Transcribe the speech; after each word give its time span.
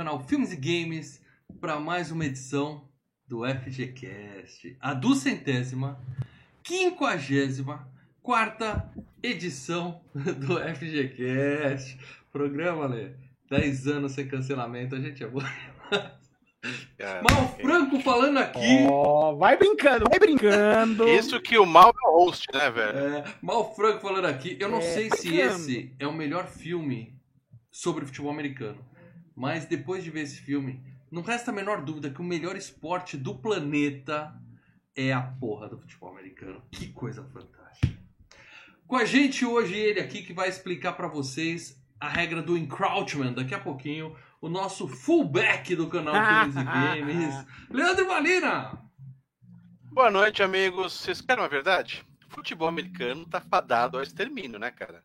canal 0.00 0.18
Filmes 0.20 0.50
e 0.50 0.56
Games 0.56 1.20
para 1.60 1.78
mais 1.78 2.10
uma 2.10 2.24
edição 2.24 2.88
do 3.28 3.42
FGCast, 3.44 4.74
a 4.80 4.94
duzentésima, 4.94 6.00
quinquagésima, 6.62 7.86
quarta 8.22 8.90
edição 9.22 10.00
do 10.14 10.58
FGCast. 10.74 11.98
Programa, 12.32 12.88
né? 12.88 13.12
10 13.50 13.88
anos 13.88 14.12
sem 14.12 14.26
cancelamento, 14.26 14.94
a 14.94 15.00
gente 15.00 15.22
é 15.22 15.26
bom. 15.26 15.42
Cara, 16.96 17.22
Mal 17.22 17.48
Franco 17.60 18.00
falando 18.00 18.38
aqui. 18.38 18.86
Ó, 18.90 19.34
vai 19.34 19.58
brincando, 19.58 20.06
vai 20.08 20.18
brincando. 20.18 21.06
Isso 21.12 21.38
que 21.42 21.58
o 21.58 21.66
mal 21.66 21.90
é 22.06 22.08
o 22.08 22.24
host, 22.24 22.46
né, 22.54 22.70
velho? 22.70 22.98
É, 22.98 23.24
Mal 23.42 23.74
Franco 23.76 24.00
falando 24.00 24.24
aqui. 24.24 24.56
Eu 24.58 24.70
não 24.70 24.78
É, 24.78 24.80
sei 24.80 25.10
se 25.10 25.30
bacana. 25.30 25.54
esse 25.56 25.94
é 25.98 26.06
o 26.06 26.12
melhor 26.14 26.46
filme 26.46 27.14
sobre 27.70 28.06
futebol 28.06 28.32
americano. 28.32 28.78
Mas 29.40 29.64
depois 29.64 30.04
de 30.04 30.10
ver 30.10 30.20
esse 30.20 30.38
filme, 30.38 30.84
não 31.10 31.22
resta 31.22 31.50
a 31.50 31.54
menor 31.54 31.80
dúvida 31.80 32.10
que 32.10 32.20
o 32.20 32.24
melhor 32.24 32.56
esporte 32.56 33.16
do 33.16 33.34
planeta 33.34 34.38
é 34.94 35.14
a 35.14 35.22
porra 35.22 35.66
do 35.66 35.78
futebol 35.78 36.10
americano. 36.10 36.62
Que 36.70 36.88
coisa 36.88 37.24
fantástica. 37.24 37.98
Com 38.86 38.96
a 38.96 39.06
gente 39.06 39.46
hoje 39.46 39.74
ele 39.74 39.98
aqui 39.98 40.20
que 40.20 40.34
vai 40.34 40.50
explicar 40.50 40.92
pra 40.92 41.08
vocês 41.08 41.82
a 41.98 42.06
regra 42.06 42.42
do 42.42 42.54
encroachment 42.54 43.32
daqui 43.32 43.54
a 43.54 43.58
pouquinho. 43.58 44.14
O 44.42 44.48
nosso 44.50 44.86
fullback 44.86 45.74
do 45.74 45.88
canal 45.88 46.12
Filmes 46.52 46.56
e 46.56 46.64
Games, 46.64 47.46
Leandro 47.70 48.06
Valina. 48.06 48.78
Boa 49.84 50.10
noite, 50.10 50.42
amigos. 50.42 50.92
Vocês 50.92 51.22
querem 51.22 51.42
uma 51.42 51.48
verdade? 51.48 52.04
Futebol 52.28 52.68
americano 52.68 53.24
tá 53.24 53.40
fadado 53.40 53.96
ao 53.96 54.02
extermínio, 54.02 54.58
né, 54.58 54.70
cara? 54.70 55.02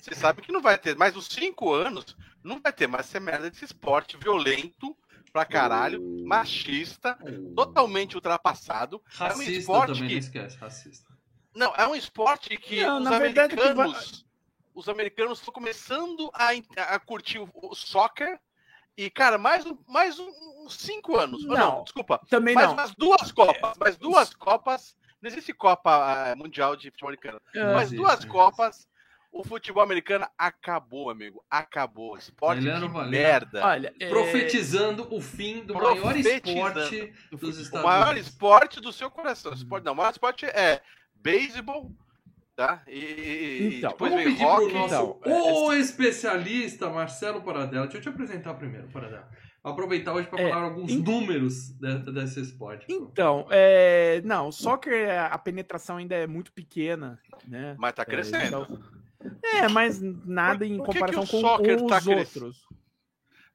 Você 0.00 0.14
sabe 0.14 0.42
que 0.42 0.52
não 0.52 0.60
vai 0.62 0.78
ter 0.78 0.96
mais 0.96 1.16
uns 1.16 1.26
cinco 1.26 1.72
anos, 1.72 2.16
não 2.42 2.60
vai 2.60 2.72
ter 2.72 2.86
mais 2.86 3.06
essa 3.06 3.20
merda 3.20 3.50
desse 3.50 3.64
esporte 3.64 4.16
violento 4.16 4.96
pra 5.32 5.44
caralho, 5.44 6.00
machista, 6.26 7.16
totalmente 7.54 8.16
ultrapassado. 8.16 9.00
é 9.18 9.24
um 9.24 9.26
Racista 9.28 9.52
esporte 9.52 9.92
também, 9.92 10.08
que- 10.08 10.14
não 10.14 10.20
esquece, 10.20 10.56
racista. 10.56 11.10
Não, 11.54 11.74
é 11.76 11.86
um 11.86 11.94
esporte 11.94 12.56
que 12.56 12.82
Não, 12.82 13.02
os 13.02 13.08
verdade 13.08 13.54
americanos. 13.54 14.24
Os 14.74 14.88
americanos 14.88 15.38
estão 15.38 15.52
começando 15.52 16.30
a, 16.32 16.50
a 16.94 16.98
curtir 16.98 17.38
o, 17.38 17.48
o 17.54 17.74
soccer. 17.74 18.38
E, 18.96 19.10
cara, 19.10 19.36
mais, 19.38 19.64
um- 19.66 19.76
mais 19.88 20.18
um- 20.18 20.30
uns 20.64 20.74
cinco 20.74 21.16
anos. 21.16 21.44
Ou 21.44 21.50
Não. 21.56 21.82
desculpa. 21.84 22.20
Também 22.28 22.54
mais 22.54 22.68
não. 22.68 22.74
umas 22.74 22.94
duas 22.94 23.32
Copas. 23.32 23.76
Mais 23.78 23.96
duas 23.96 24.34
Copas. 24.34 24.96
Não 25.20 25.28
existe 25.28 25.52
Copa 25.52 25.90
ah, 26.32 26.36
Mundial 26.36 26.76
de 26.76 26.90
Futebol 26.90 27.08
Americano. 27.10 27.40
Ah, 27.54 27.64
mais 27.74 27.88
existe, 27.88 27.96
duas 27.96 28.24
não 28.24 28.32
Copas. 28.32 28.88
O 29.32 29.44
futebol 29.44 29.82
americano 29.82 30.26
acabou, 30.36 31.08
amigo. 31.08 31.42
Acabou. 31.48 32.16
Esporte 32.18 32.62
de 32.62 32.88
merda. 33.08 33.64
Olha, 33.64 33.94
é, 34.00 34.08
Profetizando 34.08 35.06
o 35.14 35.20
fim 35.20 35.62
do 35.64 35.74
maior 35.74 36.16
esporte 36.16 37.12
dos 37.30 37.58
o 37.58 37.62
Estados 37.62 37.86
maior 37.86 38.10
Unidos. 38.10 38.28
esporte 38.28 38.80
do 38.80 38.92
seu 38.92 39.10
coração. 39.10 39.52
Esporte, 39.52 39.84
não, 39.84 39.92
o 39.92 39.96
maior 39.96 40.10
esporte 40.10 40.46
é 40.46 40.82
beisebol, 41.14 41.92
tá? 42.56 42.82
E, 42.88 42.98
e- 42.98 43.62
e 43.74 43.78
Então, 43.78 43.90
depois 43.92 44.10
Vamos 44.10 44.24
vem 44.24 44.34
pedir 44.34 44.44
rock. 44.44 44.64
pro 44.68 44.74
nosso 44.78 44.94
então, 45.20 45.64
o 45.66 45.72
especialista 45.74 46.90
Marcelo 46.90 47.40
Paradela. 47.42 47.84
Deixa 47.84 47.98
eu 47.98 48.02
te 48.02 48.08
apresentar 48.08 48.54
primeiro, 48.54 48.88
Paradela. 48.88 49.28
Vou 49.62 49.72
aproveitar 49.74 50.12
hoje 50.14 50.26
para 50.26 50.40
É, 50.42 50.48
falar 50.50 50.64
alguns 50.64 50.92
números 50.96 51.70
de- 51.78 52.12
desse 52.12 52.40
esporte. 52.40 52.84
Então, 52.88 53.46
é, 53.50 54.20
não, 54.24 54.48
o 54.48 54.52
soccer, 54.52 55.08
a 55.30 55.38
penetração 55.38 55.98
ainda 55.98 56.14
é 56.16 56.26
muito 56.26 56.50
pequena, 56.52 57.20
né? 57.46 57.76
Mas 57.78 57.92
tá 57.92 58.02
É, 58.02 58.06
crescendo. 58.06 58.66
então- 58.68 58.99
É, 59.42 59.68
mas 59.68 60.00
nada 60.00 60.64
em 60.66 60.76
Por 60.78 60.86
que 60.86 60.92
que 60.92 60.98
comparação 60.98 61.24
o 61.24 61.26
com 61.26 61.36
os 61.84 61.90
tá 61.90 62.00
crescendo? 62.00 62.18
outros. 62.18 62.66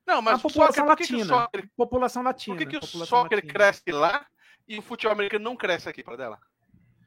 Não, 0.08 0.22
mas 0.22 0.36
A 0.36 0.38
o 0.38 0.42
população 0.42 0.86
soccer, 0.86 0.86
por 0.86 0.98
que 0.98 1.08
que 1.08 1.14
o 1.14 1.18
latina. 1.18 1.36
soccer, 1.42 1.70
População 1.76 2.24
latina. 2.24 2.56
por 2.58 2.66
que 2.68 2.80
que 2.80 2.86
o 2.86 2.88
soccer 2.88 3.38
latina. 3.38 3.53
cresce 3.53 3.92
lá 3.92 4.26
e 4.68 4.78
o 4.78 4.81
futebol 4.81 5.14
americano 5.14 5.44
não 5.44 5.56
cresce 5.56 5.90
aqui 5.90 6.03
para 6.03 6.16
dela? 6.18 6.40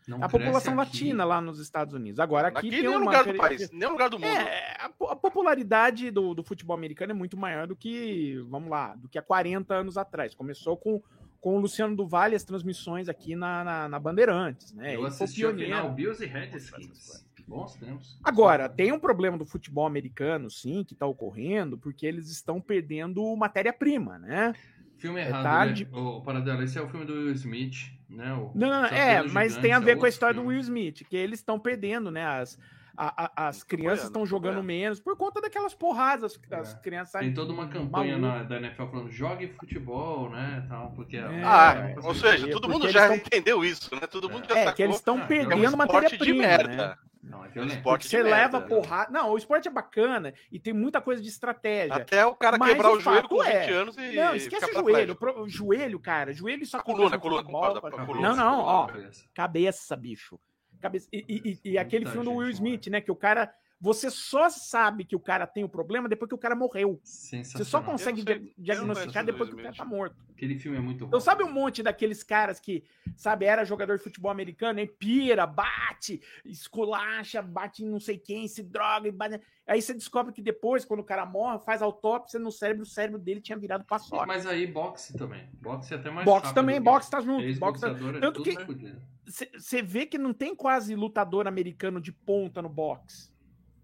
Não 0.09 0.25
A 0.25 0.29
população 0.29 0.73
aqui. 0.81 0.91
latina 0.91 1.25
lá 1.25 1.41
nos 1.41 1.61
Estados 1.61 1.93
Unidos. 1.95 2.19
Agora 2.19 2.49
aqui 2.49 2.59
Aqui 2.59 2.71
tem 2.71 2.81
nenhum 2.81 2.93
uma 2.97 3.05
lugar 3.05 3.25
do 3.25 3.35
país, 3.35 3.71
nenhum 3.71 3.93
lugar 3.93 4.09
do 4.09 4.19
mundo. 4.19 4.27
É, 4.31 4.77
a, 4.81 4.87
a 4.87 5.17
popularidade 5.17 6.11
do, 6.11 6.35
do 6.35 6.43
futebol 6.43 6.75
americano 6.75 7.13
é 7.13 7.15
muito 7.15 7.37
maior 7.37 7.67
do 7.67 7.77
que, 7.77 8.39
vamos 8.49 8.71
lá, 8.71 8.95
do 8.97 9.07
que 9.09 9.19
há 9.19 9.23
40 9.23 9.75
anos 9.75 9.97
atrás. 9.99 10.35
Começou 10.35 10.77
com, 10.79 11.01
com 11.41 11.57
o 11.57 11.61
Luciano 11.61 11.95
do 11.95 12.09
Vale 12.09 12.35
as 12.35 12.43
transmissões 12.43 13.07
aqui 13.09 13.37
na, 13.37 13.63
na, 13.63 13.89
na 13.89 13.99
Bandeirantes, 14.01 14.73
né? 14.73 14.95
Eu 14.97 15.01
Ele 15.01 15.09
assisti 15.09 15.41
pioneiro. 15.43 15.73
final 15.77 15.93
Bills 15.93 16.25
e 16.25 16.27
Redskins. 16.27 17.28
Bons 17.49 17.75
tempos. 17.77 18.19
Agora, 18.23 18.69
tem 18.69 18.93
um 18.93 18.99
problema 19.01 19.39
do 19.39 19.47
futebol 19.47 19.87
americano, 19.87 20.51
sim, 20.51 20.85
que 20.85 20.93
está 20.93 21.07
ocorrendo, 21.07 21.79
porque 21.79 22.07
eles 22.07 22.29
estão 22.31 22.61
perdendo 22.61 23.35
matéria-prima, 23.37 24.19
né? 24.19 24.55
Filme 24.99 25.21
É 25.21 25.29
errado, 25.29 25.43
tarde. 25.45 25.85
né? 25.91 25.99
Ô, 25.99 26.21
Paradela, 26.21 26.63
esse 26.65 26.77
é 26.77 26.83
o 26.83 26.89
filme 26.89 27.07
do 27.07 27.15
Will 27.15 27.33
Smith, 27.33 27.91
né? 28.11 28.35
O 28.35 28.51
Não, 28.55 28.69
não, 28.69 28.83
não, 28.83 28.89
é, 28.89 29.23
mas 29.29 29.57
tem 29.57 29.73
a 29.73 29.77
é 29.77 29.81
ver 29.81 29.97
com 29.97 30.05
a 30.05 30.09
história 30.09 30.35
do 30.35 30.41
filme. 30.41 30.55
Will 30.57 30.61
Smith, 30.63 31.05
que 31.09 31.17
eles 31.17 31.39
estão 31.39 31.59
perdendo, 31.59 32.11
né? 32.11 32.25
As, 32.27 32.59
a- 32.97 33.27
a- 33.27 33.49
as 33.49 33.63
crianças 33.63 34.07
estão 34.07 34.27
jogando 34.27 34.55
apoiando. 34.59 34.67
menos 34.67 34.99
por 34.99 35.17
conta 35.17 35.41
daquelas 35.41 35.73
porradas, 35.73 36.37
as 36.51 36.75
É. 36.75 36.79
crianças 36.81 37.21
Tem 37.21 37.33
toda 37.33 37.53
uma 37.53 37.69
campanha 37.69 38.19
na, 38.19 38.43
da 38.43 38.57
NFL 38.57 38.87
falando 38.89 39.09
jogue 39.09 39.47
futebol, 39.59 40.31
né? 40.31 40.67
Tal, 40.69 40.91
porque 40.91 41.17
É, 41.17 41.43
Ah, 41.45 41.75
é, 41.77 41.95
ou 41.97 42.03
porque- 42.03 42.19
seja, 42.19 42.51
todo 42.51 42.69
mundo 42.69 42.89
já 42.91 43.07
tão- 43.07 43.17
entendeu 43.17 43.65
isso, 43.65 43.95
né? 43.95 44.01
Todo 44.09 44.29
mundo 44.29 44.49
já 44.49 44.59
É, 44.59 44.65
sacou 44.65 44.75
que 44.75 44.83
eles 44.83 44.97
estão 44.97 45.17
Ah, 45.19 45.23
é 45.23 45.27
perdendo 45.29 45.65
é 45.65 45.69
um 45.71 45.77
matéria-prima, 45.77 46.39
merda. 46.43 46.69
né? 46.89 46.97
Não, 47.29 47.45
é 47.45 47.49
violento. 47.49 47.77
esporte 47.77 48.09
Você 48.09 48.23
leva 48.23 48.59
merda. 48.61 48.61
porrada. 48.63 49.11
Não, 49.13 49.31
o 49.33 49.37
esporte 49.37 49.69
é 49.69 49.71
bacana 49.71 50.33
e 50.51 50.59
tem 50.59 50.73
muita 50.73 51.01
coisa 51.01 51.21
de 51.23 51.29
estratégia. 51.29 51.95
Até 51.97 52.25
o 52.25 52.35
cara 52.35 52.59
quebrar 52.59 52.91
o 52.93 52.97
o 52.97 53.01
joelho 53.01 53.29
com 53.29 53.37
20 53.43 53.49
é- 53.49 53.71
anos 53.73 53.97
e 53.99 54.13
Não, 54.17 54.35
esquece 54.35 54.67
ficar 54.67 54.81
o 54.83 54.91
joelho. 54.91 55.15
Pro- 55.17 55.43
O 55.43 55.49
joelho, 55.49 56.01
cara, 56.01 56.33
joelho 56.33 56.63
isso 56.63 56.77
A 56.77 56.83
coluna, 56.83 57.17
no 57.17 57.21
coluna, 57.21 57.43
futebol, 57.43 57.61
concorda, 57.63 57.81
cara. 57.91 58.03
a 58.03 58.07
coluna. 58.07 58.29
Não, 58.31 58.37
não, 58.37 58.59
ó. 58.61 58.87
Cabeça. 58.87 59.25
Cabeça, 59.35 59.97
bicho. 59.97 60.41
Cabeça. 60.81 61.09
E, 61.13 61.25
e- 61.29 61.61
e- 61.65 61.71
e 61.73 61.79
aquele 61.79 62.07
filme 62.07 62.25
do 62.25 62.35
Will 62.35 62.49
Smith, 62.51 62.87
né? 62.89 63.01
Que 63.01 63.11
o 63.13 63.17
cara. 63.17 63.53
Você 63.81 64.11
só 64.11 64.51
sabe 64.51 65.05
que 65.05 65.15
o 65.15 65.21
cara 65.21 65.47
tem 65.47 65.63
o 65.63 65.69
problema 65.69 66.09
depois 66.09 66.29
que 66.29 66.35
o 66.35 66.39
cara 66.39 66.57
morreu. 66.57 67.01
Você 67.05 67.65
só 67.65 67.81
consegue 67.81 68.25
dia- 68.25 68.43
diagnosticar 68.59 69.25
depois 69.25 69.49
que 69.49 69.55
o 69.55 69.63
cara 69.63 69.75
tá 69.75 69.85
morto. 69.85 70.17
Aquele 70.31 70.59
filme 70.59 70.77
é 70.77 70.81
muito 70.81 71.01
bom. 71.05 71.07
Então, 71.09 71.21
sabe 71.21 71.45
um 71.45 71.53
monte 71.53 71.81
daqueles 71.81 72.25
caras 72.25 72.59
que, 72.59 72.83
sabe, 73.17 73.45
era 73.45 73.65
jogador 73.65 73.97
de 73.97 74.03
futebol 74.03 74.33
americano, 74.33 74.81
aí 74.81 74.87
pira, 74.87 75.47
bate, 75.47 76.21
esculacha, 76.45 77.41
bate 77.41 77.85
em 77.85 77.89
não 77.89 78.01
sei 78.01 78.19
quem, 78.19 78.49
se 78.49 78.65
droga, 78.65 79.07
e 79.07 79.13
bate... 79.13 79.41
aí 79.67 79.81
você 79.81 79.95
descobre 79.95 80.33
que 80.33 80.43
depois, 80.43 80.85
quando 80.85 81.01
o 81.01 81.05
cara 81.05 81.25
morre, 81.25 81.61
faz 81.61 81.81
autópsia 81.81 82.41
no 82.41 82.51
cérebro, 82.51 82.83
o 82.83 82.87
cérebro 82.87 83.19
dele 83.19 83.41
tinha 83.41 83.57
virado 83.57 83.85
paçoca. 83.85 84.27
Mas 84.27 84.45
aí 84.45 84.67
boxe 84.67 85.17
também. 85.17 85.49
Boxe 85.61 85.95
é 85.95 85.97
até 85.97 86.11
mais 86.11 86.25
Boxe 86.25 86.53
também, 86.53 86.81
boxe 86.81 87.11
tá 87.11 87.21
junto. 87.21 87.59
Boxe 87.61 87.81
tá... 87.81 87.91
é 87.91 88.21
Tanto 88.21 88.43
tudo 88.43 88.77
que-. 88.77 88.97
Você 89.25 89.83
vê 89.83 90.07
que 90.07 90.19
não 90.19 90.33
tem 90.33 90.55
quase 90.55 90.95
lutador 90.95 91.47
americano 91.47 92.01
de 92.01 92.11
ponta 92.11 92.61
no 92.63 92.69
boxe. 92.69 93.31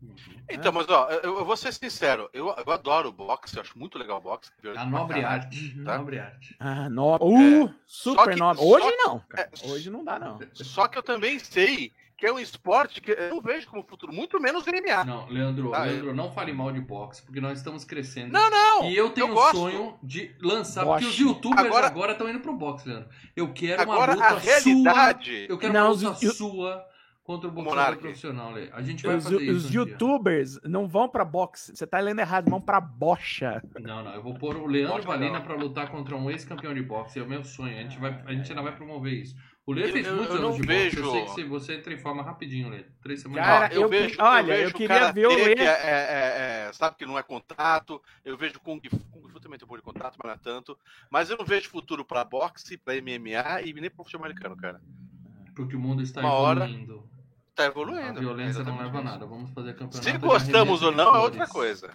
Uhum. 0.04 0.34
Então, 0.50 0.72
mas 0.72 0.88
ó, 0.88 1.08
eu, 1.10 1.38
eu 1.38 1.44
vou 1.44 1.56
ser 1.56 1.72
sincero, 1.72 2.28
eu, 2.32 2.54
eu 2.66 2.72
adoro 2.72 3.10
boxe, 3.10 3.56
eu 3.56 3.62
acho 3.62 3.78
muito 3.78 3.98
legal 3.98 4.18
o 4.18 4.20
boxe. 4.20 4.50
A 4.76 4.84
nobre 4.84 5.20
caralho. 5.22 5.42
arte. 5.44 5.70
Tá. 5.84 5.98
Nobre 5.98 6.18
arte. 6.18 6.56
Ah, 6.60 6.88
no... 6.90 7.16
uh, 7.16 7.74
super 7.86 8.34
que- 8.34 8.38
nobre. 8.40 8.62
Hoje 8.62 8.86
que- 8.90 8.96
não, 8.98 9.20
cara. 9.20 9.50
é, 9.52 9.68
Hoje 9.70 9.90
não 9.90 10.04
dá, 10.04 10.18
não. 10.18 10.38
Só 10.52 10.86
que 10.86 10.98
eu 10.98 11.02
também 11.02 11.38
sei 11.38 11.92
que 12.16 12.26
é 12.26 12.32
um 12.32 12.38
esporte 12.38 13.00
que 13.00 13.10
eu 13.10 13.30
não 13.30 13.40
vejo 13.42 13.66
como 13.66 13.82
futuro, 13.82 14.12
muito 14.12 14.38
menos 14.40 14.64
MMA. 14.66 15.04
Não, 15.04 15.26
Leandro, 15.28 15.70
Tá, 15.72 15.82
Leandro, 15.84 16.14
não 16.14 16.30
fale 16.30 16.52
mal 16.52 16.70
de 16.70 16.80
boxe, 16.80 17.22
porque 17.22 17.40
nós 17.40 17.58
estamos 17.58 17.84
crescendo. 17.84 18.32
Não, 18.32 18.48
não! 18.50 18.84
E 18.88 18.96
eu 18.96 19.10
tenho 19.10 19.28
um 19.28 19.34
gosto. 19.34 19.56
sonho 19.56 19.98
de 20.02 20.34
lançar, 20.40 20.84
Boxe. 20.84 21.04
porque 21.06 21.14
os 21.22 21.26
youtubers 21.28 21.74
Agora- 21.74 22.12
estão 22.12 22.28
indo 22.28 22.38
pro 22.40 22.52
boxe, 22.54 22.88
Leandro. 22.88 23.08
Eu 23.34 23.52
quero 23.52 23.82
Agora, 23.82 24.12
uma 24.14 24.28
luta 24.28 24.36
a 24.36 24.38
realidade. 24.38 25.46
sua. 25.46 25.46
Eu 25.54 25.58
quero 25.58 25.72
Não, 25.72 25.80
uma 25.80 25.88
luta 25.90 26.10
os- 26.26 26.36
sua 26.36 26.86
contra 27.24 27.48
o 27.48 27.50
boxeador 27.50 27.96
profissional, 27.96 28.52
Lê. 28.52 28.68
A 28.72 28.82
gente 28.82 29.04
vai 29.06 29.16
Os, 29.16 29.24
fazer 29.24 29.40
isso. 29.42 29.52
os 29.56 29.64
um 29.64 29.68
dia. 29.70 29.80
youtubers 29.80 30.60
não 30.62 30.86
vão 30.86 31.08
pra 31.08 31.24
boxe. 31.24 31.74
Você 31.74 31.86
tá 31.86 31.98
lendo 31.98 32.20
errado, 32.20 32.50
vão 32.50 32.60
pra 32.60 32.80
bocha. 32.80 33.62
Não, 33.80 34.04
não, 34.04 34.12
eu 34.14 34.22
vou 34.22 34.34
pôr 34.34 34.56
o 34.56 34.66
Leandro 34.66 34.94
Boxe 34.96 35.06
Valina 35.08 35.38
não. 35.38 35.42
pra 35.44 35.54
lutar 35.56 35.90
contra 35.90 36.14
um 36.14 36.30
ex-campeão 36.30 36.74
de 36.74 36.82
boxe. 36.82 37.18
É 37.18 37.22
o 37.22 37.26
meu 37.28 37.42
sonho. 37.42 37.76
A 37.76 37.82
gente, 37.82 37.98
vai, 37.98 38.22
a 38.26 38.32
gente 38.32 38.50
ainda 38.50 38.62
vai 38.62 38.76
promover 38.76 39.14
isso. 39.14 39.34
O 39.66 39.72
Lê 39.72 39.84
Eu- 39.88 39.92
fez 39.92 40.06
eu- 40.06 40.16
muitos 40.16 40.34
eu 40.34 40.40
anos 40.42 40.50
não 40.50 40.60
de 40.60 40.66
vejo- 40.66 41.02
boxe. 41.02 41.06
Eu 41.06 41.12
sei 41.12 41.24
que 41.24 41.40
se 41.40 41.48
você 41.48 41.74
entra 41.76 41.94
em 41.94 41.98
forma 41.98 42.22
rapidinho, 42.22 42.68
Lê. 42.68 42.84
Três 43.02 43.22
semanas. 43.22 43.46
Cara, 43.46 43.72
eu, 43.74 43.82
eu 43.82 43.88
vejo, 43.88 44.14
que- 44.16 44.22
olha, 44.22 44.42
eu 44.52 44.56
eu 44.58 44.62
vejo 44.64 44.74
queria 44.74 44.88
karatê, 44.98 45.20
ver 45.22 45.26
o 45.26 45.30
Lê- 45.34 45.54
que 45.54 45.62
é, 45.62 45.64
é- 45.64 45.70
é- 45.70 46.66
é- 46.68 46.72
sabe 46.74 46.96
que 46.96 47.06
não 47.06 47.18
é 47.18 47.22
contato. 47.22 48.02
Eu 48.22 48.36
vejo 48.36 48.60
Kung 48.60 48.78
Fu, 48.90 48.98
Kung 49.10 49.26
Fu 49.30 49.40
também 49.40 49.58
tem 49.58 49.64
um 49.64 49.68
pouco 49.68 49.78
de 49.82 49.82
contato, 49.82 50.18
mas 50.22 50.26
não 50.28 50.34
é 50.34 50.38
tanto. 50.38 50.78
Mas 51.10 51.30
eu 51.30 51.38
não 51.38 51.46
vejo 51.46 51.70
futuro 51.70 52.04
pra 52.04 52.22
boxe, 52.22 52.76
pra 52.76 52.94
MMA 52.96 53.62
e 53.64 53.72
nem 53.72 53.88
pro 53.88 54.04
futebol 54.04 54.26
americano, 54.26 54.54
cara. 54.54 54.78
Porque 55.56 55.74
o 55.74 55.80
mundo 55.80 56.02
está 56.02 56.20
Uma 56.20 56.32
hora- 56.34 56.68
evoluindo. 57.62 58.00
Tá 58.00 58.06
A 58.06 58.10
evoluindo. 58.10 58.20
violência 58.20 58.64
não 58.64 58.78
leva 58.78 58.98
a 58.98 59.02
nada. 59.02 59.26
Vamos 59.26 59.50
fazer 59.52 59.74
campeonato. 59.74 60.02
Se 60.10 60.18
gostamos 60.18 60.82
ou 60.82 60.92
não 60.92 61.14
é 61.14 61.18
outra 61.20 61.46
coisa. 61.46 61.92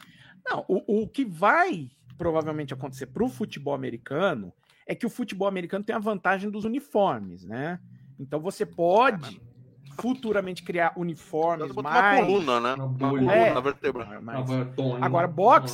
Não, 0.48 0.64
o, 0.68 1.04
o 1.04 1.08
que 1.08 1.26
vai 1.26 1.90
provavelmente 2.18 2.74
acontecer 2.74 3.08
pro 3.08 3.28
futebol 3.30 3.74
americano 3.74 4.54
é 4.88 4.96
que 4.96 5.06
o 5.06 5.10
futebol 5.10 5.48
americano 5.48 5.84
tem 5.84 5.96
a 5.96 6.00
vantagem 6.00 6.50
dos 6.50 6.66
uniformes, 6.66 7.44
né? 7.46 7.80
Então 8.20 8.40
você 8.40 8.66
pode 8.66 9.42
futuramente 10.01 10.63
criar 10.63 10.94
uniformes, 10.96 11.72
botar 11.72 11.90
uma 11.90 12.01
mais... 12.01 12.25
coluna, 12.25 12.60
né? 12.60 12.74
Uma 12.75 13.10
coluna 13.10 13.34
É. 13.36 13.62
vertebral. 13.62 14.22
mais- 14.22 14.40
Agora, 14.40 14.66
Tony. 14.66 15.01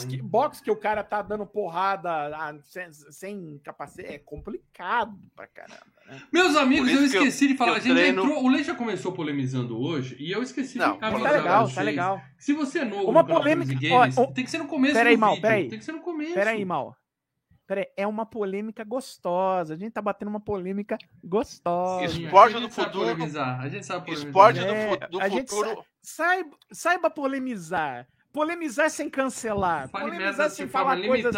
que, 0.08 0.22
boxe 0.22 0.62
que 0.64 0.72
o 0.72 0.76
cara 0.76 1.04
tá 1.04 1.22
dando 1.22 1.46
porrada 1.46 2.10
ah, 2.36 2.56
sem, 2.64 2.92
sem 2.92 3.62
capacete 3.64 4.14
é 4.14 4.20
complicado 4.20 5.14
pra 5.36 5.48
caramba. 5.48 5.82
Né? 6.08 6.22
Meus 6.32 6.56
amigos, 6.56 6.90
eu 6.90 6.98
que 6.98 7.04
eu- 7.04 7.06
esqueci 7.24 7.48
de 7.48 7.58
falar. 7.58 7.74
A 7.78 7.80
gente 7.80 7.94
treino- 7.96 8.24
entrou. 8.24 8.44
O 8.44 8.48
Lei 8.48 8.64
já 8.64 8.76
começou 8.76 9.12
polemizando 9.12 9.80
hoje 9.80 10.16
e 10.20 10.32
eu 10.32 10.44
esqueci 10.44 10.78
Não, 10.78 10.98
de 10.98 11.04
avisar 11.06 11.32
tá 11.32 11.38
legal, 11.38 11.70
tá 11.70 11.82
legal. 11.82 12.22
Se 12.38 12.54
você 12.54 12.80
é 12.80 12.86
novo 12.86 13.10
Uma 13.10 13.24
polêmica- 13.24 13.74
Games, 13.74 14.18
ó, 14.18 14.24
ó, 14.24 14.28
tem 14.28 14.44
que 14.46 14.52
ser 14.52 14.60
no 14.60 14.68
começo 14.68 14.94
Pera 14.94 15.10
aí, 15.10 15.16
do 15.16 15.20
Mal, 15.20 15.30
vídeo. 15.32 15.42
pera 15.42 15.54
aí. 15.56 15.68
Tem 15.70 15.80
que 15.80 15.86
ser 15.86 15.92
no 15.94 16.02
começo. 16.02 16.34
Pera 16.34 16.50
aí, 16.52 16.64
Mal. 16.66 16.96
Pera 17.68 17.82
aí, 17.82 17.88
é 17.98 18.06
uma 18.06 18.26
polêmica 18.26 18.84
gostosa. 18.84 19.74
A 19.74 19.78
gente 19.78 19.92
tá 19.94 20.02
batendo 20.02 20.28
uma 20.30 20.40
polêmica 20.40 20.98
gostosa. 21.24 22.06
Esporte 22.06 22.60
do 22.60 22.70
futuro- 22.70 23.06
polemizar. 23.06 23.60
A 23.60 23.68
gente 23.70 23.86
sabe 23.86 24.06
polemizar. 24.06 24.28
Esporte 24.28 24.60
do, 24.60 24.66
É, 24.66 25.08
do 25.08 25.20
a 25.22 25.28
gente 25.30 25.50
futuro. 25.50 25.84
Saiba, 26.02 26.56
saiba 26.72 27.10
polemizar. 27.10 28.08
Polemizar 28.32 28.90
sem 28.92 29.10
cancelar. 29.10 29.90
Fale 29.90 30.06
polemizar 30.06 30.38
merda 30.38 30.50
sem 30.50 30.68
falar 30.68 31.02
coisas. 31.02 31.36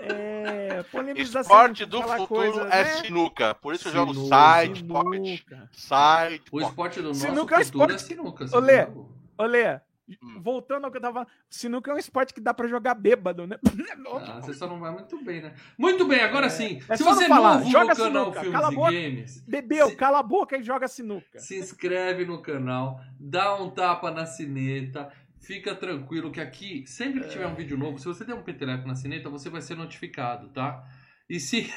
É, 0.00 0.82
polemizar 0.90 1.42
Esporte 1.42 1.84
do 1.86 2.02
futuro 2.02 2.26
coisas, 2.26 2.64
é 2.72 2.82
né? 2.82 2.84
sinuca. 3.02 3.54
Por 3.54 3.74
isso 3.74 3.86
eu 3.88 3.92
jogo 3.92 4.14
Sinuca. 4.14 4.60
side 4.66 4.84
pocket. 4.84 5.24
Sinuca. 5.24 5.70
Side 5.72 6.42
O 6.48 6.50
pocket. 6.50 6.68
esporte 6.68 7.00
do 7.02 7.08
nosso 7.08 7.20
Sinuca 7.20 7.54
é 7.60 7.64
futuro 7.64 7.92
é 7.92 7.94
esporte- 7.94 8.02
sinuca. 8.02 8.56
Ô, 8.56 8.58
Lê, 8.58 8.78
sabe? 8.78 9.00
Olê, 9.38 9.80
Hum. 10.20 10.40
voltando 10.42 10.84
ao 10.84 10.90
que 10.90 10.96
eu 10.96 11.00
tava 11.00 11.14
falando, 11.14 11.28
sinuca 11.48 11.90
é 11.90 11.94
um 11.94 11.98
esporte 11.98 12.34
que 12.34 12.40
dá 12.40 12.52
pra 12.52 12.66
jogar 12.66 12.94
bêbado, 12.94 13.46
né? 13.46 13.56
Ah, 14.26 14.40
você 14.40 14.52
só 14.52 14.66
não 14.66 14.78
vai 14.80 14.92
muito 14.92 15.22
bem, 15.24 15.40
né? 15.40 15.54
Muito 15.78 16.04
bem, 16.06 16.20
agora 16.20 16.50
sim. 16.50 16.80
é 16.88 16.96
se 16.96 17.02
você 17.02 17.24
é 17.24 17.28
não 17.28 17.36
falar, 17.36 17.58
novo 17.60 17.70
joga 17.70 17.94
no 17.94 17.96
canal 17.96 18.24
sinuca, 18.24 18.40
Filmes 18.40 18.60
cala 18.60 18.72
e 18.72 18.74
boca. 18.74 18.92
Games, 18.92 19.40
Bebeu, 19.46 19.88
Se- 19.88 19.96
cala 19.96 20.18
a 20.18 20.22
boca 20.22 20.56
e 20.58 20.62
joga 20.62 20.88
sinuca. 20.88 21.38
se 21.38 21.56
inscreve 21.56 22.24
no 22.26 22.42
canal, 22.42 23.00
dá 23.18 23.54
um 23.56 23.70
tapa 23.70 24.10
na 24.10 24.26
sineta, 24.26 25.10
fica 25.40 25.74
tranquilo 25.74 26.30
que 26.32 26.40
aqui, 26.40 26.84
sempre 26.86 27.20
que 27.20 27.28
tiver 27.28 27.46
um 27.46 27.54
vídeo 27.54 27.78
novo, 27.78 27.98
se 27.98 28.04
você 28.04 28.24
der 28.24 28.34
um 28.34 28.42
peteleco 28.42 28.86
na 28.86 28.94
sineta, 28.94 29.30
você 29.30 29.48
vai 29.48 29.62
ser 29.62 29.76
notificado, 29.76 30.48
tá? 30.48 30.84
E 31.28 31.38
se... 31.40 31.72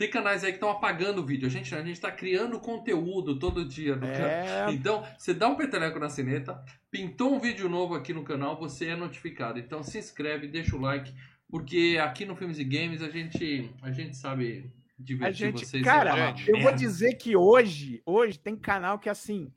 Tem 0.00 0.08
canais 0.08 0.42
aí 0.42 0.52
que 0.52 0.56
estão 0.56 0.70
apagando 0.70 1.20
o 1.20 1.26
vídeo. 1.26 1.46
A 1.46 1.50
gente, 1.50 1.74
a 1.74 1.84
gente 1.84 2.00
tá 2.00 2.10
criando 2.10 2.58
conteúdo 2.58 3.38
todo 3.38 3.68
dia 3.68 3.96
no 3.96 4.06
canal. 4.06 4.30
É, 4.30 4.72
Então, 4.72 5.06
você 5.18 5.34
dá 5.34 5.46
um 5.46 5.56
peteleco 5.56 5.98
na 5.98 6.08
sineta, 6.08 6.58
pintou 6.90 7.34
um 7.34 7.38
vídeo 7.38 7.68
novo 7.68 7.94
aqui 7.94 8.14
no 8.14 8.24
canal, 8.24 8.58
você 8.58 8.86
é 8.86 8.96
notificado. 8.96 9.58
Então 9.58 9.82
se 9.82 9.98
inscreve, 9.98 10.48
deixa 10.48 10.74
o 10.74 10.80
like, 10.80 11.12
porque 11.50 12.00
aqui 12.02 12.24
no 12.24 12.34
Filmes 12.34 12.58
e 12.58 12.64
Games 12.64 13.02
a 13.02 13.10
gente, 13.10 13.70
a 13.82 13.90
gente 13.90 14.16
sabe 14.16 14.72
divertir 14.98 15.48
gente, 15.48 15.66
vocês. 15.66 15.84
cara, 15.84 16.30
é 16.30 16.34
eu 16.46 16.62
vou 16.62 16.72
dizer 16.72 17.16
que 17.16 17.36
hoje, 17.36 18.00
hoje 18.06 18.38
tem 18.38 18.56
canal 18.56 18.98
que 18.98 19.10
assim, 19.10 19.52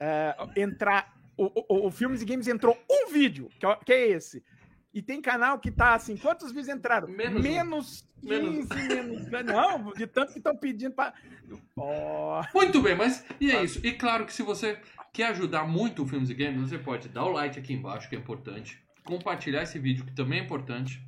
é, 0.00 0.34
entrar, 0.56 1.14
o, 1.36 1.44
o, 1.44 1.86
o 1.86 1.90
Filmes 1.92 2.22
e 2.22 2.24
Games 2.24 2.48
entrou 2.48 2.76
um 2.90 3.12
vídeo, 3.12 3.48
que 3.60 3.64
é, 3.64 3.76
que 3.86 3.92
é 3.92 4.08
esse. 4.08 4.42
E 4.98 5.02
tem 5.02 5.22
canal 5.22 5.60
que 5.60 5.70
tá 5.70 5.94
assim, 5.94 6.16
quantos 6.16 6.48
vídeos 6.50 6.68
entraram? 6.68 7.06
Menos 7.06 7.40
menos 7.40 8.04
15, 8.20 8.28
Menos. 8.28 8.68
menos. 9.28 9.44
Não, 9.46 9.92
de 9.92 10.08
tanto 10.08 10.32
que 10.32 10.38
estão 10.38 10.56
pedindo 10.56 10.92
pra. 10.92 11.14
Ó, 11.76 12.42
Muito 12.52 12.82
bem, 12.82 12.96
mas 12.96 13.24
e 13.40 13.52
é 13.52 13.62
isso. 13.62 13.78
E 13.86 13.92
claro 13.92 14.26
que 14.26 14.32
se 14.32 14.42
você 14.42 14.76
quer 15.12 15.28
ajudar 15.28 15.68
muito 15.68 16.02
o 16.02 16.06
Filmes 16.06 16.30
e 16.30 16.34
Games, 16.34 16.68
você 16.68 16.78
pode 16.78 17.08
dar 17.10 17.22
o 17.26 17.28
like 17.30 17.56
aqui 17.60 17.74
embaixo, 17.74 18.08
que 18.08 18.16
é 18.16 18.18
importante. 18.18 18.82
Compartilhar 19.04 19.62
esse 19.62 19.78
vídeo, 19.78 20.04
que 20.04 20.12
também 20.16 20.40
é 20.40 20.42
importante. 20.42 21.00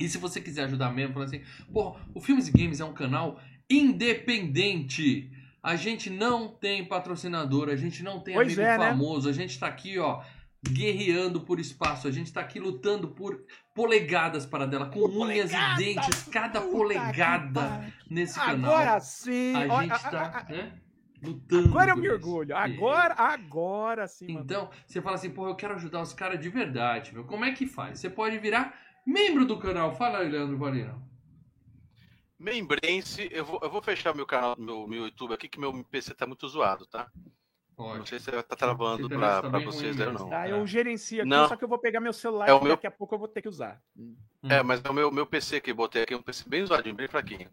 E 0.00 0.08
se 0.08 0.18
você 0.18 0.40
quiser 0.40 0.64
ajudar 0.64 0.90
mesmo, 0.92 1.12
falar 1.12 1.26
assim, 1.26 1.42
porra, 1.72 2.00
o 2.12 2.20
Filmes 2.20 2.48
e 2.48 2.50
Games 2.50 2.80
é 2.80 2.84
um 2.84 2.92
canal 2.92 3.40
independente. 3.70 5.30
A 5.62 5.76
gente 5.76 6.10
não 6.10 6.48
tem 6.48 6.84
patrocinador, 6.84 7.68
a 7.68 7.76
gente 7.76 8.02
não 8.02 8.18
tem 8.18 8.34
Pois 8.34 8.48
amigo 8.48 8.62
é, 8.62 8.78
né? 8.78 8.88
famoso, 8.88 9.28
a 9.28 9.32
gente 9.32 9.56
tá 9.60 9.68
aqui, 9.68 9.96
ó, 9.96 10.24
guerreando 10.64 11.40
por 11.40 11.58
espaço, 11.58 12.06
a 12.06 12.10
gente 12.10 12.32
tá 12.32 12.40
aqui 12.40 12.60
lutando 12.60 13.08
por 13.08 13.44
polegadas 13.74 14.46
para 14.46 14.66
dela, 14.66 14.86
com 14.86 15.00
unhas 15.00 15.50
Polegada, 15.50 15.82
e 15.82 15.94
dentes, 15.94 16.22
cada 16.28 16.60
polegada 16.60 17.92
nesse 18.08 18.38
canal. 18.38 18.72
Agora 18.72 19.00
sim! 19.00 19.54
A 19.56 19.82
gente 19.82 19.92
a- 19.92 19.98
tá, 19.98 20.20
a- 20.22 20.38
a- 20.38 20.44
né? 20.44 20.78
Lutando. 21.22 21.68
Agora 21.68 21.90
eu 21.90 21.94
por 21.94 22.02
me 22.02 22.10
orgulho. 22.10 22.50
E- 22.50 22.52
Agora, 22.52 23.14
agora 23.14 24.08
sim, 24.08 24.32
mano. 24.32 24.44
Então, 24.44 24.70
você 24.86 25.00
fala 25.00 25.14
assim, 25.16 25.30
pô, 25.30 25.46
eu 25.48 25.54
quero 25.54 25.74
ajudar 25.74 26.00
os 26.02 26.12
caras 26.12 26.40
de 26.40 26.48
verdade, 26.48 27.12
meu. 27.14 27.24
Como 27.24 27.44
é 27.44 27.52
que 27.52 27.66
faz? 27.66 28.00
Você 28.00 28.10
pode 28.10 28.38
virar 28.38 28.76
membro 29.06 29.44
do 29.44 29.58
canal. 29.58 29.94
Fala 29.94 30.18
aí, 30.18 30.28
Leandro 30.28 30.58
Valina. 30.58 31.00
Membrense, 32.38 33.28
eu 33.30 33.44
vou, 33.44 33.60
eu 33.62 33.70
vou 33.70 33.80
fechar 33.80 34.14
meu 34.14 34.26
canal, 34.26 34.56
meu, 34.58 34.86
meu 34.88 35.04
YouTube 35.04 35.32
aqui, 35.32 35.48
que 35.48 35.60
meu 35.60 35.84
PC 35.84 36.12
tá 36.12 36.26
muito 36.26 36.48
zoado, 36.48 36.86
tá? 36.86 37.08
Não 37.78 38.06
sei 38.06 38.18
se 38.18 38.30
vai 38.30 38.40
estar 38.40 38.56
travando 38.56 39.06
internet 39.06 39.18
pra, 39.18 39.42
tá 39.42 39.48
pra 39.50 39.58
bem 39.58 39.66
vocês 39.66 39.98
ou 39.98 40.06
mesmo. 40.06 40.18
não. 40.20 40.28
Tá, 40.28 40.46
É. 40.48 40.52
eu 40.52 40.66
gerencio 40.66 41.20
aqui, 41.20 41.28
Não. 41.28 41.48
só 41.48 41.56
que 41.56 41.64
eu 41.64 41.68
vou 41.68 41.78
pegar 41.78 42.00
meu 42.00 42.12
celular 42.12 42.48
É 42.48 42.52
meu- 42.52 42.68
daqui 42.68 42.86
a 42.86 42.90
pouco 42.90 43.14
eu 43.14 43.18
vou 43.18 43.28
ter 43.28 43.42
que 43.42 43.48
usar. 43.48 43.80
É, 44.44 44.62
mas 44.62 44.80
é 44.84 44.88
o 44.88 44.92
meu, 44.92 45.10
meu 45.10 45.24
PC 45.26 45.60
que 45.60 45.70
eu 45.70 45.74
botei 45.74 46.02
aqui, 46.02 46.14
um 46.14 46.22
PC 46.22 46.44
bem 46.48 46.64
zoadinho, 46.66 46.94
bem 46.94 47.08
fraquinho. 47.08 47.48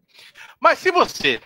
Mas 0.59 0.79
se 0.79 0.91
você 0.91 1.39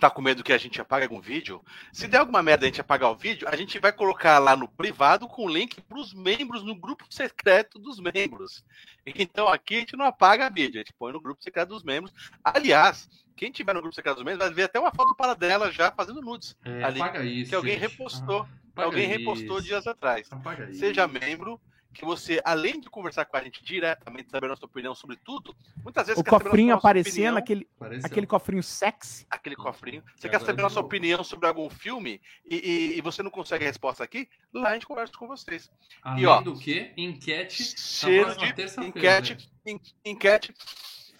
tá 0.00 0.10
com 0.10 0.22
medo 0.22 0.42
que 0.42 0.52
a 0.52 0.58
gente 0.58 0.80
apague 0.80 1.04
algum 1.04 1.20
vídeo, 1.20 1.62
se 1.92 2.08
der 2.08 2.18
alguma 2.18 2.42
merda 2.42 2.64
a 2.64 2.68
gente 2.68 2.80
apagar 2.80 3.10
o 3.10 3.16
vídeo, 3.16 3.48
a 3.48 3.56
gente 3.56 3.78
vai 3.78 3.92
colocar 3.92 4.38
lá 4.38 4.56
no 4.56 4.68
privado 4.68 5.28
com 5.28 5.44
o 5.46 5.48
link 5.48 5.80
pros 5.82 6.12
membros 6.12 6.62
no 6.62 6.74
grupo 6.74 7.04
secreto 7.10 7.78
dos 7.78 8.00
membros. 8.00 8.64
Então 9.06 9.48
aqui 9.48 9.76
a 9.76 9.80
gente 9.80 9.96
não 9.96 10.06
apaga 10.06 10.50
vídeo, 10.50 10.80
a 10.80 10.84
gente 10.84 10.92
põe 10.98 11.12
no 11.12 11.20
grupo 11.20 11.42
secreto 11.42 11.70
dos 11.70 11.82
membros. 11.82 12.12
Aliás, 12.42 13.08
quem 13.36 13.50
tiver 13.50 13.74
no 13.74 13.80
grupo 13.80 13.94
secreto 13.94 14.16
dos 14.16 14.24
membros 14.24 14.46
vai 14.46 14.54
ver 14.54 14.64
até 14.64 14.78
uma 14.78 14.92
foto 14.92 15.14
para 15.14 15.34
dela 15.34 15.70
já 15.70 15.90
fazendo 15.90 16.20
nudes. 16.20 16.56
É, 16.64 16.84
Ali, 16.84 17.00
apaga 17.00 17.24
isso. 17.24 17.50
que 17.50 17.54
alguém 17.54 17.78
gente. 17.78 17.90
repostou. 17.90 18.46
Ah, 18.76 18.84
alguém 18.84 19.06
repostou 19.06 19.58
isso. 19.58 19.66
dias 19.66 19.86
atrás. 19.86 20.28
Apaga 20.30 20.70
isso. 20.70 20.80
Seja 20.80 21.06
membro, 21.06 21.60
que 21.92 22.04
você, 22.04 22.40
além 22.44 22.80
de 22.80 22.88
conversar 22.88 23.24
com 23.26 23.36
a 23.36 23.42
gente 23.42 23.62
diretamente, 23.64 24.30
saber 24.30 24.46
a 24.46 24.50
nossa 24.50 24.64
opinião 24.64 24.94
sobre 24.94 25.16
tudo, 25.16 25.54
muitas 25.84 26.06
vezes 26.06 26.20
O 26.20 26.24
quer 26.24 26.30
saber 26.30 26.44
a 26.44 26.48
cofrinho 26.50 26.68
nossa 26.74 26.78
aparecendo, 26.78 27.12
opinião, 27.14 27.36
aquele, 27.36 27.68
Apareceu. 27.76 28.06
aquele 28.06 28.26
cofrinho 28.26 28.62
sexy. 28.62 29.26
aquele 29.30 29.56
cofrinho. 29.56 30.02
Você 30.16 30.28
quer 30.28 30.40
saber 30.40 30.62
nossa 30.62 30.80
opinião 30.80 31.22
sobre 31.22 31.46
algum 31.46 31.68
filme 31.68 32.20
e, 32.44 32.56
e- 32.56 32.98
e 32.98 33.00
você 33.00 33.22
não 33.22 33.30
consegue 33.30 33.64
a 33.64 33.68
resposta 33.68 34.02
aqui, 34.02 34.28
lá 34.52 34.70
a 34.70 34.72
gente 34.74 34.86
conversa 34.86 35.12
com 35.16 35.26
vocês. 35.26 35.70
Além 36.02 36.22
E, 36.22 36.26
ó, 36.26 36.40
do 36.40 36.58
que, 36.58 36.92
enquete 36.96 37.62
Cheiro 37.62 38.34
de 38.36 38.52
terça-feira, 38.54 38.88
enquete, 38.98 39.34
né? 39.66 39.72
en- 39.72 39.80
enquete 40.10 40.54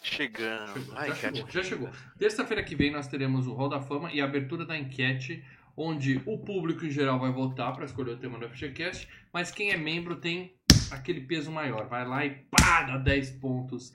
chegando. 0.02 0.72
Chegou, 0.74 0.94
Ah, 0.96 1.06
já 1.06 1.14
enquete. 1.14 1.36
chegou, 1.36 1.50
já 1.50 1.62
chegou. 1.62 1.90
Terça-feira 2.18 2.62
que 2.64 2.74
vem 2.74 2.90
nós 2.90 3.06
teremos 3.06 3.46
o 3.46 3.52
Hall 3.54 3.68
da 3.68 3.80
Fama 3.80 4.10
e 4.12 4.20
a 4.20 4.24
abertura 4.24 4.64
da 4.64 4.76
enquete, 4.76 5.44
onde 5.76 6.20
o 6.26 6.38
público 6.38 6.84
em 6.84 6.90
geral 6.90 7.18
vai 7.18 7.30
votar 7.32 7.72
para 7.74 7.84
escolher 7.84 8.12
o 8.12 8.16
tema 8.16 8.38
do 8.38 8.48
FGCast, 8.48 9.08
mas 9.32 9.50
quem 9.50 9.70
é 9.70 9.76
membro 9.76 10.16
tem 10.16 10.54
aquele 10.90 11.20
peso 11.22 11.50
maior. 11.50 11.86
Vai 11.88 12.06
lá 12.06 12.24
e 12.26 12.30
pá, 12.50 12.82
dá 12.82 12.98
10 12.98 13.30
pontos. 13.32 13.90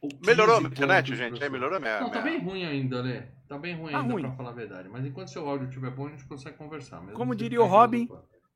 ou 0.00 0.08
15 0.08 0.22
Melhorou 0.26 0.58
a 0.58 0.62
internet, 0.62 1.14
gente? 1.16 1.42
É, 1.42 1.48
melhorou 1.48 1.76
a 1.76 1.80
minha. 1.80 2.00
Não, 2.00 2.10
tá 2.10 2.20
bem 2.20 2.38
ruim 2.38 2.64
ainda, 2.64 3.00
Lê. 3.00 3.22
Tá 3.48 3.58
bem 3.58 3.74
ruim 3.76 3.92
Tá 3.92 4.00
ainda, 4.00 4.12
ruim. 4.12 4.22
pra 4.22 4.32
falar 4.32 4.50
a 4.50 4.54
verdade. 4.54 4.88
Mas 4.88 5.04
enquanto 5.04 5.28
seu 5.28 5.48
áudio 5.48 5.68
estiver 5.68 5.90
bom, 5.90 6.06
a 6.06 6.10
gente 6.10 6.24
consegue 6.24 6.56
conversar. 6.56 7.00
mesmo 7.00 7.14
Como 7.14 7.34
diria 7.34 7.60
o 7.62 7.66
Robin. 7.66 8.08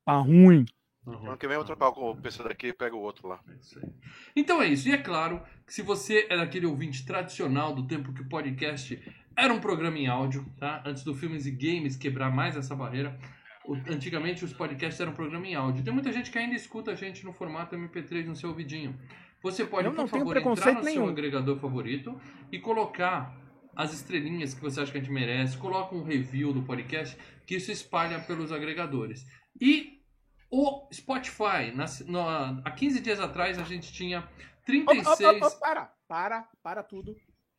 Tá 0.04 0.16
ruim. 0.18 0.64
Uhum. 1.06 1.28
Ano 1.28 1.36
que 1.38 1.46
vem 1.48 1.56
eu 1.56 1.64
trocar 1.64 1.88
o 1.88 2.14
PC 2.16 2.42
daqui 2.42 2.66
e 2.68 2.72
pego 2.72 2.96
o 2.96 3.00
outro 3.00 3.28
lá. 3.28 3.40
É 3.48 3.54
isso 3.60 3.78
aí. 3.78 3.88
Então 4.36 4.60
é 4.60 4.66
isso. 4.66 4.88
E 4.88 4.92
é 4.92 4.98
claro 4.98 5.40
que 5.66 5.72
se 5.72 5.80
você 5.80 6.26
é 6.28 6.36
daquele 6.36 6.66
ouvinte 6.66 7.06
tradicional 7.06 7.74
do 7.74 7.86
tempo 7.86 8.12
que 8.12 8.20
o 8.22 8.28
podcast 8.28 8.94
era 9.38 9.52
um 9.54 9.60
programa 9.60 9.98
em 9.98 10.06
áudio, 10.06 10.44
tá? 10.58 10.82
Antes 10.84 11.02
do 11.04 11.14
Filmes 11.14 11.46
e 11.46 11.50
Games 11.50 11.96
quebrar 11.96 12.30
mais 12.34 12.56
essa 12.56 12.74
barreira, 12.74 13.18
o- 13.66 13.74
antigamente 13.92 14.44
os 14.44 14.52
podcasts 14.52 15.00
eram 15.00 15.12
um 15.12 15.14
programa 15.14 15.46
em 15.46 15.54
áudio. 15.54 15.84
Tem 15.84 15.92
muita 15.92 16.12
gente 16.12 16.30
que 16.30 16.38
ainda 16.38 16.54
escuta 16.54 16.90
a 16.90 16.94
gente 16.94 17.24
no 17.24 17.32
formato 17.32 17.76
MP3 17.76 18.26
no 18.26 18.34
seu 18.36 18.50
ouvidinho. 18.50 18.98
Você 19.42 19.64
pode, 19.64 19.86
Eu 19.86 19.92
não 19.92 20.04
por 20.06 20.08
favor, 20.18 20.36
entrar 20.36 20.72
no 20.74 20.82
seu 20.82 20.82
nenhum. 20.82 21.08
agregador 21.08 21.56
favorito 21.58 22.20
e 22.50 22.58
colocar 22.58 23.36
as 23.76 23.92
estrelinhas 23.92 24.54
que 24.54 24.60
você 24.60 24.80
acha 24.80 24.90
que 24.90 24.98
a 24.98 25.00
gente 25.00 25.12
merece, 25.12 25.56
coloca 25.56 25.94
um 25.94 26.02
review 26.02 26.52
do 26.52 26.62
podcast, 26.62 27.16
que 27.46 27.54
isso 27.54 27.70
espalha 27.70 28.18
pelos 28.18 28.50
agregadores. 28.50 29.24
E 29.60 30.00
o 30.50 30.88
Spotify, 30.92 31.70
na, 31.72 31.84
na- 32.06 32.60
há 32.64 32.70
15 32.72 33.00
dias 33.00 33.20
atrás 33.20 33.56
a 33.58 33.62
gente 33.62 33.92
tinha 33.92 34.18
Opa, 34.20 34.30
36. 34.66 35.36
opa, 35.36 35.46
opa, 35.46 35.56
para, 35.60 35.92
para, 36.08 36.48
para 36.62 36.82
tudo. 36.82 37.14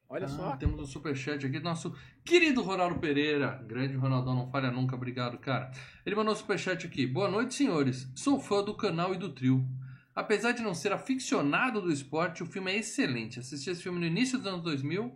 Olha 0.10 0.26
Ah, 0.26 0.30
só. 0.30 0.58
Temos 0.58 0.80
um 0.80 0.86
superchat 0.86 1.46
aqui 1.46 1.60
do 1.60 1.64
nosso 1.64 1.96
querido 2.26 2.64
Ronaldo 2.64 3.00
Pereira. 3.00 3.64
Grande 3.68 3.96
Ronaldão, 3.96 4.34
não 4.36 4.50
falha 4.50 4.72
nunca, 4.72 4.96
obrigado, 4.96 5.38
cara. 5.38 5.72
Ele 6.06 6.16
mandou 6.16 6.34
um 6.34 6.36
superchat 6.36 6.86
aqui. 6.88 7.06
Boa 7.06 7.30
noite, 7.30 7.54
senhores. 7.54 8.12
Sou 8.16 8.40
fã 8.40 8.64
do 8.64 8.74
canal 8.76 9.14
e 9.14 9.18
do 9.18 9.30
trio. 9.30 9.64
Apesar 10.16 10.52
de 10.52 10.64
não 10.64 10.74
ser 10.74 10.92
aficionado 10.92 11.80
do 11.80 11.92
esporte, 11.92 12.42
o 12.42 12.46
filme 12.48 12.72
é 12.72 12.78
excelente. 12.78 13.40
Assisti 13.40 13.70
esse 13.70 13.84
filme 13.84 14.00
no 14.00 14.06
início 14.06 14.38
dos 14.40 14.48
anos 14.48 14.64
2000. 14.64 15.16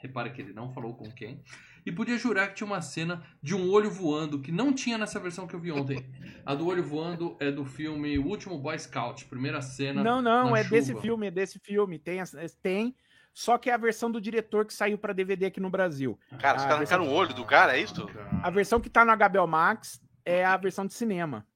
Repara 0.00 0.30
que 0.30 0.40
ele 0.40 0.52
não 0.52 0.72
falou 0.72 0.94
com 0.94 1.10
quem. 1.10 1.42
E 1.84 1.90
podia 1.90 2.16
jurar 2.16 2.48
que 2.48 2.54
tinha 2.54 2.66
uma 2.66 2.80
cena 2.80 3.24
de 3.42 3.56
um 3.56 3.68
olho 3.68 3.90
voando 3.90 4.40
que 4.40 4.52
não 4.52 4.72
tinha 4.72 4.96
nessa 4.96 5.18
versão 5.18 5.48
que 5.48 5.54
eu 5.54 5.58
vi 5.60 5.72
ontem. 5.72 6.06
A 6.46 6.54
do 6.54 6.64
olho 6.66 6.82
voando 6.84 7.36
é 7.40 7.50
do 7.50 7.64
filme 7.64 8.16
O 8.18 8.26
Último 8.28 8.56
Boy 8.56 8.78
Scout, 8.78 9.24
primeira 9.24 9.60
cena. 9.60 10.02
Não, 10.02 10.22
não, 10.22 10.50
na 10.50 10.60
é 10.60 10.64
desse 10.64 10.90
chuva. 10.90 11.00
filme, 11.02 11.26
é 11.26 11.30
desse 11.32 11.58
filme. 11.58 11.98
Tem, 11.98 12.20
tem 12.62 12.94
só 13.32 13.56
que 13.58 13.70
é 13.70 13.74
a 13.74 13.78
versão 13.78 14.10
do 14.10 14.20
diretor 14.20 14.64
que 14.66 14.74
saiu 14.74 14.98
para 14.98 15.12
DVD 15.12 15.46
aqui 15.46 15.60
no 15.60 15.70
Brasil. 15.70 16.18
Cara, 16.38 16.58
os 16.58 16.62
caras 16.64 16.78
versão- 16.78 16.98
arrancaram 16.98 17.06
o 17.08 17.12
olho 17.12 17.34
do 17.34 17.44
cara, 17.44 17.76
é 17.76 17.80
isso? 17.80 18.08
A 18.42 18.50
versão 18.50 18.80
que 18.80 18.90
tá 18.90 19.04
no 19.04 19.12
HBO 19.12 19.46
Max 19.46 20.00
é 20.24 20.44
a 20.44 20.56
versão 20.56 20.86
de 20.86 20.92
cinema. 20.92 21.46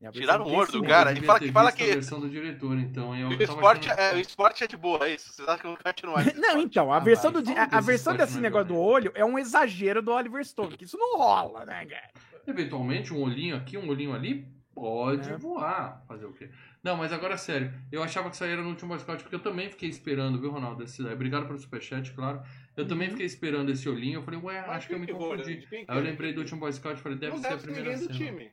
É 0.00 0.10
Tiraram 0.10 0.44
o 0.44 0.52
olho 0.54 0.70
do 0.70 0.82
cara. 0.82 1.10
Eu 1.12 1.16
e 1.16 1.20
fala 1.26 1.40
fala 1.52 1.72
que- 1.72 1.82
a 1.82 1.86
versão 1.94 2.20
do 2.20 2.28
diretor, 2.28 2.76
então. 2.78 3.16
Eu 3.16 3.28
O 3.36 3.42
esporte, 3.42 3.90
achando- 3.90 3.98
é, 4.00 4.14
o 4.14 4.20
esporte 4.20 4.62
é 4.62 4.66
de 4.66 4.76
boa, 4.76 5.06
é 5.08 5.14
isso. 5.14 5.32
Vocês 5.32 5.48
acham 5.48 5.58
que 5.60 5.66
não 5.68 5.76
continua 5.76 6.20
isso? 6.22 6.36
Não, 6.40 6.60
então, 6.60 6.92
a 6.92 6.96
Ah, 6.98 7.00
versão, 7.00 7.32
vai, 7.32 7.42
do, 7.42 7.50
a, 7.50 7.62
a 7.62 7.66
desse 7.66 7.86
versão 7.86 8.16
desse 8.16 8.38
negócio 8.38 8.68
do 8.68 8.76
olho 8.78 9.10
é 9.14 9.24
um 9.24 9.38
exagero 9.38 10.02
do 10.02 10.12
Oliver 10.12 10.44
Stone, 10.44 10.76
que 10.76 10.84
isso 10.84 10.98
não 10.98 11.16
rola, 11.18 11.64
né, 11.64 11.86
cara? 11.86 12.10
Eventualmente, 12.46 13.12
um 13.12 13.22
olhinho 13.22 13.56
aqui, 13.56 13.76
um 13.78 13.88
olhinho 13.88 14.14
ali, 14.14 14.46
pode 14.74 15.30
É. 15.30 15.36
voar. 15.36 16.02
Fazer 16.06 16.26
o 16.26 16.32
quê? 16.34 16.50
Não, 16.86 16.96
mas 16.96 17.12
agora 17.12 17.36
sério, 17.36 17.72
eu 17.90 18.00
achava 18.00 18.30
que 18.30 18.36
saíram 18.36 18.62
no 18.62 18.68
último 18.68 18.90
Boy 18.90 19.00
Scout, 19.00 19.20
porque 19.24 19.34
eu 19.34 19.42
também 19.42 19.68
fiquei 19.68 19.88
esperando, 19.88 20.40
viu, 20.40 20.52
Ronaldo? 20.52 20.84
Esse. 20.84 21.02
Obrigado 21.02 21.44
pelo 21.44 21.58
superchat, 21.58 22.12
claro. 22.12 22.40
Eu 22.76 22.84
Uhum. 22.84 22.88
também 22.88 23.10
fiquei 23.10 23.26
esperando 23.26 23.72
esse 23.72 23.88
olhinho. 23.88 24.18
Eu 24.20 24.22
falei, 24.22 24.38
ué, 24.40 24.60
Mas 24.60 24.70
acho 24.76 24.86
que 24.86 24.94
eu 24.94 25.00
me 25.00 25.08
confundi. 25.08 25.66
Aí 25.72 25.84
eu 25.88 25.98
é? 25.98 26.00
lembrei 26.00 26.32
do 26.32 26.38
último 26.42 26.60
Boy 26.60 26.72
Scout 26.72 27.00
e 27.00 27.02
falei, 27.02 27.18
deve 27.18 27.32
Não 27.34 27.42
ser 27.42 27.46
a 27.48 27.50
deve 27.50 27.60
ser 27.62 27.66
primeira 27.66 27.90
ninguém 27.90 28.06
do 28.06 28.14
cena. 28.14 28.30
time. 28.30 28.52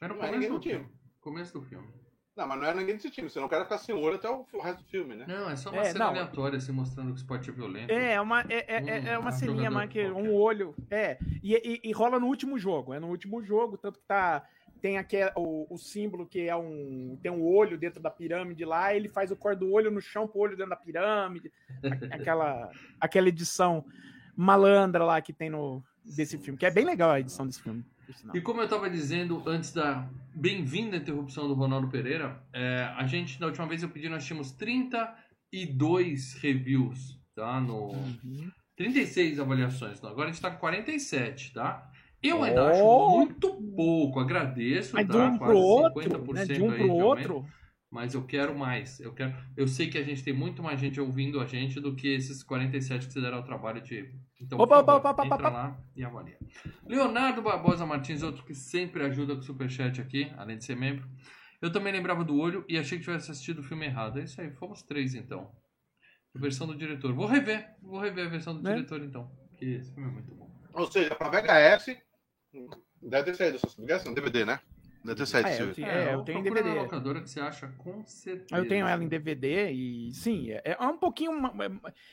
Era 0.00 0.12
no 0.12 0.18
Não 0.18 0.26
é 0.26 0.30
começo 0.30 0.34
ninguém 0.34 0.48
do 0.50 0.54
do 0.58 0.60
time. 0.60 0.74
filme. 0.74 0.90
Começo 1.20 1.52
do 1.52 1.62
filme. 1.62 1.88
Não, 2.36 2.46
mas 2.48 2.60
não 2.60 2.66
é 2.68 2.74
ninguém 2.74 2.94
desse 2.96 3.10
time, 3.10 3.28
senão 3.30 3.46
o 3.46 3.50
cara 3.50 3.64
ficar 3.64 3.78
sem 3.78 3.94
olho 3.94 4.14
até 4.16 4.28
o 4.28 4.44
resto 4.60 4.82
do 4.82 4.88
filme, 4.88 5.14
né? 5.16 5.24
Não, 5.28 5.50
é 5.50 5.56
só 5.56 5.70
uma 5.70 5.80
É, 5.80 5.84
cena 5.84 6.04
não. 6.04 6.10
aleatória, 6.10 6.56
assim, 6.56 6.70
mostrando 6.72 7.08
que 7.08 7.14
o 7.14 7.16
esporte 7.16 7.50
é 7.50 7.52
violento. 7.52 7.90
É, 7.92 8.20
uma, 8.20 8.42
é, 8.42 8.64
é, 8.68 8.84
é- 8.86 9.08
é 9.10 9.18
Um 9.18 9.22
uma 9.22 9.32
ceninha 9.32 9.70
mais 9.70 9.90
que 9.90 10.00
qualquer. 10.02 10.12
um 10.22 10.32
olho. 10.32 10.74
É, 10.90 11.18
e, 11.42 11.54
e- 11.56 11.80
e 11.88 11.92
rola 11.92 12.18
no 12.20 12.26
último 12.26 12.56
jogo. 12.58 12.94
É 12.94 13.00
no 13.00 13.08
último 13.08 13.42
jogo, 13.42 13.76
tanto 13.76 13.98
que 14.00 14.06
tá. 14.06 14.44
Tem 14.80 14.98
aquele, 14.98 15.30
o, 15.36 15.66
o 15.68 15.78
símbolo 15.78 16.26
que 16.26 16.48
é 16.48 16.56
um. 16.56 17.18
Tem 17.22 17.30
um 17.30 17.44
olho 17.44 17.76
dentro 17.78 18.00
da 18.00 18.10
pirâmide 18.10 18.64
lá, 18.64 18.94
ele 18.94 19.08
faz 19.08 19.30
o 19.30 19.36
cor 19.36 19.56
do 19.56 19.70
olho 19.72 19.90
no 19.90 20.00
chão 20.00 20.26
pro 20.26 20.40
olho 20.40 20.56
dentro 20.56 20.70
da 20.70 20.76
pirâmide. 20.76 21.52
Aquela, 22.10 22.70
aquela 23.00 23.28
edição 23.28 23.84
malandra 24.36 25.04
lá 25.04 25.20
que 25.20 25.32
tem 25.32 25.50
no 25.50 25.82
desse 26.04 26.38
filme, 26.38 26.58
que 26.58 26.64
é 26.64 26.70
bem 26.70 26.84
legal 26.84 27.10
a 27.10 27.20
edição 27.20 27.46
desse 27.46 27.62
filme. 27.62 27.84
E 28.32 28.40
como 28.40 28.60
eu 28.60 28.64
estava 28.64 28.88
dizendo 28.88 29.42
antes 29.46 29.72
da 29.72 30.08
bem-vinda 30.34 30.96
interrupção 30.96 31.46
do 31.46 31.52
Ronaldo 31.52 31.88
Pereira, 31.88 32.42
é, 32.52 32.90
a 32.96 33.06
gente, 33.06 33.38
da 33.38 33.46
última 33.46 33.66
vez 33.66 33.82
eu 33.82 33.90
pedi, 33.90 34.08
nós 34.08 34.24
tínhamos 34.24 34.50
32 34.52 36.34
reviews, 36.34 37.20
tá? 37.34 37.60
No, 37.60 37.90
Uhum. 37.92 38.50
36 38.76 39.40
avaliações. 39.40 40.02
Agora 40.04 40.28
a 40.28 40.32
gente 40.32 40.40
tá 40.40 40.50
com 40.50 40.58
47, 40.58 41.52
tá? 41.52 41.90
Eu 42.22 42.42
ainda 42.42 42.64
Oh! 42.64 42.68
acho 42.68 43.16
muito 43.18 43.62
pouco, 43.76 44.18
agradeço, 44.20 44.94
Mas 44.94 45.06
tá? 45.06 45.12
de 45.12 45.18
um 45.18 45.38
Quase 45.38 45.52
pro 45.52 45.58
outro, 45.58 46.02
50% 46.02 46.34
né? 46.34 46.44
De 46.44 46.62
um 46.62 46.70
aí 46.70 46.76
pro 46.78 46.92
outro. 46.92 47.46
Mas 47.90 48.12
eu 48.12 48.22
quero 48.26 48.54
mais. 48.58 49.00
Eu 49.00 49.14
quero. 49.14 49.34
Eu 49.56 49.66
sei 49.66 49.88
que 49.88 49.96
a 49.96 50.02
gente 50.02 50.22
tem 50.22 50.32
muito 50.34 50.62
mais 50.62 50.78
gente 50.78 51.00
ouvindo 51.00 51.40
a 51.40 51.46
gente 51.46 51.80
do 51.80 51.94
que 51.96 52.08
esses 52.08 52.42
47 52.42 53.06
que 53.06 53.12
você 53.14 53.20
deram 53.20 53.38
o 53.38 53.42
trabalho 53.42 53.80
de. 53.80 54.14
Então, 54.40 54.58
Opa, 54.58 54.76
favor, 54.76 54.96
opa, 54.96 55.10
opa, 55.10 55.22
opa, 55.22 55.24
entra 55.24 55.48
opa. 55.48 55.48
lá 55.50 55.80
e 55.96 56.04
avalia. 56.04 56.36
Leonardo 56.86 57.40
Barbosa 57.40 57.86
Martins, 57.86 58.22
outro 58.22 58.44
que 58.44 58.54
sempre 58.54 59.02
ajuda 59.04 59.34
com 59.34 59.40
o 59.40 59.42
superchat 59.44 60.00
aqui, 60.02 60.30
além 60.36 60.58
de 60.58 60.64
ser 60.64 60.76
membro. 60.76 61.08
Eu 61.62 61.72
também 61.72 61.92
lembrava 61.92 62.22
do 62.24 62.36
olho 62.38 62.62
e 62.68 62.76
achei 62.78 62.98
que 62.98 63.04
tivesse 63.04 63.30
assistido 63.30 63.60
o 63.60 63.64
filme 63.64 63.86
errado. 63.86 64.20
É 64.20 64.24
isso 64.24 64.38
aí, 64.40 64.50
fomos 64.50 64.82
três 64.82 65.14
então. 65.14 65.50
A 66.36 66.38
versão 66.38 66.66
do 66.66 66.76
diretor. 66.76 67.14
Vou 67.14 67.26
rever, 67.26 67.66
vou 67.80 67.98
rever 68.00 68.26
a 68.26 68.28
versão 68.28 68.54
do 68.54 68.62
Né? 68.62 68.74
diretor 68.74 69.02
então. 69.02 69.30
Porque 69.48 69.64
esse 69.64 69.92
filme 69.94 70.10
é 70.10 70.12
muito 70.12 70.34
bom. 70.34 70.46
Ou 70.74 70.86
seja, 70.92 71.14
pra 71.16 71.30
VHS, 71.30 71.96
deve 73.02 73.32
ter 73.32 73.34
saído 73.36 73.58
essa 73.88 74.04
não, 74.06 74.14
DVD, 74.14 74.44
né? 74.44 74.60
Deve 75.04 75.18
ter 75.20 75.26
saído. 75.26 75.48
É, 75.48 75.52
esse- 75.52 75.62
eu 75.62 75.74
te- 75.74 75.84
é, 75.84 76.14
eu 76.14 76.22
tenho 76.22 76.38
em 76.40 76.42
na 76.42 76.50
DVD. 76.50 76.74
locadora 76.80 77.20
que 77.22 77.30
você 77.30 77.40
acha 77.40 77.68
com 77.78 78.04
certeza. 78.04 78.60
Eu 78.60 78.66
tenho 78.68 78.86
ela 78.86 79.02
em 79.02 79.08
DVD 79.08 79.70
e 79.70 80.12
sim, 80.12 80.50
é, 80.50 80.76
é 80.78 80.86
um 80.86 80.98
pouquinho 80.98 81.32
ma- 81.40 81.52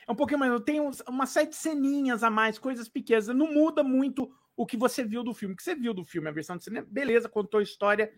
é 0.07 0.11
um 0.11 0.15
pouquinho 0.15 0.39
mais, 0.39 0.51
eu 0.51 0.59
tenho 0.59 0.89
uma 1.07 1.25
série 1.25 1.49
de 1.49 1.55
ceninhas 1.55 2.23
a 2.23 2.29
mais, 2.29 2.59
coisas 2.59 2.87
pequenas, 2.87 3.27
não 3.29 3.51
muda 3.51 3.83
muito 3.83 4.31
o 4.55 4.65
que 4.65 4.77
você 4.77 5.03
viu 5.03 5.23
do 5.23 5.33
filme. 5.33 5.53
O 5.53 5.57
que 5.57 5.63
você 5.63 5.75
viu 5.75 5.93
do 5.93 6.05
filme, 6.05 6.29
a 6.29 6.31
versão 6.31 6.55
de 6.57 6.63
cinema, 6.63 6.87
beleza, 6.89 7.27
contou 7.27 7.59
a 7.59 7.63
história. 7.63 8.11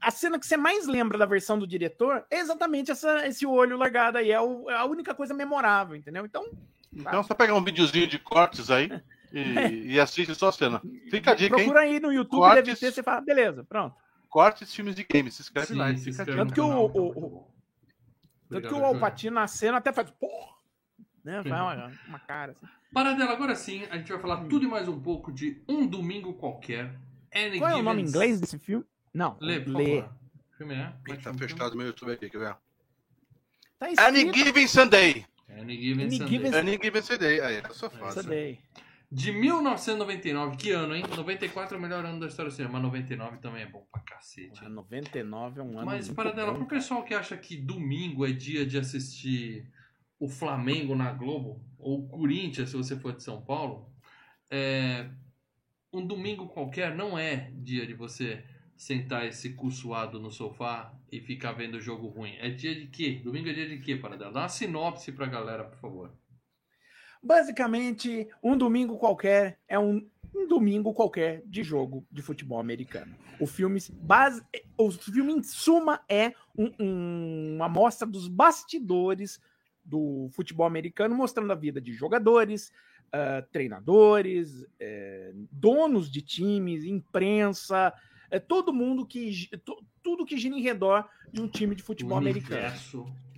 A 0.00 0.10
cena 0.10 0.38
que 0.38 0.46
você 0.46 0.56
mais 0.56 0.86
lembra 0.86 1.16
da 1.16 1.24
versão 1.26 1.58
do 1.58 1.66
diretor 1.66 2.24
é 2.30 2.38
exatamente 2.38 2.90
essa, 2.90 3.26
esse 3.26 3.46
olho 3.46 3.76
largado 3.78 4.18
aí, 4.18 4.30
é, 4.30 4.40
o- 4.40 4.68
é 4.70 4.74
a 4.74 4.84
única 4.84 5.14
coisa 5.14 5.32
memorável, 5.32 5.96
entendeu? 5.96 6.24
Então, 6.26 6.44
Então 6.92 7.22
só 7.22 7.34
pegar 7.34 7.54
um 7.54 7.64
videozinho 7.64 8.06
de 8.06 8.18
cortes 8.18 8.70
aí 8.70 8.88
e, 9.32 9.92
e 9.94 10.00
assiste 10.00 10.34
só 10.34 10.48
a 10.48 10.52
cena. 10.52 10.80
Fica 11.10 11.32
a 11.32 11.34
dica, 11.34 11.56
hein? 11.56 11.64
procura 11.64 11.80
aí 11.80 12.00
no 12.00 12.12
YouTube, 12.12 12.40
Cortes. 12.40 12.64
deve 12.64 12.78
ter, 12.78 12.92
você 12.92 13.02
fala, 13.02 13.20
beleza, 13.20 13.64
pronto. 13.64 13.94
Cortes 14.28 14.74
filmes 14.74 14.94
de 14.94 15.04
games. 15.04 15.34
Se 15.34 15.42
inscreve 15.42 15.68
Sim, 15.68 15.74
lá. 15.76 15.96
se 15.96 16.10
inscreve. 16.10 16.36
Tanto 16.36 16.52
que 16.54 16.60
o- 16.60 16.84
o-. 16.86 17.48
Tanto 18.48 18.68
que 18.68 18.74
o. 18.74 18.84
Alpatino 18.84 19.34
na 19.34 19.46
cena 19.48 19.78
até 19.78 19.92
faz, 19.92 20.10
porra, 20.10 20.54
né? 21.24 21.42
Faz 21.42 21.46
uma, 21.46 21.92
uma 22.08 22.18
cara 22.20 22.52
assim. 22.52 22.66
Paradela, 22.92 23.32
agora 23.32 23.54
sim, 23.54 23.84
a 23.90 23.96
gente 23.98 24.10
vai 24.12 24.20
falar 24.20 24.44
tudo 24.44 24.64
e 24.64 24.68
mais 24.68 24.88
um 24.88 24.98
pouco 25.00 25.32
de 25.32 25.62
Um 25.68 25.86
Domingo 25.86 26.34
Qualquer. 26.34 26.94
Any 27.34 27.58
Qual 27.58 27.70
é 27.70 27.74
o 27.76 27.82
nome 27.82 28.02
em 28.02 28.06
inglês 28.06 28.40
desse 28.40 28.58
filme? 28.58 28.84
Não, 29.12 29.36
Lê, 29.40 29.60
por 29.60 29.74
Lê. 29.76 30.00
favor. 30.00 30.14
Filme 30.56 30.74
é? 30.74 30.92
Tá 31.22 31.34
fechado 31.34 31.76
meu 31.76 31.86
YouTube 31.88 32.12
aqui, 32.12 32.30
quer 32.30 32.38
ver? 32.38 32.56
Tá 33.78 34.06
Any. 34.06 34.32
Given 34.32 34.66
Sunday. 34.66 35.26
Any 35.50 35.76
Given 35.76 36.10
Sunday. 36.10 36.54
Any 36.54 36.78
Given 36.82 37.02
Sunday. 37.02 37.40
Aí, 37.40 37.62
eu 37.62 37.74
sou 37.74 37.90
fácil. 37.90 38.22
daí. 38.22 38.58
De 39.10 39.30
1999, 39.30 40.56
que 40.56 40.70
ano, 40.72 40.94
hein? 40.94 41.04
94 41.08 41.76
é 41.76 41.78
o 41.78 41.80
melhor 41.80 42.04
ano 42.04 42.18
da 42.18 42.26
história 42.26 42.50
do 42.50 42.54
cinema, 42.54 42.74
mas 42.74 42.82
99 42.82 43.38
também 43.38 43.62
é 43.62 43.66
bom 43.66 43.86
pra 43.90 44.00
cacete. 44.00 44.60
Ah, 44.64 44.68
99 44.68 45.60
é 45.60 45.62
um 45.62 45.78
ano. 45.78 45.86
Mas, 45.86 46.08
muito 46.08 46.16
Paradela, 46.16 46.52
bom, 46.52 46.58
pro 46.58 46.66
pessoal 46.66 47.04
que 47.04 47.14
acha 47.14 47.36
que 47.36 47.56
domingo 47.56 48.26
é 48.26 48.32
dia 48.32 48.66
de 48.66 48.78
assistir 48.78 49.70
o 50.18 50.28
Flamengo 50.28 50.94
na 50.96 51.12
Globo, 51.12 51.64
ou 51.78 52.00
o 52.00 52.08
Corinthians, 52.08 52.70
se 52.70 52.76
você 52.76 52.96
for 52.96 53.14
de 53.14 53.22
São 53.22 53.42
Paulo, 53.42 53.92
é, 54.50 55.08
um 55.92 56.04
domingo 56.04 56.48
qualquer 56.48 56.94
não 56.94 57.18
é 57.18 57.50
dia 57.54 57.86
de 57.86 57.94
você 57.94 58.44
sentar 58.76 59.26
esse 59.26 59.54
cu 59.54 59.70
suado 59.70 60.20
no 60.20 60.30
sofá 60.30 60.92
e 61.10 61.20
ficar 61.20 61.52
vendo 61.52 61.80
jogo 61.80 62.08
ruim. 62.08 62.34
É 62.38 62.50
dia 62.50 62.74
de 62.74 62.86
quê? 62.88 63.20
Domingo 63.22 63.48
é 63.48 63.52
dia 63.52 63.68
de 63.68 63.78
quê, 63.78 63.96
Paradela? 63.96 64.32
Dá 64.32 64.40
uma 64.40 64.48
sinopse 64.48 65.12
pra 65.12 65.26
galera, 65.26 65.64
por 65.64 65.78
favor. 65.78 66.12
Basicamente, 67.26 68.28
um 68.40 68.56
domingo 68.56 68.96
qualquer 68.98 69.58
é 69.68 69.76
um, 69.76 70.08
um 70.32 70.46
domingo 70.46 70.94
qualquer 70.94 71.42
de 71.44 71.64
jogo 71.64 72.06
de 72.10 72.22
futebol 72.22 72.60
americano. 72.60 73.16
O 73.40 73.46
filme, 73.46 73.80
base, 74.00 74.40
o 74.78 74.90
filme 74.92 75.32
em 75.32 75.42
suma, 75.42 76.00
é 76.08 76.32
um- 76.56 76.72
um- 76.78 77.54
uma 77.56 77.66
amostra 77.66 78.06
dos 78.06 78.28
bastidores 78.28 79.40
do 79.84 80.28
futebol 80.30 80.66
americano, 80.66 81.16
mostrando 81.16 81.50
a 81.50 81.56
vida 81.56 81.80
de 81.80 81.92
jogadores, 81.92 82.72
ah, 83.12 83.42
treinadores, 83.50 84.64
eh, 84.78 85.32
donos 85.50 86.08
de 86.08 86.22
times, 86.22 86.84
imprensa, 86.84 87.92
é 88.30 88.38
todo 88.38 88.72
mundo 88.72 89.04
que 89.04 89.48
to- 89.64 89.84
tudo 90.00 90.24
que 90.24 90.36
gira 90.38 90.54
em 90.56 90.62
redor 90.62 91.08
de 91.32 91.40
um 91.40 91.48
time 91.48 91.74
de 91.74 91.82
futebol 91.82 92.18
o 92.18 92.18
americano. 92.18 92.66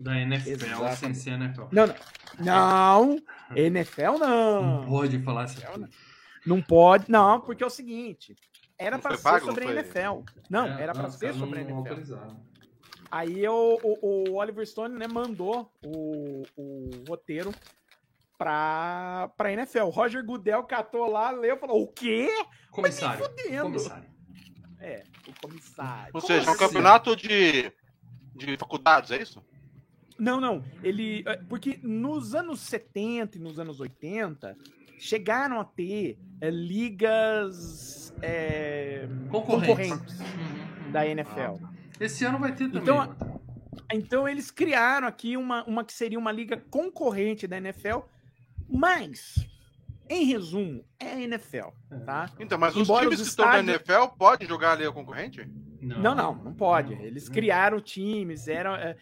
Da 0.01 0.19
NFL 0.21 0.89
sem 0.97 1.15
ser 1.15 1.31
NFL. 1.33 1.63
Não, 1.73 1.87
não. 1.87 1.95
Não, 2.41 3.19
NFL 3.57 4.19
Não 4.19 4.81
não. 4.81 4.87
pode 4.89 5.19
falar 5.21 5.45
NFL 5.45 5.67
coisa. 5.73 5.91
Não 6.47 6.63
pode, 6.63 7.11
não, 7.11 7.41
porque 7.41 7.63
é 7.63 7.67
o 7.67 7.71
seguinte, 7.71 8.35
era 8.79 8.97
Não 8.97 9.03
para 9.03 9.17
ser 9.17 9.23
pago, 9.23 9.47
sobre 9.47 9.65
não 9.65 9.73
a? 9.73 9.75
NFL. 9.75 10.23
Não, 10.49 10.67
É, 10.67 10.83
era 10.83 10.93
para 10.93 11.11
ser 11.11 11.35
sobre 11.35 11.61
a 11.61 11.65
não 11.65 11.85
NFL. 11.87 12.15
Aí 13.11 13.49
o, 13.49 13.79
o, 13.83 14.31
o 14.31 14.35
Oliver 14.37 14.67
Stone 14.67 14.97
né, 14.99 15.07
mandou 15.09 15.73
o, 15.85 16.43
o 16.57 16.91
roteiro 17.09 17.53
pra, 18.37 19.31
pra 19.37 19.53
NFL. 19.53 19.89
Roger 19.89 20.25
Goodell 20.25 20.63
catou 20.65 21.11
lá, 21.11 21.31
leu 21.31 21.57
e 21.57 21.59
falou: 21.59 21.83
o 21.83 21.89
quê? 21.89 22.29
Comissário. 22.71 23.29
Comissário. 23.63 24.09
É, 24.81 25.03
o 25.27 25.41
comissário. 25.41 26.11
Ou 26.15 26.21
Como 26.21 26.27
seja, 26.27 26.47
é 26.47 26.51
um 26.51 26.55
assim? 26.55 26.65
campeonato 26.67 27.17
de, 27.17 27.73
de 28.37 28.57
faculdades, 28.57 29.11
é 29.11 29.21
isso? 29.21 29.43
Não, 30.19 30.41
não. 30.41 30.65
Ele. 30.83 31.23
é, 31.27 31.37
Porque 31.49 31.79
nos 31.83 32.35
anos 32.35 32.61
70 32.61 33.37
e 33.39 33.41
nos 33.41 33.59
anos 33.59 33.79
80 33.81 34.57
chegaram 34.99 35.61
a 35.61 35.65
ter 35.65 36.19
é, 36.41 36.51
ligas 36.51 38.13
é, 38.23 39.09
Concorrentes. 39.31 39.89
concorrentes 39.91 40.21
Uhum. 40.21 40.93
da 40.93 41.07
NFL. 41.07 41.65
Esse 42.01 42.25
ano 42.25 42.39
vai 42.39 42.53
ter 42.55 42.67
também. 42.69 42.83
Então? 42.83 43.17
Então 43.93 44.29
eles 44.29 44.51
criaram 44.51 45.07
aqui 45.07 45.37
uma, 45.37 45.65
uma 45.65 45.85
que 45.85 45.93
seria 45.93 46.19
uma 46.19 46.31
liga 46.33 46.57
concorrente 46.71 47.47
da 47.47 47.57
NFL, 47.57 48.01
mas, 48.69 49.47
em 50.11 50.25
resumo, 50.27 50.85
é 51.01 51.13
a 51.13 51.21
NFL, 51.23 51.69
tá? 52.05 52.31
Então, 52.39 52.59
mas 52.59 52.77
os 52.77 52.83
Embora 52.83 53.05
times 53.05 53.21
os 53.21 53.27
que 53.27 53.31
estão 53.31 53.47
na 53.47 53.61
estádios- 53.61 53.89
NFL 53.89 54.15
podem 54.19 54.47
jogar 54.47 54.73
ali 54.73 54.85
a 54.85 54.93
concorrente? 54.93 55.49
Não, 55.81 56.15
não, 56.15 56.35
não 56.35 56.53
pode. 56.53 56.95
Não. 56.95 57.03
Eles 57.03 57.29
criaram 57.29 57.81
times, 57.81 58.47
eram. 58.49 58.75
é, 58.75 58.97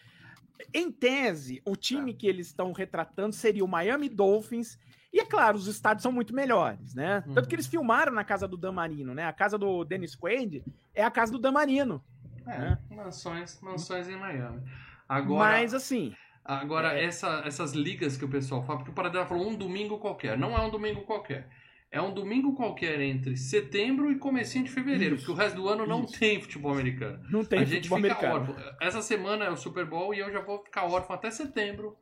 Em 0.73 0.91
tese, 0.91 1.61
o 1.65 1.77
time 1.77 2.13
Tá. 2.13 2.19
que 2.21 2.27
eles 2.27 2.47
estão 2.49 2.73
retratando 2.73 3.35
seria 3.35 3.65
o 3.65 3.69
Miami 3.69 4.09
Dolphins. 4.09 4.79
E 5.13 5.21
é 5.21 5.25
claro, 5.25 5.57
os 5.57 5.67
estádios 5.67 6.03
são 6.03 6.13
muito 6.13 6.35
melhores, 6.35 6.95
né? 6.95 7.23
Tanto 7.23 7.41
Uhum. 7.41 7.47
que 7.49 7.55
eles 7.55 7.67
filmaram 7.67 8.13
na 8.13 8.25
casa 8.25 8.47
do 8.47 8.57
Dan 8.57 8.73
Marino, 8.73 9.15
né? 9.15 9.25
A 9.25 9.33
casa 9.33 9.57
do 9.57 9.85
Dennis 9.85 10.15
Quaid 10.15 10.63
é 10.95 11.03
a 11.03 11.11
casa 11.11 11.33
do 11.33 11.39
Dan 11.39 11.53
Marino. 11.53 12.03
É, 12.47 12.59
né? 12.59 12.79
mansões, 12.91 13.59
mansões 13.61 14.09
em 14.09 14.17
Miami. 14.17 14.63
Agora, 15.09 15.51
Mas 15.51 15.75
assim, 15.75 16.15
Agora, 16.49 16.93
É. 16.97 17.05
essa- 17.05 17.43
essas 17.45 17.73
ligas 17.73 18.17
que 18.17 18.25
o 18.25 18.29
pessoal 18.29 18.63
fala, 18.63 18.79
porque 18.79 18.93
o 18.93 18.95
Paradela 18.95 19.27
falou 19.27 19.49
um 19.51 19.57
domingo 19.57 19.99
qualquer. 19.99 20.39
Não 20.39 20.57
é 20.57 20.61
um 20.65 20.71
domingo 20.71 21.01
qualquer. 21.01 21.49
É 21.91 22.01
um 22.03 22.13
domingo 22.13 22.55
qualquer 22.55 23.01
entre 23.01 23.37
setembro 23.37 24.11
e 24.11 24.19
comecinho 24.19 24.65
de 24.65 24.71
fevereiro, 24.71 25.15
Isso, 25.15 25.25
porque 25.27 25.41
o 25.41 25.43
resto 25.43 25.57
do 25.57 25.69
ano 25.69 25.87
não 25.87 26.05
isso. 26.05 26.19
tem 26.19 26.41
futebol 26.41 26.73
americano. 26.73 27.21
Não 27.31 27.45
tem 27.45 27.61
a 27.61 27.65
gente 27.65 27.89
futebol 27.89 27.99
fica 28.11 28.27
americano. 28.29 28.59
órfão. 28.59 28.77
Essa 28.81 29.01
semana 29.03 29.45
é 29.45 29.51
o 29.51 29.57
Super 29.57 29.87
Bowl 29.87 30.13
e 30.15 30.19
eu 30.19 30.31
já 30.31 30.41
vou 30.41 30.63
ficar 30.65 30.85
órfão 30.85 31.15
até 31.17 31.31
setembro 31.31 31.97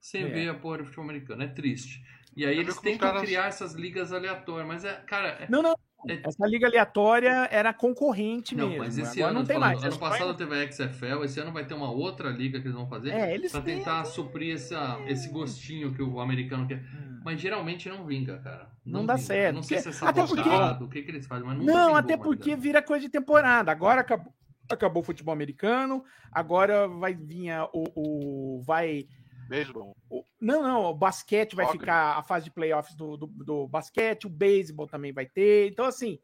sem 0.00 0.24
É. 0.24 0.28
ver 0.28 0.48
a 0.50 0.54
porra 0.54 0.78
do 0.78 0.84
futebol 0.84 1.04
americano. 1.04 1.42
É 1.42 1.46
triste. 1.48 2.02
E 2.36 2.44
aí 2.46 2.54
Eu 2.56 2.62
eles 2.62 2.78
tentam 2.78 3.08
caras- 3.08 3.22
criar 3.22 3.46
essas 3.46 3.72
ligas 3.74 4.12
aleatórias, 4.12 4.68
mas 4.68 4.84
é, 4.84 4.92
cara, 5.06 5.28
é- 5.40 5.46
Não, 5.50 5.62
não. 5.62 5.74
É- 6.08 6.20
Essa 6.24 6.46
liga 6.46 6.66
aleatória 6.66 7.48
era 7.50 7.72
concorrente 7.72 8.54
Não, 8.56 8.68
mesmo. 8.68 8.84
mas 8.84 8.96
esse 8.98 9.18
Agora 9.22 9.30
ano, 9.30 9.38
não 9.40 9.46
tem 9.46 9.58
falando, 9.58 9.72
mais. 9.80 9.84
ano 9.84 9.98
passado 9.98 10.34
teve 10.34 10.54
a 10.64 10.66
XFL, 10.72 11.24
esse 11.24 11.38
ano 11.40 11.52
vai 11.52 11.64
ter 11.64 11.74
uma 11.74 11.90
outra 11.90 12.30
liga 12.30 12.58
que 12.60 12.66
eles 12.66 12.76
vão 12.76 12.88
fazer 12.88 13.10
É, 13.10 13.38
pra 13.48 13.60
tentar 13.60 14.04
suprir 14.04 14.54
essa, 14.54 14.98
esse 15.06 15.28
gostinho 15.28 15.92
que 15.92 16.02
o 16.02 16.20
americano 16.20 16.66
quer. 16.66 16.78
Hum. 16.78 17.20
Mas 17.24 17.38
geralmente 17.40 17.88
não 17.88 18.06
vinga, 18.06 18.38
cara. 18.38 18.70
Não 18.84 19.04
dá 19.04 19.14
vinga. 19.14 19.26
certo, 19.26 19.54
Não 19.56 19.62
sei 19.62 19.78
se 19.78 19.88
é 19.88 19.92
porque- 19.92 20.06
até 20.06 20.26
porque- 20.26 20.84
o 20.84 20.88
que, 20.88 21.02
que 21.02 21.10
eles 21.10 21.26
fazem, 21.26 21.46
mas 21.46 21.58
Não, 21.58 21.64
vingou, 21.84 21.94
até 21.96 22.16
porque 22.16 22.56
vira 22.56 22.80
coisa 22.82 23.04
de 23.04 23.10
temporada. 23.10 23.70
Agora 23.70 24.00
acabou, 24.00 24.32
acabou 24.70 25.02
o 25.02 25.04
futebol 25.04 25.34
americano, 25.34 26.02
agora 26.32 26.88
vai 26.88 27.12
vir 27.14 27.50
o, 27.74 27.84
o- 27.94 28.62
vai 28.62 29.06
Beisebol. 29.50 29.96
o- 30.08 30.24
não, 30.40 30.62
não, 30.62 30.84
o 30.86 30.94
basquete 30.94 31.54
vai 31.54 31.66
Soccer. 31.66 31.80
ficar 31.80 32.16
a 32.16 32.22
fase 32.22 32.44
de 32.46 32.50
playoffs 32.50 32.94
do, 32.94 33.16
do, 33.16 33.26
do 33.26 33.66
basquete, 33.68 34.26
o 34.26 34.30
beisebol 34.30 34.86
também 34.86 35.12
vai 35.12 35.26
ter. 35.26 35.68
Então 35.70 35.84
assim, 35.84 36.18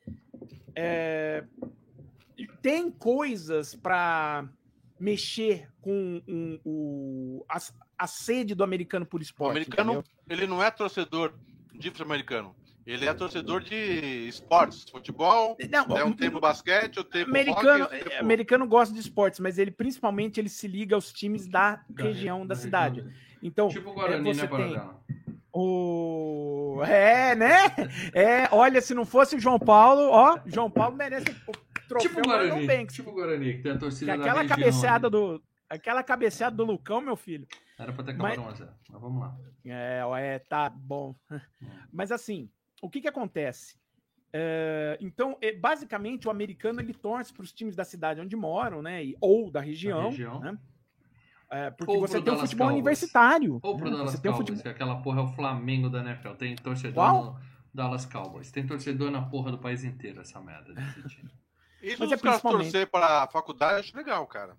é, 0.75 1.45
tem 2.63 2.91
coisas 2.91 3.75
para 3.75 4.49
mexer 4.99 5.69
com 5.81 6.23
um- 6.27 6.61
o, 6.65 7.45
a, 7.49 7.59
a 7.99 8.07
sede 8.07 8.55
do 8.55 8.65
americano 8.65 9.05
por 9.05 9.21
O 9.21 9.23
esporte. 9.23 9.51
americano, 9.51 9.93
entendeu? 9.99 10.05
ele 10.31 10.47
não 10.47 10.63
é 10.63 10.71
torcedor 10.71 11.35
de 11.75 11.91
futebol 11.91 12.13
americano. 12.13 12.57
Ele 12.87 13.05
é 13.07 13.13
torcedor 13.13 13.63
de 13.65 13.75
esportes. 14.29 14.85
Futebol, 14.89 15.57
Não, 15.71 15.97
é 15.97 16.05
um 16.05 16.13
tempo 16.13 16.39
basquete, 16.39 17.01
o 17.01 17.05
tempo 17.05 17.29
americano, 17.31 17.87
tempo- 17.87 18.11
americano 18.21 18.67
gosta 18.69 18.95
de 18.95 19.01
esportes, 19.01 19.41
mas 19.41 19.59
ele 19.59 19.73
principalmente 19.73 20.39
ele 20.39 20.49
se 20.49 20.69
liga 20.69 20.95
aos 20.95 21.13
times 21.13 21.49
da 21.49 21.83
região 21.99 22.47
da 22.47 22.55
cidade. 22.55 23.05
Então, 23.43 23.69
Tipo 23.69 23.91
o 23.91 23.95
Guarani, 23.95 24.31
é, 24.31 24.35
você 24.35 24.43
né, 24.43 24.49
tem 24.49 24.81
o 25.53 26.81
é, 26.87 27.35
né? 27.35 27.57
É, 28.15 28.49
olha, 28.53 28.81
se 28.81 28.95
não 28.95 29.05
fosse 29.05 29.37
o 29.37 29.41
João 29.41 29.59
Paulo, 29.59 30.03
ó, 30.11 30.39
João 30.47 30.71
Paulo 30.71 30.97
merece 30.97 31.27
o 31.49 31.53
troféu 31.89 32.09
Tipo 32.11 32.21
o 32.21 32.23
Guarani, 32.25 32.67
Banks. 32.67 32.95
tipo 32.95 33.11
o 33.11 33.15
Guarani, 33.15 33.55
que 33.57 33.63
tem 33.63 33.73
a 33.73 33.75
Que 33.75 33.81
torcida 33.81 34.17
da 34.17 34.23
aquela 34.23 34.43
região 34.43 34.59
cabeceada 34.59 35.07
ali. 35.09 35.11
do 35.17 35.43
aquela 35.69 36.03
cabeceada 36.03 36.55
do 36.57 36.65
Lucão, 36.65 37.01
meu 37.01 37.17
filho. 37.17 37.47
Era 37.79 37.93
pra 37.93 38.05
ter 38.05 38.15
Mas- 38.15 38.33
acabado 38.39 38.55
1x0, 38.55 38.69
mas 38.91 39.01
vamos 39.01 39.21
lá. 39.21 39.35
É, 39.65 40.01
é, 40.21 40.39
tá 40.39 40.71
bom. 40.71 41.15
Mas 41.93 42.13
assim, 42.13 42.49
o 42.83 42.89
que 42.91 43.01
que 43.01 43.09
acontece? 43.09 43.77
É, 44.33 44.99
então, 45.01 45.39
é, 45.41 45.53
basicamente, 45.53 46.29
o 46.29 46.31
americano 46.31 46.81
ele 46.81 46.93
torce 46.93 47.33
para 47.33 47.43
os 47.43 47.53
times 47.53 47.75
da 47.75 47.85
cidade 47.85 48.21
onde 48.21 48.37
moram, 48.37 48.83
né? 48.83 49.05
e- 49.05 49.17
ou 49.21 49.51
da 49.51 49.61
região, 49.61 50.11
região. 50.11 50.41
né? 50.41 50.59
É, 51.49 51.71
porque 51.71 51.93
Ou 51.95 52.01
você 52.01 52.15
tem 52.15 52.23
o 52.23 52.25
Dallas 52.25 52.41
futebol 52.43 52.69
universitário. 52.69 53.61
Ou 53.63 53.77
pro 53.77 53.89
né? 53.89 53.97
Dallas 53.97 54.11
você 54.13 54.21
tem 54.21 54.31
o 54.31 54.35
Cowboys, 54.35 54.49
futebol... 54.59 54.63
que 54.63 54.69
aquela 54.69 55.01
porra 55.01 55.21
é 55.21 55.23
o 55.25 55.29
Flamengo 55.29 55.89
da 55.89 56.01
NFL. 56.01 56.31
Tem 56.33 56.57
torcedor 56.57 56.95
Qual? 56.95 57.25
no 57.25 57.41
Dallas 57.73 58.05
Cowboys. 58.05 58.51
Tem 58.51 58.67
torcedor 58.67 59.11
na 59.13 59.23
porra 59.23 59.53
do 59.53 59.59
país 59.59 59.85
inteiro, 59.85 60.21
essa 60.21 60.41
merda 60.41 60.75
desse 60.75 61.03
time. 61.09 61.31
Isso 61.81 61.97
Mas 62.03 62.09
os 62.09 62.13
é 62.13 62.17
caras 62.19 62.21
principalmente- 62.41 62.73
torcer 62.73 62.91
para 62.91 63.23
a 63.23 63.27
faculdade, 63.29 63.75
eu 63.75 63.79
acho 63.81 63.97
legal, 63.97 64.27
cara. 64.27 64.57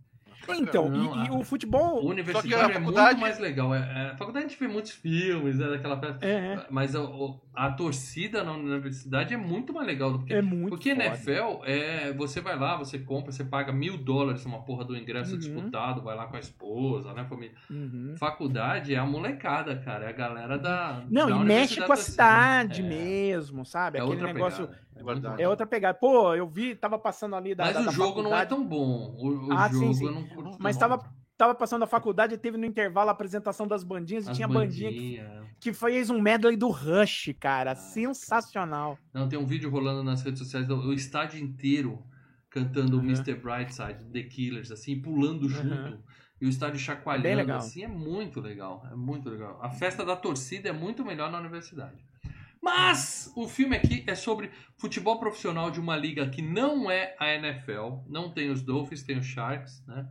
Então, 0.50 0.88
Não, 0.90 1.24
e, 1.24 1.28
e 1.28 1.32
o 1.32 1.44
futebol. 1.44 2.04
O 2.04 2.10
universitário 2.10 2.70
é 2.72 2.74
faculdade- 2.74 3.10
muito 3.10 3.22
mais 3.22 3.40
legal. 3.40 3.74
É, 3.76 3.80
é- 3.80 4.12
a 4.12 4.18
faculdade 4.18 4.46
a 4.46 4.50
gente 4.50 4.60
vê 4.60 4.68
muitos 4.68 4.92
filmes, 4.92 5.58
né, 5.58 5.68
daquela 5.68 6.00
festa. 6.00 6.26
É, 6.26 6.30
é, 6.54 6.66
Mas 6.70 6.96
a, 6.96 7.02
a 7.54 7.72
torcida 7.72 8.44
na 8.44 8.54
universidade 8.54 9.34
é 9.34 9.38
muito 9.38 9.74
mais 9.74 9.86
legal 9.88 10.12
do 10.12 10.20
que. 10.24 10.34
é 10.34 10.42
muito. 10.42 10.70
Porque 10.70 10.92
foda. 10.94 11.06
NFL 11.06 11.64
é. 11.66 12.14
Você 12.14 12.40
vai 12.40 12.58
lá, 12.58 12.78
você 12.78 12.98
compra, 13.00 13.32
você 13.32 13.44
paga 13.44 13.72
mil 13.74 13.98
dólares 13.98 14.46
uma 14.46 14.62
porra 14.64 14.86
do 14.86 14.96
ingresso 14.96 15.34
Uhum. 15.34 15.40
disputado, 15.40 16.02
vai 16.02 16.16
lá 16.16 16.28
com 16.28 16.38
a 16.38 16.40
esposa, 16.40 17.14
né, 17.14 17.26
família. 17.28 17.56
Uhum. 17.70 18.16
Faculdade 18.18 18.94
é 18.94 18.98
a 18.98 19.06
molecada, 19.06 19.76
cara. 19.78 20.06
É 20.06 20.10
a 20.10 20.14
galera 20.14 20.58
da. 20.58 21.04
Não, 21.10 21.28
da 21.30 21.36
e 21.38 21.46
mexe 21.46 21.78
com 21.78 21.92
a 21.92 21.96
da 21.96 22.02
cidade 22.02 22.82
É. 22.82 22.84
mesmo, 22.84 23.66
sabe? 23.66 23.98
É 23.98 24.02
Aquele 24.02 24.16
outra 24.18 24.34
negócio. 24.34 24.66
pegada. 24.68 24.88
É 25.00 25.04
verdade. 25.04 25.42
É 25.44 25.48
outra 25.48 25.68
pegada. 25.68 25.94
Pô, 25.98 26.34
eu 26.34 26.48
vi, 26.48 26.74
tava 26.74 26.98
passando 26.98 27.36
ali 27.36 27.54
da. 27.54 27.66
Mas 27.66 27.74
da- 27.76 27.82
o 27.82 27.86
da 27.86 27.92
jogo 27.92 28.24
não 28.24 28.32
é 28.36 28.40
faculdade, 28.40 28.50
tão 28.50 28.66
bom. 28.66 29.16
O, 29.20 29.48
o 29.48 29.54
Ah, 29.54 29.70
sim, 29.70 29.80
jogo 29.80 29.94
sim. 29.94 30.06
eu 30.08 30.12
não 30.12 30.27
curto. 30.28 30.58
Mas 30.60 30.76
não. 30.76 30.80
tava, 30.88 31.16
tava 31.38 31.56
passando 31.56 31.84
a 31.84 31.88
faculdade 31.88 32.34
e 32.34 32.38
teve 32.38 32.58
no 32.58 32.66
intervalo 32.66 33.10
a 33.10 33.12
apresentação 33.12 33.68
das 33.68 33.84
bandinhas 33.84 34.28
e 34.28 34.32
As 34.32 34.36
tinha 34.36 34.48
bandinha 34.48 34.92
que, 34.92 35.18
bandinhas. 35.18 35.48
que 35.60 35.74
fez 35.74 36.10
um 36.10 36.22
medley 36.22 36.56
do 36.56 36.70
Rush, 36.70 37.34
cara. 37.40 37.72
Ah. 37.72 37.76
Sensacional. 37.76 38.98
Não, 39.14 39.28
tem 39.28 39.38
um 39.38 39.46
vídeo 39.46 39.70
rolando 39.70 40.04
nas 40.04 40.22
redes 40.22 40.40
sociais 40.40 40.68
do 40.68 40.76
o 40.76 40.94
estádio 40.94 41.40
inteiro 41.40 42.04
cantando 42.50 42.98
Uhum. 42.98 43.04
Mr. 43.04 43.36
Brightside, 43.36 44.04
The 44.12 44.24
Killers, 44.24 44.72
assim, 44.72 45.00
pulando 45.00 45.48
junto. 45.48 46.00
E 46.40 46.46
o 46.46 46.50
estádio 46.50 46.80
chacoalhando, 46.80 47.52
assim, 47.54 47.84
é 47.84 47.88
muito 47.88 48.40
legal. 48.40 48.88
É 48.92 48.96
muito 48.96 49.28
legal. 49.30 49.60
A 49.62 49.70
festa 49.72 50.06
da 50.06 50.16
torcida 50.16 50.70
é 50.70 50.72
muito 50.72 51.04
melhor 51.04 51.32
na 51.32 51.40
universidade. 51.40 51.98
Mas 52.62 53.32
o 53.36 53.48
filme 53.48 53.76
aqui 53.76 54.04
é 54.08 54.16
sobre 54.16 54.52
futebol 54.78 55.20
profissional 55.20 55.72
de 55.72 55.80
uma 55.80 55.96
liga 55.96 56.28
que 56.30 56.42
não 56.42 56.90
é 56.92 57.16
a 57.20 57.34
NFL. 57.34 58.04
Não 58.08 58.32
tem 58.32 58.50
os 58.50 58.62
Dolphins, 58.62 59.04
tem 59.04 59.18
os 59.18 59.26
Sharks, 59.26 59.84
né? 59.88 60.08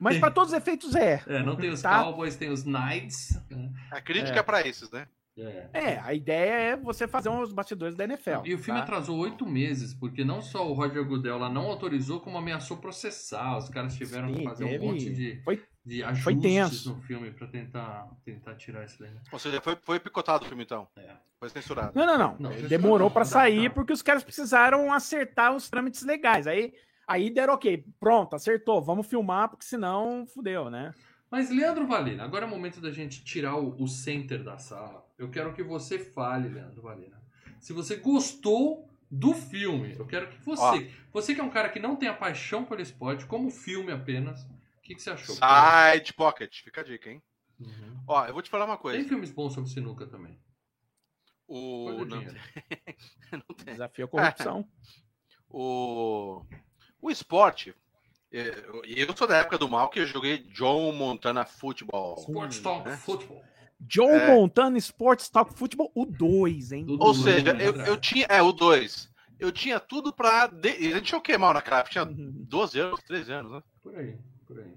Mas 0.00 0.18
para 0.18 0.30
todos 0.30 0.52
os 0.52 0.56
efeitos 0.58 0.94
é. 0.94 1.22
É, 1.26 1.42
não 1.42 1.56
tem 1.56 1.70
os 1.70 1.80
Tá. 1.80 2.02
Cowboys, 2.02 2.36
tem 2.36 2.50
os 2.50 2.64
Knights. 2.64 3.40
né? 3.50 3.70
A 3.90 4.00
crítica 4.00 4.36
É. 4.36 4.40
é, 4.40 4.42
pra 4.42 4.66
esses, 4.66 4.90
né? 4.90 5.06
É. 5.36 5.68
É, 5.72 5.98
a 6.00 6.14
ideia 6.14 6.52
é 6.52 6.76
você 6.76 7.08
fazer 7.08 7.28
uns 7.28 7.52
bastidores 7.52 7.96
da 7.96 8.04
NFL. 8.04 8.42
E 8.44 8.54
o 8.54 8.58
filme 8.58 8.78
tá? 8.78 8.84
atrasou 8.84 9.18
oito 9.18 9.44
meses, 9.44 9.92
porque 9.92 10.22
não 10.24 10.40
só 10.40 10.68
o 10.68 10.74
Roger 10.74 11.04
Goodell 11.04 11.38
lá 11.38 11.48
não 11.48 11.62
autorizou, 11.66 12.20
como 12.20 12.38
ameaçou 12.38 12.76
processar. 12.76 13.56
Os 13.56 13.68
caras 13.68 13.96
tiveram 13.96 14.30
que 14.32 14.38
Sim, 14.38 14.44
fazer 14.44 14.68
teve- 14.68 14.84
um 14.84 14.88
monte 14.92 15.12
de, 15.12 15.40
Foi, 15.44 15.60
de 15.84 16.00
foi 16.22 16.32
ajustes 16.34 16.42
tenso. 16.42 16.94
no 16.94 17.02
filme 17.02 17.30
pra 17.30 17.46
tentar, 17.46 18.08
tentar 18.24 18.54
tirar 18.54 18.84
isso 18.84 18.98
daí. 18.98 19.10
né? 19.10 19.20
Ou 19.30 19.38
seja, 19.38 19.60
foi, 19.60 19.76
foi 19.82 20.00
picotado 20.00 20.44
o 20.44 20.48
filme, 20.48 20.64
então. 20.64 20.88
É. 20.96 21.10
Foi 21.38 21.48
censurado. 21.50 21.92
Não, 21.94 22.06
não, 22.06 22.16
não. 22.18 22.36
Não, 22.38 22.68
Demorou 22.68 23.10
para 23.10 23.24
sair 23.24 23.64
não. 23.68 23.70
porque 23.74 23.92
os 23.92 24.00
caras 24.00 24.24
precisaram 24.24 24.92
acertar 24.92 25.54
os 25.54 25.68
trâmites 25.68 26.02
legais. 26.02 26.46
Aí, 26.46 26.72
aí 27.06 27.28
deram 27.28 27.54
ok, 27.54 27.84
pronto, 28.00 28.34
acertou, 28.34 28.80
vamos 28.82 29.06
filmar, 29.06 29.50
porque 29.50 29.64
senão 29.66 30.26
fudeu, 30.26 30.70
né? 30.70 30.94
Mas, 31.30 31.50
Leandro 31.50 31.86
Valina, 31.86 32.24
agora 32.24 32.44
é 32.44 32.48
o 32.48 32.50
momento 32.50 32.80
da 32.80 32.90
gente 32.90 33.24
tirar 33.24 33.56
o, 33.56 33.74
o 33.82 33.88
center 33.88 34.42
da 34.42 34.56
sala. 34.56 35.04
Eu 35.18 35.28
quero 35.30 35.52
que 35.52 35.62
você 35.62 35.98
fale, 35.98 36.48
Leandro 36.48 36.80
Valina. 36.80 37.20
Se 37.60 37.72
você 37.72 37.96
gostou 37.96 38.88
do 39.10 39.34
filme, 39.34 39.96
eu 39.98 40.06
quero 40.06 40.28
que 40.28 40.38
você, 40.44 40.62
Ó. 40.62 40.80
você 41.12 41.34
que 41.34 41.40
é 41.40 41.44
um 41.44 41.50
cara 41.50 41.68
que 41.68 41.78
não 41.80 41.96
tem 41.96 42.08
a 42.08 42.14
paixão 42.14 42.64
pelo 42.64 42.80
esporte, 42.80 43.26
como 43.26 43.50
filme 43.50 43.92
apenas, 43.92 44.46
que, 44.84 44.94
que 44.94 45.02
você 45.02 45.10
achou? 45.10 45.34
Side 45.34 46.12
Pocket. 46.14 46.62
Fica 46.62 46.80
a 46.80 46.84
dica, 46.84 47.10
hein? 47.10 47.22
Uhum. 47.58 48.02
Ó, 48.06 48.26
eu 48.26 48.32
vou 48.32 48.42
te 48.42 48.50
falar 48.50 48.64
uma 48.66 48.74
Tem 48.76 48.82
coisa. 48.82 49.08
filmes 49.08 49.30
bons 49.30 49.54
sobre 49.54 49.70
sinuca 49.70 50.06
também. 50.06 50.38
O, 51.46 52.04
não, 52.04 52.22
não 53.32 53.56
tem. 53.56 53.74
Desafio 53.74 54.04
a 54.06 54.08
corrupção. 54.08 54.66
o, 55.48 56.42
o 57.00 57.10
esporte. 57.10 57.74
é, 58.32 58.50
E 58.86 59.00
eu 59.00 59.16
sou 59.16 59.26
da 59.26 59.36
época 59.38 59.58
do 59.58 59.68
mal 59.68 59.88
que 59.90 60.00
eu 60.00 60.06
joguei 60.06 60.38
John 60.38 60.92
Montana 60.92 61.44
Football. 61.44 62.16
Sports 62.18 62.60
Talk 62.60 62.88
né? 62.88 62.96
Football. 62.96 63.42
John 63.80 64.10
É. 64.10 64.34
Montana 64.34 64.78
Sports 64.78 65.28
Talk 65.28 65.52
Futebol, 65.54 65.90
o 65.94 66.06
2, 66.06 66.72
hein? 66.72 66.86
Do- 66.86 66.92
Ou 66.94 67.12
do- 67.12 67.22
seja, 67.22 67.52
do- 67.52 67.60
eu, 67.60 67.74
eu 67.82 67.96
tinha. 68.00 68.26
É, 68.28 68.40
o 68.40 68.52
2. 68.52 69.12
Eu 69.38 69.52
tinha 69.52 69.78
tudo 69.80 70.12
pra. 70.12 70.46
De... 70.46 70.68
A 70.68 70.72
gente 70.96 71.02
tinha 71.02 71.18
o 71.18 71.22
que 71.22 71.36
mal 71.36 71.52
naquela 71.52 71.78
época? 71.80 71.92
Tinha 71.92 72.04
Uhum. 72.04 72.32
12 72.48 72.78
anos, 72.80 73.02
13 73.02 73.32
anos, 73.32 73.52
né? 73.52 73.62
Por 73.82 73.94
aí, 73.98 74.16
por 74.54 74.62
aí. 74.64 74.74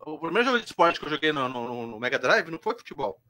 O 0.00 0.18
primeiro 0.18 0.46
jogo 0.46 0.58
de 0.60 0.64
esporte 0.66 0.98
que 0.98 1.06
eu 1.06 1.10
joguei 1.10 1.32
no, 1.32 1.48
no- 1.48 1.86
no 1.86 2.00
Mega 2.00 2.18
Drive 2.18 2.50
não 2.50 2.58
foi 2.58 2.74
futebol. 2.76 3.20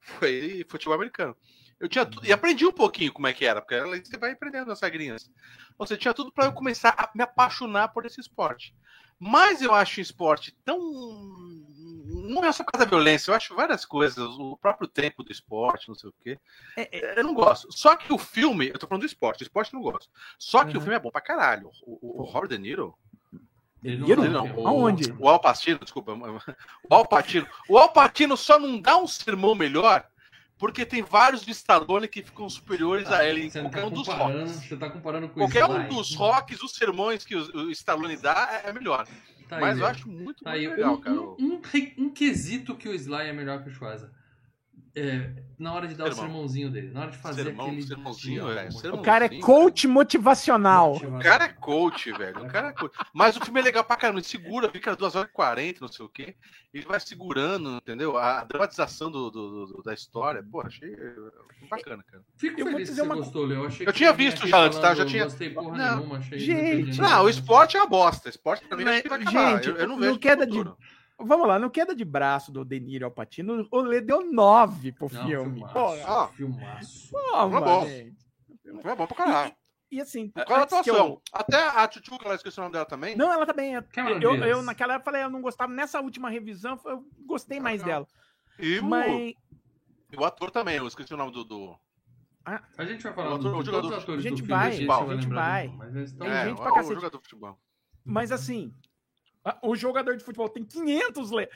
Foi 0.00 0.64
futebol 0.68 0.94
americano. 0.94 1.36
Eu 1.78 1.88
tinha 1.88 2.06
tudo. 2.06 2.26
E 2.26 2.32
aprendi 2.32 2.64
um 2.66 2.72
pouquinho 2.72 3.12
como 3.12 3.26
é 3.26 3.32
que 3.32 3.44
era, 3.44 3.60
porque 3.60 3.80
você 4.04 4.16
vai 4.18 4.32
aprendendo 4.32 4.70
as 4.70 4.80
regrinhas. 4.80 5.30
Ou 5.78 5.86
seja, 5.86 6.00
tinha 6.00 6.14
tudo 6.14 6.30
para 6.32 6.44
eu 6.46 6.52
começar 6.52 6.94
a 6.96 7.10
me 7.14 7.22
apaixonar 7.22 7.88
por 7.88 8.04
esse 8.06 8.20
esporte. 8.20 8.74
Mas 9.18 9.60
eu 9.60 9.74
acho 9.74 9.98
o 9.98 10.02
esporte 10.02 10.56
tão. 10.64 10.78
Não 12.28 12.44
é 12.44 12.52
só 12.52 12.64
por 12.64 12.72
causa 12.72 12.84
da 12.86 12.90
violência, 12.90 13.30
eu 13.30 13.34
acho 13.34 13.54
várias 13.54 13.84
coisas, 13.84 14.18
o 14.38 14.56
próprio 14.56 14.88
tempo 14.88 15.22
do 15.22 15.32
esporte, 15.32 15.88
não 15.88 15.94
sei 15.94 16.10
o 16.10 16.14
quê. 16.22 16.38
É, 16.76 17.18
Eu 17.20 17.24
não 17.24 17.34
gosto. 17.34 17.70
Só 17.72 17.96
que 17.96 18.12
o 18.12 18.18
filme, 18.18 18.68
eu 18.68 18.78
tô 18.78 18.86
falando 18.86 19.02
do 19.02 19.06
esporte, 19.06 19.42
o 19.42 19.44
esporte 19.44 19.72
eu 19.74 19.80
não 19.80 19.90
gosto. 19.90 20.10
Só 20.38 20.64
que 20.64 20.72
o 20.72 20.74
Uhum. 20.76 20.80
filme 20.80 20.96
é 20.96 21.00
bom 21.00 21.10
pra 21.10 21.20
caralho. 21.20 21.70
O, 21.82 21.98
o, 22.00 22.22
o 22.22 22.24
Robert 22.24 22.48
De 22.48 22.58
Niro, 22.58 22.94
Ele 23.82 24.04
tá 24.04 24.12
ele 24.12 24.28
não, 24.28 24.46
o, 24.56 24.68
Aonde? 24.68 25.14
O 25.18 25.28
Alpatino, 25.28 25.78
desculpa. 25.78 26.12
O 26.88 26.94
Alpatino. 26.94 27.46
O 27.68 27.78
Alpatino 27.78 28.36
só 28.36 28.58
não 28.58 28.80
dá 28.80 28.96
um 28.96 29.06
sermão 29.06 29.54
melhor 29.54 30.06
porque 30.58 30.84
tem 30.84 31.02
vários 31.02 31.42
de 31.42 31.52
Stallone 31.52 32.06
que 32.06 32.22
ficam 32.22 32.46
superiores 32.50 33.10
a 33.10 33.24
ele 33.24 33.46
em 33.46 33.50
não 33.54 33.62
qualquer 33.70 33.80
tá 33.80 33.86
um 33.86 33.90
dos 33.90 34.06
rocks. 34.06 34.50
você 34.68 34.76
tá 34.76 34.90
comparando 34.90 35.28
com 35.30 35.40
Qualquer 35.40 35.62
isso. 35.64 35.72
um 35.72 35.88
dos 35.88 36.14
rocks, 36.14 36.62
os 36.62 36.72
sermões 36.72 37.24
que 37.24 37.34
o, 37.34 37.68
o 37.68 37.70
Stallone 37.70 38.16
dá 38.18 38.60
é, 38.64 38.68
é 38.68 38.72
melhor. 38.72 39.08
Tá 39.48 39.56
aí, 39.56 39.62
Mas 39.62 39.78
eu 39.78 39.86
ó. 39.86 39.88
acho 39.88 40.06
muito, 40.06 40.44
Tá 40.44 40.50
muito 40.50 40.62
aí, 40.62 40.68
legal, 40.68 40.94
um, 40.94 41.00
cara. 41.00 41.18
um, 41.18 41.36
um, 41.38 41.60
um 41.98 42.10
quesito 42.10 42.76
que 42.76 42.88
o 42.90 42.94
Sly 42.94 43.28
é 43.28 43.32
melhor 43.32 43.62
que 43.62 43.70
o 43.70 43.72
Schwarza. 43.72 44.12
É, 44.96 45.30
na 45.56 45.72
hora 45.72 45.86
de 45.86 45.94
dar 45.94 46.04
o 46.04 46.06
Sermão. 46.08 46.24
sermãozinho 46.26 46.68
dele, 46.70 46.90
na 46.90 47.02
hora 47.02 47.10
de 47.12 47.18
fazer 47.18 47.44
Sermão, 47.44 47.66
aquele... 47.66 47.82
sermãozinho, 47.82 48.42
dia, 48.44 48.54
velho, 48.54 48.68
amor. 48.70 48.80
sermão. 48.80 49.00
O 49.00 49.02
cara 49.04 49.24
é 49.26 49.40
coach 49.40 49.86
motivacional. 49.86 50.96
O 50.96 51.18
cara 51.20 51.44
é 51.44 51.48
coach, 51.48 52.10
velho. 52.12 52.42
O 52.44 52.48
cara 52.48 52.68
é 52.68 52.72
coach. 52.72 52.96
Mas 53.14 53.36
o 53.36 53.40
filme 53.44 53.60
é 53.60 53.62
legal 53.62 53.84
pra 53.84 53.96
caramba. 53.96 54.18
Ele 54.18 54.26
segura, 54.26 54.68
fica 54.68 54.96
2 54.96 55.14
horas 55.14 55.30
e 55.30 55.32
40, 55.32 55.80
não 55.80 55.88
sei 55.88 56.04
o 56.04 56.08
quê. 56.08 56.34
Ele 56.74 56.84
vai 56.86 56.98
segurando, 56.98 57.76
entendeu? 57.76 58.16
A 58.18 58.42
dramatização 58.44 59.10
do, 59.12 59.30
do- 59.30 59.66
do- 59.66 59.82
da 59.84 59.94
história. 59.94 60.42
Pô, 60.50 60.60
achei 60.60 60.92
é, 60.92 61.14
bacana, 61.68 62.02
cara. 62.04 62.22
Fico 62.36 62.58
Eu 62.60 62.64
vou 62.64 62.72
feliz 62.74 62.88
que 62.88 62.92
dizer 62.94 63.02
você 63.02 63.06
uma 63.08 63.16
gostou, 63.16 63.46
Léo. 63.46 63.64
Eu 63.64 63.68
que 63.70 63.92
tinha 63.92 64.12
visto 64.12 64.46
já 64.48 64.58
antes, 64.58 64.76
tá? 64.78 64.82
falando, 64.88 64.98
Já 64.98 65.06
tinha- 65.06 65.24
Gostei 65.24 65.50
porra 65.50 65.76
Não. 65.78 65.96
nenhuma, 65.98 66.18
achei... 66.18 66.38
Gente, 66.38 66.98
Não, 67.00 67.08
nada. 67.08 67.22
o 67.22 67.28
esporte 67.28 67.76
é 67.76 67.80
uma 67.80 67.88
bosta. 67.88 68.28
O 68.28 68.30
esporte 68.30 68.64
pra 68.66 68.76
mim 68.76 68.84
Mas, 68.84 68.94
acho 68.94 69.02
que 69.04 69.08
vai 69.08 69.20
acabar. 69.20 69.54
gente, 69.56 69.68
eu, 69.68 69.76
eu 69.76 69.86
não 69.88 69.98
vejo 69.98 70.18
queda 70.18 70.44
de-. 70.46 70.64
Vamos 71.22 71.46
lá, 71.46 71.58
no 71.58 71.70
queda 71.70 71.94
de 71.94 72.04
braço 72.04 72.50
do 72.50 72.64
De 72.64 72.80
Niro 72.80 73.04
ao 73.04 73.10
Patino, 73.10 73.66
o 73.70 73.80
Lê 73.80 74.00
deu 74.00 74.30
9 74.32 74.92
pro 74.92 75.08
Não, 75.12 75.26
filme. 75.26 75.54
filmaço, 75.60 75.72
Pô, 75.74 76.10
ó. 76.12 76.28
filmaço. 76.28 77.10
toma, 77.10 77.60
bom. 77.60 77.86
gente. 77.86 78.16
É 78.84 78.94
bom 78.96 79.06
pra 79.06 79.16
caralho. 79.16 79.54
E 79.90 80.00
assim, 80.00 80.30
Qual 80.30 80.60
a 80.60 80.62
antes 80.62 80.80
que 80.82 80.88
eu- 80.90 80.94
atuação? 80.94 81.22
Até 81.32 81.56
a 81.68 81.88
Tchutchuca, 81.88 82.24
ela 82.24 82.36
esqueci 82.36 82.58
o 82.58 82.62
nome 82.62 82.72
dela 82.72 82.84
também. 82.86 83.16
Não, 83.16 83.32
ela 83.32 83.44
também. 83.44 83.74
é- 83.76 83.82
Cameron 83.82 84.20
Eu, 84.20 84.34
eu, 84.36 84.62
naquela 84.62 84.94
época 84.94 85.10
falei, 85.10 85.24
eu 85.24 85.30
não 85.30 85.42
gostava. 85.42 85.72
Nessa 85.72 86.00
última 86.00 86.30
revisão, 86.30 86.78
eu 86.84 87.04
gostei 87.26 87.58
mais 87.58 87.82
Legal. 87.82 88.04
dela. 88.04 88.66
E 88.68 88.78
o, 88.78 88.84
Mas. 88.84 89.10
e 90.12 90.16
o 90.16 90.24
ator 90.24 90.50
também, 90.52 90.76
eu 90.76 90.86
esqueci 90.86 91.12
o 91.12 91.16
nome 91.16 91.32
do. 91.32 91.42
do... 91.44 91.76
A 92.78 92.84
gente 92.84 93.02
vai 93.02 93.12
falar 93.12 93.32
O 93.32 93.34
ator- 93.34 93.52
do, 93.52 93.58
o 93.58 93.60
de 93.62 93.66
jogador- 93.66 93.82
todos 93.88 93.96
os 93.98 94.02
atores 94.04 94.24
A 94.24 94.28
gente 94.28 94.42
vai, 94.42 94.68
a 94.68 94.70
gente 94.70 94.86
vai. 95.28 95.68
do- 95.68 95.76
Mas 95.76 95.96
eles 95.96 96.10
estão... 96.10 96.26
Tem 96.26 96.36
é, 96.36 96.44
gente 96.44 96.52
o, 96.54 96.62
pra 96.62 96.70
o 96.70 96.74
cacete. 96.74 96.94
jogador 96.94 97.16
de 97.18 97.22
futebol. 97.24 97.58
Mas 98.04 98.32
assim, 98.32 98.72
o 99.62 99.74
jogador 99.74 100.16
de 100.16 100.24
futebol 100.24 100.48
tem 100.48 100.64
500 100.64 101.30
le... 101.30 101.48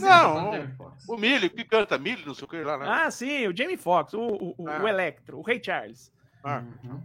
Não, 0.00 0.66
Foxx. 0.76 1.08
O 1.08 1.16
Millie, 1.16 1.48
que 1.50 1.64
canta 1.64 1.96
Millie, 1.98 2.26
não 2.26 2.34
sei 2.34 2.44
o 2.44 2.48
que 2.48 2.62
lá, 2.62 2.76
né? 2.78 2.86
Ah, 2.88 3.10
sim, 3.10 3.46
o 3.46 3.56
Jamie 3.56 3.76
Foxx, 3.76 4.14
o, 4.14 4.20
o, 4.20 4.54
o- 4.58 4.68
Ah. 4.68 4.82
o 4.82 4.88
Electro, 4.88 5.38
o 5.38 5.42
Ray 5.42 5.62
Charles. 5.62 6.12
Ah. 6.42 6.64
Uhum. 6.84 7.00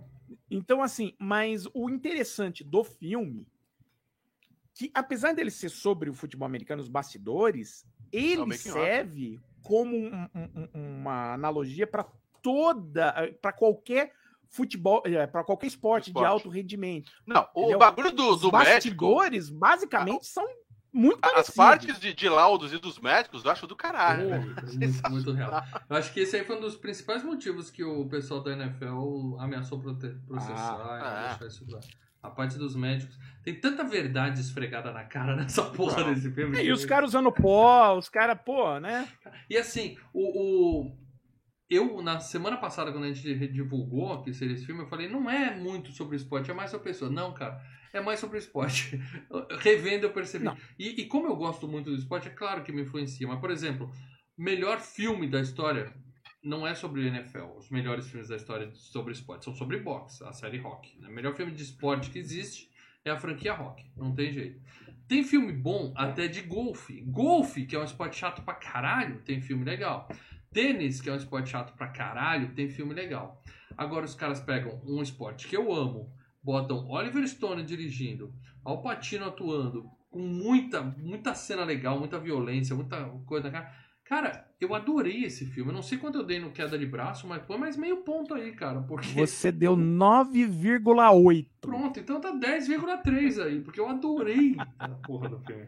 Então, 0.49 0.81
assim, 0.81 1.13
mas 1.19 1.67
o 1.73 1.89
interessante 1.89 2.63
do 2.63 2.83
filme, 2.83 3.45
que 4.73 4.89
apesar 4.93 5.33
dele 5.33 5.51
ser 5.51 5.69
sobre 5.69 6.09
o 6.09 6.13
futebol 6.13 6.45
americano, 6.45 6.81
os 6.81 6.87
bastidores, 6.89 7.85
o 8.11 8.17
ele 8.17 8.57
serve 8.57 9.39
como 9.61 9.95
um- 9.95 10.27
um- 10.33 10.69
uma 10.73 11.33
analogia 11.33 11.85
para 11.85 12.05
toda, 12.41 13.13
para 13.41 13.51
qualquer 13.53 14.13
futebol, 14.49 15.01
para 15.31 15.43
qualquer 15.43 15.67
esporte, 15.67 16.05
de 16.05 16.09
Esporte. 16.11 16.27
alto 16.27 16.49
rendimento. 16.49 17.11
Não, 17.25 17.47
o 17.53 17.59
Entendeu? 17.61 17.79
bagulho 17.79 18.11
do, 18.11 18.29
Os 18.33 18.41
do 18.41 18.51
médico, 18.51 18.73
bastidores, 18.73 19.49
basicamente, 19.49 20.25
são 20.25 20.45
muito 20.91 21.19
as 21.23 21.31
parecidos. 21.31 21.55
partes 21.55 21.99
de, 21.99 22.13
de 22.15 22.27
laudos 22.29 22.73
e 22.73 22.79
dos 22.79 22.97
médicos, 22.99 23.45
eu 23.45 23.51
acho 23.51 23.67
do 23.67 23.75
caralho. 23.75 24.23
É, 24.33 24.39
velho. 24.39 24.55
muito, 24.79 25.09
muito 25.11 25.31
real. 25.33 25.63
Eu 25.87 25.95
acho 25.95 26.11
que 26.11 26.21
esse 26.21 26.35
aí 26.35 26.43
foi 26.43 26.57
um 26.57 26.61
dos 26.61 26.75
principais 26.75 27.23
motivos 27.23 27.69
que 27.69 27.83
o 27.83 28.07
pessoal 28.07 28.41
da 28.41 28.53
NFL 28.53 29.37
ameaçou 29.39 29.79
processar 29.79 30.77
Ah, 30.81 31.25
e 31.35 31.39
deixar 31.39 31.45
isso 31.47 31.65
lá. 31.71 31.79
A 32.21 32.29
parte 32.29 32.57
dos 32.57 32.75
médicos. 32.75 33.17
Tem 33.45 33.55
tanta 33.55 33.81
verdade 33.83 34.41
esfregada 34.41 34.91
na 34.91 35.05
cara 35.05 35.35
nessa 35.37 35.63
porra 35.63 36.01
Não. 36.03 36.13
desse 36.13 36.29
filme. 36.33 36.57
É, 36.57 36.61
que 36.61 36.67
E 36.67 36.71
os 36.71 36.83
caras 36.85 37.09
usando 37.11 37.31
pó, 37.31 37.95
os 37.95 38.09
caras, 38.09 38.37
pô, 38.43 38.77
né? 38.79 39.07
E 39.49 39.55
assim, 39.55 39.95
o, 40.13 40.87
o- 40.87 40.97
Eu, 41.69 42.01
na 42.01 42.19
semana 42.19 42.57
passada, 42.57 42.91
quando 42.91 43.03
a 43.03 43.13
gente 43.13 43.47
divulgou 43.49 44.23
que 44.23 44.33
seria 44.33 44.55
esse 44.55 44.65
filme, 44.65 44.81
eu 44.81 44.87
falei, 44.87 45.07
não 45.07 45.29
é 45.29 45.55
muito 45.55 45.91
sobre 45.91 46.15
esporte, 46.15 46.49
é 46.49 46.53
mais 46.53 46.71
sobre 46.71 46.89
pessoa. 46.89 47.11
Não, 47.11 47.31
cara, 47.31 47.61
é 47.93 48.01
mais 48.01 48.19
sobre 48.19 48.39
esporte. 48.39 48.99
Revendo 49.61 50.07
eu 50.07 50.11
percebi. 50.11 50.49
E, 50.79 51.01
e 51.01 51.05
como 51.05 51.27
eu 51.27 51.35
gosto 51.35 51.67
muito 51.67 51.91
do 51.91 51.95
esporte, 51.95 52.27
é 52.27 52.31
claro 52.31 52.63
que 52.63 52.71
me 52.71 52.81
influencia. 52.81 53.27
Mas, 53.27 53.39
por 53.39 53.51
exemplo, 53.51 53.91
melhor 54.35 54.79
filme 54.79 55.27
da 55.27 55.39
história 55.39 55.93
não 56.43 56.65
é 56.65 56.73
sobre 56.73 57.05
NFL. 57.05 57.57
Os 57.57 57.69
melhores 57.69 58.09
filmes 58.09 58.29
da 58.29 58.35
história 58.35 58.71
sobre 58.73 59.13
esporte 59.13 59.45
são 59.45 59.53
sobre 59.53 59.77
boxe, 59.79 60.23
a 60.23 60.31
série 60.31 60.57
Rock. 60.57 60.97
O 61.05 61.11
melhor 61.11 61.35
filme 61.35 61.51
de 61.51 61.61
esporte 61.61 62.09
que 62.09 62.17
existe 62.17 62.69
é 63.05 63.11
a 63.11 63.17
franquia 63.17 63.53
Rock. 63.53 63.85
Não 63.95 64.15
tem 64.15 64.31
jeito. 64.31 64.59
Tem 65.07 65.23
filme 65.23 65.51
bom 65.51 65.93
até 65.95 66.27
de 66.27 66.41
golfe. 66.41 67.01
Golfe, 67.01 67.65
que 67.65 67.75
é 67.75 67.79
um 67.79 67.83
esporte 67.83 68.17
chato 68.17 68.41
pra 68.43 68.53
caralho, 68.53 69.21
tem 69.21 69.41
filme 69.41 69.63
legal. 69.63 70.07
Tênis, 70.51 70.99
que 70.99 71.09
é 71.09 71.13
um 71.13 71.17
esporte 71.17 71.49
chato 71.49 71.75
pra 71.75 71.87
caralho, 71.87 72.53
tem 72.53 72.69
filme 72.69 72.93
legal. 72.93 73.41
Agora 73.77 74.05
os 74.05 74.15
caras 74.15 74.39
pegam 74.39 74.81
um 74.85 75.01
esporte 75.01 75.47
que 75.47 75.55
eu 75.55 75.73
amo, 75.73 76.11
botam 76.43 76.87
Oliver 76.87 77.27
Stone 77.27 77.63
dirigindo, 77.63 78.33
Al 78.63 78.81
Pacino 78.81 79.25
atuando, 79.25 79.89
com 80.09 80.19
muita, 80.19 80.81
muita 80.81 81.35
cena 81.35 81.63
legal, 81.63 81.99
muita 81.99 82.19
violência, 82.19 82.75
muita 82.75 83.05
coisa. 83.25 83.49
Cara, 83.51 83.73
cara 84.03 84.48
eu 84.59 84.75
adorei 84.75 85.23
esse 85.23 85.45
filme. 85.45 85.69
Eu 85.71 85.75
não 85.75 85.81
sei 85.83 85.97
quanto 85.97 86.17
eu 86.17 86.23
dei 86.23 86.39
no 86.39 86.51
queda 86.51 86.77
de 86.77 86.85
braço, 86.85 87.25
mas 87.27 87.41
põe 87.43 87.57
mais 87.57 87.77
meio 87.77 87.97
ponto 87.97 88.33
aí, 88.33 88.51
cara. 88.51 88.81
Porque. 88.81 89.07
Você 89.13 89.51
deu 89.51 89.75
9,8. 89.77 91.47
Pronto, 91.61 91.99
então 91.99 92.21
tá 92.21 92.31
10,3 92.31 93.43
aí, 93.43 93.59
porque 93.61 93.79
eu 93.79 93.89
adorei 93.89 94.55
a 94.79 94.87
porra 94.89 95.27
do 95.29 95.39
filme. 95.39 95.67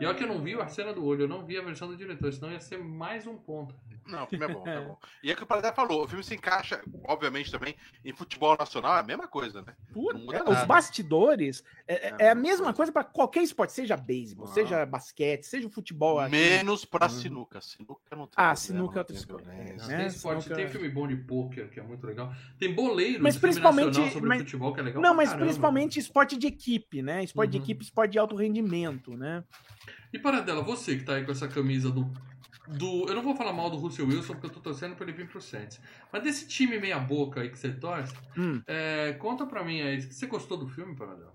E 0.00 0.06
olha 0.06 0.14
que 0.14 0.22
eu 0.22 0.28
não 0.28 0.40
vi 0.40 0.54
a 0.54 0.68
cena 0.68 0.92
do 0.92 1.04
olho, 1.04 1.22
eu 1.22 1.28
não 1.28 1.44
vi 1.44 1.56
a 1.58 1.62
versão 1.62 1.88
do 1.88 1.96
diretor, 1.96 2.32
senão 2.32 2.50
ia 2.52 2.60
ser 2.60 2.78
mais 2.78 3.26
um 3.26 3.36
ponto. 3.36 3.74
Não, 4.06 4.22
o 4.22 4.26
filme 4.28 4.44
é 4.44 4.48
bom, 4.48 4.66
é 4.68 4.80
bom. 4.80 4.96
E 5.24 5.30
é 5.30 5.34
o 5.34 5.36
que 5.36 5.42
o 5.42 5.46
Paradé 5.46 5.72
falou, 5.72 6.04
o 6.04 6.08
filme 6.08 6.22
se 6.22 6.32
encaixa, 6.32 6.80
obviamente, 7.04 7.50
também 7.50 7.74
em 8.04 8.12
futebol 8.12 8.56
nacional, 8.56 8.96
é 8.96 9.00
a 9.00 9.02
mesma 9.02 9.26
coisa, 9.26 9.62
né? 9.62 9.74
Puta, 9.92 10.16
é, 10.36 10.48
os 10.48 10.64
bastidores 10.64 11.64
é, 11.88 11.94
é- 11.94 12.14
É, 12.20 12.26
é 12.26 12.30
a 12.30 12.34
não 12.34 12.42
mesma 12.42 12.66
coisa. 12.66 12.76
coisa 12.76 12.92
para 12.92 13.02
qualquer 13.04 13.42
esporte, 13.42 13.72
seja 13.72 13.96
beisebol, 13.96 14.44
Ah. 14.46 14.52
seja 14.52 14.86
basquete, 14.86 15.42
seja 15.42 15.66
o 15.66 15.70
futebol. 15.70 16.20
aqui. 16.20 16.30
Menos 16.30 16.84
pra 16.84 17.06
Uhum. 17.06 17.10
sinuca. 17.12 17.60
Sinuca 17.60 18.15
não 18.16 18.26
tem 18.26 18.32
Ah, 18.36 18.54
problema, 18.54 18.56
sinuca 18.56 18.96
é 18.96 19.00
outra 19.00 19.16
escolha. 19.16 19.44
violência. 19.44 19.86
né? 19.88 19.96
Tem 19.98 20.06
esporte, 20.06 20.42
Sinuca- 20.44 20.62
tem 20.62 20.70
filme 20.70 20.88
bom 20.88 21.06
de 21.06 21.16
pôquer, 21.16 21.70
que 21.70 21.78
é 21.78 21.82
muito 21.82 22.06
legal. 22.06 22.34
Tem 22.58 22.74
boleiro, 22.74 23.22
Mas 23.22 23.36
principalmente- 23.36 24.10
sobre 24.12 24.28
mas- 24.28 24.38
futebol, 24.42 24.72
que 24.74 24.80
é 24.80 24.82
legal 24.82 25.02
Não, 25.02 25.14
mas 25.14 25.28
caramba. 25.30 25.44
principalmente 25.46 25.98
esporte 25.98 26.36
de 26.36 26.46
equipe, 26.46 27.02
né? 27.02 27.22
Esporte 27.24 27.50
de 27.52 27.58
Uhum. 27.58 27.62
equipe, 27.64 27.84
esporte 27.84 28.12
de 28.12 28.18
alto 28.18 28.34
rendimento, 28.36 29.16
né? 29.16 29.44
E 30.12 30.18
Paradela, 30.18 30.62
você 30.62 30.96
que 30.96 31.04
tá 31.04 31.14
aí 31.14 31.24
com 31.24 31.32
essa 31.32 31.46
camisa 31.48 31.90
do. 31.90 32.10
do 32.68 33.06
eu 33.08 33.14
não 33.14 33.22
vou 33.22 33.36
falar 33.36 33.52
mal 33.52 33.70
do 33.70 33.76
Russell 33.76 34.06
Wilson, 34.08 34.32
porque 34.32 34.46
eu 34.46 34.50
tô 34.50 34.58
torcendo 34.60 34.96
pra 34.96 35.04
ele 35.04 35.12
vir 35.16 35.28
pro 35.28 35.40
Saints. 35.40 35.80
Mas 36.12 36.22
desse 36.24 36.48
time 36.48 36.76
meia-boca 36.80 37.40
aí 37.40 37.48
que 37.48 37.56
você 37.58 37.70
torce, 37.72 38.12
Hum, 38.36 38.60
é, 38.66 39.12
conta 39.20 39.46
pra 39.46 39.62
mim 39.62 39.82
aí. 39.82 40.00
Você 40.02 40.26
gostou 40.26 40.56
do 40.58 40.66
filme, 40.66 40.96
Paradela? 40.96 41.32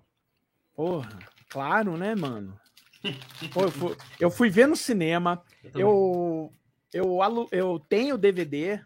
porra, 0.76 1.20
claro, 1.50 1.96
né, 1.96 2.16
mano? 2.16 2.60
Pô, 3.54 3.62
eu, 3.64 3.72
fui, 3.72 3.96
eu 4.20 4.30
fui 4.32 4.50
ver 4.50 4.68
no 4.68 4.76
cinema, 4.76 5.42
eu, 5.74 6.52
eu, 6.94 7.22
alu- 7.22 7.48
eu 7.52 7.80
tenho 7.80 8.18
DVD. 8.18 8.80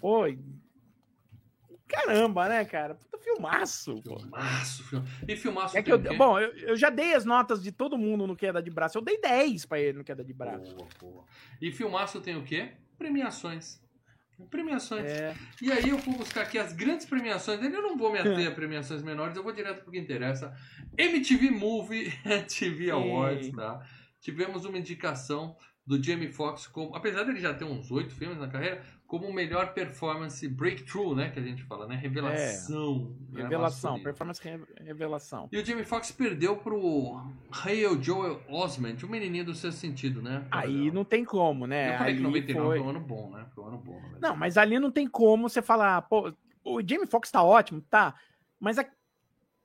Pô, 0.00 0.24
caramba, 1.86 2.48
né, 2.48 2.64
cara? 2.64 2.94
Puta 2.94 3.18
filmaço. 3.18 4.02
Pô. 4.02 4.18
Filmaço, 4.18 4.84
filme. 4.84 5.08
E 5.26 5.36
filmaço 5.36 5.76
É 5.76 5.82
que 5.82 5.96
tem 5.98 6.12
eu, 6.12 6.18
bom, 6.18 6.38
eu, 6.38 6.52
eu 6.58 6.76
já 6.76 6.90
dei 6.90 7.14
as 7.14 7.24
notas 7.24 7.62
de 7.62 7.72
todo 7.72 7.98
mundo 7.98 8.26
no 8.26 8.36
queda 8.36 8.62
de 8.62 8.70
braço. 8.70 8.98
Eu 8.98 9.02
dei 9.02 9.20
10 9.20 9.66
pra 9.66 9.78
ele 9.80 9.98
no 9.98 10.04
queda 10.04 10.24
de 10.24 10.32
braço. 10.32 10.74
Boa, 10.74 10.88
boa. 11.00 11.24
E 11.60 11.72
filmaço 11.72 12.20
tem 12.20 12.36
o 12.36 12.42
quê? 12.44 12.72
Premiações. 12.96 13.80
Premiações. 14.50 15.04
É, 15.10 15.34
E 15.60 15.72
aí 15.72 15.88
eu 15.88 15.98
vou 15.98 16.14
buscar 16.16 16.42
aqui 16.42 16.58
as 16.58 16.72
grandes 16.72 17.04
premiações. 17.06 17.60
Eu 17.60 17.70
não 17.82 17.96
vou 17.96 18.12
me 18.12 18.18
ater 18.20 18.46
a 18.46 18.50
premiações 18.54 19.02
menores, 19.02 19.36
eu 19.36 19.42
vou 19.42 19.52
direto 19.52 19.82
pro 19.82 19.90
que 19.90 19.98
interessa. 19.98 20.54
MTV 20.96 21.50
Movie 21.50 22.12
TV 22.48 22.90
Awards, 22.90 23.46
Sim. 23.46 23.52
tá? 23.56 23.84
Tivemos 24.20 24.64
uma 24.64 24.78
indicação 24.78 25.56
do 25.88 26.02
Jamie 26.02 26.28
Foxx 26.28 26.66
como, 26.66 26.94
apesar 26.94 27.24
dele 27.24 27.40
já 27.40 27.54
ter 27.54 27.64
uns 27.64 27.90
oito 27.90 28.14
filmes 28.14 28.38
na 28.38 28.46
carreira, 28.46 28.82
como 29.06 29.26
o 29.26 29.32
melhor 29.32 29.72
performance 29.72 30.46
breakthrough, 30.46 31.14
né, 31.14 31.30
que 31.30 31.38
a 31.40 31.42
gente 31.42 31.62
fala, 31.64 31.86
né, 31.86 31.96
revelação. 31.96 33.16
né, 33.32 33.42
revelação, 33.42 33.92
masculina. 33.92 34.04
performance 34.04 34.42
re- 34.42 34.84
revelação. 34.84 35.48
E 35.50 35.56
o 35.58 35.64
Jamie 35.64 35.84
Foxx 35.84 36.12
perdeu 36.12 36.58
pro 36.58 37.18
Hale 37.50 38.02
Joel 38.02 38.42
Osment, 38.50 38.98
o 39.02 39.08
menininho 39.08 39.46
do 39.46 39.54
seu 39.54 39.72
sentido, 39.72 40.20
né? 40.20 40.46
Aí 40.50 40.90
não 40.90 41.04
tem 41.06 41.24
como, 41.24 41.66
né? 41.66 41.94
Eu 41.94 41.98
falei 41.98 42.12
que 42.12 42.18
Ali 42.18 42.22
99 42.28 42.68
foi- 42.68 42.78
foi 42.78 42.86
um 42.86 42.90
ano 42.90 43.00
bom, 43.00 43.30
né? 43.30 43.46
Foi 43.54 43.64
um 43.64 43.68
ano 43.68 43.78
bom. 43.78 43.98
Não, 44.20 44.36
mas 44.36 44.58
ali 44.58 44.78
não 44.78 44.90
tem 44.90 45.08
como 45.08 45.48
você 45.48 45.62
falar, 45.62 46.02
pô, 46.02 46.30
o 46.62 46.80
Jamie 46.86 47.06
Foxx 47.06 47.30
tá 47.30 47.42
ótimo, 47.42 47.80
tá, 47.88 48.14
mas 48.60 48.78
a, 48.78 48.84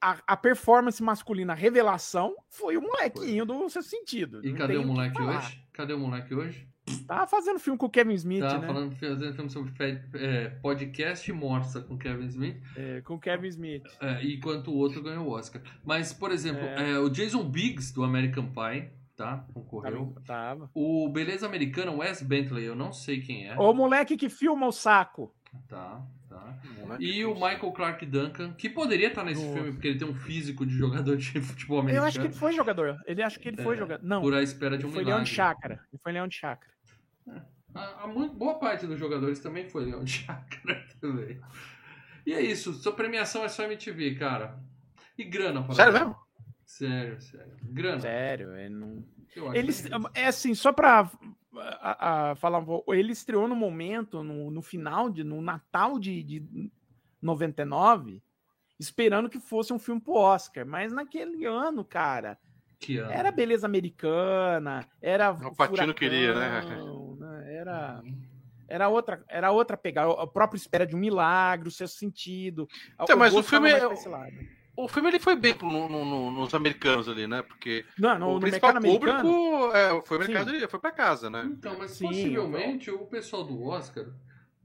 a, 0.01 0.19
a 0.27 0.37
performance 0.37 1.03
masculina, 1.03 1.51
a 1.51 1.55
revelação, 1.55 2.33
foi 2.49 2.77
o 2.77 2.81
molequinho 2.81 3.45
do 3.45 3.69
seu 3.69 3.83
sentido. 3.83 4.39
E 4.41 4.51
não 4.51 4.57
cadê 4.57 4.77
o 4.77 4.81
que 4.81 4.87
moleque 4.87 5.21
hoje? 5.21 5.62
Cadê 5.73 5.93
o 5.93 5.99
moleque 5.99 6.33
hoje? 6.33 6.67
Tá 7.07 7.25
fazendo 7.25 7.59
filme 7.59 7.77
com 7.79 7.85
o 7.85 7.89
Kevin 7.89 8.13
Smith, 8.13 8.41
Tá 8.41 8.59
né? 8.59 8.67
falando, 8.67 8.93
fazendo 8.95 9.33
filme 9.33 9.49
sobre 9.49 9.71
é, 10.15 10.49
podcast 10.61 11.31
morsa 11.31 11.81
com 11.81 11.97
Kevin 11.97 12.25
Smith, 12.27 12.57
É, 12.75 13.01
com 13.01 13.15
o 13.15 13.19
Kevin 13.19 13.47
Smith. 13.47 13.83
é, 14.01 14.21
enquanto 14.25 14.67
o 14.69 14.75
outro 14.75 15.01
ganhou 15.01 15.27
o 15.27 15.31
Oscar. 15.31 15.61
Mas, 15.85 16.11
por 16.13 16.31
exemplo, 16.31 16.61
É. 16.61 16.91
é, 16.91 16.99
o 16.99 17.09
Jason 17.09 17.43
Biggs, 17.49 17.93
do 17.93 18.03
American 18.03 18.47
Pie, 18.47 18.89
tá? 19.15 19.45
Concorreu. 19.53 20.13
Tava. 20.25 20.65
tava. 20.65 20.71
O 20.73 21.07
Beleza 21.09 21.45
Americana, 21.45 21.91
Wes 21.91 22.21
Bentley, 22.21 22.65
eu 22.65 22.75
não 22.75 22.91
sei 22.91 23.21
quem 23.21 23.47
é. 23.47 23.55
O 23.57 23.73
moleque 23.73 24.17
que 24.17 24.27
filma 24.29 24.67
o 24.67 24.71
saco. 24.71 25.33
Tá, 25.69 26.01
Tá? 26.33 26.57
Não 26.79 26.95
é 26.95 26.97
E 26.99 27.23
o. 27.25 27.33
Michael 27.33 27.71
Clark 27.71 28.05
Duncan, 28.05 28.53
que 28.53 28.69
poderia 28.69 29.07
estar 29.09 29.23
nesse 29.23 29.45
No- 29.45 29.53
filme, 29.53 29.71
porque 29.73 29.87
ele 29.87 29.99
tem 29.99 30.07
um 30.07 30.15
físico 30.15 30.65
de 30.65 30.73
jogador 30.73 31.15
de 31.17 31.25
futebol 31.41 31.77
Eu 31.77 31.81
americano. 31.81 32.07
acho 32.07 32.19
que 32.19 32.25
ele 32.27 32.33
foi 32.33 32.51
jogador. 32.53 32.97
Ele 33.05 33.21
acho 33.21 33.39
que 33.39 33.47
ele 33.47 33.61
foi 33.61 33.75
É, 33.75 33.77
jogador. 33.79 34.03
Não, 34.03 34.21
Por 34.21 34.33
a 34.33 34.41
espera 34.41 34.77
de 34.77 34.85
um 34.85 34.89
ele 34.89 34.95
foi 34.95 35.03
leão 35.03 35.21
de 35.23 35.29
chácara. 35.29 35.79
Ele 35.91 36.01
foi 36.01 36.11
leão 36.11 36.27
de 36.27 36.35
chácara. 36.35 36.73
A, 37.75 38.03
a 38.03 38.07
muito, 38.07 38.35
boa 38.35 38.59
parte 38.59 38.85
dos 38.87 38.99
jogadores 38.99 39.39
também 39.39 39.67
foi 39.69 39.85
leão 39.85 40.03
de 40.03 40.11
chácara 40.25 40.85
também. 40.99 41.39
E 42.25 42.33
é 42.33 42.41
isso. 42.41 42.73
Sua 42.73 42.93
premiação 42.93 43.43
é 43.43 43.49
só 43.49 43.63
MTV, 43.63 44.15
cara. 44.15 44.57
E 45.17 45.23
grana 45.23 45.61
para 45.63 45.75
Sério 45.75 45.93
mesmo? 45.93 46.15
Sério, 46.65 47.21
sério. 47.21 47.53
Grana. 47.63 47.99
Sério, 47.99 48.55
ele 48.57 48.73
não. 48.73 49.05
Eu 49.35 49.47
acho 49.49 49.57
Ele, 49.57 49.73
que 49.73 49.93
é 50.19 50.23
é 50.23 50.27
assim, 50.27 50.53
só 50.55 50.71
pra 50.71 51.09
a- 51.59 52.29
a- 52.31 52.35
falar, 52.35 52.63
ele 52.89 53.11
estreou 53.11 53.47
no 53.47 53.55
momento, 53.55 54.23
no, 54.23 54.49
no 54.51 54.61
final, 54.61 55.09
de, 55.09 55.23
no 55.23 55.41
Natal 55.41 55.99
de, 55.99 56.23
de 56.23 56.69
99, 57.21 58.21
esperando 58.79 59.29
que 59.29 59.39
fosse 59.39 59.71
um 59.73 59.79
filme 59.79 60.01
pro 60.01 60.13
Oscar. 60.15 60.65
Mas 60.65 60.91
naquele 60.91 61.45
ano, 61.45 61.83
cara, 61.85 62.37
ano. 62.97 63.11
era 63.11 63.31
beleza 63.31 63.65
americana, 63.65 64.87
era. 65.01 65.31
O 65.31 65.55
Patino 65.55 65.93
queria, 65.93 66.33
né? 66.35 66.61
Né? 67.19 67.53
Era. 67.55 68.03
Era 68.67 68.87
outra, 68.89 69.23
era 69.27 69.51
outra 69.51 69.77
pegada. 69.77 70.11
A 70.13 70.25
própria 70.25 70.57
espera 70.57 70.85
de 70.85 70.95
um 70.95 70.99
milagre, 70.99 71.67
o 71.67 71.71
seu 71.71 71.87
sentido. 71.87 72.67
Então, 72.99 73.15
mas 73.17 73.33
o 73.35 73.43
filme 73.43 73.69
é- 73.69 73.79
pra 73.79 73.93
esse 73.93 74.09
lado. 74.09 74.33
O 74.75 74.87
filme 74.87 75.09
ele 75.09 75.19
foi 75.19 75.35
bem 75.35 75.55
no- 75.61 75.87
no- 75.87 76.03
no- 76.05 76.31
nos 76.31 76.53
americanos 76.53 77.07
ali, 77.07 77.27
né? 77.27 77.41
Porque 77.43 77.85
Não, 77.97 78.17
no, 78.17 78.27
o 78.29 78.33
no 78.35 78.39
principal 78.39 78.73
público 78.81 79.71
é, 79.73 80.01
foi, 80.05 80.25
Sim. 80.25 80.33
mercado, 80.33 80.69
foi 80.69 80.79
pra 80.79 80.91
casa, 80.91 81.29
né? 81.29 81.43
Então, 81.45 81.77
mas 81.77 81.91
Sim, 81.91 82.07
possivelmente 82.07 82.89
o 82.89 83.05
pessoal 83.05 83.43
do 83.43 83.61
Oscar, 83.63 84.05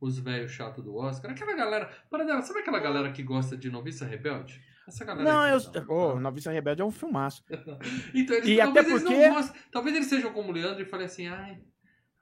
os 0.00 0.18
velhos 0.18 0.50
chatos 0.50 0.82
do 0.82 0.96
Oscar, 0.96 1.30
aquela 1.32 1.52
galera. 1.54 1.90
Para 2.10 2.24
dela, 2.24 2.40
sabe 2.42 2.60
aquela 2.60 2.78
galera 2.78 3.12
que 3.12 3.22
gosta 3.22 3.56
de 3.56 3.68
Noviça 3.70 4.06
Rebelde? 4.06 4.62
Essa 4.86 5.04
galera. 5.04 5.30
Não, 5.30 5.40
aí 5.40 5.52
eu. 5.52 5.84
Oh, 5.88 6.18
Noviça 6.18 6.50
Rebelde 6.50 6.80
é 6.80 6.84
um 6.84 6.90
filmaço. 6.90 7.44
Então, 8.14 8.36
eles, 8.36 8.48
E 8.48 8.56
talvez 8.56 8.60
até 8.86 8.90
eles 8.90 9.02
porque- 9.02 9.26
não 9.28 9.34
gostem. 9.34 9.60
Talvez 9.70 9.96
eles 9.96 10.08
sejam 10.08 10.32
como 10.32 10.48
o 10.48 10.52
Leandro 10.52 10.80
e 10.82 10.86
falem 10.86 11.04
assim, 11.04 11.26
ai, 11.26 11.58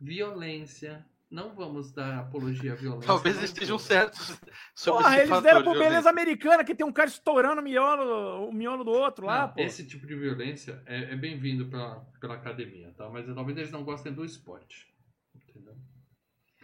violência. 0.01 1.05
Não 1.37 1.55
vamos 1.55 1.92
dar 1.92 2.20
apologia 2.20 2.72
à 2.72 2.75
violência. 2.81 3.07
Talvez 3.07 3.42
estejam 3.42 3.77
vamos." 3.77 3.83
certos 3.83 4.40
sobre 4.75 5.03
Porra, 5.03 5.16
eles 5.20 5.42
deram 5.42 5.59
de 5.59 5.64
pro 5.64 5.72
violência. 5.72 5.90
Beleza 5.90 6.09
Americana, 6.11 6.64
que 6.64 6.75
tem 6.75 6.87
um 6.87 6.92
cara 6.92 7.09
estourando 7.11 7.61
o 7.61 7.64
miolo, 7.64 8.49
o 8.49 8.53
miolo 8.53 8.83
do 8.85 8.90
outro 8.90 9.27
lá, 9.27 9.46
Não, 9.49 9.55
pô. 9.55 9.61
esse 9.61 9.87
tipo 9.87 10.07
de 10.07 10.14
violência 10.16 10.83
é, 10.87 11.12
é 11.12 11.16
bem-vindo 11.16 11.66
pela, 11.66 12.01
pela 12.20 12.35
academia, 12.35 12.92
tá? 12.96 13.09
Mas 13.11 13.27
talvez 13.35 13.59
eles 13.59 13.70
não 13.70 13.85
gostem 13.85 14.12
do 14.12 14.25
esporte. 14.25 14.87
Entendeu? 15.35 15.77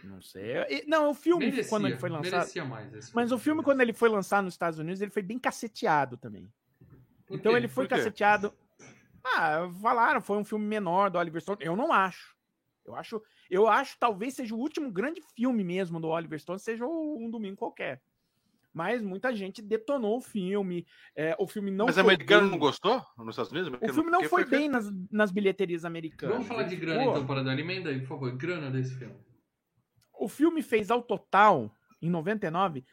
Não 0.03 0.21
sei. 0.21 0.83
Não, 0.87 1.11
o 1.11 1.13
filme, 1.13 1.45
Merecia, 1.45 1.69
quando 1.69 1.87
ele 1.87 1.97
foi 1.97 2.09
lançado. 2.09 2.31
merecia 2.39 2.65
mais 2.65 2.93
esse 2.93 3.15
Mas 3.15 3.31
o 3.31 3.37
filme, 3.37 3.61
quando 3.63 3.81
ele 3.81 3.93
foi 3.93 4.09
lançado 4.09 4.45
nos 4.45 4.53
Estados 4.55 4.79
Unidos, 4.79 5.01
ele 5.01 5.11
foi 5.11 5.21
bem 5.21 5.37
caceteado 5.39 6.17
também. 6.17 6.51
Por 7.25 7.37
Então 7.37 7.51
quê? 7.53 7.57
ele 7.59 7.67
foi 7.67 7.87
caceteado. 7.87 8.53
Ah, 9.23 9.69
falaram, 9.81 10.19
foi 10.19 10.37
um 10.37 10.43
filme 10.43 10.65
menor 10.65 11.09
do 11.09 11.17
Oliver 11.17 11.41
Stone. 11.41 11.59
Eu 11.61 11.75
não 11.77 11.93
acho. 11.93 12.35
Eu 12.85 12.95
acho, 12.95 13.23
eu 13.53 13.67
acho 13.67 13.97
talvez 13.99 14.33
seja 14.33 14.55
o 14.55 14.59
último 14.59 14.91
grande 14.91 15.21
filme 15.35 15.63
mesmo 15.63 15.99
do 15.99 16.07
Oliver 16.07 16.39
Stone, 16.39 16.59
seja 16.59 16.85
o- 16.85 17.17
um 17.17 17.29
domingo 17.29 17.57
qualquer. 17.57 18.01
Mas 18.73 19.03
muita 19.03 19.31
gente 19.35 19.61
detonou 19.61 20.17
o 20.17 20.21
filme. 20.21 20.85
é, 21.15 21.35
o 21.37 21.45
filme 21.45 21.69
não 21.69 21.85
Mas 21.85 21.93
foi 21.95 22.03
americano 22.03 22.41
bem. 22.43 22.51
não 22.51 22.57
gostou 22.57 22.99
nos 23.19 23.29
Estados 23.29 23.51
Unidos? 23.51 23.71
O 23.79 23.93
filme 23.93 24.09
não 24.09 24.23
foi 24.23 24.43
feito- 24.45 24.49
bem 24.49 24.67
nas, 24.69 24.91
nas 25.11 25.31
bilheterias 25.31 25.85
americanas. 25.85 26.33
Vamos 26.35 26.47
falar 26.47 26.63
de 26.63 26.73
Ele 26.73 26.81
grana 26.81 26.99
ficou- 27.01 27.13
então, 27.13 27.27
para 27.27 27.43
dar 27.43 27.59
emenda 27.59 27.91
aí, 27.91 27.99
por 27.99 28.07
favor. 28.07 28.31
Grana 28.35 28.71
desse 28.71 28.95
filme. 28.95 29.13
O 30.19 30.27
filme 30.27 30.63
fez 30.63 30.89
ao 30.89 31.03
total, 31.03 31.71
em 32.01 32.09
99, 32.09 32.83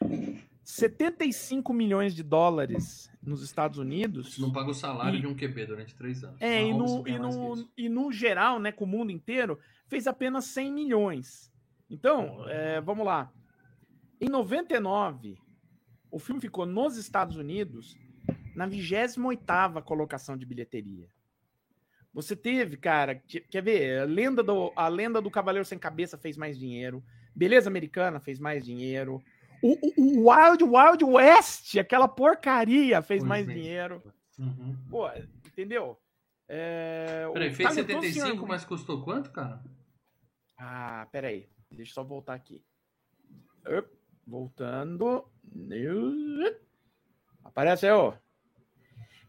75 0.63 1.73
milhões 1.73 2.13
de 2.13 2.23
dólares 2.23 3.09
nos 3.21 3.41
Estados 3.41 3.77
Unidos. 3.79 4.37
Não 4.37 4.51
paga 4.51 4.69
o 4.69 4.73
salário 4.73 5.17
E- 5.17 5.21
de 5.21 5.27
um 5.27 5.35
QB 5.35 5.65
durante 5.65 5.95
três 5.95 6.23
anos. 6.23 6.39
É, 6.39 6.61
e 6.63 6.73
no, 6.73 7.07
e, 7.07 7.17
no, 7.17 7.69
e 7.77 7.89
no 7.89 8.11
geral, 8.11 8.59
né, 8.59 8.71
com 8.71 8.85
o 8.85 8.87
mundo 8.87 9.11
inteiro, 9.11 9.57
fez 9.91 10.07
apenas 10.07 10.45
100 10.45 10.71
milhões. 10.71 11.51
Então, 11.89 12.47
é, 12.47 12.79
vamos 12.79 13.05
lá. 13.05 13.29
Em 14.21 14.29
99, 14.29 15.37
o 16.09 16.17
filme 16.17 16.39
ficou 16.39 16.65
nos 16.65 16.95
Estados 16.95 17.35
Unidos 17.35 17.97
na 18.55 18.65
28ª 18.65 19.81
colocação 19.83 20.37
de 20.37 20.45
bilheteria. 20.45 21.09
Você 22.13 22.37
teve, 22.37 22.77
cara, 22.77 23.15
que- 23.15 23.41
quer 23.41 23.61
ver? 23.61 23.99
A 23.99 24.05
lenda, 24.05 24.41
do, 24.41 24.71
a 24.77 24.87
lenda 24.87 25.21
do 25.21 25.29
Cavaleiro 25.29 25.65
Sem 25.65 25.77
Cabeça 25.77 26.17
fez 26.17 26.37
mais 26.37 26.57
dinheiro. 26.57 27.03
Beleza 27.35 27.69
Americana 27.69 28.19
fez 28.21 28.39
mais 28.39 28.63
dinheiro. 28.63 29.21
O, 29.61 29.73
o- 29.73 29.93
o 30.21 30.29
Wild 30.31 30.63
Wild 30.63 31.03
West, 31.03 31.77
aquela 31.77 32.07
porcaria, 32.07 33.01
fez 33.01 33.19
Pois 33.21 33.27
mais 33.29 33.45
bem. 33.45 33.57
dinheiro. 33.57 34.01
Uhum. 34.39 34.75
Pô, 34.89 35.09
entendeu? 35.45 35.97
É, 36.47 37.29
Peraí, 37.33 37.53
fez 37.53 37.69
talentoso 37.69 38.01
75, 38.01 38.27
senhor- 38.35 38.47
mas 38.47 38.63
custou 38.65 39.01
quanto, 39.03 39.31
cara? 39.31 39.61
Ah, 40.63 41.07
peraí. 41.11 41.49
Deixa 41.71 41.91
eu 41.91 41.93
só 41.95 42.03
voltar 42.03 42.35
aqui. 42.35 42.63
Voltando. 44.25 45.25
New- 45.53 46.55
Aparece 47.43 47.87
aí, 47.87 47.91
ó. 47.91 48.13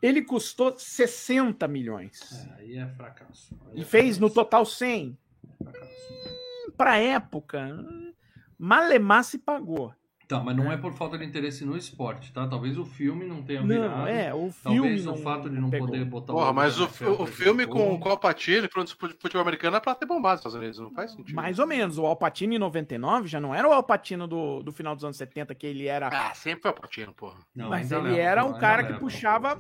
Ele 0.03 0.23
custou 0.23 0.77
60 0.79 1.66
milhões. 1.68 2.21
É, 2.49 2.55
aí 2.55 2.77
é 2.77 2.87
fracasso. 2.88 3.57
Aí 3.71 3.79
E 3.79 3.81
é 3.83 3.85
fez 3.85 4.18
no 4.18 4.29
total 4.29 4.66
100. 4.66 5.16
Fracasso. 5.62 6.73
Pra 6.77 6.99
época, 6.99 7.64
hum, 7.66 8.12
Malemar 8.59 9.25
se 9.25 9.38
pagou. 9.38 9.95
Tá, 10.33 10.40
mas 10.42 10.57
não 10.57 10.73
é 10.73 10.77
por 10.77 10.92
falta 10.95 11.18
de 11.18 11.25
interesse 11.25 11.64
no 11.64 11.77
esporte, 11.77 12.33
tá? 12.33 12.47
Talvez 12.47 12.79
o 12.79 12.85
filme 12.85 13.27
não 13.27 13.42
tenha 13.42 13.61
Não, 13.61 13.66
virado. 13.68 14.09
é, 14.09 14.33
o 14.33 14.51
filme 14.51 14.79
Talvez 14.79 15.05
não 15.05 15.14
o 15.14 15.16
fato 15.18 15.51
de 15.51 15.61
não 15.61 15.68
pegou. 15.68 15.87
poder 15.88 16.05
botar 16.05 16.33
Porra, 16.33 16.53
mas 16.53 16.81
o, 16.81 16.85
o, 16.85 17.23
o 17.23 17.27
filme 17.27 17.66
com 17.66 17.95
o 17.95 17.99
Copatino, 17.99 18.68
falando 18.73 18.88
de 18.88 18.95
futebol 18.95 19.42
americano, 19.42 19.77
é 19.77 19.81
pra 19.81 19.95
ter 19.95 20.07
bombado 20.07 20.37
nos 20.37 20.40
Estados 20.40 20.55
Unidos, 20.59 20.79
não 20.79 20.90
faz 20.90 21.12
sentido. 21.12 21.35
Mais 21.37 21.59
ou 21.59 21.66
menos. 21.66 21.99
O 21.99 22.07
Alpatino 22.07 22.55
em 22.55 22.59
99 22.59 23.29
já 23.29 23.40
não 23.40 23.55
era 23.55 23.68
o 23.68 23.73
Alpatino 23.73 24.27
do, 24.27 24.62
do 24.62 24.73
final 24.73 24.95
dos 24.95 25.05
anos 25.05 25.16
70, 25.16 25.55
que 25.55 25.66
ele 25.66 25.87
era 25.87 26.09
Ah, 26.09 26.35
sempre 26.35 26.62
foi 26.62 26.71
o 26.71 26.75
Patino, 26.75 27.12
porra. 27.12 27.37
Não, 27.55 27.68
Mas 27.68 27.92
ele 27.92 28.03
leva, 28.03 28.16
era 28.16 28.42
não, 28.42 28.51
um 28.51 28.59
cara 28.59 28.85
que 28.85 28.95
puxava- 28.95 29.57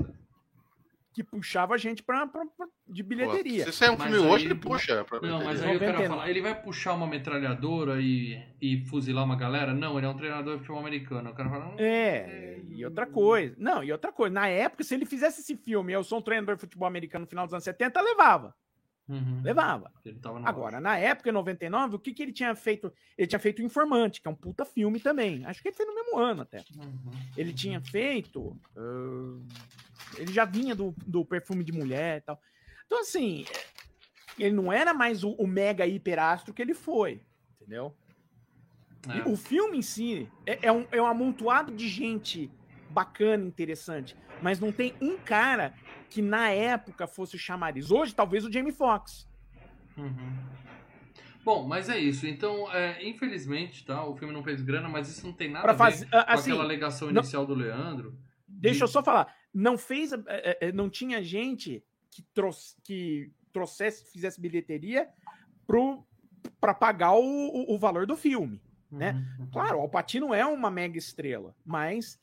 que 1.12 1.22
puxava 1.22 1.74
a 1.74 1.78
gente 1.78 2.02
pra, 2.02 2.26
pra- 2.26 2.46
pra- 2.56 2.66
de 2.88 3.02
bilheteria. 3.02 3.64
Pô, 3.64 3.70
se 3.72 3.76
sair 3.78 3.90
um 3.90 3.96
Mas 3.98 4.10
filme 4.10 4.26
hoje, 4.28 4.44
aí- 4.44 4.50
ele 4.50 4.54
puxa. 4.58 5.04
Pra 5.04 5.20
Não, 5.20 5.44
mas 5.44 5.62
aí 5.62 5.74
eu 5.74 5.78
quero 5.78 5.92
99. 5.92 6.08
falar, 6.08 6.30
ele 6.30 6.40
vai 6.40 6.62
puxar 6.62 6.94
uma 6.94 7.06
metralhadora 7.06 8.00
e, 8.00 8.42
e 8.60 8.84
fuzilar 8.86 9.24
uma 9.24 9.36
galera? 9.36 9.74
Não, 9.74 9.96
ele 9.98 10.06
é 10.06 10.08
um 10.10 10.16
treinador 10.16 10.54
de 10.54 10.58
futebol 10.60 10.80
americano. 10.80 11.30
Eu 11.30 11.34
quero 11.34 11.50
falar, 11.50 11.68
hum, 11.68 11.76
É, 11.78 12.60
e 12.70 12.84
outra 12.84 13.06
coisa. 13.06 13.54
Não, 13.58 13.84
e 13.84 13.92
outra 13.92 14.10
coisa. 14.12 14.32
Na 14.34 14.48
época, 14.48 14.82
se 14.84 14.94
ele 14.94 15.04
fizesse 15.06 15.40
esse 15.42 15.56
filme, 15.56 15.92
eu 15.92 16.02
sou 16.02 16.18
um 16.18 16.22
treinador 16.22 16.54
de 16.56 16.60
futebol 16.62 16.88
americano 16.88 17.24
no 17.24 17.28
final 17.28 17.44
dos 17.46 17.52
anos 17.54 17.64
70, 17.64 18.00
levava. 18.00 18.54
uhum. 19.08 19.42
Levava. 19.42 19.90
Ele 20.06 20.18
tava 20.18 20.40
na 20.40 20.48
Agora, 20.48 20.80
na 20.80 20.96
época, 20.96 21.28
em 21.28 21.32
99, 21.32 21.96
o 21.96 21.98
que, 21.98 22.14
que 22.14 22.22
ele 22.22 22.32
tinha 22.32 22.54
feito? 22.54 22.90
Ele 23.18 23.26
tinha 23.26 23.38
feito 23.38 23.60
o 23.60 23.64
Informante, 23.64 24.22
que 24.22 24.28
é 24.28 24.30
um 24.30 24.34
puta 24.34 24.64
filme 24.64 24.98
também. 25.00 25.44
Acho 25.44 25.60
que 25.60 25.68
ele 25.68 25.76
fez 25.76 25.86
no 25.88 25.94
mesmo 25.94 26.18
ano 26.18 26.42
até. 26.42 26.58
Uhum. 26.76 27.10
Ele 27.36 27.52
tinha 27.52 27.80
feito. 27.80 28.56
ah, 28.76 29.38
ele 30.16 30.32
já 30.32 30.44
vinha 30.44 30.74
do, 30.74 30.94
do 31.06 31.24
perfume 31.24 31.62
de 31.64 31.72
mulher 31.72 32.18
e 32.18 32.20
tal. 32.22 32.40
Então, 32.86 33.00
assim, 33.00 33.44
ele 34.38 34.54
não 34.54 34.72
era 34.72 34.92
mais 34.94 35.24
o, 35.24 35.30
o 35.32 35.46
mega 35.46 35.86
hiperastro 35.86 36.52
que 36.54 36.60
ele 36.62 36.74
foi. 36.74 37.22
Entendeu? 37.60 37.94
É. 39.08 39.28
o 39.28 39.36
filme 39.36 39.78
em 39.78 39.82
si 39.82 40.28
é, 40.46 40.66
é 40.68 40.72
um, 40.72 40.86
é 40.92 41.02
um 41.02 41.06
amontoado 41.06 41.72
de 41.74 41.88
gente 41.88 42.48
bacana, 42.88 43.44
interessante. 43.44 44.16
Mas 44.40 44.60
não 44.60 44.70
tem 44.70 44.94
um 45.00 45.16
cara 45.18 45.74
que 46.08 46.22
na 46.22 46.50
época 46.50 47.06
fosse 47.08 47.34
o 47.34 47.38
chamariz. 47.38 47.90
Hoje, 47.90 48.14
talvez 48.14 48.44
o 48.44 48.52
Jamie 48.52 48.72
Foxx. 48.72 49.26
Uhum. 49.96 50.38
Bom, 51.44 51.66
mas 51.66 51.88
é 51.88 51.98
isso. 51.98 52.26
Então, 52.26 52.70
é, 52.72 53.04
infelizmente, 53.04 53.84
tá? 53.84 54.04
O 54.04 54.14
filme 54.16 54.32
não 54.32 54.44
fez 54.44 54.62
grana, 54.62 54.88
mas 54.88 55.08
isso 55.08 55.26
não 55.26 55.32
tem 55.32 55.50
nada 55.50 55.62
Pra 55.62 55.72
a 55.72 55.74
ver 55.74 55.78
fazer. 55.96 56.06
com 56.08 56.16
Assim, 56.18 56.50
aquela 56.52 56.64
alegação 56.64 57.08
não- 57.10 57.22
inicial 57.22 57.44
do 57.44 57.54
Leandro. 57.54 58.16
deixa 58.46 58.84
eu 58.84 58.88
só 58.88 59.02
falar. 59.02 59.34
Não 59.54 59.76
fez. 59.78 60.12
é, 60.12 60.18
é, 60.26 60.58
é, 60.68 60.72
não 60.72 60.88
tinha 60.88 61.22
gente 61.22 61.82
que, 62.10 62.22
trouxe, 62.34 62.76
que 62.82 63.30
trouxesse, 63.52 64.10
fizesse 64.12 64.40
bilheteria 64.40 65.08
pro, 65.66 66.04
pra 66.60 66.74
pagar 66.74 67.12
o, 67.14 67.20
o, 67.22 67.74
o 67.74 67.78
valor 67.78 68.06
do 68.06 68.16
filme. 68.16 68.60
Né? 68.90 69.24
Uhum. 69.38 69.46
Claro, 69.50 69.78
o 69.78 69.80
Alpatino 69.80 70.34
é 70.34 70.44
uma 70.44 70.70
mega 70.70 70.98
estrela, 70.98 71.54
mas 71.64 72.20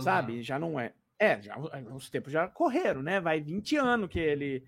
sabe, 0.00 0.32
caro. 0.32 0.42
já 0.42 0.58
não 0.58 0.78
é. 0.80 0.92
É, 1.16 1.40
já, 1.40 1.56
os 1.94 2.10
tempos 2.10 2.32
já 2.32 2.48
correram, 2.48 3.02
né? 3.02 3.20
Vai 3.20 3.40
20 3.40 3.76
anos 3.76 4.08
que 4.10 4.18
ele, 4.18 4.64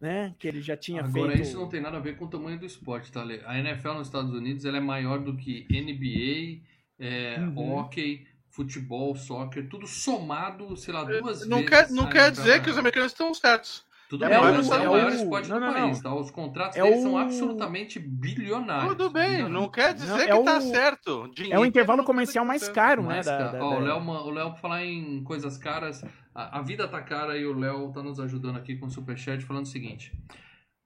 né, 0.00 0.34
que 0.38 0.46
ele 0.48 0.60
já 0.60 0.76
tinha 0.76 1.02
Agora, 1.02 1.32
feito. 1.32 1.42
isso 1.46 1.58
não 1.58 1.68
tem 1.68 1.80
nada 1.80 1.96
a 1.96 2.00
ver 2.00 2.16
com 2.16 2.24
o 2.26 2.28
tamanho 2.28 2.58
do 2.58 2.66
esporte, 2.66 3.10
tá? 3.12 3.22
A 3.46 3.58
NFL 3.58 3.92
nos 3.94 4.06
Estados 4.08 4.32
Unidos 4.34 4.64
ela 4.66 4.76
é 4.78 4.80
maior 4.80 5.18
do 5.22 5.34
que 5.36 5.66
NBA, 5.70 6.62
é, 6.98 7.38
Uhum. 7.40 7.72
hockey, 7.74 8.26
futebol, 8.52 9.16
soccer, 9.16 9.68
tudo 9.68 9.86
somado, 9.86 10.76
sei 10.76 10.94
lá, 10.94 11.02
duas 11.04 11.46
Não 11.48 11.58
vezes. 11.58 11.70
quer, 11.70 11.90
não 11.90 12.06
quer 12.08 12.30
dizer 12.30 12.62
que 12.62 12.68
é 12.68 12.72
os 12.72 12.78
americanos 12.78 13.10
estão 13.12 13.32
certos. 13.34 13.84
Tudo 14.10 14.26
É 14.26 14.28
bem, 14.28 14.36
o- 14.38 14.40
é 14.44 14.44
é 14.84 14.88
o 14.88 14.92
maior 14.92 15.10
o- 15.10 15.14
esporte 15.14 15.48
não, 15.48 15.58
do 15.58 15.64
não, 15.66 15.72
país, 15.72 16.02
não. 16.02 16.10
tá? 16.12 16.20
Os 16.20 16.30
contratos 16.30 16.76
É 16.76 16.82
deles 16.82 16.98
o- 16.98 17.02
são 17.02 17.16
absolutamente 17.16 17.98
bilionários. 17.98 18.90
Tudo 18.90 19.08
bem, 19.10 19.48
não 19.48 19.70
quer 19.70 19.94
dizer 19.94 20.06
Não, 20.10 20.16
que 20.18 20.22
é 20.30 20.44
tá 20.44 20.58
o- 20.58 20.60
certo. 20.60 21.24
É 21.30 21.34
Dinheiro 21.34 21.60
o 21.62 21.64
intervalo 21.64 22.02
quer 22.02 22.06
comercial 22.06 22.44
mais 22.44 22.60
que 22.62 22.68
tá 22.68 22.74
caro, 22.74 23.02
Mas, 23.04 23.24
né? 23.24 23.32
da- 23.32 23.38
cara, 23.38 23.58
da- 23.58 23.64
ó, 23.64 23.68
o 23.70 23.72
da- 23.72 24.22
o 24.22 24.30
Léo, 24.30 24.50
pra 24.50 24.60
falar 24.60 24.84
em 24.84 25.24
coisas 25.24 25.56
caras, 25.56 26.04
a, 26.34 26.58
a 26.58 26.62
vida 26.62 26.86
tá 26.86 27.00
cara 27.00 27.38
e 27.38 27.46
o 27.46 27.58
Léo 27.58 27.90
tá 27.90 28.02
nos 28.02 28.20
ajudando 28.20 28.56
aqui 28.58 28.76
com 28.76 28.84
o 28.84 28.90
Superchat 28.90 29.42
falando 29.46 29.64
o 29.64 29.68
seguinte. 29.68 30.12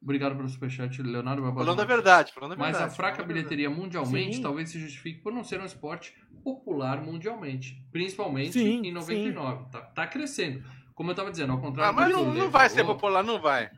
Obrigado 0.07 0.37
pelo 0.37 0.49
Superchat, 0.49 1.03
Leonardo 1.03 1.43
Barbosa. 1.43 1.65
Falando 1.65 1.81
a 1.81 1.85
verdade, 1.85 2.33
falando 2.33 2.53
a 2.53 2.57
Mas 2.57 2.71
verdade. 2.71 2.93
a 2.93 2.95
fraca 2.95 3.17
falando 3.17 3.31
a 3.31 3.35
verdade. 3.35 3.49
bilheteria 3.57 3.77
mundialmente 3.77 4.37
Sim. 4.37 4.43
talvez 4.43 4.69
se 4.71 4.79
justifique 4.79 5.21
por 5.21 5.33
não 5.33 5.43
ser 5.43 5.61
um 5.61 5.65
esporte 5.65 6.15
popular 6.45 7.03
mundialmente. 7.03 7.85
Principalmente 7.91 8.53
Sim, 8.53 8.83
em 8.87 8.93
99. 8.93 9.65
Tá, 9.73 9.81
tá 9.81 10.07
crescendo. 10.07 10.63
Como 10.95 11.11
eu 11.11 11.15
tava 11.17 11.33
dizendo, 11.33 11.53
ao 11.55 11.61
contrário 11.61 11.91
Ah, 11.91 11.93
mas 11.93 12.09
do 12.09 12.19
que 12.19 12.25
não, 12.25 12.35
não 12.35 12.51
vai 12.51 12.69
ser 12.71 12.85
popular, 12.85 13.25
não 13.25 13.41
vai. 13.41 13.69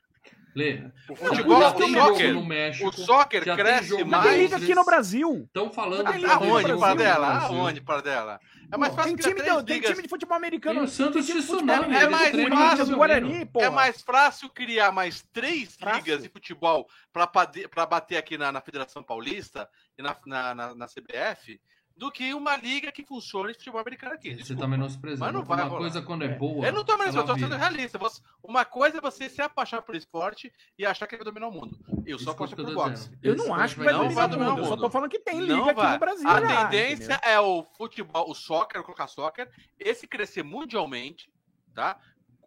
Lê, 0.58 0.82
O 1.08 1.14
futebol, 1.16 1.60
já 1.60 1.68
o 1.68 1.72
tem 1.74 1.94
soccer, 1.94 2.34
no 2.34 2.44
México. 2.44 2.88
o 2.88 2.92
soccer 2.92 3.44
já 3.44 3.54
tem 3.56 3.64
cresce 3.64 3.94
tem 3.96 4.04
mais. 4.04 4.36
liga 4.38 4.56
aqui 4.56 4.74
no 4.74 4.84
Brasil. 4.84 5.44
Estão 5.46 5.70
falando 5.72 6.10
tem 6.12 6.20
no 6.20 6.30
Aonde, 6.32 6.50
Brasil, 6.64 6.78
Pardela? 6.80 7.38
Aonde, 7.38 7.80
Pardela? 7.80 8.40
É 8.70 8.76
mais 8.76 8.94
fácil 8.94 9.16
tem 9.16 9.16
criar 9.16 9.34
time, 9.34 9.42
três 9.46 9.58
de, 9.58 9.64
tem 9.64 9.80
time 9.80 10.02
de 10.02 10.08
futebol 10.08 10.36
americano. 10.36 10.74
Tem 10.74 10.84
o 10.84 10.88
Santos 10.88 11.24
time 11.26 11.40
de 11.40 11.46
Tsunami, 11.46 11.84
futebol 11.84 11.94
é 11.94 12.04
americano, 12.04 12.10
mais 12.10 12.30
tem 12.32 12.50
fácil, 12.78 12.96
Guarani, 12.96 13.46
pô. 13.46 13.60
É 13.62 13.70
mais 13.70 14.02
fácil 14.02 14.48
criar 14.50 14.92
mais 14.92 15.22
três 15.32 15.76
Fácil. 15.76 15.96
ligas 15.98 16.22
de 16.22 16.28
futebol 16.28 16.86
para 17.12 17.86
bater 17.86 18.16
aqui 18.18 18.36
na, 18.36 18.52
na 18.52 18.60
Federação 18.60 19.02
Paulista 19.02 19.68
e 19.96 20.02
na, 20.02 20.14
na, 20.26 20.54
na- 20.54 20.74
na 20.74 20.86
CBF 20.86 21.58
do 21.98 22.12
que 22.12 22.32
uma 22.32 22.56
liga 22.56 22.92
que 22.92 23.04
funcione 23.04 23.48
de 23.52 23.58
futebol 23.58 23.80
americano 23.80 24.14
aqui. 24.14 24.30
Você 24.30 24.36
desculpa. 24.36 24.62
tá 24.62 24.68
menosprezando. 24.68 25.24
Mas 25.24 25.34
não 25.34 25.44
vai 25.44 25.58
Uma 25.58 25.64
rolar. 25.66 25.78
coisa 25.80 26.00
quando 26.00 26.22
é 26.22 26.26
É. 26.26 26.34
boa. 26.38 26.64
Eu 26.64 26.72
não 26.72 26.84
tô 26.84 26.96
menos, 26.96 27.14
eu 27.16 27.26
tô 27.26 27.34
sendo 27.36 27.56
realista. 27.56 27.98
Você- 27.98 28.22
Uma 28.42 28.64
coisa 28.64 28.98
é 28.98 29.00
você 29.00 29.28
se 29.28 29.42
apaixonar 29.42 29.82
por 29.82 29.96
esporte 29.96 30.52
e 30.78 30.86
achar 30.86 31.08
que 31.08 31.16
vai 31.16 31.24
dominar 31.24 31.48
o 31.48 31.52
mundo. 31.52 31.76
Eu 32.06 32.16
Isso 32.16 32.24
tô 32.24 32.34
por 32.36 32.46
dizendo. 32.48 32.72
boxe. 32.74 33.10
Eu 33.20 33.34
não 33.34 33.52
acho 33.52 33.74
que 33.74 33.82
vai 33.82 33.92
não 33.92 34.02
dominar 34.04 34.14
vai 34.14 34.24
o 34.26 34.28
dominar 34.30 34.50
mundo. 34.50 34.58
o 34.58 34.62
Eu 34.62 34.64
só 34.66 34.70
mundo. 34.76 34.80
tô 34.82 34.90
falando 34.90 35.10
que 35.10 35.18
tem 35.18 35.34
Não 35.40 35.42
liga 35.58 35.70
aqui 35.72 35.74
vai. 35.74 35.92
no 35.94 35.98
Brasil. 35.98 36.28
A 36.28 36.40
já, 36.40 36.68
tendência 36.68 37.14
entendeu? 37.14 37.30
é 37.32 37.40
o 37.40 37.64
futebol, 37.76 38.30
o 38.30 38.34
soccer, 38.34 38.82
colocar 38.84 39.08
soccer, 39.08 39.50
esse 39.78 40.06
crescer 40.06 40.44
mundialmente, 40.44 41.28
tá? 41.74 41.98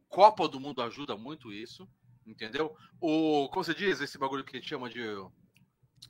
Copa 0.08 0.48
do 0.48 0.60
Mundo 0.62 0.82
ajuda 0.82 1.18
muito 1.18 1.52
isso, 1.52 1.88
entendeu? 2.26 2.74
O, 3.02 3.50
como 3.50 3.64
você 3.66 3.74
diz, 3.76 4.00
esse 4.00 4.18
bagulho 4.18 4.44
que 4.46 4.56
a 4.56 4.60
gente 4.60 4.70
chama 4.70 4.90
de 4.90 5.02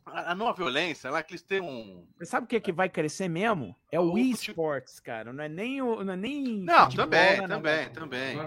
a 0.05 0.31
a 0.31 0.35
não 0.35 0.53
violência, 0.53 1.09
lá 1.09 1.21
que 1.23 1.31
eles 1.33 1.41
têm 1.41 1.61
um 1.61 2.05
Você 2.17 2.25
sabe 2.25 2.45
o 2.45 2.47
que, 2.47 2.59
que 2.59 2.71
vai 2.71 2.89
crescer 2.89 3.27
mesmo? 3.29 3.75
É 3.91 3.99
o 3.99 4.03
O 4.03 4.17
fute- 4.17 4.31
eSports, 4.51 4.99
cara. 4.99 5.31
Não 5.33 5.43
é 5.43 5.49
nem 5.49 5.81
o. 5.81 6.03
Não, 6.03 6.13
é 6.13 6.17
nem 6.17 6.43
Não, 6.63 6.85
futebol, 6.85 7.05
também, 7.05 7.37
não 7.37 7.43
é 7.43 7.47
também, 7.47 7.77
nada. 7.85 7.89
também. 7.99 8.37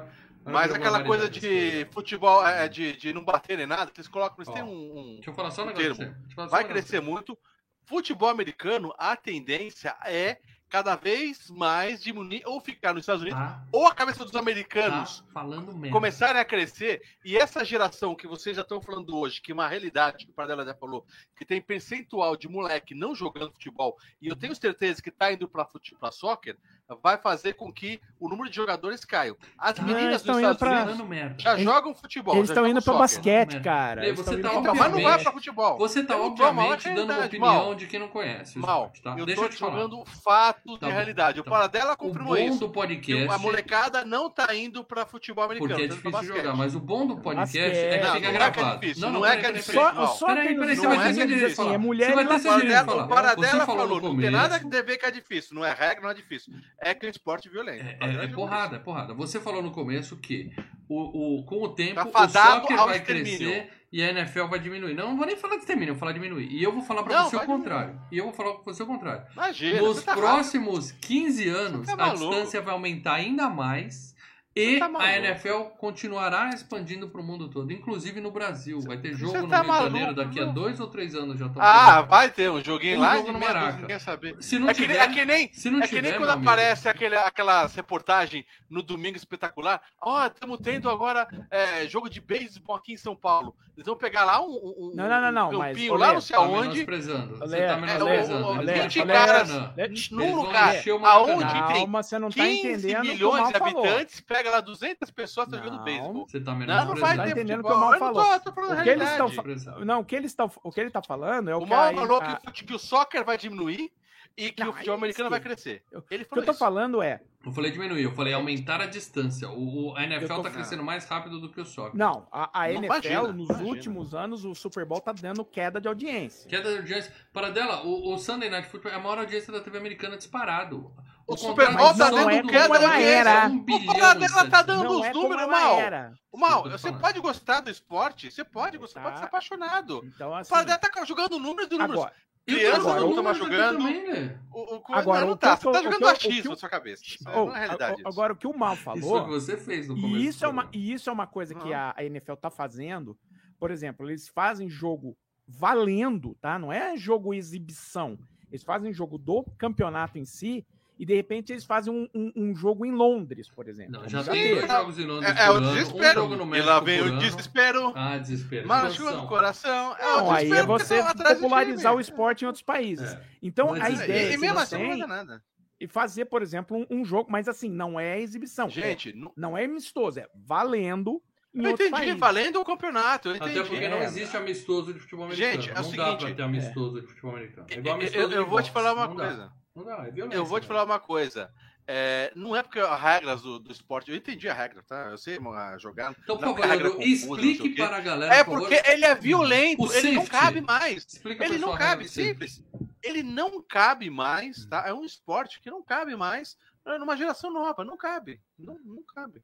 Mas 0.46 0.72
aquela 0.72 1.02
coisa 1.02 1.28
de 1.30 1.86
futebol, 1.90 2.46
é, 2.46 2.68
de, 2.68 2.94
de 2.96 3.12
não 3.14 3.24
bater 3.24 3.56
nem 3.56 3.66
nada, 3.66 3.90
que 3.90 3.98
eles 3.98 4.08
colocam, 4.08 4.36
eles 4.38 4.48
Ó, 4.48 4.52
têm 4.52 4.62
um, 4.62 4.98
um- 4.98 5.14
Deixa 5.14 5.30
eu 5.30 5.34
falar 5.34 5.50
só 5.50 5.62
um 5.62 5.66
negócio. 5.66 5.94
termo. 5.94 5.96
pra 5.96 6.06
você. 6.06 6.20
Deixa 6.20 6.30
eu 6.32 6.34
falar 6.36 6.48
só 6.48 6.56
vai 6.56 6.64
crescer 6.64 7.00
muito. 7.00 7.38
Futebol 7.86 8.28
americano, 8.28 8.94
a 8.98 9.14
tendência 9.16 9.96
é 10.04 10.38
cada 10.74 10.96
vez 10.96 11.48
mais 11.50 12.02
diminuir 12.02 12.42
ou 12.46 12.60
ficar 12.60 12.92
nos 12.92 13.02
Estados 13.04 13.22
Unidos, 13.22 13.38
Tá, 13.38 13.62
ou 13.70 13.86
a 13.86 13.94
cabeça 13.94 14.24
dos 14.24 14.32
tá 14.32 14.40
americanos 14.40 15.22
falando 15.32 15.72
merda. 15.72 15.90
começarem 15.92 16.40
a 16.40 16.44
crescer, 16.44 17.00
e 17.24 17.36
essa 17.36 17.64
geração 17.64 18.12
que 18.12 18.26
vocês 18.26 18.56
já 18.56 18.62
estão 18.62 18.80
falando 18.82 19.16
hoje, 19.16 19.40
que 19.40 19.52
é 19.52 19.54
uma 19.54 19.68
realidade, 19.68 20.24
que 20.26 20.32
o 20.32 20.34
Pardella 20.34 20.64
já 20.64 20.74
falou, 20.74 21.06
que 21.36 21.44
tem 21.44 21.62
percentual 21.62 22.36
de 22.36 22.48
moleque 22.48 22.92
não 22.92 23.14
jogando 23.14 23.52
futebol, 23.52 23.96
e 24.20 24.26
eu 24.26 24.34
tenho 24.34 24.52
certeza 24.52 25.00
que 25.00 25.10
está 25.10 25.32
indo 25.32 25.48
para 25.48 25.64
para 26.00 26.10
soccer, 26.10 26.56
vai 27.02 27.16
fazer 27.18 27.54
com 27.54 27.72
que 27.72 28.00
o 28.18 28.28
número 28.28 28.50
de 28.50 28.56
jogadores 28.56 29.04
caia. 29.04 29.34
As 29.56 29.78
Não, 29.78 29.86
meninas 29.86 30.06
eles 30.10 30.22
dos 30.22 30.36
Estados 30.36 30.58
pra- 30.58 30.70
Unidos 30.70 30.92
falando 30.96 31.08
merda. 31.08 31.36
já 31.38 31.52
Eles- 31.52 31.64
jogam 31.64 31.94
futebol. 31.94 32.36
Eles 32.36 32.50
estão 32.50 32.66
indo 32.66 32.80
soccer. 32.80 32.98
basquete, 33.00 33.60
cara. 33.60 34.04
Eles 34.04 34.18
você 34.18 34.32
tá 34.32 34.36
indo 34.36 34.46
Então, 34.48 34.62
mas 34.62 34.66
não 34.74 34.74
vai 34.74 34.88
obviamente- 34.90 35.22
para 35.22 35.32
futebol. 35.32 35.78
Você 35.78 36.02
tá, 36.04 36.16
mal, 36.18 36.26
obviamente, 36.26 36.92
dando 36.92 37.12
opinião 37.24 37.38
mal. 37.38 37.74
de 37.76 37.86
quem 37.86 38.00
não 38.00 38.08
conhece 38.08 38.58
Mal, 38.58 38.86
esporte, 38.92 39.02
tá? 39.02 39.14
eu 39.18 39.26
eu 39.26 39.48
te 39.48 39.56
jogando 39.58 40.04
fato 40.04 40.63
Tá 40.66 40.72
de 40.72 40.78
bom, 40.80 40.90
realidade. 40.90 41.34
tá 41.36 41.40
o 41.42 41.44
Paradela 41.44 41.92
O 41.92 41.96
confirmou 41.96 42.34
bom 42.34 42.42
isso. 42.42 42.58
do 42.60 42.68
que 42.68 42.72
podcast... 42.74 43.28
a 43.34 43.38
molecada 43.38 44.04
não 44.04 44.30
tá 44.30 44.54
indo 44.54 44.82
para 44.82 45.04
futebol 45.04 45.44
americano. 45.44 45.68
Porque 45.70 45.84
é 45.84 45.86
pra 45.88 45.96
difícil 45.96 46.10
basquete. 46.10 46.36
jogar, 46.36 46.56
mas 46.56 46.74
o 46.74 46.80
bom 46.80 47.06
do 47.06 47.16
podcast 47.18 47.58
é 47.78 47.98
que 47.98 48.04
Não, 48.06 48.14
fica 48.14 48.14
não 48.14 48.16
é 48.16 48.20
que 48.20 48.26
é 48.26 48.32
gravado. 48.32 48.80
difícil, 48.80 49.10
não 49.10 49.26
é 49.26 49.36
que 49.36 49.46
é 49.46 49.52
difícil. 49.52 49.74
Só, 49.74 49.92
Não. 49.92 50.06
só 50.06 50.26
Peraí, 50.26 50.54
peraí, 50.58 50.76
você 50.76 50.86
vai 50.86 51.12
ter 51.14 51.26
direito 51.26 51.44
assim, 51.46 51.54
falar. 51.54 51.74
é 51.74 51.78
mulher 51.78 52.08
Você 52.08 52.14
vai 52.14 52.26
ter 52.26 52.34
esse 52.34 52.46
lavar- 52.46 52.60
direito 52.62 52.90
o 52.90 53.08
Paradela 53.08 53.66
falou 53.66 54.00
não 54.00 54.16
tem 54.16 54.30
nada 54.30 54.58
que 54.58 54.68
ver 54.82 54.96
que 54.98 55.04
é 55.06 55.10
difícil. 55.10 55.54
Não 55.54 55.64
é 55.64 55.72
regra, 55.74 56.00
não 56.02 56.10
é 56.10 56.14
difícil. 56.14 56.54
É 56.80 56.94
que 56.94 57.06
o 57.06 57.10
esporte 57.10 57.48
violento. 57.48 57.84
É, 57.84 57.98
é, 58.00 58.24
é 58.24 58.28
porrada, 58.28 58.76
é 58.76 58.78
porrada. 58.78 59.12
Você 59.14 59.38
falou 59.40 59.62
no 59.62 59.70
começo 59.70 60.16
que 60.16 60.50
o, 60.88 61.40
o- 61.40 61.44
com 61.44 61.62
o 61.62 61.68
tempo 61.68 61.94
Tá 61.96 62.06
o 62.06 62.10
fadado 62.10 62.60
soccer 62.62 62.78
ao 62.78 62.86
vai 62.86 62.96
extermínio. 62.98 63.38
crescer 63.38 63.70
e 63.94 64.02
a 64.02 64.10
NFL 64.10 64.46
vai 64.46 64.58
diminuir. 64.58 64.92
Não, 64.92 65.10
não 65.10 65.16
vou 65.16 65.24
nem 65.24 65.36
falar 65.36 65.54
de 65.54 65.60
extermínio, 65.60 65.90
eu 65.90 65.94
vou 65.94 66.00
falar 66.00 66.10
diminuir. 66.10 66.48
E 66.50 66.60
eu 66.60 66.72
vou 66.72 66.82
falar 66.82 67.04
pra 67.04 67.14
Não, 67.14 67.30
você 67.30 67.36
o 67.36 67.46
contrário. 67.46 68.00
E 68.10 68.18
eu 68.18 68.24
vou 68.24 68.32
falar 68.32 68.54
pra 68.54 68.62
você 68.64 68.82
o 68.82 68.86
contrário. 68.86 69.24
Imagina. 69.34 69.82
Nos 69.82 70.02
tá 70.02 70.14
próximos 70.16 70.90
15 70.90 71.48
anos, 71.48 71.86
tá 71.86 71.94
a 72.06 72.08
distância 72.08 72.60
vai 72.60 72.74
aumentar 72.74 73.14
ainda 73.14 73.48
mais. 73.48 74.12
E 74.56 74.78
tá 74.78 74.88
a. 74.98 75.16
NFL 75.16 75.62
continuará 75.78 76.50
expandindo 76.50 77.08
para 77.08 77.20
o 77.20 77.24
mundo 77.24 77.48
todo, 77.48 77.72
inclusive 77.72 78.20
no 78.20 78.30
Brasil. 78.30 78.80
Vai 78.82 78.98
ter 78.98 79.12
jogo 79.12 79.32
Você 79.32 79.42
no 79.42 79.48
tá 79.48 79.62
Rio 79.62 79.72
de 79.72 79.78
Janeiro 79.78 80.14
daqui 80.14 80.40
a 80.40 80.44
dois 80.44 80.78
ou 80.78 80.86
três 80.86 81.14
anos 81.16 81.40
já 81.40 81.50
Ah, 81.58 82.02
vai 82.02 82.30
ter 82.30 82.50
um 82.50 82.62
joguinho 82.62 82.98
Um 82.98 83.00
lá 83.00 83.16
jogo 83.16 83.32
no 83.32 83.40
dúzia, 83.40 83.54
Maraca. 83.54 83.78
ninguém 83.80 83.98
saber. 83.98 84.36
Se 84.40 84.56
não 84.58 84.68
É 84.68 84.74
que, 84.74 84.82
nem- 84.86 84.90
tiver, 84.90 85.02
é 85.02 85.08
que 85.12 85.24
nem, 85.24 85.52
se 85.52 85.70
não 85.70 85.80
é 85.82 85.88
que 85.88 85.94
nem 85.94 86.04
tiver, 86.04 86.18
quando 86.18 86.30
aparece 86.30 86.88
aquele, 86.88 87.16
aquelas 87.16 87.74
reportagens 87.74 88.44
no 88.70 88.80
Domingo 88.80 89.16
Espetacular. 89.16 89.82
Ó, 90.00 90.24
estamos 90.24 90.60
tendo 90.62 90.88
agora 90.88 91.26
é, 91.50 91.88
jogo 91.88 92.08
de 92.08 92.20
beisebol 92.20 92.76
aqui 92.76 92.92
em 92.92 92.96
São 92.96 93.16
Paulo. 93.16 93.56
Eles 93.76 93.86
vão 93.86 93.96
pegar 93.96 94.24
lá 94.24 94.40
um, 94.40 94.52
um, 94.52 94.92
Não, 94.94 95.08
não, 95.08 95.20
não, 95.20 95.32
não, 95.32 95.50
um 95.50 95.58
mas, 95.58 95.76
lá 95.88 96.06
Lê, 96.08 96.12
não 96.14 96.20
sei 96.20 96.36
Tá 96.36 96.42
aonde. 96.44 96.68
menosprezando. 96.68 97.36
Você 97.38 97.44
Lê, 97.56 97.66
tá 97.66 97.72
é, 97.72 97.76
menosprezando. 97.76 98.46
o- 98.46 98.50
o- 98.50 98.56
Lê, 98.60 98.72
vão 98.72 98.82
20 98.82 98.86
encher 98.86 99.06
caras-. 99.08 99.50
Lê, 99.76 99.88
Num 100.12 100.36
lugar 100.36 100.74
aonde 101.04 101.52
tem 101.52 101.62
Calma, 101.74 102.02
você 102.04 102.18
não 102.20 102.28
tá 102.30 102.34
15 102.44 102.58
entendendo 102.68 102.96
o 102.98 103.00
o 103.00 103.04
milhões 103.04 103.40
Mal 103.42 103.52
de 103.52 103.58
falou. 103.58 103.84
habitantes, 103.84 104.20
pega 104.20 104.50
lá 104.50 104.60
200 104.60 105.10
pessoas 105.10 105.48
tá 105.48 105.56
jogando 105.56 105.76
Não. 105.78 105.84
beisebol. 105.84 106.28
Você 106.28 106.40
tá 106.40 106.52
Não, 106.52 106.58
não 106.60 106.66
menosprezando. 106.66 107.00
vai 107.00 107.16
tá 107.16 107.28
entendendo 107.30 107.60
o 107.60 107.64
que 107.64 107.72
o 107.72 107.76
Mal 107.76 107.90
não 107.90 107.98
falou. 107.98 108.24
tô, 108.24 108.40
tô 108.40 108.52
falando 108.52 108.78
a 108.78 108.80
O 108.80 108.84
que 108.84 108.90
eles 108.90 109.10
estão 109.10 109.28
Menosprezando. 109.28 109.84
Não, 109.84 110.00
o 110.00 110.04
que, 110.04 110.14
eles 110.16 110.30
estão, 110.30 110.50
o 110.62 110.70
que 110.70 110.80
ele 110.80 110.90
tá 110.90 111.02
falando 111.02 111.50
é 111.50 111.54
o, 111.56 111.58
O 111.58 111.64
que 111.64 111.70
Mal 111.70 111.88
a- 111.88 111.92
falou 111.94 112.18
o 112.46 112.52
que 112.52 112.72
o 112.74 112.78
soccer 112.78 113.24
vai 113.24 113.36
diminuir 113.36 113.90
e 114.36 114.50
que 114.50 114.62
Não, 114.62 114.70
o 114.70 114.72
futebol 114.72 114.96
americano 114.96 115.30
vai 115.30 115.40
crescer. 115.40 115.82
Eu- 115.92 116.04
Ele 116.10 116.24
O 116.24 116.26
que 116.28 116.38
eu 116.38 116.44
tô 116.44 116.50
isso. 116.50 116.58
falando 116.58 117.00
é. 117.02 117.20
Eu 117.44 117.52
falei 117.52 117.70
diminuir, 117.70 118.02
eu 118.02 118.12
falei 118.14 118.32
aumentar 118.32 118.80
a 118.80 118.86
distância. 118.86 119.48
O, 119.50 119.90
o- 119.92 119.96
a 119.96 120.02
NFL 120.02 120.26
tô- 120.36 120.42
tá 120.42 120.50
crescendo 120.50 120.82
mais 120.82 121.04
rápido 121.06 121.38
do 121.38 121.50
que 121.50 121.60
o 121.60 121.64
soccer. 121.66 121.94
Não, 121.94 122.26
a, 122.32 122.62
a 122.62 122.68
Não, 122.68 122.74
NFL, 122.76 122.84
imagina, 122.86 123.22
nos 123.32 123.48
imagina. 123.50 123.68
últimos 123.68 124.14
anos, 124.14 124.44
o 124.46 124.54
Super 124.54 124.84
Bowl 124.86 125.00
tá 125.00 125.12
dando 125.12 125.44
queda 125.44 125.78
de 125.80 125.86
audiência. 125.86 126.48
Queda 126.48 126.70
de 126.72 126.78
audiência. 126.78 127.12
Para 127.32 127.50
dela, 127.50 127.84
o, 127.84 128.14
o 128.14 128.18
Sunday 128.18 128.48
Night 128.48 128.68
Football 128.68 128.92
é 128.92 128.94
a 128.94 128.98
maior 128.98 129.18
audiência 129.18 129.52
da 129.52 129.60
TV 129.60 129.76
americana 129.78 130.16
disparado. 130.16 130.90
O 131.26 131.36
contrato 131.36 131.48
Super 131.50 131.76
Bowl 131.76 131.94
tá 131.94 132.10
dando 132.10 132.42
do 132.42 132.48
queda 132.48 132.78
de 132.78 132.84
audiência. 132.84 133.28
é 133.30 133.46
um 133.46 133.56
O 133.56 133.60
bilhão 133.62 133.86
Paradela 133.94 134.44
e 134.46 134.50
tá 134.50 134.62
dando 134.62 134.84
Não 134.84 135.00
os 135.00 135.06
é 135.06 135.12
números, 135.12 135.42
ela 135.42 135.52
Mal. 135.52 135.78
era. 135.80 136.12
Mal, 136.34 136.62
você 136.64 136.78
falando. 136.88 137.00
pode 137.00 137.20
gostar 137.20 137.60
do 137.60 137.70
esporte, 137.70 138.30
você 138.30 138.42
pode, 138.44 138.76
você 138.78 138.94
Tá. 138.94 139.00
pode 139.02 139.18
ser 139.18 139.24
apaixonado. 139.26 140.02
Então, 140.04 140.30
O 140.30 140.34
assim. 140.34 140.50
Paradela 140.50 140.78
tá 140.78 141.04
jogando 141.04 141.38
números 141.38 141.68
de 141.68 141.76
números. 141.76 141.96
Agora, 141.96 142.14
Jogando 142.46 142.84
não 142.84 142.94
tão 142.94 143.10
números 143.16 143.40
aqui 143.40 143.50
jogando. 143.50 143.78
Também, 143.78 144.06
né? 144.12 144.40
O, 144.52 144.74
o, 144.76 144.80
co- 144.80 144.94
Agora, 144.94 145.20
não, 145.20 145.26
o 145.26 145.30
não 145.30 145.36
tá, 145.36 145.56
que 145.56 145.62
você 145.64 145.72
tá 145.72 145.78
o 145.78 145.82
que 145.82 145.84
jogando 145.92 146.08
achismo 146.08 146.42
que 146.42 146.48
na 146.50 146.56
sua 146.56 146.68
cabeça. 146.68 147.02
Isso 147.04 147.24
oh, 147.26 147.50
é 147.52 147.58
realidade. 147.60 147.98
isso. 147.98 148.08
agora, 148.08 148.32
o 148.32 148.36
que 148.36 148.46
o 148.46 148.56
Mal 148.56 148.74
Isso 148.74 148.82
falou. 148.82 149.24
que 149.24 149.30
você 149.30 149.56
fez 149.56 149.88
no 149.88 149.94
começo. 149.98 150.16
E 150.16 150.26
isso, 150.26 150.44
é 150.44 150.48
uma, 150.48 150.68
e 150.72 150.92
isso 150.92 151.08
é 151.08 151.12
uma 151.12 151.26
coisa 151.26 151.54
que 151.54 151.68
Uhum. 151.68 151.74
a, 151.74 151.94
a 151.96 152.04
NFL 152.04 152.34
tá 152.34 152.50
fazendo. 152.50 153.16
Por 153.58 153.70
exemplo, 153.70 154.08
eles 154.10 154.28
fazem 154.28 154.68
jogo 154.68 155.16
valendo, 155.48 156.34
tá? 156.40 156.58
Não 156.58 156.72
é 156.72 156.96
jogo 156.96 157.32
exibição. 157.34 158.18
Eles 158.50 158.62
fazem 158.62 158.92
jogo 158.92 159.16
do 159.18 159.42
campeonato 159.58 160.18
em 160.18 160.24
si 160.24 160.66
e 160.98 161.04
de 161.04 161.14
repente 161.14 161.52
eles 161.52 161.64
fazem 161.64 161.92
um, 161.92 162.08
um- 162.14 162.32
um 162.36 162.54
jogo 162.54 162.84
em 162.86 162.92
Londres, 162.92 163.48
por 163.48 163.68
exemplo. 163.68 163.92
Não, 163.92 163.98
Como 164.00 164.10
já 164.10 164.24
tem 164.24 164.54
dois 164.54 164.66
jogos 164.66 164.98
em 164.98 165.04
Londres 165.04 165.36
É, 165.36 165.44
é 165.46 165.50
o 165.50 165.60
desespero. 165.60 166.24
Um 166.24 166.30
jogo 166.30 166.44
no 166.44 166.56
e 166.56 166.62
lá 166.62 166.80
vem 166.80 167.00
o 167.02 167.18
desespero. 167.18 167.92
Ah, 167.96 168.18
desespero. 168.18 168.68
Machuca 168.68 169.12
no 169.12 169.26
coração. 169.26 169.96
É 169.98 170.06
o 170.14 170.16
Não, 170.18 170.30
aí 170.30 170.52
é 170.52 170.62
você 170.64 171.02
do 171.02 171.22
popularizar 171.24 171.94
o 171.94 172.00
esporte 172.00 172.42
em 172.42 172.46
outros 172.46 172.62
países. 172.62 173.12
É. 173.12 173.20
Então, 173.42 173.68
Mas 173.70 173.82
a 173.82 173.90
isso 173.90 174.02
aí- 174.02 174.08
ideia 174.08 174.30
E, 174.30 174.34
e 174.34 174.38
mesmo 174.38 174.58
assim 174.58 174.96
não 174.98 175.06
nada. 175.08 175.42
é 175.80 175.86
fazer, 175.88 176.24
por 176.26 176.40
exemplo, 176.42 176.76
um, 176.76 176.86
um 177.00 177.04
jogo, 177.04 177.30
mas 177.30 177.48
assim, 177.48 177.68
não 177.68 177.98
é 177.98 178.20
exibição. 178.20 178.68
Gente, 178.70 179.12
não, 179.14 179.28
É- 179.28 179.32
não 179.36 179.58
é 179.58 179.64
amistoso, 179.64 180.18
é 180.20 180.26
valendo 180.34 181.20
em 181.54 181.64
eu 181.64 181.70
entendi, 181.72 181.90
países. 181.90 182.18
valendo 182.18 182.60
o 182.60 182.64
campeonato. 182.64 183.28
Eu 183.28 183.36
entendi. 183.36 183.58
Até 183.58 183.68
porque 183.68 183.88
não 183.88 183.98
É, 183.98 184.04
existe 184.04 184.36
amistoso 184.36 184.92
de 184.94 185.00
futebol 185.00 185.26
americano. 185.26 185.52
Gente, 185.62 185.68
é 185.68 185.72
o 185.72 185.74
não 185.76 185.82
dá 185.82 185.88
seguinte, 186.04 186.24
pra 186.26 186.34
ter 186.34 186.42
amistoso 186.42 187.00
de 187.00 187.06
futebol 187.06 187.30
americano. 187.32 187.66
É 187.70 187.74
Eu, 187.74 187.78
igual 187.80 187.94
eu- 187.96 188.00
amistoso 188.00 188.34
eu 188.34 188.44
de 188.44 188.50
vou 188.50 188.62
te 188.62 188.70
falar 188.70 188.94
uma 188.94 189.06
Não 189.08 189.16
dá. 189.16 189.24
coisa. 189.26 189.52
Não 189.74 189.90
é 189.90 190.10
violência. 190.10 190.38
Eu 190.38 190.44
vou 190.44 190.60
te 190.60 190.66
cara. 190.66 190.80
falar 190.80 190.92
uma 190.92 191.00
coisa. 191.00 191.52
É, 191.86 192.32
não 192.34 192.56
é 192.56 192.62
porque 192.62 192.78
as 192.78 193.00
regras 193.00 193.42
do, 193.42 193.58
do 193.58 193.70
esporte. 193.70 194.10
Eu 194.10 194.16
entendi 194.16 194.48
a 194.48 194.54
regra, 194.54 194.82
tá? 194.82 195.10
Eu 195.10 195.18
sei 195.18 195.36
a 195.38 195.76
jogar. 195.78 196.14
Então, 196.22 196.36
não 196.36 196.42
é 196.42 196.46
por 196.46 196.54
porque 196.54 196.62
a 196.62 196.66
regra 196.66 196.90
favor, 196.90 197.04
explique 197.04 197.76
para 197.76 197.96
a 197.96 198.00
galera. 198.00 198.34
É 198.34 198.44
por 198.44 198.52
favor. 198.52 198.68
porque 198.68 198.90
ele 198.90 199.04
é 199.04 199.14
violento, 199.14 199.82
O 199.82 199.92
ele 199.92 200.12
não 200.12 200.26
cabe 200.26 200.60
mais. 200.60 201.04
Explica 201.04 201.44
Ele 201.44 201.58
não 201.58 201.76
cabe, 201.76 202.04
de 202.04 202.10
simples. 202.10 202.62
Ele 203.02 203.22
não 203.22 203.60
cabe 203.62 204.08
mais, 204.08 204.64
tá? 204.64 204.84
É 204.86 204.94
um 204.94 205.04
esporte 205.04 205.60
que 205.60 205.70
não 205.70 205.82
cabe 205.82 206.16
mais 206.16 206.56
é, 206.86 206.98
numa 206.98 207.16
geração 207.16 207.52
nova. 207.52 207.84
Não 207.84 207.96
cabe. 207.96 208.40
Não, 208.58 208.78
não 208.82 209.02
cabe. 209.02 209.42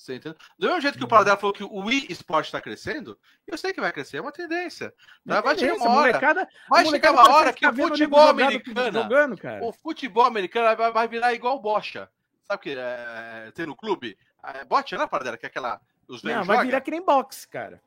Você 0.00 0.14
entendeu? 0.14 0.38
Do 0.58 0.66
mesmo 0.66 0.80
jeito 0.80 0.96
que 0.96 1.04
o 1.04 1.08
Paradela 1.08 1.36
falou 1.36 1.52
que 1.52 1.62
o 1.62 1.84
Wii 1.84 2.06
Sport 2.12 2.46
está 2.46 2.58
crescendo, 2.58 3.18
eu 3.46 3.58
sei 3.58 3.70
que 3.70 3.82
vai 3.82 3.92
crescer, 3.92 4.16
é 4.16 4.20
uma 4.22 4.32
tendência. 4.32 4.94
Tá? 5.26 5.42
Vai 5.42 5.58
chegar 5.58 5.74
uma 5.74 5.90
hora, 5.90 5.94
molecada, 6.00 6.48
vai 6.70 6.86
chegar 6.86 7.12
uma 7.12 7.30
hora 7.30 7.52
que 7.52 7.60
tá 7.60 7.70
o 7.70 7.76
futebol 7.76 8.28
americano, 8.28 9.02
jogando, 9.02 9.36
cara. 9.36 9.62
o 9.62 9.72
futebol 9.74 10.24
americano 10.24 10.74
vai, 10.74 10.90
vai 10.90 11.06
virar 11.06 11.34
igual 11.34 11.60
bocha. 11.60 12.08
Sabe 12.44 12.56
o 12.56 12.62
que 12.62 12.74
é, 12.78 13.52
tem 13.54 13.66
no 13.66 13.76
clube? 13.76 14.16
É, 14.42 14.64
bote, 14.64 14.94
não 14.96 15.02
é 15.02 15.06
Paradela? 15.06 15.36
Que 15.36 15.44
é 15.44 15.48
aquela. 15.48 15.78
Os 16.08 16.22
Não, 16.22 16.32
vai 16.32 16.56
jogam? 16.56 16.64
virar 16.64 16.80
que 16.80 16.90
nem 16.90 17.04
boxe, 17.04 17.46
cara. 17.46 17.80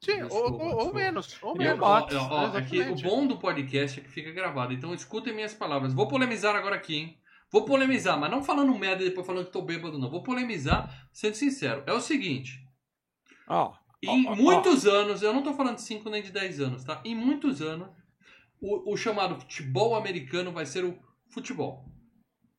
Sim, 0.00 0.22
ou, 0.22 0.28
Desculpa, 0.28 0.64
ou- 0.64 0.94
menos. 0.94 1.38
Ou 1.42 1.56
menos. 1.56 1.82
ó, 1.82 2.08
ó, 2.10 2.52
ó, 2.52 2.56
aqui, 2.56 2.80
o 2.80 2.94
bom 2.96 3.26
do 3.26 3.36
podcast 3.38 4.00
é 4.00 4.02
que 4.02 4.08
fica 4.08 4.32
gravado. 4.32 4.72
Então 4.72 4.94
escutem 4.94 5.34
minhas 5.34 5.52
palavras. 5.52 5.92
Vou 5.92 6.08
polemizar 6.08 6.56
agora 6.56 6.74
aqui, 6.76 6.96
hein? 6.96 7.18
Vou 7.50 7.64
polemizar, 7.64 8.18
mas 8.18 8.30
não 8.30 8.42
falando 8.42 8.76
merda 8.78 9.02
e 9.02 9.08
depois 9.08 9.26
falando 9.26 9.46
que 9.46 9.52
tô 9.52 9.62
bêbado, 9.62 9.98
não. 9.98 10.10
Vou 10.10 10.22
polemizar, 10.22 11.08
sendo 11.12 11.34
sincero. 11.34 11.82
É 11.86 11.92
o 11.92 12.00
seguinte. 12.00 12.62
Ó, 13.46 13.72
Em 14.02 14.26
ó, 14.26 14.32
ó. 14.32 14.36
muitos 14.36 14.86
anos, 14.86 15.22
eu 15.22 15.32
não 15.32 15.42
tô 15.42 15.54
falando 15.54 15.76
de 15.76 15.82
5 15.82 16.08
nem 16.10 16.22
de 16.22 16.30
10 16.30 16.60
anos, 16.60 16.84
tá? 16.84 17.00
Em 17.04 17.14
muitos 17.14 17.62
anos, 17.62 17.88
o, 18.60 18.92
o 18.92 18.96
chamado 18.96 19.40
futebol 19.40 19.94
americano 19.96 20.52
vai 20.52 20.66
ser 20.66 20.84
o 20.84 20.98
futebol. 21.30 21.84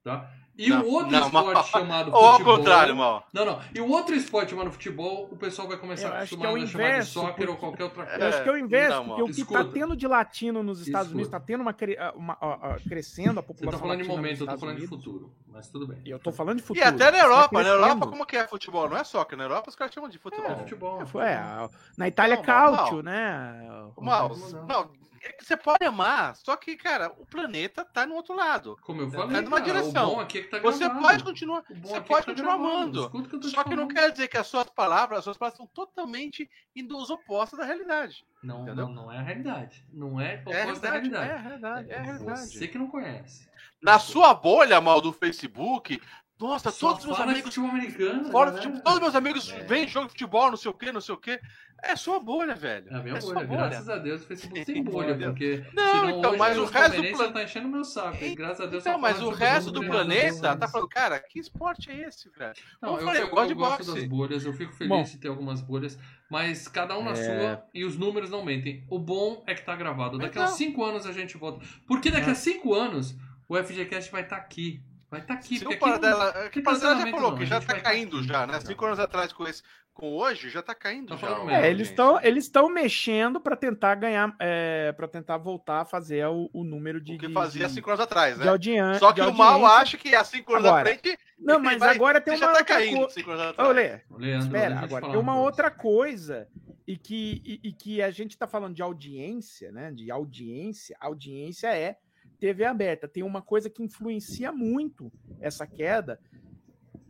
Tá? 0.03 0.31
E 0.61 0.67
Não, 0.69 0.81
o 0.81 0.91
outro 0.91 1.11
não, 1.11 1.19
esporte 1.25 1.53
mas- 1.53 1.67
chamado 1.67 2.11
Ou 2.11 2.17
ao 2.17 2.31
futebol. 2.33 2.57
contrário, 2.57 2.93
mal. 2.93 3.25
Não, 3.31 3.45
não. 3.45 3.61
E 3.73 3.79
o 3.79 3.89
outro 3.89 4.13
esporte 4.13 4.49
chamado 4.49 4.69
futebol, 4.71 5.29
o 5.31 5.37
pessoal 5.37 5.69
vai 5.69 5.77
começar 5.77 6.09
Eu 6.09 6.13
a 6.13 6.17
acho 6.17 6.35
que 6.35 6.35
acostumar 6.35 6.47
é 6.47 6.51
o 6.51 6.63
a 6.63 6.67
chamar 6.67 6.83
de 6.83 6.89
inverso, 6.91 7.11
soccer 7.13 7.33
porque- 7.33 7.47
ou 7.51 7.55
qualquer 7.55 7.83
outra 7.85 8.03
eu 8.03 8.07
coisa. 8.09 8.27
acho 8.27 8.43
que 8.43 8.49
é 8.49 8.51
o 8.51 8.57
inverso, 8.57 8.97
não, 8.97 9.05
porque 9.05 9.21
o 9.21 9.25
que 9.27 9.31
escuta. 9.39 9.63
tá 9.63 9.71
tendo 9.71 9.95
de 9.95 10.05
latino 10.05 10.61
nos 10.61 10.81
Estados 10.81 11.07
Escuta. 11.07 11.15
Unidos, 11.15 11.31
tá 11.31 11.39
tendo 11.39 11.61
uma, 11.61 11.71
cre- 11.71 11.97
uma- 12.13 12.37
ó, 12.41 12.57
ó, 12.61 12.75
crescendo 12.89 13.39
a 13.39 13.41
Você 13.41 13.47
população 13.47 13.71
tá 13.79 13.85
falando 13.87 14.01
de 14.01 14.07
momento, 14.09 14.31
eu 14.33 14.37
tô 14.39 14.43
Estados 14.43 14.59
falando 14.59 14.75
de 14.75 14.81
Unidos. 14.85 15.05
futuro. 15.05 15.31
Mas 15.47 15.69
tudo 15.69 15.87
bem. 15.87 16.01
Eu 16.05 16.19
tô 16.19 16.31
falando 16.33 16.57
de 16.57 16.63
E 16.63 16.65
futuro. 16.67 16.85
até 16.87 17.05
na 17.05 17.11
Tá 17.11 17.17
Europa, 17.23 17.49
na 17.53 17.59
crescendo. 17.63 17.81
Europa, 17.85 18.07
como 18.07 18.25
que 18.25 18.35
é 18.35 18.45
futebol? 18.47 18.89
Não 18.89 18.97
é 18.97 19.03
soccer, 19.05 19.37
na 19.37 19.45
Europa 19.45 19.69
os 19.69 19.75
caras 19.77 19.93
chamam 19.93 20.09
de 20.09 20.17
futebol. 20.19 20.51
É, 20.51 20.55
futebol. 20.57 21.21
É, 21.21 21.35
a- 21.35 21.69
na 21.97 22.07
Itália 22.09 22.35
é 22.35 22.45
mal. 22.45 23.01
né? 23.01 23.89
Mal, 23.97 24.29
Não. 24.67 24.89
É 25.27 25.31
que 25.33 25.45
você 25.45 25.57
pode 25.57 25.83
amar, 25.85 26.35
só 26.35 26.55
que, 26.55 26.75
cara, 26.75 27.11
o 27.17 27.25
planeta 27.25 27.83
tá 27.85 28.05
no 28.05 28.15
outro 28.15 28.35
lado. 28.35 28.77
Como 28.81 29.01
eu 29.01 29.11
falei, 29.11 29.37
É 29.37 29.41
numa 29.41 29.59
cara, 29.61 29.63
direção. 29.79 30.11
o 30.11 30.15
bom 30.15 30.21
aqui 30.21 30.37
é 30.39 30.41
que 30.43 30.47
tá 30.49 30.59
Você 30.59 30.89
pode 30.89 31.23
continuar, 31.23 31.63
você 31.69 31.95
é 31.95 31.99
pode 32.01 32.25
tá 32.25 32.31
continuar 32.31 32.53
amando. 32.53 33.09
Que 33.09 33.49
Só 33.49 33.63
que 33.63 33.69
não 33.71 33.83
falando. 33.83 33.93
quer 33.93 34.11
dizer 34.11 34.27
que 34.27 34.37
as 34.37 34.47
suas 34.47 34.69
palavras, 34.69 35.19
as 35.19 35.23
suas 35.23 35.37
palavras 35.37 35.57
são 35.57 35.67
totalmente 35.67 36.49
indo 36.75 36.97
os 36.97 37.09
opostos 37.09 37.57
da 37.59 37.65
realidade. 37.65 38.25
Não, 38.43 38.63
Entendeu? 38.63 38.87
não, 38.87 38.93
não 39.05 39.11
é 39.11 39.17
a 39.17 39.21
realidade. 39.21 39.85
Não 39.91 40.19
é 40.19 40.43
É 40.47 40.61
a 40.61 40.63
oposto 40.65 40.81
da 40.81 40.91
realidade, 40.91 41.27
realidade. 41.27 41.29
é 41.29 41.33
a 41.33 41.37
realidade, 41.37 41.91
é 41.91 41.97
a 41.97 42.01
realidade. 42.01 42.39
Você 42.57 42.67
que 42.67 42.77
não 42.77 42.87
conhece. 42.87 43.49
Na 43.81 43.97
sua 43.99 44.33
bolha, 44.33 44.79
mal 44.81 44.99
do 45.01 45.11
Facebook, 45.13 46.01
nossa, 46.39 46.71
Só 46.71 46.89
todos 46.89 47.03
os 47.03 47.07
meus 47.07 47.19
amigos 47.19 47.41
futebol 47.53 47.69
americano. 47.69 48.31
Fora 48.31 48.51
do 48.51 48.55
galera. 48.55 48.61
futebol, 48.61 48.81
todos 48.83 48.99
meus 49.01 49.15
amigos 49.15 49.51
É. 49.51 49.63
vêm 49.65 49.87
jogo 49.87 50.05
de 50.07 50.13
futebol, 50.13 50.49
não 50.49 50.57
sei 50.57 50.71
o 50.71 50.73
que, 50.73 50.91
não 50.91 51.01
sei 51.01 51.15
o 51.15 51.17
que. 51.17 51.39
É 51.81 51.95
sua 51.95 52.19
bolha, 52.19 52.55
velho. 52.55 52.87
É 52.91 52.95
a 52.95 53.01
minha 53.01 53.15
é 53.17 53.19
bolha, 53.21 53.47
bolha. 53.47 53.67
graças 53.69 53.87
a 53.87 53.97
Deus 53.97 54.21
o 54.21 54.25
Facebook 54.27 54.63
tem 54.65 54.83
bolha, 54.83 55.15
porque 55.17 55.63
Não, 55.73 55.91
senão 55.91 56.19
então, 56.19 56.37
mas 56.37 56.57
o 56.57 56.65
resto 56.65 56.73
do 56.73 56.73
palmeirenses 56.91 57.17
plan- 57.17 57.31
tá 57.31 57.43
enchendo 57.43 57.67
meu 57.69 57.83
saco. 57.85 58.17
e 58.23 58.35
graças 58.35 58.59
a 58.61 58.65
Deus 58.65 58.85
Então, 58.85 58.99
mas 58.99 59.21
o 59.21 59.29
resto 59.29 59.71
do 59.71 59.85
planeta 59.85 60.57
tá 60.57 60.67
falando, 60.67 60.89
cara, 60.89 61.19
que 61.21 61.39
esporte 61.39 61.89
é 61.89 62.07
esse, 62.07 62.29
velho? 62.37 62.53
Não, 62.81 62.97
eu, 62.99 63.05
falei, 63.05 63.21
eu, 63.21 63.27
eu 63.27 63.31
gosto 63.31 63.43
eu 63.43 63.47
de 63.47 63.53
gosto 63.53 63.93
das 63.95 64.03
bolhas, 64.03 64.45
eu 64.45 64.51
fico 64.53 64.73
feliz 64.73 64.89
Bom. 64.89 65.03
de 65.03 65.17
ter 65.17 65.29
algumas 65.29 65.61
bolhas, 65.61 65.97
mas 66.29 66.67
cada 66.67 66.97
um 66.97 67.03
na 67.03 67.11
É. 67.11 67.15
sua 67.15 67.63
e 67.73 67.85
os 67.85 67.97
números 67.97 68.29
não 68.29 68.43
mentem. 68.43 68.83
O 68.89 68.99
bom 68.99 69.41
é 69.47 69.55
que 69.55 69.61
tá 69.61 69.73
gravado. 69.75 70.17
Daqui 70.17 70.37
a. 70.37 70.47
5 70.47 70.83
anos 70.83 71.05
a 71.05 71.13
gente 71.13 71.37
volta. 71.37 71.65
Porque 71.87 72.11
daqui 72.11 72.27
É. 72.27 72.31
a 72.33 72.35
5 72.35 72.73
anos 72.73 73.15
o 73.47 73.55
FGCast 73.55 74.11
vai 74.11 74.23
estar 74.23 74.35
aqui. 74.35 74.81
Vai 75.09 75.21
estar 75.21 75.33
aqui. 75.33 75.57
Se 75.57 75.65
porque 75.65 75.65
o 75.65 75.77
aqui 75.77 75.85
não- 75.85 75.99
Paradela, 75.99 76.49
que 76.49 76.61
Paradela 76.61 76.89
já 76.91 76.95
cancelamento 77.05 77.17
falou 77.17 77.31
não, 77.31 77.37
que 77.37 77.43
a 77.43 77.47
já 77.47 77.59
tá 77.59 77.65
vai 77.73 77.81
caindo 77.81 78.17
aqui, 78.17 78.27
já, 78.27 78.47
né? 78.47 78.59
Cinco 78.59 78.85
anos 78.85 78.99
atrás 78.99 79.33
com 79.33 79.47
esse, 79.47 79.63
com 79.93 80.13
hoje, 80.13 80.49
já 80.49 80.61
tá 80.61 80.75
caindo 80.75 81.07
Tá 81.09 81.15
já. 81.15 81.27
falando 81.27 81.41
o- 81.43 81.45
merda. 81.47 81.65
É, 81.67 81.69
eles 81.71 81.89
estão 81.89 82.19
eles 82.21 82.43
estão 82.45 82.69
mexendo 82.69 83.39
para 83.41 83.55
tentar 83.55 83.95
ganhar, 83.95 84.35
é, 84.39 84.91
para 84.93 85.07
tentar 85.07 85.37
voltar 85.37 85.81
a 85.81 85.85
fazer 85.85 86.25
o, 86.27 86.49
o 86.53 86.63
número 86.63 87.01
de, 87.01 87.15
O 87.15 87.17
que 87.17 87.29
fazia 87.29 87.67
de, 87.67 87.73
cinco 87.73 87.89
anos 87.89 88.01
atrás, 88.01 88.35
de 88.37 88.43
né? 88.43 88.49
audiência. 88.49 88.99
Só 88.99 89.11
que 89.11 89.19
de 89.21 89.27
o 89.27 89.33
mal 89.33 89.65
acha 89.65 89.97
que 89.97 90.13
há 90.15 90.23
cinco 90.23 90.53
anos 90.53 90.65
Agora, 90.67 90.81
à 90.89 90.93
frente. 90.93 91.17
Não, 91.39 91.59
mas 91.59 91.79
vai- 91.79 91.95
agora 91.95 92.21
tem 92.21 92.33
uma 92.35 92.39
já 92.39 92.45
tá 92.45 92.51
outra 92.59 92.65
caindo 92.65 92.97
coisa. 92.99 93.13
cinco 93.13 93.31
anos 93.31 93.45
atrás. 93.47 93.75
Lê, 93.75 94.01
Leandro, 94.17 94.45
Espera, 94.47 94.79
agora 94.79 95.07
tem 95.07 95.15
uma 95.19 95.33
coisa. 95.33 95.45
outra 95.45 95.71
coisa 95.71 96.47
e 96.87 96.95
que, 96.97 97.41
e, 97.45 97.69
e 97.69 97.73
que 97.73 98.01
a 98.01 98.11
gente 98.11 98.31
está 98.31 98.45
falando 98.47 98.75
de 98.75 98.81
audiência, 98.83 99.71
né? 99.71 99.91
De 99.91 100.11
audiência. 100.11 100.95
Audiência 100.99 101.67
é 101.75 101.97
TV 102.39 102.65
aberta. 102.65 103.07
Tem 103.07 103.23
uma 103.23 103.41
coisa 103.41 103.69
que 103.69 103.83
influencia 103.83 104.51
muito 104.51 105.11
essa 105.41 105.67
queda. 105.67 106.19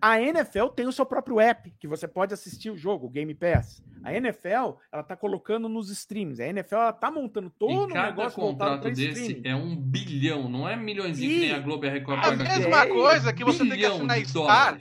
A 0.01 0.21
NFL 0.21 0.67
tem 0.67 0.87
o 0.87 0.91
seu 0.93 1.05
próprio 1.05 1.41
app 1.41 1.73
que 1.77 1.85
você 1.87 2.07
pode 2.07 2.33
assistir 2.33 2.69
o 2.69 2.77
jogo, 2.77 3.07
o 3.07 3.09
Game 3.09 3.33
Pass. 3.35 3.83
A 4.01 4.13
NFL, 4.13 4.77
ela 4.93 5.03
tá 5.03 5.13
colocando 5.17 5.67
nos 5.67 5.89
streams. 5.89 6.39
A 6.41 6.47
NFL, 6.47 6.75
ela 6.75 6.93
tá 6.93 7.11
montando 7.11 7.49
todo 7.49 7.73
E 7.73 7.75
um 7.75 7.87
negócio 7.87 8.39
contrato 8.41 8.83
desse 8.89 9.09
streaming. 9.09 9.41
é 9.45 9.53
um 9.55 9.75
bilhão, 9.75 10.47
não 10.49 10.67
é 10.69 10.75
milhões 10.77 11.19
que 11.19 11.25
E 11.25 11.39
nem 11.41 11.51
a 11.51 11.59
Globo 11.59 11.85
e 11.85 11.89
a 11.89 11.91
Record 11.91 12.21
A 12.23 12.31
mesma 12.33 12.87
coisa 12.87 13.33
que 13.33 13.43
você 13.43 13.67
tem 13.67 13.77
que 13.77 13.85
assinar 13.85 14.25
Star. 14.25 14.73
A 14.75 14.79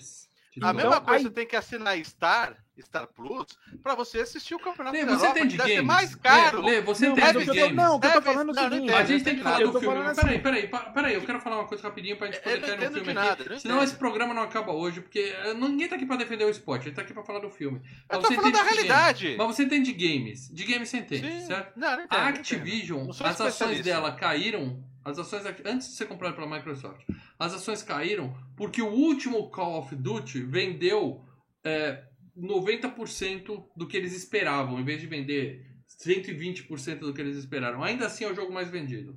Então, 0.57 0.75
mesma 0.75 1.01
coisa 1.01 1.17
aí- 1.19 1.23
você 1.25 1.31
tem 1.31 1.47
que 1.49 1.57
assinar 1.57 1.99
Star, 2.05 2.57
Star 2.83 3.07
Plus, 3.09 3.47
pra 3.83 3.95
você 3.95 4.21
assistir 4.21 4.55
o 4.55 4.59
campeonato 4.59 4.97
Lê, 4.97 5.05
você 5.05 5.13
Europa, 5.13 5.35
tem 5.35 5.43
que 5.45 5.49
de 5.49 5.57
deve 5.57 5.69
ser 5.69 5.75
games? 5.77 5.87
mais 5.87 6.15
caro. 6.15 6.61
Lê, 6.63 6.71
Lê, 6.73 6.81
você 6.83 7.09
Não, 7.09 7.15
tem 7.15 7.25
mas 7.25 7.33
de 7.33 7.39
o 7.39 7.41
que 7.43 7.51
eu 7.51 7.55
tô- 7.55 7.61
games? 7.61 7.77
não, 7.77 7.97
o 7.97 8.01
que 8.01 8.07
eu 8.07 8.13
tô 8.13 8.23
falando 8.23 8.49
é 8.49 8.53
o 8.53 8.55
não, 8.55 8.63
não 8.63 8.71
seguinte. 8.77 8.93
A 8.95 9.05
gente 9.05 9.25
tem 9.25 9.37
que 9.37 9.43
falar 9.43 9.61
Eu 9.61 9.67
do 9.69 9.73
tô 9.73 9.81
filme. 9.81 9.97
Peraí, 9.97 10.11
assim. 10.11 10.39
peraí, 10.43 10.69
pa- 10.69 10.91
peraí, 10.91 11.15
eu 11.15 11.23
quero 11.23 11.41
falar 11.41 11.57
uma 11.61 11.67
coisa 11.69 11.83
rapidinho 11.83 12.17
pra 12.17 12.27
gente 12.27 12.37
Eu 12.37 12.43
poder 12.43 12.61
não 12.61 12.69
no 12.69 12.75
entendo 12.75 12.95
filme 12.95 13.11
aqui. 13.11 13.15
nada, 13.29 13.43
eu 13.45 13.51
não 13.51 13.59
Senão 13.59 13.75
entendo. 13.77 13.89
esse 13.89 13.97
programa 13.97 14.35
não 14.35 14.43
acaba 14.43 14.73
hoje, 14.73 15.01
porque 15.01 15.19
eh, 15.19 15.55
ninguém 15.55 15.89
tá 15.89 15.97
aqui 15.97 16.07
pra 16.07 16.17
defender 16.17 16.45
o 16.45 16.51
esporte, 16.51 16.89
ele 16.89 16.95
tá 16.95 17.03
aqui 17.03 17.13
pra 17.13 17.23
falar 17.25 17.41
do 17.41 17.51
filme. 17.51 17.79
Eu 17.79 17.85
Mas 18.09 18.19
tô 18.21 18.27
você 18.29 18.35
falando 18.37 18.53
da 18.53 18.59
entende 18.61 18.71
de 18.75 18.75
realidade. 18.89 19.25
games. 19.25 19.39
Mas 19.39 19.47
você 19.57 19.67
tem 19.67 19.83
de 19.83 19.93
games. 19.93 20.49
De 20.53 20.65
games 20.65 20.89
você 20.89 20.99
entende, 20.99 21.31
Sim. 21.41 21.47
certo? 21.47 21.73
Não, 21.79 21.89
não 21.97 22.03
entendo, 22.05 22.19
A 22.19 22.23
não. 22.23 22.29
Activision, 22.29 23.05
Não 23.05 23.11
as 23.27 23.41
ações 23.41 23.81
dela 23.83 24.13
caíram. 24.13 24.83
As 25.05 25.19
ações 25.19 25.43
antes 25.65 25.89
de 25.89 25.95
ser 25.95 26.05
comprada 26.05 26.35
pela 26.35 26.47
Microsoft, 26.47 27.01
as 27.39 27.55
ações 27.55 27.83
caíram 27.83 28.37
porque 28.55 28.83
o 28.83 28.89
último 28.91 29.49
Call 29.51 29.79
of 29.79 29.97
Duty 29.97 30.43
vendeu 30.43 31.25
é, 31.65 32.03
90% 32.39 33.65
do 33.77 33.87
que 33.87 33.97
eles 33.97 34.13
esperavam, 34.15 34.79
em 34.79 34.85
vez 34.85 35.01
de 35.01 35.07
vender 35.07 35.67
120% 36.05 36.99
do 37.01 37.15
que 37.15 37.21
eles 37.21 37.37
esperaram. 37.37 37.83
Ainda 37.83 38.07
assim 38.07 38.25
é 38.25 38.31
o 38.31 38.35
jogo 38.35 38.53
mais 38.53 38.71
vendido. 38.71 39.17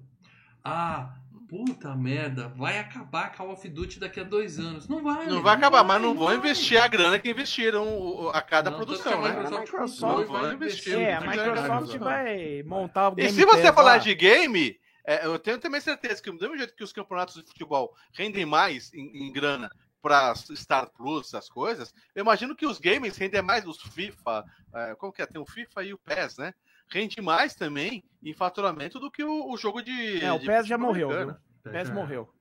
Ah, 0.64 1.14
puta 1.50 1.94
merda, 1.96 2.48
vai 2.48 2.80
acabar 2.80 3.36
Call 3.36 3.52
of 3.52 3.68
Duty 3.68 4.00
daqui 4.00 4.20
a 4.20 4.24
dois 4.24 4.58
anos. 4.58 4.88
Não 4.88 5.04
vai. 5.04 5.28
Não 5.28 5.42
vai 5.42 5.56
acabar, 5.56 5.84
mas 5.84 6.02
não 6.02 6.10
vai, 6.10 6.18
vão 6.18 6.28
vai. 6.28 6.38
investir 6.38 6.82
a 6.82 6.88
grana 6.88 7.20
que 7.20 7.30
investiram 7.30 8.30
a 8.34 8.42
cada 8.42 8.72
Não, 8.72 8.78
produção, 8.78 9.22
né? 9.22 9.30
Microsoft, 9.32 9.54
A 9.54 9.60
Microsoft 9.60 10.22
e 10.22 10.32
vai 10.32 10.42
vai 10.42 10.54
investir. 10.54 10.98
É, 10.98 11.14
a 11.16 11.22
Microsoft 11.22 11.98
vai 11.98 12.64
montar 12.64 13.10
o 13.10 13.14
E 13.14 13.24
Game 13.24 13.34
se 13.34 13.46
você 13.46 13.74
falar 13.74 13.98
de 13.98 14.16
game, 14.16 14.80
é, 15.06 15.26
eu 15.26 15.38
tenho 15.38 15.58
também 15.60 15.82
certeza 15.82 16.22
que 16.22 16.32
do 16.32 16.40
mesmo 16.40 16.58
jeito 16.58 16.76
que 16.76 16.84
os 16.84 16.94
campeonatos 16.94 17.36
de 17.36 17.44
futebol 17.44 17.94
rendem 18.14 18.46
mais 18.46 18.94
em, 18.94 19.28
em 19.28 19.34
grana 19.34 19.70
para 20.02 20.34
Star 20.36 20.89
Plus, 20.89 21.28
essas 21.28 21.47
coisas, 21.47 21.93
eu 22.16 22.22
imagino 22.22 22.56
que 22.56 22.66
os 22.66 22.80
games 22.80 23.18
rendem 23.18 23.41
mais 23.41 23.66
os 23.66 23.82
FIFA, 23.82 24.43
é, 24.74 24.95
como 24.95 25.14
que 25.14 25.22
é? 25.22 25.26
Tem 25.26 25.39
o 25.41 25.45
FIFA 25.45 25.84
e 25.84 25.93
o 25.93 25.97
PES, 25.97 26.38
né? 26.38 26.54
Rende 26.89 27.22
mais 27.22 27.56
também 27.56 28.04
em 28.24 28.34
faturamento 28.34 28.99
do 28.99 29.10
que 29.12 29.24
o, 29.24 29.49
o 29.52 29.58
jogo 29.58 29.82
de. 29.82 30.22
É, 30.24 30.32
o 30.34 30.39
de 30.39 30.45
PES 30.47 30.68
já 30.68 30.78
morreu, 30.78 31.08
viu? 31.10 31.18
americano. 31.22 31.39
O 31.66 31.70
PES 31.70 31.89
morreu. 31.91 32.34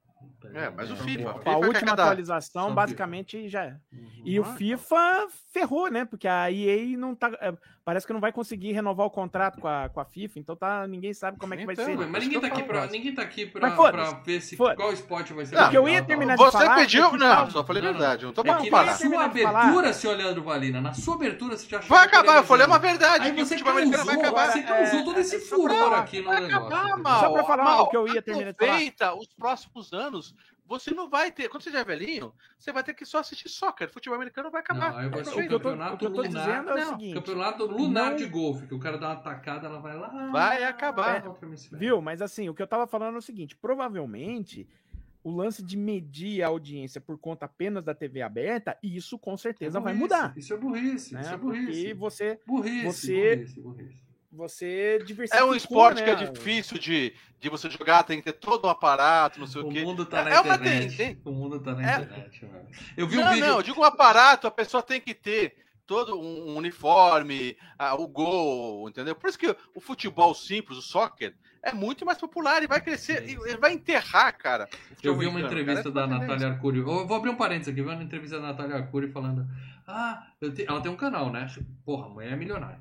É, 0.52 0.68
mas 0.70 0.90
o 0.90 0.94
Então, 0.94 1.04
FIFA, 1.06 1.32
Com 1.32 1.38
a 1.38 1.42
que 1.42 1.66
última 1.66 1.86
cada- 1.90 2.02
atualização, 2.04 2.74
basicamente, 2.74 3.48
já 3.48 3.64
é. 3.64 3.80
Uhum. 3.92 4.22
E 4.24 4.40
o 4.40 4.44
FIFA 4.44 5.28
ferrou, 5.52 5.90
né? 5.90 6.04
Porque 6.04 6.28
a 6.28 6.50
EA 6.52 6.96
não 6.98 7.14
tá. 7.14 7.30
É, 7.80 7.84
Parece 7.84 8.06
que 8.06 8.12
não 8.12 8.20
vai 8.20 8.30
conseguir 8.32 8.72
renovar 8.72 9.06
o 9.06 9.10
contrato 9.10 9.58
com 9.60 9.66
a, 9.66 9.88
com 9.88 10.00
a 10.00 10.04
FIFA, 10.04 10.38
então 10.38 10.54
tá, 10.54 10.86
ninguém 10.86 11.12
sabe 11.14 11.38
como 11.38 11.54
é 11.54 11.56
que 11.56 11.64
vai 11.66 11.72
Então, 11.72 11.84
ser. 11.84 11.96
Mas 11.96 12.22
Isso 12.22 12.32
ninguém 12.32 12.40
tá, 12.40 12.46
aqui 12.46 12.62
pra, 12.62 12.86
ninguém 12.86 13.14
tá 13.14 13.22
aqui 13.22 13.46
pra, 13.46 13.70
pra 13.70 14.10
ver 14.24 14.40
se, 14.40 14.56
qual 14.56 14.92
esporte 14.92 15.32
vai 15.32 15.46
ser 15.46 15.54
Não, 15.56 15.72
eu 15.72 15.88
ia 15.88 16.02
terminar 16.02 16.36
de 16.36 16.42
Você 16.44 16.58
falar 16.58 16.74
pediu. 16.76 17.06
é 17.06 17.10
que 17.10 17.16
não, 17.16 17.28
tá- 17.46 17.50
só 17.50 17.64
falei 17.64 17.82
a 17.82 17.86
Não, 17.86 17.92
não. 17.92 17.98
verdade. 17.98 18.24
Não 18.26 18.32
tô 18.32 18.42
É 18.42 18.44
na 18.44 18.92
sua 18.94 19.24
abertura, 19.24 19.92
seu 19.92 20.12
Leandro 20.14 20.42
Valina, 20.42 20.80
na 20.80 20.92
sua 20.94 21.14
abertura 21.14 21.56
você 21.56 21.66
já 21.68 21.78
achou 21.78 21.88
Vai 21.96 22.08
que 22.08 22.14
eu 22.14 22.20
acabar, 22.20 22.36
eu 22.36 22.44
falei 22.44 22.66
uma 22.66 22.78
verdade. 22.78 23.24
Aí 23.24 23.32
você 23.32 23.54
americano 23.54 24.04
vai 24.04 24.14
causou, 24.16 24.20
acabar. 24.20 24.52
você 24.52 24.62
causou 24.62 25.04
todo 25.04 25.20
esse 25.20 25.36
é, 25.36 25.38
só 25.40 25.56
pra 25.56 25.56
furor 25.74 25.94
aqui 25.94 26.20
no 26.20 26.28
Vai 26.28 26.40
negócio. 26.42 26.68
Só 27.20 27.32
pra 27.32 27.44
falar 27.44 27.82
o 27.82 27.88
que 27.88 27.96
eu 27.96 28.08
ia 28.08 28.22
terminar 28.22 28.52
de 28.52 28.58
falar. 28.58 28.70
Aproveita 28.72 29.14
os 29.14 29.26
próximos 29.34 29.92
anos. 29.92 30.34
Você 30.70 30.94
não 30.94 31.10
vai 31.10 31.32
ter. 31.32 31.48
Quando 31.48 31.64
você 31.64 31.70
já 31.72 31.80
é 31.80 31.84
velhinho, 31.84 32.32
você 32.56 32.72
vai 32.72 32.84
ter 32.84 32.94
que 32.94 33.04
só 33.04 33.18
assistir 33.18 33.48
soccer. 33.48 33.90
Futebol 33.90 34.14
americano 34.16 34.50
vai 34.52 34.60
acabar. 34.60 34.92
Não, 34.92 35.02
eu 35.02 35.10
vou 35.10 35.18
O 35.18 35.20
eu 35.20 35.24
tô, 35.24 35.40
o 35.40 35.48
campeonato 35.48 35.96
que 35.98 36.06
eu 36.06 36.12
tô 36.12 36.22
lunar. 36.22 36.46
dizendo 36.46 36.70
é 36.70 36.84
o 36.84 36.88
seguinte: 36.90 37.14
Campeonato 37.14 37.66
lunar 37.66 38.10
Não- 38.10 38.16
de 38.16 38.26
golfe, 38.26 38.66
que 38.68 38.74
o 38.74 38.78
cara 38.78 38.96
dá 38.96 39.08
uma 39.08 39.16
tacada, 39.16 39.66
ela 39.66 39.80
vai 39.80 39.96
lá. 39.98 40.30
Vai 40.30 40.62
acabar. 40.62 41.26
É. 41.26 41.76
Viu? 41.76 42.00
Mas 42.00 42.22
assim, 42.22 42.48
o 42.48 42.54
que 42.54 42.62
eu 42.62 42.68
tava 42.68 42.86
falando 42.86 43.16
é 43.16 43.18
o 43.18 43.22
seguinte: 43.22 43.56
provavelmente 43.56 44.66
o 45.22 45.30
lance 45.30 45.62
de 45.62 45.76
medir 45.76 46.42
a 46.42 46.46
audiência 46.46 47.00
por 47.00 47.18
conta 47.18 47.44
apenas 47.44 47.84
da 47.84 47.94
TV 47.94 48.22
aberta, 48.22 48.78
isso 48.82 49.18
com 49.18 49.36
certeza 49.36 49.78
É 49.78 49.80
vai 49.80 49.92
burrice, 49.92 50.14
mudar. 50.14 50.32
Isso 50.38 50.54
é 50.54 50.56
burrice, 50.56 51.14
Né? 51.14 51.20
isso 51.20 51.34
é 51.34 51.36
burrice. 51.36 51.92
você. 51.94 52.40
Burrice, 52.46 52.84
você- 52.86 53.36
burrice, 53.36 53.60
burrice. 53.60 54.09
Você 54.32 54.98
É 55.00 55.04
diversificou, 55.04 55.50
um 55.50 55.54
esporte 55.54 55.98
né? 55.98 56.04
que 56.04 56.10
é 56.10 56.14
difícil 56.30 56.78
de, 56.78 57.14
de 57.40 57.48
você 57.48 57.68
jogar, 57.68 58.02
tem 58.04 58.18
que 58.18 58.24
ter 58.24 58.38
todo 58.38 58.66
um 58.66 58.70
aparato, 58.70 59.40
não 59.40 59.46
sei 59.46 59.62
o, 59.62 59.66
O 59.68 59.72
quê. 59.72 59.82
mundo 59.82 60.06
tá 60.06 60.20
É- 60.20 60.24
na 60.24 60.30
é 60.30 60.40
uma 60.40 60.54
internet. 60.54 60.96
tendência. 60.96 61.18
O 61.24 61.32
mundo 61.32 61.60
tá 61.60 61.74
na 61.74 61.82
É. 61.82 61.96
internet, 62.02 62.44
mano. 62.46 62.68
Eu 62.96 63.06
vi 63.08 63.16
não, 63.16 63.24
um 63.26 63.30
vídeo. 63.30 63.46
não, 63.46 63.56
eu 63.56 63.62
digo 63.62 63.80
um 63.80 63.84
aparato, 63.84 64.46
a 64.46 64.50
pessoa 64.50 64.82
tem 64.82 65.00
que 65.00 65.14
ter 65.14 65.56
todo 65.86 66.16
um 66.20 66.54
uniforme, 66.56 67.56
ah, 67.76 67.94
o 67.96 68.06
gol, 68.06 68.88
entendeu? 68.88 69.14
Por 69.16 69.28
isso 69.28 69.38
que 69.38 69.54
o 69.74 69.80
futebol 69.80 70.32
simples, 70.34 70.78
o 70.78 70.82
soccer, 70.82 71.34
é 71.62 71.72
muito 71.74 72.06
mais 72.06 72.16
popular 72.16 72.62
e 72.62 72.66
vai 72.68 72.80
crescer, 72.80 73.26
Sim, 73.26 73.36
e 73.46 73.56
vai 73.56 73.72
enterrar, 73.72 74.32
cara. 74.38 74.64
o 74.72 74.74
Eu 74.74 74.96
futebol 74.96 75.18
vi 75.18 75.26
uma 75.26 75.40
entrevista 75.40 75.92
cara, 75.92 76.06
da 76.06 76.14
é 76.14 76.18
Natália 76.18 76.48
Arcuri. 76.48 76.78
Eu 76.78 77.06
vou 77.06 77.16
abrir 77.16 77.30
um 77.30 77.36
parênteses 77.36 77.68
aqui. 77.72 77.80
Eu 77.80 77.84
vi 77.86 77.90
uma 77.92 78.02
entrevista 78.02 78.38
da 78.40 78.46
Natália 78.46 78.76
Arcuri 78.76 79.10
falando: 79.10 79.44
Ah, 79.86 80.28
eu 80.40 80.54
te- 80.54 80.64
ela 80.66 80.80
tem 80.80 80.90
um 80.90 80.96
canal, 80.96 81.30
né? 81.30 81.48
Porra, 81.84 82.06
a 82.06 82.08
mulher 82.08 82.32
é 82.32 82.36
milionária. 82.36 82.78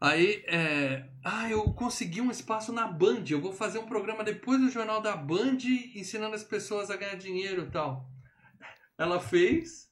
Aí, 0.00 0.44
é... 0.46 1.08
ah, 1.24 1.50
eu 1.50 1.72
consegui 1.72 2.20
um 2.20 2.30
espaço 2.30 2.72
na 2.72 2.86
Band. 2.86 3.24
Eu 3.30 3.40
vou 3.40 3.52
fazer 3.52 3.78
um 3.78 3.86
programa 3.86 4.22
depois 4.22 4.60
do 4.60 4.70
jornal 4.70 5.00
da 5.00 5.16
Band 5.16 5.58
ensinando 5.94 6.34
as 6.34 6.44
pessoas 6.44 6.90
a 6.90 6.96
ganhar 6.96 7.16
dinheiro 7.16 7.62
e 7.62 7.70
tal. 7.70 8.08
Ela 8.98 9.20
fez 9.20 9.90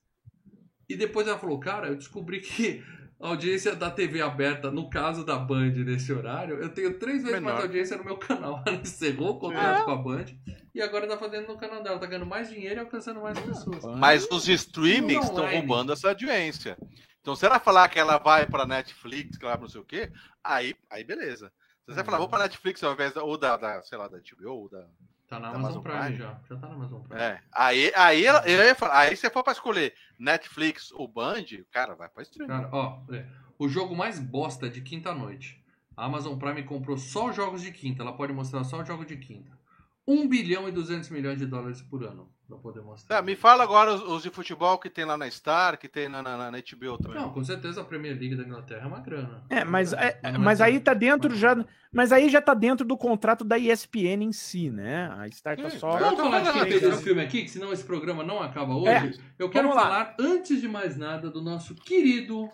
e 0.88 0.96
depois 0.96 1.26
ela 1.26 1.38
falou: 1.38 1.58
Cara, 1.58 1.88
eu 1.88 1.96
descobri 1.96 2.40
que 2.40 2.82
a 3.20 3.28
audiência 3.28 3.74
da 3.74 3.90
TV 3.90 4.20
aberta, 4.20 4.70
no 4.70 4.90
caso 4.90 5.24
da 5.24 5.38
Band 5.38 5.72
nesse 5.72 6.12
horário, 6.12 6.56
eu 6.56 6.68
tenho 6.68 6.98
três 6.98 7.22
vezes 7.22 7.40
mais 7.40 7.54
Menor. 7.54 7.62
audiência 7.62 7.96
no 7.96 8.04
meu 8.04 8.18
canal. 8.18 8.62
Ela 8.66 8.76
encerrou 8.76 9.30
o 9.30 9.38
contrato 9.38 9.84
com 9.84 9.90
a 9.90 9.96
Band 9.96 10.26
e 10.74 10.82
agora 10.82 11.06
tá 11.06 11.16
fazendo 11.16 11.48
no 11.48 11.56
canal 11.56 11.82
dela. 11.82 11.98
Tá 11.98 12.06
ganhando 12.06 12.26
mais 12.26 12.50
dinheiro 12.50 12.76
e 12.76 12.80
alcançando 12.80 13.20
mais 13.20 13.38
pessoas. 13.38 13.84
Mas 13.98 14.28
os 14.30 14.46
streamings 14.48 15.24
estão 15.24 15.50
roubando 15.50 15.92
essa 15.92 16.08
audiência. 16.08 16.76
Então, 17.24 17.34
se 17.34 17.46
ela 17.46 17.58
falar 17.58 17.88
que 17.88 17.98
ela 17.98 18.18
vai 18.18 18.46
pra 18.46 18.66
Netflix, 18.66 19.38
que 19.38 19.46
ela 19.46 19.56
não 19.56 19.66
sei 19.66 19.80
o 19.80 19.84
quê, 19.84 20.12
aí, 20.44 20.76
aí 20.90 21.02
beleza. 21.02 21.50
Se 21.86 21.94
você 21.94 22.04
falar, 22.04 22.18
vou 22.18 22.28
pra 22.28 22.40
Netflix 22.40 22.84
ao 22.84 22.92
invés 22.92 23.14
da, 23.14 23.22
ou 23.22 23.38
da, 23.38 23.56
da, 23.56 23.82
sei 23.82 23.96
lá, 23.96 24.08
da 24.08 24.18
HBO, 24.18 24.50
ou 24.50 24.68
da. 24.68 24.86
Tá 25.26 25.40
na 25.40 25.50
Da 25.50 25.56
Amazon 25.56 25.82
Prime, 25.82 26.00
Prime. 26.00 26.18
já. 26.18 26.38
Já 26.46 26.56
tá 26.56 26.68
na 26.68 26.74
Amazon 26.74 27.00
Prime. 27.00 27.22
É. 27.22 27.40
Aí, 27.50 27.90
aí, 27.96 28.26
ela, 28.26 28.46
eu 28.46 28.62
ia 28.62 28.74
falar, 28.74 28.98
aí 28.98 29.16
se 29.16 29.30
for 29.30 29.42
pra 29.42 29.54
escolher 29.54 29.94
Netflix 30.18 30.92
ou 30.92 31.08
Band, 31.08 31.46
cara, 31.72 31.94
vai 31.94 32.10
pra 32.10 32.22
streaming. 32.24 32.52
Cara, 32.52 32.68
ó, 32.70 33.00
é, 33.10 33.26
o 33.58 33.70
jogo 33.70 33.96
mais 33.96 34.20
bosta 34.20 34.68
de 34.68 34.82
quinta-noite. 34.82 35.64
A 35.96 36.04
Amazon 36.04 36.36
Prime 36.36 36.62
comprou 36.64 36.98
só 36.98 37.30
os 37.30 37.36
jogos 37.36 37.62
de 37.62 37.72
quinta. 37.72 38.02
Ela 38.02 38.12
pode 38.12 38.34
mostrar 38.34 38.64
só 38.64 38.82
os 38.82 38.86
jogos 38.86 39.06
de 39.06 39.16
quinta. 39.16 39.58
1 40.06 40.28
bilhão 40.28 40.68
e 40.68 40.72
200 40.72 41.08
milhões 41.08 41.38
de 41.38 41.46
dólares 41.46 41.80
por 41.80 42.04
ano 42.04 42.33
pra 42.46 42.56
poder 42.58 42.80
mostrar. 42.80 43.16
Tá, 43.16 43.22
me 43.22 43.34
fala 43.34 43.62
agora 43.62 43.94
os, 43.94 44.02
os 44.02 44.22
de 44.22 44.30
futebol 44.30 44.78
que 44.78 44.90
tem 44.90 45.04
lá 45.04 45.16
na 45.16 45.30
Star, 45.30 45.78
que 45.78 45.88
tem 45.88 46.08
na, 46.08 46.22
na, 46.22 46.50
na 46.50 46.58
HBO 46.58 46.98
também. 46.98 47.20
Não, 47.20 47.30
com 47.30 47.42
certeza 47.42 47.80
a 47.80 47.84
Premier 47.84 48.18
League 48.18 48.36
da 48.36 48.42
Inglaterra 48.42 48.82
é 48.84 48.86
uma 48.86 49.00
grana. 49.00 49.42
É, 49.48 49.64
mas, 49.64 49.92
é, 49.92 50.18
Mas 50.22 50.32
não 50.32 50.40
mas 50.40 50.60
é 50.60 50.64
aí 50.64 50.80
tá 50.80 50.94
dentro 50.94 51.34
já. 51.34 51.64
Mas 51.92 52.10
aí 52.10 52.28
já 52.28 52.42
tá 52.42 52.54
dentro 52.54 52.84
do 52.84 52.96
contrato 52.96 53.44
da 53.44 53.56
ESPN 53.56 54.24
em 54.24 54.32
si, 54.32 54.68
né? 54.68 55.08
A 55.16 55.30
Star 55.30 55.56
tá 55.56 55.70
Sim, 55.70 55.78
só. 55.78 55.92
eu 55.92 56.04
Vamos 56.04 56.20
falar 56.20 56.40
de 56.40 56.44
quem 56.44 56.52
falando 56.52 56.68
fez 56.68 56.84
aqui, 56.84 56.94
esse 56.94 57.02
filme 57.04 57.22
aqui, 57.22 57.42
que 57.42 57.50
senão 57.50 57.72
esse 57.72 57.84
programa 57.84 58.24
não 58.24 58.42
acaba 58.42 58.74
hoje. 58.74 58.90
É, 58.90 59.12
Eu 59.38 59.48
quero 59.48 59.68
falar, 59.72 60.14
antes 60.18 60.60
de 60.60 60.66
mais 60.66 60.96
nada, 60.96 61.30
do 61.30 61.40
nosso 61.40 61.74
querido 61.74 62.50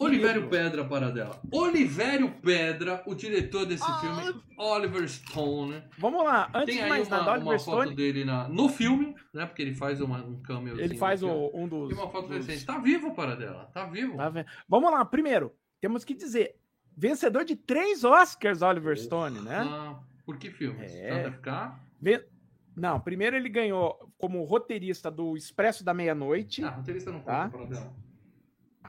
Olivério 0.00 0.48
Pedra 0.48 0.84
Paradela. 0.84 1.40
Olivério 1.52 2.30
Pedra, 2.40 3.02
o 3.06 3.14
diretor 3.14 3.66
desse 3.66 3.82
Ah. 3.84 3.98
filme, 4.00 4.42
Oliver 4.56 5.08
Stone. 5.08 5.82
Vamos 5.98 6.24
lá, 6.24 6.48
antes 6.54 6.66
Tem 6.66 6.76
de 6.76 6.82
aí 6.82 6.88
mais 6.88 7.08
uma, 7.08 7.16
nada, 7.18 7.30
Oliver 7.32 7.48
uma 7.52 7.58
foto 7.58 7.80
Stone, 7.82 7.96
dele 7.96 8.24
na, 8.24 8.48
no 8.48 8.68
filme, 8.68 9.14
né? 9.34 9.44
Porque 9.46 9.60
ele 9.62 9.74
faz 9.74 10.00
uma, 10.00 10.18
um 10.24 10.40
cameo. 10.40 10.80
ele 10.80 10.96
faz 10.96 11.22
o, 11.22 11.50
um 11.52 11.66
dos. 11.66 11.90
E 11.90 11.94
uma 11.94 12.08
foto 12.08 12.28
dos- 12.28 12.46
recente. 12.46 12.64
Tá 12.64 12.78
vivo, 12.78 13.12
Paradela. 13.14 13.68
Tá 13.74 13.86
vivo. 13.86 14.16
tá 14.16 14.28
vendo? 14.28 14.46
Vamos 14.68 14.90
lá, 14.92 15.04
primeiro, 15.04 15.52
temos 15.80 16.04
que 16.04 16.14
dizer: 16.14 16.54
vencedor 16.96 17.44
de 17.44 17.56
três 17.56 18.04
Oscars, 18.04 18.62
Oliver 18.62 18.96
Stone, 18.96 19.40
né? 19.40 19.58
Ah, 19.68 19.98
por 20.24 20.36
que 20.38 20.50
filmes? 20.50 20.92
É. 20.94 21.22
Tanto 21.24 21.36
ficar? 21.36 21.80
Ve- 22.00 22.24
Não, 22.76 23.00
primeiro 23.00 23.34
ele 23.34 23.48
ganhou 23.48 23.98
como 24.16 24.44
roteirista 24.44 25.10
do 25.10 25.36
Expresso 25.36 25.84
da 25.84 25.92
Meia-Noite. 25.92 26.62
Ah, 26.62 26.70
roteirista 26.70 27.10
não 27.10 27.18
Tá. 27.20 27.46
conta, 27.50 27.58
Paradela. 27.58 28.07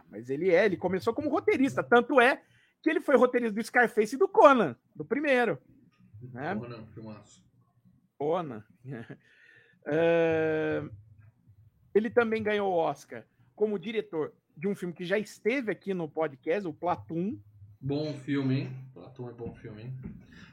Mas 0.10 0.30
ele 0.30 0.50
é, 0.50 0.66
ele 0.66 0.78
começou 0.78 1.14
como 1.14 1.30
roteirista. 1.30 1.84
Tanto 1.84 2.20
é 2.20 2.42
que 2.82 2.90
ele 2.90 3.02
foi 3.02 3.16
roteirista 3.18 3.54
do 3.56 3.64
Scarface 3.64 4.16
e 4.16 4.20
do 4.20 4.28
Conan, 4.28 4.76
do 4.96 5.06
primeiro. 5.06 5.58
Né? 6.34 6.54
Não, 6.56 6.86
filmaço. 6.88 7.44
Conan. 8.18 8.64
É, 9.92 10.84
Ele 11.96 12.10
também 12.10 12.44
ganhou 12.44 12.72
o 12.72 12.76
Oscar 12.78 13.26
como 13.56 13.80
diretor 13.80 14.34
de 14.56 14.68
um 14.68 14.76
filme 14.76 14.94
que 14.94 15.06
já 15.06 15.18
esteve 15.18 15.72
aqui 15.72 15.94
no 15.94 16.08
podcast, 16.08 16.68
o 16.68 16.74
Platoon. 16.74 17.38
Bom 17.82 18.14
filme, 18.14 18.60
hein? 18.62 18.78
Platão 18.94 19.30
é 19.30 19.34
bom 19.34 19.56
filme, 19.56 19.84
hein? 19.84 19.94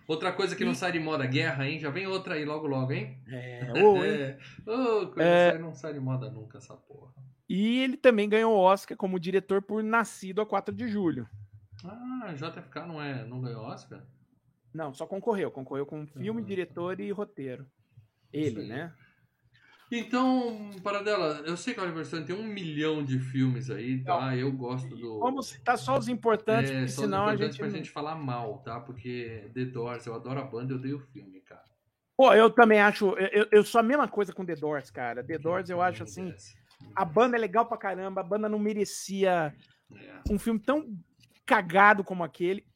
Outra 0.06 0.32
coisa 0.32 0.54
que 0.54 0.64
não 0.64 0.74
sai 0.74 0.92
de 0.92 1.00
moda, 1.00 1.26
guerra, 1.26 1.68
hein? 1.68 1.80
Já 1.80 1.90
vem 1.90 2.06
outra 2.06 2.34
aí 2.34 2.44
logo, 2.44 2.66
logo, 2.68 2.92
hein? 2.92 3.18
É, 3.28 3.72
ô, 3.82 3.96
hein? 4.04 4.10
É. 4.12 4.38
Ô, 4.70 5.08
coisa 5.08 5.28
É. 5.28 5.50
séria, 5.50 5.58
não 5.58 5.74
sai 5.74 5.92
de 5.92 6.00
moda 6.00 6.30
nunca 6.30 6.58
essa 6.58 6.74
porra. 6.76 7.12
E 7.48 7.78
ele 7.80 7.96
também 7.96 8.28
ganhou 8.28 8.52
o 8.54 8.58
Oscar 8.60 8.96
como 8.96 9.20
diretor 9.20 9.62
por 9.62 9.82
Nascido 9.82 10.40
a 10.40 10.46
4 10.46 10.74
de 10.74 10.88
julho. 10.88 11.28
Ah, 11.84 12.32
JFK 12.34 12.86
não, 12.86 13.00
é, 13.02 13.24
não 13.24 13.40
ganhou 13.40 13.62
Oscar? 13.64 14.02
Não, 14.74 14.92
só 14.92 15.06
concorreu. 15.06 15.50
Concorreu 15.50 15.86
com 15.86 16.06
filme, 16.06 16.42
Ah, 16.42 16.44
diretor 16.44 17.00
e 17.00 17.10
roteiro. 17.12 17.66
Ele, 18.32 18.66
né? 18.66 18.92
Então, 19.90 20.70
Paradela, 20.82 21.42
eu 21.46 21.56
sei 21.56 21.72
que 21.72 21.78
a 21.78 21.84
Oliver 21.84 22.04
Stone 22.04 22.24
tem 22.26 22.34
um 22.34 22.42
milhão 22.44 23.04
de 23.04 23.20
filmes 23.20 23.70
aí, 23.70 24.02
tá? 24.02 24.36
Eu 24.36 24.50
gosto 24.50 24.96
do. 24.96 25.20
Vamos 25.20 25.46
citar 25.46 25.78
só 25.78 25.96
os 25.96 26.08
importantes, 26.08 26.70
é, 26.72 26.74
porque 26.74 26.88
só 26.88 27.02
os 27.02 27.06
senão 27.06 27.20
a 27.20 27.34
importantes 27.34 27.54
gente. 27.54 27.58
pra 27.60 27.68
não- 27.68 27.76
gente 27.76 27.90
falar 27.90 28.16
mal, 28.16 28.58
tá? 28.64 28.80
Porque 28.80 29.48
The 29.54 29.64
Doors, 29.66 30.04
eu 30.06 30.14
adoro 30.14 30.40
a 30.40 30.44
banda, 30.44 30.74
eu 30.74 30.78
dei 30.80 30.92
o 30.92 30.98
filme, 30.98 31.40
cara. 31.40 31.62
Pô, 32.16 32.34
eu 32.34 32.50
também 32.50 32.80
acho. 32.80 33.10
Eu, 33.16 33.46
eu- 33.52 33.64
sou 33.64 33.78
a 33.78 33.82
mesma 33.84 34.08
coisa 34.08 34.32
com 34.32 34.44
The 34.44 34.56
Doors, 34.56 34.90
cara. 34.90 35.22
The 35.22 35.38
Doors 35.38 35.70
eu 35.70 35.76
Não 35.76 35.84
acho 35.84 36.02
assim. 36.02 36.24
merece. 36.24 36.56
A 36.94 37.04
banda 37.04 37.36
é 37.36 37.40
legal 37.40 37.66
pra 37.66 37.76
caramba, 37.76 38.20
a 38.20 38.24
banda 38.24 38.48
não 38.48 38.58
merecia 38.58 39.54
É. 39.94 40.20
um 40.32 40.38
filme 40.38 40.58
tão 40.60 40.96
cagado 41.44 42.02
como 42.02 42.24
aquele. 42.24 42.66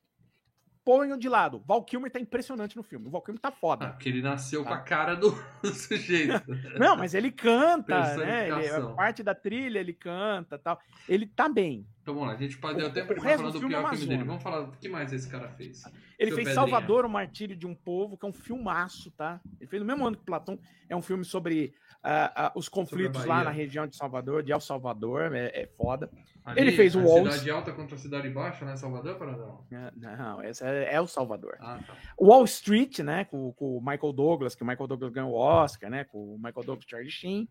Ponham 0.91 1.17
de 1.17 1.29
lado. 1.29 1.63
Val 1.65 1.85
Kilmer 1.85 2.11
tá 2.11 2.19
impressionante 2.19 2.77
no 2.77 2.83
filme. 2.83 3.07
O 3.07 3.11
Val 3.11 3.23
Kilmer 3.23 3.41
tá 3.41 3.51
Ah, 3.51 3.53
foda. 3.53 3.89
porque 3.91 4.09
ele 4.09 4.21
nasceu 4.21 4.65
com 4.65 4.75
a 4.75 4.79
Tá. 4.79 4.83
cara 4.83 5.15
do, 5.15 5.31
do 5.63 5.69
sujeito. 5.73 6.51
Não, 6.81 6.97
mas 6.97 7.15
ele 7.15 7.31
canta, 7.31 8.17
né? 8.17 8.49
Ele, 8.49 8.69
a 8.69 8.81
parte 8.89 9.23
da 9.23 9.33
trilha 9.33 9.79
ele 9.79 9.93
canta 9.93 10.59
tal. 10.59 10.81
Ele 11.09 11.27
tá 11.27 11.49
bem. 11.49 11.87
Então 12.03 12.13
vamos 12.15 12.29
lá, 12.31 12.35
a 12.35 12.37
gente 12.39 12.59
pode 12.59 12.85
até 12.85 13.05
o 13.05 13.07
pra 13.07 13.21
falar 13.21 13.37
do 13.37 13.53
do 13.53 13.59
filme 13.61 13.75
é 13.75 13.79
pior 13.79 13.87
uma 13.87 13.91
filme 13.97 14.07
dele. 14.09 14.25
Vamos 14.25 14.43
falar 14.43 14.61
o 14.63 14.73
que 14.73 14.89
mais 14.89 15.13
esse 15.13 15.29
cara 15.31 15.49
fez. 15.51 15.85
Ele 16.19 16.31
Seu 16.31 16.37
fez 16.37 16.49
Pedrinha. 16.49 16.55
Salvador, 16.55 17.05
o 17.05 17.09
Martírio 17.09 17.55
de 17.55 17.69
um 17.69 17.75
Povo, 17.75 18.17
que 18.19 18.27
é 18.27 18.29
um 18.29 18.33
filmaço, 18.33 19.13
tá? 19.13 19.41
Ele 19.61 19.71
fez 19.71 19.81
no 19.81 19.87
mesmo 19.87 20.05
ano 20.05 20.17
que 20.17 20.25
Platão. 20.25 20.59
É 20.89 20.97
um 20.97 21.03
filme 21.03 21.25
sobre 21.25 21.73
ah, 22.03 22.33
ah, 22.47 22.53
os 22.57 22.69
conflitos 22.69 23.25
lá 23.25 23.45
na 23.45 23.51
região 23.51 23.87
de 23.87 23.95
Salvador, 23.95 24.43
de 24.43 24.51
El 24.51 24.61
Salvador. 24.61 25.33
É, 25.33 25.47
é 25.63 25.67
foda. 25.77 26.11
Ali, 26.45 26.61
Ele 26.61 26.73
fez 26.73 26.95
o 26.97 27.01
a 27.01 27.03
Walls. 27.03 27.33
Cidade 27.35 27.51
Alta 27.51 27.73
contra 27.73 27.95
a 27.95 27.99
Cidade 27.99 28.29
Baixa, 28.31 28.65
né? 28.65 28.77
Salvador, 28.77 29.17
Paradão? 29.17 29.65
É, 29.71 29.91
Não, 29.95 30.43
esse 30.43 30.65
é, 30.65 30.95
é 30.95 31.01
o 31.01 31.07
Salvador. 31.07 31.57
Ah, 31.61 31.79
tá. 31.87 31.95
Wall 32.19 32.45
Street, 32.45 33.01
né? 33.01 33.25
Com, 33.27 33.53
com 33.53 33.77
o 33.77 33.81
Michael 33.81 34.13
Douglas, 34.13 34.55
que 34.55 34.63
o 34.63 34.67
Michael 34.67 34.87
Douglas 34.89 35.13
ganhou 35.13 35.33
o 35.33 35.37
Oscar, 35.37 35.91
né? 35.91 36.05
Com 36.05 36.35
o 36.35 36.37
Michael 36.37 36.65
Douglas 36.65 36.85
e 36.87 36.91
Charlie 36.91 37.11
Sheen. 37.11 37.49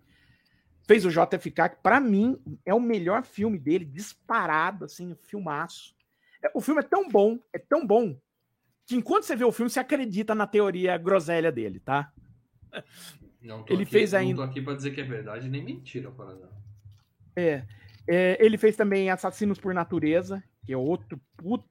Fez 0.87 1.05
o 1.05 1.09
JFK, 1.11 1.69
que 1.69 1.75
pra 1.83 1.99
mim 1.99 2.35
é 2.65 2.73
o 2.73 2.79
melhor 2.79 3.23
filme 3.23 3.59
dele, 3.59 3.85
disparado, 3.85 4.85
assim, 4.85 5.15
filmaço. 5.21 5.95
É, 6.43 6.49
O 6.55 6.59
filme 6.61 6.79
é 6.81 6.83
tão 6.83 7.07
bom, 7.07 7.37
é 7.53 7.59
tão 7.59 7.85
bom, 7.85 8.17
que 8.87 8.95
enquanto 8.95 9.23
você 9.23 9.35
vê 9.35 9.43
o 9.45 9.51
filme, 9.51 9.69
você 9.69 9.79
acredita 9.79 10.33
na 10.33 10.47
teoria 10.47 10.97
groselha 10.97 11.51
dele, 11.51 11.79
tá? 11.79 12.11
Não 13.39 13.61
tô 13.63 13.71
Ele 13.73 13.83
aqui, 13.83 13.91
fez 13.91 14.13
não 14.13 14.19
ainda- 14.19 14.35
tô 14.37 14.41
aqui 14.43 14.61
pra 14.61 14.73
dizer 14.73 14.91
que 14.91 14.99
é 15.01 15.03
verdade 15.03 15.47
nem 15.47 15.63
mentira, 15.63 16.09
Paradão. 16.09 16.49
É, 17.35 17.63
é, 18.10 18.43
ele 18.43 18.57
fez 18.57 18.76
também 18.76 19.10
Assassinos 19.10 19.60
por 19.60 19.74
Natureza, 19.74 20.43
que 20.66 20.74
é 20.74 20.78
outro 20.78 21.20
puta 21.38 21.66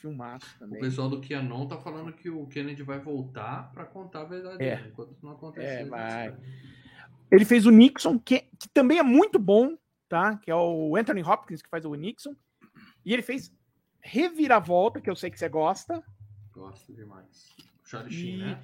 filmaço 0.00 0.54
O 0.56 0.58
também. 0.60 0.80
pessoal 0.80 1.08
do 1.08 1.20
QAnon 1.20 1.66
tá 1.66 1.76
falando 1.78 2.12
que 2.12 2.30
o 2.30 2.46
Kennedy 2.46 2.82
vai 2.82 2.98
voltar 3.00 3.72
pra 3.72 3.84
contar 3.84 4.20
a 4.22 4.24
verdade 4.24 4.62
É. 4.64 4.76
dele, 4.76 4.88
enquanto 4.88 5.16
não 5.22 5.32
acontecer. 5.32 5.66
É, 5.66 5.78
gente 5.80 5.90
vai. 5.90 6.36
Ele 7.30 7.44
fez 7.44 7.66
o 7.66 7.70
Nixon, 7.70 8.18
que, 8.18 8.40
que 8.58 8.68
também 8.72 8.98
é 8.98 9.02
muito 9.02 9.38
bom, 9.38 9.76
tá? 10.08 10.36
Que 10.38 10.50
é 10.50 10.54
o 10.54 10.94
Anthony 10.96 11.22
Hopkins 11.22 11.60
que 11.60 11.68
faz 11.68 11.84
o 11.84 11.94
Nixon. 11.94 12.34
E 13.04 13.12
ele 13.12 13.22
fez 13.22 13.52
Reviravolta, 14.00 15.00
que 15.00 15.10
eu 15.10 15.16
sei 15.16 15.30
que 15.30 15.38
você 15.38 15.48
gosta. 15.48 16.02
Gosto 16.52 16.92
demais. 16.94 17.48
Charlie 17.84 18.12
Sheen, 18.12 18.36
né? 18.38 18.62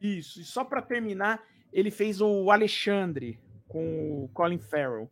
Isso. 0.00 0.40
E 0.40 0.44
só 0.44 0.64
pra 0.64 0.80
terminar, 0.80 1.42
ele 1.72 1.90
fez 1.90 2.20
o 2.20 2.50
Alexandre 2.50 3.38
com 3.68 4.24
o 4.24 4.28
Colin 4.28 4.58
Farrell. 4.58 5.10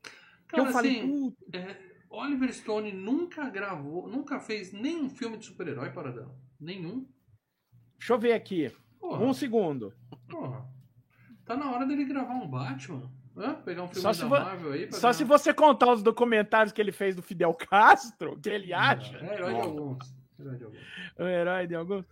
Que 0.52 0.56
Cara, 0.58 0.68
eu 0.68 0.72
falei, 0.72 1.00
assim, 1.00 1.30
"Puta, 1.30 1.56
é, 1.56 1.80
Oliver 2.10 2.52
Stone 2.52 2.92
nunca 2.92 3.48
gravou, 3.48 4.06
nunca 4.06 4.38
fez 4.38 4.72
nenhum 4.72 5.08
filme 5.08 5.38
de 5.38 5.46
super-herói, 5.46 5.90
Paradão. 5.90 6.34
Nenhum. 6.60 7.06
deixa 7.98 8.12
eu 8.12 8.18
ver 8.18 8.32
aqui. 8.34 8.70
Porra, 9.00 9.24
Um 9.24 9.32
segundo. 9.32 9.92
porra. 10.28 10.66
Tá 11.44 11.56
na 11.56 11.70
hora 11.72 11.86
dele 11.86 12.04
gravar 12.04 12.34
um 12.34 12.46
Batman. 12.48 13.10
Hã? 13.36 13.54
Pegar 13.54 13.82
um 13.84 13.88
filme 13.88 14.02
Só 14.02 14.08
da 14.08 14.14
se 14.14 14.24
Marvel 14.26 14.72
aí. 14.72 14.86
pra 14.86 14.96
Só 14.98 15.00
ganhar- 15.08 15.14
se 15.14 15.24
você 15.24 15.54
contar 15.54 15.90
os 15.92 16.02
documentários 16.02 16.72
que 16.72 16.80
ele 16.80 16.92
fez 16.92 17.16
do 17.16 17.22
Fidel 17.22 17.54
Castro, 17.54 18.38
que 18.38 18.48
ele 18.50 18.72
acha. 18.74 19.16
É 19.16 19.34
herói 19.34 19.54
de 19.54 19.60
alguns. 19.60 20.14
Herói 20.38 20.56
de 20.58 20.64
alguns. 20.64 20.80
o 21.18 21.22
herói 21.22 21.66
de 21.66 21.74
alguns. 21.74 22.04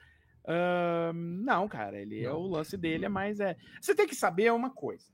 Ahn, 0.48 1.12
não, 1.44 1.68
cara, 1.68 2.00
ele 2.00 2.24
é 2.24 2.28
Não. 2.28 2.38
o 2.38 2.46
lance 2.48 2.76
dele, 2.76 3.04
é 3.04 3.08
mais 3.08 3.38
é. 3.38 3.56
Você 3.80 3.94
tem 3.94 4.06
que 4.06 4.14
saber 4.14 4.50
uma 4.52 4.70
coisa. 4.70 5.04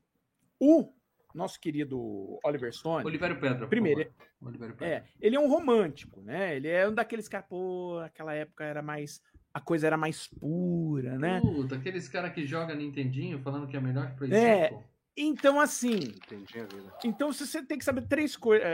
O 0.61 0.93
nosso 1.37 1.61
querido 1.61 2.39
Oliver 2.45 2.73
Stone, 2.73 3.05
Oliveira 3.05 3.35
Pedra. 3.35 3.59
por 3.61 3.69
Primeiro, 3.69 4.01
favor. 4.05 4.49
Oliveira 4.49 4.75
Pedra. 4.75 4.95
é, 4.95 5.05
ele 5.21 5.37
é 5.37 5.41
um 5.41 5.49
romântico, 5.49 6.23
né? 6.23 6.57
Ele 6.57 6.69
é 6.69 6.89
um 6.89 6.95
daqueles 6.95 7.29
caras, 7.29 7.47
pô, 7.49 7.99
aquela 8.05 8.35
época 8.35 8.65
era 8.65 8.83
mais 8.83 9.21
a 9.53 9.61
coisa 9.61 9.87
era 9.87 9.97
mais 9.97 10.27
pura, 10.29 11.19
né? 11.19 11.41
Puta, 11.41 11.77
aqueles 11.77 12.09
caras 12.09 12.33
que 12.35 12.47
jogam 12.47 12.77
Nintendinho 12.77 13.39
falando 13.39 13.67
que 13.67 13.77
é 13.77 13.81
melhor 13.81 14.11
que 14.11 14.17
Play 14.19 14.33
É. 14.35 14.69
5. 14.69 14.85
Então 15.19 15.59
assim, 15.59 15.95
Entendi 15.95 16.61
a 16.61 16.65
vida. 16.67 16.93
Então, 17.03 17.33
se 17.33 17.47
você 17.47 17.63
tem 17.65 17.79
que 17.79 17.85
saber 17.87 18.03
três 18.07 18.37
coisas, 18.37 18.67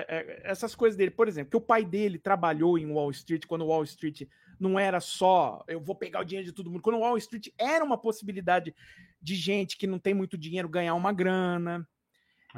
essas 0.42 0.74
coisas 0.74 0.96
dele. 0.98 1.12
Por 1.12 1.28
exemplo, 1.28 1.52
que 1.52 1.56
o 1.56 1.60
pai 1.60 1.84
dele 1.84 2.18
trabalhou 2.18 2.76
em 2.76 2.90
Wall 2.90 3.12
Street 3.12 3.46
quando 3.46 3.64
Wall 3.64 3.84
Street 3.84 4.22
não 4.58 4.76
era 4.76 4.98
só 4.98 5.62
eu 5.68 5.80
vou 5.80 5.94
pegar 5.94 6.20
o 6.20 6.24
dinheiro 6.24 6.46
de 6.48 6.52
todo 6.52 6.68
mundo. 6.68 6.82
Quando 6.82 6.98
Wall 6.98 7.16
Street 7.18 7.46
era 7.56 7.84
uma 7.84 7.96
possibilidade 7.96 8.74
de 9.20 9.34
gente 9.36 9.76
que 9.78 9.86
não 9.86 10.00
tem 10.00 10.14
muito 10.14 10.36
dinheiro 10.36 10.68
ganhar 10.68 10.94
uma 10.94 11.12
grana. 11.12 11.86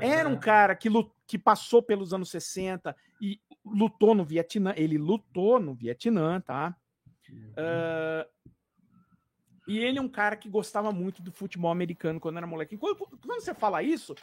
Era 0.01 0.29
é. 0.29 0.33
um 0.33 0.39
cara 0.39 0.75
que, 0.75 0.89
que 1.27 1.39
passou 1.39 1.83
pelos 1.83 2.13
anos 2.13 2.31
60 2.31 2.95
e 3.21 3.41
lutou 3.65 4.15
no 4.15 4.25
Vietnã. 4.25 4.73
Ele 4.77 4.99
lutou 4.99 5.59
no 5.61 5.75
Vietnã, 5.75 6.41
tá? 6.41 6.77
Uhum. 7.31 7.53
Ah, 7.57 8.27
e 9.67 9.79
ele 9.79 9.99
é 9.99 10.03
um 10.03 10.09
cara 10.09 10.37
que 10.37 10.49
gostava 10.49 10.93
muito 10.93 11.23
do 11.23 11.33
futebol 11.33 11.71
americano 11.71 12.21
quando 12.21 12.37
era 12.37 12.47
moleque. 12.47 12.77
Quando, 12.77 12.97
quando 12.97 13.41
você 13.41 13.55
fala 13.55 13.83
isso, 13.83 14.15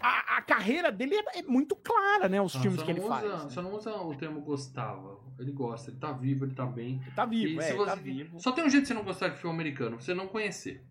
a, 0.00 0.38
a 0.38 0.42
carreira 0.42 0.90
dele 0.90 1.14
é, 1.16 1.40
é 1.40 1.42
muito 1.42 1.76
clara, 1.76 2.26
né? 2.28 2.40
Os 2.40 2.56
Ah, 2.56 2.60
filmes 2.60 2.80
só 2.80 2.86
que 2.86 2.92
ele 2.92 3.00
não 3.00 3.08
faz. 3.08 3.24
usa- 3.26 3.44
né? 3.44 3.50
Só 3.50 3.62
não 3.62 3.74
usa 3.74 3.94
o 3.96 4.14
termo 4.16 4.40
gostava. 4.40 5.20
Ele 5.38 5.52
gosta, 5.52 5.90
ele 5.90 5.98
tá 5.98 6.12
vivo, 6.12 6.46
ele 6.46 6.54
tá 6.54 6.64
bem. 6.64 7.00
Ele 7.02 7.10
tá 7.14 7.24
vivo, 7.26 7.60
E 7.60 7.64
é, 7.64 7.70
ele 7.74 7.84
tá 7.84 7.96
você- 7.96 8.00
vivo. 8.02 8.40
Só 8.40 8.52
tem 8.52 8.64
um 8.64 8.70
jeito 8.70 8.84
de 8.84 8.88
você 8.88 8.94
não 8.94 9.04
gostar 9.04 9.28
de 9.28 9.36
filme 9.38 9.54
americano, 9.54 10.00
você 10.00 10.14
não 10.14 10.26
conhecer. 10.26 10.82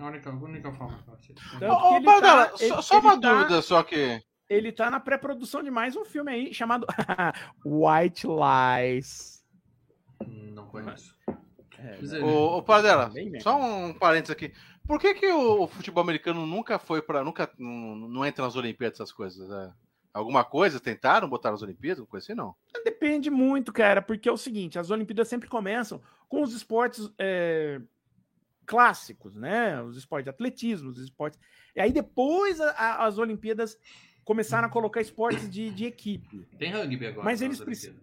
É 0.00 0.02
a 0.02 0.06
única, 0.06 0.30
a 0.30 0.32
única 0.32 0.72
forma 0.72 0.98
que 1.20 1.32
eu. 1.32 1.36
Tanto 1.60 1.72
Ô, 1.74 2.20
tá- 2.20 2.56
só, 2.56 2.80
só 2.82 3.00
uma 3.00 3.20
tá- 3.20 3.34
dúvida, 3.34 3.60
só 3.60 3.82
que. 3.82 4.22
Ele 4.48 4.72
tá 4.72 4.90
na 4.90 4.98
pré-produção 4.98 5.62
de 5.62 5.70
mais 5.70 5.94
um 5.94 6.04
filme 6.04 6.32
aí 6.32 6.54
chamado 6.54 6.86
White 7.64 8.26
Lies. 8.26 9.44
Não 10.26 10.66
conheço. 10.66 11.14
É, 11.78 11.98
né? 12.00 12.20
Ô, 12.20 12.56
ô 12.56 12.62
Paradela, 12.62 13.12
só 13.42 13.56
um 13.60 13.92
parênteses 13.92 14.30
aqui. 14.30 14.52
Por 14.86 14.98
que, 14.98 15.14
que 15.14 15.26
o, 15.26 15.62
o 15.62 15.66
futebol 15.68 16.02
americano 16.02 16.46
nunca 16.46 16.78
foi 16.78 17.00
para 17.00 17.22
nunca 17.22 17.50
não, 17.58 17.94
não 18.08 18.26
entra 18.26 18.44
nas 18.44 18.56
Olimpíadas 18.56 18.96
essas 18.98 19.12
coisas? 19.12 19.48
né? 19.48 19.72
Alguma 20.12 20.42
coisa 20.42 20.80
tentaram 20.80 21.28
botar 21.28 21.52
nas 21.52 21.62
Olimpíadas, 21.62 22.04
coisa 22.08 22.24
assim 22.24 22.34
não? 22.34 22.54
Depende 22.84 23.30
muito, 23.30 23.72
cara, 23.72 24.02
porque 24.02 24.28
é 24.28 24.32
o 24.32 24.36
seguinte: 24.36 24.78
as 24.78 24.90
Olimpíadas 24.90 25.28
sempre 25.28 25.48
começam 25.48 26.00
com 26.28 26.42
os 26.42 26.52
esportes 26.52 27.08
é, 27.18 27.80
clássicos, 28.70 29.34
né? 29.34 29.82
Os 29.82 29.96
esportes 29.96 30.24
de 30.26 30.30
atletismo, 30.30 30.90
os 30.90 30.98
esportes. 30.98 31.40
E 31.74 31.80
aí 31.80 31.90
depois 31.92 32.60
a- 32.60 32.70
a- 32.70 33.04
as 33.06 33.18
Olimpíadas 33.18 33.76
começaram 34.24 34.68
a 34.68 34.70
colocar 34.70 35.00
esportes 35.00 35.50
de, 35.50 35.70
de 35.70 35.86
equipe. 35.86 36.46
Tem 36.56 36.70
rugby 36.70 37.04
agora. 37.06 37.24
Mas 37.24 37.42
eles 37.42 37.58
precisam-. 37.60 37.96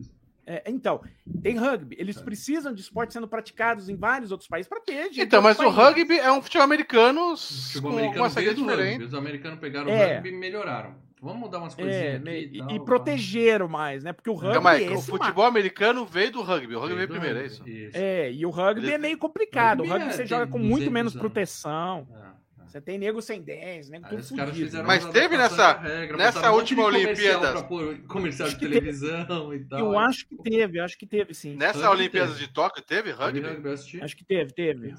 É, 0.46 0.64
então, 0.68 1.02
tem 1.42 1.56
rugby. 1.58 1.96
Eles 1.98 2.22
precisam 2.22 2.74
de 2.74 2.82
esportes 2.82 3.14
sendo 3.14 3.28
praticados 3.30 3.88
em 3.88 3.96
vários 3.96 4.30
outros 4.32 4.50
países 4.50 4.68
para 4.68 4.82
ter. 4.82 5.04
gente 5.06 5.22
Então, 5.22 5.42
mas 5.42 5.58
o 5.60 5.70
rugby 5.70 6.18
é 6.20 6.30
um 6.32 6.42
futebol 6.42 6.64
americano 6.66 7.32
O 7.34 7.38
futebol 7.38 7.92
com 7.92 7.98
americano 7.98 8.24
uma 8.24 8.30
veio 8.30 8.34
saída 8.48 8.54
do 8.54 8.62
rugby. 8.66 8.78
diferente. 8.84 9.04
Os 9.06 9.14
americanos 9.14 9.60
pegaram 9.60 9.90
É. 9.90 10.12
o 10.12 10.14
rugby 10.16 10.30
e 10.30 10.38
melhoraram. 10.38 10.96
Vamos 11.22 11.40
mudar 11.40 11.58
umas 11.60 11.74
coisinhas 11.74 12.04
É, 12.04 12.16
aqui 12.16 12.24
né, 12.26 12.40
e, 12.40 12.58
tal, 12.60 12.72
e 12.72 12.80
protegeram 12.86 13.68
mais, 13.68 14.04
né? 14.04 14.14
Porque 14.14 14.30
o 14.30 14.34
rugby 14.34 14.68
aí, 14.68 14.86
é 14.86 14.92
o 14.92 15.02
futebol 15.02 15.46
americano 15.46 16.06
veio 16.06 16.32
do 16.32 16.42
rugby. 16.42 16.76
O 16.76 16.80
rugby 16.80 16.96
Veio 16.96 17.08
primeiro, 17.08 17.40
é 17.40 17.42
rugby, 17.44 17.54
isso? 17.56 17.68
Isso. 17.70 17.98
É, 17.98 18.32
e 18.32 18.46
o 18.46 18.50
rugby 18.50 18.86
Ele- 18.86 18.94
é 18.94 18.98
meio 18.98 19.18
complicado. 19.18 19.80
O 19.80 19.84
Rugby 19.84 19.94
rugby 20.00 20.10
é- 20.10 20.18
você 20.18 20.26
joga 20.28 20.46
com 20.46 20.60
200 20.60 20.70
muito 20.70 20.92
menos 20.92 21.14
anos. 21.14 21.20
proteção. 21.22 22.08
É, 22.14 22.18
é. 22.34 22.38
Você 22.68 22.82
tem 22.82 22.98
nego 23.00 23.22
sem 23.22 23.42
10, 23.42 23.90
nego 23.90 24.08
tudo 24.10 24.22
fudido. 24.22 24.84
Mas 24.84 25.06
teve 25.06 25.38
nessa- 25.38 25.78
regra, 25.80 26.18
nessa 26.18 26.52
um 26.52 26.56
última 26.56 26.84
comercial 26.84 27.40
Olimpíadas. 27.42 28.06
comercial 28.08 28.50
de 28.50 28.60
televisão 28.60 29.54
e 29.54 29.60
tal. 29.64 29.80
Eu 29.80 29.98
acho 29.98 30.28
que 30.28 30.36
teve, 30.38 30.78
eu 30.80 30.84
acho 30.84 30.98
que 30.98 31.08
teve, 31.08 31.34
sim. 31.34 31.56
Nessa 31.56 31.90
Olimpíadas 31.90 32.34
teve. 32.36 32.46
de 32.48 32.54
Tóquio 32.54 32.84
teve 32.84 33.04
Teve 33.14 33.24
rugby? 33.24 33.40
rugby, 33.40 33.68
eu 33.70 33.74
assisti. 33.74 34.04
Acho 34.04 34.18
que 34.18 34.26
teve, 34.26 34.52
teve. 34.54 34.94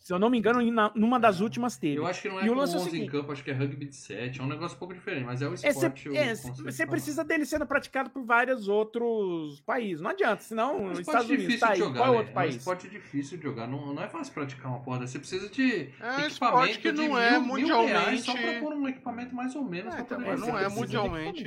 Se 0.00 0.12
eu 0.12 0.18
não 0.18 0.28
me 0.30 0.38
engano, 0.38 0.60
na- 0.70 0.90
numa 0.94 1.18
das 1.18 1.40
últimas 1.40 1.76
teve. 1.76 1.96
Eu 1.96 2.06
acho 2.06 2.22
que 2.22 2.28
não 2.28 2.40
é 2.40 2.44
E 2.44 2.50
o 2.50 2.52
com 2.52 2.58
lance 2.58 2.74
é 2.74 2.76
o 2.76 2.80
11 2.80 2.88
em 2.88 2.92
seguinte- 2.92 3.10
campo, 3.12 3.32
acho 3.32 3.42
que 3.44 3.50
é 3.50 3.54
rugby 3.54 3.86
de 3.86 3.96
7. 3.96 4.40
É 4.40 4.42
um 4.42 4.46
negócio 4.46 4.76
um 4.76 4.78
pouco 4.78 4.94
diferente, 4.94 5.24
mas 5.24 5.40
é 5.42 5.48
o 5.48 5.54
É, 5.54 5.56
cê- 5.56 5.68
esporte. 5.68 6.08
o 6.08 6.16
é, 6.16 6.34
você 6.34 6.86
precisa 6.86 7.24
dele 7.24 7.44
sendo 7.46 7.66
praticado 7.66 8.10
por 8.10 8.24
vários 8.24 8.68
outros 8.68 9.60
países. 9.62 10.00
Não 10.00 10.10
adianta, 10.10 10.42
senão 10.42 10.76
É 10.76 10.80
um 10.80 10.92
Estados 10.92 11.26
Unidos 11.26 11.44
difícil 11.46 11.60
tá 11.60 11.68
aí. 11.68 11.72
de 11.74 11.78
jogar, 11.80 11.98
Qual 12.00 12.08
é 12.08 12.10
né? 12.12 12.16
outro 12.18 12.28
É 12.28 12.32
um 12.32 12.34
país? 12.34 12.54
esporte 12.56 12.88
difícil 12.88 13.36
de 13.38 13.42
jogar. 13.44 13.66
Não, 13.66 13.94
não 13.94 14.02
é 14.02 14.08
fácil 14.08 14.34
praticar 14.34 14.70
uma 14.70 14.80
porra. 14.80 15.06
Você 15.06 15.18
precisa 15.18 15.48
de 15.48 15.62
É 15.62 15.66
um 15.66 15.78
equipamento 15.80 16.28
esporte 16.28 16.78
que 16.78 16.92
de 16.92 16.98
não 17.08 17.18
é 17.18 17.38
mil, 17.38 17.54
mil 17.54 17.84
reais 17.86 18.20
só 18.24 18.32
mundialmente- 18.32 18.60
pra 18.60 18.68
pôr 18.68 18.76
um 18.76 18.88
equipamento 18.88 19.34
mais 19.34 19.54
ou 19.54 19.64
menos. 19.64 19.94
É, 19.94 20.02
pra 20.02 20.16
poder 20.18 20.38
não 20.38 20.58
é 20.58 20.68
mundialmente. 20.68 21.44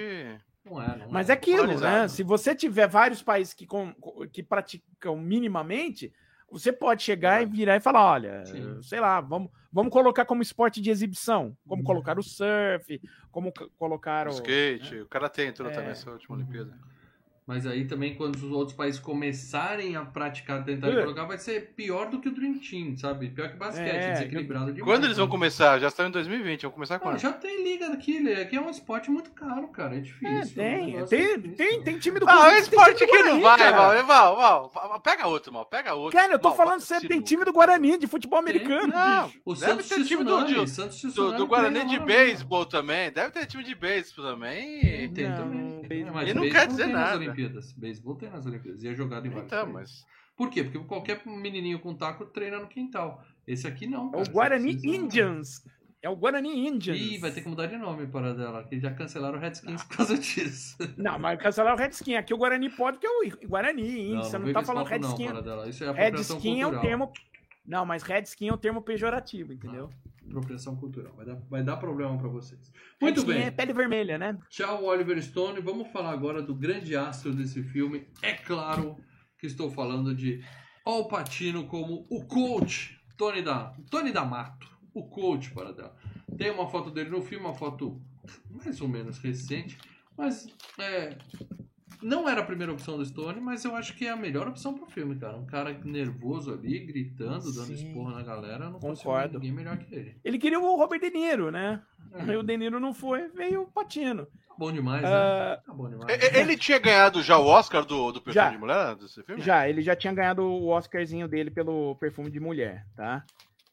Não 0.66 0.82
é, 0.82 0.98
não 0.98 1.10
Mas 1.10 1.30
é. 1.30 1.32
é 1.32 1.36
aquilo, 1.36 1.80
né? 1.80 2.08
Se 2.10 2.24
você 2.24 2.54
tiver 2.54 2.88
vários 2.88 3.24
países 3.24 3.54
que, 3.54 3.66
com- 3.66 3.94
que 4.32 4.44
praticam 4.44 5.16
minimamente, 5.18 6.12
você 6.50 6.72
pode 6.72 7.04
chegar 7.04 7.42
e 7.42 7.46
virar 7.46 7.76
e 7.76 7.80
falar: 7.82 8.04
olha, 8.06 8.46
Sim. 8.46 8.82
sei 8.82 9.00
lá, 9.00 9.20
vamos, 9.22 9.50
vamos 9.72 9.92
colocar 9.92 10.26
como 10.26 10.42
esporte 10.42 10.82
de 10.82 10.90
exibição. 10.90 11.56
Como 11.68 11.82
Uhum. 11.82 11.86
colocar 11.86 12.18
o 12.18 12.24
surf, 12.24 13.00
como 13.32 13.52
colocar 13.78 14.28
O 14.28 14.32
o. 14.32 14.34
skate, 14.34 14.96
o 15.02 15.08
karatê 15.08 15.46
entrou 15.46 15.70
É. 15.70 15.74
também 15.74 15.90
nessa 15.90 16.12
última 16.12 16.36
Olimpíada. 16.38 16.78
Mas 17.48 17.66
aí 17.66 17.86
também, 17.86 18.14
quando 18.14 18.36
os 18.36 18.44
outros 18.52 18.76
países 18.76 19.00
começarem 19.00 19.96
a 19.96 20.04
praticar, 20.04 20.66
tentarem 20.66 20.98
É. 20.98 21.02
colocar, 21.02 21.24
vai 21.24 21.38
ser 21.38 21.72
pior 21.78 22.10
do 22.10 22.20
que 22.20 22.28
o 22.28 22.32
Dream 22.36 22.60
Team, 22.60 22.98
sabe? 22.98 23.30
Pior 23.30 23.50
que 23.50 23.56
basquete, 23.56 23.88
É, 23.88 24.12
desequilibrado 24.12 24.74
demais. 24.74 24.84
Quando 24.84 25.06
eles 25.06 25.16
vão 25.16 25.28
né? 25.28 25.32
começar? 25.32 25.80
Já 25.80 25.88
estão 25.88 26.08
em 26.08 26.12
2020, 26.12 26.64
vão 26.64 26.72
começar 26.72 26.96
Ah, 26.96 27.00
quando? 27.00 27.18
já 27.20 27.32
tem 27.32 27.64
liga 27.64 27.90
daquele, 27.90 28.34
aqui 28.34 28.58
é 28.58 28.62
um 28.62 28.70
esporte 28.70 29.10
muito 29.10 29.32
caro, 29.32 29.66
cara, 29.70 29.96
é 29.96 30.00
difícil. 30.02 30.62
É, 30.62 30.74
é 30.74 31.04
um 31.04 31.06
tem, 31.06 31.08
tem, 31.08 31.36
difícil. 31.40 31.56
tem, 31.56 31.84
tem 31.84 31.98
time 32.00 32.20
do 32.20 32.26
Não, 32.26 32.46
é 32.46 32.52
tem 32.52 32.60
esporte 32.64 33.06
que 33.08 33.24
não 33.24 33.40
vai, 33.40 33.58
cara. 33.58 34.02
Val. 34.04 34.36
Val, 34.36 34.70
Val, 34.74 35.00
Pega 35.00 35.28
outro, 35.28 35.54
mal. 35.54 35.66
Pega 35.66 35.94
outro. 35.94 36.20
Cara, 36.20 36.34
eu 36.34 36.40
tô 36.40 36.50
Mal, 36.50 36.58
falando 36.58 36.82
sério, 36.82 37.08
tem 37.08 37.22
time 37.22 37.46
do 37.46 37.54
Guarani, 37.54 37.98
de 37.98 38.08
futebol 38.08 38.44
Tem. 38.44 38.52
americano. 38.52 38.88
Não, 38.94 39.28
bicho. 39.28 39.40
O 39.46 39.54
Deve 39.54 39.66
Santos 39.84 39.88
ter 39.88 40.04
time 40.04 40.24
do- 40.26 40.44
do- 40.44 40.68
Santos 40.68 41.02
Do, 41.14 41.48
Guarani 41.48 41.86
de 41.86 41.98
beisebol 42.00 42.66
também. 42.66 43.10
Deve 43.10 43.32
ter 43.32 43.46
time 43.46 43.64
de 43.64 43.74
beisebol 43.74 44.26
também. 44.34 45.10
Tem 45.14 45.30
Não, 45.30 45.38
também. 45.38 45.82
beisebol- 45.88 46.14
Mas 46.14 46.30
E 46.30 46.34
não 46.34 46.50
quer 46.50 46.68
dizer 46.68 46.84
tem 46.86 46.94
nada. 46.94 47.37
Olimpíadas. 47.38 47.72
Beisebol 47.74 48.16
tem 48.16 48.30
nas 48.30 48.46
Olimpíadas. 48.46 48.84
E 48.84 48.88
é 48.88 48.96
jogado 48.96 49.26
em 49.28 49.30
vários 49.30 49.52
Então, 49.52 49.72
países. 49.74 50.04
mas. 50.06 50.18
Por 50.36 50.50
quê? 50.50 50.64
Porque 50.64 50.80
qualquer 50.80 51.22
menininho 51.26 51.80
com 51.80 51.96
taco 51.96 52.26
treina 52.26 52.60
no 52.60 52.68
quintal. 52.68 53.24
Esse 53.48 53.68
aqui 53.68 53.88
não. 53.88 54.08
É 54.08 54.12
cara. 54.12 54.22
o 54.22 54.26
Você 54.26 54.32
Guarani 54.32 54.72
precisa- 54.74 54.96
Indians. 54.96 55.64
É 56.00 56.10
o 56.10 56.16
Guarani 56.16 56.68
Indians. 56.68 57.00
Ih, 57.00 57.18
vai 57.18 57.32
ter 57.32 57.42
que 57.42 57.50
mudar 57.50 57.66
de 57.66 57.76
nome 57.76 58.06
para 58.06 58.34
dela, 58.36 58.64
que 58.64 58.80
já 58.80 58.94
cancelaram 58.94 59.38
o 59.40 59.42
Redskins 59.42 59.84
por 59.84 59.98
causa 59.98 60.16
disso. 60.18 60.78
Não, 60.96 61.18
mas 61.18 61.42
cancelar 61.42 61.74
o 61.74 61.78
Redskin. 61.78 62.14
Aqui 62.16 62.34
o 62.34 62.38
Guarani 62.38 62.70
pode, 62.70 63.00
porque 63.00 63.08
é 63.08 63.46
o 63.46 63.48
Guarani 63.50 64.12
Índia. 64.12 64.24
Você 64.24 64.38
não 64.38 64.46
vem 64.46 64.54
tá 64.54 64.60
com 64.60 64.64
esse 64.64 64.68
falando 64.68 64.88
papo 64.90 65.02
não, 65.02 65.10
Redskin. 65.10 65.28
Paradela. 65.28 65.68
Isso 65.70 65.84
é 65.84 65.88
é 65.88 65.92
um 65.92 66.40
cultural. 66.40 66.82
termo. 66.82 67.12
Não, 67.68 67.86
mas 67.86 68.02
Redskin 68.02 68.48
é 68.48 68.54
um 68.54 68.58
termo 68.58 68.82
pejorativo, 68.82 69.52
entendeu? 69.52 69.90
Apropriação 70.26 70.76
cultural. 70.76 71.14
Vai 71.16 71.26
dar, 71.26 71.36
vai 71.50 71.64
dar 71.64 71.78
problema 71.78 72.18
para 72.18 72.30
vocês. 72.30 72.72
Muito 73.02 73.22
Redskin 73.22 73.34
bem. 73.34 73.48
é 73.48 73.52
pele 73.52 73.74
vermelha, 73.74 74.18
né? 74.18 74.38
Tchau, 74.50 74.86
Oliver 74.86 75.22
Stone. 75.22 75.60
Vamos 75.60 75.90
falar 75.90 76.12
agora 76.12 76.42
do 76.42 76.56
grande 76.56 76.96
astro 76.96 77.34
desse 77.34 77.62
filme. 77.64 78.08
É 78.22 78.34
claro 78.34 78.98
que 79.38 79.46
estou 79.46 79.70
falando 79.70 80.16
de 80.16 80.44
Al 80.86 81.08
Pacino 81.08 81.68
como 81.68 82.08
o 82.10 82.26
coach 82.26 82.98
Tony 83.18 83.42
da 83.42 83.76
Tony 83.90 84.12
D'Amato, 84.12 84.68
o 84.94 85.08
coach 85.10 85.52
para 85.52 85.74
dela. 85.74 85.96
Tem 86.38 86.52
uma 86.52 86.70
foto 86.70 86.92
dele 86.92 87.10
no 87.10 87.22
filme, 87.22 87.46
uma 87.46 87.54
foto 87.54 88.02
mais 88.50 88.80
ou 88.80 88.88
menos 88.88 89.18
recente, 89.18 89.78
mas 90.18 90.48
é, 90.80 91.18
não 92.02 92.28
era 92.30 92.42
a 92.42 92.46
primeira 92.46 92.72
opção 92.72 92.98
do 92.98 93.06
Stone, 93.06 93.40
mas 93.42 93.64
eu 93.66 93.76
acho 93.76 93.96
que 93.96 94.06
é 94.06 94.10
a 94.12 94.16
melhor 94.16 94.48
opção 94.48 94.74
pro 94.74 94.86
filme, 94.86 95.16
cara. 95.18 95.38
Um 95.38 95.46
cara 95.46 95.74
nervoso 95.84 96.54
ali, 96.54 96.80
gritando, 96.80 97.52
dando 97.54 97.68
Sim. 97.68 97.74
esporro 97.88 98.12
na 98.12 98.24
galera, 98.24 98.70
não 98.70 98.80
Concordo. 98.80 99.36
ninguém 99.40 99.52
melhor 99.52 99.78
que 99.78 99.94
ele. 99.94 100.16
Ele 100.24 100.38
queria 100.38 100.60
o 100.60 100.76
Robert 100.78 101.00
De 101.00 101.10
Niro, 101.10 101.52
né? 101.52 101.82
É, 102.14 102.22
Aí 102.22 102.38
o 102.38 102.44
De 102.44 102.56
Niro 102.58 102.80
não 102.80 102.94
foi, 102.94 103.28
veio 103.30 103.64
o 103.64 103.68
Patino. 103.72 104.26
tá 104.26 104.56
bom 104.58 104.72
demais, 104.72 105.02
né? 105.02 105.10
Ah, 105.10 105.62
Tá 105.66 105.74
bom 105.74 105.90
demais. 105.90 106.36
Ele 106.36 106.56
tinha 106.58 106.80
ganhado 106.80 107.22
já 107.22 107.38
o 107.38 107.46
Oscar 107.46 107.84
do, 107.86 108.12
do 108.12 108.22
Já. 108.32 108.44
Perfume 108.50 108.52
de 108.52 108.60
Mulher 108.60 108.96
desse 108.96 109.24
filme? 109.24 109.42
Já, 109.42 109.68
ele 109.68 109.82
já 109.82 109.96
tinha 109.96 110.14
ganhado 110.14 110.44
o 110.44 110.68
Oscarzinho 110.70 111.28
dele 111.28 111.50
pelo 111.52 111.96
perfume 111.96 112.30
de 112.32 112.40
mulher, 112.40 112.86
tá? 112.96 113.24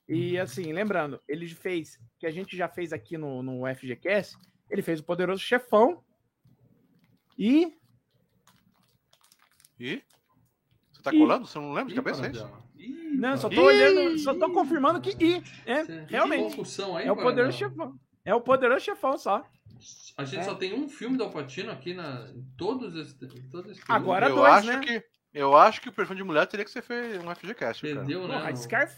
E 0.09 0.39
assim, 0.39 0.73
lembrando, 0.73 1.19
ele 1.27 1.49
fez, 1.49 1.99
que 2.19 2.27
a 2.27 2.31
gente 2.31 2.55
já 2.57 2.69
fez 2.69 2.93
aqui 2.93 3.17
no, 3.17 3.43
no 3.43 3.63
FGCast, 3.75 4.37
ele 4.71 4.83
fez 4.83 5.01
o 5.01 5.05
Poderoso 5.05 5.41
Chefão 5.43 6.03
e 7.39 7.73
E? 9.85 10.03
Você 10.93 11.03
tá 11.03 11.13
E- 11.15 11.19
colando? 11.19 11.47
Você 11.47 11.59
não 11.59 11.73
lembra 11.73 11.91
de 11.91 11.95
cabeça, 11.95 12.27
é 12.27 12.31
isso? 12.31 12.51
Não, 13.17 13.37
só 13.37 13.49
tô 13.49 13.63
olhando, 13.63 14.19
só 14.19 14.35
tô 14.35 14.51
confirmando 14.53 15.01
que 15.01 15.11
I, 15.25 15.43
é, 15.67 15.83
realmente. 16.09 16.57
Aí, 16.97 17.07
É 17.07 17.13
o 17.13 17.17
Poderoso. 17.17 17.57
Chefão. 17.59 17.99
É 18.25 18.35
o 18.35 18.41
Poderoso 18.41 18.85
Chefão 18.85 19.17
só. 19.19 19.45
A 20.17 20.25
gente 20.25 20.41
É. 20.41 20.45
só 20.45 20.55
tem 20.55 20.73
um 20.75 20.89
filme 20.89 21.17
do 21.17 21.25
Alpatino 21.25 21.71
aqui 21.71 21.93
na, 21.95 22.29
em 22.35 22.43
todos 22.57 22.95
esses, 22.97 23.15
todos 23.51 23.73
esses 23.73 23.85
Agora 23.89 24.29
Eu 24.29 24.37
dois, 24.37 24.53
acho 24.55 24.67
né? 24.69 24.81
que. 24.81 25.05
Eu 25.33 25.57
acho 25.57 25.81
que 25.81 25.89
o 25.89 25.93
perfume 25.93 26.17
de 26.19 26.25
mulher 26.25 26.47
teria 26.47 26.65
que 26.65 26.71
ser 26.71 26.83
feito 26.83 27.19
um 27.27 27.35
FGCast, 27.35 27.83
cara. 27.83 27.97
Perdeu, 27.97 28.29
né? 28.29 28.39
Porra, 28.39 28.57
Scarf... 28.57 28.95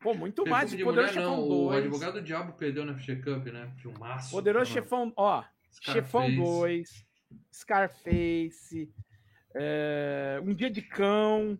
Pô, 0.00 0.14
muito 0.14 0.36
Perfume 0.42 0.50
mais. 0.50 0.70
de 0.70 0.82
Poderoso 0.82 1.12
mulher, 1.12 1.22
não. 1.26 1.34
Chefão 1.36 1.48
O 1.48 1.68
2. 1.70 1.78
Advogado 1.84 2.12
do 2.14 2.22
Diabo 2.22 2.52
perdeu 2.54 2.86
na 2.86 2.94
FG 2.94 3.16
Cup, 3.16 3.46
né? 3.46 3.70
Filmaço. 3.82 4.30
Poderoso. 4.30 4.70
Chefão... 4.72 5.12
Ó, 5.16 5.44
Chefão 5.82 6.22
Scarface. 6.30 6.36
2, 6.36 7.06
Scarface, 7.52 8.92
é, 9.54 10.40
Um 10.44 10.54
Dia 10.54 10.70
de 10.70 10.82
Cão, 10.82 11.58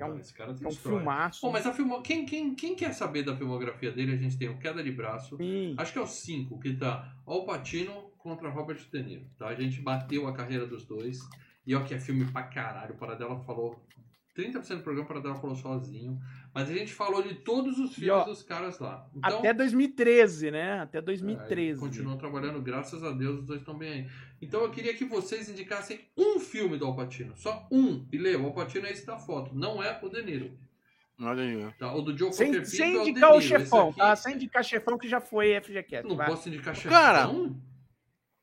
é 0.00 0.04
um, 0.06 0.20
cara 0.34 0.56
é 0.62 0.66
um 0.66 0.70
filmaço. 0.70 1.42
Pô, 1.42 1.52
mas 1.52 1.66
a 1.66 1.72
filmo... 1.72 2.00
quem, 2.00 2.24
quem, 2.24 2.54
quem 2.54 2.74
quer 2.74 2.94
saber 2.94 3.22
da 3.22 3.36
filmografia 3.36 3.92
dele? 3.92 4.14
A 4.14 4.16
gente 4.16 4.38
tem 4.38 4.48
o 4.48 4.58
Queda 4.58 4.82
de 4.82 4.90
Braço. 4.90 5.36
Sim. 5.36 5.74
Acho 5.76 5.92
que 5.92 5.98
é 5.98 6.02
o 6.02 6.06
5, 6.06 6.58
que 6.58 6.74
tá 6.74 7.14
Al 7.26 7.44
Pacino 7.44 8.10
contra 8.16 8.48
Robert 8.48 8.78
De 8.90 9.02
Niro. 9.02 9.26
Tá? 9.38 9.48
A 9.48 9.54
gente 9.54 9.80
bateu 9.82 10.26
a 10.26 10.32
carreira 10.32 10.66
dos 10.66 10.84
dois. 10.86 11.18
E 11.66 11.74
ó 11.74 11.84
que 11.84 11.92
é 11.92 12.00
filme 12.00 12.24
pra 12.24 12.44
caralho. 12.44 12.94
O 12.94 12.98
Paradela 12.98 13.38
falou... 13.44 13.78
30% 14.34 14.76
do 14.76 14.82
programa 14.82 15.04
o 15.04 15.08
Paradela 15.08 15.34
falou 15.36 15.56
sozinho. 15.56 16.18
Mas 16.52 16.68
a 16.68 16.72
gente 16.72 16.92
falou 16.92 17.22
de 17.22 17.34
todos 17.36 17.78
os 17.78 17.94
filmes 17.94 18.10
ó, 18.10 18.24
dos 18.24 18.42
caras 18.42 18.78
lá. 18.80 19.08
Então, 19.14 19.38
Até 19.38 19.54
2013, 19.54 20.50
né? 20.50 20.80
Até 20.80 20.98
É, 20.98 21.00
2013. 21.00 21.78
continuam 21.78 22.16
trabalhando, 22.18 22.60
graças 22.60 23.04
a 23.04 23.12
Deus, 23.12 23.38
os 23.40 23.46
dois 23.46 23.60
estão 23.60 23.78
bem 23.78 23.92
aí. 23.92 24.10
Então 24.42 24.60
eu 24.62 24.70
queria 24.70 24.92
que 24.94 25.04
vocês 25.04 25.48
indicassem 25.48 26.00
um 26.16 26.40
filme 26.40 26.76
do 26.76 26.86
Alpatino. 26.86 27.36
Só 27.36 27.68
um. 27.70 28.04
E 28.12 28.18
lê, 28.18 28.34
o 28.34 28.46
Alpatino 28.46 28.86
é 28.86 28.90
esse 28.90 29.06
da 29.06 29.16
foto, 29.16 29.54
não 29.54 29.80
é 29.82 29.98
o 30.02 30.08
De 30.08 30.22
Niro. 30.22 30.58
Olha 31.20 31.42
aí. 31.42 31.72
Tá? 31.78 31.94
O 31.94 32.02
do 32.02 32.16
Joe 32.16 32.32
sem, 32.32 32.48
Cocker 32.48 32.66
sem 32.66 32.78
Pinto 32.92 32.98
é 32.98 33.02
o 33.02 33.08
indicar 33.10 33.34
o 33.36 33.40
chefão, 33.42 33.88
aqui- 33.90 33.98
tá? 33.98 34.16
Sem 34.16 34.34
indicar 34.34 34.64
chefão 34.64 34.98
que 34.98 35.08
já 35.08 35.20
foi 35.20 35.52
FGCast. 35.60 36.08
Não 36.08 36.16
vai. 36.16 36.26
posso 36.26 36.48
indicar 36.48 36.74
chefão. 36.74 36.90
Cara! 36.90 37.28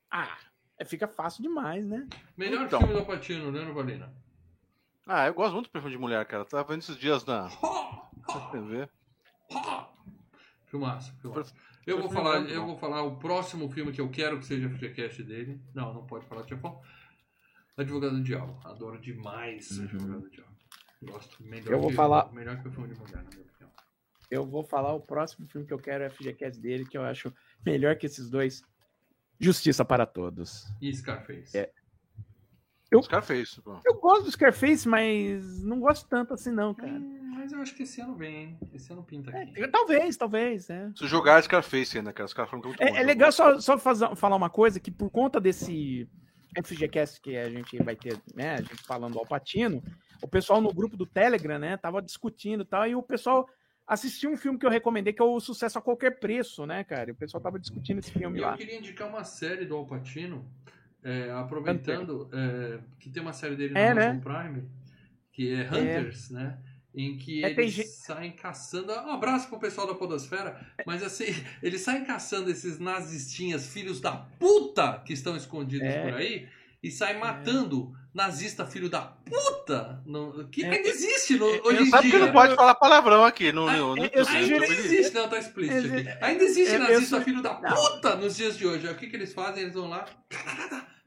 Ah, 0.10 0.38
é, 0.80 0.86
fica 0.86 1.08
fácil 1.08 1.42
demais, 1.44 1.86
né? 1.86 2.08
Melhor 2.38 2.66
Então. 2.66 2.80
filme 2.80 2.94
do 2.94 3.00
Alpatino, 3.00 3.50
Leandro 3.50 3.74
Valina. 3.74 4.14
Ah, 5.08 5.28
eu 5.28 5.34
gosto 5.34 5.54
muito 5.54 5.68
do 5.68 5.72
perfume 5.72 5.94
de 5.94 5.98
mulher, 6.00 6.26
cara. 6.26 6.44
Tava 6.46 6.68
vendo 6.68 6.80
esses 6.82 6.98
dias 6.98 7.26
na 7.26 7.44
na 8.28 8.50
TV. 8.52 8.90
Filmaço, 10.66 11.14
filmaço. 11.22 11.54
Eu 11.86 12.00
vou, 12.02 12.10
Filme 12.10 12.24
falar, 12.26 12.40
eu 12.50 12.66
vou 12.66 12.78
falar 12.78 13.02
o 13.04 13.16
próximo 13.18 13.70
filme 13.72 13.94
que 13.94 14.02
eu 14.02 14.10
quero 14.10 14.38
que 14.40 14.46
seja 14.46 14.68
FGCast 14.70 15.24
dele. 15.24 15.62
Não, 15.74 15.94
não 15.94 16.06
pode 16.06 16.26
falar 16.26 16.42
de 16.42 16.50
chefão. 16.50 16.82
Advogado 17.78 18.18
do 18.18 18.24
Diabo. 18.24 18.60
Adoro 18.66 19.00
demais 19.00 19.80
Advogado 19.80 20.22
do 20.24 20.30
Diabo. 20.30 20.52
Gosto. 21.04 21.42
Melhor 21.42 21.68
Uhum. 21.68 21.74
Eu 21.76 21.80
vou 21.80 21.90
que, 21.90 21.96
falar- 21.96 22.34
Melhor 22.34 22.62
que 22.62 22.68
o 22.68 22.72
filme 22.72 22.94
de 22.94 23.00
mulher, 23.00 23.24
na 23.24 23.30
minha 23.30 23.42
opinião. 23.42 23.72
Eu 24.30 24.46
vou 24.46 24.64
falar 24.64 24.94
o 24.94 25.00
próximo 25.00 25.48
filme 25.48 25.66
que 25.66 25.74
eu 25.74 25.80
quero 25.80 26.04
é 26.04 26.10
FGCast 26.10 26.60
dele, 26.60 26.86
que 26.86 26.98
eu 26.98 27.04
acho 27.06 27.34
melhor 27.66 27.96
que 27.96 28.06
esses 28.06 28.30
dois. 28.30 28.62
Justiça 29.40 29.86
para 29.86 30.06
Todos. 30.06 30.66
E 30.82 30.92
Scarface. 30.94 31.56
É. 31.58 31.72
Fez 33.24 33.50
isso, 33.50 33.62
pô. 33.62 33.78
Eu 33.86 33.96
gosto 33.96 34.26
do 34.26 34.32
Scarface, 34.32 34.88
mas 34.88 35.62
não 35.64 35.80
gosto 35.80 36.08
tanto 36.08 36.34
assim 36.34 36.52
não, 36.52 36.74
cara. 36.74 36.92
Hum, 36.92 37.32
mas 37.36 37.52
eu 37.52 37.60
acho 37.62 37.76
que 37.76 37.84
esse 37.84 38.00
ano 38.02 38.16
vem, 38.16 38.36
hein? 38.36 38.60
Esse 38.74 38.92
ano 38.94 39.04
pinta 39.04 39.30
aqui. 39.30 39.62
É, 39.62 39.68
talvez, 39.68 40.16
talvez, 40.18 40.70
é. 40.70 40.90
Se 40.96 41.06
jogar 41.08 41.42
Scarface 41.44 41.98
ainda, 41.98 42.14
cara. 42.14 42.26
Os 42.26 42.34
caras 42.34 42.50
foram 42.50 42.64
muito 42.64 42.78
bons. 42.78 42.86
É, 42.86 43.02
é 43.02 43.04
legal 43.04 43.32
só, 43.32 43.60
só 43.60 43.78
fazer, 43.78 44.16
falar 44.16 44.36
uma 44.36 44.50
coisa, 44.50 44.80
que 44.80 44.90
por 44.92 45.10
conta 45.10 45.40
desse 45.40 46.10
FGCast 46.64 47.22
que 47.22 47.38
a 47.38 47.50
gente 47.50 47.78
vai 47.84 47.96
ter, 47.96 48.20
né, 48.34 48.56
a 48.56 48.62
gente 48.62 48.76
falando 48.84 49.14
do 49.14 49.20
Alpatino, 49.20 49.84
o 50.22 50.28
pessoal 50.28 50.62
no 50.62 50.74
grupo 50.74 50.98
do 50.98 51.06
Telegram, 51.06 51.60
né, 51.60 51.78
tava 51.78 52.02
discutindo 52.02 52.64
e 52.64 52.66
tal, 52.66 52.88
e 52.88 52.96
o 52.96 53.04
pessoal 53.04 53.48
assistiu 53.86 54.32
um 54.32 54.38
filme 54.38 54.58
que 54.58 54.66
eu 54.66 54.70
recomendei, 54.70 55.14
que 55.14 55.22
é 55.22 55.26
o 55.26 55.40
Sucesso 55.40 55.78
a 55.78 55.82
Qualquer 55.82 56.20
Preço, 56.20 56.66
né, 56.66 56.84
cara? 56.84 57.10
E 57.10 57.14
o 57.14 57.16
pessoal 57.16 57.42
tava 57.42 57.60
discutindo 57.60 58.00
esse 58.00 58.12
filme 58.12 58.38
E 58.40 58.42
lá. 58.42 58.52
eu 58.52 58.58
queria 58.58 58.78
indicar 58.78 59.08
uma 59.08 59.24
série 59.24 59.66
do 59.66 59.76
Alpatino, 59.76 60.46
é, 61.04 61.32
aproveitando 61.32 62.30
é, 62.34 62.80
que 63.00 63.10
tem 63.10 63.22
uma 63.22 63.34
série 63.34 63.56
dele 63.56 63.74
no 63.74 63.80
É, 63.80 63.94
né? 63.94 64.06
Amazon 64.08 64.22
Prime, 64.22 64.64
que 65.32 65.54
é 65.54 65.68
Hunters, 65.68 66.30
né? 66.32 66.58
Em 66.96 67.16
que 67.18 67.44
É, 67.46 67.52
eles 67.52 67.74
gente- 67.74 67.90
saem 67.90 68.32
caçando. 68.32 68.92
Um 68.92 69.12
abraço 69.12 69.48
pro 69.50 69.60
pessoal 69.60 69.86
da 69.86 69.94
Podosfera, 69.94 70.60
mas 70.86 71.04
assim, 71.04 71.26
eles 71.62 71.82
saem 71.82 72.04
caçando 72.04 72.50
esses 72.50 72.80
nazistinhas, 72.80 73.68
filhos 73.68 74.02
da 74.02 74.14
puta, 74.40 75.02
que 75.06 75.14
estão 75.14 75.36
escondidos 75.38 75.88
É. 75.88 76.02
por 76.10 76.18
aí, 76.18 76.48
e 76.82 76.90
saem 76.90 77.20
matando 77.20 77.92
nazista, 78.14 78.66
filho 78.66 78.90
da 78.90 79.02
puta, 79.02 80.02
no- 80.08 80.48
que 80.48 80.64
É. 80.66 80.70
ainda 80.72 80.90
existe 80.90 81.36
no, 81.38 81.46
É, 81.48 81.62
hoje 81.64 81.78
eu 81.82 81.86
em 81.86 81.90
Sabe 81.92 82.10
dia. 82.10 82.20
que 82.20 82.26
não 82.26 82.32
pode 82.34 82.56
falar 82.56 82.74
palavrão 82.74 83.24
aqui 83.24 83.52
no, 83.52 83.70
no, 83.72 83.96
no 83.96 84.04
eu- 84.06 84.28
Ainda 84.28 84.66
existe, 84.66 85.14
não, 85.14 85.30
tá 85.30 85.38
explícito 85.38 85.94
aqui. 85.94 86.08
Ainda 86.24 86.44
existe 86.44 86.74
eu- 86.74 86.82
eu 86.82 86.90
nazista, 86.94 87.22
filho 87.22 87.44
da 87.44 87.54
puta, 87.56 88.16
nos 88.16 88.36
dias 88.36 88.58
de 88.58 88.66
hoje. 88.66 88.88
O 88.88 88.96
que, 88.96 89.06
que 89.06 89.16
eles 89.16 89.34
fazem? 89.34 89.62
Eles 89.64 89.76
vão 89.76 89.88
lá. 89.88 90.04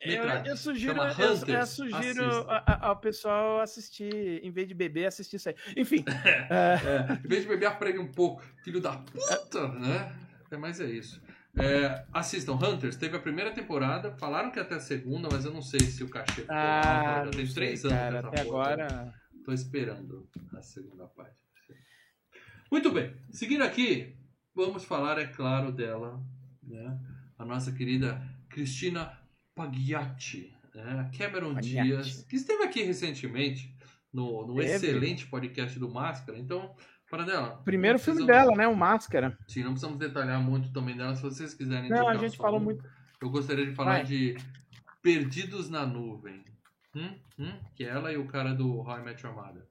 Eu, 0.01 0.24
eu 0.24 0.57
sugiro, 0.57 0.98
eu, 0.98 1.55
eu 1.55 1.66
sugiro 1.66 2.24
ao 2.80 2.96
pessoal 2.96 3.61
assistir, 3.61 4.40
em 4.42 4.51
vez 4.51 4.66
de 4.66 4.72
beber, 4.72 5.07
assistir 5.07 5.36
isso 5.36 5.51
aí. 5.51 5.55
Enfim, 5.76 6.05
é, 6.48 7.11
É, 7.11 7.12
em 7.22 7.28
vez 7.28 7.42
de 7.42 7.48
beber, 7.48 7.66
aprende 7.66 7.98
um 7.98 8.11
pouco. 8.11 8.42
Filho 8.64 8.80
da 8.80 8.96
puta, 8.96 9.68
né? 9.68 10.16
É, 10.51 10.57
mas 10.57 10.80
é 10.80 10.86
isso. 10.86 11.20
É, 11.59 12.05
assistam 12.12 12.55
Hunters, 12.55 12.96
teve 12.96 13.16
a 13.16 13.20
primeira 13.20 13.51
temporada, 13.51 14.12
falaram 14.12 14.51
que 14.51 14.59
até 14.59 14.76
a 14.76 14.80
segunda, 14.80 15.28
mas 15.30 15.44
eu 15.44 15.53
não 15.53 15.61
sei 15.61 15.80
se 15.80 16.03
o 16.03 16.09
cachê 16.09 16.42
ficou 16.42 16.57
ah, 16.57 17.24
já 17.24 17.30
tem 17.32 17.46
três 17.48 17.80
sei, 17.80 17.90
anos 17.90 18.03
cara, 18.03 18.28
até 18.28 18.44
porra. 18.44 18.72
agora... 18.72 19.14
Tô 19.44 19.53
esperando 19.53 20.28
a 20.57 20.62
segunda 20.62 21.07
parte. 21.07 21.42
Muito 22.70 22.92
bem, 22.92 23.16
seguindo 23.30 23.64
aqui, 23.64 24.16
vamos 24.55 24.84
falar, 24.84 25.18
é 25.18 25.26
claro, 25.26 25.72
dela, 25.72 26.22
né? 26.62 26.98
A 27.36 27.44
nossa 27.44 27.72
querida 27.72 28.22
Cristina 28.48 29.19
Pagliatti, 29.64 30.52
né? 30.74 31.11
Cameron 31.16 31.54
Pagliatti. 31.54 31.86
Dias, 31.88 32.24
que 32.24 32.36
esteve 32.36 32.62
aqui 32.64 32.82
recentemente 32.82 33.74
no, 34.12 34.46
no 34.46 34.61
excelente 34.62 35.26
podcast 35.26 35.78
do 35.78 35.88
Máscara. 35.90 36.38
Então, 36.38 36.74
para 37.11 37.24
dela. 37.24 37.61
Primeiro 37.64 37.98
filme 37.98 38.24
dela, 38.26 38.52
né? 38.56 38.66
O 38.68 38.76
Máscara. 38.76 39.36
Sim, 39.48 39.64
não 39.64 39.72
precisamos 39.72 39.98
detalhar 39.98 40.40
muito 40.40 40.72
também 40.72 40.96
dela. 40.96 41.14
Se 41.14 41.22
vocês 41.22 41.52
quiserem. 41.54 41.90
Não, 41.90 42.08
a 42.08 42.16
gente 42.16 42.36
falou 42.36 42.58
um, 42.61 42.64
muito. 42.64 42.84
Eu 43.20 43.28
gostaria 43.30 43.66
de 43.66 43.74
falar 43.74 43.96
Vai. 43.98 44.04
de 44.04 44.36
Perdidos 45.02 45.68
na 45.68 45.84
Nuvem. 45.84 46.42
Hum? 46.94 47.14
Hum? 47.38 47.52
Que 47.74 47.84
é 47.84 47.88
ela 47.88 48.12
e 48.12 48.16
o 48.16 48.26
cara 48.26 48.52
do 48.54 48.78
How 48.80 48.98
I 48.98 49.02
Met 49.02 49.24
Your 49.24 49.34
Mother. 49.34 49.62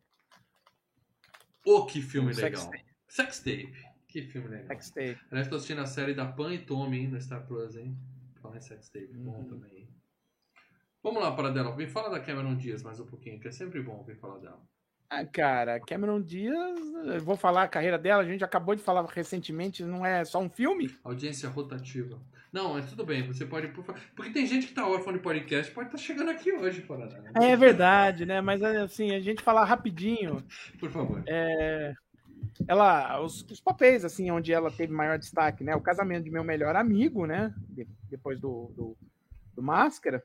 Oh, 1.66 1.86
que 1.86 2.02
filme 2.02 2.32
Um 2.32 2.36
legal. 2.36 2.62
sextape. 2.62 2.86
Sextape. 3.08 3.74
Que 4.08 4.22
filme 4.24 4.48
legal. 4.48 4.68
Sextape. 4.68 5.18
Aliás, 5.30 5.48
tô 5.48 5.56
assistindo 5.56 5.82
a 5.82 5.86
série 5.86 6.14
da 6.14 6.26
Pan 6.26 6.54
e 6.54 6.60
Tommy 6.60 7.00
hein, 7.00 7.08
no 7.10 7.22
Star 7.22 7.46
Plus, 7.46 7.76
hein? 7.76 7.98
Falar 8.42 8.58
em 8.58 8.62
Sextape. 8.62 9.10
Bom 9.14 9.40
Uhum. 9.40 9.48
também? 9.50 9.79
Vamos 11.02 11.22
lá, 11.22 11.32
para 11.32 11.50
dela. 11.50 11.76
Me 11.76 11.88
fala 11.88 12.10
da 12.10 12.20
Cameron 12.20 12.56
Diaz 12.56 12.84
mais 12.84 13.00
um 13.00 13.06
pouquinho, 13.06 13.40
que 13.40 13.48
é 13.48 13.52
sempre 13.52 13.82
bom 13.82 13.98
ouvir 13.98 14.16
falar 14.18 14.38
dela. 14.40 14.60
Ah, 15.10 15.26
cara, 15.26 15.80
Cameron 15.80 16.22
Diaz, 16.22 16.80
eu 17.06 17.22
vou 17.22 17.36
falar 17.36 17.64
a 17.64 17.68
carreira 17.68 17.98
dela, 17.98 18.22
a 18.22 18.26
gente 18.26 18.44
acabou 18.44 18.76
de 18.76 18.84
falar 18.84 19.04
recentemente, 19.06 19.84
não 19.84 20.06
é 20.06 20.24
só 20.24 20.40
um 20.40 20.50
filme? 20.50 20.94
Audiência 21.04 21.50
rotativa. 21.50 22.20
Não, 22.52 22.74
mas 22.74 22.90
tudo 22.90 23.06
bem, 23.06 23.26
você 23.26 23.46
pode. 23.46 23.70
Porque 24.16 24.32
tem 24.32 24.46
gente 24.46 24.68
que 24.68 24.74
tá 24.74 24.88
órfão 24.88 25.14
de 25.14 25.20
podcast, 25.20 25.72
pode 25.72 25.88
estar 25.88 25.98
chegando 25.98 26.30
aqui 26.30 26.52
hoje, 26.52 26.82
fora 26.82 27.08
dela. 27.08 27.24
É 27.36 27.56
verdade, 27.56 28.26
né? 28.26 28.42
Mas 28.42 28.62
assim, 28.62 29.12
a 29.12 29.20
gente 29.20 29.42
falar 29.42 29.66
rapidinho, 29.66 30.44
Por 30.80 30.92
favor. 30.92 31.24
é, 31.28 31.94
ela, 32.68 33.20
os, 33.22 33.42
os 33.50 33.60
papéis, 33.62 34.04
assim, 34.06 34.30
onde 34.32 34.52
ela 34.52 34.70
teve 34.72 34.94
maior 34.94 35.18
destaque, 35.18 35.64
né? 35.64 35.76
O 35.76 35.82
casamento 35.82 36.24
de 36.26 36.32
meu 36.32 36.44
melhor 36.44 36.76
amigo, 36.76 37.26
né? 37.26 37.54
De- 37.70 37.88
depois 38.10 38.40
do, 38.40 38.72
do, 38.76 38.98
do 39.56 39.62
Máscara. 39.62 40.24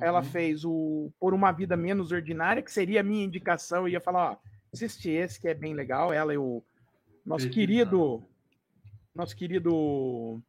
Ela 0.00 0.18
Uhum. 0.20 0.24
fez 0.24 0.64
o 0.64 1.10
Por 1.18 1.34
uma 1.34 1.50
Vida 1.52 1.76
Menos 1.76 2.12
Ordinária, 2.12 2.62
que 2.62 2.70
seria 2.72 3.00
a 3.00 3.04
minha 3.04 3.24
indicação. 3.24 3.80
Eu 3.82 3.88
ia 3.88 4.00
falar, 4.00 4.32
ó, 4.32 4.36
assiste 4.72 5.08
esse 5.10 5.40
que 5.40 5.48
é 5.48 5.54
bem 5.54 5.74
legal. 5.74 6.12
Ela 6.12 6.32
e 6.32 6.38
o 6.38 6.62
nosso 7.26 7.46
Perdido, 7.46 7.54
querido. 7.54 8.24
Nosso 9.14 9.36
querido. 9.36 10.42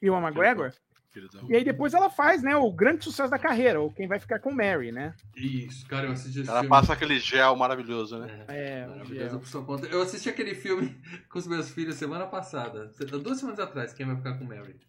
Ewan 0.00 0.20
McGregor. 0.20 0.72
Queridão. 1.12 1.46
E 1.50 1.54
aí 1.54 1.62
depois 1.62 1.92
ela 1.92 2.08
faz, 2.08 2.42
né, 2.42 2.56
o 2.56 2.72
grande 2.72 3.04
sucesso 3.04 3.30
da 3.30 3.38
carreira, 3.38 3.80
o 3.82 3.92
Quem 3.92 4.08
Vai 4.08 4.18
Ficar 4.18 4.38
com 4.38 4.50
Mary, 4.50 4.90
né? 4.90 5.14
Isso, 5.36 5.86
cara, 5.86 6.06
eu 6.06 6.12
assisti 6.12 6.40
esse 6.40 6.48
Ela 6.48 6.60
filme. 6.60 6.70
passa 6.70 6.94
aquele 6.94 7.18
gel 7.18 7.54
maravilhoso, 7.54 8.18
né? 8.18 8.46
É, 8.48 8.78
É, 8.80 8.86
maravilhoso 8.86 9.38
por 9.38 9.46
sua 9.46 9.62
conta. 9.64 9.86
Eu 9.88 10.00
assisti 10.00 10.30
aquele 10.30 10.54
filme 10.54 10.98
com 11.30 11.38
os 11.38 11.46
meus 11.46 11.70
filhos 11.70 11.96
semana 11.96 12.26
passada. 12.26 12.90
Duas 13.22 13.38
semanas 13.38 13.60
atrás, 13.60 13.92
quem 13.92 14.06
vai 14.06 14.16
ficar 14.16 14.38
com 14.38 14.44
Mary. 14.44 14.80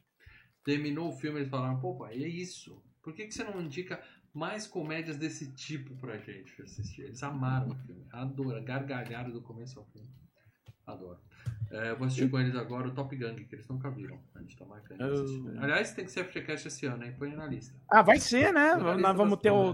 Terminou 0.64 1.10
o 1.10 1.14
filme, 1.14 1.40
eles 1.40 1.50
falaram, 1.50 1.78
pô, 1.82 1.96
pai, 1.96 2.14
é 2.24 2.28
isso. 2.28 2.82
Por 3.04 3.14
que, 3.14 3.26
que 3.28 3.34
você 3.34 3.44
não 3.44 3.62
indica 3.62 4.02
mais 4.34 4.66
comédias 4.66 5.18
desse 5.18 5.52
tipo 5.54 5.96
pra 5.98 6.18
gente 6.18 6.60
assistir? 6.62 7.02
Eles 7.04 7.22
amaram 7.22 7.70
o 7.70 7.76
filme. 7.76 8.06
Adoram. 8.12 8.64
Gargalharam 8.64 9.30
do 9.32 9.42
começo 9.42 9.78
ao 9.80 9.86
fim. 9.88 10.08
Adoro. 10.88 11.20
É, 11.72 11.90
eu 11.92 11.98
vou 11.98 12.08
assistir 12.08 12.30
com 12.30 12.40
eles 12.40 12.56
agora 12.56 12.88
o 12.88 12.94
Top 12.94 13.16
Gang, 13.16 13.44
que 13.46 13.56
eles 13.56 13.68
nunca 13.68 13.90
viram. 13.90 14.20
A 14.36 14.40
gente 14.42 14.58
tá 14.58 14.66
marcando. 14.66 15.00
Oh. 15.02 15.62
Aliás, 15.64 15.94
tem 15.94 16.06
que 16.06 16.12
ser 16.12 16.26
FGCast 16.26 16.68
esse 16.68 16.86
ano, 16.86 17.04
hein? 17.04 17.14
Põe 17.18 17.36
na 17.36 17.46
lista. 17.48 17.74
Ah, 17.90 18.02
vai 18.02 18.20
ser, 18.20 18.54
né? 18.54 18.76
Põe 18.78 19.02
Nós 19.02 19.16
vamos 19.18 19.40
ter 19.40 19.52
o. 19.52 19.74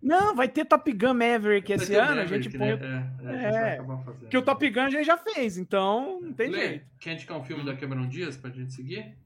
Não, 0.00 0.34
vai 0.36 0.48
ter 0.48 0.64
Top 0.64 0.90
Gun 0.92 1.12
Maverick 1.14 1.74
Vai 1.74 1.84
esse 1.84 1.94
ano, 1.96 2.12
a 2.12 2.14
Maverick, 2.24 2.44
gente 2.44 2.56
põe. 2.58 2.76
né? 2.76 3.16
É, 3.20 3.24
é, 3.24 3.28
a 3.28 3.32
gente 3.32 3.52
vai 3.52 3.52
É, 3.70 3.72
acabar 3.74 3.98
fazendo. 4.04 4.28
Que 4.28 4.38
o 4.38 4.42
Top 4.42 4.70
Gun 4.70 4.80
a 4.80 4.90
gente 4.90 5.04
já 5.04 5.18
fez, 5.18 5.58
então 5.58 6.20
não 6.20 6.32
tem 6.32 6.50
Lê, 6.50 6.68
jeito. 6.68 6.86
quer 7.00 7.14
indicar 7.14 7.36
um 7.36 7.42
filme 7.44 7.64
da 7.64 7.76
Cameron 7.76 8.08
Diaz 8.08 8.36
pra 8.36 8.50
gente 8.50 8.72
seguir? 8.72 9.16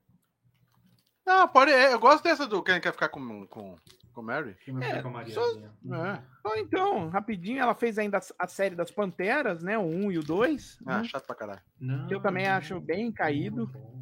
Não, 1.27 1.47
pode. 1.49 1.71
é, 1.71 1.93
Eu 1.93 1.99
gosto 2.01 2.23
dessa 2.25 2.47
do 2.47 2.63
quem 2.63 2.81
quer 2.81 2.93
ficar 2.93 3.09
com. 3.09 3.47
com 3.47 3.79
Com 4.13 4.23
Mary? 4.23 4.57
Quem 4.65 4.77
É, 4.83 4.89
ficar 4.97 5.03
com 5.03 5.17
a 5.17 5.27
só-? 5.27 5.59
É. 5.61 6.23
Ó, 6.45 6.55
então, 6.57 7.09
rapidinho, 7.09 7.61
ela 7.61 7.75
fez 7.75 7.97
ainda 7.99 8.21
a 8.39 8.47
série 8.49 8.75
das 8.75 8.91
Panteras, 8.91 9.63
né? 9.63 9.79
O 9.79 9.83
1 9.83 10.13
e 10.13 10.19
o 10.19 10.23
2. 10.23 10.79
Ah, 10.87 10.99
né? 10.99 11.05
chato 11.05 11.27
pra 11.27 11.35
caralho. 11.37 11.63
Não, 11.81 12.07
que 12.09 12.15
eu 12.15 12.21
também 12.21 12.47
não, 12.47 12.53
acho 12.55 12.81
bem 12.81 13.11
caído. 13.13 13.71
não. 13.73 14.01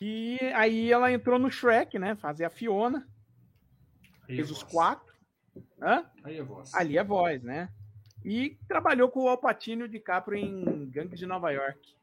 E 0.00 0.38
aí 0.54 0.92
ela 0.92 1.10
entrou 1.10 1.38
no 1.40 1.50
Shrek, 1.50 1.98
né? 1.98 2.14
Fazer 2.14 2.44
a 2.44 2.50
Fiona. 2.50 3.08
Aí 4.28 4.36
Fez 4.36 4.48
é 4.48 4.52
os 4.52 4.60
voz. 4.60 4.72
quatro. 4.72 5.12
Hã? 5.82 6.04
Aí 6.22 6.38
é 6.38 6.42
voz. 6.44 6.72
Ali 6.74 6.96
é 6.96 7.02
voz, 7.02 7.42
né? 7.42 7.68
E 8.24 8.56
trabalhou 8.68 9.08
com 9.10 9.24
o 9.24 9.28
Alpatino 9.28 9.82
e 9.82 9.84
o 9.86 9.88
DiCaprio 9.88 10.38
em 10.38 10.88
Gangues 10.88 11.18
de 11.18 11.26
Nova 11.26 11.50
York. 11.50 11.96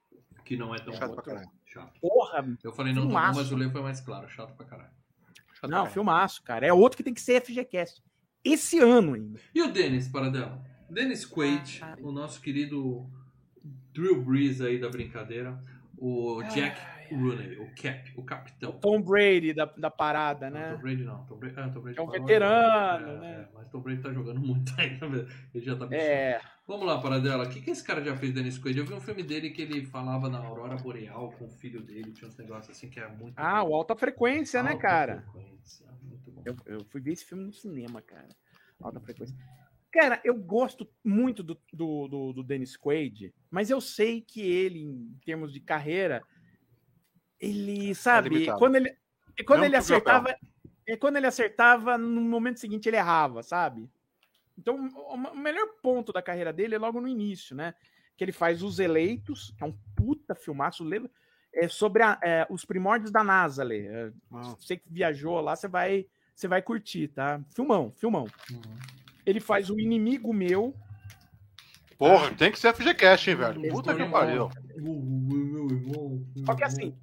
Que 0.44 0.58
não 0.58 0.76
é 0.76 0.80
tão 0.80 0.92
Chato 0.94 1.10
bom. 1.10 1.16
pra 1.16 1.24
caralho. 1.24 1.50
Chato. 1.76 2.00
Porra! 2.00 2.46
Eu 2.64 2.72
falei 2.74 2.94
não 2.94 3.04
Filmaço. 3.04 3.40
mas 3.40 3.52
o 3.52 3.56
Lê 3.56 3.70
foi 3.70 3.82
mais 3.82 4.00
claro. 4.02 4.30
Chato 4.30 4.56
pra 4.56 4.66
caralho. 4.66 4.90
Chato 5.54 5.70
Não, 5.70 5.78
caralho. 5.80 5.92
filmaço, 5.94 6.44
cara. 6.44 6.66
É 6.66 6.72
outro 6.74 6.98
que 6.98 7.04
tem 7.04 7.14
que 7.14 7.22
ser 7.22 7.42
FGCast. 7.42 8.02
Esse 8.44 8.80
ano 8.80 9.14
ainda. 9.14 9.40
E 9.54 9.62
o 9.62 9.72
Dennis, 9.72 10.08
Paradela? 10.08 10.62
Dennis 10.90 11.26
Quaid, 11.26 11.80
Ah, 11.84 11.96
o 12.02 12.12
nosso 12.12 12.40
querido 12.42 13.10
Drew 13.94 14.24
Brees 14.24 14.62
aí 14.62 14.80
da 14.80 14.88
brincadeira. 14.90 15.62
O 15.98 16.44
Jack 16.54 16.80
Rooney, 17.12 17.58
o 17.58 17.68
Cap, 17.82 18.14
o 18.18 18.24
capitão. 18.24 18.74
Tom 18.74 19.02
Brady 19.02 19.54
da, 19.54 19.66
da 19.66 19.90
parada, 19.90 20.50
Não, 20.50 20.60
né? 20.60 20.74
Tom 20.74 20.82
Brady 20.82 21.04
não. 21.04 21.26
Tom 21.26 21.36
Brady, 21.38 21.56
ah, 21.58 21.70
Tom 21.70 21.80
Brady 21.82 21.98
É 21.98 22.02
um 22.02 22.06
parou 22.08 22.22
veterano, 22.22 23.06
agora. 23.10 23.20
né? 23.20 23.32
É, 23.32 23.48
mas 23.54 23.68
Tom 23.70 23.80
Brady 23.80 24.02
tá 24.02 24.14
jogando 24.14 24.40
muito 24.40 24.72
ainda. 24.80 25.06
Ele 25.54 25.66
já 25.66 25.76
tá 25.76 25.86
bichando. 25.86 26.04
É. 26.10 26.42
Vamos 26.68 26.88
lá, 26.88 27.00
Paradela. 27.00 27.46
O 27.46 27.50
que, 27.50 27.62
que 27.62 27.70
esse 27.70 27.84
cara 27.84 28.04
já 28.04 28.18
fez, 28.18 28.34
Dennis 28.34 28.58
Quaid? 28.58 28.80
Eu 28.80 28.86
vi 28.86 28.94
um 28.94 29.00
filme 29.00 29.22
dele 29.22 29.52
que 29.52 29.62
ele 29.62 29.86
falava 29.86 30.28
na 30.28 30.40
Aurora 30.40 30.76
Boreal 30.78 31.32
com 31.34 31.46
o 31.46 31.50
filho 31.50 31.82
dele. 31.82 32.12
Tinha 32.12 32.28
uns 32.28 32.36
negócios 32.38 32.76
assim 32.76 32.90
que 32.90 33.00
é 33.00 33.08
muito. 33.08 33.34
Ah, 33.38 33.64
bom. 33.64 33.70
o 33.70 33.76
Alta 33.76 33.96
Frequência, 33.96 34.64
né, 34.64 34.72
Alta 34.72 34.82
cara? 34.82 35.22
frequência, 35.32 35.86
Muito 36.02 36.32
bom. 36.32 36.42
Eu, 36.44 36.56
eu 36.66 36.86
fui 36.86 37.00
ver 37.02 37.12
esse 37.14 37.24
filme 37.26 37.44
no 37.44 37.54
cinema, 37.54 38.02
cara. 38.02 38.30
Alta 38.82 39.00
frequência. 39.00 39.36
Cara, 39.94 40.20
eu 40.26 40.34
gosto 40.36 40.90
muito 41.04 41.42
do, 41.44 41.58
do, 41.72 42.08
do, 42.08 42.34
do 42.34 42.44
Dennis 42.44 42.76
Quaid, 42.76 43.34
mas 43.50 43.70
eu 43.70 43.80
sei 43.80 44.20
que 44.20 44.42
ele, 44.42 44.82
em 44.82 45.18
termos 45.24 45.54
de 45.54 45.62
carreira, 45.62 46.22
ele, 47.40 47.96
sabe, 47.96 48.30
limitado. 48.30 48.58
quando 48.60 48.76
ele, 48.76 48.98
quando 49.46 49.60
Não 49.60 49.66
ele 49.68 49.78
papel. 49.78 49.96
acertava, 49.96 50.36
é 50.88 50.98
quando 50.98 51.16
ele 51.16 51.28
acertava, 51.28 51.98
no 51.98 52.20
momento 52.22 52.60
seguinte 52.60 52.90
ele 52.90 52.98
errava, 52.98 53.42
sabe? 53.42 53.90
Então, 54.58 54.76
o 54.76 55.36
melhor 55.36 55.68
ponto 55.82 56.14
da 56.14 56.22
carreira 56.22 56.54
dele 56.54 56.76
é 56.76 56.78
logo 56.80 57.02
no 57.02 57.08
início, 57.08 57.56
né? 57.56 57.74
Que 58.18 58.24
ele 58.24 58.32
faz 58.32 58.64
Os 58.64 58.80
Eleitos, 58.80 59.54
que 59.58 59.64
é 59.64 59.68
um 59.68 59.78
puta 59.96 60.34
filmaço, 60.34 60.84
lembra? 60.84 61.12
É 61.54 61.68
sobre 61.68 62.04
a- 62.04 62.20
é, 62.24 62.46
os 62.50 62.66
primórdios 62.66 63.12
da 63.12 63.24
NASA, 63.24 63.64
Lê. 63.64 63.86
É, 63.88 64.12
Ah, 64.32 64.56
você 64.60 64.78
que 64.78 64.90
viajou 64.90 65.40
lá, 65.42 65.56
você 65.56 65.68
vai, 65.68 66.06
você 66.34 66.48
vai 66.48 66.62
curtir, 66.62 67.10
tá? 67.10 67.42
Filmão, 67.54 67.94
filmão. 67.98 68.28
Uhum. 68.52 68.62
Ele 69.26 69.40
faz 69.40 69.70
o 69.70 69.80
inimigo 69.80 70.34
meu. 70.34 70.76
Porra, 71.98 72.30
tem 72.36 72.52
que 72.52 72.60
ser 72.60 72.74
FGCast, 72.74 73.30
hein, 73.30 73.36
velho? 73.38 73.72
Puta 73.72 73.96
que 73.96 74.06
pariu. 74.06 74.50
Só 76.46 76.54
que 76.54 76.64
assim, 76.64 76.94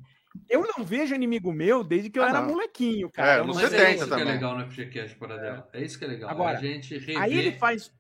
eu 0.48 0.66
não 0.76 0.84
vejo 0.84 1.14
inimigo 1.14 1.52
meu 1.52 1.82
desde 1.84 2.08
que 2.10 2.18
eu 2.18 2.22
Ah, 2.24 2.28
era 2.30 2.40
não. 2.40 2.48
molequinho, 2.48 3.08
É, 3.08 3.10
cara. 3.10 3.40
Eu 3.40 3.46
nos 3.46 3.60
não 3.60 3.68
sei. 3.68 3.78
é 3.78 3.80
70 3.80 3.94
isso 3.96 4.06
que 4.06 4.12
é 4.14 4.18
também. 4.18 4.32
legal 4.34 4.58
no 4.58 4.70
FGCast 4.70 5.16
para 5.18 5.36
dela. 5.38 5.68
É 5.72 5.82
isso 5.82 5.98
que 5.98 6.04
é 6.04 6.08
legal. 6.08 6.30
Agora, 6.30 6.58
a 6.58 6.60
gente 6.60 6.96
rever 6.98 7.18
Aí 7.20 7.34
ele 7.38 7.52
faz. 7.52 7.92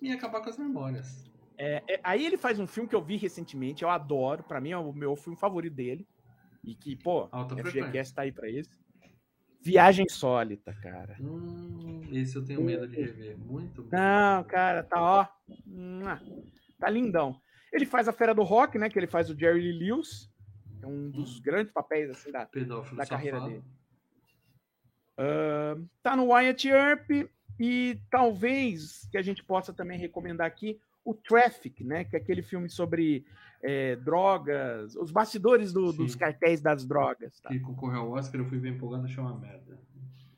e 0.00 0.10
acabar 0.12 0.40
com 0.42 0.50
as 0.50 0.58
memórias. 0.58 1.24
é, 1.58 1.82
é, 1.88 2.00
aí 2.04 2.24
ele 2.26 2.36
faz 2.36 2.58
um 2.58 2.66
filme 2.66 2.88
que 2.88 2.94
eu 2.96 3.02
vi 3.02 3.16
recentemente, 3.16 3.82
eu 3.82 3.88
adoro. 3.90 4.42
Pra 4.42 4.60
mim 4.60 4.70
é 4.72 4.78
o 4.78 4.92
meu 4.92 5.16
filme 5.16 5.38
favorito 5.38 5.74
dele. 5.74 6.06
E 6.64 6.74
que, 6.74 6.96
pô, 6.96 7.28
frequência. 7.48 7.82
FGCast 7.84 8.14
tá 8.14 8.22
aí 8.22 8.32
pra 8.32 8.48
isso. 8.50 8.70
Viagem 9.62 10.08
Sólita, 10.08 10.72
cara. 10.82 11.16
Hum, 11.20 12.02
esse 12.12 12.36
eu 12.36 12.44
tenho 12.44 12.62
medo 12.62 12.86
de 12.86 12.96
rever. 12.96 13.36
Muito 13.38 13.82
bom. 13.82 13.88
Não, 13.96 14.44
cara, 14.44 14.82
tá 14.84 15.00
ó. 15.02 15.26
Tá 16.78 16.88
lindão. 16.90 17.36
Ele 17.72 17.86
faz 17.86 18.06
a 18.08 18.12
Fera 18.12 18.34
do 18.34 18.42
Rock, 18.42 18.78
né? 18.78 18.88
Que 18.88 18.98
ele 18.98 19.06
faz 19.06 19.28
o 19.30 19.36
Jerry 19.38 19.60
Lee 19.60 19.78
Lewis. 19.90 20.30
É 20.86 20.88
um 20.88 21.10
dos 21.10 21.40
grandes 21.40 21.72
papéis, 21.72 22.08
assim, 22.10 22.30
da, 22.30 22.46
Pedófilo 22.46 22.96
da 22.96 23.06
carreira 23.06 23.38
safado. 23.38 23.52
dele. 23.54 23.64
Ah, 25.18 25.76
tá 26.02 26.14
no 26.16 26.26
Wyatt 26.32 26.68
Earp 26.68 27.10
e 27.58 27.98
talvez 28.10 29.08
que 29.10 29.16
a 29.18 29.22
gente 29.22 29.42
possa 29.42 29.72
também 29.72 29.98
recomendar 29.98 30.46
aqui 30.46 30.78
o 31.04 31.14
Traffic, 31.14 31.82
né? 31.84 32.04
Que 32.04 32.16
é 32.16 32.18
aquele 32.18 32.42
filme 32.42 32.68
sobre 32.68 33.24
é, 33.62 33.96
drogas, 33.96 34.94
os 34.96 35.10
bastidores 35.10 35.72
do- 35.72 35.92
dos 35.92 36.14
cartéis 36.14 36.60
das 36.60 36.84
drogas. 36.84 37.40
Tá? 37.40 37.48
Que 37.48 37.58
concorreu 37.58 38.00
ao 38.02 38.10
Oscar, 38.12 38.40
eu 38.40 38.44
fui 38.44 38.58
bem 38.58 38.72
empolgado, 38.74 39.04
achei 39.04 39.20
uma 39.22 39.36
merda. 39.38 39.78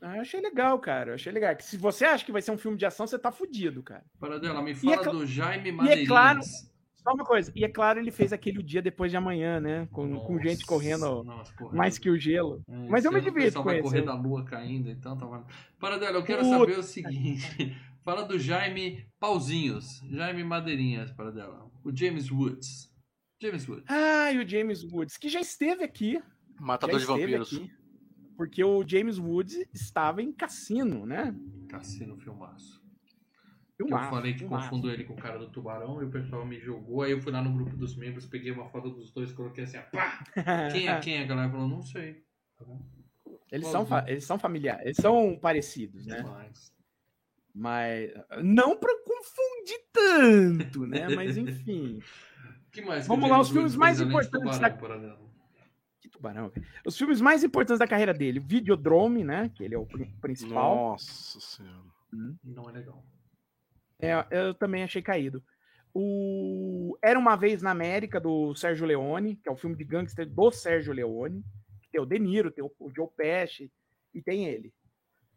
Ah, 0.00 0.16
eu 0.16 0.20
achei 0.22 0.40
legal, 0.40 0.78
cara. 0.78 1.10
Eu 1.10 1.14
achei 1.16 1.32
legal. 1.32 1.54
Que 1.56 1.64
se 1.64 1.76
você 1.76 2.04
acha 2.04 2.24
que 2.24 2.30
vai 2.30 2.40
ser 2.40 2.52
um 2.52 2.56
filme 2.58 2.78
de 2.78 2.86
ação, 2.86 3.06
você 3.06 3.18
tá 3.18 3.32
fudido, 3.32 3.82
cara. 3.82 4.04
Para 4.20 4.38
dela, 4.38 4.62
me 4.62 4.70
é 4.70 4.74
fala 4.76 4.98
cla- 5.02 5.12
do 5.12 5.26
Jaime 5.26 5.68
é 5.70 5.72
Madeirinhas. 5.72 6.08
claro- 6.08 6.40
Só 7.08 7.14
uma 7.14 7.24
coisa. 7.24 7.50
E 7.54 7.64
é 7.64 7.68
claro, 7.68 7.98
ele 7.98 8.10
fez 8.10 8.32
aquele 8.32 8.62
dia 8.62 8.82
depois 8.82 9.10
de 9.10 9.16
amanhã, 9.16 9.58
né? 9.60 9.88
Com, 9.92 10.18
com 10.20 10.38
gente 10.38 10.60
Nossa, 10.60 10.66
correndo 10.66 11.24
nossa, 11.24 11.52
correndo. 11.54 11.76
mais 11.76 11.98
que 11.98 12.10
o 12.10 12.18
gelo. 12.18 12.62
É, 12.68 12.88
Mas 12.88 13.04
eu 13.04 13.12
me 13.12 13.20
divirto 13.20 13.46
pessoal 13.46 13.64
com 13.64 13.70
vai 13.70 13.78
esse, 13.78 13.88
correr 13.88 14.00
eu- 14.00 14.04
da 14.06 14.14
lua 14.14 14.44
caindo, 14.44 14.90
então 14.90 15.16
tá 15.16 15.24
valendo. 15.26 15.46
Para 15.80 15.98
dela, 15.98 16.18
eu 16.18 16.24
quero 16.24 16.42
Puta. 16.42 16.58
saber 16.58 16.78
o 16.78 16.82
seguinte. 16.82 17.76
Fala 18.04 18.22
do 18.24 18.38
Jaime 18.38 19.06
Pauzinhos. 19.18 20.00
Jaime 20.10 20.44
Madeirinhas, 20.44 21.10
para 21.12 21.30
dela. 21.30 21.70
O 21.84 21.94
James 21.94 22.30
Woods. 22.30 22.90
James 23.40 23.68
Woods. 23.68 23.84
Ah, 23.88 24.32
e 24.32 24.38
o 24.38 24.48
James 24.48 24.82
Woods, 24.84 25.16
que 25.16 25.28
já 25.28 25.40
esteve 25.40 25.84
aqui. 25.84 26.20
Matador 26.60 26.96
de 26.96 27.02
esteve 27.02 27.20
vampiros. 27.20 27.54
aqui. 27.54 27.70
Porque 28.36 28.62
o 28.64 28.86
James 28.86 29.18
Woods 29.18 29.56
estava 29.74 30.22
em 30.22 30.32
cassino, 30.32 31.04
né? 31.04 31.34
Cassino 31.68 32.16
Filmaço. 32.18 32.77
Filmaço, 33.78 34.06
eu 34.06 34.10
falei 34.10 34.32
que 34.32 34.40
filmaço. 34.40 34.68
confundo 34.70 34.90
ele 34.90 35.04
com 35.04 35.14
o 35.14 35.16
cara 35.16 35.38
do 35.38 35.48
tubarão 35.50 36.02
e 36.02 36.04
o 36.04 36.10
pessoal 36.10 36.44
me 36.44 36.58
jogou. 36.58 37.02
Aí 37.02 37.12
eu 37.12 37.22
fui 37.22 37.30
lá 37.30 37.40
no 37.40 37.52
grupo 37.54 37.76
dos 37.76 37.94
membros, 37.96 38.26
peguei 38.26 38.50
uma 38.50 38.68
foto 38.68 38.90
dos 38.90 39.12
dois, 39.12 39.30
coloquei 39.32 39.62
assim, 39.64 39.78
pá! 39.92 40.24
Quem 40.72 40.88
é 40.88 40.98
quem? 40.98 41.22
A 41.22 41.26
galera 41.26 41.48
falou, 41.48 41.68
não 41.68 41.80
sei. 41.80 42.24
Tá? 42.58 42.64
Eles 43.52 43.68
são, 43.68 43.86
eles 44.06 44.24
são 44.24 44.38
familiares, 44.38 44.84
eles 44.84 44.96
são 44.96 45.38
parecidos, 45.40 46.04
né? 46.06 46.16
Demais. 46.16 46.72
Mas 47.54 48.12
não 48.42 48.76
para 48.76 48.92
confundir 49.04 49.80
tanto, 49.92 50.86
né? 50.86 51.08
Mas 51.14 51.36
enfim. 51.36 52.00
que 52.72 52.82
mais 52.82 53.02
que 53.04 53.08
Vamos 53.08 53.30
lá, 53.30 53.40
os 53.40 53.50
filmes 53.50 53.76
mais 53.76 54.00
importantes 54.00 54.58
Tubarão, 54.58 55.00
da-? 55.00 55.18
Que 56.00 56.08
tubarão. 56.08 56.50
cara. 56.50 56.66
Os 56.84 56.96
filmes 56.98 57.20
mais 57.20 57.42
importantes 57.44 57.78
da 57.78 57.86
carreira 57.86 58.12
dele, 58.12 58.40
Videodrome, 58.40 59.24
né? 59.24 59.50
Que 59.54 59.62
ele 59.64 59.74
é 59.74 59.78
o 59.78 59.86
pri- 59.86 60.12
principal. 60.20 60.90
Nossa 60.90 61.40
senhora. 61.40 61.84
Não 62.44 62.68
é 62.68 62.72
legal. 62.72 63.04
É, 64.00 64.12
eu 64.30 64.54
também 64.54 64.82
achei 64.84 65.02
caído. 65.02 65.42
O 65.94 66.96
Era 67.02 67.18
uma 67.18 67.34
vez 67.36 67.62
na 67.62 67.70
América 67.70 68.20
do 68.20 68.54
Sérgio 68.54 68.86
Leone, 68.86 69.36
que 69.36 69.48
é 69.48 69.52
o 69.52 69.56
filme 69.56 69.74
de 69.76 69.84
gangster 69.84 70.28
do 70.28 70.50
Sérgio 70.50 70.92
Leone. 70.92 71.42
que 71.82 71.90
Tem 71.90 72.00
o 72.00 72.06
De 72.06 72.18
Niro, 72.18 72.50
tem 72.50 72.62
o 72.64 72.90
Joe 72.94 73.08
Pesci 73.16 73.70
e 74.14 74.22
tem 74.22 74.44
ele. 74.46 74.72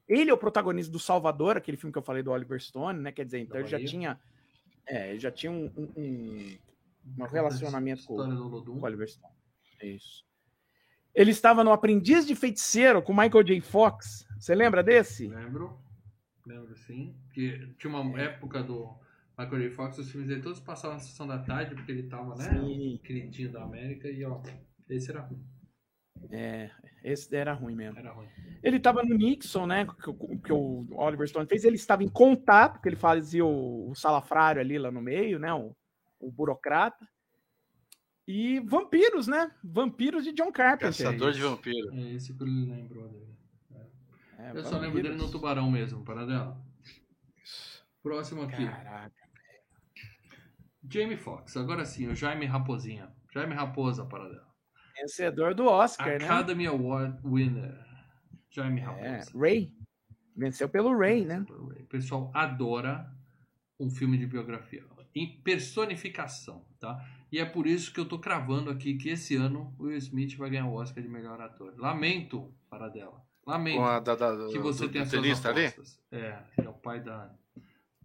Ele 0.07 0.29
é 0.29 0.33
o 0.33 0.37
protagonista 0.37 0.91
do 0.91 0.99
Salvador, 0.99 1.55
aquele 1.57 1.77
filme 1.77 1.91
que 1.91 1.97
eu 1.97 2.03
falei 2.03 2.21
do 2.21 2.31
Oliver 2.31 2.59
Stone, 2.61 2.99
né? 2.99 3.11
Quer 3.11 3.25
dizer, 3.25 3.39
então 3.39 3.57
ele 3.59 3.67
já 3.69 3.77
tinha, 3.89 4.19
é, 4.85 5.17
já 5.17 5.31
tinha 5.31 5.51
um, 5.51 5.71
um- 5.77 5.91
um- 5.97 6.57
um 7.17 7.23
relacionamento 7.33 8.05
com, 8.05 8.17
com 8.65 8.71
o 8.79 8.83
Oliver 8.83 9.09
Stone. 9.09 9.33
Isso. 9.81 10.23
Ele 11.15 11.31
estava 11.31 11.63
no 11.63 11.71
Aprendiz 11.71 12.25
de 12.27 12.35
Feiticeiro 12.35 13.01
com 13.01 13.13
Michael 13.13 13.43
J. 13.43 13.61
Fox. 13.61 14.27
Você 14.39 14.53
lembra 14.53 14.83
desse? 14.83 15.27
Lembro. 15.27 15.77
Lembro 16.51 16.75
sim. 16.75 17.15
Que 17.33 17.73
tinha 17.79 17.93
uma 17.95 18.19
É. 18.19 18.25
época 18.25 18.61
do 18.63 18.93
Michael 19.37 19.61
J. 19.61 19.69
Fox, 19.71 19.97
os 19.97 20.11
filmes 20.11 20.27
dele 20.29 20.41
todos 20.41 20.59
passavam 20.59 20.97
na 20.97 21.03
sessão 21.03 21.25
da 21.25 21.39
tarde, 21.39 21.75
porque 21.75 21.91
ele 21.91 22.03
tava, 22.03 22.35
né? 22.35 22.49
Sim. 22.49 22.99
Queridinho 23.03 23.51
da 23.51 23.63
América, 23.63 24.09
e 24.09 24.23
ó, 24.25 24.41
esse 24.89 25.09
era 25.09 25.21
ruim. 25.21 25.43
É, 26.29 26.69
esse 27.03 27.35
era 27.35 27.53
ruim 27.53 27.75
mesmo. 27.75 27.97
Era 27.97 28.11
ruim. 28.11 28.27
Ele 28.61 28.77
estava 28.77 29.01
no 29.01 29.15
Nixon, 29.15 29.65
né? 29.65 29.87
Que, 30.03 30.09
o- 30.09 30.39
que 30.39 30.53
o 30.53 30.85
Oliver 30.91 31.27
Stone 31.27 31.47
fez. 31.47 31.63
Ele 31.63 31.75
estava 31.77 32.03
em 32.03 32.09
contato, 32.09 32.73
porque 32.73 32.89
ele 32.89 32.95
fazia 32.95 33.43
o, 33.45 33.89
o 33.89 33.95
salafrário 33.95 34.61
ali 34.61 34.77
lá 34.77 34.91
no 34.91 35.01
meio, 35.01 35.39
né? 35.39 35.51
O, 35.53 35.75
o 36.19 36.31
burocrata. 36.31 37.07
E 38.27 38.59
vampiros, 38.59 39.27
né? 39.27 39.51
Vampiros 39.63 40.23
de 40.23 40.31
John 40.31 40.51
Carpenter. 40.51 40.89
Caçador 40.89 41.31
de 41.31 41.41
vampiro. 41.41 41.91
É 41.93 42.13
esse 42.13 42.33
que 42.37 42.43
ele 42.43 42.65
lembrou 42.69 43.09
dele. 43.09 43.30
É, 44.41 44.57
Eu 44.57 44.63
só 44.63 44.77
lembro 44.77 45.01
dele 45.01 45.15
no. 45.15 45.29
Tubarão 45.29 45.69
mesmo, 45.69 46.03
para 46.03 46.25
dela. 46.25 46.59
Próximo 48.01 48.43
aqui. 48.43 48.65
Caraca. 48.65 49.13
Jamie 50.89 51.17
Foxx. 51.17 51.55
Agora 51.57 51.85
sim, 51.85 52.07
o 52.07 52.15
Jaime 52.15 52.45
Raposinha. 52.45 53.13
Jaime 53.33 53.53
Raposa, 53.53 54.05
para 54.05 54.27
dela. 54.27 54.51
Vencedor 54.99 55.53
do 55.53 55.65
Oscar, 55.65 56.19
né? 56.19 56.25
Academy 56.25 56.65
Award 56.67 57.19
winner. 57.23 57.85
Jaime 58.49 58.81
É, 58.81 58.83
Raposa. 58.83 59.39
Ray. 59.39 59.71
Venceu 60.35 60.67
pelo 60.67 60.97
Ray, 60.97 61.25
né? 61.25 61.45
O 61.49 61.85
pessoal 61.87 62.31
adora 62.33 63.11
um 63.79 63.89
filme 63.89 64.17
de 64.17 64.25
biografia. 64.25 64.83
Em 65.13 65.41
personificação, 65.41 66.65
tá? 66.79 66.97
E 67.31 67.39
é 67.39 67.45
por 67.45 67.67
isso 67.67 67.93
que 67.93 67.99
eu 67.99 68.07
tô 68.07 68.17
cravando 68.19 68.69
aqui 68.69 68.95
que 68.97 69.09
esse 69.09 69.35
ano 69.35 69.75
o 69.77 69.83
Will 69.83 69.97
Smith 69.97 70.35
vai 70.37 70.49
ganhar 70.49 70.67
o 70.67 70.73
Oscar 70.73 71.03
de 71.03 71.09
melhor 71.09 71.39
ator. 71.41 71.73
Lamento, 71.77 72.53
para 72.69 72.87
dela. 72.89 73.21
Lamento 73.45 73.77
Com 73.77 73.85
a 73.85 73.99
da, 73.99 74.15
da, 74.15 74.47
que 74.51 74.59
você 74.59 74.85
do, 74.85 74.91
tenha 74.91 75.03
do 75.03 75.09
suas 75.09 75.21
tenista 75.21 75.49
ali? 75.49 75.65
apostas. 75.65 75.99
É, 76.11 76.39
é 76.57 76.69
o 76.69 76.73
pai 76.73 76.99
da... 77.01 77.29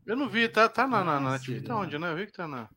Eu 0.07 0.17
não 0.17 0.29
vi, 0.29 0.49
tá, 0.49 0.69
tá 0.69 0.87
na, 0.87 1.03
na, 1.05 1.21
na 1.21 1.33
Netflix. 1.33 1.65
Tá 1.65 1.75
né? 1.75 1.81
onde, 1.81 1.99
né? 1.99 2.13
Eu 2.13 2.17
vi 2.17 2.27
que 2.27 2.33
tá 2.33 2.47
na. 2.47 2.69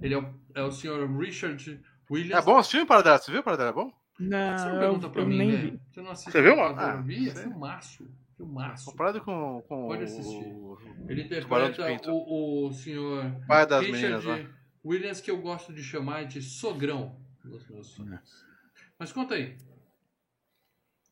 Ele 0.00 0.14
é 0.14 0.18
o, 0.18 0.34
é 0.54 0.62
o 0.62 0.72
senhor 0.72 1.06
Richard 1.18 1.80
Williams. 2.10 2.42
É 2.42 2.44
bom 2.44 2.58
esse 2.58 2.70
filme, 2.70 2.86
Paradela? 2.86 3.18
Você 3.18 3.30
viu, 3.30 3.42
Paradela? 3.42 3.68
É 3.68 3.72
bom? 3.72 3.92
Não, 4.18 4.58
Você 4.58 4.64
não 4.66 4.74
eu, 4.74 4.80
pergunta 4.80 5.08
pra 5.10 5.22
eu 5.22 5.26
mim, 5.26 5.38
nem 5.38 5.52
né? 5.52 5.56
vi. 5.58 5.80
Você 5.90 6.00
não 6.00 6.10
assiste 6.10 6.32
Você 6.32 6.42
viu, 6.42 6.54
o 6.56 6.60
Ah, 6.60 6.96
Vi? 6.96 7.28
É 7.28 7.34
filmaço. 7.34 8.10
Filmaço. 8.36 8.90
Comparado 8.90 9.20
com, 9.20 9.62
com 9.68 9.86
Pode 9.88 10.04
assistir. 10.04 10.44
o, 10.46 10.78
Ele 11.08 11.22
interpreta 11.22 12.10
o, 12.10 12.66
o 12.68 12.72
senhor 12.72 13.24
pai 13.46 13.66
das 13.66 13.82
meninas 13.82 14.24
Richard 14.24 14.42
lá. 14.44 14.50
Williams, 14.84 15.20
que 15.20 15.30
eu 15.30 15.40
gosto 15.40 15.72
de 15.72 15.82
chamar 15.82 16.24
de 16.24 16.40
sogrão 16.42 17.20
meus 17.44 17.94
filmes. 17.94 18.44
Mas 18.98 19.12
conta 19.12 19.34
aí. 19.34 19.56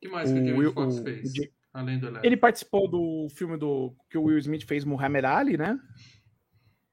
O 0.00 0.02
que 0.02 0.08
mais 0.08 0.32
que 0.32 0.38
o 0.38 0.42
O 0.42 0.46
Jamie 0.46 0.58
Will- 0.60 0.72
Foxx 0.72 0.98
o- 0.98 1.02
fez? 1.04 1.32
o 1.32 1.48
Além 1.74 1.98
do 1.98 2.06
Eleven? 2.06 2.26
Ele 2.26 2.36
participou 2.36 2.88
do 2.88 3.28
filme 3.30 3.56
do 3.58 3.94
que 4.08 4.16
o 4.18 4.22
Will 4.24 4.38
Smith 4.38 4.64
fez 4.66 4.84
Muhammad 4.84 5.24
Ali, 5.26 5.56
né? 5.58 5.78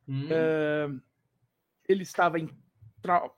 Hum, 0.08 0.28
É. 0.30 0.88
Ele 1.88 2.04
estava 2.04 2.38
em 2.40 2.50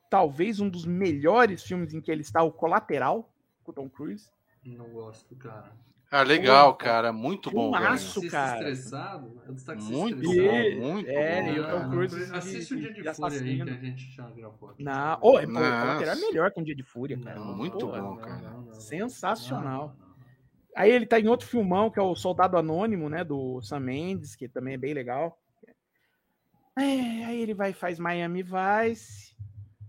talvez 0.09 0.59
um 0.59 0.67
dos 0.67 0.85
melhores 0.85 1.63
filmes 1.63 1.93
em 1.93 2.01
que 2.01 2.11
ele 2.11 2.21
está, 2.21 2.41
o 2.41 2.51
Colateral, 2.51 3.31
com 3.63 3.71
o 3.71 3.75
Tom 3.75 3.87
Cruise. 3.87 4.27
Não 4.65 4.89
gosto, 4.89 5.35
cara. 5.35 5.71
Ah, 6.11 6.23
legal, 6.23 6.71
Pô, 6.73 6.77
cara. 6.79 7.13
Muito 7.13 7.51
bom, 7.51 7.71
filmaço. 7.71 8.27
Cara. 8.27 8.71
estressado? 8.71 9.41
É 9.43 9.45
taxistas 9.47 9.83
Muito 9.83 10.23
estressados. 10.23 10.73
bom, 10.75 10.91
muito 10.93 11.09
É, 11.09 11.41
bom. 11.43 11.53
e 11.53 11.59
o. 11.59 11.69
Tom 11.69 11.89
Cruise 11.91 12.33
Assiste 12.33 12.73
o 12.73 12.77
Dia 12.77 12.93
de, 12.93 13.01
de 13.03 13.13
Fúria 13.13 13.41
aí 13.41 13.55
que 13.63 13.69
a 13.69 13.73
gente 13.75 14.11
já 14.11 14.29
gravou 14.31 14.69
aqui. 14.69 14.83
Na... 14.83 15.19
Oh, 15.21 15.37
é, 15.37 15.45
pô, 15.45 15.59
é 15.59 16.15
melhor 16.15 16.51
que 16.51 16.59
um 16.59 16.63
Dia 16.63 16.75
de 16.75 16.83
Fúria, 16.83 17.19
cara. 17.19 17.39
Não, 17.39 17.55
muito 17.55 17.77
Pô, 17.77 17.87
bom, 17.87 18.15
cara. 18.17 18.55
Sensacional. 18.73 19.87
Não, 19.87 19.87
não, 19.87 20.09
não. 20.09 20.09
Aí 20.75 20.91
ele 20.91 21.05
tá 21.05 21.19
em 21.19 21.27
outro 21.27 21.47
filmão, 21.47 21.91
que 21.91 21.99
é 21.99 22.01
o 22.01 22.15
Soldado 22.15 22.57
Anônimo, 22.57 23.09
né? 23.09 23.23
Do 23.23 23.61
Sam 23.61 23.81
Mendes, 23.81 24.35
que 24.35 24.47
também 24.47 24.75
é 24.75 24.77
bem 24.77 24.93
legal. 24.93 25.37
É, 26.77 27.25
aí 27.25 27.41
ele 27.41 27.53
vai 27.53 27.71
e 27.71 27.73
faz 27.73 27.99
Miami 27.99 28.41
Vice. 28.43 29.35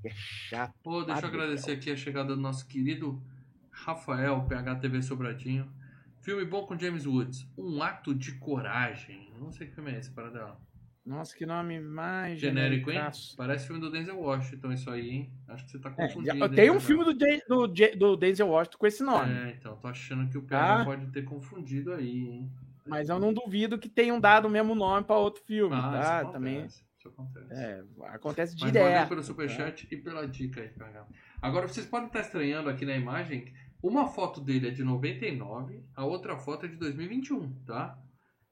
que 0.02 0.08
É 0.08 0.10
chato. 0.14 0.74
Pô, 0.82 1.02
deixa 1.02 1.22
eu 1.22 1.28
agradecer 1.28 1.72
aqui 1.72 1.90
a 1.90 1.96
chegada 1.96 2.34
do 2.34 2.40
nosso 2.40 2.66
querido 2.66 3.22
Rafael, 3.70 4.44
PHTV 4.48 5.02
Sobradinho. 5.02 5.70
Filme 6.20 6.44
bom 6.44 6.66
com 6.66 6.78
James 6.78 7.06
Woods. 7.06 7.46
Um 7.56 7.82
ato 7.82 8.14
de 8.14 8.32
coragem. 8.32 9.32
Não 9.38 9.50
sei 9.50 9.66
que 9.66 9.74
filme 9.74 9.90
é 9.92 9.98
esse, 9.98 10.10
para 10.10 10.30
dela. 10.30 10.60
Nossa, 11.04 11.34
que 11.34 11.46
nome 11.46 11.80
mais 11.80 12.38
Genérico, 12.38 12.90
hein? 12.90 13.00
Parece 13.36 13.66
filme 13.66 13.80
do 13.80 13.90
Denzel 13.90 14.18
Washington, 14.20 14.70
isso 14.72 14.90
aí, 14.90 15.10
hein? 15.10 15.32
Acho 15.48 15.64
que 15.64 15.70
você 15.72 15.78
tá 15.78 15.88
É, 15.88 15.92
confundindo. 16.08 16.32
hein, 16.44 16.50
tem 16.54 16.70
um 16.70 16.74
Gabriel? 16.74 16.80
filme 16.80 17.04
do, 17.04 17.66
do, 17.66 17.96
do 17.96 18.16
Denzel 18.16 18.48
Washington 18.48 18.78
com 18.78 18.86
esse 18.86 19.02
nome. 19.02 19.32
É, 19.32 19.50
então, 19.58 19.76
tô 19.76 19.88
achando 19.88 20.30
que 20.30 20.36
o 20.36 20.42
PH 20.42 20.82
Ah. 20.82 20.84
pode 20.84 21.06
ter 21.06 21.22
confundido 21.24 21.94
aí, 21.94 22.18
hein? 22.28 22.52
Mas 22.86 23.08
eu 23.08 23.18
não 23.18 23.32
duvido 23.32 23.78
que 23.78 23.88
tenham 23.88 24.20
dado 24.20 24.46
o 24.46 24.50
mesmo 24.50 24.74
nome 24.74 25.04
para 25.04 25.16
outro 25.16 25.42
filme, 25.44 25.74
Ah, 25.74 25.80
tá? 25.90 26.00
isso 26.00 26.10
acontece, 26.12 26.32
Também. 26.32 26.66
Isso 26.66 27.08
acontece. 27.08 27.54
É, 27.54 27.84
acontece 28.08 28.52
Mas 28.60 28.70
valeu 28.72 28.88
direto. 28.88 29.08
pelo 29.08 29.22
superchat 29.22 29.88
e 29.90 29.96
pela 29.96 30.28
dica 30.28 30.60
aí, 30.60 30.68
PH. 30.68 31.06
Agora, 31.40 31.66
vocês 31.66 31.86
podem 31.86 32.08
estar 32.08 32.20
estranhando 32.20 32.68
aqui 32.68 32.84
na 32.84 32.94
imagem, 32.94 33.52
uma 33.82 34.06
foto 34.08 34.40
dele 34.40 34.68
é 34.68 34.70
de 34.70 34.84
99, 34.84 35.82
a 35.94 36.04
outra 36.04 36.36
foto 36.36 36.66
é 36.66 36.68
de 36.68 36.76
2021, 36.76 37.52
tá? 37.64 37.98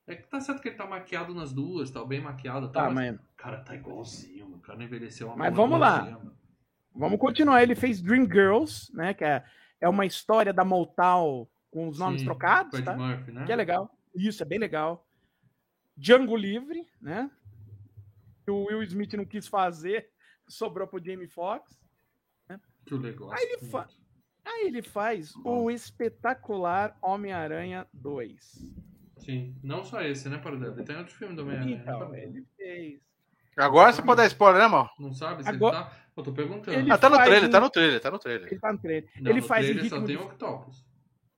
É 0.07 0.15
que 0.15 0.27
tá 0.27 0.41
certo 0.41 0.63
que 0.63 0.69
ele 0.69 0.77
tá 0.77 0.87
maquiado 0.87 1.35
nas 1.35 1.53
duas, 1.53 1.91
tá 1.91 2.03
bem 2.05 2.21
maquiado, 2.21 2.69
tá? 2.71 2.85
Tá, 2.85 2.91
mas, 2.91 3.13
mas 3.13 3.21
cara, 3.37 3.59
tá 3.61 3.75
igualzinho, 3.75 4.47
o 4.47 4.59
cara 4.61 4.79
não 4.79 4.87
envelheceu 4.87 5.27
uma 5.27 5.37
Mas 5.37 5.55
vamos 5.55 5.79
lá. 5.79 6.19
vamos 6.95 7.19
continuar. 7.19 7.63
Ele 7.63 7.75
fez 7.75 8.01
Dream 8.01 8.25
Girls, 8.25 8.91
né? 8.97 9.13
Que 9.13 9.25
é, 9.25 9.45
é 9.81 9.89
uma 9.89 10.07
história 10.07 10.53
da 10.53 10.65
Motown 10.65 11.47
com 11.71 11.89
os 11.89 11.99
nomes 11.99 12.21
Sim, 12.21 12.27
trocados, 12.27 12.71
Fred 12.71 12.87
tá? 12.87 12.97
Murphy, 12.97 13.33
né? 13.33 13.45
Que 13.45 13.53
é 13.53 13.57
legal. 13.57 13.95
Isso, 14.15 14.43
é 14.43 14.47
bem 14.47 14.59
legal. 14.59 15.07
Django 15.95 16.37
Livre, 16.37 16.87
né? 17.03 17.31
Que 18.45 18.51
o 18.51 18.65
Will 18.69 18.83
Smith 18.85 19.13
não 19.13 19.27
quis 19.27 19.47
fazer, 19.47 20.09
sobrou 20.49 20.89
pro 20.89 21.05
Jamie 21.05 21.29
Foxx. 21.29 21.79
Que 22.87 22.95
o 22.95 22.99
negócio. 22.99 23.37
Aí 23.37 23.45
ele 23.45 23.71
fa- 23.71 23.87
Aí 24.51 24.67
ele 24.69 24.81
faz 24.83 25.35
o 25.45 25.71
espetacular 25.71 26.97
Homem-Aranha 27.03 27.87
2. 27.93 28.75
Sim, 29.19 29.55
não 29.63 29.85
só 29.85 30.01
esse, 30.01 30.29
né, 30.29 30.39
Paradelo? 30.39 30.75
Ele 30.75 30.85
tem 30.85 30.97
outro 30.97 31.13
filme 31.15 31.35
do 31.37 31.43
Homem-Aranha. 31.43 31.77
Então, 31.83 32.09
né? 32.09 32.23
ele 32.25 32.47
fez. 32.57 33.01
Agora 33.57 33.93
você 33.93 34.01
pode 34.01 34.17
dar 34.19 34.27
spoiler, 34.27 34.63
né, 34.63 34.69
mano? 34.69 34.89
Não 34.99 35.13
sabe 35.13 35.43
se 35.43 35.49
Agora- 35.49 35.77
ele 35.77 35.85
tá... 35.87 35.93
Eu 36.17 36.23
tô 36.25 36.33
perguntando. 36.33 36.77
Ele 36.77 36.91
Ah, 36.91 36.99
tá 36.99 37.09
no 37.09 37.17
trailer, 37.17 37.45
um- 37.49 37.51
tá 37.53 37.61
no 37.61 37.71
trailer, 37.71 38.01
tá 38.01 38.11
no 38.11 38.19
trailer. 38.19 38.49
Ele 38.51 38.61
tá 38.61 38.73
no 38.73 38.79
trailer. 38.79 39.11
Não, 39.21 39.31
ele 39.31 39.41
no 39.41 39.47
faz 39.47 39.65
em 39.67 39.69
trailer 39.75 39.85
ritmo 39.85 40.01
só 40.01 40.07
tem 40.07 40.17
de... 40.17 40.23
o 40.23 40.27
Octopus. 40.27 40.85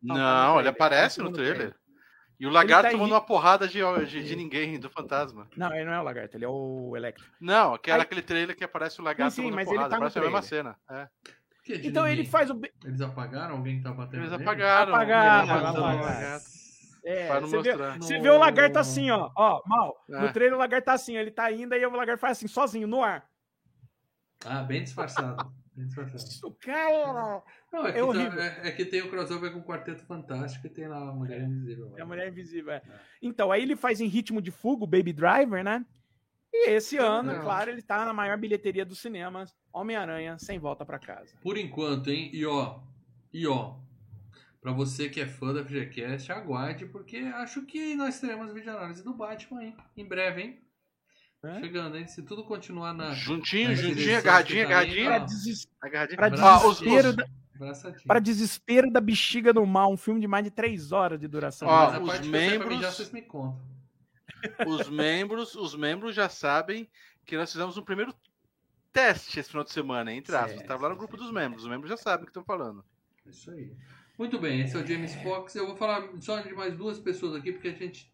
Não, 0.02 0.14
Não, 0.14 0.22
tá 0.22 0.52
no 0.54 0.60
ele 0.60 0.68
aparece 0.68 1.16
tá 1.18 1.22
no 1.24 1.32
trailer. 1.32 1.54
trailer. 1.56 1.76
E 2.38 2.46
o 2.46 2.50
lagarto 2.50 2.84
tá 2.86 2.90
tomando 2.92 3.12
uma 3.12 3.20
porrada 3.20 3.68
de, 3.68 3.80
de, 4.06 4.24
de 4.24 4.36
ninguém, 4.36 4.78
do 4.80 4.88
fantasma. 4.88 5.46
Não, 5.54 5.74
ele 5.74 5.84
não 5.84 5.92
é 5.92 6.00
o 6.00 6.02
Lagarto, 6.02 6.34
ele 6.38 6.46
é 6.46 6.48
o 6.48 6.94
Electro. 6.96 7.26
Não, 7.38 7.76
que 7.76 7.90
era 7.90 8.00
Aí- 8.00 8.04
aquele 8.06 8.22
trailer 8.22 8.56
que 8.56 8.64
aparece 8.64 8.98
o 8.98 9.04
lagarto 9.04 9.34
Sim, 9.34 9.42
sim, 9.42 9.48
tomando 9.50 9.56
mas 9.56 9.68
ele 9.68 9.76
porrada. 9.76 9.90
tá 9.90 9.96
no 9.96 10.00
parece 10.00 10.18
a 10.18 10.22
mesma 10.22 10.40
cena. 10.42 10.76
É. 10.90 11.08
Que 11.74 11.78
de 11.82 11.88
Então 11.88 12.06
ele 12.06 12.16
ninguém? 12.16 12.30
faz 12.30 12.50
o. 12.50 12.60
Eles 12.84 13.00
apagaram? 13.00 13.56
Alguém 13.56 13.80
tá 13.82 13.92
batendo 13.92 14.20
Eles 14.22 14.30
nele? 14.30 14.42
apagaram. 14.42 14.94
Apagaram, 14.94 15.38
eles 15.38 15.50
apagaram 15.50 15.86
apagaram. 15.86 16.40
É, 17.02 17.40
não 17.40 17.48
você, 17.48 17.62
vê, 17.62 17.98
você 17.98 18.18
vê 18.18 18.28
o 18.28 18.38
lagarto 18.38 18.78
assim, 18.78 19.10
ó. 19.10 19.30
Ó, 19.34 19.62
mal. 19.66 19.96
É. 20.10 20.20
No 20.20 20.32
trailer 20.32 20.54
o 20.54 20.58
lagarto 20.58 20.84
tá 20.84 20.92
assim, 20.92 21.16
ele 21.16 21.30
tá 21.30 21.50
indo, 21.50 21.72
aí 21.72 21.84
o 21.86 21.90
lagarto 21.96 22.20
faz 22.20 22.36
assim, 22.36 22.46
sozinho, 22.46 22.86
no 22.86 23.02
ar. 23.02 23.26
Ah, 24.44 24.62
bem 24.62 24.82
disfarçado. 24.82 25.50
Bem 25.74 25.86
disfarçado. 25.86 26.24
O 26.46 26.52
cara. 26.54 27.42
Não, 27.72 27.86
é, 27.86 27.90
É 27.90 27.92
que 27.92 28.36
tá- 28.36 28.44
é- 28.44 28.68
é 28.68 28.72
que 28.72 28.84
tem 28.84 29.00
o 29.02 29.08
crossover 29.10 29.52
com 29.52 29.60
o 29.60 29.64
Quarteto 29.64 30.04
Fantástico 30.04 30.66
e 30.66 30.70
tem 30.70 30.88
lá 30.88 30.98
a 30.98 31.12
Mulher 31.12 31.40
Invisível. 31.42 31.94
É 31.96 32.02
a 32.02 32.06
mulher 32.06 32.28
invisível, 32.28 32.72
é. 32.72 32.82
Então, 33.22 33.50
aí 33.52 33.62
ele 33.62 33.76
faz 33.76 34.00
em 34.00 34.06
ritmo 34.06 34.42
de 34.42 34.50
fuga 34.50 34.84
o 34.84 34.86
Baby 34.88 35.12
Driver, 35.12 35.62
né? 35.64 35.84
E 36.52 36.70
esse 36.70 36.96
ano, 36.96 37.28
Legal. 37.28 37.44
claro, 37.44 37.70
ele 37.70 37.82
tá 37.82 38.04
na 38.04 38.12
maior 38.12 38.36
bilheteria 38.36 38.84
dos 38.84 38.98
cinemas, 39.00 39.54
Homem-Aranha, 39.72 40.36
sem 40.38 40.58
volta 40.58 40.84
pra 40.84 40.98
casa. 40.98 41.32
Por 41.42 41.56
enquanto, 41.56 42.10
hein? 42.10 42.28
E 42.32 42.44
ó, 42.44 42.80
e 43.32 43.46
ó, 43.46 43.76
pra 44.60 44.72
você 44.72 45.08
que 45.08 45.20
é 45.20 45.26
fã 45.26 45.52
da 45.54 45.64
FGCast, 45.64 46.32
aguarde, 46.32 46.86
porque 46.86 47.18
acho 47.18 47.62
que 47.66 47.94
nós 47.94 48.18
teremos 48.20 48.52
vídeo 48.52 48.70
análise 48.72 49.02
do 49.04 49.14
Batman, 49.14 49.62
hein? 49.64 49.76
Em 49.96 50.04
breve, 50.04 50.42
hein? 50.42 50.60
É? 51.42 51.60
Chegando, 51.60 51.96
hein? 51.96 52.06
Se 52.06 52.20
tudo 52.22 52.44
continuar 52.44 52.92
na. 52.92 53.12
Juntinho, 53.14 53.70
Nas 53.70 53.78
juntinho, 53.78 54.18
agarradinho, 54.18 54.60
tá 54.68 54.74
agarradinho. 54.74 55.20
Deses- 55.20 55.68
Agarradinho. 55.80 56.16
Pra 56.18 56.28
desespero, 56.28 57.12
da, 57.16 57.26
Braçadinho. 57.54 58.04
pra 58.06 58.18
desespero 58.20 58.90
da 58.90 59.00
bexiga 59.00 59.50
do 59.52 59.64
mal, 59.64 59.90
um 59.90 59.96
filme 59.96 60.20
de 60.20 60.26
mais 60.26 60.44
de 60.44 60.50
três 60.50 60.92
horas 60.92 61.18
de 61.18 61.26
duração. 61.26 61.66
Ó, 61.66 61.86
Mas 61.86 61.94
a 61.94 62.00
os 62.00 62.06
parte 62.10 62.28
membros- 62.28 62.76
mijar, 62.76 62.92
vocês 62.92 63.10
me 63.10 63.22
contam. 63.22 63.58
Os 64.66 64.88
membros, 64.88 65.54
os 65.54 65.74
membros 65.74 66.14
já 66.14 66.28
sabem 66.28 66.88
que 67.24 67.36
nós 67.36 67.50
fizemos 67.52 67.76
um 67.76 67.82
primeiro 67.82 68.14
teste 68.92 69.38
esse 69.38 69.50
final 69.50 69.64
de 69.64 69.72
semana, 69.72 70.12
entre 70.12 70.34
aspas. 70.34 70.52
Certo. 70.52 70.66
Tava 70.66 70.82
lá 70.84 70.88
no 70.90 70.96
grupo 70.96 71.16
dos 71.16 71.30
membros. 71.30 71.64
Os 71.64 71.70
membros 71.70 71.90
já 71.90 71.96
sabem 71.96 72.22
o 72.22 72.26
que 72.26 72.30
estão 72.30 72.44
falando. 72.44 72.84
Isso 73.26 73.50
aí. 73.50 73.72
Muito 74.18 74.38
bem, 74.38 74.60
esse 74.60 74.76
é 74.76 74.80
o 74.80 74.86
James 74.86 75.14
Fox. 75.22 75.54
Eu 75.54 75.66
vou 75.66 75.76
falar 75.76 76.08
só 76.20 76.40
de 76.40 76.52
mais 76.52 76.76
duas 76.76 76.98
pessoas 76.98 77.34
aqui, 77.36 77.52
porque 77.52 77.68
a 77.68 77.72
gente 77.72 78.12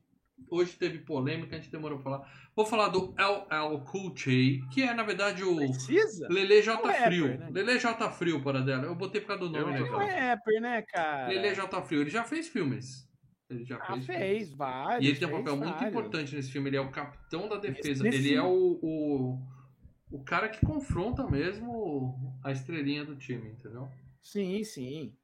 hoje 0.49 0.77
teve 0.77 0.99
polêmica, 0.99 1.57
a 1.57 1.59
gente 1.59 1.71
demorou 1.71 1.99
pra 1.99 2.05
falar. 2.05 2.33
Vou 2.55 2.65
falar 2.67 2.89
do 2.89 3.15
LL 3.19 3.81
Cool 3.85 4.15
J, 4.15 4.63
que 4.73 4.83
é 4.83 4.95
na 4.95 5.03
verdade 5.03 5.43
o 5.43 5.57
Precisa? 5.57 6.29
Lele 6.31 6.63
J 6.63 6.73
É 6.73 6.77
um 6.77 7.07
Frio. 7.07 7.27
rapper, 7.27 7.41
né? 7.41 7.51
Lele 7.51 7.79
J 7.79 8.11
Frio 8.11 8.43
para 8.43 8.61
dela. 8.61 8.85
Eu 8.85 8.95
botei 8.95 9.21
por 9.21 9.29
causa 9.29 9.49
do 9.49 9.51
nome 9.51 9.75
é 10.05 10.31
rapper, 10.31 10.61
né, 10.61 10.83
cara? 10.83 11.29
Lele 11.29 11.55
J 11.55 11.83
Frio, 11.83 12.01
ele 12.03 12.11
já 12.11 12.23
fez 12.25 12.49
filmes. 12.49 13.06
Ele 13.49 13.65
já 13.65 13.77
Ah, 13.77 13.95
fez. 13.95 14.07
fez, 14.07 14.53
vários. 14.53 15.05
E 15.05 15.09
ele 15.11 15.19
tem 15.19 15.29
um 15.29 15.39
papel 15.39 15.57
muito 15.57 15.71
vários. 15.71 15.89
importante 15.89 16.35
nesse 16.35 16.51
filme. 16.51 16.69
Ele 16.69 16.77
é 16.77 16.81
o 16.81 16.91
capitão 16.91 17.49
da 17.49 17.57
defesa. 17.57 18.03
Nesse- 18.03 18.17
Ele 18.19 18.35
é 18.35 18.43
o, 18.43 18.79
o, 18.83 19.39
o 20.11 20.25
cara 20.25 20.49
que 20.49 20.65
confronta 20.67 21.29
mesmo 21.29 22.37
a 22.43 22.51
estrelinha 22.51 23.05
do 23.05 23.15
time, 23.17 23.51
entendeu? 23.51 23.89
Sim, 24.21 24.65
sim. 24.65 25.15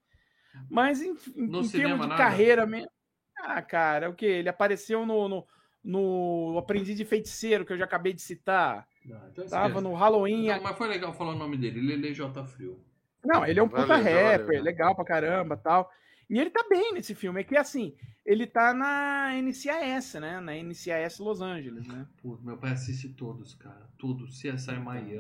Mas 0.71 1.03
em, 1.03 1.17
No 1.37 1.61
em 1.61 1.65
cinema, 1.65 1.89
termos 1.89 2.03
de 2.03 2.09
nada? 2.09 2.17
carreira 2.23 2.67
mesmo. 2.67 2.91
Ah, 3.39 3.61
cara, 3.61 4.09
o 4.09 4.15
que? 4.15 4.27
Ele 4.27 4.49
apareceu 4.49 5.05
no, 5.05 5.29
no, 5.29 5.47
no 5.83 6.59
Aprendiz 6.59 6.97
de 6.97 7.05
Feiticeiro, 7.05 7.65
que 7.65 7.73
eu 7.73 7.79
já 7.79 7.87
acabei 7.87 8.13
de 8.13 8.23
citar. 8.23 8.87
Não, 9.05 9.17
então 9.29 9.47
Tava 9.49 9.67
esquece. 9.69 9.83
no 9.83 9.95
Halloween. 9.95 10.45
Então, 10.47 10.63
mas 10.63 10.79
foi 10.79 10.87
legal 10.87 11.13
falar 11.13 11.33
o 11.33 11.37
nome 11.39 11.57
dele, 11.57 11.81
Lele 11.81 12.15
J 12.15 12.45
Frio. 12.45 12.79
Não, 13.25 13.45
ele 13.45 13.59
é 13.59 13.63
um 13.63 13.69
puta 13.69 13.87
Valeu, 13.87 14.05
rapper, 14.05 14.63
legal 14.63 14.95
pra 14.95 15.05
caramba 15.05 15.57
tal. 15.57 15.91
E 16.33 16.39
ele 16.41 16.49
tá 16.49 16.65
bem 16.67 16.95
nesse 16.95 17.15
filme. 17.15 17.43
É 17.43 17.45
que 17.45 17.55
assim, 17.57 17.95
ele 18.25 18.47
tá 18.47 18.73
na 18.73 19.35
NCIS, 19.35 20.15
né? 20.15 20.41
Na 20.41 20.55
NCIS 20.55 21.19
Los 21.19 21.43
Angeles, 21.43 21.87
né? 21.87 22.07
Pô, 22.23 22.39
meu 22.43 22.57
pai 22.57 22.73
assiste 22.73 23.11
todos, 23.11 23.55
cara. 23.55 23.87
Todos. 23.99 24.41
CSI 24.41 24.79
Miami, 24.79 25.13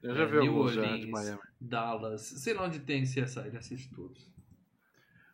Eu 0.00 0.14
já 0.14 0.22
É, 0.22 0.26
vi 0.26 0.38
New 0.38 0.54
Orleans. 0.56 1.06
Miami. 1.06 1.40
Dallas, 1.60 2.22
sei 2.22 2.54
lá 2.54 2.66
onde 2.66 2.78
tem 2.78 3.02
CSI, 3.02 3.40
ele 3.46 3.56
assiste 3.58 3.92
todos. 3.92 4.32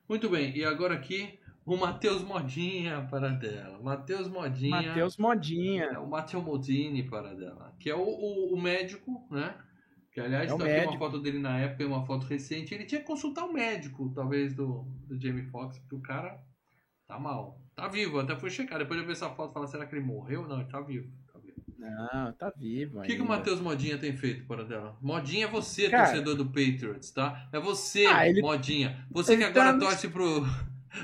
Muito 0.08 0.30
bem, 0.30 0.56
e 0.56 0.64
agora 0.64 0.94
aqui 0.94 1.38
o 1.66 1.76
Matheus 1.76 2.22
Modinha 2.22 3.06
para 3.10 3.28
dela. 3.28 3.78
Matheus 3.82 4.26
Modinha. 4.26 4.82
Matheus 4.88 5.18
Modinha. 5.18 5.84
É 5.84 5.98
o 5.98 6.08
Matteo 6.08 6.40
Modini 6.42 7.02
para 7.02 7.34
dela, 7.34 7.76
que 7.78 7.90
é 7.90 7.94
o, 7.94 8.00
o, 8.00 8.54
o 8.54 8.60
médico, 8.60 9.26
né? 9.30 9.54
Que 10.22 10.28
Que 10.28 10.34
aliás, 10.34 10.50
É 10.50 10.54
o 10.54 10.58
tá 10.58 10.64
aqui 10.64 10.86
uma 10.88 10.98
foto 10.98 11.18
dele 11.20 11.38
na 11.38 11.58
época 11.58 11.82
e 11.82 11.86
uma 11.86 12.04
foto 12.04 12.26
recente. 12.26 12.74
Ele 12.74 12.84
tinha 12.84 13.00
que 13.00 13.06
consultar 13.06 13.44
um 13.44 13.52
médico, 13.52 14.10
talvez, 14.14 14.54
do, 14.54 14.82
do 15.06 15.20
Jamie 15.20 15.44
Foxx, 15.44 15.78
porque 15.78 15.94
o 15.96 16.00
cara 16.00 16.40
tá 17.06 17.18
mal. 17.18 17.60
Tá 17.74 17.88
vivo, 17.88 18.18
até 18.20 18.36
fui 18.36 18.50
checar. 18.50 18.78
Depois 18.78 18.98
de 18.98 19.04
eu 19.04 19.06
ver 19.06 19.12
essa 19.12 19.30
foto, 19.30 19.52
falar, 19.52 19.66
será 19.66 19.86
que 19.86 19.94
ele 19.94 20.04
morreu? 20.04 20.46
Não, 20.46 20.60
ele 20.60 20.68
tá 20.68 20.80
vivo. 20.80 21.10
Tá 21.32 21.38
vivo. 21.38 21.60
Não, 21.78 22.32
tá 22.34 22.52
vivo. 22.56 22.98
O 22.98 23.02
que, 23.02 23.16
que 23.16 23.22
o. 23.22 23.26
Matheus 23.26 23.60
Modinha 23.60 23.96
tem 23.96 24.14
feito 24.16 24.44
para 24.46 24.64
dela? 24.64 24.96
Modinha 25.00 25.46
é 25.46 25.48
você, 25.48 25.88
Cara. 25.88 26.04
torcedor 26.08 26.36
do 26.36 26.46
Patriots, 26.46 27.10
tá? 27.10 27.48
É 27.52 27.58
você, 27.58 28.04
Ah, 28.06 28.28
ele- 28.28 28.42
Modinha. 28.42 29.06
Você 29.10 29.36
que 29.36 29.42
ele 29.42 29.50
agora 29.50 29.72
tá 29.72 29.78
torce 29.78 30.08
pro. 30.08 30.44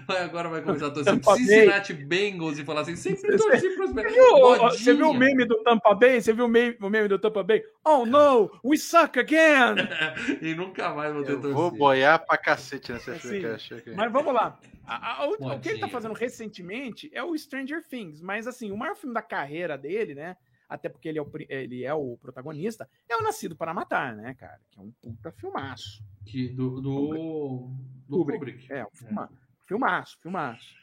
Vai, 0.07 0.23
agora 0.23 0.49
vai 0.49 0.63
começar 0.63 0.87
a 0.87 0.91
torcer 0.91 1.13
pro 1.15 1.23
Tampa 1.23 1.35
Bay. 1.37 1.45
Cincinnati 1.47 1.93
Bengals 1.95 2.59
e 2.59 2.65
falar 2.65 2.81
assim: 2.83 2.97
sempre 2.97 3.37
torci 3.37 3.69
pros 3.71 3.91
Você 3.91 3.95
Bengals. 3.95 4.15
viu, 4.15 4.59
você 4.71 4.95
viu 4.95 5.11
o 5.11 5.15
meme 5.15 5.45
do 5.45 5.63
Tampa 5.63 5.95
Bay? 5.95 6.21
Você 6.21 6.33
viu 6.33 6.45
o 6.47 6.49
meme, 6.49 6.77
o 6.81 6.91
meme 6.91 7.09
do 7.09 7.19
Tampa 7.19 7.43
Bay? 7.43 7.63
Oh 7.85 8.05
no, 8.05 8.51
we 8.65 8.77
suck 8.77 9.19
again! 9.19 9.77
e 10.43 10.55
nunca 10.55 10.93
mais 10.95 11.13
vou 11.13 11.23
ter 11.25 11.33
Eu 11.33 11.41
torcido. 11.41 11.55
vou 11.55 11.71
boiar 11.71 12.25
pra 12.27 12.37
cacete 12.37 12.93
nesse 12.93 13.11
Assim, 13.11 13.41
que- 13.41 13.91
Mas 13.95 14.13
vamos 14.13 14.33
lá. 14.35 14.59
A- 14.87 15.23
a- 15.23 15.27
o, 15.29 15.33
o 15.55 15.61
que 15.61 15.69
ele 15.71 15.81
tá 15.81 15.89
fazendo 15.89 16.15
recentemente 16.15 17.11
é 17.13 17.23
o 17.23 17.37
Stranger 17.37 17.83
Things, 17.89 18.21
mas 18.21 18.47
assim, 18.47 18.71
o 18.71 18.77
maior 18.77 18.95
filme 18.97 19.15
da 19.15 19.23
carreira 19.23 19.77
dele, 19.77 20.15
né? 20.15 20.37
Até 20.69 20.89
porque 20.89 21.09
ele 21.09 21.19
é 21.19 21.23
o, 21.23 21.31
ele 21.49 21.85
é 21.85 21.95
o 21.95 22.17
protagonista, 22.21 22.89
é 23.09 23.17
o 23.17 23.23
Nascido 23.23 23.55
para 23.55 23.73
Matar, 23.73 24.17
né, 24.17 24.35
cara? 24.35 24.59
Que 24.71 24.81
é 24.81 24.83
um 24.83 24.91
puta 25.01 25.31
filmaço. 25.31 26.03
Que, 26.25 26.49
do 26.49 26.81
do, 26.81 27.71
do 28.09 28.17
Kubrick. 28.19 28.39
Kubrick. 28.39 28.73
É, 28.73 28.85
um 28.85 28.91
filma, 28.93 29.31
filmaço, 29.67 30.19
filmaço. 30.21 30.75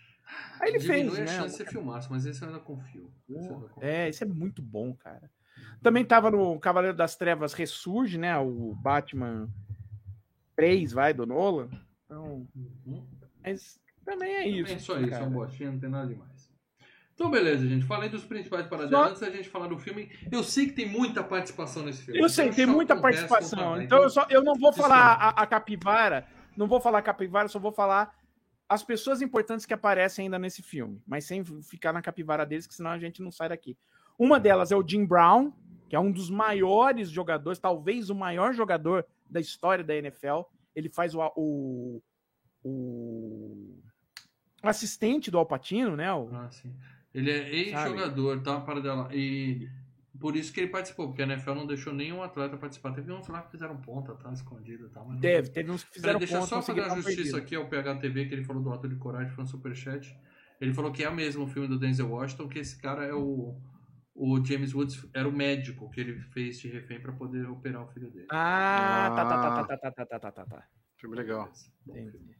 Aí 0.60 0.70
ele 0.70 0.80
Diminui 0.80 1.16
fez, 1.16 1.20
a 1.20 1.22
né? 1.22 1.28
chance 1.42 1.58
de 1.58 1.64
ser 1.64 1.70
filmaço, 1.72 2.08
mas 2.12 2.26
esse 2.26 2.42
eu 2.42 2.48
ainda 2.48 2.60
confio. 2.60 3.12
Esse 3.30 3.48
eu 3.50 3.56
ainda 3.56 3.68
confio. 3.70 3.90
É, 3.90 4.10
isso 4.10 4.24
é 4.24 4.28
muito 4.28 4.62
bom, 4.62 4.94
cara. 4.96 5.30
Também 5.82 6.04
tava 6.06 6.32
no 6.32 6.60
Cavaleiro 6.60 6.96
das 6.96 7.16
Trevas 7.16 7.54
Ressurge, 7.54 8.18
né? 8.18 8.38
O 8.38 8.74
Batman 8.76 9.48
3, 10.56 10.92
vai, 10.94 11.14
do 11.14 11.26
Nolan. 11.26 11.70
Então, 12.06 12.48
Uhum. 12.56 13.06
mas 13.44 13.80
também 14.06 14.32
é 14.34 14.38
Também 14.44 14.60
isso. 14.62 14.74
É 14.74 14.80
só 14.80 15.00
isso, 15.00 15.10
cara. 15.10 15.24
é 15.26 15.28
um 15.28 15.32
botinha, 15.32 15.72
não 15.72 15.80
tem 15.80 15.90
nada 15.90 16.08
demais. 16.08 16.52
Então, 17.14 17.30
beleza, 17.30 17.68
gente. 17.68 17.86
Falei 17.86 18.10
dos 18.10 18.24
principais 18.26 18.66
para 18.66 18.88
Só- 18.90 19.04
Antes 19.10 19.22
da 19.22 19.30
gente 19.30 19.48
falar 19.50 19.68
do 19.68 19.78
filme, 19.78 20.10
eu 20.32 20.44
sei 20.44 20.66
que 20.68 20.74
tem 20.74 20.88
muita 20.90 21.24
participação 21.24 21.84
nesse 21.84 22.04
filme. 22.04 22.20
Eu 22.20 22.28
sei, 22.30 22.50
tem 22.50 22.66
muita 22.66 22.96
participação. 22.96 23.80
Então 23.82 24.02
eu, 24.02 24.10
só, 24.10 24.26
eu 24.30 24.44
não 24.44 24.56
vou 24.56 24.74
falar 24.74 25.14
a, 25.14 25.30
a 25.30 25.46
capivara, 25.48 26.26
não 26.58 26.68
vou 26.68 26.82
falar 26.82 27.02
capivara, 27.04 27.48
só 27.48 27.60
vou 27.60 27.72
falar 27.72 28.16
as 28.68 28.84
pessoas 28.84 29.22
importantes 29.22 29.66
que 29.66 29.74
aparecem 29.74 30.26
ainda 30.26 30.40
nesse 30.40 30.62
filme, 30.62 31.02
mas 31.06 31.26
sem 31.26 31.44
ficar 31.64 31.94
na 31.94 32.02
capivara 32.02 32.46
deles, 32.46 32.66
que 32.66 32.74
senão 32.74 32.92
a 32.92 33.00
gente 33.00 33.22
não 33.22 33.32
sai 33.32 33.50
daqui. 33.50 33.78
Uma 34.18 34.40
delas 34.40 34.72
é 34.72 34.76
o 34.76 34.88
Jim 34.88 35.06
Brown, 35.06 35.52
que 35.90 35.96
é 35.96 36.00
um 36.00 36.12
dos 36.12 36.30
maiores 36.30 37.10
jogadores, 37.10 37.60
talvez 37.60 38.10
o 38.10 38.16
maior 38.16 38.54
jogador 38.54 39.06
da 39.30 39.40
história 39.40 39.84
da 39.84 39.96
NFL. 39.96 40.42
Ele 40.76 40.90
faz 40.90 41.14
o, 41.14 41.22
o, 41.36 42.02
o 42.64 43.80
assistente 44.64 45.30
do 45.30 45.38
Alpatino, 45.38 45.96
né? 45.96 46.12
O, 46.14 46.30
Ah, 46.34 46.50
sim. 46.50 46.74
Ele 47.14 47.30
é 47.30 47.48
ex-jogador, 47.48 48.42
tá? 48.42 48.60
Para 48.60 48.80
dela. 48.80 49.10
E 49.14 49.70
por 50.20 50.36
isso 50.36 50.54
que 50.54 50.60
ele 50.60 50.70
participou, 50.70 51.08
porque 51.08 51.22
a 51.22 51.26
NFL 51.26 51.54
não 51.54 51.66
deixou 51.68 51.92
nenhum 51.94 52.22
atleta 52.22 52.56
participar. 52.58 52.92
Teve 52.94 53.12
uns 53.12 53.28
lá 53.28 53.42
que 53.42 53.52
fizeram 53.52 53.76
ponta, 53.78 54.14
tá? 54.16 54.32
Escondido, 54.32 54.90
tá? 54.90 55.00
Mas 55.02 55.14
não- 55.16 55.20
Teve, 55.20 55.50
teve 55.50 55.72
uns 55.72 55.84
que 55.84 55.94
fizeram 55.94 56.20
deixa 56.20 56.36
eu 56.36 56.40
ponto, 56.42 56.50
só 56.50 56.62
fazer 56.62 56.82
a 56.82 56.90
justiça 56.96 57.16
perdido. 57.16 57.38
aqui 57.38 57.56
ao 57.56 57.68
PHTV, 57.68 58.26
que 58.28 58.34
ele 58.36 58.44
falou 58.44 58.62
do 58.62 58.72
Ato 58.72 58.88
de 58.88 58.96
Coragem, 58.96 59.32
foi 59.34 59.44
um 59.44 59.48
superchat. 59.48 60.16
Ele 60.62 60.74
falou 60.74 60.92
que 60.92 61.04
é 61.04 61.10
mesmo 61.10 61.44
o 61.44 61.48
filme 61.48 61.68
do 61.68 61.78
Denzel 61.80 62.10
Washington, 62.10 62.48
que 62.48 62.60
esse 62.60 62.80
cara 62.80 63.04
é 63.04 63.14
o, 63.14 63.56
o 64.16 64.46
James 64.46 64.74
Woods, 64.74 65.06
era 65.14 65.28
o 65.28 65.32
médico 65.32 65.90
que 65.90 66.00
ele 66.00 66.20
fez 66.32 66.60
de 66.60 66.68
refém 66.70 67.00
para 67.02 67.12
poder 67.12 67.50
operar 67.50 67.84
o 67.84 67.88
filho 67.88 68.10
dele. 68.12 68.28
Ah, 68.30 69.12
tá, 69.16 69.26
tá, 69.26 69.38
tá, 69.38 69.64
tá, 69.64 69.78
tá, 69.78 69.92
tá, 69.92 70.06
tá, 70.06 70.20
tá, 70.20 70.32
tá, 70.32 70.46
tá. 70.46 70.68
Filme 70.98 71.16
legal. 71.16 71.52
Entendi. 71.88 72.36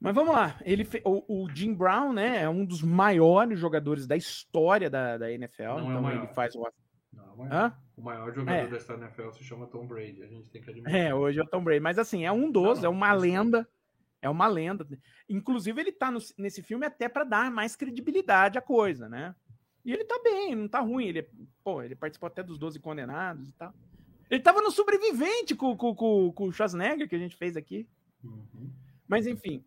Mas 0.00 0.14
vamos 0.14 0.34
lá. 0.34 0.58
Ele 0.64 0.84
fe- 0.84 1.02
o, 1.04 1.44
o 1.44 1.48
Jim 1.50 1.72
Brown, 1.72 2.12
né, 2.12 2.42
é 2.42 2.48
um 2.48 2.64
dos 2.64 2.82
maiores 2.82 3.58
jogadores 3.58 4.06
da 4.06 4.16
história 4.16 4.90
da, 4.90 5.16
da 5.16 5.30
NFL. 5.32 5.62
Não 5.62 5.70
é 5.70 5.82
o 5.82 5.88
então 5.90 6.02
maior. 6.02 6.24
ele 6.24 6.34
faz 6.34 6.54
o. 6.54 6.66
Não, 7.12 7.34
o 7.34 7.38
maior, 7.38 7.78
o 7.96 8.02
maior 8.02 8.34
jogador 8.34 8.58
É. 8.58 8.66
da 8.66 8.76
história 8.76 9.00
da 9.00 9.06
NFL 9.08 9.30
se 9.32 9.44
chama 9.44 9.66
Tom 9.66 9.86
Brady, 9.86 10.22
a 10.22 10.26
gente 10.26 10.50
tem 10.50 10.60
que 10.60 10.70
admitir. 10.70 10.94
É, 10.94 11.14
hoje 11.14 11.38
é 11.40 11.42
o 11.42 11.46
Tom 11.46 11.62
Brady. 11.64 11.80
Mas 11.80 11.98
assim, 11.98 12.24
é 12.24 12.32
um 12.32 12.50
dos, 12.50 12.78
Não, 12.80 12.86
é 12.86 12.88
uma 12.88 13.12
lenda. 13.12 13.66
É 14.20 14.28
uma 14.28 14.46
lenda. 14.46 14.86
Inclusive, 15.28 15.80
ele 15.80 15.92
tá 15.92 16.10
no- 16.10 16.18
nesse 16.38 16.62
filme 16.62 16.84
até 16.86 17.08
para 17.08 17.24
dar 17.24 17.50
mais 17.50 17.76
credibilidade 17.76 18.58
à 18.58 18.62
coisa, 18.62 19.08
né? 19.08 19.34
E 19.84 19.92
ele 19.92 20.04
tá 20.04 20.18
bem, 20.24 20.54
não 20.54 20.66
tá 20.66 20.80
ruim. 20.80 21.06
Ele, 21.06 21.28
pô, 21.62 21.82
ele 21.82 21.94
participou 21.94 22.26
até 22.26 22.42
dos 22.42 22.58
12 22.58 22.80
condenados 22.80 23.48
e 23.50 23.52
tal. 23.52 23.72
Ele 24.30 24.40
tava 24.42 24.62
no 24.62 24.70
sobrevivente 24.70 25.54
com, 25.54 25.76
com, 25.76 25.94
com, 25.94 26.32
com 26.32 26.44
o 26.48 26.52
Schwarzenegger 26.52 27.06
que 27.08 27.14
a 27.14 27.18
gente 27.18 27.36
fez 27.36 27.54
aqui. 27.56 27.86
Uhum. 28.24 28.70
Mas 29.06 29.26
enfim, 29.26 29.62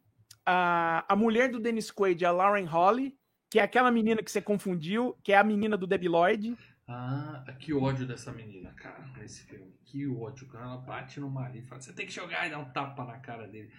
a, 0.47 1.05
a 1.07 1.15
mulher 1.15 1.51
do 1.51 1.59
Dennis 1.59 1.91
Quaid 1.91 2.23
é 2.23 2.27
a 2.27 2.31
Lauren 2.31 2.63
Holly, 2.65 3.15
que 3.49 3.59
é 3.59 3.63
aquela 3.63 3.91
menina 3.91 4.23
que 4.23 4.31
você 4.31 4.41
confundiu, 4.41 5.15
que 5.23 5.33
é 5.33 5.37
a 5.37 5.43
menina 5.43 5.75
do 5.77 5.85
Debbie 5.85 6.07
Lloyd. 6.07 6.57
Ah, 6.87 7.43
que 7.59 7.73
ódio 7.73 8.07
dessa 8.07 8.31
menina, 8.31 8.71
cara, 8.71 9.05
nesse 9.17 9.43
filme. 9.45 9.73
Que 9.83 10.07
ódio. 10.07 10.47
Quando 10.47 10.63
ela 10.63 10.77
bate 10.77 11.19
no 11.19 11.29
marido 11.29 11.65
e 11.65 11.67
fala, 11.67 11.81
você 11.81 11.91
tem 11.91 12.05
que 12.05 12.13
jogar 12.13 12.47
e 12.47 12.49
dá 12.49 12.57
um 12.57 12.71
tapa 12.71 13.03
na 13.03 13.17
cara 13.19 13.45
dele. 13.45 13.69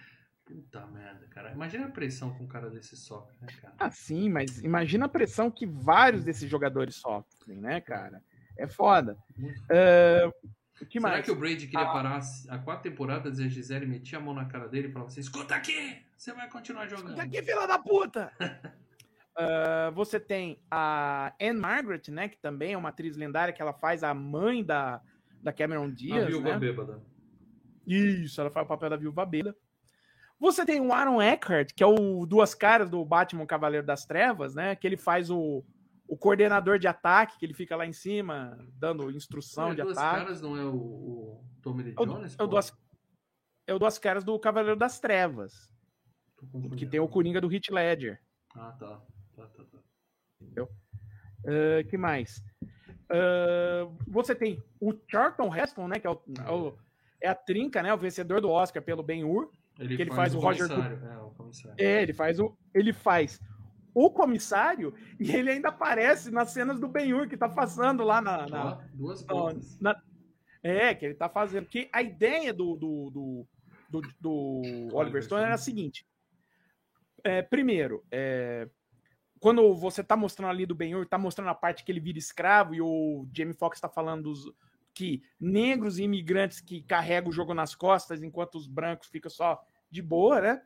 Puta 0.45 0.85
merda, 0.87 1.27
cara. 1.27 1.51
Imagina 1.51 1.85
a 1.87 1.91
pressão 1.91 2.33
que 2.35 2.43
um 2.43 2.47
cara 2.47 2.69
desse 2.69 2.95
sofre, 2.95 3.35
né, 3.41 3.47
cara? 3.61 3.73
Ah, 3.79 3.89
sim, 3.91 4.29
mas 4.29 4.59
imagina 4.63 5.05
a 5.05 5.09
pressão 5.09 5.49
que 5.49 5.65
vários 5.65 6.23
desses 6.23 6.49
jogadores 6.49 6.95
sofrem, 6.95 7.57
né, 7.59 7.81
cara? 7.81 8.23
É 8.57 8.67
foda. 8.67 9.17
O 10.81 10.85
que 10.85 10.99
Será 10.99 11.13
mais? 11.13 11.25
que 11.25 11.31
o 11.31 11.35
Brady 11.35 11.67
queria 11.67 11.81
Ah. 11.87 11.91
parar 11.93 12.19
há 12.49 12.57
quatro 12.59 12.89
temporadas 12.89 13.37
e 13.39 13.43
a 13.43 13.47
Gisele 13.49 13.85
metia 13.85 14.17
a 14.17 14.21
mão 14.21 14.33
na 14.33 14.45
cara 14.45 14.67
dele 14.67 14.87
e 14.87 14.91
falava 14.91 15.09
assim: 15.11 15.19
escuta 15.19 15.53
aqui, 15.55 16.01
você 16.19 16.33
vai 16.33 16.49
continuar 16.49 16.87
jogando. 16.87 17.11
Escuta 17.17 17.23
aqui, 17.23 17.41
filha 17.41 17.65
da 17.67 17.79
puta! 17.79 18.31
Ah, 19.41 19.89
você 19.91 20.19
tem 20.19 20.61
a 20.69 21.33
Anne 21.41 21.57
Margaret, 21.57 22.01
né? 22.09 22.27
Que 22.27 22.37
também 22.37 22.73
é 22.73 22.77
uma 22.77 22.89
atriz 22.89 23.15
lendária, 23.15 23.53
que 23.53 23.61
ela 23.61 23.71
faz 23.71 24.03
a 24.03 24.13
mãe 24.13 24.61
da, 24.65 25.01
da 25.41 25.53
Cameron 25.53 25.85
a 25.85 25.91
Diaz. 25.91 26.27
viúva 26.27 26.49
né? 26.49 26.59
bêbada. 26.59 27.01
Isso, 27.87 28.41
ela 28.41 28.49
faz 28.51 28.65
o 28.65 28.67
papel 28.67 28.89
da 28.89 28.97
viúva 28.97 29.25
bêbada. 29.25 29.55
Você 30.37 30.65
tem 30.65 30.81
o 30.81 30.91
Aaron 30.91 31.21
Eckhart, 31.21 31.71
que 31.73 31.81
é 31.81 31.87
o 31.87 32.25
Duas 32.25 32.53
Caras 32.53 32.89
do 32.89 33.05
Batman 33.05 33.45
Cavaleiro 33.45 33.85
das 33.87 34.05
Trevas, 34.05 34.55
né? 34.55 34.75
Que 34.75 34.85
ele 34.85 34.97
faz 34.97 35.29
o, 35.31 35.63
o 36.05 36.17
coordenador 36.17 36.77
de 36.77 36.87
ataque, 36.89 37.37
que 37.39 37.45
ele 37.45 37.53
fica 37.53 37.77
lá 37.77 37.85
em 37.85 37.93
cima 37.93 38.57
dando 38.73 39.09
instrução 39.09 39.71
É, 39.71 39.75
de 39.75 39.83
duas 39.83 39.97
ataque. 39.97 40.19
caras 40.25 40.41
não 40.41 40.57
é 40.57 40.65
o, 40.65 40.75
o 40.75 41.45
Tommy 41.61 41.83
Lee 41.83 41.95
É 41.97 42.01
o, 42.01 42.05
Jones? 42.05 42.35
é 42.37 42.43
o? 42.43 42.47
Duas, 42.47 42.77
é 43.67 43.73
o 43.73 43.79
Duas 43.79 43.97
Caras 43.97 44.25
do 44.25 44.37
Cavaleiro 44.37 44.77
das 44.77 44.99
Trevas. 44.99 45.69
Que 46.75 46.85
tem 46.85 46.99
o 46.99 47.07
Coringa 47.07 47.39
do 47.41 47.51
Heath 47.53 47.69
Ledger. 47.69 48.19
Ah, 48.55 48.71
tá. 48.79 49.01
Tá, 49.35 49.45
tá, 49.47 49.63
tá. 49.63 50.67
Ah, 51.45 51.83
que 51.89 51.97
mais? 51.97 52.43
Ah, 53.09 53.87
você 54.07 54.35
tem 54.35 54.61
o 54.79 54.93
Charlton 55.09 55.53
Heston, 55.55 55.87
né? 55.87 55.99
Que 55.99 56.07
é, 56.07 56.09
o- 56.09 56.21
é 56.45 56.51
o- 56.51 56.77
é 57.21 57.27
a 57.29 57.35
trinca, 57.35 57.81
né? 57.81 57.93
O 57.93 57.97
vencedor 57.97 58.41
do 58.41 58.49
Oscar 58.49 58.81
pelo 58.83 59.03
Ben-Hur. 59.03 59.51
Ele, 59.79 59.95
Que 59.95 60.01
ele 60.03 60.11
faz 60.11 60.35
o 60.35 60.39
Roger 60.39 60.67
comissário. 60.67 61.05
É, 61.07 61.17
o 61.19 61.29
comissário. 61.31 61.75
É, 61.79 62.01
ele 62.01 62.13
faz 62.13 62.39
o, 62.39 62.57
ele 62.73 62.91
faz 62.93 63.39
o 63.93 64.09
comissário 64.11 64.93
e 65.19 65.31
ele 65.31 65.49
ainda 65.51 65.69
aparece 65.69 66.29
nas 66.29 66.51
cenas 66.51 66.79
do 66.79 66.87
Ben-Hur 66.87 67.27
que 67.29 67.37
tá 67.37 67.47
passando 67.47 68.03
lá 68.03 68.21
na, 68.21 68.45
na- 68.47 68.75
duas 68.93 69.21
voltas. 69.25 69.79
na- 69.79 70.01
é, 70.61 70.93
que 70.93 71.05
ele 71.05 71.13
tá 71.15 71.29
fazendo. 71.29 71.65
Que 71.67 71.89
a 71.93 72.01
ideia 72.01 72.53
do, 72.53 72.75
do, 72.75 73.09
do, 73.09 73.47
do, 73.89 74.01
do 74.19 74.95
Oliver 74.95 75.23
Stone 75.23 75.43
era 75.45 75.55
a 75.55 75.57
seguinte: 75.57 76.05
é, 77.23 77.41
primeiro, 77.41 78.03
é, 78.11 78.67
quando 79.39 79.73
você 79.73 80.03
tá 80.03 80.15
mostrando 80.15 80.49
ali 80.49 80.65
do 80.65 80.75
Ben-Hur, 80.75 81.05
tá 81.05 81.17
mostrando 81.17 81.49
a 81.49 81.55
parte 81.55 81.83
que 81.83 81.91
ele 81.91 81.99
vira 81.99 82.19
escravo 82.19 82.75
e 82.75 82.81
o 82.81 83.27
Jamie 83.33 83.53
Foxx 83.53 83.79
tá 83.79 83.87
falando 83.87 84.23
dos, 84.23 84.51
que 84.93 85.23
negros 85.39 85.97
e 85.97 86.03
imigrantes 86.03 86.59
que 86.59 86.81
carregam 86.81 87.29
o 87.29 87.33
jogo 87.33 87.53
nas 87.53 87.73
costas 87.73 88.21
enquanto 88.21 88.55
os 88.55 88.67
brancos 88.67 89.07
ficam 89.07 89.29
só 89.29 89.63
de 89.89 90.01
boa, 90.01 90.41
né? 90.41 90.61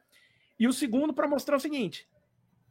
E 0.59 0.67
o 0.67 0.73
segundo 0.73 1.13
para 1.13 1.27
mostrar 1.27 1.55
o 1.55 1.59
seguinte, 1.59 2.07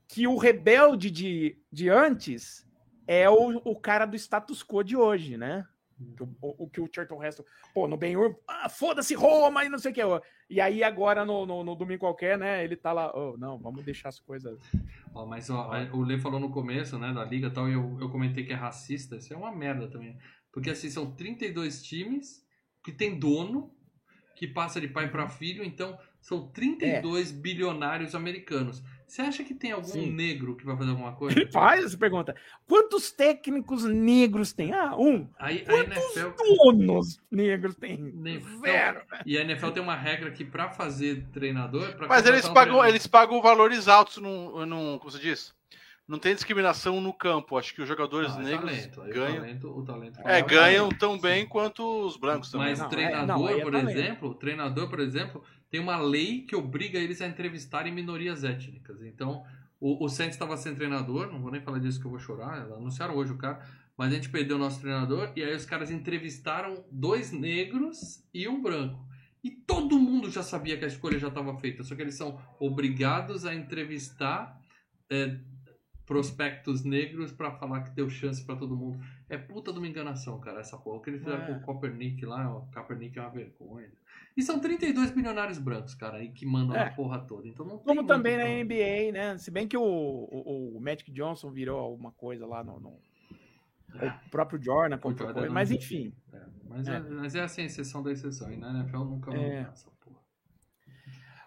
que 0.09 0.27
o 0.27 0.37
rebelde 0.37 1.11
de, 1.11 1.59
de 1.71 1.89
antes 1.89 2.69
é 3.07 3.29
o, 3.31 3.59
o 3.65 3.77
cara 3.79 4.07
do 4.07 4.17
status 4.17 4.63
quo 4.63 4.83
de 4.83 4.97
hoje, 4.97 5.37
né? 5.37 5.67
O, 6.41 6.65
o, 6.65 6.69
que 6.69 6.81
o 6.81 6.89
Charlton 6.93 7.23
Heston, 7.23 7.45
pô, 7.75 7.89
no 7.89 7.97
Ben-Hur, 7.97 8.37
ah, 8.49 8.69
foda-se 8.69 9.15
Roma 9.15 9.65
e 9.65 9.69
não 9.69 9.79
sei 9.79 9.93
o 9.93 9.95
que. 9.95 10.01
E 10.49 10.61
aí 10.61 10.85
agora 10.85 11.25
no, 11.25 11.47
no, 11.47 11.65
no 11.65 11.75
domingo 11.75 12.01
qualquer, 12.01 12.39
né, 12.39 12.63
ele 12.65 12.77
tá 12.77 12.93
lá, 12.93 13.13
oh, 13.15 13.37
não, 13.37 13.59
vamos 13.59 13.85
deixar 13.85 14.09
as 14.09 14.21
coisas... 14.21 14.59
Ó, 15.15 15.27
mas 15.27 15.51
ó, 15.51 15.71
o 15.93 16.03
Lê 16.03 16.19
falou 16.19 16.41
no 16.41 16.51
começo, 16.51 16.99
né, 16.99 17.13
da 17.13 17.25
liga 17.25 17.51
tal, 17.51 17.69
e 17.69 17.73
eu, 17.73 17.99
eu 18.01 18.11
comentei 18.11 18.45
que 18.45 18.53
é 18.53 18.57
racista. 18.57 19.17
Isso 19.17 19.33
é 19.33 19.37
uma 19.37 19.55
merda 19.55 19.89
também. 19.89 20.19
Porque 20.53 20.71
assim, 20.71 20.91
são 20.91 21.11
32 21.15 21.83
times 21.83 22.47
que 22.85 22.93
tem 22.93 23.19
dono, 23.19 23.75
que 24.35 24.47
passa 24.47 24.81
de 24.81 24.89
pai 24.89 25.11
para 25.11 25.29
filho, 25.29 25.65
então 25.65 25.99
são 26.21 26.49
32 26.49 27.31
bilionários 27.31 28.15
americanos. 28.15 28.83
Você 29.13 29.21
acha 29.21 29.45
que 29.45 29.55
tem 29.55 29.73
algum 29.73 29.85
Sim. 29.89 30.11
negro 30.11 30.57
que 30.57 30.65
vai 30.65 30.75
fazer 30.75 30.89
alguma 30.89 31.13
coisa? 31.17 31.39
Ele 31.39 31.51
faz 31.53 31.85
essa 31.85 31.99
pergunta. 31.99 32.35
Quantos 32.67 33.13
técnicos 33.13 33.85
negros 33.85 34.55
tem? 34.55 34.73
Ah, 34.73 34.97
um. 34.97 35.29
Aí 35.39 35.63
a 35.69 35.71
Quantos 35.71 36.17
NFL. 36.17 36.31
donos 36.65 37.21
negros 37.31 37.75
tem? 37.77 38.11
Zero. 38.65 39.03
E 39.27 39.37
a 39.37 39.43
NFL 39.43 39.69
tem 39.69 39.83
uma 39.83 39.95
regra 39.95 40.31
que 40.31 40.47
pra 40.47 40.71
fazer 40.71 41.27
treinador. 41.31 41.95
Pra 41.95 42.09
Mas 42.09 42.25
eles 42.25 42.47
um 42.49 42.55
pagam, 42.55 42.73
treinador- 42.77 42.89
eles 42.89 43.07
pagam 43.07 43.43
valores 43.43 43.87
altos 43.87 44.17
num, 44.17 44.65
num. 44.65 44.99
Como 44.99 45.11
você 45.11 45.19
diz? 45.19 45.55
Não 46.09 46.19
tem 46.19 46.35
discriminação 46.35 46.99
no 46.99 47.13
campo. 47.13 47.59
Acho 47.59 47.75
que 47.75 47.83
os 47.83 47.89
jogadores 47.89 48.33
Ah, 48.35 48.41
é 48.41 48.45
negros 48.45 48.71
talento. 48.71 49.03
Aí 49.03 49.11
o 49.11 49.15
ganham. 49.15 49.37
talento, 49.37 49.79
o 49.79 49.85
talento 49.85 50.21
É, 50.21 50.23
fala. 50.23 50.41
ganham 50.41 50.89
tão 50.89 51.19
bem 51.19 51.47
quanto 51.47 52.07
os 52.07 52.17
brancos 52.17 52.51
também. 52.51 52.69
Mas 52.71 52.79
Não, 52.79 52.87
é- 52.87 52.89
treinador, 52.89 53.27
não, 53.39 53.47
aí 53.47 53.61
é 53.61 53.63
por 53.63 53.73
talento. 53.73 53.91
exemplo, 53.91 54.35
treinador, 54.37 54.89
por 54.89 55.01
exemplo, 55.01 55.45
tem 55.73 55.81
uma 55.81 55.97
lei 55.97 56.43
que 56.43 56.55
obriga 56.55 56.99
eles 56.99 57.23
a 57.23 57.27
entrevistarem 57.27 57.95
minorias 57.95 58.45
étnicas. 58.45 59.03
Então, 59.03 59.43
o, 59.81 60.05
o 60.05 60.09
Santos 60.11 60.35
estava 60.35 60.55
sem 60.59 60.75
treinador, 60.75 61.33
não 61.33 61.41
vou 61.41 61.51
nem 61.51 61.63
falar 61.63 61.79
disso 61.79 61.99
que 61.99 62.05
eu 62.05 62.11
vou 62.11 62.21
chorar, 62.21 62.61
anunciaram 62.71 63.17
hoje 63.17 63.33
o 63.33 63.39
cara, 63.39 63.67
mas 63.97 64.13
a 64.13 64.15
gente 64.15 64.29
perdeu 64.29 64.57
o 64.57 64.59
nosso 64.59 64.83
treinador 64.83 65.33
e 65.35 65.43
aí 65.43 65.57
os 65.57 65.65
caras 65.65 65.91
entrevistaram 65.91 66.85
dois 66.93 67.33
negros 67.33 68.23
e 68.35 68.47
um 68.47 68.61
branco. 68.63 69.03
E 69.43 69.51
todo 69.51 69.99
mundo 69.99 70.31
já 70.31 70.43
sabia 70.43 70.77
que 70.77 70.85
a 70.85 70.89
escolha 70.89 71.19
já 71.19 71.29
estava 71.29 71.59
feita, 71.59 71.83
só 71.83 71.97
que 71.97 72.03
eles 72.03 72.17
são 72.17 72.39
obrigados 72.61 73.47
a 73.47 73.55
entrevistar 73.55 74.61
é, 75.11 75.39
prospectos 76.05 76.85
negros 76.85 77.33
para 77.33 77.51
falar 77.53 77.81
que 77.81 77.91
deu 77.93 78.11
chance 78.11 78.45
para 78.45 78.57
todo 78.57 78.77
mundo. 78.77 79.03
É 79.27 79.39
puta 79.39 79.73
de 79.73 79.79
uma 79.79 79.89
enganação, 79.89 80.39
cara, 80.39 80.61
essa 80.61 80.77
porra. 80.77 80.99
O 80.99 81.01
que 81.01 81.09
eles 81.09 81.23
fizeram 81.23 81.45
É. 81.45 81.47
com 81.47 81.53
o 81.55 81.61
Copernic 81.63 82.27
lá, 82.27 82.55
o 82.55 82.71
Copernic 82.71 83.19
é 83.19 83.23
uma 83.23 83.31
vergonha. 83.31 83.91
E 84.37 84.43
são 84.43 84.59
32 84.59 85.11
bilionários 85.11 85.59
brancos, 85.59 85.95
cara, 85.95 86.17
aí 86.19 86.31
que 86.31 86.47
mandam 86.47 86.75
É. 86.77 86.85
a 86.89 86.91
porra 86.93 87.19
toda. 87.21 87.47
Então 87.47 87.67
não 87.67 87.79
Como 87.79 88.05
também 88.07 88.37
na 88.39 88.45
NBA, 88.45 89.13
né? 89.13 89.37
Se 89.39 89.51
bem 89.51 89.69
que 89.69 89.77
o, 89.77 89.83
o, 89.83 90.77
o 90.77 90.81
Magic 90.81 91.11
Johnson 91.13 91.51
virou 91.51 91.79
alguma 91.79 92.11
coisa 92.13 92.47
lá 92.47 92.65
no. 92.65 92.81
no- 92.81 92.99
o 93.95 94.31
próprio 94.31 94.63
Jordan, 94.63 94.97
comprou 94.97 95.27
Jordan 95.29 95.41
coisa, 95.41 95.53
mas 95.53 95.71
enfim. 95.71 96.15
É, 96.33 96.41
mas, 96.67 96.89
é. 96.89 96.97
É. 96.97 97.01
mas 97.01 97.35
é 97.35 97.41
assim, 97.43 97.63
exceção 97.65 98.03
da 98.03 98.11
exceção. 98.11 98.51
E 98.51 98.57
na 98.57 98.71
NFL 98.81 99.05
nunca 99.05 99.31
É. 99.35 99.65
porra. 99.65 99.75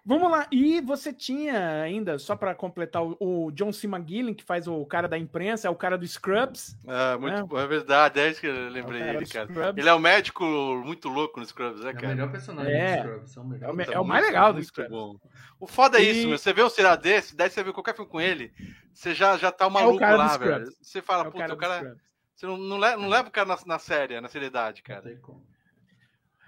Vamos 0.08 0.30
lá. 0.30 0.46
E 0.52 0.80
você 0.82 1.12
tinha 1.12 1.82
ainda, 1.82 2.20
só 2.20 2.36
para 2.36 2.54
completar, 2.54 3.02
o, 3.04 3.18
o 3.20 3.52
John 3.52 3.74
C. 3.74 3.88
McGillen, 3.88 4.36
que 4.36 4.44
faz 4.44 4.68
o 4.68 4.86
cara 4.86 5.08
da 5.08 5.18
imprensa, 5.18 5.68
é 5.68 5.72
o 5.72 5.76
cara 5.76 5.98
do 5.98 6.06
Scrubs. 6.08 6.78
Ah, 6.88 7.18
muito 7.20 7.36
É. 7.38 7.44
bom, 7.44 7.58
é 7.58 7.66
verdade, 7.66 8.20
é 8.20 8.30
isso 8.30 8.40
que 8.40 8.46
eu 8.46 8.56
É 8.56 8.68
o 8.68 8.70
lembrei 8.70 9.02
ele, 9.02 9.26
do 9.26 9.32
cara. 9.32 9.48
Scrubs. 9.48 9.78
Ele 9.78 9.90
é 9.90 9.94
um 9.96 10.00
médico 10.00 10.44
muito 10.86 11.10
louco 11.10 11.40
no 11.40 11.46
Scrubs, 11.46 11.82
né, 11.82 11.90
É 11.90 11.92
o 11.92 11.96
cara? 11.96 12.08
melhor 12.10 12.32
personagem 12.32 12.74
É. 12.74 12.98
do 12.98 13.02
Scrubs. 13.02 13.36
É 13.36 13.40
o, 13.40 13.44
melhor. 13.46 13.66
É 13.68 13.72
o 13.72 13.76
me- 13.76 13.86
Puta, 13.86 13.98
é 13.98 14.00
o 14.00 14.06
mais 14.06 14.26
legal 14.26 14.54
do 14.54 14.64
Scrubs. 14.64 14.92
bom. 14.92 15.16
O 15.60 15.66
foda 15.66 15.98
é 15.98 16.04
E- 16.04 16.12
isso, 16.12 16.28
meu. 16.28 16.38
Você 16.38 16.54
vê 16.54 16.62
um 16.64 16.70
seriado 16.70 17.02
desse, 17.02 17.36
daí 17.36 17.50
você 17.50 17.64
vê 17.64 17.74
qualquer 17.74 17.96
filme 17.96 18.12
com 18.12 18.22
ele, 18.22 18.54
você 18.94 19.16
já, 19.16 19.36
já 19.38 19.52
tá 19.52 19.66
o 19.66 19.68
É 19.68 19.72
o 19.72 19.74
maluco 19.74 20.00
cara 20.00 20.14
do 20.14 20.18
lá, 20.20 20.38
velho. 20.38 20.72
Você 20.82 21.02
fala, 21.02 21.24
É 21.24 21.28
o 21.28 21.32
puta, 21.32 21.44
cara 21.44 21.54
o 21.54 21.58
cara. 21.58 21.98
Você 22.36 22.46
não, 22.46 22.58
não, 22.58 22.78
leva, 22.78 22.98
não 23.02 23.10
leva 23.10 23.30
o 23.30 23.32
cara 23.32 23.48
na, 23.48 23.58
na 23.66 23.80
série, 23.80 24.22
na 24.22 24.28
seriedade, 24.28 24.84
Não 24.88 24.96
cara. 24.96 25.08
tem 25.08 25.18
como. 25.18 25.42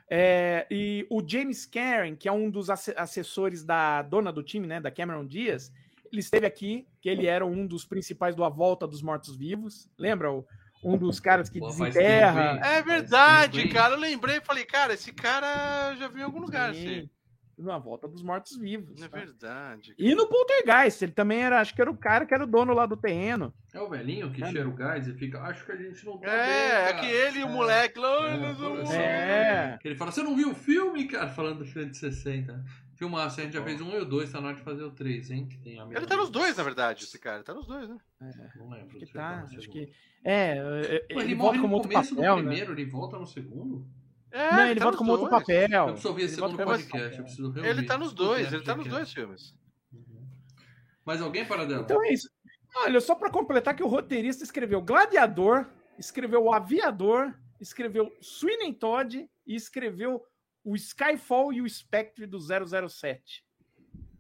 É, 0.10 0.66
e 0.72 1.06
o 1.10 1.22
James 1.28 1.66
Karen, 1.66 2.16
que 2.16 2.28
é 2.30 2.32
um 2.32 2.50
dos 2.50 2.70
asse- 2.70 2.94
assessores 2.98 3.64
da 3.64 4.02
dona 4.02 4.32
do 4.32 4.42
time, 4.42 4.66
né, 4.66 4.80
da 4.80 4.90
Cameron 4.90 5.26
Diaz, 5.26 5.72
ele 6.12 6.22
esteve 6.22 6.46
aqui, 6.46 6.88
que 7.02 7.10
ele 7.10 7.26
era 7.26 7.46
um 7.46 7.68
dos 7.68 7.84
principais 7.86 8.34
do 8.36 8.44
A 8.44 8.50
Volta 8.50 8.88
dos 8.88 9.02
Mortos-Vivos. 9.02 9.90
Lembra? 9.98 10.32
O- 10.32 10.46
Um 10.84 10.96
dos 10.96 11.20
caras 11.20 11.50
que 11.50 11.60
Pô, 11.60 11.68
desenterra. 11.68 12.54
tempo? 12.54 12.66
É 12.66 12.82
verdade, 12.84 13.68
cara. 13.68 13.96
Eu 13.96 14.00
lembrei, 14.00 14.40
falei, 14.40 14.64
cara, 14.64 14.94
esse 14.94 15.12
cara 15.12 15.90
eu 15.92 15.98
já 15.98 16.08
vi 16.08 16.20
em 16.22 16.24
algum 16.24 16.40
lugar, 16.40 16.74
Sim, 16.74 17.00
assim. 17.00 17.10
Na 17.58 17.80
Volta 17.80 18.08
dos 18.08 18.22
Mortos-Vivos. 18.22 19.02
É 19.02 19.08
tá? 19.08 19.18
verdade. 19.18 19.96
E 19.98 20.14
no 20.14 20.28
Poltergeist, 20.28 21.02
ele 21.04 21.12
também 21.12 21.40
era, 21.42 21.60
acho 21.60 21.74
que 21.74 21.82
era 21.82 21.90
o 21.90 21.98
cara 21.98 22.26
que 22.26 22.34
era 22.34 22.44
o 22.44 22.48
dono 22.48 22.72
lá 22.74 22.86
do 22.86 22.96
terreno. 22.96 23.52
É 23.74 23.82
o 23.82 23.90
velhinho 23.90 24.32
que 24.32 24.44
É. 24.44 24.52
cheira 24.52 24.70
o 24.70 24.74
gás 24.74 25.08
e 25.08 25.14
fica, 25.14 25.42
acho 25.42 25.66
que 25.66 25.72
a 25.72 25.76
gente 25.76 26.06
não 26.06 26.18
tá 26.20 26.30
É, 26.32 26.46
bem, 26.46 26.56
é 26.56 26.94
cara." 26.94 27.00
que 27.00 27.06
ele 27.08 27.40
e 27.40 27.44
o 27.44 27.48
É. 27.48 27.52
moleque 27.52 28.00
lá. 28.00 28.30
É, 28.30 28.54
por 28.54 28.94
É. 28.94 29.80
Ele 29.84 29.96
fala, 29.96 30.12
você 30.12 30.22
não 30.22 30.36
viu 30.36 30.52
o 30.52 30.56
filme, 30.56 31.06
cara? 31.08 31.30
Falando 31.30 31.60
do 31.60 31.66
filme 31.66 31.90
de 31.90 31.98
60. 31.98 32.64
Filmaço, 32.96 33.40
a 33.40 33.44
gente 33.44 33.54
já 33.54 33.64
fez 33.64 33.80
um 33.80 33.92
e 33.92 34.00
o 34.00 34.06
dois, 34.06 34.32
tá 34.32 34.42
na 34.42 34.48
hora 34.48 34.58
de 34.58 34.64
fazer 34.64 34.84
o 34.84 34.90
três, 34.92 35.30
hein? 35.30 35.48
Que 35.48 35.58
tem 35.60 35.80
a 35.80 35.84
Ele 35.86 36.06
tá 36.08 36.18
nos 36.18 36.32
dois, 36.32 36.58
na 36.58 36.64
verdade, 36.64 37.04
esse 37.04 37.20
cara. 37.20 37.44
Tá 37.44 37.54
nos 37.54 37.68
dois, 37.68 37.88
né? 37.88 37.98
Não 38.56 38.70
lembro. 38.70 38.98
Que 38.98 39.06
tá 39.06 39.44
tá, 39.44 39.58
acho 39.58 39.70
que. 39.70 39.92
É, 40.24 40.58
é, 40.58 41.00
Pô, 41.14 41.20
ele, 41.22 41.32
ele, 41.32 41.36
volta 41.36 41.36
morre 41.36 41.58
como 41.60 41.68
no 41.68 41.74
outro 41.76 41.92
começo 41.92 42.16
papel, 42.16 42.36
do 42.36 42.42
né? 42.42 42.48
primeiro, 42.50 42.72
ele 42.74 42.86
volta 42.86 43.18
no 43.20 43.28
segundo? 43.28 43.88
É, 44.32 44.52
Não, 44.52 44.66
ele 44.68 44.80
tá 44.80 44.86
volta 44.86 44.98
nos 44.98 44.98
como 44.98 45.12
outro 45.12 45.30
dois. 45.30 45.42
papel. 45.44 45.70
Eu 45.70 45.86
preciso 45.94 46.10
ouvir 46.10 46.22
esse 46.24 46.34
Ele 46.34 46.36
segundo 46.36 46.52
outro 46.52 46.66
podcast, 46.66 47.18
eu 47.18 47.24
preciso 47.24 47.52
reouvir. 47.52 47.70
Ele 47.70 47.86
tá 47.86 47.98
nos 47.98 48.14
dois, 48.14 48.54
ele 48.54 48.64
tá 48.64 48.76
nos 48.76 48.88
dois 48.88 49.14
filmes. 49.14 49.56
Uhum. 49.94 50.28
Mais 51.06 51.22
alguém 51.22 51.46
para 51.46 51.66
dela? 51.66 51.82
Então 51.84 52.04
é 52.04 52.12
isso. 52.14 52.30
Olha, 52.78 53.00
só 53.00 53.16
para 53.16 53.32
completar 53.32 53.76
que 53.76 53.84
o 53.84 53.88
roteirista 53.88 54.44
escreveu 54.44 54.82
Gladiador, 54.82 55.66
escreveu 55.98 56.44
O 56.44 56.54
Aviador, 56.54 57.34
escreveu 57.60 58.12
Sweeney 58.22 58.74
Todd 58.74 59.28
e 59.48 59.56
escreveu 59.56 60.24
o 60.64 60.76
Skyfall 60.76 61.54
e 61.54 61.62
o 61.62 61.70
Spectre 61.70 62.28
do 62.28 62.38
007. 62.40 63.44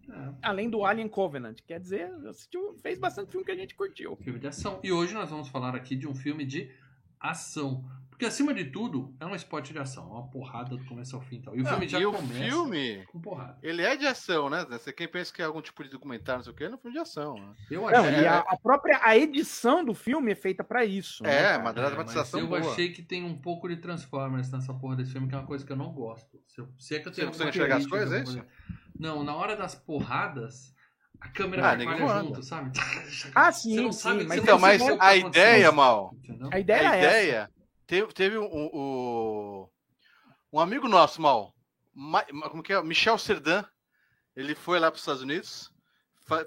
É, 0.09 0.33
Além 0.41 0.69
do 0.69 0.85
Alien 0.85 1.09
Covenant. 1.09 1.59
Quer 1.67 1.79
dizer, 1.81 2.09
assistiu, 2.27 2.77
fez 2.81 2.97
bastante 2.97 3.29
filme 3.31 3.45
que 3.45 3.51
a 3.51 3.55
gente 3.55 3.75
curtiu. 3.75 4.15
filme 4.15 4.39
de 4.39 4.47
ação. 4.47 4.79
E 4.81 4.91
hoje 4.91 5.13
nós 5.13 5.29
vamos 5.29 5.49
falar 5.49 5.75
aqui 5.75 5.95
de 5.97 6.07
um 6.07 6.15
filme 6.15 6.45
de 6.45 6.71
ação. 7.19 7.83
Porque 8.17 8.25
acima 8.25 8.51
de 8.51 8.65
tudo, 8.65 9.15
é 9.19 9.27
um 9.27 9.35
esporte 9.35 9.71
de 9.71 9.77
ação, 9.77 10.05
é 10.05 10.13
uma 10.13 10.27
porrada 10.27 10.75
do 10.75 10.83
começo 10.85 11.15
ao 11.15 11.21
fim 11.21 11.35
e 11.35 11.41
tal. 11.43 11.55
E 11.55 11.61
o 11.61 11.63
Não, 11.63 11.69
filme 11.69 11.87
já 11.87 11.99
e 11.99 12.05
o 12.07 12.11
começa 12.11 12.33
filme, 12.33 13.05
com 13.05 13.21
porrada. 13.21 13.59
ele 13.61 13.83
é 13.83 13.95
de 13.95 14.07
ação, 14.07 14.49
né? 14.49 14.65
Você 14.71 14.91
quem 14.91 15.07
pensa 15.07 15.31
que 15.31 15.39
é 15.39 15.45
algum 15.45 15.61
tipo 15.61 15.83
de 15.83 15.91
documentário, 15.91 16.39
não 16.39 16.43
sei 16.43 16.51
o 16.51 16.55
quê, 16.55 16.63
é 16.63 16.69
um 16.69 16.79
filme 16.79 16.93
de 16.95 16.99
ação. 16.99 17.35
Né? 17.39 17.53
Eu 17.69 17.87
Não, 17.87 17.89
achei, 17.89 18.23
e 18.23 18.27
a, 18.27 18.39
a 18.39 18.57
própria 18.57 18.99
a 19.03 19.15
edição 19.15 19.85
do 19.85 19.93
filme 19.93 20.31
é 20.31 20.35
feita 20.35 20.63
para 20.63 20.83
isso. 20.83 21.23
né, 21.23 21.29
É, 21.29 21.43
cara? 21.43 21.61
uma 21.61 21.69
É, 21.69 21.73
dramatização 21.73 22.41
mas 22.41 22.49
eu 22.49 22.57
boa. 22.57 22.71
achei 22.71 22.91
que 22.91 23.03
tem 23.03 23.23
um 23.23 23.37
pouco 23.37 23.69
de 23.69 23.77
Transformers 23.77 24.51
nessa 24.51 24.73
porra 24.73 24.95
desse 24.95 25.11
filme, 25.11 25.27
que 25.27 25.35
é 25.35 25.37
uma 25.37 25.45
coisa 25.45 25.63
que 25.63 25.71
eu 25.71 25.77
não 25.77 25.91
gosto. 25.91 26.41
Se, 26.47 26.59
eu, 26.59 26.67
se 26.79 26.95
é 26.95 26.99
que 26.99 27.07
eu 27.09 27.13
Você 27.13 27.21
tenho 27.21 27.27
não 27.27 27.33
consegue 27.33 27.49
enxergar 27.51 27.77
as 27.77 27.85
coisas, 27.85 28.11
é 28.11 28.23
isso? 28.23 28.41
Não, 28.99 29.23
na 29.23 29.35
hora 29.35 29.55
das 29.55 29.75
porradas, 29.75 30.73
a 31.21 31.29
câmera 31.29 31.61
Ah, 31.61 31.75
vai 31.75 32.07
junto, 32.23 32.41
sabe? 32.41 32.71
Ah, 33.35 33.51
Você 33.51 33.61
sim, 33.61 33.83
não 33.83 33.91
sim, 33.91 33.99
sabe- 34.01 34.23
mas 34.23 34.39
você 34.39 34.41
Então, 34.41 34.55
não 34.55 34.61
mas 34.61 34.81
o 34.81 34.97
a 34.99 35.15
ideia, 35.15 35.71
Mal? 35.71 36.15
A 36.51 36.59
ideia 36.59 36.79
a 36.79 36.83
é 36.83 36.85
essa. 36.85 36.97
ideia, 36.97 37.49
teve, 37.87 38.13
teve 38.13 38.37
um, 38.37 38.45
um, 38.45 39.67
um 40.53 40.59
amigo 40.59 40.87
nosso, 40.87 41.21
Mal, 41.21 41.53
Ma- 41.93 42.23
como 42.49 42.61
que 42.61 42.73
é? 42.73 42.81
Michel 42.83 43.17
Serdan, 43.17 43.63
ele 44.35 44.53
foi 44.53 44.79
lá 44.79 44.91
para 44.91 44.95
os 44.97 45.01
Estados 45.01 45.21
Unidos, 45.23 45.71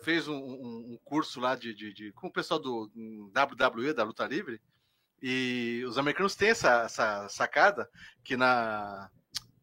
fez 0.03 0.29
um, 0.29 0.37
um- 0.37 0.99
curso 1.05 1.41
lá 1.41 1.57
de, 1.57 1.75
de, 1.75 1.93
de- 1.93 2.12
com 2.12 2.29
o 2.29 2.33
pessoal 2.33 2.61
do 2.61 2.91
WWE, 3.35 3.93
da 3.95 4.05
luta 4.05 4.27
livre, 4.27 4.61
e 5.23 5.83
os 5.87 5.99
americanos 5.99 6.35
têm 6.37 6.51
essa, 6.51 6.83
essa 6.83 7.29
sacada 7.29 7.89
que 8.23 8.37
na, 8.37 9.11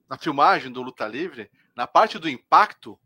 na 0.10 0.18
filmagem 0.18 0.72
do 0.72 0.82
luta 0.82 1.08
livre, 1.08 1.50
na 1.76 1.88
parte 1.88 2.20
do 2.20 2.28
impacto, 2.30 3.00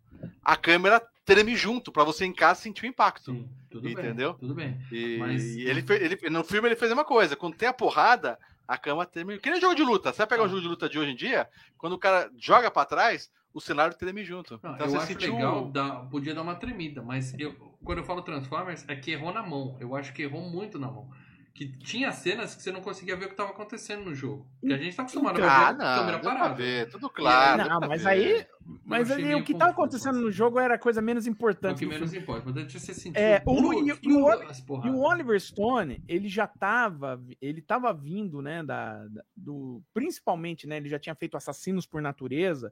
a 0.43 0.55
câmera 0.57 1.01
treme 1.23 1.55
junto 1.55 1.91
para 1.91 2.03
você 2.03 2.25
em 2.25 2.33
casa 2.33 2.61
sentir 2.61 2.83
o 2.83 2.87
impacto. 2.87 3.31
Sim, 3.31 3.49
tudo 3.69 3.87
Entendeu? 3.87 4.31
bem. 4.33 4.39
Tudo 4.39 4.55
bem. 4.55 4.81
E, 4.91 5.17
Mas- 5.17 5.43
e 5.43 5.61
ele, 5.61 5.85
ele- 5.89 6.29
no 6.29 6.43
filme 6.43 6.67
ele 6.67 6.75
fez 6.75 6.91
a 6.91 6.95
mesma 6.95 7.05
coisa. 7.05 7.35
Quando 7.35 7.55
tem 7.55 7.69
a 7.69 7.73
porrada, 7.73 8.37
a 8.73 8.77
cama 8.77 9.05
treme. 9.05 9.37
Que 9.37 9.49
nem 9.51 9.59
jogo 9.59 9.75
de 9.75 9.83
luta. 9.83 10.11
Você 10.13 10.19
vai 10.19 10.27
pegar 10.27 10.43
um 10.43 10.45
Ah. 10.45 10.49
jogo 10.49 10.61
de 10.61 10.67
luta 10.67 10.87
de 10.87 10.97
hoje 10.97 11.11
em 11.11 11.15
dia, 11.15 11.49
quando 11.77 11.93
o 11.93 11.97
cara 11.99 12.29
joga 12.37 12.71
pra 12.71 12.85
trás, 12.85 13.29
o 13.53 13.59
cenário 13.59 13.95
treme 13.97 14.23
junto. 14.23 14.59
Não, 14.63 14.73
então 14.75 14.85
eu 14.85 14.91
você 14.91 14.97
acho 14.97 15.07
sentiu. 15.07 15.35
legal, 15.35 15.65
dá- 15.69 15.95
podia 16.09 16.33
dar 16.33 16.41
uma 16.41 16.55
tremida, 16.55 17.01
mas 17.01 17.33
eu, 17.37 17.53
quando 17.83 17.97
eu 17.97 18.03
falo 18.05 18.21
Transformers, 18.21 18.85
é 18.87 18.95
que 18.95 19.11
errou 19.11 19.33
na 19.33 19.43
mão. 19.43 19.75
Eu 19.79 19.93
acho 19.95 20.13
que 20.13 20.21
errou 20.21 20.41
muito 20.49 20.79
na 20.79 20.87
mão. 20.87 21.09
Que 21.53 21.67
tinha 21.67 22.11
cenas 22.13 22.55
que 22.55 22.63
você 22.63 22.71
não 22.71 22.79
conseguia 22.81 23.15
ver 23.15 23.25
o 23.25 23.27
que 23.27 23.33
estava 23.33 23.49
acontecendo 23.51 24.05
no 24.05 24.15
jogo. 24.15 24.47
Porque 24.61 24.73
a 24.73 24.77
gente 24.77 24.95
tá 24.95 25.01
acostumado 25.03 25.37
Então, 25.37 25.49
a 25.49 25.59
ver 25.59 25.63
Ah, 25.65 25.67
a 25.67 25.73
não, 25.73 25.99
câmera 25.99 26.19
parada. 26.19 26.55
ver, 26.55 26.89
tudo 26.89 27.09
claro. 27.09 27.69
Não, 27.69 27.79
mas 27.89 28.03
ver. 28.03 28.09
aí, 28.09 28.47
mas 28.85 29.11
aí 29.11 29.35
o 29.35 29.43
que 29.43 29.53
tava 29.53 29.73
confuso, 29.73 29.97
acontecendo 29.97 30.21
no 30.21 30.31
jogo 30.31 30.57
era 30.59 30.75
a 30.75 30.79
coisa 30.79 31.01
menos 31.01 31.27
É 31.27 31.29
o 31.29 31.31
importante. 31.31 31.79
que 31.79 31.85
menos 31.85 32.09
filme. 32.09 32.23
importa. 32.23 32.49
Mas 32.49 32.71
você 32.71 32.93
sentiu 32.93 33.21
É, 33.21 33.43
o- 33.45 33.73
e 33.73 33.91
o- 33.91 33.99
e 34.01 34.13
o- 34.13 34.85
E 34.85 34.89
o 34.89 34.99
Oliver 35.01 35.39
Stone, 35.41 36.01
ele 36.07 36.29
já 36.29 36.47
tava, 36.47 37.21
ele 37.41 37.61
tava 37.61 37.93
vindo, 37.93 38.41
né, 38.41 38.63
da, 38.63 39.05
da- 39.09 39.23
do, 39.35 39.83
principalmente, 39.93 40.65
né, 40.65 40.77
ele 40.77 40.87
já 40.89 40.97
tinha 40.97 41.13
feito 41.15 41.35
Assassinos 41.35 41.85
por 41.85 42.01
Natureza, 42.01 42.71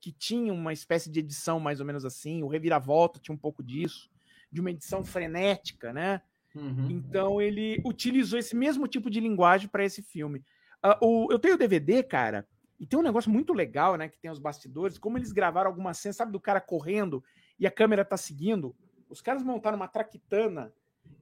que 0.00 0.12
tinha 0.12 0.52
uma 0.52 0.72
espécie 0.72 1.10
de 1.10 1.18
edição 1.20 1.58
mais 1.58 1.80
ou 1.80 1.86
menos 1.86 2.04
assim, 2.04 2.42
o 2.42 2.48
Reviravolta 2.48 3.18
tinha 3.18 3.34
um 3.34 3.38
pouco 3.38 3.62
disso, 3.64 4.10
de 4.52 4.60
uma 4.60 4.70
edição 4.70 5.02
frenética, 5.02 5.92
né? 5.94 6.20
Uhum. 6.54 6.90
Então 6.90 7.40
ele 7.40 7.80
utilizou 7.84 8.38
esse 8.38 8.56
mesmo 8.56 8.86
tipo 8.88 9.08
de 9.10 9.20
linguagem 9.20 9.68
para 9.68 9.84
esse 9.84 10.02
filme. 10.02 10.44
Ah, 10.82 10.98
o, 11.02 11.28
eu 11.30 11.38
tenho 11.38 11.54
o 11.54 11.58
DVD, 11.58 12.02
cara, 12.02 12.46
e 12.80 12.86
tem 12.86 12.98
um 12.98 13.02
negócio 13.02 13.30
muito 13.30 13.52
legal, 13.52 13.96
né? 13.96 14.08
Que 14.08 14.18
tem 14.18 14.30
os 14.30 14.38
bastidores, 14.38 14.98
como 14.98 15.18
eles 15.18 15.32
gravaram 15.32 15.68
algumas 15.70 15.98
cenas, 15.98 16.16
sabe, 16.16 16.32
do 16.32 16.40
cara 16.40 16.60
correndo 16.60 17.22
e 17.58 17.66
a 17.66 17.70
câmera 17.70 18.04
tá 18.04 18.16
seguindo. 18.16 18.74
Os 19.08 19.20
caras 19.20 19.42
montaram 19.42 19.76
uma 19.76 19.88
traquitana 19.88 20.72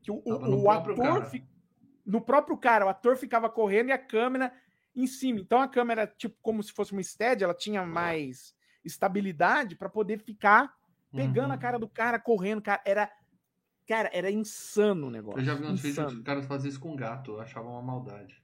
que 0.03 0.11
o, 0.11 0.23
o- 0.25 0.63
o 0.65 0.71
ator. 0.71 1.25
fi- 1.27 1.47
No 2.05 2.21
próprio 2.21 2.57
cara, 2.57 2.87
o 2.87 2.89
ator 2.89 3.17
ficava 3.17 3.49
correndo 3.51 3.89
e 3.89 3.93
a 3.93 3.99
câmera 3.99 4.53
em 4.95 5.07
cima. 5.07 5.41
Então 5.41 5.61
a 5.61 5.67
câmera, 5.69 6.07
tipo, 6.07 6.37
como 6.43 6.63
se 6.63 6.73
fosse 6.73 6.93
uma 6.93 7.03
stead, 7.03 7.43
ela 7.43 7.55
tinha 7.55 7.85
mais 7.85 8.55
estabilidade 8.85 9.77
para 9.77 9.89
poder 9.89 10.19
ficar 10.19 10.73
pegando 11.13 11.49
Uhum. 11.49 11.53
a 11.55 11.59
cara 11.59 11.79
do 11.79 11.89
cara 11.89 12.19
correndo, 12.19 12.63
cara. 12.63 12.81
Era 12.85 13.11
Cara, 13.87 14.11
era 14.13 14.31
insano 14.31 15.07
o 15.07 15.11
negócio. 15.11 15.41
Eu 15.41 15.45
já 15.45 15.55
vi 15.55 15.65
uns 15.65 15.81
vídeos 15.81 15.93
insano. 15.99 16.09
que 16.11 16.17
os 16.17 16.23
caras 16.23 16.47
faziam 16.47 16.69
isso 16.71 16.81
com 16.81 16.97
gato, 16.97 17.33
eu 17.33 17.41
achava 17.41 17.69
uma 17.69 17.83
maldade. 17.83 18.35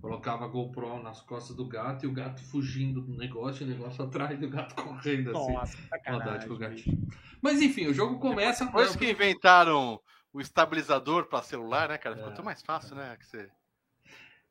Colocava 0.00 0.44
a 0.44 0.48
GoPro 0.48 1.00
nas 1.02 1.20
costas 1.20 1.54
do 1.56 1.66
gato 1.66 2.04
e 2.04 2.08
o 2.08 2.12
gato 2.12 2.42
fugindo 2.42 3.00
do 3.00 3.16
negócio, 3.16 3.64
e 3.64 3.66
o 3.66 3.70
negócio 3.72 4.04
atrás 4.04 4.38
do 4.38 4.48
gato 4.48 4.74
correndo 4.74 5.30
assim. 5.36 5.52
Nossa, 5.52 5.78
Maldade 6.08 6.46
com 6.46 6.54
o 6.54 6.58
gatinho. 6.58 7.08
Mas 7.40 7.60
enfim, 7.62 7.86
o 7.86 7.94
jogo 7.94 8.18
começa. 8.18 8.64
Depois 8.64 8.96
que 8.96 9.10
inventaram 9.10 10.00
o 10.32 10.40
estabilizador 10.40 11.26
pra 11.26 11.42
celular, 11.42 11.88
né, 11.88 11.98
cara? 11.98 12.16
Ficou 12.16 12.32
É. 12.32 12.34
tão 12.34 12.44
mais 12.44 12.62
fácil, 12.62 12.96
né? 12.96 13.16
Que 13.16 13.26
você... 13.26 13.48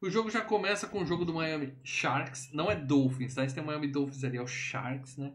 O 0.01 0.09
jogo 0.09 0.31
já 0.31 0.41
começa 0.41 0.87
com 0.87 1.03
o 1.03 1.05
jogo 1.05 1.23
do 1.23 1.31
Miami 1.31 1.75
Sharks. 1.83 2.49
Não 2.51 2.71
é 2.71 2.75
Dolphins, 2.75 3.35
tá? 3.35 3.45
Esse 3.45 3.53
tem 3.53 3.63
o 3.63 3.67
Miami 3.67 3.87
Dolphins 3.87 4.23
ali, 4.23 4.37
é 4.37 4.41
o 4.41 4.47
Sharks, 4.47 5.15
né? 5.15 5.31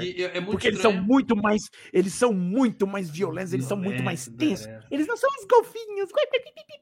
Que 0.00 0.24
é, 0.24 0.36
é 0.36 0.40
muito 0.40 0.50
Porque 0.50 0.66
eles 0.66 0.80
são 0.80 0.92
muito 0.92 1.36
mais. 1.36 1.70
Eles 1.92 2.12
são 2.12 2.32
muito 2.32 2.88
mais 2.88 3.08
violentos, 3.08 3.52
eles 3.52 3.66
são 3.66 3.76
muito 3.76 4.02
mais 4.02 4.26
tensos. 4.26 4.66
é. 4.66 4.80
Eles 4.90 5.06
não 5.06 5.16
são 5.16 5.30
os 5.38 5.46
golfinhos. 5.46 6.10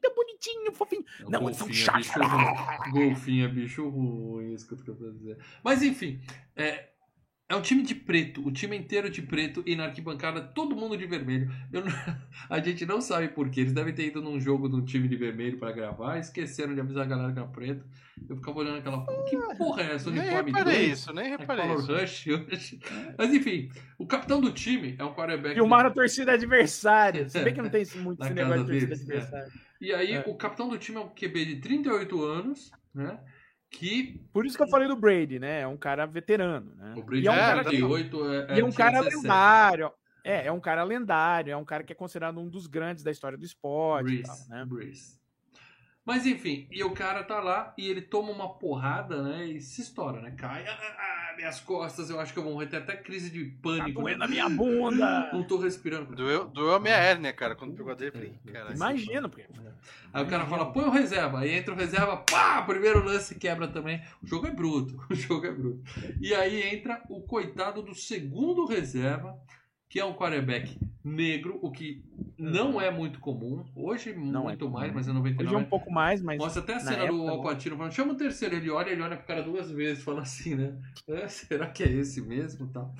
Tão 0.01 0.15
bonitinho, 0.15 0.73
fofinho. 0.73 1.05
O 1.23 1.29
Não, 1.29 1.43
eles 1.43 1.57
são 1.57 1.67
golfinho 1.67 1.85
é 1.85 1.97
bicho 1.97 2.19
ruim. 2.19 2.91
Golfinho 2.91 3.45
é 3.45 3.47
bicho 3.47 3.89
ruim, 3.89 4.53
isso 4.53 4.67
que 4.67 4.73
eu 4.73 4.77
tô 4.77 4.95
querendo 4.95 5.17
dizer. 5.17 5.37
Mas 5.63 5.83
enfim, 5.83 6.19
é, 6.55 6.88
é 7.49 7.55
um 7.55 7.61
time 7.61 7.81
de 7.81 7.95
preto, 7.95 8.47
o 8.47 8.51
time 8.51 8.77
inteiro 8.77 9.09
de 9.09 9.23
preto 9.23 9.63
e 9.65 9.75
na 9.75 9.85
arquibancada 9.85 10.39
todo 10.39 10.75
mundo 10.75 10.95
de 10.95 11.07
vermelho. 11.07 11.51
Eu 11.73 11.83
não- 11.83 11.91
a 12.49 12.59
gente 12.59 12.85
não 12.85 13.01
sabe 13.01 13.29
por 13.29 13.49
quê. 13.49 13.61
Eles 13.61 13.73
devem 13.73 13.91
ter 13.93 14.05
ido 14.05 14.21
num 14.21 14.39
jogo 14.39 14.69
de 14.69 14.75
um 14.75 14.85
time 14.85 15.07
de 15.07 15.15
vermelho 15.15 15.57
pra 15.57 15.71
gravar, 15.71 16.19
esqueceram 16.19 16.75
de 16.75 16.79
avisar 16.81 17.03
a 17.05 17.07
galera 17.07 17.33
que 17.33 17.39
era 17.39 17.47
preto. 17.47 17.83
Eu 18.29 18.35
ficava 18.35 18.59
olhando 18.59 18.77
aquela 18.77 19.03
porra. 19.03 19.23
Que 19.25 19.37
porra 19.57 19.81
é 19.81 19.95
essa? 19.95 20.11
Nem 20.11 20.19
Uniforme 20.21 20.51
reparei 20.51 20.77
dois? 20.87 20.99
isso, 20.99 21.13
nem 21.13 21.25
É 21.25 21.29
reparei 21.37 21.65
Color 21.67 21.79
isso. 21.79 21.95
Rush, 21.95 22.25
Rush. 22.51 22.79
Mas 23.17 23.33
enfim, 23.33 23.71
o 23.97 24.05
capitão 24.05 24.39
do 24.39 24.51
time 24.51 24.95
é 24.99 25.03
um 25.03 25.13
quarterback. 25.15 25.55
Filmaram 25.55 25.89
a 25.89 25.93
torcida 25.93 26.33
adversária. 26.33 27.27
Se 27.29 27.39
bem 27.43 27.53
que 27.53 27.61
não 27.61 27.69
tem 27.71 27.83
muito 27.95 28.23
esse 28.23 28.33
negócio 28.33 28.65
de 28.65 28.71
torcida 28.71 28.95
deles, 28.95 29.09
é. 29.09 29.15
adversária. 29.15 29.51
E 29.81 29.93
aí, 29.93 30.11
É. 30.13 30.23
o 30.27 30.35
capitão 30.35 30.67
do 30.69 30.77
time 30.77 30.97
é 30.97 30.99
um 30.99 31.07
QB 31.09 31.45
de 31.45 31.55
38 31.61 32.21
anos, 32.23 32.71
né? 32.93 33.17
Que 33.69 34.19
Por 34.33 34.45
isso 34.45 34.57
que 34.57 34.63
eu 34.63 34.69
falei 34.69 34.87
do 34.87 34.95
Brady, 34.95 35.39
né? 35.39 35.61
É 35.61 35.67
um 35.67 35.77
cara 35.77 36.05
veterano, 36.05 36.73
né? 36.75 36.95
o 36.97 37.03
Brady 37.03 37.23
e 37.23 37.27
é 37.27 37.31
um 37.31 37.35
é, 37.35 37.37
cara, 37.37 37.63
38 37.63 38.29
é, 38.29 38.57
e 38.57 38.59
é 38.59 38.65
um 38.65 38.71
cara 38.71 39.03
17. 39.03 39.15
lendário. 39.15 39.91
É, 40.23 40.47
é 40.47 40.51
um 40.51 40.59
cara 40.59 40.83
lendário, 40.83 41.51
é 41.51 41.57
um 41.57 41.65
cara 41.65 41.83
que 41.83 41.93
é 41.93 41.95
considerado 41.95 42.39
um 42.39 42.49
dos 42.49 42.67
grandes 42.67 43.03
da 43.03 43.11
história 43.11 43.37
do 43.37 43.45
esporte 43.45 44.13
e 44.13 44.21
tal, 44.21 44.35
Breeze, 44.35 44.49
né? 44.49 44.65
Breeze. 44.65 45.19
Mas 46.03 46.25
enfim, 46.25 46.67
e 46.71 46.83
o 46.83 46.91
cara 46.91 47.23
tá 47.23 47.39
lá 47.39 47.73
e 47.77 47.87
ele 47.87 48.01
toma 48.01 48.31
uma 48.31 48.57
porrada, 48.57 49.21
né? 49.21 49.45
E 49.45 49.61
se 49.61 49.81
estoura, 49.81 50.19
né? 50.21 50.31
Cai, 50.31 50.65
ah, 50.67 50.71
ah, 50.71 51.18
minhas 51.39 51.59
costas, 51.61 52.09
eu 52.09 52.19
acho 52.19 52.33
que 52.33 52.39
eu 52.39 52.43
vou 52.43 52.53
morrer. 52.53 52.67
Tem 52.67 52.79
até 52.79 52.95
crise 52.95 53.29
de 53.29 53.45
Tá 53.45 53.57
pânico. 53.63 54.01
doendo 54.01 54.19
né? 54.19 54.25
a 54.25 54.27
minha 54.27 54.49
bunda. 54.49 55.29
Não 55.33 55.43
tô 55.43 55.57
respirando. 55.57 56.13
Doeu, 56.15 56.45
doeu 56.47 56.75
a 56.75 56.79
minha 56.79 56.95
hérnia, 56.95 57.31
cara, 57.33 57.55
quando 57.55 57.73
pegou 57.73 57.91
a 57.91 57.95
dele. 57.95 58.11
Falei, 58.11 58.33
cara, 58.51 58.73
Imagina, 58.75 59.27
porque 59.29 59.45
Aí 60.11 60.23
o 60.23 60.27
cara 60.27 60.45
fala, 60.45 60.71
põe 60.71 60.85
o 60.85 60.89
reserva. 60.89 61.39
Aí 61.39 61.51
entra 61.51 61.73
o 61.73 61.77
reserva, 61.77 62.17
pá! 62.17 62.61
Primeiro 62.63 63.03
lance 63.05 63.35
quebra 63.35 63.67
também. 63.67 64.01
O 64.21 64.27
jogo 64.27 64.47
é 64.47 64.51
bruto. 64.51 64.99
O 65.09 65.15
jogo 65.15 65.45
é 65.45 65.51
bruto. 65.51 65.81
E 66.19 66.33
aí 66.33 66.61
entra 66.75 67.01
o 67.09 67.21
coitado 67.21 67.81
do 67.81 67.93
segundo 67.95 68.65
reserva, 68.65 69.37
que 69.89 69.99
é 69.99 70.05
um 70.05 70.13
quarterback 70.13 70.77
negro, 71.03 71.57
o 71.61 71.71
que 71.71 72.03
não 72.37 72.79
é 72.79 72.91
muito 72.91 73.19
comum. 73.19 73.65
Hoje, 73.75 74.13
Não 74.13 74.41
é 74.41 74.43
muito 74.49 74.65
comum. 74.65 74.73
mais, 74.79 74.93
mas 74.93 75.07
é 75.07 75.11
hoje 75.11 75.19
é 75.19 75.23
99. 75.23 75.55
um 75.65 75.69
pouco 75.69 75.91
mais, 75.91 76.21
mas. 76.21 76.37
Mostra 76.37 76.61
até 76.61 76.73
a 76.73 76.75
na 76.75 76.81
cena 76.81 77.07
do 77.07 77.27
Alpatino 77.27 77.75
falando, 77.75 77.91
chama 77.93 78.13
o 78.13 78.17
terceiro, 78.17 78.55
ele 78.55 78.69
olha, 78.69 78.91
ele 78.91 79.01
olha 79.01 79.17
pro 79.17 79.25
cara 79.25 79.41
duas 79.41 79.71
vezes, 79.71 80.03
fala 80.03 80.21
assim, 80.21 80.55
né? 80.55 80.77
"É, 81.07 81.27
será 81.27 81.67
que 81.67 81.83
é 81.83 81.91
esse 81.91 82.21
mesmo? 82.21 82.67
Tal. 82.71 82.93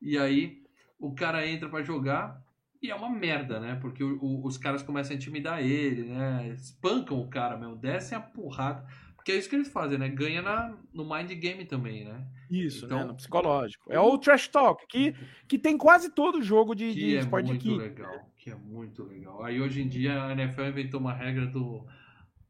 E 0.00 0.18
aí 0.18 0.60
o 0.98 1.14
cara 1.14 1.46
entra 1.46 1.68
pra 1.68 1.82
jogar 1.82 2.42
e 2.82 2.90
é 2.90 2.94
uma 2.94 3.08
merda, 3.08 3.60
né? 3.60 3.76
Porque 3.80 4.02
o- 4.02 4.18
o- 4.20 4.44
os 4.46 4.58
caras 4.58 4.82
começam 4.82 5.12
a 5.12 5.16
intimidar 5.16 5.62
ele, 5.62 6.02
né? 6.04 6.48
Espancam 6.48 7.20
o 7.20 7.28
cara 7.28 7.56
mesmo, 7.56 7.76
descem 7.76 8.18
a 8.18 8.20
porrada. 8.20 8.84
Porque 9.14 9.30
é 9.30 9.36
isso 9.36 9.48
que 9.48 9.54
eles 9.54 9.68
fazem, 9.68 9.96
né? 9.98 10.08
Ganha 10.08 10.42
na, 10.42 10.76
no 10.92 11.08
mind 11.08 11.30
game 11.34 11.64
também, 11.64 12.04
né? 12.04 12.26
Isso, 12.52 12.84
Então- 12.84 12.98
né? 12.98 13.04
No 13.06 13.14
psicológico. 13.16 13.90
É 13.92 13.98
o 13.98 14.18
trash 14.18 14.48
talk, 14.48 14.86
que, 14.86 15.14
que 15.48 15.58
tem 15.58 15.78
quase 15.78 16.10
todo 16.10 16.42
jogo 16.42 16.74
de, 16.74 16.92
de 16.92 17.00
Que 17.00 17.16
é 17.16 17.20
esporte 17.20 17.46
de 17.46 17.52
muito 17.52 17.66
equipe. 17.66 17.82
legal. 17.82 18.30
Que 18.36 18.50
é 18.50 18.54
muito 18.54 19.02
legal. 19.04 19.42
Aí 19.44 19.60
hoje 19.60 19.80
em 19.80 19.88
dia 19.88 20.22
a 20.24 20.32
NFL 20.32 20.62
inventou 20.64 21.00
uma 21.00 21.12
regra 21.14 21.46
do 21.46 21.86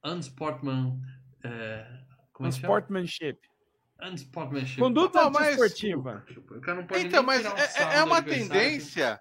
unsportman... 0.04 0.98
É, 1.44 1.86
como 2.32 2.48
é 2.48 2.52
que 2.52 2.58
chama? 2.60 2.74
Sportmanship. 2.74 3.38
Unsportmanship. 4.02 4.80
Conduta 4.80 5.22
Não, 5.24 5.30
mas- 5.30 5.42
antiesportiva. 5.54 6.24
O 6.50 6.60
cara 6.60 6.80
não 6.80 6.86
pode 6.86 7.06
Então, 7.06 7.22
mas 7.22 7.44
é- 7.44 7.82
é, 7.82 7.96
é 7.98 8.02
uma 8.04 8.20
tendência. 8.20 9.20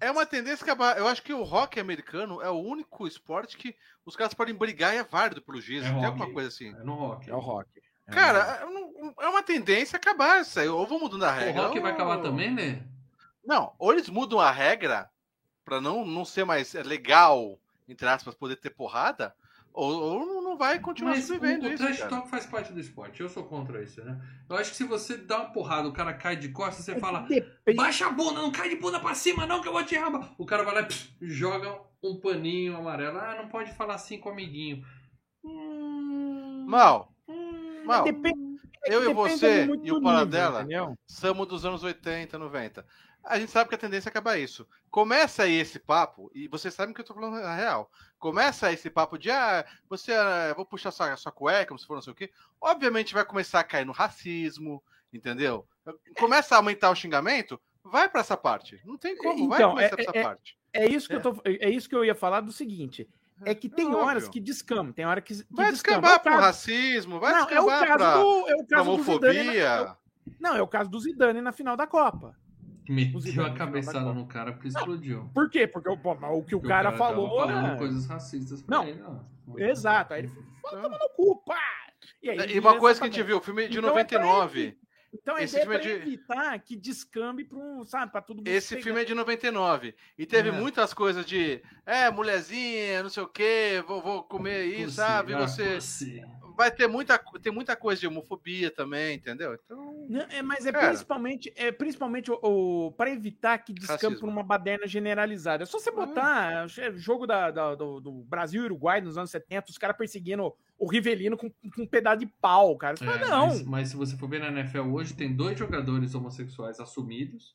É 0.00 0.10
uma 0.10 0.24
tendência 0.24 0.64
que 0.64 0.70
a- 0.70 0.94
eu 0.98 1.06
acho 1.08 1.22
que 1.22 1.32
o 1.32 1.42
rock 1.42 1.78
americano 1.78 2.40
é 2.40 2.48
o 2.50 2.58
único 2.58 3.06
esporte 3.06 3.56
que 3.56 3.74
os 4.06 4.16
caras 4.16 4.32
podem 4.34 4.54
brigar 4.54 4.94
e 4.94 4.98
é 4.98 5.04
válido 5.04 5.42
pelo 5.42 5.60
juiz. 5.60 5.82
É 5.82 5.86
Tem 5.86 5.92
rock. 5.94 6.06
alguma 6.06 6.32
coisa 6.32 6.48
assim. 6.48 6.68
É 6.74 6.82
no 6.84 6.94
rock. 6.94 7.28
É 7.30 7.34
o 7.34 7.38
rock. 7.38 7.68
É 8.08 8.12
Cara, 8.14 8.66
o 8.66 8.72
rock. 8.72 9.14
é 9.20 9.24
é 9.26 9.28
uma 9.28 9.42
tendência 9.42 9.96
acabar 9.96 10.40
isso 10.40 10.58
aí. 10.58 10.68
Ou 10.68 10.86
vão 10.86 10.98
mudando 11.00 11.24
a 11.24 11.30
O 11.30 11.34
regra. 11.34 11.62
rock 11.62 11.80
vai 11.80 11.90
ou- 11.90 11.94
acabar 11.96 12.18
também, 12.22 12.50
né? 12.52 12.82
Não, 13.44 13.72
ou 13.78 13.92
eles 13.92 14.08
mudam 14.08 14.38
a 14.40 14.50
regra 14.50 15.10
pra 15.64 15.80
não, 15.80 16.04
não 16.04 16.24
ser 16.24 16.44
mais 16.44 16.72
legal, 16.74 17.58
entre 17.88 18.06
aspas, 18.08 18.34
poder 18.34 18.56
ter 18.56 18.70
porrada, 18.70 19.34
ou, 19.72 19.92
ou 20.02 20.42
não 20.42 20.56
vai 20.56 20.78
continuar 20.80 21.12
Mas 21.12 21.24
o, 21.30 21.34
sobrevivendo 21.34 21.66
o 21.68 21.72
isso. 21.72 21.82
trash 21.84 21.98
cara. 21.98 22.10
talk 22.10 22.28
faz 22.30 22.46
parte 22.46 22.72
do 22.72 22.80
esporte. 22.80 23.20
Eu 23.20 23.28
sou 23.28 23.44
contra 23.44 23.82
isso, 23.82 24.02
né? 24.04 24.20
Eu 24.48 24.56
acho 24.56 24.70
que 24.70 24.76
se 24.76 24.84
você 24.84 25.16
dá 25.16 25.38
uma 25.40 25.52
porrada, 25.52 25.86
o 25.88 25.92
cara 25.92 26.12
cai 26.14 26.36
de 26.36 26.48
costas, 26.48 26.84
você 26.84 26.98
fala, 26.98 27.20
Depende- 27.28 27.76
baixa 27.76 28.06
a 28.06 28.10
bunda, 28.10 28.40
não 28.40 28.50
cai 28.50 28.68
de 28.70 28.76
bunda 28.76 28.98
pra 29.00 29.14
cima 29.14 29.46
não 29.46 29.60
que 29.62 29.68
eu 29.68 29.72
vou 29.72 29.84
te 29.84 29.96
raba. 29.96 30.30
O 30.38 30.44
cara 30.46 30.62
vai 30.64 30.74
lá 30.82 30.88
e 31.20 31.28
joga 31.30 31.80
um 32.02 32.18
paninho 32.18 32.76
amarelo. 32.76 33.18
Ah, 33.18 33.36
não 33.36 33.48
pode 33.48 33.72
falar 33.74 33.94
assim 33.94 34.18
com 34.18 34.28
o 34.30 34.32
amiguinho. 34.32 34.84
Hum, 35.44 36.64
Mal, 36.68 37.12
mal. 37.88 38.04
Depende- 38.04 38.58
é 38.86 38.94
eu 38.94 39.10
e 39.10 39.12
você 39.14 39.66
e 39.82 39.92
o 39.92 40.00
Paradela 40.00 40.66
somos 41.06 41.46
dos 41.48 41.64
anos 41.64 41.82
80, 41.82 42.38
90. 42.38 42.86
A 43.24 43.38
gente 43.38 43.50
sabe 43.50 43.68
que 43.68 43.74
a 43.74 43.78
tendência 43.78 44.08
é 44.08 44.10
acabar 44.10 44.38
isso. 44.38 44.66
Começa 44.90 45.42
aí 45.42 45.54
esse 45.54 45.78
papo, 45.78 46.30
e 46.34 46.48
vocês 46.48 46.72
sabem 46.72 46.94
que 46.94 47.00
eu 47.00 47.04
tô 47.04 47.12
falando 47.12 47.34
a 47.36 47.54
real. 47.54 47.90
Começa 48.18 48.72
esse 48.72 48.88
papo 48.88 49.18
de, 49.18 49.30
ah, 49.30 49.66
você, 49.88 50.12
ah, 50.12 50.54
vou 50.56 50.64
puxar 50.64 50.90
sua, 50.92 51.14
sua 51.16 51.32
cueca, 51.32 51.66
como 51.66 51.78
se 51.78 51.86
for 51.86 51.94
não 51.94 52.00
sei 52.02 52.12
o 52.12 52.16
quê. 52.16 52.30
Obviamente 52.60 53.12
vai 53.12 53.24
começar 53.24 53.60
a 53.60 53.64
cair 53.64 53.84
no 53.84 53.92
racismo, 53.92 54.82
entendeu? 55.12 55.66
Começa 56.18 56.54
a 56.54 56.58
aumentar 56.58 56.90
o 56.90 56.94
xingamento, 56.94 57.60
vai 57.84 58.08
pra 58.08 58.20
essa 58.20 58.36
parte. 58.36 58.80
Não 58.84 58.96
tem 58.96 59.16
como, 59.16 59.48
vai 59.48 59.58
Então, 59.58 59.70
começar 59.72 59.86
é- 59.86 59.96
pra 59.96 60.02
essa 60.04 60.18
é- 60.18 60.22
parte. 60.22 60.58
É 60.72 60.86
isso 60.88 61.08
que 61.08 61.14
eu 61.14 61.20
tô, 61.22 61.36
é 61.44 61.68
isso 61.70 61.88
que 61.88 61.94
eu 61.96 62.04
ia 62.04 62.14
falar 62.14 62.40
do 62.40 62.52
seguinte. 62.52 63.08
É 63.44 63.54
que 63.54 63.68
tem 63.68 63.88
É 63.90 63.94
horas 63.94 64.28
que 64.28 64.40
descamam, 64.40 64.92
tem 64.92 65.04
hora 65.06 65.20
que, 65.20 65.34
que 65.34 65.44
Vai 65.50 65.70
descamba. 65.70 66.00
descambar 66.08 66.12
É 66.12 66.16
o 66.16 66.20
pro 66.20 66.36
racismo, 66.46 67.20
vai 67.20 67.32
não, 67.32 67.38
é 67.40 67.42
o 67.42 67.46
descambar 67.46 67.86
caso 67.86 67.98
pra, 67.98 68.14
do, 68.16 68.48
é 68.48 68.54
o 68.54 68.66
caso 68.66 68.96
do 68.96 69.02
Zidane 69.02 69.38
na- 69.38 69.42
homofobia. 69.42 69.96
não, 70.40 70.56
é 70.56 70.62
o 70.62 70.68
caso 70.68 70.90
do 70.90 71.00
Zidane 71.00 71.40
na 71.40 71.52
final 71.52 71.76
da 71.76 71.86
Copa. 71.86 72.34
Meteu 72.88 73.44
a 73.44 73.50
cabeçada 73.52 74.06
da 74.06 74.12
no 74.14 74.26
cara 74.26 74.52
porque 74.52 74.68
explodiu. 74.68 75.28
Por 75.34 75.50
quê? 75.50 75.66
Porque 75.66 75.90
o, 75.90 75.92
o 75.94 76.42
que 76.42 76.54
o 76.54 76.60
cara, 76.60 76.84
tava 76.90 76.96
falou. 76.96 77.38
falando 77.38 77.68
né? 77.72 77.76
coisas 77.76 78.06
racistas 78.06 78.62
pra 78.62 78.78
Não. 78.78 78.84
ele. 78.84 78.98
Não. 79.00 79.58
Exato. 79.58 80.14
Aí 80.14 80.20
ele 80.20 80.28
falou, 80.28 80.82
toma 80.82 80.98
no 80.98 81.08
cu, 81.10 81.36
pá! 81.44 81.54
E, 82.22 82.30
aí, 82.30 82.54
E 82.56 82.58
uma 82.58 82.78
coisa 82.78 82.98
que 82.98 83.06
a 83.06 83.10
gente 83.10 83.22
viu, 83.22 83.36
o 83.36 83.40
filme 83.42 83.68
de 83.68 83.78
Então 83.78 83.90
é 83.98 84.04
pra 84.04 84.18
99. 84.18 84.78
Então 85.12 85.36
a 85.36 85.42
esse 85.42 85.56
ideia 85.58 85.72
é 85.72 85.76
é 85.76 85.78
de- 85.80 85.88
evitar 85.90 86.58
que 86.58 86.76
descambe 86.76 87.44
pra 87.44 87.58
um, 87.58 87.84
sabe, 87.84 88.12
pra 88.12 88.20
todo 88.20 88.38
mundo. 88.38 88.48
Esse 88.48 88.74
pegar. 88.74 88.84
filme 88.84 89.00
é 89.00 89.04
de 89.04 89.14
99. 89.14 89.94
E 90.18 90.26
teve 90.26 90.50
É. 90.50 90.52
muitas 90.52 90.92
coisas 90.92 91.24
de, 91.24 91.62
é, 91.86 92.10
mulherzinha, 92.10 93.02
não 93.02 93.08
sei 93.10 93.22
o 93.22 93.26
quê, 93.28 93.82
vou, 93.86 94.02
vou 94.02 94.22
comer 94.22 94.66
isso, 94.66 94.96
sabe? 94.96 95.32
ah, 95.34 95.46
Você. 95.46 95.80
Vai 96.58 96.72
ter 96.72 96.88
muita, 96.88 97.16
tem 97.40 97.52
muita 97.52 97.76
coisa 97.76 98.00
de 98.00 98.08
homofobia 98.08 98.68
também, 98.68 99.14
entendeu? 99.14 99.54
Então. 99.54 100.06
Não, 100.08 100.22
é, 100.22 100.42
mas 100.42 100.66
é 100.66 100.72
Cara. 100.72 100.88
principalmente, 100.88 101.52
é 101.54 101.70
principalmente 101.70 102.32
o, 102.32 102.38
o 102.42 102.90
para 102.92 103.10
evitar 103.10 103.56
que 103.58 103.72
descampe 103.72 104.18
por 104.18 104.28
uma 104.28 104.42
baderna 104.42 104.84
generalizada. 104.84 105.62
É 105.62 105.66
só 105.66 105.78
você 105.78 105.92
botar 105.92 106.66
é, 106.76 106.92
jogo 106.96 107.28
da, 107.28 107.52
da- 107.52 107.76
do, 107.76 108.00
do 108.00 108.10
Brasil 108.24 108.62
e 108.62 108.64
Uruguai 108.64 109.00
nos 109.00 109.16
anos 109.16 109.30
70, 109.30 109.70
os 109.70 109.78
caras 109.78 109.96
perseguindo 109.96 110.52
o 110.76 110.90
Rivelino 110.90 111.36
com, 111.36 111.48
com 111.48 111.82
um 111.82 111.86
pedaço 111.86 112.18
de 112.18 112.26
pau, 112.26 112.76
cara. 112.76 112.96
Você 112.96 113.04
fala, 113.04 113.20
É, 113.20 113.28
não. 113.28 113.46
Mas, 113.46 113.62
mas 113.62 113.88
se 113.90 113.96
você 113.96 114.16
for 114.16 114.28
ver 114.28 114.40
na 114.40 114.48
NFL 114.48 114.80
hoje, 114.92 115.14
tem 115.14 115.32
dois 115.32 115.56
jogadores 115.56 116.12
homossexuais 116.12 116.80
assumidos. 116.80 117.54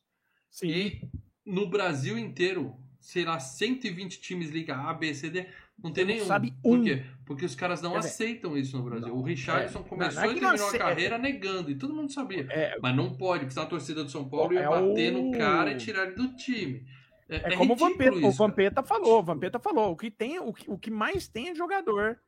Sim. 0.49 0.69
E 0.69 1.01
no 1.45 1.67
Brasil 1.69 2.17
inteiro, 2.17 2.73
sei 3.01 3.25
lá, 3.25 3.37
120 3.37 4.21
times 4.21 4.49
liga 4.49 4.77
A, 4.77 4.93
B, 4.93 5.13
C, 5.13 5.29
D, 5.29 5.45
não 5.81 5.91
tem 5.91 6.05
Não 6.05 6.13
nenhum. 6.13 6.25
sabe 6.25 6.53
Por 6.61 6.79
um. 6.79 6.83
quê? 6.83 7.03
Porque 7.25 7.45
os 7.45 7.55
caras 7.55 7.81
não 7.81 7.91
Quer 7.93 7.99
dizer, 7.99 8.09
aceitam 8.09 8.57
isso 8.57 8.77
no 8.77 8.83
Brasil. 8.83 9.07
não, 9.07 9.15
o 9.17 9.21
Richardson 9.23 9.79
é, 9.79 9.83
começou 9.83 10.21
não, 10.23 10.27
não 10.27 10.33
é 10.33 10.37
e 10.37 10.41
não 10.41 10.49
terminou 10.49 10.67
a 10.69 10.77
carreira 10.77 11.17
negando, 11.17 11.71
e 11.71 11.75
todo 11.75 11.93
mundo 11.93 12.11
sabia. 12.11 12.45
É, 12.49 12.77
Mas 12.81 12.95
não 12.95 13.15
pode, 13.15 13.41
porque 13.41 13.53
senão 13.53 13.65
a 13.65 13.69
torcida 13.69 14.03
do 14.03 14.09
São 14.11 14.27
Paulo 14.27 14.53
ia 14.53 14.59
É 14.61 14.67
bater 14.69 15.13
o- 15.15 15.21
no 15.23 15.37
cara 15.37 15.71
e 15.71 15.77
tirar 15.77 16.03
ele 16.07 16.15
do 16.15 16.35
time. 16.35 16.85
É, 17.29 17.37
é 17.51 17.53
é 17.53 17.57
como 17.57 17.73
o 17.73 17.75
Vampeta, 17.75 18.15
o 18.17 18.19
isso, 18.29 18.37
Vampeta 18.37 18.83
falou, 18.83 19.19
o 19.19 19.23
Vampeta 19.23 19.57
falou, 19.59 19.91
o 19.91 19.95
que 19.95 20.11
tem, 20.11 20.37
o 20.39 20.53
que, 20.53 20.69
o 20.69 20.77
que 20.77 20.91
mais 20.91 21.27
tem 21.27 21.49
é 21.49 21.55
jogador. 21.55 22.19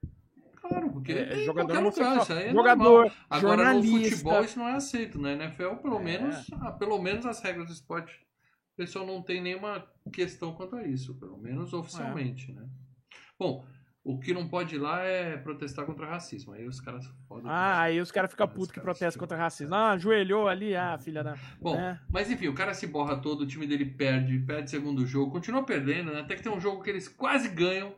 Claro, 0.56 0.90
porque 0.90 1.12
É, 1.12 1.44
jogador 1.44 1.68
qualquer 1.84 2.04
lugar, 2.06 2.22
isso 2.24 2.34
é 2.34 2.52
jogador. 2.52 3.12
Agora 3.30 3.74
no 3.74 3.82
jornalista. 3.84 4.10
futebol 4.16 4.44
isso 4.44 4.58
não 4.58 4.68
é 4.68 4.74
aceito, 4.74 5.22
na 5.22 5.34
NFL 5.34 5.76
pelo 5.82 6.00
É. 6.00 6.04
menos, 6.04 6.48
ah, 6.54 6.72
pelo 6.72 7.00
menos 7.00 7.26
as 7.26 7.40
regras 7.42 7.68
do 7.68 7.74
esporte 7.74 8.14
o 8.74 8.76
pessoal 8.78 9.06
não 9.06 9.22
tem 9.22 9.42
nenhuma 9.42 9.86
questão 10.12 10.54
quanto 10.54 10.76
a 10.76 10.86
isso, 10.88 11.14
pelo 11.20 11.38
menos 11.38 11.72
oficialmente, 11.74 12.52
né? 12.52 12.68
Bom, 13.38 13.66
o 14.06 14.20
que 14.20 14.34
não 14.34 14.48
pode 14.48 14.76
ir 14.76 14.78
lá 14.78 15.02
é 15.02 15.36
protestar 15.36 15.84
contra 15.84 16.06
racismo. 16.06 16.54
Aí 16.54 16.68
os 16.68 16.80
caras 16.80 17.06
fodem. 17.28 17.50
Ah, 17.50 17.82
aí 17.82 18.00
os 18.00 18.12
caras 18.12 18.30
ficam 18.30 18.48
putos 18.48 18.72
que 18.72 18.80
protestam 18.80 19.20
contra 19.20 19.36
racismo. 19.36 19.74
Ah, 19.74 19.92
ajoelhou 19.92 20.48
ali, 20.48 20.76
ah, 20.76 20.96
filha 20.98 21.24
da. 21.24 21.36
Bom, 21.60 21.76
né? 21.76 22.00
mas 22.10 22.30
enfim, 22.30 22.48
o 22.48 22.54
cara 22.54 22.74
se 22.76 22.86
borra 22.86 23.18
todo, 23.18 23.42
o 23.42 23.48
time 23.48 23.66
dele 23.66 23.86
perde, 23.86 24.38
perde 24.40 24.70
segundo 24.70 25.08
jogo, 25.08 25.32
continua 25.32 25.64
perdendo, 25.64 26.14
né? 26.14 26.20
Até 26.20 26.36
que 26.36 26.44
tem 26.44 26.52
um 26.52 26.62
jogo 26.62 26.84
que 26.84 26.90
eles 26.92 27.08
quase 27.08 27.50
ganham. 27.50 27.96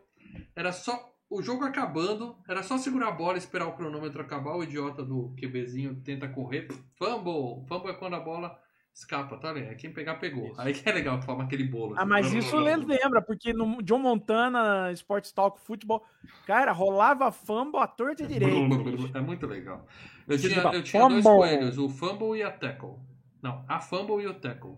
Era 0.55 0.71
só 0.71 1.13
o 1.29 1.41
jogo 1.41 1.65
acabando, 1.65 2.37
era 2.47 2.63
só 2.63 2.77
segurar 2.77 3.09
a 3.09 3.11
bola, 3.11 3.37
esperar 3.37 3.67
o 3.67 3.75
cronômetro 3.75 4.21
acabar, 4.21 4.55
o 4.55 4.63
idiota 4.63 5.03
do 5.03 5.35
QBzinho 5.35 6.01
tenta 6.05 6.29
correr, 6.29 6.69
fumble, 6.97 7.67
fumble 7.67 7.91
é 7.91 7.93
quando 7.93 8.15
a 8.15 8.19
bola 8.19 8.57
escapa, 8.97 9.37
tá 9.37 9.53
vendo? 9.53 9.75
Quem 9.75 9.93
pegar, 9.93 10.15
pegou. 10.15 10.47
Isso. 10.47 10.61
Aí 10.61 10.73
que 10.73 10.89
é 10.89 10.91
legal, 10.91 11.21
forma 11.21 11.43
aquele 11.43 11.63
bolo. 11.63 11.93
Ah, 11.95 12.01
assim. 12.01 12.09
mas 12.09 12.33
isso 12.33 12.57
lembra, 12.57 13.21
porque 13.21 13.53
no 13.53 13.81
John 13.83 13.99
Montana, 13.99 14.91
Sports 14.93 15.31
Talk, 15.31 15.61
futebol, 15.61 16.03
cara, 16.47 16.71
rolava 16.71 17.31
fumble 17.31 17.79
à 17.79 17.87
torta 17.87 18.23
e 18.23 18.27
direito. 18.27 19.15
É 19.15 19.21
muito 19.21 19.45
legal. 19.45 19.87
Eu 20.27 20.37
Você 20.37 20.49
tinha, 20.49 20.63
eu 20.63 20.83
tinha 20.83 21.07
dois 21.07 21.23
coelhos, 21.23 21.77
o 21.77 21.87
fumble 21.87 22.39
e 22.39 22.43
a 22.43 22.51
tackle. 22.51 22.95
Não, 23.41 23.63
a 23.67 23.79
fumble 23.79 24.23
e 24.23 24.27
o 24.27 24.33
tackle. 24.33 24.73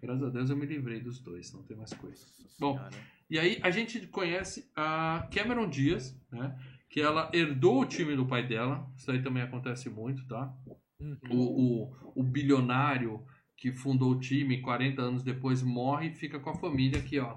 Graças 0.00 0.22
a 0.22 0.30
Deus 0.30 0.48
eu 0.48 0.56
me 0.56 0.64
livrei 0.64 1.00
dos 1.00 1.18
dois, 1.18 1.52
não 1.52 1.62
tem 1.64 1.76
mais 1.76 1.92
coisa. 1.92 2.24
Bom, 2.58 2.78
E 3.28 3.38
aí 3.38 3.58
a 3.62 3.70
gente 3.70 4.06
conhece 4.06 4.70
a 4.76 5.26
Cameron 5.32 5.68
Diaz, 5.68 6.16
né? 6.30 6.56
Que 6.88 7.00
ela 7.00 7.30
herdou 7.32 7.80
o 7.80 7.86
time 7.86 8.14
do 8.14 8.26
pai 8.26 8.46
dela. 8.46 8.86
Isso 8.96 9.10
aí 9.10 9.22
também 9.22 9.42
acontece 9.42 9.88
muito, 9.90 10.26
tá? 10.26 10.52
Uhum. 11.00 11.16
O, 11.30 11.84
o, 11.84 12.20
o 12.20 12.22
bilionário 12.22 13.24
que 13.60 13.70
fundou 13.70 14.12
o 14.12 14.18
time 14.18 14.62
40 14.62 15.02
anos 15.02 15.22
depois 15.22 15.62
morre 15.62 16.08
e 16.08 16.14
fica 16.14 16.40
com 16.40 16.48
a 16.48 16.54
família 16.54 17.02
que, 17.02 17.20
ó, 17.20 17.34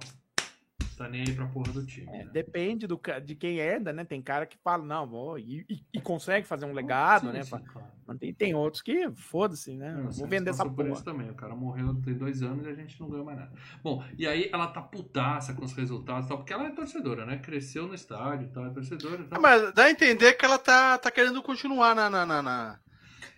tá 0.97 1.09
nem 1.09 1.19
aí 1.21 1.33
pra 1.35 1.45
porra 1.47 1.73
do 1.73 1.85
time. 1.85 2.07
É, 2.07 2.23
né? 2.23 2.29
depende 2.31 2.87
do, 2.87 2.97
de 3.25 3.35
quem 3.35 3.57
herda, 3.57 3.91
né? 3.91 4.05
Tem 4.05 4.21
cara 4.21 4.45
que 4.45 4.57
fala, 4.63 4.85
não, 4.85 5.05
vou, 5.05 5.37
e, 5.37 5.65
e- 5.69 5.83
e 5.93 5.99
consegue 6.01 6.47
fazer 6.47 6.65
um 6.65 6.71
legado, 6.71 7.27
Sim, 7.27 7.33
né? 7.33 7.43
sim, 7.43 7.49
Fala, 7.49 7.63
claro. 7.63 7.91
Mas 8.07 8.17
tem, 8.19 8.33
tem 8.33 8.55
outros 8.55 8.81
que, 8.81 9.11
foda-se, 9.11 9.75
né? 9.75 9.93
Não, 9.93 10.11
vou 10.11 10.27
vender 10.27 10.51
essa 10.51 10.65
porra. 10.65 10.91
isso 10.91 11.03
também. 11.03 11.29
O 11.29 11.35
cara 11.35 11.55
morreu 11.55 11.93
tem 12.01 12.13
dois 12.13 12.41
anos 12.41 12.65
e 12.65 12.69
a 12.69 12.73
gente 12.73 12.97
não 13.01 13.09
ganhou 13.09 13.25
mais 13.25 13.37
nada. 13.39 13.51
Bom, 13.83 14.01
e 14.17 14.25
aí 14.25 14.49
ela 14.53 14.67
tá 14.67 14.81
putaça 14.81 15.53
com 15.53 15.65
os 15.65 15.73
resultados 15.73 16.25
e 16.25 16.29
tal, 16.29 16.37
porque 16.37 16.53
ela 16.53 16.67
é 16.67 16.71
torcedora, 16.71 17.25
né? 17.25 17.37
Cresceu 17.37 17.85
no 17.85 17.93
estádio 17.93 18.47
e 18.47 18.51
tal, 18.51 18.65
é 18.65 18.69
torcedora 18.69 19.21
e 19.21 19.25
tal. 19.25 19.39
Ah, 19.39 19.41
Mas 19.41 19.73
dá 19.73 19.85
a 19.85 19.91
entender 19.91 20.33
que 20.33 20.45
ela 20.45 20.57
tá, 20.57 20.97
tá 20.97 21.11
querendo 21.11 21.41
continuar 21.43 21.93
na, 21.95 22.09
na, 22.09 22.25
na- 22.25 22.41
na- 22.41 22.79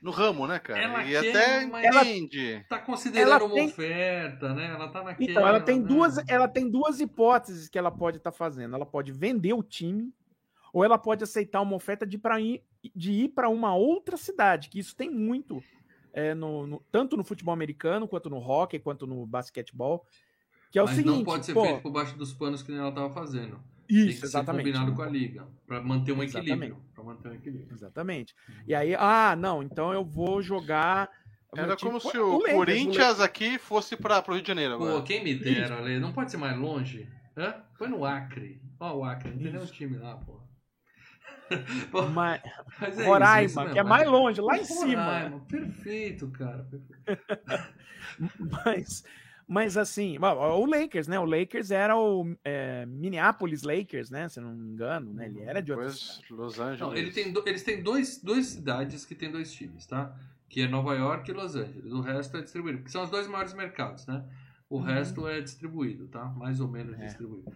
no 0.02 0.12
ramo, 0.12 0.46
né, 0.48 0.60
cara? 0.60 0.80
Ela 0.82 1.04
e 1.04 1.10
quer, 1.10 1.30
até 1.30 1.64
entende. 1.64 2.66
Tá 2.70 2.80
considerando 2.80 3.32
Ela 3.32 3.44
uma 3.46 3.54
tem- 3.56 3.68
oferta, 3.68 4.54
né? 4.54 4.68
Ela 4.68 4.88
tá 4.90 5.04
naquela. 5.04 5.32
Então, 5.32 5.48
ela 5.48 5.60
tem 5.62 5.80
né? 5.80 5.88
duas, 5.88 6.18
ela 6.28 6.48
tem 6.48 6.70
duas 6.70 7.00
hipóteses 7.00 7.68
que 7.70 7.78
ela 7.78 7.92
pode 7.92 8.18
estar 8.18 8.32
fazendo. 8.32 8.76
Ela 8.76 8.86
pode 8.86 9.12
vender 9.12 9.54
o 9.54 9.64
time, 9.64 10.14
ou 10.74 10.84
ela 10.84 10.98
pode 10.98 11.24
aceitar 11.24 11.62
uma 11.62 11.76
oferta 11.76 12.06
de, 12.06 12.18
pra 12.18 12.40
ir, 12.40 12.62
de 12.96 13.12
ir 13.12 13.30
para 13.30 13.50
uma 13.50 13.76
outra 13.76 14.18
cidade, 14.18 14.70
que 14.70 14.80
isso 14.80 14.96
tem 14.96 15.10
muito, 15.10 15.64
é, 16.14 16.34
no, 16.34 16.68
no- 16.68 16.84
tanto 16.92 17.16
no 17.18 17.24
futebol 17.24 17.54
americano, 17.54 18.08
quanto 18.08 18.30
no 18.30 18.38
hockey, 18.38 18.80
quanto 18.80 19.06
no 19.08 19.26
basquetebol. 19.26 20.06
Que 20.72 20.80
é 20.80 20.84
o 20.84 20.86
Mas 20.88 20.96
seguinte, 20.96 21.16
não 21.18 21.24
pode 21.24 21.46
ser 21.46 21.54
pô, 21.54 21.64
feito 21.64 21.82
por 21.82 21.92
baixo 21.92 22.18
dos 22.18 22.34
panos 22.34 22.62
que 22.62 22.70
nem 22.72 22.82
ela 22.82 22.92
tava 22.92 23.10
fazendo. 23.10 23.60
Tem 23.88 23.98
que 24.06 24.10
isso, 24.12 24.20
ser 24.22 24.26
exatamente. 24.26 24.66
combinado 24.72 24.94
com 24.94 25.02
a 25.02 25.08
liga. 25.10 25.48
Pra 25.68 25.82
manter 25.82 26.12
um 26.12 26.22
equilíbrio. 26.24 26.78
Pra 26.94 27.04
manter 27.04 27.30
um 27.30 27.34
equilíbrio. 27.34 27.74
Exatamente. 27.74 28.36
E 28.68 28.74
aí, 28.76 28.96
ah, 28.96 29.36
não, 29.38 29.62
então 29.64 29.94
eu 29.94 30.04
vou 30.04 30.42
jogar. 30.42 31.10
Era 31.56 31.76
tipo, 31.76 31.88
como 31.88 32.02
se 32.02 32.18
o 32.18 32.28
o, 32.28 32.38
Lakers, 32.40 32.54
Corinthians 32.56 33.20
aqui 33.22 33.58
fosse 33.58 33.96
para 33.96 34.22
pro 34.22 34.34
Rio 34.34 34.42
de 34.42 34.48
Janeiro 34.50 34.78
Pô, 34.78 34.84
agora. 34.88 35.04
quem 35.04 35.24
me 35.24 35.34
dera, 35.36 35.80
Lê. 35.80 35.98
Não 36.00 36.12
pode 36.12 36.30
ser 36.30 36.38
mais 36.38 36.58
longe? 36.58 37.08
Hã? 37.38 37.56
Foi 37.78 37.88
no 37.88 38.04
Acre. 38.04 38.62
Ó, 38.80 38.98
o 38.98 39.04
Acre. 39.06 39.32
Não 39.32 39.38
tem 39.38 39.52
nenhum 39.52 39.66
time 39.66 39.98
lá, 39.98 40.16
pô. 40.18 40.40
Pô, 41.92 42.02
Mas, 42.08 42.42
mas 42.82 42.90
é 42.90 42.92
isso, 42.92 43.02
é 43.02 43.06
Roraima, 43.06 43.46
isso 43.46 43.60
mesmo, 43.60 43.74
que 43.74 43.80
é 43.80 43.84
mas- 43.84 43.90
mais 44.00 44.10
longe, 44.10 44.42
lá 44.42 44.58
em 44.58 44.64
cima. 44.66 45.04
Roraima, 45.06 45.40
Perfeito, 45.42 46.28
cara. 46.32 46.64
Perfeito. 46.70 47.06
Mas, 48.66 49.04
mas 49.48 49.78
assim, 49.78 50.18
o 50.20 50.66
Lakers, 50.66 51.08
né? 51.08 51.20
O 51.20 51.26
Lakers 51.26 51.72
era 51.72 51.96
o 51.98 52.36
é, 52.44 52.86
Minneapolis 52.86 53.64
Lakers, 53.64 54.10
né? 54.10 54.28
Se 54.30 54.40
eu 54.40 54.44
não 54.44 54.56
me 54.56 54.70
engano, 54.70 55.14
né? 55.14 55.28
Ele 55.28 55.42
era 55.42 55.62
de 55.62 55.72
outra 55.72 55.88
Depois 55.88 56.22
Los 56.30 56.60
Angeles. 56.60 56.80
Não, 56.80 56.96
ele 56.96 57.12
tem 57.12 57.32
do- 57.32 57.44
eles 57.48 57.64
têm 57.64 57.82
dois, 57.84 58.22
duas 58.22 58.46
cidades 58.48 59.06
que 59.06 59.14
tem 59.16 59.32
dois 59.32 59.52
times, 59.52 59.86
tá? 59.86 60.16
Que 60.50 60.62
é 60.62 60.68
Nova 60.68 60.94
York 60.96 61.30
e 61.30 61.34
Los 61.34 61.56
Angeles. 61.56 61.92
O 61.92 62.02
resto 62.02 62.38
é 62.38 62.42
distribuído. 62.42 62.78
Porque 62.80 62.92
são 62.92 63.04
os 63.04 63.10
dois 63.10 63.28
maiores 63.28 63.54
mercados, 63.54 64.06
né? 64.08 64.24
O 64.70 64.80
resto 64.80 65.28
é 65.28 65.42
distribuído, 65.42 66.08
tá? 66.08 66.26
Mais 66.26 66.60
ou 66.60 66.68
menos 66.68 66.96
Uhum. 66.98 67.04
É. 67.04 67.06
distribuído. 67.06 67.52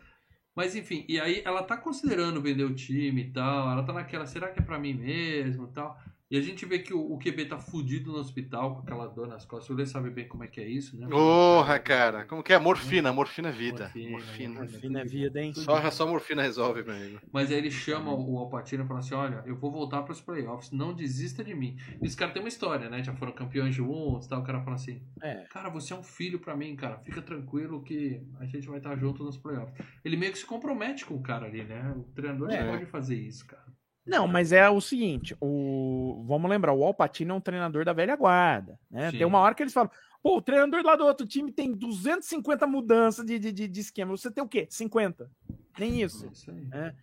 Mas 0.56 0.76
enfim, 0.76 1.06
e 1.07 1.20
aí 1.20 1.41
ela 1.45 1.64
tá 1.64 1.78
considerando 1.78 2.41
vender 2.41 2.66
o 2.66 2.76
time 2.76 3.22
e 3.24 3.32
tal. 3.32 3.72
Ela 3.72 3.84
tá 3.84 3.94
naquela, 3.94 4.26
será 4.26 4.49
que 4.49 4.60
é 4.60 4.64
pra 4.64 4.78
mim 4.78 4.94
mesmo 4.94 5.66
e 5.66 5.72
tal? 5.72 5.98
E 6.31 6.38
a 6.38 6.41
gente 6.41 6.64
vê 6.64 6.77
que 6.77 6.93
o, 6.93 7.14
o 7.14 7.18
QB 7.18 7.45
tá 7.45 7.57
fudido 7.57 8.11
no 8.11 8.19
hospital 8.19 8.76
com 8.76 8.81
aquela 8.81 9.07
dor 9.07 9.27
nas 9.27 9.45
costas. 9.45 9.68
O 9.72 9.73
Lê 9.73 9.85
sabe 9.88 10.11
bem 10.11 10.27
como 10.27 10.43
é 10.43 10.47
que 10.47 10.61
é 10.61 10.68
isso, 10.68 10.95
né? 10.95 11.07
Porra, 11.07 11.80
cara. 11.80 12.23
Como 12.26 12.43
que 12.43 12.53
é? 12.53 12.60
Morfina. 12.60 13.11
Morfina 13.11 13.49
é 13.49 13.51
vida. 13.51 13.85
Morfina, 13.85 14.10
Morfina. 14.11 14.60
Morfina 14.60 14.99
é 15.01 15.06
vida, 15.06 15.41
hein? 15.41 15.53
Só, 15.56 15.89
só 15.89 16.06
morfina 16.06 16.43
resolve, 16.43 16.84
meu 16.84 16.93
amigo. 16.93 17.19
Mas 17.34 17.49
aí 17.49 17.57
ele 17.57 17.72
chama 17.72 18.14
o 18.14 18.38
Alpatino 18.38 18.84
e 18.84 18.88
fala 18.88 18.99
assim: 18.99 19.15
Olha, 19.15 19.41
eu 19.47 19.56
vou 19.56 19.72
voltar 19.72 20.03
para 20.03 20.11
os 20.11 20.22
playoffs, 20.22 20.72
não 20.72 20.93
desista 20.93 21.43
de 21.43 21.56
mim. 21.56 21.77
E 21.99 22.06
os 22.06 22.14
caras 22.14 22.31
têm 22.34 22.43
uma 22.43 22.49
história, 22.49 22.89
né? 22.91 23.03
Já 23.03 23.14
foram 23.15 23.31
campeões 23.31 23.73
juntos 23.73 24.27
tal. 24.27 24.41
O 24.41 24.45
cara 24.45 24.61
fala 24.61 24.76
assim: 24.76 25.01
É. 25.23 25.45
Cara, 25.49 25.69
você 25.69 25.93
é 25.93 25.95
um 25.95 26.03
filho 26.03 26.38
para 26.38 26.56
mim, 26.56 26.76
cara. 26.76 26.99
Fica 26.99 27.23
tranquilo 27.23 27.81
que 27.81 28.22
a 28.39 28.45
gente 28.45 28.68
vai 28.68 28.77
estar 28.77 28.95
junto 28.97 29.23
nos 29.23 29.35
playoffs. 29.38 29.73
Ele 30.06 30.15
meio 30.15 30.31
que 30.31 30.38
se 30.38 30.45
compromete 30.45 31.07
com 31.07 31.15
o 31.15 31.23
cara 31.23 31.47
ali, 31.47 31.64
né? 31.64 31.91
O 31.97 32.03
treinador 32.14 32.51
É. 32.51 32.64
não 32.64 32.73
pode 32.73 32.85
fazer 32.85 33.15
isso, 33.15 33.47
cara. 33.47 33.68
Não, 34.10 34.27
mas 34.27 34.52
é 34.52 34.69
o 34.69 34.81
seguinte, 34.81 35.36
o 35.40 36.23
vamos 36.27 36.49
lembrar, 36.49 36.73
o 36.73 36.84
Alpatino 36.84 37.34
é 37.34 37.38
um 37.38 37.41
treinador 37.41 37.86
da 37.86 37.94
velha 37.94 38.15
guarda, 38.15 38.80
né? 38.90 39.11
Sim. 39.11 39.18
Tem 39.19 39.27
uma 39.27 39.40
hora 39.40 39.53
que 39.53 39.61
eles 39.64 39.73
falam, 39.73 39.91
pô, 40.22 40.38
o 40.38 40.41
treinador 40.41 40.81
lá 40.84 40.95
do 40.95 41.06
outro 41.06 41.27
time 41.27 41.52
tem 41.52 41.72
250 41.72 42.65
mudanças 42.65 43.26
de, 43.26 43.38
de, 43.38 43.52
de, 43.68 43.80
esquema, 43.80 44.15
você 44.15 44.31
tem 44.31 44.44
o 44.44 44.48
quê? 44.48 44.68
50? 44.69 45.30
Nem 45.77 46.02
isso. 46.02 46.26
É 46.26 46.30
isso 46.30 46.52
aí. 46.52 46.94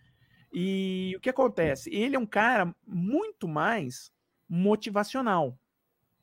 E 0.53 1.13
o 1.17 1.19
que 1.19 1.29
acontece? 1.29 1.89
Ele 1.93 2.15
é 2.15 2.19
um 2.19 2.25
cara 2.25 2.73
muito 2.85 3.47
mais 3.47 4.11
motivacional. 4.49 5.57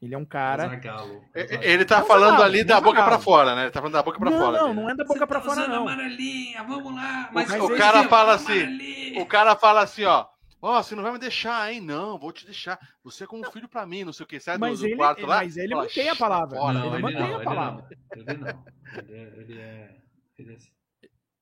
Ele 0.00 0.14
é 0.14 0.18
um 0.18 0.24
cara. 0.24 0.68
Zagallo. 0.68 1.24
E- 1.34 1.58
Ele 1.62 1.84
tá 1.84 2.00
Não, 2.00 2.06
falando 2.06 2.36
não, 2.36 2.42
ali 2.42 2.62
da 2.62 2.80
boca 2.80 3.02
pra 3.02 3.18
fora, 3.18 3.54
né? 3.54 3.62
Ele 3.62 3.70
tá 3.70 3.80
falando 3.80 3.94
da 3.94 4.02
boca 4.02 4.18
pra 4.18 4.30
não, 4.30 4.38
fora. 4.38 4.58
não, 4.58 4.74
não 4.74 4.90
é 4.90 4.94
da 4.94 5.04
boca 5.04 5.26
pra 5.26 5.40
tá 5.40 5.46
fora, 5.46 5.66
não. 5.66 5.82
amarelinha, 5.82 6.62
vamos 6.62 6.94
lá. 6.94 7.30
Mas 7.32 7.50
o 7.50 7.54
esse 7.54 7.76
cara 7.76 8.04
fala 8.08 8.34
assim, 8.34 8.52
amarelinha. 8.52 9.22
O 9.22 9.26
cara 9.26 9.56
fala 9.56 9.82
assim, 9.82 10.04
ó. 10.04 10.26
Ó, 10.64 10.82
você 10.82 10.94
não 10.94 11.02
vai 11.02 11.12
me 11.12 11.18
deixar, 11.18 11.70
hein? 11.72 11.80
Não, 11.80 12.18
vou 12.18 12.32
te 12.32 12.44
deixar. 12.46 12.78
Você 13.04 13.24
é 13.24 13.26
como 13.26 13.42
um 13.46 13.50
filho 13.50 13.68
pra 13.68 13.86
mim, 13.86 14.04
não 14.04 14.12
sei 14.12 14.24
o 14.24 14.26
que. 14.26 14.40
Sai 14.40 14.58
do, 14.58 14.60
Mas 14.60 14.80
do 14.80 14.86
ele, 14.86 14.96
quarto 14.96 15.26
lá. 15.26 15.44
mas 15.44 15.56
ele 15.56 15.74
fala, 15.74 15.82
mantém 15.82 16.08
a 16.08 16.14
"Shh, 16.14 16.18
palavra. 16.18 16.58
fora, 16.58 16.72
não, 16.72 16.94
ele 16.94 16.96
ele 16.96 17.02
mantém 17.02 17.18
não, 17.18 17.38
a 17.38 17.42
ele 17.42 17.44
palavra. 17.44 17.82
não. 17.82 18.22
Ele 18.22 18.34
não. 18.38 18.64
Ele 18.96 19.12
é. 19.14 19.40
Ele 19.40 19.60
é, 19.60 20.02
ele 20.38 20.52
é 20.54 20.56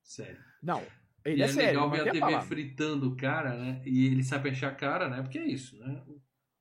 sério. 0.03 0.44
Não, 0.62 0.82
ele 1.24 1.40
e 1.40 1.43
é, 1.43 1.44
é, 1.44 1.49
sério. 1.49 1.81
legal 1.82 1.94
ele 1.94 2.03
ver 2.05 2.09
a 2.09 2.12
TV 2.12 2.20
palavra. 2.20 2.47
fritando 2.49 3.09
o 3.09 3.16
cara, 3.16 3.57
né? 3.57 3.82
E 3.86 4.07
ele 4.07 4.24
sabe 4.24 4.51
encher 4.51 4.66
a 4.66 4.74
cara, 4.74 5.09
né? 5.09 5.23
Porque 5.23 5.39
é 5.39 5.47
isso, 5.47 5.78
né? 5.78 6.03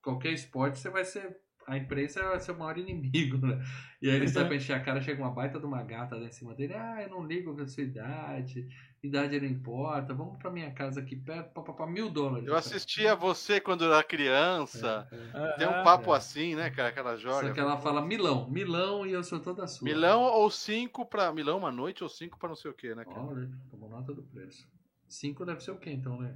Qualquer 0.02 0.32
esporte 0.34 0.80
você 0.80 0.90
vai 0.90 1.06
ser. 1.06 1.40
A 1.68 1.78
imprensa 1.78 2.22
vai 2.24 2.40
ser 2.40 2.52
o 2.54 2.58
maior 2.60 2.78
inimigo, 2.78 3.38
né? 3.46 3.60
E 4.02 4.10
aí 4.10 4.16
ele 4.16 4.28
sabe 4.28 4.56
encher 4.56 4.74
a 4.76 4.80
cara, 4.82 5.00
chega 5.02 5.22
uma 5.22 5.32
baita 5.34 5.60
de 5.60 5.66
uma 5.66 5.84
gata 5.84 6.16
lá 6.16 6.26
em 6.26 6.32
cima 6.32 6.56
dele. 6.56 6.74
Ah, 6.74 7.02
eu 7.04 7.10
não 7.10 7.26
ligo 7.26 7.56
com 7.56 7.62
a 7.62 7.68
sua 7.68 7.84
idade. 7.84 8.68
Idade 9.04 9.40
não 9.40 9.48
importa. 9.48 10.14
Vamos 10.14 10.38
pra 10.38 10.52
minha 10.52 10.72
casa 10.72 11.00
aqui 11.00 11.16
perto, 11.16 11.52
papapá, 11.54 11.88
mil 11.88 12.08
dólares. 12.10 12.48
Eu 12.48 12.56
assistia 12.56 13.16
você 13.16 13.60
quando 13.60 13.84
era 13.84 14.04
criança. 14.04 15.08
É, 15.12 15.38
é. 15.44 15.52
Tem 15.58 15.68
um 15.68 15.84
papo 15.84 16.14
é. 16.14 16.18
assim, 16.18 16.56
né, 16.56 16.70
cara? 16.70 16.92
Que 16.92 17.00
ela 17.00 17.18
joga. 17.18 17.48
Só 17.48 17.54
que 17.54 17.60
ela 17.60 17.78
fala 17.78 18.00
Milão, 18.02 18.48
Milão 18.48 19.04
e 19.06 19.12
eu 19.12 19.24
sou 19.24 19.40
toda 19.40 19.66
sua. 19.66 19.84
Milão 19.86 20.22
ou 20.22 20.52
cinco 20.52 21.04
pra. 21.04 21.32
Milão 21.34 21.58
uma 21.58 21.72
noite 21.72 22.04
ou 22.04 22.10
cinco 22.10 22.38
pra 22.38 22.50
não 22.50 22.56
sei 22.56 22.70
o 22.70 22.76
que, 22.76 22.94
né, 22.94 23.04
cara? 23.04 23.22
Olha, 23.22 23.50
tomou 23.72 23.90
nota 23.90 24.14
do 24.14 24.22
preço. 24.22 24.68
Cinco 25.08 25.44
deve 25.46 25.62
ser 25.62 25.72
o 25.72 25.78
quê 25.78 25.90
então, 25.92 26.20
né? 26.22 26.36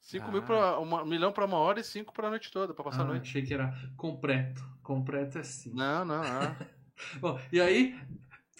Cinco 0.00 0.26
Ah. 0.28 0.32
mil 0.32 0.42
pra. 0.42 0.78
Uma, 0.80 1.04
milhão 1.04 1.30
pra 1.32 1.44
uma 1.44 1.58
hora 1.58 1.78
e 1.78 1.84
cinco 1.84 2.12
pra 2.12 2.28
noite 2.28 2.50
toda, 2.50 2.74
pra 2.74 2.82
passar 2.82 3.02
Ah, 3.02 3.04
a 3.04 3.06
noite. 3.06 3.28
achei 3.28 3.42
que 3.42 3.54
era 3.54 3.72
completo. 3.96 4.60
Completo 4.82 5.38
é 5.38 5.44
cinco. 5.44 5.76
Não, 5.76 6.04
não, 6.04 6.22
ah. 6.24 6.56
Bom, 7.20 7.38
e 7.52 7.60
aí 7.60 7.96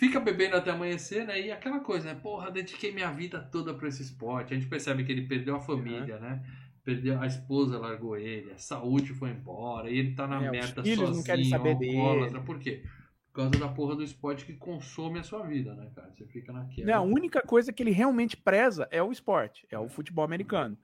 fica 0.02 0.18
bebendo 0.20 0.56
até 0.56 0.70
amanhecer, 0.70 1.24
né? 1.26 1.40
E 1.40 1.50
aquela 1.52 1.80
coisa, 1.80 2.12
né? 2.14 2.20
Porra, 2.20 2.50
dediquei 2.50 2.92
minha 2.92 3.12
vida 3.12 3.40
toda 3.50 3.74
pra 3.74 3.88
esse 3.88 4.02
esporte. 4.02 4.52
A 4.52 4.56
gente 4.58 4.68
percebe 4.68 5.04
que 5.04 5.12
ele 5.12 5.28
perdeu 5.28 5.56
a 5.56 5.60
família, 5.60 6.18
né? 6.18 6.42
Perdeu 6.84 7.20
a 7.20 7.26
esposa, 7.26 7.78
largou 7.78 8.16
ele, 8.16 8.52
a 8.52 8.58
saúde 8.58 9.14
foi 9.14 9.30
embora, 9.30 9.88
e 9.90 9.96
ele 9.98 10.14
tá 10.16 10.26
na 10.26 10.40
É, 10.40 10.50
os 10.52 10.70
merda 10.70 10.82
filhos 10.82 11.10
não 11.10 11.22
sozinho, 11.22 11.22
querem 11.22 11.44
saber 11.44 11.74
dele. 11.78 12.34
alcoólatra. 12.34 12.42
Por 12.44 12.58
quê? 12.58 12.82
Por 13.26 13.34
causa 13.34 13.58
da 13.58 13.68
porra 13.68 13.96
do 13.96 14.02
esporte 14.02 14.44
que 14.44 14.54
consome 14.56 15.18
a 15.18 15.22
sua 15.22 15.46
vida, 15.46 15.74
né, 15.74 15.90
cara? 15.94 16.12
Você 16.12 16.26
fica 16.26 16.52
naquela. 16.52 16.90
Não, 16.90 16.98
a 16.98 17.06
única 17.06 17.42
coisa 17.42 17.72
que 17.72 17.82
ele 17.82 17.90
realmente 17.90 18.36
preza 18.36 18.88
é 18.90 19.02
o 19.02 19.12
esporte, 19.12 19.66
é 19.70 19.78
o 19.78 19.88
futebol 19.88 20.24
americano. 20.24 20.76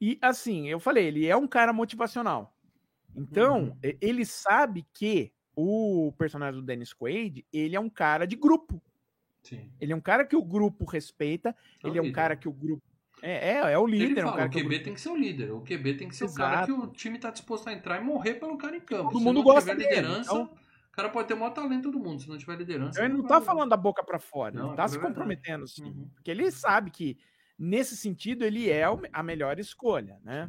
E 0.00 0.18
assim, 0.22 0.68
eu 0.68 0.80
falei, 0.80 1.06
ele 1.06 1.26
é 1.26 1.36
um 1.36 1.48
cara 1.48 1.72
motivacional. 1.72 2.56
Então, 3.14 3.76
Uhum. 3.80 3.82
ele 4.00 4.24
sabe 4.26 4.86
que 4.94 5.32
o 5.60 6.12
personagem 6.16 6.60
do 6.60 6.64
Dennis 6.64 6.92
Quaid, 6.94 7.44
ele 7.52 7.74
é 7.74 7.80
um 7.80 7.90
cara 7.90 8.26
de 8.26 8.36
grupo. 8.36 8.80
Sim. 9.42 9.72
Ele 9.80 9.92
é 9.92 9.96
um 9.96 10.00
cara 10.00 10.24
que 10.24 10.36
o 10.36 10.42
grupo 10.44 10.84
respeita, 10.84 11.50
É 11.82 11.88
ele 11.88 11.98
é 11.98 12.00
um 12.00 12.04
líder. 12.04 12.14
cara 12.14 12.36
que 12.36 12.48
o 12.48 12.52
grupo. 12.52 12.82
É, 13.20 13.54
é, 13.54 13.72
é 13.72 13.78
o 13.78 13.84
líder, 13.84 14.18
é 14.20 14.24
um 14.24 14.28
fala, 14.28 14.44
o 14.46 14.48
QB 14.50 14.62
grupo- 14.68 14.84
tem 14.84 14.94
que 14.94 15.00
ser 15.00 15.08
o 15.08 15.16
líder. 15.16 15.50
O 15.50 15.60
QB 15.62 15.94
tem 15.94 16.08
que 16.08 16.14
ser 16.14 16.26
o 16.26 16.32
cara 16.34 16.64
que 16.64 16.70
Exato. 16.70 16.86
o 16.88 16.92
time 16.92 17.18
tá 17.18 17.30
disposto 17.30 17.66
a 17.68 17.72
entrar 17.72 18.00
e 18.00 18.04
morrer 18.04 18.34
pelo 18.34 18.56
cara 18.56 18.76
em 18.76 18.80
campo. 18.80 19.10
Todo 19.10 19.18
se 19.18 19.24
mundo 19.24 19.34
não 19.36 19.42
gosta 19.42 19.70
tiver 19.72 19.76
dele, 19.88 19.96
liderança, 19.96 20.30
então- 20.30 20.44
o 20.44 20.92
cara 20.92 21.08
pode 21.08 21.26
ter 21.26 21.34
o 21.34 21.36
maior 21.38 21.50
talento 21.52 21.90
do 21.90 21.98
mundo. 21.98 22.22
Se 22.22 22.28
não 22.28 22.38
tiver 22.38 22.56
liderança. 22.56 23.00
Ele 23.04 23.14
não 23.14 23.22
vai- 23.22 23.28
tá 23.28 23.40
falando 23.40 23.70
da 23.70 23.76
boca 23.76 24.04
pra 24.04 24.20
fora, 24.20 24.54
Não, 24.54 24.64
ele 24.66 24.72
é 24.74 24.76
tá 24.76 24.86
se 24.86 24.98
comprometendo, 25.00 25.66
sim. 25.66 25.84
Uhum. 25.86 26.08
Porque 26.14 26.30
ele 26.30 26.48
sabe 26.52 26.90
que, 26.92 27.18
nesse 27.58 27.96
sentido, 27.96 28.44
ele 28.44 28.70
é 28.70 28.84
a 29.12 29.22
melhor 29.24 29.58
escolha, 29.58 30.20
né? 30.22 30.48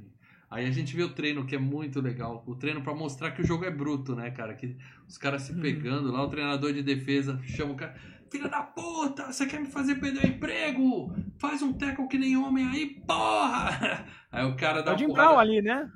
Aí 0.49 0.65
a 0.65 0.71
gente 0.71 0.95
vê 0.95 1.03
o 1.03 1.09
treino 1.13 1.45
que 1.45 1.55
é 1.55 1.59
muito 1.59 2.01
legal. 2.01 2.43
O 2.47 2.55
treino 2.55 2.81
pra 2.81 2.93
mostrar 2.95 3.31
que 3.31 3.41
o 3.41 3.45
jogo 3.45 3.65
é 3.65 3.71
bruto, 3.71 4.15
né, 4.15 4.31
cara? 4.31 4.53
Que 4.55 4.75
os 5.07 5.17
caras 5.17 5.43
se 5.43 5.51
Uhum. 5.53 5.61
pegando 5.61 6.11
lá, 6.11 6.23
o 6.23 6.29
treinador 6.29 6.73
de 6.73 6.81
defesa 6.81 7.39
chama 7.43 7.73
o 7.73 7.75
cara. 7.75 7.95
Filha 8.31 8.47
da 8.47 8.61
puta, 8.61 9.31
você 9.31 9.47
quer 9.47 9.59
me 9.59 9.65
fazer 9.65 9.95
perder 9.95 10.23
o 10.23 10.27
emprego? 10.27 11.11
Faz 11.39 11.63
um 11.63 11.73
tackle 11.73 12.07
que 12.07 12.17
nem 12.17 12.37
homem 12.37 12.67
aí, 12.67 12.85
porra! 13.07 14.05
Aí 14.31 14.45
o 14.45 14.55
cara 14.55 14.83
dá 14.83 14.91
É 14.91 14.93
o 14.93 14.97
uma 14.97 14.99
Jim. 15.07 15.11
Brown 15.11 15.39
ali, 15.39 15.59
né? 15.59 15.91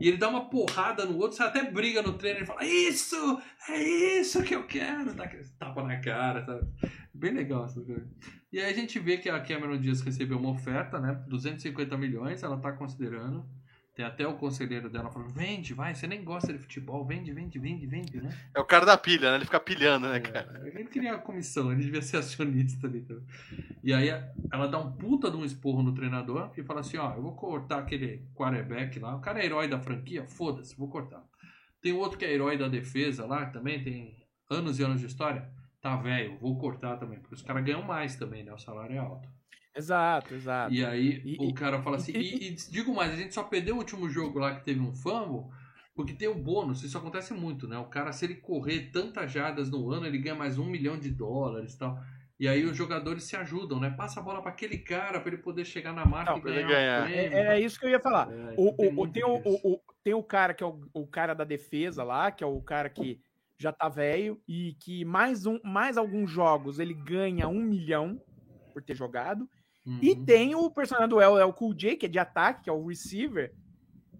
E 0.00 0.08
ele 0.08 0.16
dá 0.16 0.28
uma 0.28 0.50
porrada 0.50 1.04
no 1.06 1.16
outro, 1.16 1.36
você 1.36 1.44
até 1.44 1.70
briga 1.70 2.02
no 2.02 2.14
treino, 2.14 2.40
ele 2.40 2.46
fala, 2.46 2.64
isso, 2.64 3.40
é 3.68 3.80
isso 4.20 4.42
que 4.42 4.52
eu 4.56 4.64
quero, 4.66 5.14
dá 5.14 5.30
tapa 5.60 5.84
na 5.84 5.96
cara, 6.00 6.44
sabe? 6.44 6.66
Bem 7.14 7.32
legal 7.34 7.66
essa 7.66 7.80
coisa. 7.80 8.04
E 8.52 8.58
aí 8.58 8.68
a 8.68 8.74
gente 8.74 8.98
vê 8.98 9.16
que 9.18 9.28
a 9.30 9.38
Cameron 9.38 9.78
Diaz 9.78 10.00
recebeu 10.00 10.38
uma 10.40 10.50
oferta, 10.50 10.98
né, 10.98 11.22
250 11.28 11.96
milhões, 11.96 12.42
ela 12.42 12.56
tá 12.58 12.72
considerando, 12.72 13.46
tem 13.98 14.06
até 14.06 14.24
o 14.24 14.34
conselheiro 14.34 14.88
dela 14.88 15.10
falando, 15.10 15.32
vende, 15.32 15.74
vai, 15.74 15.92
você 15.92 16.06
nem 16.06 16.22
gosta 16.22 16.52
de 16.52 16.58
futebol, 16.60 17.04
vende, 17.04 17.32
vende, 17.32 17.58
vende, 17.58 17.84
vende, 17.84 18.20
né? 18.20 18.30
É 18.54 18.60
o 18.60 18.64
cara 18.64 18.86
da 18.86 18.96
pilha, 18.96 19.28
né? 19.28 19.38
Ele 19.38 19.44
fica 19.44 19.58
pilhando, 19.58 20.08
né, 20.08 20.20
cara? 20.20 20.62
É, 20.62 20.68
Ele 20.68 20.84
queria 20.84 21.16
a 21.16 21.18
comissão, 21.18 21.72
ele 21.72 21.82
devia 21.82 22.00
ser 22.00 22.18
acionista 22.18 22.86
ali 22.86 23.00
também. 23.00 23.26
E 23.82 23.92
aí 23.92 24.08
ela 24.52 24.68
dá 24.68 24.78
um 24.78 24.92
puta 24.92 25.28
de 25.28 25.36
um 25.36 25.44
esporro 25.44 25.82
no 25.82 25.92
treinador 25.92 26.52
e 26.56 26.62
fala 26.62 26.78
assim: 26.78 26.96
ó, 26.96 27.12
eu 27.12 27.22
vou 27.22 27.34
cortar 27.34 27.80
aquele 27.80 28.24
quarterback 28.36 29.00
lá. 29.00 29.16
O 29.16 29.20
cara 29.20 29.40
é 29.40 29.46
herói 29.46 29.66
da 29.66 29.80
franquia, 29.80 30.24
foda-se, 30.28 30.76
vou 30.76 30.88
cortar. 30.88 31.24
Tem 31.82 31.92
outro 31.92 32.16
que 32.16 32.24
é 32.24 32.32
herói 32.32 32.56
da 32.56 32.68
defesa 32.68 33.26
lá, 33.26 33.46
também 33.46 33.82
tem 33.82 34.16
anos 34.48 34.78
e 34.78 34.84
anos 34.84 35.00
de 35.00 35.06
história. 35.06 35.50
Tá 35.80 35.96
velho, 35.96 36.38
vou 36.38 36.56
cortar 36.56 36.98
também, 36.98 37.18
porque 37.18 37.34
os 37.34 37.42
caras 37.42 37.64
ganham 37.64 37.82
mais 37.82 38.14
também, 38.14 38.44
né? 38.44 38.52
O 38.52 38.58
salário 38.58 38.94
é 38.94 38.98
alto. 38.98 39.28
Exato, 39.76 40.34
exato. 40.34 40.74
E 40.74 40.84
aí 40.84 41.22
E- 41.24 41.36
o 41.48 41.54
cara 41.54 41.80
fala 41.82 41.96
assim, 41.96 42.12
e- 42.12 42.18
e, 42.34 42.48
e 42.48 42.50
digo 42.70 42.94
mais, 42.94 43.12
a 43.12 43.16
gente 43.16 43.34
só 43.34 43.42
perdeu 43.44 43.74
o 43.76 43.78
último 43.78 44.08
jogo 44.08 44.38
lá 44.38 44.54
que 44.56 44.64
teve 44.64 44.80
um 44.80 44.92
fumble, 44.92 45.50
porque 45.94 46.12
tem 46.12 46.28
o 46.28 46.34
bônus, 46.34 46.82
isso 46.82 46.96
acontece 46.98 47.32
muito, 47.34 47.66
né? 47.68 47.78
O 47.78 47.86
cara, 47.86 48.12
se 48.12 48.24
ele 48.24 48.36
correr 48.36 48.90
tantas 48.90 49.30
jardas 49.32 49.70
no 49.70 49.90
ano, 49.90 50.06
ele 50.06 50.18
ganha 50.18 50.34
mais 50.34 50.58
um 50.58 50.64
milhão 50.66 50.98
de 50.98 51.10
dólares 51.10 51.74
e 51.74 51.78
tal. 51.78 51.98
E 52.40 52.46
aí 52.46 52.64
os 52.64 52.76
jogadores 52.76 53.24
se 53.24 53.34
ajudam, 53.34 53.80
né? 53.80 53.90
Passa 53.90 54.20
a 54.20 54.22
bola 54.22 54.40
para 54.40 54.52
aquele 54.52 54.78
cara 54.78 55.20
para 55.20 55.32
ele 55.32 55.42
poder 55.42 55.64
chegar 55.64 55.92
na 55.92 56.06
marca 56.06 56.30
Não, 56.32 56.38
e 56.38 56.40
ganhar. 56.40 56.68
ganhar. 56.68 57.00
o 57.02 57.04
prêmio, 57.10 57.36
É, 57.38 57.56
é 57.56 57.60
isso 57.60 57.80
que 57.80 57.86
eu 57.86 57.90
ia 57.90 57.98
falar. 58.00 58.30
É, 58.32 58.54
O, 58.56 58.72
tem 58.76 58.94
o- 58.96 59.08
tem, 59.08 59.24
o, 59.24 59.36
disso. 59.38 59.60
o- 59.64 59.72
o- 59.74 59.80
tem 60.04 60.14
o 60.14 60.22
cara 60.22 60.54
que 60.54 60.62
é 60.62 60.66
o, 60.66 60.80
o 60.94 61.06
cara 61.06 61.34
da 61.34 61.42
defesa 61.44 62.04
lá, 62.04 62.30
que 62.30 62.44
é 62.44 62.46
o 62.46 62.60
cara 62.62 62.88
que 62.88 63.20
já 63.60 63.72
tá 63.72 63.88
velho 63.88 64.40
e 64.46 64.74
que 64.80 65.04
mais, 65.04 65.46
um, 65.46 65.58
mais 65.64 65.96
alguns 65.98 66.30
jogos 66.30 66.78
ele 66.78 66.94
ganha 66.94 67.48
um 67.48 67.60
milhão 67.60 68.20
por 68.72 68.84
ter 68.84 68.94
jogado. 68.94 69.50
E 70.02 70.10
Uhum. 70.12 70.24
tem 70.24 70.54
o 70.54 70.70
personagem 70.70 71.08
do 71.08 71.20
El, 71.20 71.38
El 71.38 71.52
Cool 71.52 71.72
J, 71.74 71.96
que 71.96 72.06
é 72.06 72.08
de 72.08 72.18
ataque, 72.18 72.64
que 72.64 72.70
é 72.70 72.72
o 72.72 72.86
receiver, 72.86 73.54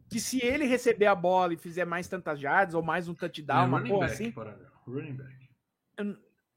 que 0.09 0.19
se 0.19 0.43
ele 0.43 0.65
receber 0.65 1.07
a 1.07 1.15
bola 1.15 1.53
e 1.53 1.57
fizer 1.59 1.85
mais 1.85 2.09
tantas 2.09 2.41
yards 2.41 2.75
ou 2.75 2.83
mais 2.83 3.09
um 3.09 3.15
touchdown, 3.15 3.77
Ele 3.77 3.91
é 3.91 3.93
uma 3.95 4.01
back, 4.01 4.13
assim. 4.13 4.33
Running 4.87 5.15
back. 5.17 5.49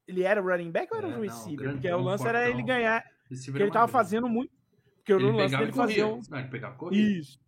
ele 0.08 0.22
era 0.22 0.40
running 0.40 0.70
back 0.70 0.90
ou 0.92 0.98
era 0.98 1.06
É, 1.08 1.10
um 1.10 1.14
não, 1.14 1.20
receiver? 1.20 1.56
grandão, 1.58 1.74
Porque 1.80 1.92
o 1.92 2.00
lance 2.00 2.26
era 2.26 2.48
ele 2.48 2.62
ganhar, 2.62 3.04
Receiver 3.28 3.52
porque 3.52 3.62
ele 3.64 3.70
é 3.70 3.72
tava 3.72 3.86
magrinho. 3.86 3.92
fazendo 3.92 4.28
muito. 4.28 4.52
Porque 4.96 5.12
Ele 5.12 5.24
o 5.24 5.32
lance 5.32 5.56
dele 5.56 5.72
fazia 5.72 6.06
um... 6.06 6.20
Não, 6.30 6.38
ele 6.38 6.48
pegava 6.48 6.76
corria. 6.76 7.18
Isso. 7.18 7.40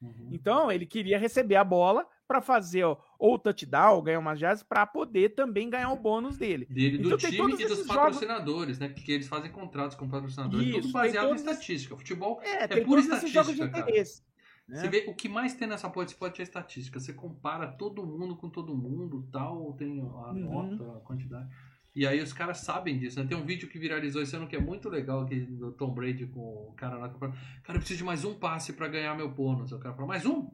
Uhum. 0.00 0.30
Então, 0.32 0.72
ele 0.72 0.86
queria 0.86 1.18
receber 1.18 1.56
a 1.56 1.64
bola 1.64 2.06
para 2.26 2.40
fazer 2.40 2.84
ó, 2.84 2.96
ou 3.18 3.34
o 3.34 3.38
touchdown, 3.38 3.96
ou 3.96 4.02
ganhar 4.02 4.18
umas 4.18 4.38
jardas, 4.38 4.62
para 4.62 4.86
poder 4.86 5.30
também 5.34 5.68
ganhar 5.70 5.90
o 5.92 5.96
bônus 5.96 6.36
dele. 6.36 6.66
Dele, 6.70 6.98
do 6.98 7.06
Então 7.06 7.18
tem 7.18 7.30
time 7.30 7.42
todos 7.42 7.60
e 7.60 7.66
dos 7.66 7.86
patrocinadores, 7.86 8.78
né? 8.78 8.88
Que 8.88 9.12
eles 9.12 9.28
fazem 9.28 9.50
contratos 9.50 9.96
com 9.96 10.08
patrocinadores. 10.08 10.68
Isso, 10.68 10.80
tudo 10.80 10.92
baseado 10.92 11.30
em 11.30 11.34
estatística. 11.34 11.96
Futebol 11.96 12.40
É, 12.42 12.66
tem 12.66 12.84
pura 12.84 13.02
jogos 13.02 13.24
estatística, 13.24 13.68
cara. 13.68 13.88
interesse. 13.88 14.22
Você 14.68 14.82
né? 14.82 14.88
vê, 14.88 15.04
o 15.08 15.14
que 15.14 15.28
mais 15.28 15.54
tem 15.54 15.68
nessa 15.68 15.88
porra 15.88 16.06
de 16.06 16.12
esporte 16.12 16.40
é 16.40 16.42
estatística. 16.42 16.98
Você 16.98 17.12
compara 17.12 17.68
todo 17.68 18.04
mundo 18.04 18.36
com 18.36 18.50
todo 18.50 18.74
mundo, 18.74 19.28
tal, 19.30 19.72
tem 19.74 20.00
a 20.00 20.32
Uhum. 20.32 20.34
nota, 20.34 20.96
a 20.96 21.00
quantidade. 21.00 21.48
E 21.94 22.06
aí 22.06 22.20
os 22.20 22.32
caras 22.32 22.58
sabem 22.58 22.98
disso, 22.98 23.18
né? 23.18 23.26
Tem 23.26 23.38
um 23.38 23.46
vídeo 23.46 23.68
que 23.68 23.78
viralizou 23.78 24.20
esse 24.20 24.36
ano 24.36 24.46
que 24.46 24.54
é 24.56 24.60
muito 24.60 24.88
legal, 24.90 25.24
que 25.24 25.40
do 25.40 25.72
Tom 25.72 25.94
Brady 25.94 26.26
com 26.26 26.40
o 26.40 26.74
cara 26.76 26.98
lá 26.98 27.08
cara, 27.08 27.32
eu 27.68 27.78
preciso 27.78 27.98
de 27.98 28.04
mais 28.04 28.22
um 28.22 28.34
passe 28.34 28.74
pra 28.74 28.86
ganhar 28.86 29.14
meu 29.14 29.30
bônus. 29.30 29.72
O 29.72 29.78
cara 29.78 29.94
fala, 29.94 30.06
mais 30.06 30.26
um? 30.26 30.50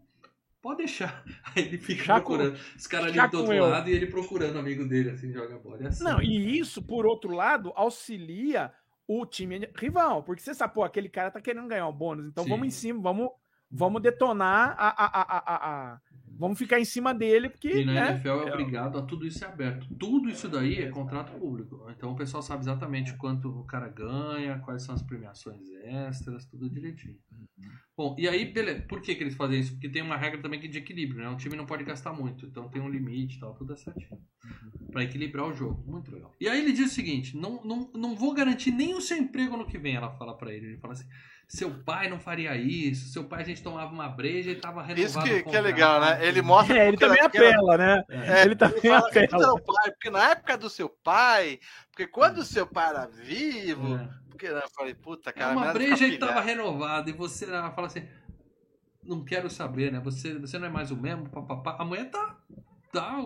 Pode 0.63 0.79
deixar. 0.79 1.25
Aí 1.57 1.65
ele 1.65 1.79
fica 1.79 2.05
procurando. 2.05 2.57
Os 2.77 2.87
caras 2.87 3.09
ali 3.09 3.29
do 3.29 3.39
outro 3.39 3.53
eu. 3.53 3.69
lado 3.69 3.91
e 3.91 3.93
ele 3.93 4.07
procurando 4.07 4.55
o 4.57 4.59
amigo 4.61 4.85
dele, 4.87 5.11
assim, 5.11 5.33
joga 5.33 5.57
a 5.57 5.59
bola. 5.59 5.83
É 5.83 5.89
assim. 5.89 6.05
Não, 6.05 6.23
e 6.23 6.59
isso, 6.59 6.81
por 6.81 7.05
outro 7.05 7.33
lado, 7.33 7.73
auxilia 7.75 8.73
o 9.07 9.27
time 9.27 9.69
rival. 9.77 10.23
Porque 10.23 10.41
você 10.41 10.55
sabe, 10.55 10.73
pô, 10.73 10.85
aquele 10.85 11.09
cara 11.09 11.33
tá 11.33 11.41
querendo 11.41 11.67
ganhar 11.67 11.89
o 11.89 11.93
bônus. 11.93 12.27
Então 12.29 12.45
Sim. 12.45 12.51
vamos 12.51 12.69
em 12.69 12.71
cima, 12.71 13.03
vamos, 13.03 13.29
vamos 13.71 14.01
detonar 14.01 14.77
a, 14.79 14.89
a, 14.89 15.07
a, 15.07 15.39
a, 15.39 15.93
a- 15.95 16.01
Vamos 16.39 16.59
ficar 16.59 16.81
em 16.81 16.85
cima 16.85 17.15
dele, 17.15 17.49
porque. 17.49 17.69
E 17.69 17.85
na 17.85 17.93
né, 17.93 18.11
NFL 18.13 18.29
é 18.29 18.53
obrigado 18.53 18.99
a 18.99 19.03
tudo 19.03 19.27
isso 19.27 19.45
é 19.45 19.49
aberto. 19.49 19.87
Tudo 19.99 20.29
isso 20.29 20.49
daí 20.49 20.79
é 20.79 20.91
contrato 20.91 21.33
público. 21.39 21.87
Então 21.91 22.13
o 22.13 22.17
pessoal 22.17 22.43
sabe 22.43 22.63
exatamente 22.63 23.17
quanto 23.17 23.49
o 23.49 23.65
cara 23.65 23.89
ganha, 23.89 24.59
quais 24.61 24.83
são 24.83 24.95
as 24.95 25.03
premiações 25.03 25.69
extras, 25.85 26.45
tudo 26.47 26.69
direitinho. 26.69 27.19
Bom, 27.97 28.17
e 28.19 28.27
aí, 28.29 28.51
beleza. 28.51 28.83
Por 28.83 29.01
que, 29.03 29.15
que 29.15 29.23
eles 29.23 29.35
fazem 29.35 29.61
isso? 29.61 29.73
Porque 29.73 29.89
tem 29.89 30.03
uma 30.03 30.17
regra 30.17 30.41
também 30.41 30.59
que 30.59 30.67
é 30.67 30.71
de 30.71 30.79
equilíbrio, 30.79 31.23
né? 31.23 31.29
Um 31.29 31.37
time 31.37 31.57
não 31.57 31.67
pode 31.67 31.85
gastar 31.85 32.13
muito, 32.13 32.47
então 32.47 32.69
tem 32.69 32.81
um 32.81 32.89
limite 32.89 33.37
e 33.37 33.41
tal, 33.41 33.55
tudo 33.55 33.75
é 33.75 33.77
certinho. 33.77 34.21
Pra 34.91 35.05
equilibrar 35.05 35.47
o 35.47 35.53
jogo. 35.53 35.85
Muito 35.91 36.11
legal. 36.11 36.35
E 36.41 36.49
aí 36.49 36.59
ele 36.59 36.73
diz 36.73 36.91
o 36.91 36.95
seguinte: 36.95 37.37
não, 37.37 37.63
não, 37.65 37.91
não 37.95 38.17
vou 38.17 38.35
garantir 38.35 38.71
nem 38.71 38.95
o 38.95 39.01
seu 39.01 39.17
emprego 39.17 39.57
no 39.57 39.67
que 39.67 39.79
vem, 39.79 39.95
ela 39.95 40.11
fala 40.17 40.37
pra 40.37 40.53
ele. 40.53 40.67
Ele 40.67 40.79
fala 40.79 40.95
assim. 40.95 41.07
Seu 41.55 41.71
pai 41.85 42.09
não 42.09 42.19
faria 42.19 42.57
isso. 42.57 43.13
Seu 43.13 43.25
pai 43.25 43.43
a 43.43 43.45
gente 43.45 43.63
tomava 43.63 43.93
uma 43.93 44.09
breja 44.09 44.51
e 44.51 44.57
tava 44.57 44.83
renovado. 44.83 45.01
Isso 45.03 45.21
que, 45.21 45.43
que 45.51 45.55
é 45.55 45.61
legal, 45.61 46.01
né? 46.01 46.27
Ele 46.27 46.41
mostra. 46.41 46.79
É, 46.79 46.89
ele 46.89 46.97
também 46.97 47.21
apela, 47.21 47.77
né? 47.77 48.03
É, 48.09 48.43
ele 48.45 48.57
também 48.57 48.81
fala 48.81 49.11
que 49.11 49.29
tudo 49.29 49.45
apela. 49.45 49.61
pai, 49.61 49.91
porque 49.91 50.09
na 50.09 50.31
época 50.31 50.57
do 50.57 50.71
seu 50.71 50.89
pai, 50.89 51.61
porque 51.91 52.07
quando 52.07 52.39
o 52.39 52.45
seu 52.45 52.67
pai 52.67 52.89
era 52.89 53.07
vivo, 53.07 53.97
É. 53.97 54.09
porque 54.31 54.47
eu 54.47 54.63
falei, 54.71 54.95
puta, 54.95 55.29
É 55.29 55.33
cara, 55.35 55.53
uma 55.53 55.61
melhor 55.61 55.75
breja 55.75 55.97
ficar 56.09 56.09
e 56.09 56.19
tava 56.19 56.41
renovada 56.41 57.11
e 57.11 57.13
você 57.13 57.45
ela 57.45 57.71
fala 57.73 57.87
assim, 57.89 58.09
não 59.03 59.23
quero 59.23 59.51
saber, 59.51 59.93
né? 59.93 60.01
Você, 60.01 60.39
você 60.39 60.59
não 60.59 60.69
é 60.69 60.71
mais 60.71 60.91
o 60.91 60.97
mesmo, 60.97 61.29
papapá. 61.29 61.77
A 61.79 61.85
mulher 61.85 62.11
tá. 62.11 62.39
tá 62.91 63.19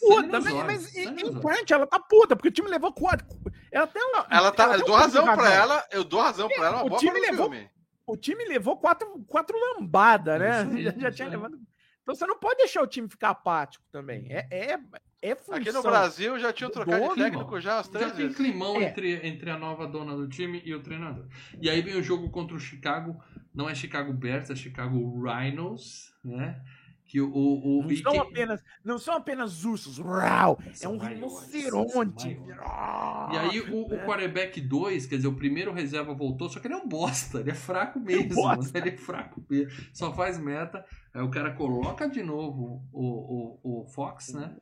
Puta, 0.00 0.22
nos 0.40 0.44
mas, 0.44 0.64
mas 0.64 0.96
em, 0.96 1.08
em 1.20 1.40
parte 1.40 1.72
ela 1.72 1.86
tá 1.86 1.98
puta, 1.98 2.34
porque 2.36 2.48
o 2.48 2.52
time 2.52 2.68
levou 2.68 2.92
quatro. 2.92 3.26
Ela 3.72 3.86
tem 3.86 4.02
uma. 4.02 4.26
Ela 4.30 4.52
tá, 4.52 4.64
eu 4.74 4.76
tem 4.78 4.86
dou 4.86 4.94
um 4.94 4.98
razão 4.98 5.24
de 5.24 5.32
pra 5.32 5.42
razão. 5.44 5.52
ela, 5.62 5.86
eu 5.92 6.04
dou 6.04 6.20
razão 6.20 6.48
pra 6.48 6.66
ela, 6.66 6.76
uma 6.78 6.84
O 6.86 6.88
boa 6.88 7.00
time 7.00 7.20
levou- 7.20 7.50
filme. 7.50 7.70
O 8.06 8.16
time 8.16 8.44
levou 8.44 8.76
quatro, 8.76 9.08
quatro 9.26 9.56
lambadas, 9.58 10.38
né? 10.38 10.64
Já 10.82 10.90
já 10.98 11.10
tinha 11.10 11.28
levado. 11.28 11.58
Então 12.02 12.14
você 12.14 12.24
não 12.26 12.38
pode 12.38 12.58
deixar 12.58 12.82
o 12.82 12.86
time 12.86 13.08
ficar 13.08 13.30
apático 13.30 13.84
também. 13.90 14.28
É, 14.30 14.46
é, 14.50 14.78
é 15.20 15.34
função. 15.34 15.56
Aqui 15.56 15.72
no 15.72 15.82
Brasil 15.82 16.38
já 16.38 16.52
tinham 16.52 16.70
do 16.70 16.74
trocado 16.74 17.02
de 17.02 17.08
dono, 17.08 17.16
técnico 17.16 17.60
já 17.60 17.74
umas 17.78 17.86
Já 17.86 17.92
três 17.92 18.12
tem 18.12 18.20
vezes. 18.22 18.36
climão 18.36 18.76
É. 18.76 18.84
entre, 18.84 19.26
entre 19.26 19.50
a 19.50 19.58
nova 19.58 19.88
dona 19.88 20.14
do 20.14 20.28
time 20.28 20.62
e 20.64 20.72
o 20.72 20.80
treinador. 20.80 21.26
E 21.60 21.68
aí 21.68 21.82
vem 21.82 21.96
o 21.96 22.02
jogo 22.02 22.30
contra 22.30 22.56
o 22.56 22.60
Chicago. 22.60 23.20
Não 23.52 23.68
é 23.68 23.74
Chicago 23.74 24.12
Bears, 24.12 24.50
é 24.50 24.54
Chicago 24.54 25.20
Rhinos, 25.20 26.12
né? 26.24 26.62
Que 27.06 27.20
o. 27.20 27.28
o, 27.32 27.82
Não 27.84 27.96
são, 27.96 28.12
quem- 28.12 28.20
apenas, 28.20 28.64
não 28.84 28.98
são 28.98 29.14
apenas 29.14 29.64
ursos. 29.64 29.98
Rau, 29.98 30.58
é 30.82 30.88
um 30.88 30.98
rinoceronte. 30.98 31.92
são 31.92 33.30
E 33.32 33.38
aí 33.38 33.60
o, 33.60 33.92
É. 33.92 34.02
o 34.02 34.06
quarterback 34.06 34.60
2, 34.60 35.06
quer 35.06 35.16
dizer, 35.16 35.28
o 35.28 35.34
primeiro 35.34 35.72
reserva 35.72 36.12
voltou, 36.12 36.48
só 36.48 36.58
que 36.58 36.66
ele 36.66 36.74
é 36.74 36.76
um 36.76 36.88
bosta, 36.88 37.38
ele 37.40 37.50
é 37.50 37.54
fraco 37.54 38.00
mesmo. 38.00 38.34
bosta. 38.34 38.76
Ele 38.78 38.88
é 38.90 38.96
fraco 38.96 39.40
mesmo. 39.48 39.70
Só 39.92 40.12
faz 40.12 40.38
meta. 40.38 40.84
Aí 41.14 41.22
o 41.22 41.30
cara 41.30 41.52
coloca 41.52 42.08
de 42.08 42.22
novo 42.22 42.82
o, 42.92 43.60
o, 43.64 43.82
o 43.82 43.86
Fox, 43.86 44.34
né? 44.34 44.54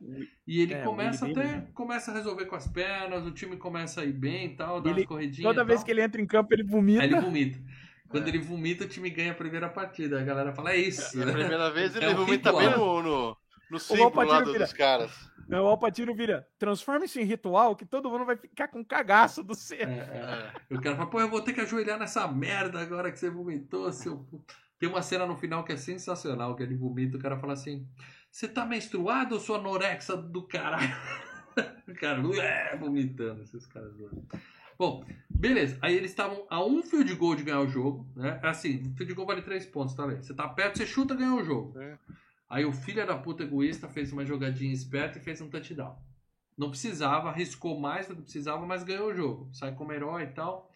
E 0.47 0.61
ele 0.61 0.73
É, 0.75 0.83
começa 0.83 1.25
até. 1.25 1.33
Beamer, 1.33 1.57
né? 1.61 1.67
Começa 1.73 2.11
a 2.11 2.13
resolver 2.13 2.45
com 2.45 2.55
as 2.55 2.67
pernas, 2.67 3.25
o 3.25 3.31
time 3.31 3.57
começa 3.57 4.01
a 4.01 4.05
ir 4.05 4.13
bem 4.13 4.45
e 4.45 4.55
tal, 4.55 4.79
dá 4.81 4.89
Ele- 4.91 4.99
umas 5.01 5.07
corridinhas. 5.07 5.43
Toda 5.51 5.65
vez 5.65 5.79
tal. 5.79 5.85
que 5.85 5.91
ele 5.91 6.01
entra 6.01 6.21
em 6.21 6.25
campo, 6.25 6.53
ele 6.53 6.63
vomita. 6.63 7.01
Aí 7.01 7.09
ele 7.11 7.19
vomita. 7.19 7.59
Quando 8.19 8.25
É. 8.27 8.29
ele 8.29 8.39
vomita, 8.39 8.83
o 8.85 8.87
time 8.87 9.09
ganha 9.09 9.31
a 9.31 9.35
primeira 9.35 9.67
partida. 9.69 10.19
A 10.19 10.23
galera 10.23 10.53
fala, 10.53 10.71
é 10.71 10.77
isso. 10.77 11.21
A 11.21 11.25
primeira 11.31 11.69
vez 11.71 11.95
ele 11.95 12.05
É 12.05 12.13
vomita 12.13 12.49
ritual. 12.51 12.57
bem 12.69 12.77
no, 12.77 13.03
no, 13.03 13.37
no 13.71 13.79
símbolo 13.79 14.03
lá 14.03 14.09
Valpatino 14.15 14.45
do- 14.45 14.51
vira. 14.53 14.63
dos 14.65 14.73
caras. 14.73 15.35
Não, 15.47 15.63
o 15.63 15.67
Alpatino 15.67 16.15
vira. 16.15 16.47
Transforma 16.57 17.05
isso 17.05 17.19
em 17.19 17.23
ritual 17.23 17.75
que 17.75 17.85
todo 17.85 18.09
mundo 18.09 18.25
vai 18.25 18.35
ficar 18.35 18.67
com 18.67 18.83
cagaço 18.83 19.43
do 19.43 19.53
É, 19.53 19.55
ser. 19.55 19.87
é. 19.87 20.51
E 20.71 20.75
O 20.75 20.81
cara 20.81 20.95
fala, 20.95 21.09
pô, 21.09 21.19
eu 21.21 21.29
vou 21.29 21.41
ter 21.41 21.53
que 21.53 21.61
ajoelhar 21.61 21.99
nessa 21.99 22.27
merda 22.27 22.79
agora 22.79 23.11
que 23.11 23.19
você 23.19 23.29
vomitou, 23.29 23.91
seu. 23.91 24.17
pu-". 24.17 24.43
Tem 24.79 24.89
uma 24.89 25.01
cena 25.03 25.25
no 25.25 25.37
final 25.37 25.63
que 25.63 25.71
é 25.73 25.77
sensacional, 25.77 26.55
que 26.55 26.63
ele 26.63 26.75
vomita, 26.75 27.17
o 27.17 27.21
cara 27.21 27.37
fala 27.37 27.53
assim, 27.53 27.87
você 28.31 28.47
tá 28.47 28.65
menstruado 28.65 29.35
ou 29.35 29.39
sua 29.39 29.57
anorexia 29.59 30.15
do 30.17 30.41
caralho? 30.47 30.93
o 31.87 31.93
cara, 31.93 32.21
é, 32.41 32.75
vomitando 32.75 33.43
esses 33.43 33.65
caras 33.67 33.93
lá. 33.99 34.09
Bom, 34.77 35.05
beleza. 35.29 35.77
Aí 35.81 35.95
eles 35.95 36.11
estavam 36.11 36.45
a 36.49 36.63
um 36.63 36.83
field 36.83 37.13
goal 37.15 37.35
de 37.35 37.43
ganhar 37.43 37.61
o 37.61 37.67
jogo, 37.67 38.07
né? 38.15 38.39
É 38.43 38.47
assim, 38.47 38.83
o 38.83 38.95
field 38.95 39.13
goal 39.13 39.27
vale 39.27 39.41
três 39.41 39.65
pontos, 39.65 39.95
tá 39.95 40.05
vendo? 40.05 40.23
Você 40.23 40.33
tá 40.33 40.47
perto, 40.49 40.77
você 40.77 40.85
chuta, 40.85 41.15
ganhou 41.15 41.39
o 41.39 41.43
jogo. 41.43 41.79
É. 41.79 41.97
Aí 42.49 42.65
o 42.65 42.71
filho 42.71 43.05
da 43.05 43.17
puta 43.17 43.43
egoísta 43.43 43.87
fez 43.87 44.11
uma 44.11 44.25
jogadinha 44.25 44.73
esperta 44.73 45.17
e 45.17 45.21
fez 45.21 45.41
um 45.41 45.49
touchdown. 45.49 45.97
Não 46.57 46.69
precisava, 46.69 47.29
arriscou 47.29 47.79
mais 47.79 48.07
do 48.07 48.15
que 48.15 48.21
precisava, 48.21 48.65
mas 48.65 48.83
ganhou 48.83 49.09
o 49.09 49.13
jogo. 49.13 49.49
Sai 49.53 49.73
como 49.75 49.91
herói 49.91 50.23
e 50.23 50.27
tal. 50.27 50.71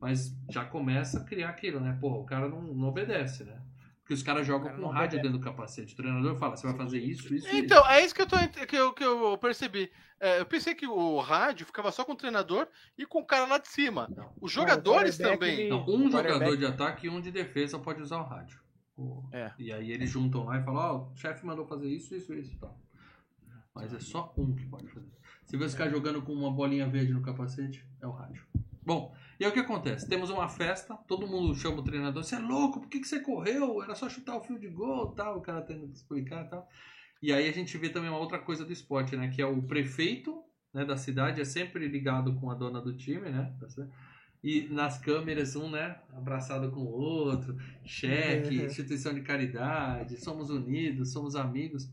Mas 0.00 0.34
já 0.48 0.64
começa 0.64 1.20
a 1.20 1.24
criar 1.24 1.50
aquilo, 1.50 1.78
né? 1.78 1.96
Porra, 2.00 2.18
o 2.18 2.24
cara 2.24 2.48
não, 2.48 2.62
não 2.62 2.88
obedece, 2.88 3.44
né? 3.44 3.60
Porque 4.10 4.14
os 4.14 4.22
caras 4.24 4.44
jogam 4.44 4.66
cara 4.66 4.74
com 4.76 4.82
não 4.82 4.88
rádio 4.88 5.22
dentro 5.22 5.38
do 5.38 5.44
capacete. 5.44 5.94
O 5.94 5.96
treinador 5.96 6.34
fala, 6.34 6.56
você 6.56 6.66
vai 6.66 6.76
fazer 6.76 6.98
isso, 6.98 7.32
isso, 7.32 7.46
Então, 7.54 7.88
é 7.88 8.04
isso 8.04 8.12
que 8.12 8.22
eu, 8.22 8.26
tô, 8.26 8.36
que 8.66 8.76
eu, 8.76 8.92
que 8.92 9.04
eu 9.04 9.38
percebi. 9.38 9.88
É, 10.18 10.40
eu 10.40 10.46
pensei 10.46 10.74
que 10.74 10.84
o 10.84 11.20
rádio 11.20 11.64
ficava 11.64 11.92
só 11.92 12.04
com 12.04 12.10
o 12.10 12.16
treinador 12.16 12.66
e 12.98 13.06
com 13.06 13.20
o 13.20 13.24
cara 13.24 13.46
lá 13.46 13.58
de 13.58 13.68
cima. 13.68 14.08
isso. 14.10 14.20
Não. 14.20 14.32
Os 14.40 14.50
jogadores 14.50 15.16
quarterback, 15.16 15.38
também. 15.38 15.68
Não, 15.68 15.86
um 15.86 16.10
jogador 16.10 16.56
de 16.56 16.66
ataque 16.66 17.06
e 17.06 17.08
um 17.08 17.20
de 17.20 17.30
defesa 17.30 17.78
pode 17.78 18.02
usar 18.02 18.18
o 18.18 18.24
rádio. 18.24 18.58
É. 19.32 19.52
E 19.56 19.72
aí 19.72 19.92
eles 19.92 20.10
juntam 20.10 20.42
lá 20.42 20.58
e 20.58 20.64
falam, 20.64 20.82
ó, 20.82 21.12
o 21.12 21.16
chefe 21.16 21.46
mandou 21.46 21.64
fazer 21.64 21.86
isso, 21.86 22.12
isso, 22.12 22.34
isso 22.34 22.52
e 22.52 22.58
tal. 22.58 22.76
Mas 23.72 23.94
é 23.94 24.00
só 24.00 24.34
um 24.36 24.56
que 24.56 24.66
pode 24.66 24.88
fazer. 24.88 25.12
Se 25.46 25.56
você 25.56 25.70
ficar 25.70 25.88
jogando 25.88 26.20
com 26.20 26.32
uma 26.32 26.50
bolinha 26.50 26.88
verde 26.88 27.12
no 27.12 27.22
capacete, 27.22 27.86
é 28.02 28.08
o 28.08 28.10
rádio. 28.10 28.44
Bom, 28.84 29.14
e 29.40 29.44
aí 29.44 29.50
o 29.50 29.52
que 29.52 29.58
acontece? 29.60 30.08
Temos 30.08 30.30
uma 30.30 30.46
festa, 30.48 30.94
todo 31.08 31.26
mundo 31.26 31.54
chama 31.54 31.78
o 31.78 31.82
treinador, 31.82 32.22
você 32.22 32.36
é 32.36 32.38
louco, 32.38 32.80
por 32.80 32.88
que, 32.88 33.00
que 33.00 33.08
você 33.08 33.20
correu? 33.20 33.82
Era 33.82 33.94
só 33.94 34.08
chutar 34.08 34.36
o 34.36 34.40
fio 34.42 34.58
de 34.58 34.68
gol 34.68 35.12
tal, 35.12 35.38
o 35.38 35.40
cara 35.40 35.62
tendo 35.62 35.88
que 35.88 35.94
explicar 35.96 36.44
e 36.44 36.48
tal. 36.50 36.68
E 37.22 37.32
aí 37.32 37.48
a 37.48 37.52
gente 37.52 37.76
vê 37.76 37.88
também 37.88 38.08
uma 38.10 38.18
outra 38.18 38.38
coisa 38.38 38.64
do 38.64 38.72
esporte, 38.72 39.16
né? 39.16 39.28
Que 39.28 39.42
é 39.42 39.46
o 39.46 39.62
prefeito 39.62 40.42
né, 40.72 40.84
da 40.84 40.96
cidade, 40.96 41.40
é 41.40 41.44
sempre 41.44 41.88
ligado 41.88 42.34
com 42.36 42.50
a 42.50 42.54
dona 42.54 42.80
do 42.80 42.94
time, 42.96 43.28
né? 43.30 43.52
Tá? 43.58 43.66
E 44.42 44.62
nas 44.70 44.96
câmeras, 44.98 45.54
um, 45.56 45.68
né, 45.70 45.98
abraçado 46.16 46.70
com 46.70 46.80
o 46.80 46.90
outro, 46.90 47.56
cheque, 47.84 48.60
É. 48.60 48.64
instituição 48.66 49.12
de 49.12 49.20
caridade, 49.22 50.16
somos 50.16 50.48
unidos, 50.48 51.12
somos 51.12 51.36
amigos. 51.36 51.90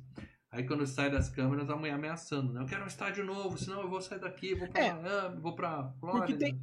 Aí 0.49 0.63
quando 0.65 0.85
sai 0.87 1.09
das 1.11 1.29
câmeras, 1.29 1.69
a 1.69 1.75
mulher 1.75 1.93
ameaçando, 1.93 2.53
né? 2.53 2.61
Eu 2.61 2.65
quero 2.65 2.83
um 2.83 2.87
estádio 2.87 3.25
novo, 3.25 3.57
senão 3.57 3.81
eu 3.81 3.89
vou 3.89 3.99
sair 3.99 4.19
daqui, 4.19 4.55
vou 4.55 4.69
pra 4.69 4.81
É. 4.81 4.93
Miami, 4.93 5.41
vou 5.41 5.55
pra 5.55 5.91
Flórida. 5.99 6.39
tem- 6.39 6.61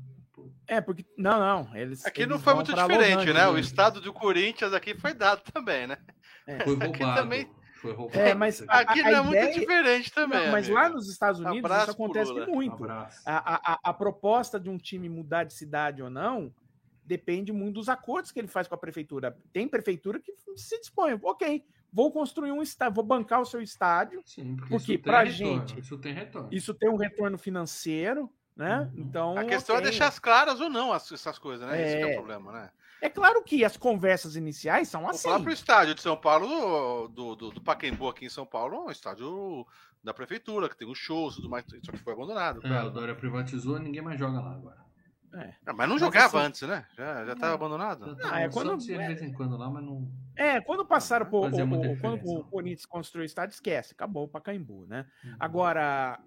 É, 0.67 0.81
porque. 0.81 1.05
Não, 1.17 1.39
não. 1.39 1.77
Eles, 1.77 2.05
Aqui 2.07 2.25
não 2.27 2.37
eles 2.37 2.45
foi 2.45 2.55
vão 2.55 2.63
muito 2.65 2.75
diferente, 2.75 3.33
né? 3.33 3.47
O 3.49 3.59
estado 3.59 4.01
do 4.01 4.13
Corinthians 4.13 4.73
aqui 4.73 4.95
foi 4.95 5.13
dado 5.15 5.43
também, 5.53 5.87
né? 5.87 5.99
Foi 6.65 6.75
Aqui 6.77 6.87
roubado. 6.87 7.21
também- 7.23 7.51
Foi 7.81 7.93
roubado. 7.93 8.19
É, 8.19 8.35
mas 8.35 8.55
isso 8.61 8.65
a- 8.69 8.79
Aqui 8.81 9.03
não 9.03 9.11
é 9.11 9.21
muito 9.23 9.37
ideia- 9.37 9.59
diferente 9.59 10.13
também. 10.13 10.45
Não, 10.47 10.53
mas 10.53 10.67
amigo. 10.67 10.75
lá 10.81 10.89
nos 10.89 11.11
Estados 11.11 11.39
Unidos 11.41 11.59
Abraço 11.65 11.83
isso 11.83 11.91
acontece 11.93 12.33
muito. 12.47 12.85
A, 12.85 13.09
a, 13.27 13.79
a 13.85 13.93
proposta 13.93 14.59
de 14.59 14.71
um 14.71 14.79
time 14.79 15.09
mudar 15.09 15.45
de 15.45 15.53
cidade 15.55 16.03
ou 16.03 16.09
não 16.09 16.53
depende 17.07 17.53
muito 17.53 17.75
dos 17.75 17.91
acordos 17.91 18.33
que 18.33 18.39
ele 18.39 18.49
faz 18.49 18.67
com 18.67 18.75
a 18.75 18.79
prefeitura. 18.79 19.37
Tem 19.53 19.69
prefeitura 19.69 20.19
que 20.19 20.33
se 20.57 20.81
dispõe, 20.81 21.19
ok, 21.23 21.63
vou 21.93 22.11
construir 22.11 22.51
um 22.53 22.63
estádio, 22.63 22.95
vou 22.95 23.05
bancar 23.05 23.43
o 23.43 23.45
seu 23.45 23.61
estádio, 23.61 24.23
Sim, 24.25 24.57
porque, 24.57 24.71
Porque 24.71 24.93
retorno, 24.93 25.31
gente- 25.31 25.79
Isso 25.81 25.99
tem 25.99 26.15
retorno. 26.15 26.49
isso 26.51 26.73
tem 26.73 26.89
um 26.89 26.97
retorno 26.97 27.37
financeiro, 27.37 28.31
né? 28.57 28.81
Uhum. 28.81 28.91
Então. 28.97 29.39
A 29.39 29.45
questão 29.45 29.77
ok. 29.77 29.87
é 29.87 29.91
deixar 29.91 30.09
as 30.09 30.19
claras 30.19 30.61
ou 30.61 30.69
não 30.71 30.93
as- 30.93 31.11
essas 31.11 31.39
coisas, 31.39 31.67
né? 31.69 31.83
Esse 31.83 31.97
que 31.97 32.03
é 32.03 32.09
É. 32.11 32.13
o 32.13 32.15
problema, 32.17 32.53
né? 32.53 32.71
É 33.03 33.11
claro 33.11 33.43
que 33.43 33.65
as 33.65 33.77
conversas 33.77 34.35
iniciais 34.37 34.89
são 34.89 35.05
O 35.05 35.11
assim. 35.11 35.29
próprio 35.29 35.53
estádio 35.53 35.95
de 35.95 36.01
São 36.01 36.17
Paulo, 36.17 37.09
do, 37.09 37.35
do, 37.35 37.51
do 37.51 37.61
Pacaembu 37.61 38.09
aqui 38.09 38.25
em 38.25 38.31
São 38.31 38.47
Paulo, 38.47 38.77
é 38.77 38.81
um 38.81 38.91
estádio 38.91 39.67
da 40.03 40.15
prefeitura, 40.15 40.69
que 40.69 40.77
tem 40.77 40.89
os 40.91 40.97
shows 40.99 41.35
e 41.35 41.37
tudo 41.37 41.51
mais, 41.51 41.65
só 41.83 41.93
que 41.93 41.99
foi 41.99 42.13
abandonado. 42.15 42.67
É, 42.67 42.83
o 42.83 42.91
Dória 42.91 43.15
privatizou, 43.15 43.79
ninguém 43.79 44.01
mais 44.03 44.19
joga 44.19 44.41
lá 44.41 44.53
agora. 44.53 44.85
Ah, 45.67 45.73
mas 45.73 45.89
não 45.89 45.97
Mas 45.97 46.01
jogava 46.01 46.39
assim- 46.39 46.47
antes, 46.47 46.63
né? 46.63 46.87
Já, 46.97 47.25
já 47.27 47.35
tava 47.35 47.55
abandonado. 47.55 48.15
Tá 48.17 48.41
é 48.41 48.49
quando- 48.49 48.77
de 48.79 48.97
vez 48.97 49.21
em 49.21 49.33
quando 49.33 49.57
lá, 49.57 49.69
mas 49.69 49.83
não. 49.83 50.09
É, 50.37 50.61
quando 50.61 50.87
passaram 50.87 51.27
por, 51.27 51.53
o, 51.53 51.57
o- 51.57 52.01
quando 52.01 52.25
o 52.25 52.45
Corinthians 52.45 52.87
construiu 52.87 53.25
o 53.25 53.27
estádio, 53.27 53.53
esquece, 53.55 53.93
acabou 53.95 54.25
o 54.25 54.29
Pacaembu, 54.29 54.87
né? 54.87 55.05
Uhum. 55.25 55.37
Agora, 55.41 56.21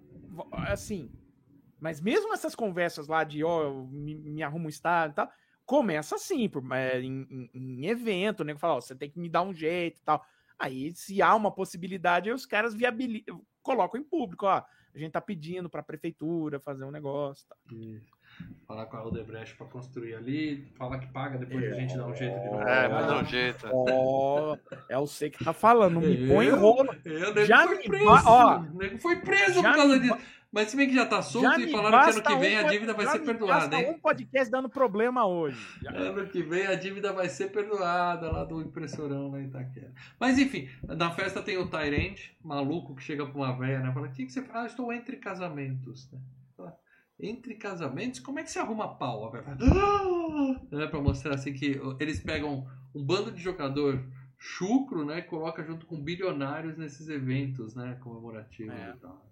assim, 0.66 1.10
mas 1.80 2.00
mesmo 2.00 2.32
essas 2.32 2.54
conversas 2.54 3.06
lá 3.08 3.24
de, 3.24 3.42
ó, 3.44 3.62
eu 3.64 3.86
me, 3.90 4.14
me 4.14 4.42
arrumo 4.42 4.66
um 4.66 4.70
estádio 4.70 5.12
e 5.12 5.16
tal, 5.16 5.30
começa 5.66 6.14
assim, 6.16 6.48
por, 6.48 6.62
é, 6.72 7.00
em, 7.00 7.26
em- 7.30 7.50
em 7.54 7.86
evento, 7.86 8.42
né? 8.44 8.56
Fala, 8.56 8.74
ó, 8.76 8.80
você 8.80 8.94
tem 8.94 9.10
que 9.10 9.18
me 9.18 9.28
dar 9.28 9.42
um 9.42 9.52
jeito 9.54 9.98
e 10.00 10.02
tal. 10.04 10.22
Aí, 10.58 10.92
se 10.94 11.20
há 11.22 11.34
uma 11.34 11.52
possibilidade, 11.52 12.28
aí 12.28 12.34
os 12.34 12.46
caras 12.46 12.74
viabilizam, 12.74 13.40
colocam 13.62 14.00
em 14.00 14.04
público, 14.04 14.46
ó, 14.46 14.62
a 14.94 14.98
gente 14.98 15.12
tá 15.12 15.20
pedindo 15.20 15.68
pra 15.70 15.82
prefeitura 15.82 16.58
fazer 16.58 16.84
um 16.84 16.90
negócio. 16.90 17.46
Tá. 17.48 17.54
E 17.70 18.00
falar 18.66 18.86
com 18.86 18.96
a 18.96 19.00
Aldebrecht 19.00 19.56
pra 19.56 19.66
construir 19.66 20.14
ali, 20.14 20.66
falar 20.76 20.98
que 20.98 21.06
paga, 21.12 21.38
depois 21.38 21.64
a 21.72 21.74
gente 21.74 21.96
dá 21.96 22.06
um 22.06 22.14
jeito 22.14 22.40
de 22.40 22.48
não 22.48 22.62
É, 22.62 22.88
dá 22.88 23.20
um 23.20 23.24
jeito. 23.26 23.66
Ó, 23.72 24.56
é 24.88 24.96
você 24.96 25.30
que 25.30 25.44
tá 25.44 25.52
falando, 25.52 25.94
não 25.94 26.00
me 26.00 26.22
Eu? 26.28 26.34
põe 26.34 26.46
em 26.46 26.50
rolo. 26.50 26.90
É, 27.04 27.10
o 27.28 27.34
nego 27.34 27.44
Já 27.46 27.66
me 27.66 27.82
preso. 27.84 28.06
ó, 28.26 28.58
o 28.58 28.74
nego 28.76 28.98
foi 28.98 29.16
preso 29.16 29.54
por 29.62 29.74
causa 29.74 29.94
me 29.94 30.00
disso. 30.00 30.18
Mas 30.50 30.70
se 30.70 30.76
bem 30.78 30.88
que 30.88 30.94
já 30.94 31.04
tá 31.04 31.20
solto 31.20 31.44
Já 31.46 31.58
e 31.60 31.70
falaram 31.70 31.98
que 32.04 32.10
ano 32.10 32.22
que 32.22 32.36
vem 32.36 32.56
um 32.56 32.60
a 32.60 32.62
dívida 32.70 32.94
vai 32.94 33.06
ser 33.06 33.18
perdoada, 33.18 33.76
hein? 33.76 33.90
um 33.90 33.98
podcast 34.00 34.50
dando 34.50 34.68
problema 34.70 35.26
hoje. 35.26 35.78
Já- 35.82 35.90
Ano 35.90 36.26
que 36.26 36.42
vem 36.42 36.66
a 36.66 36.74
dívida 36.74 37.12
vai 37.12 37.28
ser 37.28 37.52
perdoada 37.52 38.32
lá 38.32 38.44
do 38.44 38.62
impressorão 38.62 39.30
lá 39.30 39.40
em 39.40 39.44
Itaquera. 39.46 39.92
Mas 40.18 40.38
enfim, 40.38 40.68
na 40.82 41.10
festa 41.10 41.42
tem 41.42 41.58
o 41.58 41.68
Tyrant, 41.68 42.18
maluco, 42.42 42.94
que 42.94 43.02
chega 43.02 43.26
pra 43.26 43.36
uma 43.36 43.52
velha, 43.58 43.80
né? 43.80 43.92
Fala, 43.92 44.06
o 44.08 44.10
que, 44.10 44.24
que 44.24 44.32
você 44.32 44.40
faz? 44.42 44.64
Ah, 44.64 44.66
estou 44.66 44.90
entre 44.92 45.16
casamentos. 45.18 46.10
Né? 46.10 46.18
Fala, 46.56 46.74
Entre 47.20 47.54
casamentos? 47.56 48.18
Como 48.20 48.38
é 48.38 48.42
que 48.42 48.50
você 48.50 48.58
arruma 48.58 48.96
pau? 48.96 49.26
A 49.26 49.30
velha 49.30 49.56
"Ah!" 49.60 50.60
né? 50.70 50.86
Pra 50.86 51.00
mostrar 51.00 51.34
assim 51.34 51.52
que 51.52 51.78
eles 52.00 52.20
pegam 52.20 52.66
um 52.94 53.04
bando 53.04 53.30
de 53.30 53.42
jogador 53.42 54.02
chucro, 54.38 55.04
né? 55.04 55.18
E 55.18 55.22
coloca 55.22 55.62
junto 55.62 55.84
com 55.84 56.00
bilionários 56.00 56.78
nesses 56.78 57.08
eventos, 57.08 57.74
né? 57.74 57.98
Comemorativos 58.00 58.74
É. 58.74 58.94
e 58.96 58.96
tal. 58.98 59.27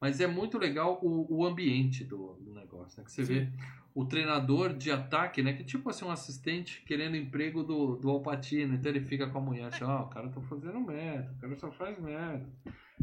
Mas 0.00 0.20
é 0.20 0.26
muito 0.26 0.58
legal 0.58 1.00
o, 1.02 1.40
o 1.40 1.44
ambiente 1.44 2.04
do, 2.04 2.34
do 2.34 2.54
negócio, 2.54 2.98
né? 2.98 3.04
Que 3.04 3.12
você 3.12 3.22
vê 3.22 3.52
o 3.94 4.04
treinador 4.04 4.72
de 4.74 4.92
ataque, 4.92 5.42
né? 5.42 5.52
Que 5.52 5.64
tipo 5.64 5.90
assim, 5.90 6.04
um 6.04 6.10
assistente 6.10 6.82
querendo 6.86 7.16
emprego 7.16 7.64
do, 7.64 7.96
do 7.96 8.08
Alpatino. 8.08 8.74
Então 8.74 8.92
ele 8.92 9.00
fica 9.00 9.28
com 9.28 9.38
a 9.38 9.40
mulher 9.40 9.64
assim, 9.66 9.82
ó, 9.82 10.02
o 10.02 10.08
cara 10.08 10.28
tá 10.28 10.40
fazendo 10.42 10.80
merda, 10.80 11.32
o 11.36 11.40
cara 11.40 11.56
só 11.56 11.70
faz 11.72 11.98
merda. 12.00 12.48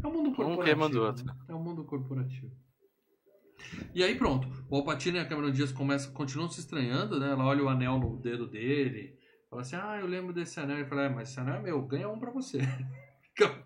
É 0.02 0.06
o 0.06 0.10
mundo 0.10 0.34
corporativo. 0.34 1.00
outro. 1.00 1.24
né? 1.26 1.36
É 1.48 1.54
o 1.54 1.60
mundo 1.60 1.84
corporativo. 1.84 2.50
E 3.94 4.02
aí 4.02 4.14
pronto, 4.14 4.48
o 4.70 4.76
Alpatino 4.76 5.18
e 5.18 5.20
a 5.20 5.26
Cameron 5.26 5.50
Dias 5.50 5.72
começam, 5.72 6.12
continuam 6.12 6.48
se 6.48 6.60
estranhando, 6.60 7.20
né? 7.20 7.30
Ela 7.30 7.44
olha 7.44 7.64
o 7.64 7.68
anel 7.68 7.98
no 7.98 8.16
dedo 8.18 8.46
dele, 8.46 9.18
fala 9.50 9.62
assim, 9.62 9.76
ah, 9.76 9.98
eu 10.00 10.06
lembro 10.06 10.32
desse 10.32 10.58
anel. 10.60 10.78
Ele 10.78 10.86
fala, 10.86 11.02
é, 11.02 11.08
mas 11.08 11.28
esse 11.28 11.40
anel 11.40 11.56
é 11.56 11.62
meu, 11.62 11.82
ganha 11.82 12.08
um 12.08 12.18
pra 12.18 12.30
você. 12.30 12.58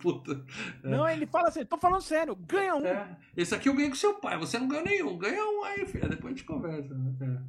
Puta. 0.00 0.44
Não, 0.82 1.08
ele 1.08 1.26
fala 1.26 1.48
assim, 1.48 1.64
tô 1.64 1.78
falando 1.78 2.00
sério, 2.02 2.34
ganha 2.34 2.74
um. 2.74 2.84
É, 2.84 3.16
esse 3.36 3.54
aqui 3.54 3.68
eu 3.68 3.74
ganhei 3.74 3.90
com 3.90 3.96
seu 3.96 4.14
pai, 4.14 4.36
você 4.38 4.58
não 4.58 4.66
ganhou 4.68 4.84
nenhum, 4.84 5.16
ganha 5.18 5.44
um 5.44 5.64
aí, 5.64 5.86
filho. 5.86 6.08
Depois 6.08 6.34
a 6.34 6.36
gente 6.36 6.46
conversa. 6.46 6.94
né? 6.94 7.14
É. 7.20 7.42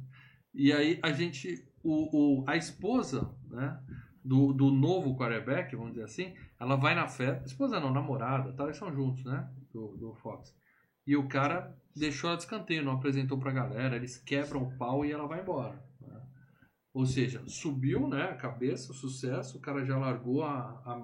E 0.54 0.72
aí 0.72 1.00
a 1.02 1.10
gente, 1.12 1.66
o, 1.82 2.42
o, 2.42 2.44
a 2.46 2.56
esposa, 2.56 3.34
né, 3.50 3.80
do, 4.24 4.52
do 4.52 4.70
novo 4.70 5.16
quarterback, 5.16 5.74
vamos 5.74 5.92
dizer 5.92 6.04
assim, 6.04 6.34
ela 6.60 6.76
vai 6.76 6.94
na 6.94 7.08
festa, 7.08 7.44
esposa 7.46 7.80
não, 7.80 7.92
namorada, 7.92 8.52
tá, 8.52 8.64
eles 8.64 8.76
são 8.76 8.92
juntos, 8.94 9.24
né, 9.24 9.48
do, 9.72 9.96
do 9.96 10.14
Fox. 10.14 10.54
E 11.06 11.16
o 11.16 11.26
cara 11.26 11.76
deixou 11.96 12.28
ela 12.30 12.36
de 12.36 12.44
escanteio, 12.44 12.84
não 12.84 12.92
apresentou 12.92 13.38
pra 13.38 13.50
galera, 13.50 13.96
eles 13.96 14.16
quebram 14.18 14.62
o 14.62 14.78
pau 14.78 15.04
e 15.04 15.10
ela 15.10 15.26
vai 15.26 15.40
embora. 15.40 15.82
né? 16.00 16.20
Ou 16.94 17.04
seja, 17.04 17.42
subiu, 17.48 18.06
né, 18.06 18.24
a 18.30 18.36
cabeça, 18.36 18.92
o 18.92 18.94
sucesso, 18.94 19.58
o 19.58 19.60
cara 19.60 19.84
já 19.84 19.98
largou 19.98 20.44
a, 20.44 20.58
a, 20.84 21.02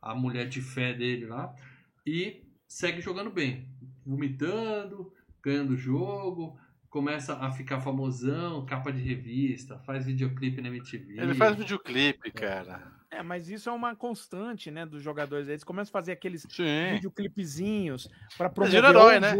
a 0.00 0.14
mulher 0.14 0.48
de 0.48 0.60
fé 0.60 0.92
dele 0.92 1.26
lá 1.26 1.54
e 2.06 2.44
segue 2.66 3.00
jogando 3.00 3.30
bem, 3.30 3.68
vomitando, 4.04 5.12
ganhando 5.42 5.74
o 5.74 5.76
jogo, 5.76 6.58
começa 6.88 7.34
a 7.36 7.50
ficar 7.50 7.80
famosão, 7.80 8.64
capa 8.64 8.92
de 8.92 9.02
revista, 9.02 9.78
faz 9.80 10.06
videoclipe 10.06 10.60
na 10.60 10.68
MTV. 10.68 11.20
Ele 11.20 11.34
faz 11.34 11.56
videoclipe, 11.56 12.30
cara. 12.30 12.90
É, 13.10 13.22
mas 13.22 13.48
isso 13.48 13.68
é 13.68 13.72
uma 13.72 13.94
constante, 13.94 14.70
né, 14.70 14.84
dos 14.84 15.02
jogadores. 15.02 15.48
Eles 15.48 15.64
começam 15.64 15.90
a 15.90 15.92
fazer 15.92 16.12
aqueles 16.12 16.46
Sim. 16.48 16.94
videoclipezinhos 16.94 18.08
pra 18.36 18.48
promover 18.48 18.84
herói, 18.84 19.20
né? 19.20 19.34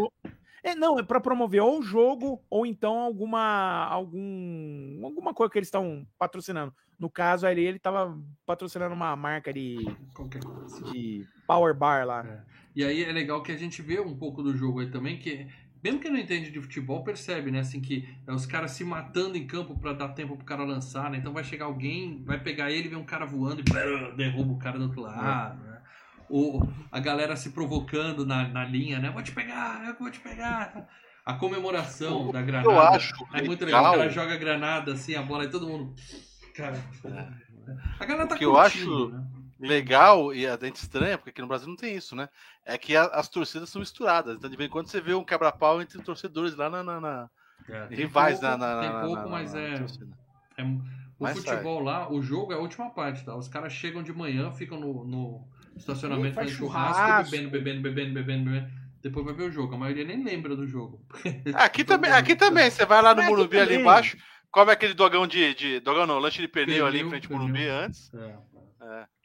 É, 0.63 0.75
não, 0.75 0.99
é 0.99 1.03
pra 1.03 1.19
promover 1.19 1.61
ou 1.61 1.79
o 1.79 1.81
jogo 1.81 2.41
ou 2.49 2.65
então 2.65 2.99
alguma 2.99 3.85
algum 3.85 4.99
alguma 5.03 5.33
coisa 5.33 5.51
que 5.51 5.59
eles 5.59 5.67
estão 5.67 6.05
patrocinando. 6.17 6.73
No 6.99 7.09
caso 7.09 7.45
ali, 7.45 7.63
ele 7.63 7.77
tava 7.77 8.19
patrocinando 8.45 8.93
uma 8.93 9.15
marca 9.15 9.53
de, 9.53 9.77
Qualquer 10.13 10.43
coisa. 10.43 10.83
de 10.91 11.27
Power 11.45 11.75
Bar 11.75 12.05
lá. 12.05 12.25
É. 12.25 12.41
E 12.75 12.83
aí 12.83 13.03
é 13.03 13.11
legal 13.11 13.41
que 13.43 13.51
a 13.51 13.57
gente 13.57 13.81
vê 13.81 13.99
um 13.99 14.15
pouco 14.15 14.41
do 14.41 14.55
jogo 14.55 14.79
aí 14.79 14.89
também, 14.89 15.17
que 15.17 15.47
mesmo 15.83 15.99
quem 15.99 16.11
não 16.11 16.19
entende 16.19 16.51
de 16.51 16.59
futebol, 16.59 17.03
percebe, 17.03 17.51
né? 17.51 17.59
Assim, 17.59 17.79
que 17.79 18.07
é 18.25 18.31
os 18.31 18.45
caras 18.45 18.71
se 18.71 18.83
matando 18.83 19.37
em 19.37 19.45
campo 19.45 19.77
para 19.77 19.93
dar 19.93 20.09
tempo 20.09 20.35
pro 20.35 20.45
cara 20.45 20.63
lançar, 20.63 21.09
né? 21.09 21.17
Então 21.17 21.31
vai 21.31 21.43
chegar 21.43 21.65
alguém, 21.65 22.23
vai 22.25 22.39
pegar 22.39 22.71
ele, 22.71 22.89
vê 22.89 22.95
um 22.95 23.05
cara 23.05 23.25
voando 23.25 23.61
e 23.61 23.63
derruba 24.17 24.53
o 24.53 24.57
cara 24.57 24.77
do 24.77 24.85
outro 24.85 25.01
lado, 25.01 25.63
né? 25.63 25.66
Ou 26.29 26.61
a 26.91 26.99
galera 26.99 27.35
se 27.35 27.51
provocando 27.51 28.25
na, 28.25 28.47
na 28.47 28.65
linha, 28.65 28.99
né? 28.99 29.09
Vou 29.09 29.21
te 29.23 29.31
pegar, 29.31 29.85
eu 29.87 29.95
vou 29.97 30.11
te 30.11 30.19
pegar. 30.19 30.87
A 31.25 31.33
comemoração 31.33 32.29
O 32.29 32.31
da 32.31 32.41
granada. 32.41 32.69
eu 32.69 32.79
acho 32.81 33.13
é 33.33 33.41
muito 33.41 33.63
legal. 33.65 33.81
O 33.81 33.85
legal- 33.91 33.99
cara 33.99 34.09
joga 34.09 34.37
granada 34.37 34.93
assim, 34.93 35.15
a 35.15 35.21
bola 35.21 35.43
e 35.45 35.49
todo 35.49 35.67
mundo. 35.67 35.93
Cara, 36.55 36.81
a 37.99 38.05
galera 38.05 38.27
tá 38.27 38.35
O 38.35 38.37
que 38.37 38.45
eu 38.45 38.53
curtindo, 38.53 39.07
acho- 39.07 39.09
né? 39.09 39.23
legal 39.59 40.33
e 40.33 40.45
a 40.47 40.57
gente 40.57 40.75
estranha, 40.77 41.17
porque 41.17 41.31
aqui 41.31 41.41
no 41.41 41.47
Brasil 41.47 41.67
não 41.67 41.75
tem 41.75 41.95
isso, 41.95 42.15
né? 42.15 42.29
É 42.65 42.77
que 42.77 42.95
a- 42.95 43.05
as 43.07 43.27
torcidas 43.27 43.69
são 43.69 43.79
misturadas. 43.79 44.35
Então, 44.37 44.49
de 44.49 44.55
vez 44.55 44.67
em 44.69 44.71
quando 44.71 44.87
você 44.87 45.01
vê 45.01 45.13
um 45.13 45.23
quebra-pau 45.23 45.81
entre 45.81 46.01
torcedores 46.01 46.55
lá 46.55 46.69
na. 46.69 46.83
na, 46.83 46.99
na- 47.01 47.29
É, 47.69 47.87
rivais 47.89 48.39
pouco, 48.39 48.57
na, 48.57 48.75
na, 48.75 48.81
Tem 48.81 48.99
pouco, 49.09 49.23
na- 49.23 49.27
mas 49.27 49.53
é. 49.55 49.73
É, 50.57 50.63
o 50.63 50.79
Mas 51.19 51.37
futebol 51.37 51.81
lá, 51.81 52.09
o 52.11 52.21
jogo 52.21 52.53
é 52.53 52.55
a 52.55 52.59
última 52.59 52.89
parte, 52.91 53.25
tá? 53.25 53.35
Os 53.35 53.47
caras 53.47 53.73
chegam 53.73 54.01
de 54.01 54.13
manhã, 54.13 54.51
ficam 54.51 54.79
no, 54.79 55.03
no 55.03 55.47
estacionamento 55.79 56.35
faz 56.35 56.51
churrasco, 56.51 56.95
churrasco. 56.95 57.31
bebendo, 57.31 57.49
bebendo, 57.49 57.81
bebendo, 57.81 58.13
bebendo, 58.13 58.51
bebendo. 58.51 58.67
Depois 59.01 59.25
vai 59.25 59.35
ver 59.35 59.43
o 59.43 59.51
jogo. 59.51 59.75
A 59.75 59.77
maioria 59.77 60.03
nem 60.03 60.23
lembra 60.23 60.55
do 60.55 60.67
jogo. 60.67 61.05
Aqui 61.53 61.83
também, 61.85 62.11
aqui 62.11 62.35
também. 62.35 62.69
Você 62.69 62.85
vai 62.85 63.01
lá 63.01 63.13
no 63.13 63.21
Aqui 63.21 63.29
Morumbi 63.29 63.59
ali 63.59 63.75
embaixo, 63.75 64.17
come 64.51 64.71
aquele 64.71 64.93
dogão 64.93 65.27
de. 65.27 65.53
de 65.53 65.79
dogão 65.79 66.05
não, 66.05 66.19
lanche 66.19 66.41
de 66.41 66.47
pernil 66.47 66.85
ali 66.85 67.01
em 67.01 67.09
frente 67.09 67.31
ao. 67.31 67.37
Morumbi 67.37 67.67
antes. 67.67 68.11
É. 68.13 68.35
É. 68.81 69.16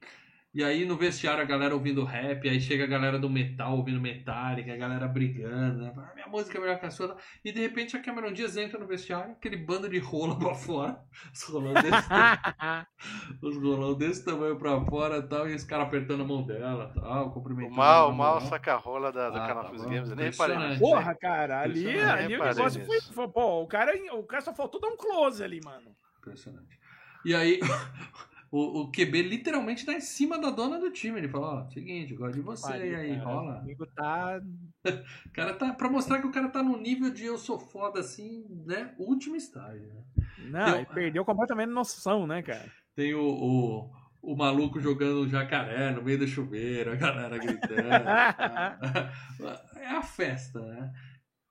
E 0.54 0.62
aí 0.62 0.84
no 0.84 0.98
vestiário 0.98 1.40
a 1.42 1.46
galera 1.46 1.72
ouvindo 1.74 2.04
rap, 2.04 2.46
aí 2.46 2.60
chega 2.60 2.84
a 2.84 2.86
galera 2.86 3.18
do 3.18 3.30
metal 3.30 3.74
ouvindo 3.74 3.98
Metallica, 3.98 4.74
a 4.74 4.76
galera 4.76 5.08
brigando, 5.08 5.80
né? 5.82 5.92
Fala, 5.94 6.12
minha 6.14 6.26
música 6.26 6.58
é 6.58 6.60
melhor 6.60 6.78
que 6.78 6.84
a 6.84 6.90
sua. 6.90 7.16
E 7.42 7.50
de 7.50 7.58
repente 7.60 7.96
a 7.96 8.02
Cameron 8.02 8.34
Diaz 8.34 8.54
entra 8.58 8.78
no 8.78 8.86
vestiário, 8.86 9.32
aquele 9.32 9.56
bando 9.56 9.88
de 9.88 9.98
rola 9.98 10.36
pra 10.38 10.54
fora. 10.54 11.00
Os 11.32 11.42
rolão 11.44 11.72
desse, 11.72 11.88
os 13.40 13.56
rolão 13.56 13.94
desse 13.94 14.24
tamanho 14.26 14.58
pra 14.58 14.78
fora 14.84 15.16
e 15.18 15.22
tal, 15.22 15.48
e 15.48 15.54
os 15.54 15.64
caras 15.64 15.86
apertando 15.86 16.22
a 16.22 16.26
mão 16.26 16.42
dela 16.44 16.92
tal, 16.94 17.28
O 17.28 17.30
cumprimentando. 17.32 17.74
mal, 17.74 18.08
na 18.08 18.14
o 18.14 18.16
mal 18.18 18.40
saca-rola 18.42 19.10
da, 19.10 19.30
do 19.30 19.38
Ah, 19.38 19.46
canal 19.46 19.64
tá. 19.64 19.70
Games. 19.84 20.10
Eu 20.10 20.16
nem 20.16 20.26
reparei. 20.26 20.54
Impressionante. 20.56 20.80
Porra, 20.80 21.14
cara, 21.14 21.60
ali, 21.62 21.80
Impressionante. 21.80 22.24
ali 22.24 22.36
o 22.36 22.44
negócio 22.44 22.84
foi, 22.84 23.00
foi- 23.00 23.28
Pô, 23.28 23.62
o 23.62 23.66
cara, 23.66 23.92
o 24.14 24.22
cara 24.24 24.42
só 24.42 24.52
faltou 24.54 24.78
dar 24.78 24.88
um 24.88 24.96
close 24.98 25.42
ali, 25.42 25.60
mano. 25.64 25.96
Impressionante. 26.18 26.78
E 27.24 27.34
aí, 27.34 27.58
o, 28.52 28.82
o 28.82 28.92
QB 28.92 29.22
literalmente 29.22 29.84
tá 29.86 29.94
em 29.94 30.00
cima 30.00 30.38
da 30.38 30.50
dona 30.50 30.78
do 30.78 30.90
time. 30.90 31.18
Ele 31.18 31.28
fala, 31.28 31.64
ó, 31.64 31.70
seguinte, 31.70 32.12
eu 32.12 32.18
gosto 32.18 32.34
de 32.34 32.40
você, 32.42 32.68
e 32.90 32.94
aí, 32.94 33.16
Cara, 33.16 33.24
rola. 33.30 33.54
O 33.54 33.58
amigo 33.58 33.86
tá. 33.86 34.40
O 35.26 35.30
cara 35.32 35.54
tá, 35.54 35.72
pra 35.72 35.88
mostrar 35.88 36.20
que 36.20 36.26
o 36.26 36.32
cara 36.32 36.48
tá 36.50 36.62
no 36.62 36.76
nível 36.76 37.10
de 37.10 37.24
eu 37.24 37.38
sou 37.38 37.58
foda, 37.58 38.00
assim, 38.00 38.44
né? 38.66 38.94
Último 38.98 39.34
estágio, 39.36 39.86
né? 39.94 40.02
Não, 40.50 40.68
Eu- 40.68 40.76
ele 40.76 40.86
perdeu 40.86 41.24
completamente 41.24 41.70
a 41.70 41.72
noção, 41.72 42.26
né, 42.26 42.42
cara? 42.42 42.70
Tem 42.94 43.14
o, 43.14 43.22
o, 43.24 43.90
o 44.20 44.36
maluco 44.36 44.78
jogando 44.80 45.26
jacaré 45.28 45.92
no 45.92 46.02
meio 46.02 46.18
do 46.18 46.26
chuveiro, 46.26 46.92
a 46.92 46.96
galera 46.96 47.38
gritando. 47.38 48.04
é 49.80 49.86
a 49.86 50.02
festa, 50.02 50.60
né? 50.60 50.92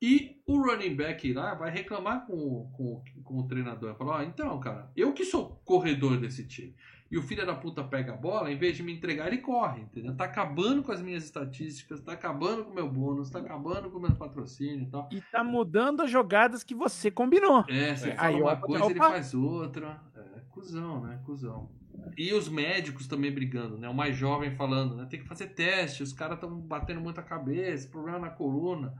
E 0.01 0.41
o 0.47 0.59
running 0.61 0.95
back 0.95 1.31
lá 1.31 1.53
vai 1.53 1.71
reclamar 1.71 2.25
com, 2.25 2.33
o- 2.33 2.69
com, 2.71 3.03
com 3.23 3.37
o 3.39 3.47
treinador. 3.47 3.95
Falar, 3.95 4.17
ó, 4.17 4.23
então, 4.23 4.59
cara, 4.59 4.91
eu 4.95 5.13
que 5.13 5.23
sou 5.23 5.61
corredor 5.63 6.19
desse 6.19 6.47
time. 6.47 6.75
E 7.11 7.17
o 7.17 7.21
filho 7.21 7.45
da 7.45 7.53
puta 7.53 7.83
pega 7.83 8.13
a 8.13 8.15
bola, 8.15 8.49
em 8.49 8.57
vez 8.57 8.77
de 8.77 8.83
me 8.83 8.93
entregar, 8.93 9.27
ele 9.27 9.39
corre, 9.39 9.81
entendeu? 9.81 10.15
Tá 10.15 10.23
acabando 10.23 10.81
com 10.81 10.93
as 10.93 11.01
minhas 11.01 11.25
estatísticas, 11.25 11.99
tá 11.99 12.13
acabando 12.13 12.63
com 12.63 12.71
o 12.71 12.73
meu 12.75 12.89
bônus, 12.89 13.29
tá 13.29 13.39
acabando 13.39 13.91
com 13.91 13.97
o 13.97 14.01
meu 14.01 14.15
patrocínio 14.15 14.83
e 14.83 14.89
tal. 14.89 15.09
E 15.11 15.19
tá 15.19 15.43
mudando 15.43 16.01
as 16.01 16.09
jogadas 16.09 16.63
que 16.63 16.73
você 16.73 17.11
combinou. 17.11 17.65
É, 17.67 17.93
você 17.95 18.11
É. 18.11 18.15
fala 18.15 18.27
Aí, 18.29 18.41
uma 18.41 18.53
opa, 18.53 18.61
coisa, 18.65 18.85
ele 18.85 18.95
faz 18.99 19.33
outra. 19.33 20.01
É, 20.15 20.39
cuzão, 20.51 21.01
né? 21.01 21.21
Cuzão. 21.25 21.69
E 22.17 22.33
os 22.33 22.47
médicos 22.47 23.07
também 23.07 23.31
brigando, 23.33 23.77
né? 23.77 23.89
O 23.89 23.93
mais 23.93 24.15
jovem 24.15 24.55
falando, 24.55 24.95
né? 24.95 25.05
Tem 25.09 25.19
que 25.19 25.27
fazer 25.27 25.47
teste, 25.47 26.03
os 26.03 26.13
caras 26.13 26.35
estão 26.35 26.59
batendo 26.61 27.01
muito 27.01 27.19
a 27.19 27.23
cabeça, 27.23 27.89
problema 27.89 28.19
na 28.19 28.29
coluna. 28.29 28.93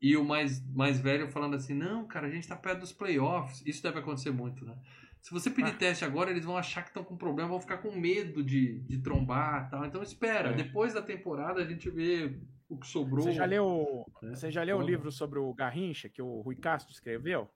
E 0.00 0.16
o 0.16 0.24
mais, 0.24 0.66
mais 0.74 0.98
velho 0.98 1.30
falando 1.30 1.56
assim, 1.56 1.74
não, 1.74 2.06
cara, 2.06 2.26
a 2.26 2.30
gente 2.30 2.48
tá 2.48 2.56
perto 2.56 2.80
dos 2.80 2.92
playoffs. 2.92 3.62
Isso 3.66 3.82
deve 3.82 3.98
acontecer 3.98 4.30
muito, 4.30 4.64
né? 4.64 4.74
Se 5.20 5.30
você 5.30 5.50
pedir 5.50 5.72
Ah. 5.72 5.76
teste 5.76 6.04
agora, 6.04 6.30
eles 6.30 6.44
vão 6.44 6.56
achar 6.56 6.82
que 6.82 6.88
estão 6.88 7.04
com 7.04 7.16
problema, 7.16 7.50
vão 7.50 7.60
ficar 7.60 7.78
com 7.78 7.92
medo 7.94 8.42
de, 8.42 8.80
de 8.80 8.98
trombar 8.98 9.66
e 9.66 9.70
tal. 9.70 9.84
Então 9.84 10.02
espera, 10.02 10.50
É. 10.50 10.52
depois 10.54 10.94
da 10.94 11.02
temporada 11.02 11.60
a 11.60 11.66
gente 11.66 11.90
vê 11.90 12.38
o 12.68 12.76
que 12.78 12.86
sobrou. 12.86 13.22
Você 13.24 13.32
já 13.32 13.44
leu, 13.44 14.06
né? 14.22 14.34
você 14.34 14.50
já 14.50 14.62
leu 14.62 14.78
o 14.78 14.82
livro 14.82 15.12
sobre 15.12 15.38
o 15.38 15.52
Garrincha 15.52 16.08
que 16.08 16.22
o 16.22 16.40
Rui 16.40 16.56
Castro 16.56 16.92
escreveu? 16.92 17.50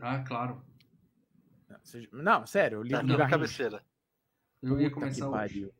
Ah, 0.00 0.18
claro. 0.18 0.62
Não, 1.68 1.78
você- 1.82 2.08
Não, 2.12 2.46
sério, 2.46 2.80
o 2.80 2.82
livro 2.82 2.98
Tá 2.98 3.02
do 3.02 3.08
na 3.12 3.16
Garrincha. 3.16 3.38
cabeceira. 3.38 3.82
Eu 4.62 4.80
ia 4.80 4.88
Puta 4.90 5.00
começar 5.00 5.16
que 5.16 5.22
hoje. 5.22 5.32
pariu. 5.32 5.72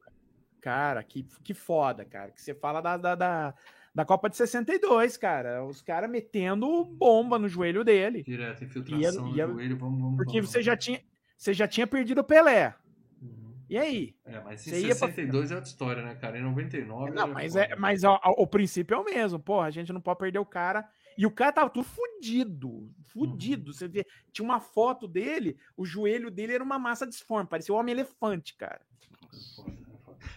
Cara, 0.61 1.03
que, 1.03 1.23
que 1.45 1.55
foda, 1.55 2.05
cara. 2.05 2.31
Que 2.33 2.41
você 2.43 2.55
fala 2.55 2.81
da, 2.81 2.97
da, 2.97 3.15
da, 3.15 3.55
da 3.95 4.05
Copa 4.05 4.29
de 4.29 4.37
62, 4.37 5.17
cara. 5.17 5.65
Os 5.65 5.81
caras 5.83 6.11
metendo 6.11 6.85
bomba 6.85 7.39
no 7.39 7.49
joelho 7.49 7.85
dele. 7.85 8.23
Direto, 8.23 8.65
infiltração 8.65 9.29
Ia- 9.29 9.37
ia- 9.37 9.47
no 9.47 9.53
joelho, 9.55 9.77
vamos, 9.77 10.01
vamos. 10.01 10.17
Porque 10.17 10.39
vamos, 10.41 10.51
você 10.51 10.63
já 10.63 10.77
tinha, 10.77 11.01
você 11.37 11.53
já 11.55 11.67
tinha 11.69 11.87
perdido 11.87 12.21
o 12.21 12.25
Pelé. 12.25 12.75
Uhum. 13.21 13.55
E 13.69 13.77
aí? 13.79 14.15
É, 14.25 14.41
mas 14.41 14.67
em 14.67 14.71
Você 14.71 14.81
ia 14.81 14.97
pra- 14.97 15.09
62 15.09 15.51
é 15.51 15.55
outra 15.57 15.69
história, 15.71 16.03
né, 16.03 16.15
cara? 16.15 16.39
Em 16.39 16.43
99. 16.43 17.11
Não, 17.13 17.27
mas, 17.29 17.53
foda. 17.53 17.65
é, 17.65 17.77
mas 17.77 18.05
ó, 18.05 18.21
ó, 18.25 18.31
o 18.43 18.47
princípio 18.47 18.95
é 18.95 18.99
o 18.99 19.05
mesmo. 19.05 19.39
Porra, 19.39 19.67
a 19.67 19.71
gente 19.71 19.93
não 19.93 20.01
pode 20.01 20.19
perder 20.19 20.39
o 20.39 20.47
cara. 20.47 20.89
E 21.19 21.25
o 21.25 21.31
cara 21.31 21.53
tava 21.53 21.71
tudo 21.71 21.85
fudido. 21.85 22.91
Fudido. 23.07 23.73
Você 23.73 23.89
vê, 23.89 24.07
tinha 24.33 24.45
uma 24.45 24.61
foto 24.61 25.09
dele, 25.09 25.57
o 25.77 25.85
joelho 25.87 26.31
dele 26.31 26.53
era 26.55 26.63
uma 26.65 26.79
massa 26.79 27.07
disforme, 27.07 27.49
parecia 27.49 27.75
um 27.75 27.79
homem-elefante, 27.79 28.55
cara. 28.55 28.81
É 29.33 29.37
foda. 29.57 29.77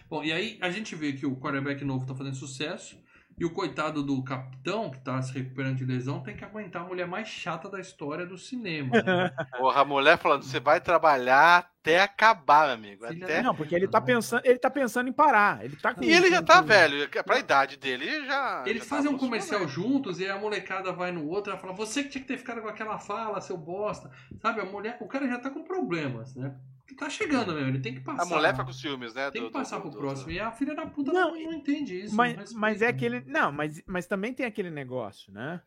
Bom, 0.08 0.24
e 0.24 0.32
aí 0.32 0.58
a 0.60 0.70
gente 0.70 0.94
vê 0.96 1.12
que 1.12 1.26
o 1.26 1.36
quarterback 1.36 1.84
novo 1.84 2.06
tá 2.06 2.14
fazendo 2.14 2.34
sucesso. 2.34 2.98
E 3.40 3.44
o 3.46 3.50
coitado 3.50 4.02
do 4.02 4.22
capitão, 4.22 4.90
que 4.90 5.00
tá 5.00 5.22
se 5.22 5.32
recuperando 5.32 5.76
de 5.78 5.84
lesão, 5.86 6.20
tem 6.20 6.36
que 6.36 6.44
aguentar 6.44 6.82
a 6.82 6.84
mulher 6.84 7.06
mais 7.06 7.26
chata 7.26 7.70
da 7.70 7.80
história 7.80 8.26
do 8.26 8.36
cinema. 8.36 9.02
Né? 9.02 9.30
Porra, 9.56 9.80
a 9.80 9.84
mulher 9.84 10.18
falando, 10.18 10.42
você 10.42 10.60
vai 10.60 10.78
trabalhar 10.78 11.70
até 11.80 12.02
acabar, 12.02 12.68
amigo. 12.68 13.06
Filha 13.06 13.24
Até... 13.24 13.42
Não, 13.42 13.54
porque 13.54 13.74
ele 13.74 13.88
tá 13.88 13.98
pensando, 13.98 14.42
ele 14.44 14.58
tá 14.58 14.68
pensando 14.68 15.08
em 15.08 15.12
parar. 15.14 15.64
Ele 15.64 15.74
tá 15.74 15.94
com- 15.94 16.04
E 16.04 16.12
ele 16.12 16.28
já 16.28 16.42
tá 16.42 16.60
com- 16.60 16.66
velho, 16.68 17.08
pra 17.24 17.38
idade 17.38 17.78
dele 17.78 18.06
ele 18.06 18.26
já. 18.26 18.62
Eles 18.66 18.82
já 18.82 18.88
tá 18.90 18.96
fazem 18.96 19.10
um 19.10 19.14
próximo, 19.16 19.18
comercial 19.30 19.60
né? 19.62 19.68
juntos 19.68 20.20
e 20.20 20.28
a 20.28 20.38
molecada 20.38 20.92
vai 20.92 21.10
no 21.10 21.26
outro 21.26 21.50
e 21.50 21.52
ela 21.52 21.60
fala: 21.62 21.72
Você 21.72 22.02
que 22.02 22.10
tinha 22.10 22.20
que 22.20 22.28
ter 22.28 22.36
ficado 22.36 22.60
com 22.60 22.68
aquela 22.68 22.98
fala, 22.98 23.40
seu 23.40 23.56
bosta. 23.56 24.10
Sabe, 24.42 24.60
a 24.60 24.66
mulher, 24.66 24.98
o 25.00 25.08
cara 25.08 25.26
já 25.26 25.38
tá 25.38 25.48
com 25.48 25.64
problemas, 25.64 26.34
né? 26.36 26.54
Tá 26.96 27.08
chegando 27.10 27.52
mesmo, 27.54 27.68
ele 27.68 27.80
tem 27.80 27.94
que 27.94 28.00
passar. 28.00 28.22
A 28.22 28.26
mulher 28.36 28.52
fica 28.52 28.64
com 28.64 28.72
ciúmes, 28.72 29.14
né? 29.14 29.30
Tem 29.30 29.42
do- 29.42 29.46
que 29.48 29.52
passar 29.52 29.76
do- 29.76 29.82
pro 29.82 29.90
do- 29.90 29.98
próximo. 29.98 30.30
E 30.30 30.40
a 30.40 30.50
filha 30.52 30.74
da 30.74 30.86
puta 30.86 31.12
Não, 31.12 31.32
não, 31.34 31.42
não 31.44 31.52
entende 31.52 32.00
isso. 32.04 32.14
Mas, 32.14 32.32
não 32.32 32.40
respeita. 32.40 32.60
mas 32.60 32.82
é 32.82 32.86
aquele. 32.88 33.20
Não, 33.20 33.52
mas, 33.52 33.82
mas 33.86 34.06
também 34.06 34.32
tem 34.34 34.44
aquele 34.46 34.70
negócio, 34.70 35.32
né? 35.32 35.60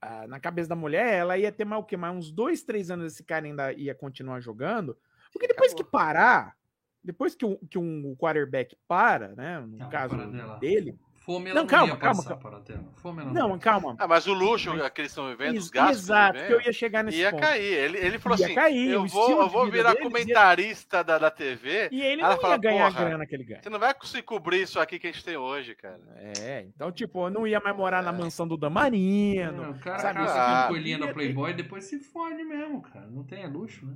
Ah, 0.00 0.26
na 0.26 0.38
cabeça 0.38 0.68
da 0.68 0.76
mulher, 0.76 1.14
ela 1.14 1.36
ia 1.38 1.50
ter 1.50 1.64
mais 1.64 1.82
o 1.82 1.84
quê? 1.84 1.96
Mais 1.96 2.14
uns 2.14 2.30
dois, 2.30 2.62
três 2.62 2.90
anos 2.90 3.12
esse 3.12 3.24
cara 3.24 3.46
ainda 3.46 3.72
ia 3.72 3.94
continuar 3.94 4.40
jogando. 4.40 4.96
Porque 5.32 5.48
depois 5.48 5.72
Acabou. 5.72 5.84
que 5.84 5.90
parar, 5.90 6.56
depois 7.02 7.34
que, 7.34 7.44
um, 7.44 7.56
que 7.68 7.78
um 7.78 8.14
quarterback 8.16 8.76
para, 8.86 9.34
né? 9.34 9.58
No 9.60 9.78
Não, 9.78 9.88
caso 9.88 10.14
dele. 10.60 10.98
Fome 11.26 11.50
ela 11.50 11.54
Não, 11.56 11.62
não, 11.62 11.68
calma, 11.68 11.92
ia 11.94 11.96
calma, 11.98 12.22
passar 12.22 12.36
para 12.36 12.56
a 12.58 12.60
tela. 12.60 12.84
Fome 13.02 13.20
ela 13.22 13.32
Não, 13.32 13.50
ia. 13.54 13.58
calma. 13.58 13.96
Ah, 13.98 14.06
mas 14.06 14.28
o 14.28 14.32
luxo 14.32 14.72
Mas- 14.76 14.88
que 14.90 15.00
eles 15.00 15.10
estão 15.10 15.28
vivendo, 15.28 15.56
os 15.58 15.68
gastos. 15.68 16.04
Exato, 16.04 16.38
que 16.46 16.52
eu 16.52 16.60
ia 16.60 16.72
chegar 16.72 17.02
nesse 17.02 17.18
ia 17.18 17.30
ponto. 17.32 17.40
cair. 17.40 17.64
Ele, 17.64 17.98
ele 17.98 18.18
falou 18.20 18.38
Ia 18.38 18.44
assim: 18.46 18.54
cair, 18.54 18.90
eu, 18.90 19.06
vou, 19.08 19.30
eu 19.42 19.48
vou 19.48 19.68
virar 19.68 19.88
deles 19.94 20.04
ia- 20.04 20.10
comentarista 20.10 21.02
da, 21.02 21.18
da 21.18 21.28
TV. 21.28 21.88
E 21.90 22.00
ele 22.00 22.22
não 22.22 22.36
fala, 22.36 22.54
ia 22.54 22.58
ganhar 22.58 22.86
"Porra, 22.92 23.00
a 23.04 23.08
grana 23.08 23.26
que 23.26 23.34
ele 23.34 23.42
ganha. 23.44 23.60
Você 23.60 23.68
não 23.68 23.80
vai 23.80 23.92
conseguir 23.92 24.22
cobrir 24.22 24.62
isso 24.62 24.78
aqui 24.78 25.00
que 25.00 25.08
a 25.08 25.12
gente 25.12 25.24
tem 25.24 25.36
hoje, 25.36 25.74
cara. 25.74 26.00
É, 26.40 26.64
então, 26.72 26.92
tipo, 26.92 27.26
eu 27.26 27.30
não 27.30 27.44
ia 27.44 27.58
mais 27.58 27.76
morar 27.76 28.04
na 28.04 28.10
É. 28.10 28.16
mansão 28.16 28.46
do 28.46 28.54
É, 28.54 28.58
Damarino. 28.58 29.70
o 29.72 29.78
cara 29.80 29.98
sabe? 29.98 30.18
caça 30.20 30.40
Ah. 30.40 30.62
com 30.62 30.68
coelhinha 30.74 30.98
da 30.98 31.12
Playboy 31.12 31.50
e 31.50 31.54
depois 31.54 31.84
se 31.86 31.98
fode 31.98 32.44
mesmo, 32.44 32.80
cara. 32.82 33.06
Não 33.10 33.24
tem, 33.24 33.42
é 33.42 33.48
luxo, 33.48 33.84
né? 33.84 33.94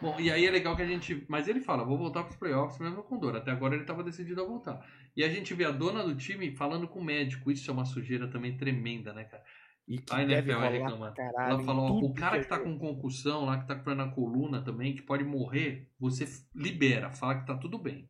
Bom, 0.00 0.18
e 0.18 0.30
aí 0.30 0.46
é 0.46 0.50
legal 0.50 0.76
que 0.76 0.82
a 0.82 0.86
gente. 0.86 1.24
Mas 1.28 1.48
ele 1.48 1.60
fala, 1.60 1.84
vou 1.84 1.98
voltar 1.98 2.24
pros 2.24 2.36
playoffs 2.36 2.78
mesmo 2.80 3.02
com 3.02 3.18
dor. 3.18 3.36
Até 3.36 3.50
agora 3.50 3.74
ele 3.74 3.84
tava 3.84 4.02
decidido 4.02 4.42
a 4.42 4.46
voltar. 4.46 4.84
E 5.16 5.22
a 5.22 5.28
gente 5.28 5.54
vê 5.54 5.64
a 5.64 5.70
dona 5.70 6.02
do 6.02 6.14
time 6.14 6.50
falando 6.52 6.88
com 6.88 7.00
o 7.00 7.04
médico. 7.04 7.50
Isso 7.50 7.70
é 7.70 7.74
uma 7.74 7.84
sujeira 7.84 8.28
também 8.28 8.56
tremenda, 8.56 9.12
né, 9.12 9.24
cara? 9.24 9.42
E 9.86 9.98
que 9.98 10.14
A 10.14 10.22
NFL 10.22 10.60
pra 10.98 11.12
caralho 11.12 11.52
Ela 11.52 11.64
falou, 11.64 12.04
o 12.04 12.14
cara 12.14 12.36
é 12.36 12.40
que 12.40 12.48
tá 12.48 12.58
com 12.58 12.78
concussão 12.78 13.44
lá, 13.44 13.58
que 13.58 13.66
tá 13.66 13.74
com 13.74 13.82
problema 13.82 14.06
na 14.06 14.14
coluna 14.14 14.62
também, 14.62 14.94
que 14.94 15.02
pode 15.02 15.24
morrer, 15.24 15.90
você 15.98 16.24
libera, 16.54 17.10
fala 17.10 17.34
que 17.40 17.46
tá 17.46 17.56
tudo 17.56 17.78
bem. 17.78 18.08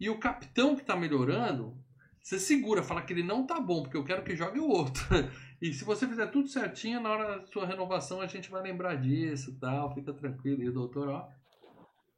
E 0.00 0.08
o 0.08 0.18
capitão 0.18 0.74
que 0.74 0.84
tá 0.84 0.96
melhorando, 0.96 1.76
você 2.22 2.38
segura, 2.38 2.82
fala 2.82 3.02
que 3.02 3.12
ele 3.12 3.22
não 3.22 3.46
tá 3.46 3.60
bom, 3.60 3.82
porque 3.82 3.96
eu 3.96 4.04
quero 4.04 4.24
que 4.24 4.34
jogue 4.34 4.58
o 4.58 4.68
outro. 4.68 5.04
E 5.60 5.72
se 5.72 5.84
você 5.84 6.06
fizer 6.06 6.26
tudo 6.26 6.48
certinho, 6.48 7.00
na 7.00 7.10
hora 7.10 7.38
da 7.40 7.46
sua 7.46 7.66
renovação 7.66 8.20
a 8.20 8.26
gente 8.26 8.50
vai 8.50 8.62
lembrar 8.62 8.94
disso 8.96 9.50
e 9.50 9.54
tal, 9.54 9.94
fica 9.94 10.12
tranquilo. 10.12 10.62
E 10.62 10.68
o 10.68 10.72
doutor, 10.72 11.08
ó. 11.08 11.28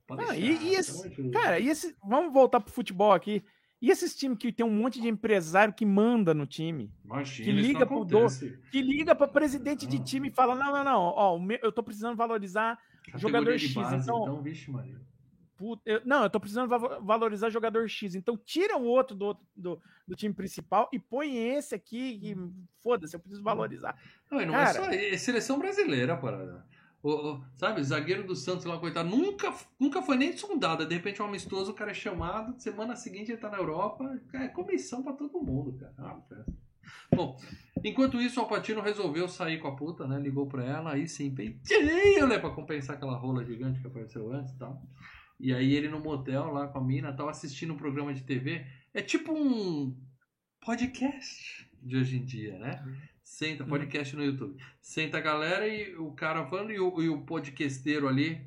Pode 0.07 0.23
Não, 0.23 0.31
deixar, 0.33 0.63
e- 0.63 0.69
e 0.69 0.75
esse-. 0.75 1.31
Cara, 1.31 1.59
e 1.61 1.69
esse. 1.69 1.95
Vamos 2.03 2.33
voltar 2.33 2.61
pro 2.61 2.73
futebol 2.73 3.13
aqui. 3.13 3.45
E 3.81 3.91
esses 3.91 4.17
times 4.17 4.39
que 4.39 4.51
tem 4.51 4.67
um 4.67 4.71
monte 4.75 5.01
de 5.01 5.07
empresário 5.07 5.73
que 5.73 5.87
manda 5.87 6.35
no 6.35 6.47
time, 6.47 6.93
Imagina, 7.05 7.45
que 7.47 7.53
liga 7.53 7.87
pro 7.87 7.97
acontece. 8.03 8.59
que 8.73 8.83
liga 8.83 9.15
para 9.15 9.29
presidente 9.29 9.87
de 9.87 10.01
time 10.03 10.29
e 10.31 10.33
fala: 10.33 10.57
não, 10.57 10.73
não, 10.73 10.83
não, 10.83 11.01
ó, 11.03 11.39
eu 11.63 11.71
tô 11.71 11.81
precisando 11.83 12.17
valorizar 12.17 12.77
Categoria 13.05 13.21
jogador 13.21 13.59
X, 13.59 13.73
base, 13.75 14.03
então- 14.03 14.23
então, 14.23 14.43
vixe, 14.43 14.69
Maria. 14.69 15.01
Puta, 15.59 15.83
eu- 15.85 16.01
não, 16.05 16.23
eu 16.23 16.31
tô 16.31 16.39
precisando 16.39 16.69
va- 16.69 17.01
valorizar 17.01 17.51
jogador 17.51 17.89
X. 17.89 18.15
Então 18.15 18.37
tira 18.39 18.77
o 18.79 18.85
outro 18.85 19.17
do, 19.17 19.37
do, 19.57 19.83
do 20.07 20.15
time 20.17 20.33
principal 20.33 20.89
e 20.93 20.99
põe 21.01 21.37
esse 21.37 21.75
aqui 21.75 22.21
e 22.23 22.37
foda-se, 22.81 23.17
eu 23.17 23.21
preciso 23.21 23.43
valorizar. 23.43 23.99
Não, 24.31 24.39
não 24.47 24.53
Cara- 24.55 24.71
é 24.71 24.73
só 24.73 24.91
é 24.93 25.17
seleção 25.19 25.59
brasileira, 25.59 26.17
parada. 26.17 26.65
O, 27.03 27.11
o- 27.13 27.45
sabe, 27.57 27.83
zagueiro 27.83 28.25
do 28.25 28.35
Santos 28.37 28.65
lá, 28.65 28.79
coitado, 28.79 29.09
nunca, 29.09 29.53
nunca 29.79 30.01
foi 30.01 30.17
nem 30.17 30.37
sondado. 30.37 30.87
De 30.87 30.95
repente, 30.95 31.21
um 31.21 31.27
amistoso, 31.27 31.73
o 31.73 31.75
cara 31.75 31.91
é 31.91 31.95
chamado, 31.95 32.55
semana 32.61 32.95
seguinte 32.97 33.31
ele 33.33 33.39
tá 33.41 33.51
na 33.51 33.57
Europa. 33.59 34.19
É 34.35 34.49
comissão 34.49 35.03
pra 35.03 35.13
todo 35.13 35.41
mundo, 35.43 35.73
cara. 35.79 35.93
É 35.99 36.35
festa. 36.35 36.53
Bom, 37.15 37.37
enquanto 37.85 38.21
isso, 38.21 38.41
o 38.41 38.43
Alpatino 38.45 38.81
resolveu 38.81 39.29
sair 39.29 39.59
com 39.59 39.69
a 39.69 39.77
puta, 39.77 40.07
né? 40.07 40.19
Ligou 40.19 40.47
pra 40.47 40.65
ela, 40.65 40.93
aí 40.95 41.07
sim, 41.09 41.35
peitinho, 41.35 42.27
né? 42.27 42.39
Pra 42.39 42.51
compensar 42.51 42.97
aquela 42.97 43.17
rola 43.17 43.45
gigante 43.45 43.81
que 43.81 43.87
apareceu 43.87 44.33
antes 44.33 44.53
e 44.55 44.59
tal. 44.59 44.83
E 45.41 45.55
aí 45.55 45.75
ele 45.75 45.89
no 45.89 46.01
motel 46.01 46.47
lá 46.53 46.67
com 46.69 46.79
a 46.79 46.85
mina, 46.85 47.13
tava 47.13 47.31
assistindo 47.31 47.73
um 47.73 47.77
programa 47.77 48.13
de 48.13 48.23
TV. 48.25 48.65
É 48.93 49.01
tipo 49.03 49.33
um 49.33 49.97
podcast 50.65 51.69
de 51.83 51.97
hoje 51.97 52.17
em 52.19 52.25
dia, 52.25 52.59
né? 52.59 52.85
Senta, 53.23 53.65
podcast 53.65 54.17
no 54.17 54.25
YouTube. 54.25 54.57
Senta 54.81 55.19
a 55.19 55.21
galera 55.21 55.67
e 55.69 55.95
o 55.97 56.11
cara 56.13 56.45
falando 56.47 56.73
e 56.73 56.81
o, 56.81 57.01
e 57.03 57.09
o 57.09 57.23
podcasteiro 57.23 58.09
ali 58.09 58.41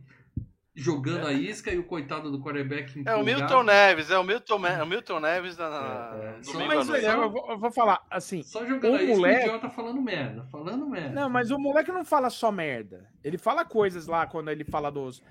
jogando 0.73 1.27
a 1.27 1.33
isca 1.33 1.71
e 1.71 1.77
o 1.77 1.83
coitado 1.83 2.31
do 2.31 2.41
quarterback 2.41 2.91
É 3.05 3.13
o 3.15 3.21
empolgado. 3.21 3.23
Milton 3.25 3.63
Neves, 3.63 4.09
é 4.09 4.17
o 4.17 4.23
Milton, 4.23 4.65
é 4.65 4.83
o 4.83 4.87
Milton 4.87 5.19
Neves 5.19 5.57
na, 5.57 5.69
na- 5.69 6.11
É, 6.15 6.27
é. 6.27 6.67
Mas 6.67 6.87
noite. 6.87 7.05
eu, 7.05 7.29
vou, 7.29 7.51
eu 7.51 7.57
vou 7.59 7.71
falar 7.71 8.05
assim. 8.09 8.41
Só 8.41 8.65
jogando 8.65 8.93
O 8.93 8.97
a 8.97 9.03
isca 9.03 9.15
moleque- 9.15 9.39
e 9.39 9.43
o 9.43 9.47
idiota 9.47 9.69
falando 9.69 10.01
merda. 10.01 10.43
Falando 10.45 10.87
merda. 10.89 11.09
Não, 11.21 11.29
mas 11.29 11.51
o 11.51 11.59
moleque 11.59 11.91
não 11.91 12.03
fala 12.05 12.29
só 12.29 12.51
merda. 12.51 13.07
Ele 13.23 13.37
fala 13.37 13.63
coisas 13.65 14.07
lá 14.07 14.25
quando 14.25 14.49
ele 14.49 14.63
fala 14.63 14.89
dos 14.89 15.21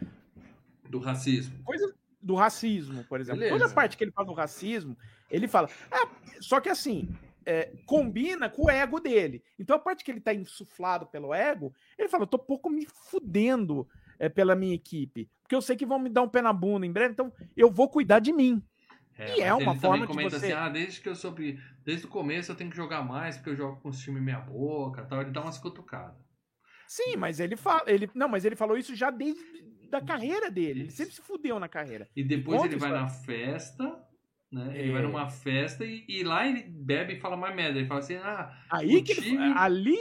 Do 0.91 0.99
racismo. 0.99 1.63
coisas 1.65 1.93
do 2.21 2.35
racismo, 2.35 3.05
por 3.05 3.21
exemplo. 3.21 3.41
Beleza. 3.41 3.59
Toda 3.59 3.75
parte 3.75 3.97
que 3.97 4.05
ele 4.05 4.11
fala 4.13 4.27
do 4.27 4.35
racismo, 4.35 4.97
ele 5.31 5.49
fala. 5.49 5.71
Ah, 5.91 6.07
só 6.41 6.61
que 6.61 6.69
assim, 6.69 7.09
é, 7.47 7.73
combina 7.87 8.49
com 8.51 8.67
o 8.67 8.71
ego 8.71 9.01
dele. 9.01 9.43
Então 9.59 9.77
a 9.77 9.79
parte 9.79 10.05
que 10.05 10.11
ele 10.11 10.21
tá 10.21 10.35
insuflado 10.35 11.07
pelo 11.07 11.33
ego, 11.33 11.73
ele 11.99 12.09
fala: 12.09 12.25
eu 12.25 12.29
tô 12.29 12.39
pouco 12.39 12.69
me 12.69 12.87
fudendo 12.87 13.89
é, 14.19 14.29
pela 14.29 14.55
minha 14.55 14.75
equipe. 14.75 15.31
Porque 15.43 15.55
eu 15.55 15.63
sei 15.63 15.77
que 15.77 15.87
vão 15.87 15.99
me 15.99 16.11
dar 16.11 16.23
um 16.23 16.29
pé 16.29 16.43
na 16.43 16.53
bunda 16.53 16.87
em 16.87 16.93
breve, 16.93 17.13
então 17.13 17.33
eu 17.57 17.71
vou 17.71 17.89
cuidar 17.89 18.19
de 18.19 18.33
mim. 18.33 18.63
E 19.37 19.43
é 19.43 19.53
uma 19.53 19.75
forma 19.75 20.07
de 20.07 20.13
comenta 20.13 20.39
você- 20.39 20.47
assim, 20.47 20.53
ah, 20.55 20.69
desde 20.69 21.01
que 21.01 21.09
eu 21.09 21.15
soube, 21.15 21.61
desde 21.85 22.07
o 22.07 22.09
começo 22.09 22.51
eu 22.53 22.57
tenho 22.57 22.71
que 22.71 22.77
jogar 22.77 23.03
mais, 23.03 23.37
porque 23.37 23.51
eu 23.51 23.57
jogo 23.57 23.79
com 23.81 23.91
os 23.91 23.99
times 24.01 24.23
meia 24.23 24.41
boca 24.41 25.05
tal. 25.05 25.21
Ele 25.21 25.31
dá 25.31 25.43
umas 25.43 25.59
cutucadas. 25.59 26.17
Sim, 26.87 27.17
mas 27.17 27.39
ele 27.39 27.57
fala. 27.57 27.83
Ele, 27.87 28.11
não, 28.15 28.29
mas 28.29 28.45
ele 28.45 28.57
falou 28.57 28.77
isso 28.79 28.95
já 28.95 29.11
desde 29.11 29.70
da 29.91 30.01
carreira 30.01 30.51
dele. 30.51 30.81
Ele 30.81 30.89
Isso. 30.89 30.97
sempre 30.99 31.15
se 31.15 31.23
fudeu 31.23 31.59
na 31.59 31.69
carreira. 31.69 32.09
E 32.17 32.23
depois 32.25 32.59
Conta 32.61 32.73
ele 32.73 32.81
vai 32.81 32.91
na 32.93 33.09
festa, 33.09 33.85
né? 34.53 34.73
Ele 34.79 34.91
É. 34.91 34.93
vai 34.93 35.03
numa 35.03 35.29
festa 35.29 35.85
e, 35.85 36.05
e 36.09 36.23
lá 36.23 36.47
ele 36.47 36.63
bebe 36.63 37.15
e 37.15 37.21
fala 37.21 37.37
mais 37.37 37.55
merda. 37.55 37.79
Ele 37.79 37.89
fala 37.89 38.01
assim, 38.01 38.17
ah, 38.17 38.57
Aí 38.71 38.97
O 38.99 39.05
que 39.05 39.13
ele, 39.13 39.21
time- 39.23 39.53
ali. 39.57 39.99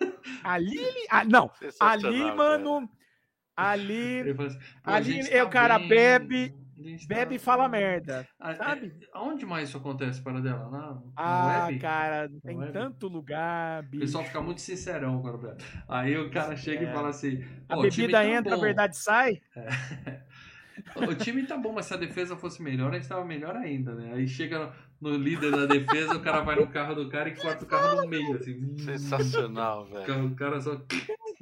Ali 0.42 0.76
ele. 0.78 1.06
ah, 1.10 1.24
não, 1.24 1.48
ali, 1.78 2.18
cara. 2.18 2.34
mano. 2.34 2.90
Ali. 3.56 3.92
ele 3.94 4.30
assim, 4.30 4.58
"Pô, 4.58 4.90
a 4.90 4.94
Ali 4.94 5.20
é, 5.30 5.44
o 5.44 5.48
cara 5.50 5.78
bem, 5.78 5.88
bebe, 5.88 6.54
Bebe 7.06 7.34
e 7.36 7.38
fala 7.38 7.68
merda. 7.68 8.26
Sabe? 8.56 8.94
é- 9.00 9.06
aonde 9.12 9.44
mais 9.46 9.68
isso 9.68 9.78
acontece 9.78 10.20
para 10.22 10.40
dela? 10.40 10.70
Na, 10.70 10.94
na 10.94 11.02
Ah, 11.16 11.66
web? 11.66 11.78
cara, 11.78 12.30
tem 12.44 12.56
web? 12.56 12.72
tanto 12.72 13.08
lugar, 13.08 13.82
O 13.82 13.86
bicho. 13.86 14.00
pessoal 14.04 14.24
fica 14.24 14.40
muito 14.40 14.60
sincerão 14.60 15.20
quando 15.22 15.38
bebe. 15.38 15.62
Aí 15.88 16.16
o 16.18 16.30
cara 16.30 16.56
chega 16.56 16.86
É. 16.86 16.90
e 16.90 16.92
fala 16.94 17.08
assim: 17.08 17.44
A 17.68 17.74
"Pô, 17.74 17.80
o 17.80 17.82
bebida 17.82 18.12
tá 18.12 18.26
entra, 18.26 18.52
a 18.54 18.56
bom. 18.56 18.62
verdade 18.62 18.96
sai. 18.96 19.40
O 20.96 21.14
time 21.14 21.44
tá 21.46 21.56
bom, 21.56 21.72
mas 21.72 21.86
se 21.86 21.94
a 21.94 21.96
defesa 21.98 22.34
fosse 22.36 22.62
melhor, 22.62 22.90
a 22.92 22.94
gente 22.94 23.08
tava 23.08 23.24
melhor 23.24 23.54
ainda, 23.56 23.94
né? 23.94 24.12
Aí 24.14 24.26
chega 24.26 24.72
no, 25.00 25.10
no 25.10 25.16
líder 25.16 25.50
da 25.50 25.66
defesa, 25.66 26.14
o 26.16 26.20
cara 26.20 26.40
vai 26.40 26.56
no 26.56 26.66
carro 26.66 26.94
do 26.94 27.08
cara 27.10 27.28
e 27.28 27.36
corta 27.36 27.64
o 27.64 27.68
carro 27.68 28.00
no 28.02 28.08
meio, 28.08 28.34
assim. 28.36 28.76
Sensacional, 28.78 29.84
velho. 29.86 30.26
O 30.26 30.34
cara 30.34 30.60
só. 30.60 30.80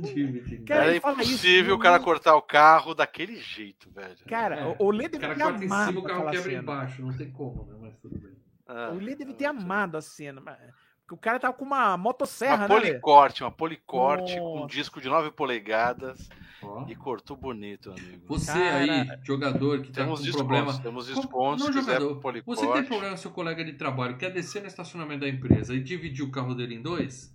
Cara, 0.67 0.83
Era 0.83 0.91
ele 0.91 1.01
fala 1.01 1.21
isso, 1.23 1.31
impossível 1.33 1.75
o 1.75 1.79
não- 1.79 1.83
cara 1.83 2.01
cortar 2.01 2.37
o 2.37 2.43
carro 2.43 2.95
daquele 2.95 3.37
jeito, 3.37 3.91
velho. 3.91 4.17
Cara, 4.29 4.57
É. 4.61 4.67
o- 4.67 4.77
o 4.87 4.91
Lê 4.91 5.07
O 5.07 5.09
deve 5.11 5.19
cara 5.21 5.35
ter 5.35 5.43
corta 5.43 5.63
em 5.63 5.67
amado 5.67 5.87
cima, 5.89 6.01
o 6.01 6.05
carro 6.05 6.25
quebra 6.31 6.43
cena. 6.43 6.63
embaixo. 6.63 7.03
Não 7.03 7.17
tem 7.17 7.31
como, 7.31 7.65
né? 7.65 7.77
Mas 7.81 7.97
tudo 7.99 8.19
bem. 8.19 8.33
Ah, 8.67 8.91
O 8.93 8.99
Lê 8.99 9.15
deve 9.15 9.35
ter 9.35 9.47
amado 9.47 9.97
a 9.97 10.01
cena. 10.01 10.41
mas- 10.41 10.59
Porque 11.07 11.15
o 11.15 11.19
cara 11.19 11.41
tava 11.41 11.55
com 11.55 11.65
uma 11.65 11.97
motosserra, 11.97 12.67
Uma 12.67 12.69
né, 12.69 12.81
policorte, 12.81 13.43
uma 13.43 13.51
policorte 13.51 14.37
com 14.39 14.63
um 14.63 14.67
disco 14.69 15.01
de 15.01 15.09
9 15.09 15.33
polegadas 15.33 16.29
Ó. 16.63 16.87
e 16.89 16.95
cortou 16.95 17.37
bonito, 17.37 17.91
amigo. 17.91 18.23
Você 18.29 18.53
Cara, 18.53 18.77
aí, 18.77 19.09
jogador 19.25 19.83
que 19.83 19.89
tá 19.91 20.03
Temos 20.03 20.21
com 20.21 20.25
descontos, 20.27 20.47
problema. 20.47 20.81
temos 20.81 21.09
Com- 21.11 21.21
descontos, 21.21 21.67
não, 21.67 21.73
jogador. 21.73 22.21
policorte. 22.21 22.61
Você 22.61 22.73
tem 22.73 22.85
problema 22.85 23.11
com 23.11 23.17
seu 23.17 23.33
colega 23.33 23.65
de 23.65 23.73
trabalho, 23.73 24.17
quer 24.19 24.31
descer 24.31 24.61
no 24.63 24.69
estacionamento 24.69 25.23
da 25.23 25.29
empresa 25.29 25.75
e 25.75 25.81
dividir 25.83 26.25
o 26.25 26.31
carro 26.31 26.55
dele 26.55 26.77
em 26.77 26.81
dois? 26.83 27.35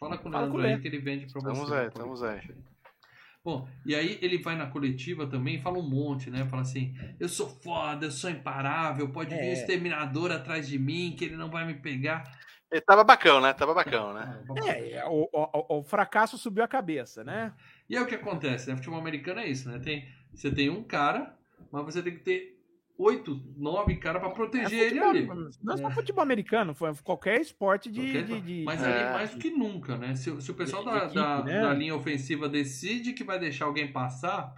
Fala 0.00 0.16
com 0.16 0.30
o 0.30 0.32
Fala 0.32 0.48
com 0.50 0.56
Leandro 0.56 0.72
o 0.72 0.76
aí 0.76 0.80
que 0.80 0.88
ele 0.88 0.98
vende 0.98 1.26
pra 1.30 1.38
Estamos 1.38 1.58
você. 1.58 1.74
aí, 1.74 1.86
estamos 1.88 2.20
podcast 2.20 2.52
aí. 2.52 2.58
Bom, 3.44 3.68
e 3.86 3.94
aí 3.94 4.18
ele 4.22 4.38
vai 4.38 4.56
na 4.56 4.66
coletiva 4.66 5.26
também 5.26 5.56
e 5.56 5.62
fala 5.62 5.78
um 5.78 5.88
monte, 5.88 6.30
né? 6.30 6.46
Fala 6.46 6.62
assim: 6.62 6.94
eu 7.18 7.28
sou 7.28 7.48
foda, 7.48 8.06
eu 8.06 8.10
sou 8.10 8.30
imparável, 8.30 9.10
pode 9.10 9.34
vir 9.34 9.44
É. 9.46 9.50
o 9.50 9.52
exterminador 9.52 10.30
atrás 10.32 10.66
de 10.66 10.78
mim, 10.78 11.14
que 11.18 11.24
ele 11.26 11.36
não 11.36 11.50
vai 11.50 11.66
me 11.66 11.74
pegar. 11.74 12.22
Ele 12.72 12.80
tava 12.80 13.02
bacão, 13.04 13.40
né? 13.40 13.52
Tava 13.52 13.74
bacão, 13.74 14.14
né? 14.14 14.42
É, 14.66 14.92
é, 14.92 15.04
o, 15.06 15.28
o- 15.32 15.78
o 15.80 15.82
fracasso 15.84 16.38
subiu 16.38 16.62
a 16.64 16.68
cabeça, 16.68 17.22
né? 17.24 17.52
E 17.88 17.96
aí 17.96 18.02
o 18.02 18.06
que 18.06 18.14
acontece, 18.14 18.70
né? 18.70 18.76
Futebol 18.76 18.98
americano 19.00 19.40
é 19.40 19.48
isso, 19.48 19.68
né? 19.70 19.78
Tem, 19.80 20.06
você 20.32 20.50
tem 20.54 20.70
um 20.70 20.82
cara, 20.84 21.36
mas 21.72 21.84
você 21.84 22.02
tem 22.02 22.14
que 22.14 22.20
ter 22.20 22.59
oito, 23.02 23.40
nove 23.56 23.96
caras 23.96 24.20
pra 24.20 24.30
proteger 24.30 24.78
É 24.78 24.86
ele 24.86 25.00
futebol- 25.00 25.36
ali. 25.36 25.50
Não 25.62 25.74
é 25.74 25.76
só 25.76 25.88
É. 25.88 25.90
futebol 25.90 26.22
americano, 26.22 26.74
foi 26.74 26.92
qualquer 27.02 27.40
esporte 27.40 27.90
de. 27.90 28.00
Qualquer- 28.02 28.24
de- 28.24 28.40
de- 28.40 28.64
Mas 28.64 28.82
É. 28.82 28.86
ali 29.04 29.12
mais 29.12 29.30
do 29.30 29.38
que 29.38 29.50
nunca, 29.50 29.96
né? 29.96 30.14
Se, 30.14 30.40
se 30.40 30.50
o 30.50 30.54
pessoal 30.54 30.84
da, 30.84 30.96
equipe, 30.98 31.14
da, 31.14 31.42
né? 31.42 31.60
da 31.62 31.72
linha 31.74 31.94
ofensiva 31.94 32.48
decide 32.48 33.12
que 33.12 33.24
vai 33.24 33.38
deixar 33.38 33.64
alguém 33.66 33.90
passar, 33.92 34.52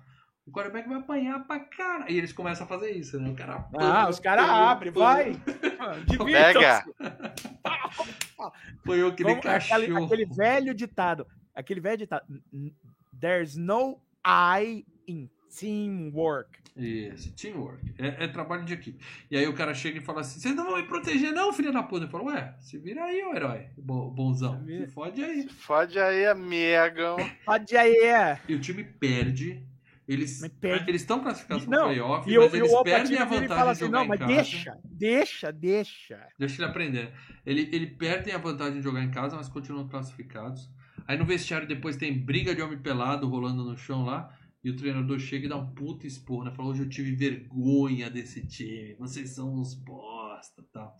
o 0.46 0.50
quarterback 0.50 0.88
vai 0.88 0.98
apanhar 0.98 1.46
pra 1.46 1.60
cara. 1.60 2.10
E 2.10 2.16
eles 2.18 2.32
começam 2.32 2.64
a 2.64 2.68
fazer 2.68 2.90
isso, 2.90 3.18
né? 3.20 3.30
O 3.30 3.34
cara 3.34 3.68
Ah, 3.78 4.08
os 4.08 4.18
caras 4.18 4.48
abrem, 4.48 4.92
vai. 4.92 5.32
Pega! 6.26 6.84
Que 8.82 8.90
nem 8.90 9.00
Vamos- 9.04 9.12
aquele, 9.12 9.40
cachorro. 9.40 10.04
aquele 10.06 10.26
velho 10.26 10.74
ditado. 10.74 11.26
Aquele 11.54 11.80
velho 11.80 11.98
ditado. 11.98 12.24
"N- 12.52 12.74
There's 13.20 13.56
no 13.56 14.00
I 14.26 14.84
in 15.06 15.28
teamwork. 15.56 16.58
Isso, 16.74 17.34
teamwork. 17.34 17.92
É, 17.98 18.24
é 18.24 18.28
trabalho 18.28 18.64
de 18.64 18.72
equipe. 18.72 19.04
E 19.30 19.36
aí 19.36 19.46
o 19.46 19.52
cara 19.52 19.74
chega 19.74 19.98
e 19.98 20.00
fala 20.02 20.22
assim: 20.22 20.40
vocês 20.40 20.54
não 20.54 20.64
vão 20.64 20.76
me 20.76 20.84
proteger, 20.84 21.30
não, 21.32 21.52
filho 21.52 21.72
da 21.72 21.82
puta. 21.82 22.06
Eu 22.06 22.08
falo, 22.08 22.24
ué, 22.26 22.54
se 22.60 22.78
vira 22.78 23.04
aí, 23.04 23.22
ô 23.24 23.34
herói. 23.34 23.66
Bo- 23.76 24.10
Bonzão. 24.10 24.64
Se 24.66 24.86
fode 24.86 25.22
aí. 25.22 25.48
Fode 25.48 25.98
aí, 25.98 26.24
amigão. 26.26 27.16
Pode 27.44 27.76
aí, 27.76 27.94
é. 27.96 28.40
E 28.48 28.54
o 28.54 28.60
time 28.60 28.82
perde. 28.84 29.62
Eles 30.08 30.42
estão 30.94 31.20
classificados 31.20 31.64
para 31.64 31.76
Não, 31.78 31.84
playoff, 31.86 32.28
E, 32.28 32.36
o- 32.36 32.42
mas 32.42 32.52
e 32.52 32.56
eles 32.56 32.72
o 32.72 32.82
perdem 32.82 33.18
a 33.18 33.24
vantagem 33.24 33.48
fala 33.48 33.64
de 33.64 33.70
assim: 33.70 33.84
jogar 33.84 33.98
não, 33.98 34.04
em 34.04 34.08
mas 34.08 34.18
casa. 34.18 34.32
deixa, 34.34 34.78
deixa, 34.84 35.52
deixa. 35.52 36.26
Deixa 36.38 36.62
ele 36.62 36.70
aprender. 36.70 37.12
Ele, 37.46 37.68
ele 37.72 37.86
perdem 37.86 38.34
a 38.34 38.38
vantagem 38.38 38.78
de 38.78 38.82
jogar 38.82 39.02
em 39.02 39.10
casa, 39.10 39.36
mas 39.36 39.48
continuam 39.48 39.86
classificados. 39.88 40.68
Aí 41.06 41.16
no 41.16 41.24
vestiário 41.24 41.68
depois 41.68 41.96
tem 41.96 42.18
briga 42.18 42.54
de 42.54 42.62
homem 42.62 42.78
pelado 42.78 43.28
rolando 43.28 43.62
no 43.64 43.76
chão 43.76 44.04
lá. 44.04 44.34
E 44.64 44.70
o 44.70 44.76
treinador 44.76 45.18
chega 45.18 45.46
e 45.46 45.48
dá 45.48 45.56
um 45.56 45.72
puto 45.74 46.06
esporro, 46.06 46.44
né? 46.44 46.52
Fala, 46.52 46.68
hoje 46.70 46.82
eu 46.82 46.88
tive 46.88 47.14
vergonha 47.14 48.08
desse 48.08 48.46
time. 48.46 48.94
Vocês 48.94 49.30
são 49.30 49.52
uns 49.54 49.74
bosta 49.74 50.64
tal. 50.72 50.96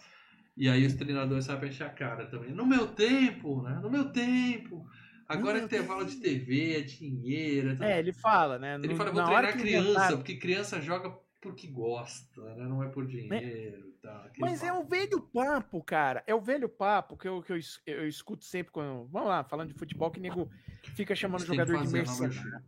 E 0.57 0.69
aí 0.69 0.85
os 0.85 0.95
treinadores 0.95 1.45
sabem 1.45 1.71
encher 1.71 1.87
a 1.87 1.91
cara 1.91 2.27
também. 2.27 2.53
No 2.53 2.67
meu 2.67 2.89
tempo, 2.89 3.63
né? 3.63 3.79
No 3.81 3.89
meu 3.91 4.11
tempo. 4.11 4.85
Agora 5.29 5.59
é 5.59 5.63
intervalo 5.63 6.05
de 6.05 6.17
TV, 6.17 6.77
é 6.77 6.81
dinheiro. 6.81 7.71
É 7.71 7.73
tudo. 7.73 7.85
É, 7.85 7.99
ele 8.01 8.13
fala, 8.13 8.59
né? 8.59 8.75
Ele 8.75 8.89
no- 8.89 8.97
fala, 8.97 9.11
vou 9.13 9.25
treinar 9.25 9.53
que 9.53 9.59
criança, 9.61 9.89
inventaram- 9.91 10.17
porque 10.19 10.37
criança 10.37 10.81
joga 10.81 11.11
porque 11.41 11.67
gosta, 11.67 12.41
né? 12.55 12.67
Não 12.69 12.83
é 12.83 12.89
por 12.89 13.07
dinheiro 13.07 13.89
e 13.89 13.93
tal. 14.03 14.17
aquele 14.27 14.41
Mas 14.41 14.63
é 14.63 14.73
o 14.73 14.85
velho 14.85 15.21
papo, 15.21 15.83
cara. 15.83 16.23
É 16.27 16.35
o 16.35 16.41
velho 16.41 16.69
papo 16.69 17.17
que 17.17 17.27
eu, 17.27 17.43
que 17.43 17.53
eu, 17.53 17.59
eu 17.87 18.07
escuto 18.07 18.45
sempre 18.45 18.73
quando. 18.73 19.07
Vamos 19.09 19.29
lá, 19.29 19.43
falando 19.43 19.69
de 19.73 19.75
futebol, 19.79 20.11
que 20.11 20.21
nego 20.21 20.49
fica 20.95 21.15
chamando 21.17 21.45
jogador 21.47 21.79
de 21.85 21.93
mercenário. 21.93 22.63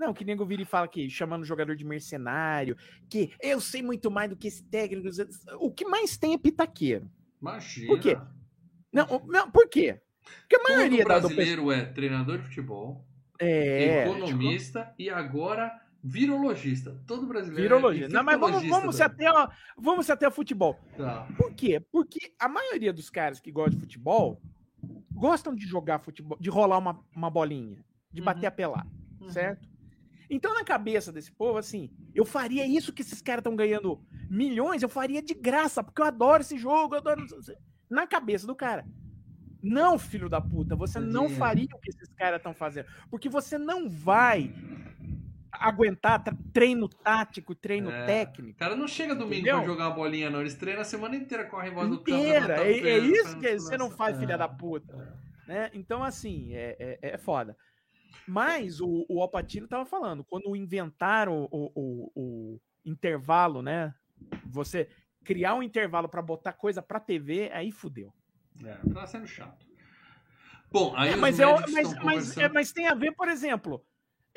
Não, 0.00 0.14
que 0.14 0.24
nego 0.24 0.46
vira 0.46 0.62
e 0.62 0.64
fala 0.64 0.88
que 0.88 1.10
chamando 1.10 1.44
jogador 1.44 1.76
de 1.76 1.84
mercenário, 1.84 2.74
que 3.08 3.32
eu 3.38 3.60
sei 3.60 3.82
muito 3.82 4.10
mais 4.10 4.30
do 4.30 4.36
que 4.36 4.48
esse 4.48 4.62
técnico. 4.64 5.08
O 5.58 5.70
que 5.70 5.84
mais 5.84 6.16
tem 6.16 6.32
é 6.32 6.38
pitaqueiro. 6.38 7.06
Imagina. 7.40 7.86
Por 7.86 8.00
quê? 8.00 8.16
Não, 8.90 9.04
o- 9.06 9.26
não 9.26 9.50
por 9.50 9.68
quê? 9.68 10.00
Porque 10.40 10.56
a 10.56 10.58
Todo 10.60 10.68
maioria 10.74 11.04
da, 11.04 11.18
do 11.18 11.28
pessoal. 11.28 11.34
brasileiro 11.36 11.70
é 11.72 11.84
treinador 11.84 12.38
de 12.38 12.44
futebol, 12.44 13.04
É. 13.38 14.04
economista 14.08 14.94
e 14.98 15.10
agora 15.10 15.70
Virologista. 16.02 16.98
Todo 17.06 17.26
brasileiro. 17.26 17.62
Virologista. 17.76 18.08
é 18.10 18.12
Não, 18.14 18.24
mas 18.24 18.40
vamos, 18.40 18.66
vamos, 18.66 18.96
se 18.96 19.02
até, 19.02 19.30
ó, 19.30 19.48
vamos 19.76 20.06
se 20.06 20.12
até 20.12 20.24
ao 20.24 20.32
futebol. 20.32 20.80
Tá. 20.96 21.28
Por 21.36 21.52
quê? 21.52 21.78
Porque 21.92 22.32
a 22.38 22.48
maioria 22.48 22.90
dos 22.90 23.10
caras 23.10 23.38
que 23.38 23.52
gostam 23.52 23.74
de 23.74 23.80
futebol 23.80 24.40
gostam 25.12 25.54
de 25.54 25.66
jogar 25.66 25.98
futebol, 25.98 26.38
de 26.40 26.48
rolar 26.48 26.78
uma, 26.78 26.98
uma 27.14 27.28
bolinha, 27.28 27.84
de 28.10 28.22
bater 28.22 28.40
Uhum. 28.46 28.48
a 28.48 28.50
pelada, 28.50 28.88
Uhum. 29.20 29.28
certo? 29.28 29.68
Então, 30.30 30.54
na 30.54 30.62
cabeça 30.64 31.12
desse 31.12 31.32
povo, 31.32 31.58
assim, 31.58 31.90
eu 32.14 32.24
faria 32.24 32.64
isso 32.64 32.92
que 32.92 33.02
esses 33.02 33.20
caras 33.20 33.40
estão 33.40 33.56
ganhando 33.56 34.00
milhões, 34.30 34.82
eu 34.82 34.88
faria 34.88 35.20
de 35.20 35.34
graça, 35.34 35.82
porque 35.82 36.00
eu 36.00 36.06
adoro 36.06 36.40
esse 36.42 36.56
jogo, 36.56 36.94
eu 36.94 36.98
adoro. 37.00 37.26
Na 37.90 38.06
cabeça 38.06 38.46
do 38.46 38.54
cara. 38.54 38.86
Não, 39.62 39.98
filho 39.98 40.28
da 40.28 40.40
puta, 40.40 40.74
você 40.76 40.98
É 40.98 41.00
não 41.00 41.22
dinheiro. 41.22 41.34
faria 41.34 41.66
o 41.74 41.78
que 41.80 41.90
esses 41.90 42.08
caras 42.14 42.38
estão 42.38 42.54
fazendo. 42.54 42.86
Porque 43.10 43.28
você 43.28 43.58
não 43.58 43.90
vai 43.90 44.54
aguentar 45.52 46.22
treino 46.52 46.88
tático, 46.88 47.54
treino 47.54 47.90
É. 47.90 48.06
técnico. 48.06 48.52
O 48.56 48.58
cara 48.58 48.76
não 48.76 48.86
chega 48.88 49.14
domingo 49.14 49.34
Entendeu? 49.42 49.58
pra 49.58 49.66
jogar 49.66 49.88
uma 49.88 49.94
bolinha, 49.96 50.30
não. 50.30 50.40
Eles 50.40 50.54
treinam 50.54 50.80
a 50.80 50.84
semana 50.84 51.16
inteira, 51.16 51.44
correm 51.44 51.72
em 51.72 51.74
volta 51.74 51.90
do 51.90 51.98
campo. 51.98 52.10
inteira. 52.10 52.46
levantam 52.62 52.64
É, 52.64 52.90
é 52.90 52.98
isso 52.98 53.24
fazem 53.24 53.40
que 53.40 53.58
você 53.58 53.76
não 53.76 53.90
faz, 53.90 54.16
filha 54.18 54.34
É. 54.34 54.38
da 54.38 54.48
puta. 54.48 55.18
Né? 55.46 55.70
Então, 55.74 56.02
assim, 56.04 56.54
é, 56.54 56.76
é, 57.02 57.14
é 57.14 57.18
foda. 57.18 57.56
Mas 58.26 58.80
o, 58.80 59.04
o 59.08 59.20
Alpatino 59.22 59.68
tava 59.68 59.84
falando, 59.84 60.24
quando 60.24 60.54
inventaram 60.56 61.48
o, 61.50 61.72
o, 61.74 62.12
o, 62.14 62.60
intervalo, 62.84 63.62
né? 63.62 63.94
Você 64.46 64.88
criar 65.24 65.54
um 65.54 65.62
intervalo 65.62 66.08
pra 66.08 66.22
botar 66.22 66.52
coisa 66.52 66.82
pra 66.82 67.00
TV, 67.00 67.50
aí 67.52 67.70
fudeu. 67.70 68.12
É, 68.64 68.76
tá 68.92 69.06
sendo 69.06 69.26
chato. 69.26 69.66
Bom, 70.70 70.94
aí 70.96 71.10
É, 71.12 71.16
mas, 71.16 71.40
é, 71.40 71.46
mas, 71.46 71.94
mas, 72.02 72.36
é, 72.36 72.48
mas 72.48 72.72
tem 72.72 72.86
a 72.86 72.94
ver, 72.94 73.12
por 73.12 73.28
exemplo, 73.28 73.84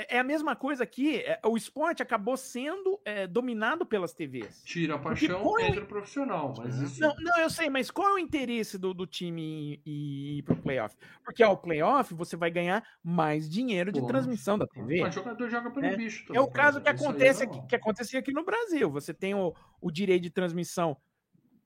é, 0.10 0.18
é 0.18 0.20
a 0.20 0.24
mesma 0.24 0.56
coisa 0.56 0.84
aqui. 0.84 1.18
é, 1.18 1.40
o 1.46 1.56
esporte 1.58 2.02
acabou 2.02 2.36
sendo 2.38 3.00
é, 3.06 3.28
dominado 3.28 3.86
pelas 3.86 4.14
TVs. 4.14 4.62
Tira 4.64 4.96
a 4.96 5.00
paixão, 5.00 5.42
qual 5.42 5.60
é 5.60 5.64
o- 5.64 5.66
entra 5.68 5.84
o 5.84 5.88
profissional. 5.88 6.54
Mas 6.58 6.78
isso... 6.80 7.00
Não, 7.02 7.16
não, 7.18 7.38
eu 7.40 7.50
sei, 7.50 7.70
mas 7.70 7.90
qual 7.92 8.10
é 8.10 8.14
o 8.14 8.20
interesse 8.20 8.78
do, 8.78 8.94
do 8.94 9.06
time 9.08 9.82
ir, 9.86 10.38
ir 10.40 10.44
pro 10.44 10.56
playoff? 10.56 10.96
Porque 11.24 11.42
ao 11.44 11.58
playoff 11.58 12.14
você 12.14 12.36
vai 12.36 12.52
ganhar 12.52 12.84
mais 13.04 13.50
dinheiro 13.50 13.92
de 13.92 14.00
Pô, 14.00 14.08
transmissão 14.08 14.58
da 14.58 14.68
TV. 14.68 15.02
Mas 15.02 15.16
jogador 15.16 15.50
joga 15.50 15.72
pelo 15.72 15.86
É. 15.86 15.96
bicho. 15.96 16.26
É 16.34 16.40
o 16.40 16.48
caso 16.48 16.82
que 16.82 16.90
isso 16.90 17.04
aí 17.04 17.10
acontece 17.10 17.44
aqui, 17.44 17.68
que 17.68 17.76
acontecia 17.76 18.20
aqui 18.20 18.32
no 18.32 18.44
Brasil. 18.44 18.90
Você 18.92 19.14
tem 19.14 19.34
o, 19.36 19.54
o 19.82 19.92
direito 19.92 20.24
de 20.24 20.30
transmissão. 20.30 20.98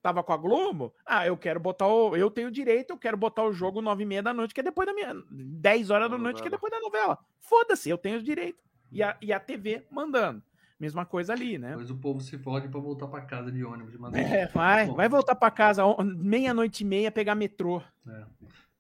Tava 0.02 0.24
com 0.24 0.32
a 0.32 0.38
Globo? 0.38 0.94
Ah, 1.06 1.26
eu 1.28 1.36
quero 1.36 1.60
botar 1.60 1.88
o. 1.88 2.16
Eu 2.16 2.30
tenho 2.32 2.52
direito, 2.52 2.92
eu 2.92 2.98
quero 2.98 3.18
botar 3.18 3.44
o 3.44 3.52
jogo 3.52 3.82
9 3.82 4.04
e 4.04 4.06
meia 4.06 4.24
da 4.24 4.34
noite, 4.34 4.54
que 4.54 4.60
é 4.60 4.64
depois 4.64 4.86
da 4.88 4.94
minha. 4.94 5.14
10 5.32 5.90
horas 5.90 6.10
da 6.10 6.18
noite, 6.18 6.42
que 6.42 6.48
é 6.48 6.52
depois 6.52 6.72
da 6.72 6.80
novela. 6.80 7.18
Foda-se, 7.40 7.90
eu 7.90 7.98
tenho 7.98 8.18
os 8.18 8.24
direitos. 8.24 8.62
E 8.92 9.04
a, 9.04 9.18
e 9.22 9.34
a 9.34 9.40
TV 9.40 9.86
mandando. 9.92 10.42
Mesma 10.80 11.06
coisa 11.06 11.34
ali, 11.34 11.58
né? 11.58 11.70
Depois 11.72 11.90
o 11.90 11.98
povo 11.98 12.22
se 12.22 12.38
fode 12.38 12.70
pra 12.70 12.80
voltar 12.80 13.08
pra 13.08 13.22
casa 13.22 13.52
de 13.52 13.64
ônibus 13.66 13.92
de 13.92 13.98
madrugada. 13.98 14.34
É, 14.36 14.48
vai, 14.48 14.86
Bom. 14.86 14.94
vai 14.96 15.10
voltar 15.10 15.36
pra 15.36 15.50
casa 15.50 15.84
meia-noite 16.04 16.84
e 16.84 16.86
meia 16.88 17.12
pegar 17.12 17.34
metrô. 17.34 17.82
É. 18.08 18.24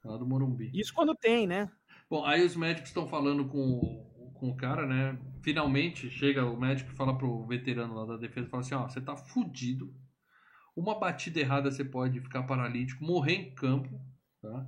Lá 0.06 0.16
do 0.16 0.26
Morumbi. 0.26 0.70
Isso 0.74 0.94
quando 0.94 1.16
tem, 1.16 1.48
né? 1.48 1.70
Bom, 2.10 2.24
aí 2.24 2.46
os 2.46 2.56
médicos 2.56 2.90
estão 2.90 3.08
falando 3.08 3.46
com, 3.46 3.58
o- 3.60 4.32
com 4.36 4.50
o 4.50 4.56
cara, 4.56 4.86
né? 4.86 5.18
Finalmente 5.42 6.10
chega 6.10 6.46
o 6.46 6.56
médico 6.56 6.92
e 6.92 6.96
fala 6.96 7.18
pro 7.18 7.44
veterano 7.46 7.96
lá 7.96 8.06
da 8.06 8.16
defesa, 8.18 8.48
fala 8.48 8.62
assim, 8.62 8.76
ó, 8.76 8.88
você 8.88 9.02
tá 9.02 9.16
fudido. 9.18 9.92
Uma 10.78 11.00
batida 11.00 11.40
errada 11.40 11.72
você 11.72 11.84
pode 11.84 12.22
ficar 12.22 12.44
paralítico, 12.44 13.04
morrer 13.04 13.34
em 13.34 13.56
campo, 13.56 14.00
tá? 14.42 14.68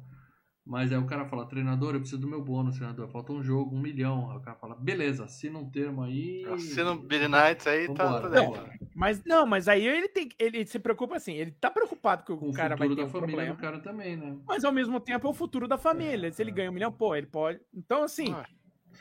Mas 0.66 0.92
aí 0.92 0.98
o 0.98 1.06
cara 1.06 1.26
fala, 1.26 1.48
treinador, 1.48 1.94
eu 1.96 2.00
preciso 2.00 2.22
do 2.22 2.28
meu 2.28 2.44
bônus, 2.44 2.76
treinador. 2.78 3.08
Falta 3.10 3.32
um 3.32 3.42
jogo, 3.44 3.76
um 3.76 3.80
milhão. 3.80 4.30
Aí 4.30 4.38
o 4.38 4.42
cara 4.42 4.58
fala, 4.58 4.76
beleza, 4.76 5.26
assina 5.26 5.58
um 5.58 5.70
termo 5.70 6.04
aí. 6.04 6.44
Assina 6.48 6.92
o 6.92 7.00
Billy 7.00 7.28
Knights 7.28 7.66
aí, 7.66 7.88
tá, 7.88 8.22
tá 8.22 8.28
dentro. 8.30 8.52
vambora. 8.52 8.80
Mas 8.96 9.24
não, 9.24 9.46
mas 9.48 9.68
aí 9.68 9.88
ele 9.88 10.08
tem 10.10 10.30
ele 10.38 10.66
se 10.66 10.78
preocupa 10.78 11.16
assim, 11.16 11.34
ele 11.34 11.52
tá 11.52 11.72
preocupado 11.72 12.24
que 12.24 12.32
o 12.32 12.38
Com 12.38 12.50
o 12.50 12.54
cara 12.54 12.76
vai 12.76 12.88
futuro 12.88 12.96
ter 12.96 13.02
da 13.02 13.08
um 13.08 13.12
família 13.22 13.36
problema. 13.36 13.56
do 13.56 13.62
cara 13.62 13.80
também, 13.80 14.18
né? 14.18 14.38
Mas 14.48 14.64
ao 14.64 14.72
mesmo 14.72 15.00
tempo 15.00 15.26
é 15.28 15.30
o 15.30 15.34
futuro 15.34 15.68
da 15.68 15.78
família. 15.78 16.32
Se 16.32 16.42
ele 16.42 16.52
ganha 16.52 16.70
um 16.70 16.74
milhão, 16.74 16.92
pô, 16.92 17.16
ele 17.16 17.28
pode. 17.28 17.60
Então, 17.74 18.04
assim, 18.04 18.32
Ah, 18.32 18.46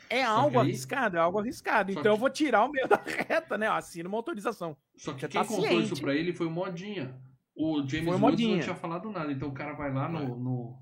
é 0.09 0.23
algo 0.23 0.59
aí- 0.59 0.67
arriscado, 0.67 1.17
é 1.17 1.19
algo 1.19 1.39
arriscado. 1.39 1.91
Então 1.91 2.05
eu 2.05 2.13
que- 2.13 2.19
vou 2.19 2.29
tirar 2.29 2.65
o 2.65 2.71
meio 2.71 2.87
da 2.89 3.01
reta, 3.05 3.57
né? 3.57 3.67
Eu 3.67 3.73
assino 3.73 4.07
uma 4.09 4.17
autorização. 4.17 4.75
Só 4.95 5.13
que 5.13 5.21
Você 5.21 5.27
quem 5.27 5.41
tá 5.41 5.47
contou 5.47 5.65
ciente. 5.67 5.93
isso 5.93 6.01
pra 6.01 6.13
ele 6.13 6.33
foi 6.33 6.47
o 6.47 6.51
Modinha. 6.51 7.15
O 7.55 7.85
James 7.87 8.19
Woods 8.19 8.47
não 8.47 8.59
tinha 8.59 8.75
falado 8.75 9.11
nada. 9.11 9.31
Então 9.31 9.49
o 9.49 9.53
cara 9.53 9.73
vai 9.73 9.93
lá 9.93 10.07
no, 10.07 10.35
no, 10.37 10.77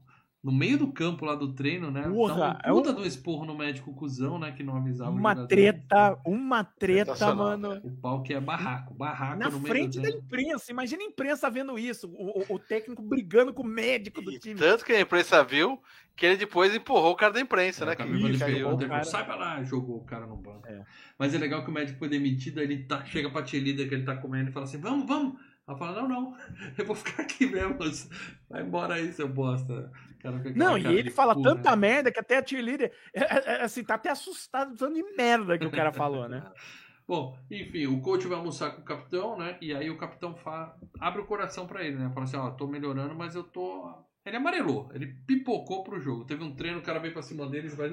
no 0.48 0.53
meio 0.53 0.78
do 0.78 0.88
campo 0.94 1.26
lá 1.26 1.36
do 1.36 1.52
treino, 1.52 1.91
né? 1.91 2.03
Porra, 2.03 2.57
é 2.64 2.72
um 2.72 2.78
puta 2.78 2.91
um- 2.91 2.95
do 2.95 3.06
esporro 3.06 3.45
no 3.45 3.53
médico 3.53 3.94
cuzão, 3.94 4.40
né? 4.40 4.53
Que 4.53 4.64
não 4.64 4.78
avisava 4.78 5.11
o 5.11 5.14
Uma 5.14 5.45
treta, 5.45 6.18
uma 6.26 6.64
treta, 6.64 7.36
mano. 7.36 7.82
O 7.84 7.91
pau 7.91 8.24
que 8.24 8.34
é 8.34 8.40
barraco. 8.40 8.94
Barraco 8.94 9.40
Na 9.40 9.49
no 9.49 9.60
meio 9.60 9.68
frente 9.68 9.98
da 9.98 10.03
treino. 10.03 10.19
imprensa. 10.22 10.72
Imagina 10.72 11.03
a 11.03 11.06
imprensa 11.06 11.49
vendo 11.49 11.78
isso. 11.78 12.07
O, 12.07 12.40
o- 12.40 12.56
o 12.56 12.60
técnico 12.60 13.02
brigando 13.02 13.53
com 13.53 13.61
o 13.64 13.68
médico 13.68 14.22
do 14.22 14.32
E 14.32 14.40
time. 14.40 14.56
tanto 14.57 14.86
que 14.86 14.94
a 14.94 15.02
imprensa 15.02 15.44
viu 15.44 15.82
que 16.15 16.26
ele 16.26 16.38
depois 16.38 16.74
empurrou 16.74 17.11
o 17.11 17.15
cara 17.18 17.34
da 17.34 17.41
imprensa, 17.41 17.84
É, 17.84 17.88
né? 17.88 17.95
Que, 17.98 18.03
ele 18.03 18.38
pegou, 18.38 18.74
o 18.74 18.78
cara- 18.78 18.88
falou, 18.90 19.03
Sai 19.03 19.26
pra 19.26 19.36
lá, 19.36 19.61
jogou 19.64 19.98
o 19.98 20.06
cara 20.06 20.26
no 20.26 20.38
banco. 20.38 20.65
É. 20.65 20.82
Mas 21.19 21.34
é 21.34 21.38
legal 21.38 21.61
que 21.65 21.69
o 21.69 21.74
médico 21.74 21.99
foi 21.99 22.07
demitido, 22.07 22.60
aí 22.60 22.64
ele 22.65 22.84
tá, 22.86 23.03
chega 23.03 23.30
pra 23.30 23.44
tia 23.44 23.60
líder 23.60 23.90
que 23.90 23.95
ele 23.95 24.06
tá 24.06 24.15
comendo 24.15 24.49
e 24.49 24.53
fala 24.53 24.64
assim: 24.65 24.80
Vamos, 24.80 25.06
vamos. 25.06 25.34
Ela 25.68 25.78
fala: 25.78 26.02
Não, 26.03 26.07
não, 26.07 26.38
eu 26.78 26.86
vou 26.86 26.95
ficar 26.95 27.24
aqui 27.24 27.45
mesmo. 27.45 27.76
Vai 28.49 28.64
embora 28.64 28.94
aí, 28.94 29.11
seu 29.11 29.28
bosta. 29.28 29.91
Cara 30.22 30.41
Não, 30.56 30.77
e 30.77 30.85
ele 30.98 31.10
fala 31.11 31.35
tanta 31.41 31.72
né? 31.72 31.76
merda 31.76 32.11
que 32.11 32.19
até 32.19 32.38
a 32.38 32.45
cheerleader, 32.45 32.91
é, 33.14 33.22
é, 33.22 33.44
é, 33.45 33.61
assim, 33.64 33.84
tá 33.84 33.95
até 33.95 34.10
assustado 34.10 34.76
tanto 34.76 34.94
de 34.95 35.03
merda 35.15 35.57
que 35.57 35.65
o 35.65 35.72
cara 35.72 35.91
falou, 35.91 36.27
né? 36.27 36.44
Bom, 37.07 37.38
enfim, 37.49 37.88
o 37.88 38.02
coach 38.02 38.27
vai 38.27 38.38
almoçar 38.38 38.72
com 38.72 38.81
o 38.81 38.85
capitão, 38.85 39.38
né? 39.38 39.57
E 39.61 39.73
aí 39.73 39.89
o 39.89 39.98
capitão 39.98 40.35
fa... 40.35 40.76
abre 40.99 41.22
o 41.22 41.26
coração 41.26 41.65
pra 41.65 41.81
ele, 41.81 41.95
né? 41.95 42.11
Fala 42.14 42.26
assim, 42.26 42.35
ó, 42.35 42.49
tô 42.52 42.68
melhorando, 42.68 43.15
mas 43.15 43.34
eu 43.34 43.44
tô... 43.44 43.94
Ele 44.26 44.35
amarelou, 44.35 44.89
ele 44.94 45.07
pipocou 45.26 45.85
pro 45.85 46.02
jogo. 46.02 46.26
Teve 46.26 46.44
um 46.44 46.53
treino, 46.53 46.80
o 46.80 46.81
cara 46.81 46.99
veio 46.99 47.14
pra 47.14 47.22
cima 47.22 47.48
deles 47.49 47.72
e 47.72 47.77
vai... 47.77 47.88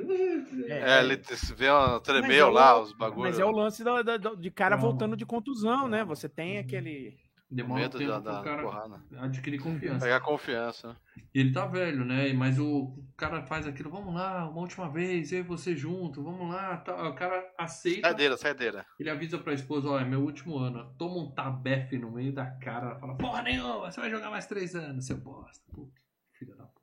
É, 0.69 0.99
ele 1.01 1.23
vê 1.55 1.71
um 1.71 2.01
tremeu 2.01 2.47
é 2.47 2.51
o- 2.51 2.53
lá, 2.53 2.81
os 2.81 2.93
bagulhos. 2.93 3.37
Mas 3.37 3.39
é 3.39 3.45
o 3.45 3.53
lance 3.53 3.85
da- 3.85 4.03
da- 4.03 4.17
da- 4.17 4.35
de 4.35 4.51
cara 4.51 4.77
Calma. 4.77 4.91
voltando 4.91 5.17
de 5.17 5.25
contusão, 5.25 5.87
né? 5.87 6.03
Você 6.05 6.29
tem 6.29 6.59
aquele. 6.59 7.17
Demora 7.55 7.87
um 7.87 7.89
tempo 7.89 8.21
da, 8.21 8.33
pro 8.35 8.43
cara 8.43 8.63
porrada. 8.63 9.01
adquirir 9.19 9.61
confiança. 9.61 10.05
Pegar 10.05 10.21
confiança. 10.21 10.89
né? 10.89 10.97
E 11.33 11.41
ele 11.41 11.53
tá 11.53 11.67
velho, 11.67 12.05
né? 12.05 12.33
Mas 12.33 12.59
o 12.59 12.99
cara 13.17 13.43
faz 13.45 13.67
aquilo, 13.67 13.91
vamos 13.91 14.13
lá, 14.13 14.49
uma 14.49 14.61
última 14.61 14.91
vez, 14.91 15.31
eu 15.33 15.39
e 15.39 15.43
você 15.43 15.77
junto, 15.77 16.23
vamos 16.23 16.49
lá. 16.49 16.77
Tá. 16.79 17.09
O 17.09 17.15
cara 17.15 17.49
aceita, 17.57 18.09
Saideira, 18.09 18.37
saideira. 18.37 18.87
ele 18.99 19.09
avisa 19.09 19.39
pra 19.39 19.53
esposa, 19.55 19.89
ó, 19.89 19.99
é 20.01 20.05
meu 20.05 20.21
último 20.21 20.59
ano. 20.59 20.93
Toma 20.99 21.17
um 21.19 21.31
tabefe 21.31 21.97
no 21.97 22.11
meio 22.11 22.33
da 22.33 22.47
cara, 22.47 22.87
ela 22.87 22.99
fala, 22.99 23.17
porra 23.17 23.43
nenhuma, 23.43 23.91
você 23.91 24.01
vai 24.01 24.11
jogar 24.11 24.31
mais 24.31 24.47
três 24.47 24.75
anos, 24.75 25.07
seu 25.07 25.17
bosta. 25.17 25.63
Puta, 25.73 26.01
filha 26.37 26.57
da 26.57 26.65
puta. 26.65 26.81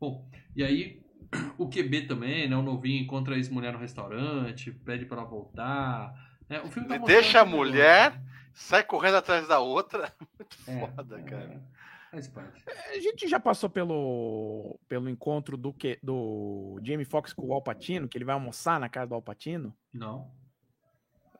Bom, 0.00 0.30
e 0.54 0.62
aí 0.62 1.02
o 1.58 1.68
QB 1.68 2.06
também, 2.06 2.48
né? 2.48 2.56
O 2.56 2.62
novinho 2.62 3.02
encontra 3.02 3.34
a 3.34 3.36
ex-mulher 3.36 3.72
no 3.72 3.78
restaurante, 3.80 4.70
pede 4.70 5.06
pra 5.06 5.18
ela 5.18 5.26
voltar. 5.28 6.14
né? 6.48 6.60
o 6.60 6.68
filme 6.68 6.88
tá 6.88 6.98
deixa 6.98 7.40
a 7.40 7.44
tudo, 7.44 7.70
né? 8.12 8.27
Sai 8.58 8.82
correndo 8.84 9.16
atrás 9.16 9.46
da 9.48 9.60
outra. 9.60 10.12
Muito 10.38 10.56
É, 10.66 10.86
foda, 10.94 11.20
é, 11.20 11.22
cara. 11.22 11.62
Faz 12.10 12.26
parte. 12.26 12.64
A 12.90 12.98
gente 13.00 13.28
já 13.28 13.38
passou 13.38 13.68
pelo, 13.68 14.78
pelo 14.88 15.08
encontro 15.10 15.56
do, 15.58 15.72
que, 15.74 15.98
do 16.02 16.80
Jamie 16.82 17.04
Foxx 17.04 17.32
com 17.34 17.46
o 17.46 17.52
Alpatino, 17.52 18.08
que 18.08 18.16
ele 18.16 18.24
vai 18.24 18.34
almoçar 18.34 18.80
na 18.80 18.88
casa 18.88 19.08
do 19.08 19.14
Alpatino. 19.14 19.76
Não, 19.92 20.30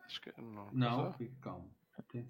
Acho 0.04 0.20
que 0.20 0.32
não. 0.40 0.68
não, 0.72 1.12
fica 1.14 1.34
calmo. 1.40 1.70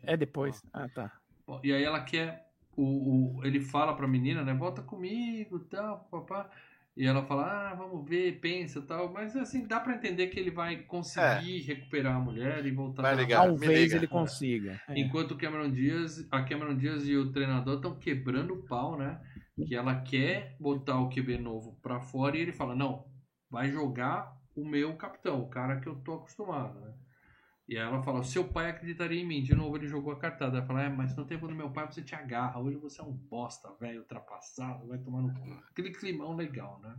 É 0.05 0.17
depois. 0.17 0.63
Ah, 0.73 0.89
tá. 0.89 1.13
Bom, 1.47 1.61
E 1.63 1.73
aí 1.73 1.83
ela 1.83 2.03
quer. 2.03 2.49
O, 2.77 3.39
o- 3.39 3.45
ele 3.45 3.61
fala 3.61 3.95
pra 3.95 4.07
menina, 4.07 4.43
né? 4.45 4.55
Volta 4.55 4.83
comigo 4.83 5.59
tal, 5.61 6.07
papá. 6.11 6.49
E 6.99 7.07
ela 7.07 7.25
fala, 7.25 7.71
ah, 7.71 7.75
vamos 7.77 8.05
ver, 8.09 8.41
pensa 8.41 8.83
tal. 8.83 9.13
Mas 9.13 9.37
assim, 9.37 9.65
dá 9.69 9.79
pra 9.79 9.95
entender 9.95 10.27
que 10.27 10.41
ele 10.41 10.51
vai 10.51 10.79
conseguir 10.79 11.61
recuperar 11.61 12.17
a 12.17 12.21
mulher 12.21 12.67
e 12.67 12.73
voltar 12.73 13.03
Vai 13.03 13.15
ligar. 13.15 13.43
me 13.43 13.47
Talvez 13.51 13.83
liga. 13.85 13.97
ele 13.97 14.07
consiga. 14.09 14.81
É. 14.89 14.99
Enquanto 14.99 15.31
o 15.31 15.39
Cameron 15.39 15.71
Diaz, 15.71 16.27
a 16.29 16.43
Cameron 16.43 16.77
Diaz 16.77 17.07
e 17.07 17.17
o 17.17 17.31
treinador 17.31 17.77
estão 17.77 17.97
quebrando 17.97 18.55
o 18.55 18.67
pau, 18.67 18.99
né? 18.99 19.21
Que 19.65 19.77
ela 19.77 20.01
quer 20.01 20.57
botar 20.59 20.99
o 21.01 21.09
QB 21.09 21.39
novo 21.39 21.79
pra 21.81 22.01
fora 22.01 22.37
e 22.37 22.41
ele 22.41 22.53
fala, 22.53 22.75
não, 22.75 23.05
vai 23.49 23.71
jogar 23.71 24.33
o 24.57 24.65
meu 24.65 24.97
capitão, 24.97 25.41
o 25.41 25.49
cara 25.49 25.81
que 25.81 25.89
eu 25.89 25.95
tô 26.01 26.15
acostumado, 26.15 26.81
né? 26.81 26.93
E 27.69 27.77
aí 27.77 27.83
ela 27.87 28.03
fala, 28.03 28.23
seu 28.23 28.45
pai 28.45 28.71
acreditaria 28.71 29.21
em 29.21 29.27
mim. 29.27 29.43
De 29.43 29.55
novo 29.55 29.77
ele 29.77 29.87
jogou 29.87 30.13
a 30.13 30.17
cartada. 30.17 30.57
Ela 30.57 30.67
fala, 30.67 30.83
é, 30.85 30.89
mas 30.89 31.15
no 31.15 31.25
tempo 31.27 31.47
do 31.47 31.55
meu 31.55 31.69
pai 31.69 31.87
você 31.87 32.01
te 32.01 32.15
agarra. 32.15 32.59
Hoje 32.59 32.79
você 32.79 33.01
é 33.01 33.05
um 33.05 33.13
bosta, 33.13 33.69
velho, 33.79 34.01
ultrapassado, 34.01 34.89
vai 34.89 34.97
tomar 34.99 35.21
no 35.21 35.35
cu. 35.35 35.53
Aquele 35.71 35.91
climão 35.91 36.35
legal, 36.35 36.81
né? 36.83 36.97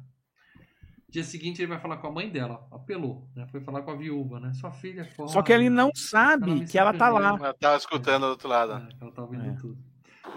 Dia 1.09 1.23
seguinte 1.23 1.59
ele 1.59 1.69
vai 1.69 1.79
falar 1.79 1.97
com 1.97 2.05
a 2.05 2.11
mãe 2.11 2.29
dela, 2.29 2.67
apelou, 2.71 3.27
né? 3.35 3.47
Foi 3.47 3.59
falar 3.61 3.81
com 3.81 3.89
a 3.89 3.95
viúva, 3.95 4.39
né? 4.39 4.53
Sua 4.53 4.69
filha 4.71 5.01
é 5.01 5.05
foda. 5.05 5.31
Só 5.31 5.41
que 5.41 5.51
ele 5.51 5.67
não 5.67 5.85
Ela 5.85 5.95
sabe 5.95 6.51
me 6.51 6.67
que 6.67 6.77
ela 6.77 6.93
tá 6.93 7.09
lá. 7.09 7.29
Ela 7.29 7.53
tava 7.55 7.75
escutando 7.75 8.27
do 8.27 8.29
outro 8.29 8.47
lado. 8.47 8.73
É, 8.73 8.89
ela 9.01 9.11
tá 9.11 9.25
vendo 9.25 9.49
É. 9.49 9.53
tudo. 9.53 9.88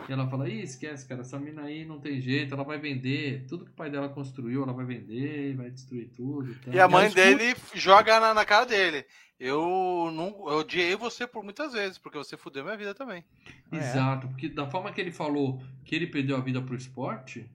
E 0.08 0.12
ela 0.12 0.28
fala, 0.28 0.48
Ih, 0.48 0.62
esquece, 0.62 1.06
cara, 1.06 1.20
essa 1.20 1.38
mina 1.38 1.62
aí 1.62 1.84
não 1.84 1.98
tem 2.00 2.20
jeito, 2.20 2.54
ela 2.54 2.64
vai 2.64 2.78
vender. 2.78 3.46
Tudo 3.48 3.64
que 3.64 3.70
o 3.70 3.74
pai 3.74 3.90
dela 3.90 4.08
construiu, 4.08 4.62
ela 4.62 4.72
vai 4.72 4.84
vender, 4.84 5.54
vai 5.56 5.70
destruir 5.70 6.10
tudo. 6.10 6.54
E. 6.66 6.76
E 6.76 6.80
a 6.80 6.88
mãe 6.88 7.06
escuto- 7.06 7.22
dele 7.22 7.54
joga 7.74 8.18
na, 8.20 8.34
na 8.34 8.44
cara 8.44 8.64
dele. 8.64 9.04
Eu 9.38 10.10
não 10.14 10.28
eu 10.48 10.58
odiei 10.58 10.94
você 10.94 11.26
por 11.26 11.42
muitas 11.42 11.72
vezes, 11.72 11.98
porque 11.98 12.16
você 12.16 12.36
fudeu 12.36 12.62
minha 12.62 12.76
vida 12.76 12.94
também. 12.94 13.24
É. 13.72 13.76
Exato, 13.76 14.28
porque 14.28 14.48
da 14.48 14.68
forma 14.70 14.92
que 14.92 15.00
ele 15.00 15.10
falou 15.10 15.60
que 15.84 15.96
ele 15.96 16.06
perdeu 16.06 16.36
a 16.36 16.40
vida 16.40 16.62
pro 16.62 16.76
esporte, 16.76 17.50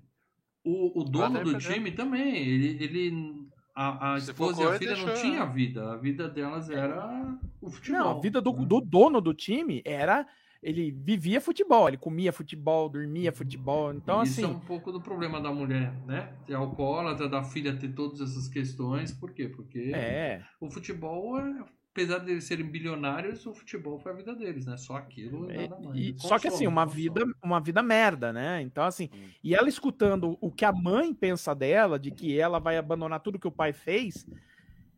o, 0.65 0.99
o 0.99 1.03
dono 1.05 1.39
do 1.39 1.51
perdeu. 1.51 1.73
time 1.73 1.91
também, 1.91 2.35
ele, 2.35 2.83
ele 2.83 3.47
a, 3.73 4.15
a 4.15 4.17
esposa 4.17 4.63
e 4.63 4.67
a 4.67 4.75
e 4.75 4.79
filha 4.79 4.97
não 4.97 5.05
deixou, 5.05 5.21
tinha 5.21 5.45
né? 5.45 5.53
vida, 5.53 5.93
a 5.93 5.95
vida 5.95 6.27
delas 6.27 6.69
era 6.69 7.37
o 7.61 7.69
futebol. 7.69 7.99
Não, 8.01 8.17
a 8.17 8.19
vida 8.19 8.41
do, 8.41 8.51
né? 8.51 8.65
do 8.65 8.81
dono 8.81 9.21
do 9.21 9.33
time 9.33 9.81
era. 9.85 10.27
Ele 10.61 10.91
vivia 10.91 11.39
futebol, 11.39 11.87
ele 11.87 11.97
comia 11.97 12.33
futebol, 12.33 12.89
dormia 12.89 13.31
futebol. 13.31 13.93
Então, 13.93 14.21
Isso 14.23 14.41
é 14.41 14.45
assim. 14.45 14.53
um 14.53 14.59
pouco 14.59 14.91
do 14.91 15.01
problema 15.01 15.39
da 15.39 15.51
mulher, 15.51 15.93
né? 16.05 16.33
Ter 16.45 16.55
alcoólatra, 16.55 17.29
da 17.29 17.43
filha 17.43 17.75
ter 17.77 17.89
todas 17.93 18.19
essas 18.21 18.47
questões, 18.47 19.11
por 19.11 19.31
quê? 19.33 19.47
Porque 19.47 19.91
É. 19.93 20.41
o 20.59 20.69
futebol, 20.69 21.39
é- 21.39 21.63
apesar 21.91 22.19
de 22.19 22.31
eles 22.31 22.43
serem 22.43 22.65
bilionários, 22.69 23.45
o 23.45 23.53
futebol 23.53 23.99
foi 23.99 24.11
a 24.11 24.15
vida 24.15 24.35
deles, 24.35 24.65
né? 24.65 24.77
Só 24.77 24.95
aquilo 24.97 25.49
É, 25.49 25.67
nada 25.67 25.79
mais. 25.81 25.97
e- 25.97 26.09
E 26.11 26.19
só 26.19 26.37
que 26.37 26.47
assim, 26.47 26.65
consome, 26.65 26.67
uma 26.67 26.85
consome. 26.85 27.01
vida, 27.03 27.25
uma 27.43 27.59
vida 27.59 27.83
merda, 27.83 28.31
né? 28.33 28.61
Então, 28.61 28.83
assim, 28.83 29.09
Hum. 29.13 29.29
e 29.43 29.55
ela 29.55 29.67
escutando 29.69 30.37
o 30.41 30.51
que 30.51 30.65
a 30.65 30.71
mãe 30.71 31.13
pensa 31.13 31.53
dela, 31.55 31.97
de 31.99 32.11
que 32.11 32.37
ela 32.39 32.59
vai 32.59 32.77
abandonar 32.77 33.19
tudo 33.19 33.39
que 33.39 33.47
o 33.47 33.51
pai 33.51 33.73
fez, 33.73 34.25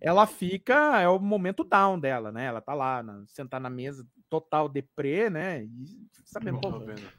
ela 0.02 0.26
fica, 0.26 1.00
é 1.02 1.08
o 1.08 1.20
momento 1.20 1.64
down 1.64 2.00
dela, 2.00 2.32
né? 2.32 2.46
Ela 2.46 2.62
tá 2.62 2.74
lá, 2.74 3.04
na, 3.04 3.24
sentar 3.28 3.60
na 3.60 3.70
mesa, 3.70 4.06
total 4.30 4.70
deprê, 4.70 5.30
né? 5.30 5.64
E 5.64 6.08
sabendo, 6.26 6.60
pô. 6.60 6.70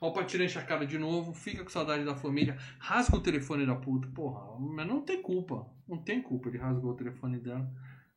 Ó, 0.00 0.08
o 0.08 0.12
Patinho 0.12 0.44
enche 0.44 0.58
a 0.58 0.64
cara 0.64 0.86
de 0.86 0.98
novo, 0.98 1.34
fica 1.34 1.62
com 1.62 1.70
saudade 1.70 2.04
da 2.04 2.14
família, 2.14 2.56
rasga 2.78 3.16
o 3.16 3.20
telefone 3.20 3.66
da 3.66 3.74
puta. 3.74 4.08
Porra, 4.08 4.58
mas 4.58 4.86
não 4.86 5.02
tem 5.02 5.20
culpa. 5.20 5.66
Não 5.86 5.98
tem 5.98 6.22
culpa, 6.22 6.48
ele 6.48 6.58
rasgou 6.58 6.92
o 6.92 6.96
telefone 6.96 7.38
dela. 7.38 7.68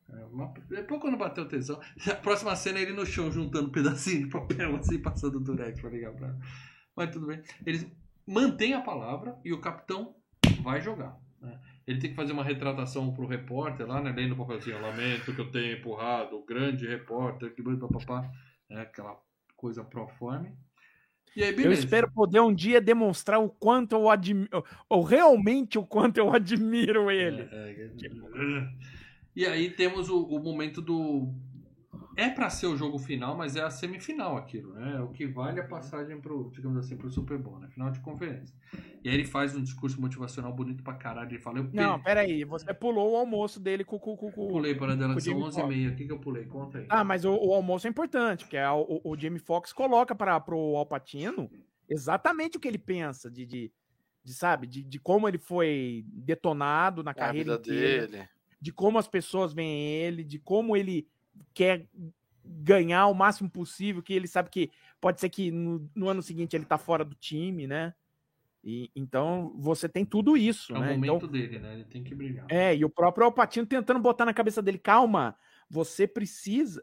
É, 0.08 0.74
depois 0.74 1.00
quando 1.00 1.16
bateu 1.16 1.48
tesão. 1.48 1.80
A 2.10 2.14
próxima 2.14 2.54
cena 2.56 2.78
é 2.78 2.82
ele 2.82 2.92
no 2.92 3.04
chão 3.04 3.30
juntando 3.30 3.68
um 3.68 3.72
pedacinho 3.72 4.24
de 4.24 4.30
papel 4.30 4.76
assim, 4.76 4.98
passando 4.98 5.36
o 5.36 5.40
durex 5.40 5.80
pra 5.80 5.90
ligar 5.90 6.12
pra 6.12 6.28
ela. 6.28 6.38
Mas 6.94 7.10
tudo 7.10 7.26
bem. 7.26 7.42
Eles 7.66 7.86
mantêm 8.26 8.74
a 8.74 8.80
palavra 8.80 9.36
e 9.44 9.52
o 9.52 9.60
capitão 9.60 10.14
vai 10.62 10.80
jogar. 10.80 11.18
né? 11.40 11.58
Ele 11.86 11.98
tem 11.98 12.10
que 12.10 12.16
fazer 12.16 12.32
uma 12.32 12.44
retratação 12.44 13.12
pro 13.12 13.26
repórter 13.26 13.86
lá, 13.86 14.00
né? 14.00 14.12
Lendo 14.12 14.32
o 14.32 14.36
papelzinho, 14.36 14.80
lamento 14.80 15.34
que 15.34 15.40
eu 15.40 15.50
tenha 15.50 15.74
empurrado 15.74 16.36
o 16.36 16.44
grande 16.44 16.86
repórter, 16.86 17.54
que 17.54 17.62
papapá, 17.62 18.30
né? 18.70 18.82
Aquela 18.82 19.20
coisa 19.56 19.84
proforme. 19.84 20.52
E 21.36 21.42
aí, 21.42 21.50
eu 21.50 21.56
beleza. 21.56 21.80
espero 21.80 22.10
poder 22.12 22.40
um 22.40 22.54
dia 22.54 22.80
demonstrar 22.80 23.40
o 23.40 23.48
quanto 23.48 23.94
eu 23.96 24.08
admiro, 24.08 24.64
ou 24.88 25.02
realmente 25.02 25.78
o 25.78 25.84
quanto 25.84 26.18
eu 26.18 26.32
admiro 26.32 27.10
ele. 27.10 27.48
É, 27.50 27.70
é, 27.70 28.68
E 29.34 29.44
aí 29.44 29.70
temos 29.70 30.08
o, 30.08 30.22
o 30.22 30.42
momento 30.42 30.80
do. 30.80 31.34
É 32.16 32.30
pra 32.30 32.48
ser 32.50 32.66
o 32.66 32.76
jogo 32.76 32.98
final, 32.98 33.36
mas 33.36 33.56
é 33.56 33.62
a 33.62 33.70
semifinal 33.70 34.36
aquilo, 34.36 34.74
né? 34.74 34.96
É 34.96 35.00
o 35.00 35.08
que 35.08 35.26
vale 35.26 35.60
a 35.60 35.64
passagem 35.66 36.20
pro, 36.20 36.50
digamos 36.52 36.78
assim, 36.78 36.96
pro 36.96 37.10
Super 37.10 37.38
Bowl, 37.38 37.58
né? 37.58 37.68
Final 37.68 37.90
de 37.90 38.00
conferência. 38.00 38.54
E 39.02 39.08
aí 39.08 39.14
ele 39.14 39.24
faz 39.24 39.54
um 39.56 39.62
discurso 39.62 40.00
motivacional 40.00 40.52
bonito 40.52 40.82
pra 40.82 40.94
caralho. 40.94 41.30
Ele 41.30 41.38
fala, 41.38 41.58
eu 41.58 41.68
Não, 41.72 41.98
pe- 41.98 42.04
peraí, 42.04 42.44
você 42.44 42.72
pulou 42.72 43.12
o 43.12 43.16
almoço 43.16 43.58
dele 43.60 43.84
com 43.84 43.96
o. 43.96 44.00
Com, 44.00 44.16
com, 44.16 44.30
pulei 44.30 44.74
para 44.74 44.94
dela 44.96 45.18
são 45.20 45.32
Jamie 45.32 45.42
11 45.44 45.60
h 45.60 45.66
30 45.68 45.92
O 45.92 45.96
que, 45.96 46.06
que 46.06 46.12
eu 46.12 46.18
pulei? 46.18 46.44
Conta 46.46 46.78
aí. 46.78 46.86
Ah, 46.88 47.02
mas 47.04 47.24
o, 47.24 47.32
o 47.34 47.52
almoço 47.52 47.86
é 47.86 47.90
importante, 47.90 48.44
porque 48.44 48.56
a- 48.58 48.74
o, 48.74 49.00
o 49.04 49.16
Jamie 49.16 49.38
Foxx 49.40 49.72
coloca 49.72 50.14
para 50.14 50.38
pro 50.40 50.56
Alpatino 50.76 51.50
exatamente 51.88 52.56
o 52.56 52.60
que 52.60 52.68
ele 52.68 52.78
pensa 52.78 53.30
de, 53.30 53.44
de, 53.44 53.72
de, 54.22 54.32
sabe, 54.34 54.66
de, 54.66 54.82
de 54.82 54.98
como 54.98 55.28
ele 55.28 55.38
foi 55.38 56.04
detonado 56.08 57.02
na 57.02 57.10
É 57.10 57.12
a 57.12 57.14
carreira 57.14 57.58
vida 57.58 57.70
inteira, 57.72 58.06
dele. 58.08 58.28
de 58.60 58.72
como 58.72 58.98
as 58.98 59.06
pessoas 59.08 59.52
veem 59.52 59.82
ele, 59.86 60.24
de 60.24 60.38
como 60.38 60.76
ele 60.76 61.06
quer 61.54 61.88
ganhar 62.44 63.06
o 63.06 63.14
máximo 63.14 63.50
possível, 63.50 64.02
que 64.02 64.12
ele 64.12 64.28
sabe 64.28 64.50
que 64.50 64.70
pode 65.00 65.20
ser 65.20 65.28
que 65.30 65.50
no, 65.50 65.90
no 65.94 66.08
ano 66.08 66.22
seguinte 66.22 66.54
ele 66.56 66.64
tá 66.64 66.76
fora 66.78 67.04
do 67.04 67.14
time, 67.14 67.66
né? 67.66 67.94
E, 68.62 68.90
então 68.96 69.52
você 69.58 69.88
tem 69.88 70.04
tudo 70.04 70.36
isso, 70.36 70.74
é 70.74 70.78
o 70.78 70.80
né? 70.80 70.94
momento 70.94 71.26
Então, 71.26 71.28
dele, 71.28 71.58
né? 71.58 71.74
Ele 71.74 71.84
tem 71.84 72.02
que 72.02 72.14
brilhar. 72.14 72.46
é, 72.48 72.74
e 72.74 72.84
o 72.84 72.90
próprio 72.90 73.26
Alpatino 73.26 73.66
tentando 73.66 74.00
botar 74.00 74.24
na 74.24 74.34
cabeça 74.34 74.62
dele, 74.62 74.78
calma, 74.78 75.36
você 75.68 76.06
precisa. 76.06 76.82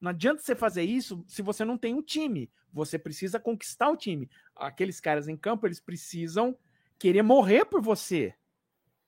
Não 0.00 0.10
adianta 0.10 0.42
você 0.42 0.54
fazer 0.54 0.82
isso 0.82 1.24
se 1.28 1.42
você 1.42 1.64
não 1.64 1.76
tem 1.78 1.94
um 1.94 2.02
time. 2.02 2.50
Você 2.72 2.98
precisa 2.98 3.40
conquistar 3.40 3.90
o 3.90 3.96
time. 3.96 4.28
Aqueles 4.56 5.00
caras 5.00 5.28
em 5.28 5.36
campo, 5.36 5.66
eles 5.66 5.80
precisam 5.80 6.56
querer 6.98 7.22
morrer 7.22 7.64
por 7.64 7.80
você. 7.80 8.34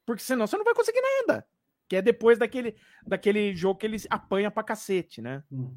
Porque 0.05 0.23
senão 0.23 0.47
você 0.47 0.57
não 0.57 0.65
vai 0.65 0.75
conseguir 0.75 1.01
nada. 1.01 1.47
Que 1.93 1.97
é 1.97 2.01
depois 2.01 2.39
daquele, 2.39 2.75
daquele 3.07 3.55
jogo 3.55 3.79
que 3.79 3.85
ele 3.85 3.99
apanha 4.09 4.51
pra 4.51 4.63
cacete, 4.63 5.21
né? 5.21 5.45
Uhum. 5.51 5.75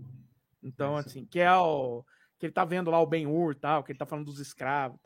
Então, 0.63 0.95
É 0.95 1.01
assim, 1.01 1.25
que 1.25 1.41
é 1.41 1.53
o. 1.53 2.05
Que 2.39 2.45
ele 2.45 2.53
tá 2.53 2.63
vendo 2.63 2.89
lá 2.89 3.01
o 3.01 3.05
Ben-Hur 3.05 3.53
tal, 3.53 3.83
que 3.83 3.91
ele 3.91 3.99
tá 3.99 4.05
falando 4.05 4.27
dos 4.27 4.39
escravos. 4.39 4.97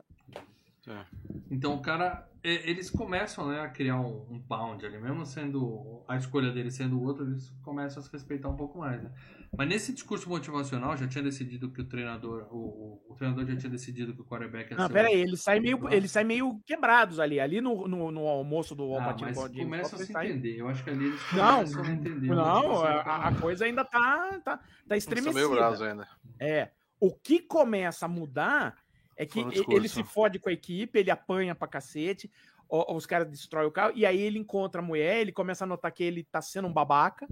Então 1.51 1.73
o 1.75 1.81
cara, 1.81 2.27
é, 2.43 2.69
eles 2.69 2.89
começam 2.89 3.47
né, 3.47 3.59
a 3.61 3.69
criar 3.69 3.99
um, 3.99 4.25
um 4.29 4.41
pound 4.41 4.85
ali, 4.85 4.99
mesmo 4.99 5.25
sendo 5.25 6.03
a 6.07 6.15
escolha 6.17 6.51
dele 6.51 6.69
sendo 6.71 6.97
o 6.99 7.03
outro, 7.03 7.25
eles 7.25 7.49
começam 7.63 8.01
a 8.01 8.05
se 8.05 8.11
respeitar 8.11 8.49
um 8.49 8.55
pouco 8.55 8.79
mais. 8.79 9.01
Né? 9.03 9.11
Mas 9.57 9.67
nesse 9.67 9.93
discurso 9.93 10.29
motivacional 10.29 10.95
já 10.95 11.07
tinha 11.07 11.23
decidido 11.23 11.71
que 11.71 11.81
o 11.81 11.85
treinador, 11.85 12.47
o, 12.51 12.57
o, 12.57 13.13
o 13.13 13.15
treinador 13.15 13.45
já 13.47 13.55
tinha 13.55 13.69
decidido 13.71 14.13
que 14.13 14.21
o 14.21 14.25
quarterback 14.25 14.71
ia 14.71 14.77
Não, 14.77 14.85
ser 14.85 14.91
o- 14.91 14.93
pera 14.93 15.07
aí, 15.07 15.15
eles 15.21 15.41
saem 15.41 15.61
meio, 15.61 15.89
eles 15.89 16.11
saem 16.11 16.27
meio 16.27 16.59
quebrados 16.65 17.19
ali. 17.19 17.39
Ali 17.39 17.59
no, 17.59 17.87
no, 17.87 18.11
no 18.11 18.27
almoço 18.27 18.75
do 18.75 18.93
Ah, 18.95 18.97
Alpatino 19.05 19.27
mas 19.29 19.37
com 19.37 19.43
o 19.43 19.47
Jamie 19.47 19.63
começa 19.63 19.95
a 19.95 19.99
se 19.99 20.11
eles 20.13 20.29
entender. 20.29 20.55
Eu 20.57 20.67
acho 20.69 20.83
que 20.83 20.89
ali 20.91 21.05
eles 21.05 21.21
Não, 21.33 21.55
começam 21.55 21.83
a 21.83 21.91
entender. 21.91 22.31
a 22.31 22.35
Não, 22.35 22.53
motivação 22.53 22.85
a, 22.85 23.03
do 23.03 23.09
a- 23.09 23.27
a 23.27 23.35
coisa 23.41 23.65
ainda 23.65 23.83
tá, 23.83 24.39
tá, 24.43 24.57
tá 24.57 24.63
Eles 24.91 25.03
são 25.03 25.13
estremecida. 25.13 25.33
meio 25.33 25.83
ainda. 25.83 26.07
É. 26.39 26.69
O 27.01 27.11
que 27.15 27.39
começa 27.39 28.05
a 28.05 28.09
mudar 28.09 28.75
é 29.19 29.25
que 29.25 29.39
ele 29.69 29.89
se 29.89 30.03
fode 30.03 30.39
com 30.39 30.49
a 30.49 30.53
equipe, 30.53 30.97
ele 30.97 31.11
apanha 31.11 31.53
pra 31.53 31.67
cacete, 31.67 32.31
os 32.69 33.05
caras 33.05 33.27
destroem 33.27 33.67
o 33.67 33.71
carro, 33.71 33.91
e 33.95 34.05
aí 34.05 34.19
ele 34.19 34.39
encontra 34.39 34.79
a 34.81 34.83
mulher, 34.83 35.19
ele 35.19 35.31
começa 35.31 35.65
a 35.65 35.67
notar 35.67 35.91
que 35.91 36.03
ele 36.03 36.23
tá 36.23 36.41
sendo 36.41 36.67
um 36.67 36.73
babaca, 36.73 37.27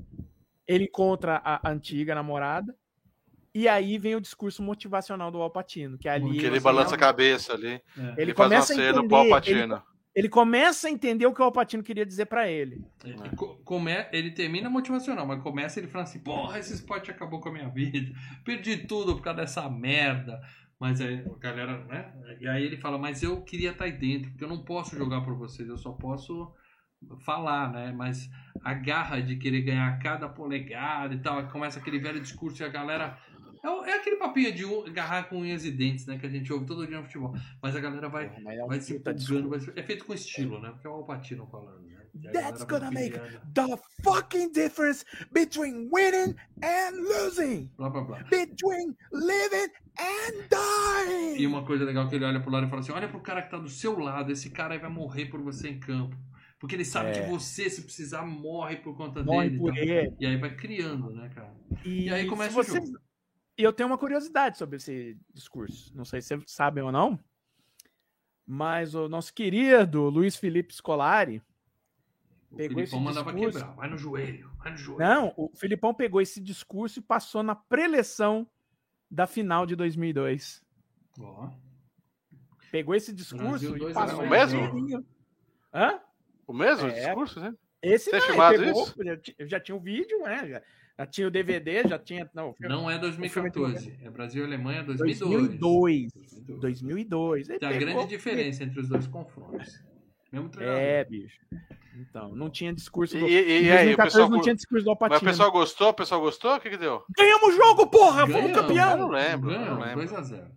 ele 0.68 0.84
encontra 0.86 1.42
a, 1.44 1.70
antiga 1.70 2.14
namorada, 2.14 2.76
e 3.56 3.68
aí 3.68 3.98
vem 3.98 4.16
o 4.16 4.22
discurso 4.22 4.62
motivacional 4.62 5.32
do 5.32 5.42
Alpatino, 5.42 5.98
que 5.98 6.10
ali 6.10 6.26
Porque 6.26 6.40
Que 6.40 6.46
ele 6.46 6.60
balança 6.60 6.96
a 6.96 6.98
cabeça 6.98 7.54
ali. 7.54 7.68
É. 7.68 7.82
ele, 7.98 8.14
Ele, 8.18 8.34
faz 8.34 8.52
uma 8.52 8.56
começa 8.58 8.74
a 8.74 8.76
cena 8.76 8.90
entender, 8.90 9.08
pro 9.08 9.18
ele, 9.18 9.24
Alpatino. 9.34 9.84
ele 10.14 10.30
começa 10.30 10.88
a 10.88 10.92
entender 10.92 11.26
o 11.26 11.34
que 11.34 11.42
o 11.42 11.46
Alpatino 11.46 11.82
queria 11.82 12.06
dizer 12.06 12.26
pra 12.26 12.50
ele. 12.50 12.84
Ele, 13.04 13.30
co- 13.36 13.56
come, 13.64 13.94
ele 14.12 14.32
termina 14.32 14.70
motivacional, 14.70 15.26
mas 15.26 15.42
começa 15.42 15.80
ele 15.80 15.88
falando 15.88 16.08
assim: 16.08 16.20
Porra, 16.20 16.60
esse 16.60 16.74
esporte 16.74 17.10
acabou 17.10 17.40
com 17.40 17.50
a 17.50 17.54
minha 17.54 17.70
vida, 17.70 18.12
perdi 18.44 18.78
tudo 18.86 19.16
por 19.16 19.24
causa 19.24 19.40
dessa 19.42 19.68
merda. 19.70 20.40
Mas 20.80 21.02
aí 21.02 21.26
a 21.26 21.40
galera, 21.40 21.84
né? 21.86 22.14
E 22.40 22.48
aí 22.48 22.64
ele 22.64 22.78
fala: 22.78 22.98
Mas 22.98 23.24
eu 23.24 23.42
queria 23.42 23.72
estar 23.72 23.86
aí 23.86 23.92
dentro, 23.94 24.30
porque 24.32 24.44
eu 24.44 24.50
não 24.50 24.64
posso 24.64 24.96
jogar 24.98 25.22
por 25.22 25.36
vocês, 25.36 25.68
eu 25.68 25.78
só 25.78 25.92
posso 25.92 26.54
falar, 27.26 27.72
né? 27.72 27.92
Mas 27.92 28.30
a 28.64 28.74
garra 28.74 29.20
de 29.20 29.36
querer 29.38 29.62
ganhar 29.62 29.98
cada 30.00 30.28
polegada 30.30 31.14
e 31.14 31.20
tal, 31.20 31.48
começa 31.50 31.80
aquele 31.80 32.00
velho 32.00 32.20
discurso 32.20 32.62
e 32.62 32.66
a 32.66 32.70
galera. 32.70 33.18
É, 33.64 33.90
é 33.90 33.96
aquele 33.98 34.18
papinho 34.18 34.54
de 34.54 34.64
agarrar 34.90 35.24
com 35.24 35.40
unhas 35.40 35.66
e 35.66 35.72
dentes, 35.72 36.06
né? 36.06 36.18
Que 36.20 36.28
a 36.28 36.30
gente 36.30 36.52
ouve 36.54 36.66
todo 36.66 36.86
dia 36.86 36.98
no 36.98 37.04
futebol. 37.04 37.34
Mas 37.62 37.76
a 37.76 37.80
galera 37.80 38.08
vai, 38.08 38.26
é 38.26 38.40
vai 38.68 38.80
se 38.80 38.94
empolgando. 38.96 39.50
vai 39.50 39.60
se- 39.60 39.74
É 39.76 39.84
feito 39.84 40.06
com 40.06 40.14
estilo, 40.14 40.60
né? 40.62 40.70
Porque 40.72 40.86
é 40.88 40.90
o 40.90 40.94
Alpatino 40.94 41.48
falando, 41.48 41.82
né? 41.88 41.97
A 42.28 42.32
That's 42.32 42.64
gonna 42.64 42.92
make 42.92 43.18
pilhando. 43.18 43.42
the 43.54 43.78
fucking 44.04 44.52
difference 44.52 45.06
between 45.32 45.90
winning 45.92 46.36
and 46.64 46.96
losing. 46.98 47.72
Blá 47.78 47.90
blá 47.90 48.02
blá. 48.02 48.24
Between 48.30 48.96
living 49.12 49.72
and 50.00 50.48
dying. 50.50 51.38
E 51.42 51.48
uma 51.48 51.66
coisa 51.66 51.86
legal 51.86 52.08
que 52.10 52.16
ele 52.16 52.26
olha 52.26 52.40
pro 52.40 52.52
lado 52.52 52.68
e 52.68 52.70
fala 52.70 52.82
assim: 52.82 52.92
olha 52.92 53.08
pro 53.10 53.20
cara 53.22 53.42
que 53.42 53.52
tá 53.52 53.58
do 53.58 53.70
seu 53.70 53.98
lado, 54.00 54.32
esse 54.32 54.50
cara 54.50 54.74
aí 54.74 54.80
vai 54.80 54.90
morrer 54.90 55.26
por 55.28 55.42
você 55.42 55.70
em 55.70 55.80
campo. 55.80 56.16
Porque 56.60 56.76
ele 56.76 56.86
sabe 56.86 57.10
É. 57.10 57.22
que 57.24 57.30
você, 57.30 57.70
se 57.70 57.84
precisar, 57.84 58.26
morre 58.26 58.78
por 58.78 58.98
conta 58.98 59.24
Morre 59.24 59.50
dele. 59.50 59.56
e 59.56 59.60
por 59.60 59.74
tal. 59.74 59.84
ele. 59.84 60.16
E 60.20 60.26
aí 60.26 60.38
vai 60.38 60.56
criando, 60.56 61.12
né, 61.12 61.30
cara? 61.30 61.54
E, 61.86 62.06
E 62.06 62.10
aí 62.10 62.26
começa 62.26 62.52
se 62.52 62.60
o 62.60 62.64
você... 62.64 62.78
jogo. 62.86 63.00
E 63.60 63.64
eu 63.64 63.72
tenho 63.74 63.88
uma 63.90 63.98
curiosidade 63.98 64.58
sobre 64.58 64.78
esse 64.78 65.16
discurso. 65.34 65.92
Não 65.96 66.04
sei 66.06 66.20
se 66.22 66.28
vocês 66.30 66.44
sabem 66.48 66.84
ou 66.84 66.92
não. 66.92 67.20
Mas 68.46 68.96
o 68.96 69.08
nosso 69.10 69.34
querido 69.34 70.10
Luiz 70.10 70.36
Felipe 70.36 70.74
Scolari. 70.74 71.42
O 72.52 72.56
Pegou 72.56 72.76
Filipão 72.78 72.84
esse 72.84 72.96
mandava 73.06 73.34
discurso. 73.34 73.58
quebrar. 73.60 73.76
Vai 73.76 73.90
no 73.90 73.98
joelho, 73.98 74.52
vai 74.58 74.72
no 74.72 74.78
joelho. 74.78 75.00
Não, 75.10 75.34
o 75.36 75.52
Filipão 75.56 75.94
pegou 75.94 76.22
esse 76.22 76.40
discurso 76.40 77.00
e 77.00 77.02
passou 77.02 77.44
na 77.44 77.54
preleção 77.56 78.48
da 79.12 79.28
final 79.28 79.66
de 79.66 79.76
2002. 79.76 80.64
Ó. 81.20 81.50
Pegou 82.72 82.96
esse 82.96 83.14
discurso 83.14 83.48
Brasil 83.72 83.90
e 83.90 83.94
passou 83.94 84.22
a 84.22 84.46
zero. 84.46 84.66
inteirinho. 84.66 85.06
Hã? 85.74 86.00
O 86.46 86.54
mesmo 86.54 86.88
É. 86.88 87.06
discurso, 87.06 87.40
né? 87.40 87.54
Esse 87.82 88.10
Tem 88.12 88.20
não, 88.20 88.26
ele 88.26 88.34
filmado 88.34 88.58
pegou, 88.60 88.84
isso? 88.84 89.04
eu 89.04 89.18
ti- 89.22 89.36
eu 89.38 89.48
já 89.48 89.60
tinha 89.60 89.76
o 89.76 89.80
vídeo, 89.80 90.20
né? 90.24 90.48
Já, 90.50 90.62
já 91.00 91.06
tinha 91.06 91.28
o 91.28 91.32
DVD, 91.32 91.88
já 91.88 92.00
tinha. 92.00 92.30
Não, 92.34 92.50
o 92.50 92.54
filme- 92.54 92.74
Não 92.74 92.90
é 92.90 92.98
2014. 92.98 93.98
É 94.02 94.10
Brasil 94.10 94.44
e 94.44 94.46
Alemanha 94.48 94.84
2002. 94.84 95.30
2002. 95.60 96.12
2002. 96.14 96.60
2002. 96.62 97.50
Ele 97.50 97.60
Tem 97.60 97.70
a 97.70 97.78
grande 97.78 98.08
diferença 98.08 98.64
entre 98.64 98.80
os 98.80 98.90
dois 98.90 99.06
confrontos. 99.08 99.82
Mesmo 100.38 100.50
treinador. 100.50 100.82
É, 100.82 101.04
bicho. 101.06 101.40
Então, 102.00 102.36
não 102.36 102.50
tinha 102.50 102.72
discurso 102.74 103.18
E, 103.18 103.20
do. 103.20 103.28
e- 103.28 103.32
em 103.32 103.64
e 103.66 103.72
aí, 103.72 103.94
o 103.94 103.98
2014 103.98 104.14
pessoal, 104.16 104.30
não 104.30 104.42
tinha 104.42 104.56
discurso 104.56 104.86
do 104.86 104.90
mas 104.92 105.00
o 105.00 105.04
Alpatino. 105.06 105.32
pessoal 105.32 105.52
gostou? 105.52 105.90
O 105.90 105.94
pessoal 105.94 106.22
gostou? 106.22 106.56
O 106.56 106.60
que 106.60 106.70
que 106.70 106.78
deu? 106.78 107.04
Ganhamos 107.18 107.50
o 107.50 107.52
jogo, 107.58 107.88
porra! 107.88 108.22
Fomos 108.28 108.34
Ganhamos, 108.36 108.58
Eu 108.58 108.64
campeão! 108.64 108.98
não 108.98 109.08
lembro, 109.10 109.52
eu 109.52 109.60
não 109.60 109.80
Ganhamos, 109.80 109.86
lembro. 109.88 110.04
2x0. 110.06 110.52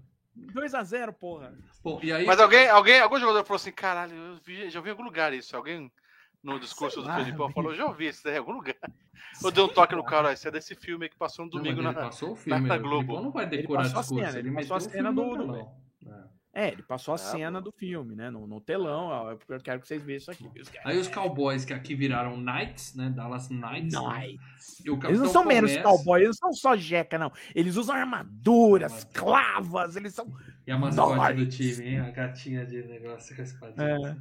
2x0, 0.52 1.12
porra. 1.12 1.55
Bom, 1.82 1.98
e 2.02 2.12
aí. 2.12 2.27
Mas 2.27 2.39
alguém, 2.40 2.69
alguém, 2.69 3.01
algum 3.01 3.19
jogador 3.19 3.44
falou 3.44 3.57
assim, 3.57 3.73
caralho, 3.73 4.15
eu 4.15 4.36
vi- 4.44 4.69
já 4.70 4.78
ouvi 4.78 4.90
em 4.90 4.93
algum 4.93 5.02
lugar 5.05 5.32
isso. 5.32 5.57
Alguém 5.57 5.90
no 6.43 6.59
discurso 6.61 6.97
Sei 6.97 7.02
do 7.02 7.09
lá, 7.09 7.16
Felipão 7.16 7.47
bicho. 7.47 7.55
falou, 7.55 7.74
já 7.74 7.86
ouvi 7.86 8.09
isso 8.09 8.23
daí 8.24 8.35
em 8.35 8.39
algum 8.39 8.52
lugar. 8.52 8.77
Eu 9.43 9.51
dei 9.51 9.62
um 9.65 9.69
toque 9.69 9.94
no 9.94 10.05
cara, 10.05 10.32
isso 10.32 10.47
é 10.48 10.51
desse 10.51 10.74
filme 10.74 11.09
que 11.09 11.16
passou 11.16 11.44
no 11.47 11.51
Não, 11.51 11.59
domingo 11.59 11.81
ele 11.81 11.86
na. 11.89 11.94
passou 11.94 12.32
o 12.32 12.36
filme. 12.36 12.61
na 12.61 12.69
né? 12.69 12.77
O 12.77 12.82
Globo. 12.82 13.01
Filipão 13.02 13.23
não 13.24 13.31
vai 13.31 13.44
Ele 13.47 13.57
decorar 13.59 13.82
passou 13.82 13.98
a 13.98 14.01
discurso. 14.02 14.24
cena, 14.27 14.39
ele 14.39 14.48
ele 14.48 14.57
passou 14.57 14.77
a 14.77 14.81
cena 14.81 15.12
filme 15.12 15.36
do- 15.36 15.47
do-. 15.47 15.57
É. 16.11 16.40
É, 16.53 16.69
ele 16.73 16.83
passou 16.83 17.13
a 17.13 17.15
Ah, 17.15 17.19
cena 17.19 17.61
do 17.61 17.71
filme, 17.71 18.17
né? 18.17 18.29
No, 18.29 18.45
no 18.47 18.61
telão, 18.61 19.05
ó, 19.07 19.31
eu 19.49 19.61
quero 19.61 19.81
que 19.81 19.87
vocês 19.87 20.03
vejam 20.03 20.19
isso 20.19 20.31
aqui. 20.33 20.51
Aí 20.85 20.99
os 20.99 21.07
Cowboys, 21.07 21.65
que 21.65 21.73
aqui 21.73 21.95
viraram 21.95 22.37
Knights, 22.37 22.95
né? 22.97 23.09
Dallas 23.09 23.49
Knights. 23.49 23.93
né? 23.95 24.35
E 24.85 24.91
o 24.91 24.99
Eles 25.07 25.21
não 25.21 25.29
são 25.29 25.45
menos 25.45 25.71
começa- 25.71 25.89
cowboys, 25.89 26.25
eles 26.25 26.37
não 26.43 26.53
são 26.53 26.73
só 26.73 26.77
jeca, 26.77 27.17
não. 27.19 27.31
Eles 27.55 27.77
usam 27.77 27.95
armaduras, 27.95 28.93
Armadura. 28.93 29.13
clavas, 29.15 29.95
eles 29.97 30.13
são. 30.13 30.27
E 30.67 30.73
a 30.73 30.77
mascote 30.79 31.35
do 31.35 31.47
time, 31.47 31.87
hein? 31.89 32.01
A 32.01 32.11
gatinha 32.11 32.67
de 32.67 32.83
negócio 32.83 33.35
com 33.37 33.43
a 33.43 33.45
espadinha. 33.45 33.87
É. 34.09 34.17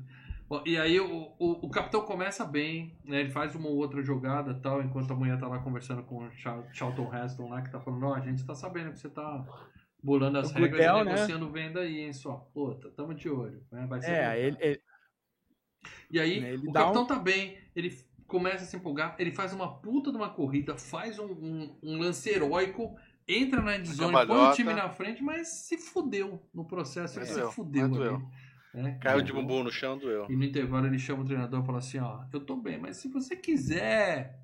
Bom, 0.47 0.63
e 0.65 0.77
aí 0.77 0.99
o, 0.99 1.31
o, 1.39 1.65
o 1.65 1.69
capitão 1.69 2.01
começa 2.01 2.43
bem, 2.45 2.95
né? 3.05 3.21
Ele 3.21 3.29
faz 3.29 3.55
uma 3.55 3.67
ou 3.69 3.75
outra 3.77 4.01
jogada 4.03 4.53
tal, 4.53 4.81
enquanto 4.83 5.11
a 5.11 5.15
mulher 5.15 5.39
tá 5.39 5.47
lá 5.47 5.59
conversando 5.59 6.03
com 6.03 6.25
o 6.25 6.31
Char- 6.31 6.63
Charlton 6.73 7.11
Heston 7.13 7.49
lá, 7.49 7.61
que 7.61 7.71
tá 7.71 7.79
falando, 7.79 8.03
ó, 8.05 8.13
a 8.15 8.19
gente 8.19 8.43
tá 8.45 8.53
sabendo 8.55 8.91
que 8.91 8.99
você 8.99 9.09
tá 9.09 9.45
bolando 10.01 10.37
as 10.39 10.49
O 10.51 10.53
regras 10.53 10.71
Goodell, 10.71 10.95
e 11.01 11.03
né? 11.05 11.11
negociando 11.13 11.49
venda 11.51 11.79
aí, 11.81 11.99
hein, 11.99 12.13
sua 12.13 12.35
puta. 12.37 12.89
Tamo 12.91 13.13
de 13.13 13.29
olho. 13.29 13.63
Né? 13.71 13.85
Vai 13.87 14.01
ser 14.01 14.11
É, 14.11 14.25
bom. 14.29 14.35
ele, 14.35 14.57
ele- 14.59 14.81
E 16.11 16.19
aí, 16.19 16.39
Né, 16.41 16.53
ele 16.53 16.67
o 16.67 16.71
capitão 16.73 17.03
um- 17.03 17.07
tá 17.07 17.17
bem, 17.19 17.57
ele 17.75 17.97
começa 18.27 18.63
a 18.63 18.67
se 18.67 18.75
empolgar, 18.75 19.15
ele 19.19 19.31
faz 19.31 19.53
uma 19.53 19.79
puta 19.79 20.11
de 20.11 20.17
uma 20.17 20.29
corrida, 20.29 20.77
faz 20.77 21.17
um, 21.19 21.31
um- 21.31 21.77
um 21.81 21.97
lance 21.97 22.29
heróico, 22.29 22.95
entra 23.27 23.61
na 23.61 23.75
endzone, 23.77 24.11
põe 24.27 24.47
o 24.47 24.51
time 24.53 24.73
na 24.73 24.89
frente, 24.89 25.23
mas 25.23 25.47
se 25.47 25.77
fudeu 25.77 26.43
no 26.53 26.65
processo, 26.65 27.15
ele 27.17 27.25
Mas 27.25 27.29
se 27.33 27.39
doeu, 27.39 27.51
fudeu 27.51 27.87
né? 28.73 28.97
Caiu 29.01 29.21
de 29.21 29.33
bumbum 29.33 29.63
no 29.63 29.71
chão, 29.71 29.97
doeu. 29.97 30.27
E 30.29 30.35
no 30.35 30.43
intervalo 30.43 30.85
ele 30.87 30.99
chama 30.99 31.23
o 31.23 31.25
treinador 31.25 31.63
e 31.63 31.65
fala 31.65 31.79
assim, 31.79 31.99
ó, 31.99 32.23
eu 32.31 32.39
tô 32.39 32.55
bem, 32.55 32.77
mas 32.77 32.97
se 32.97 33.07
você 33.07 33.35
quiser, 33.35 34.39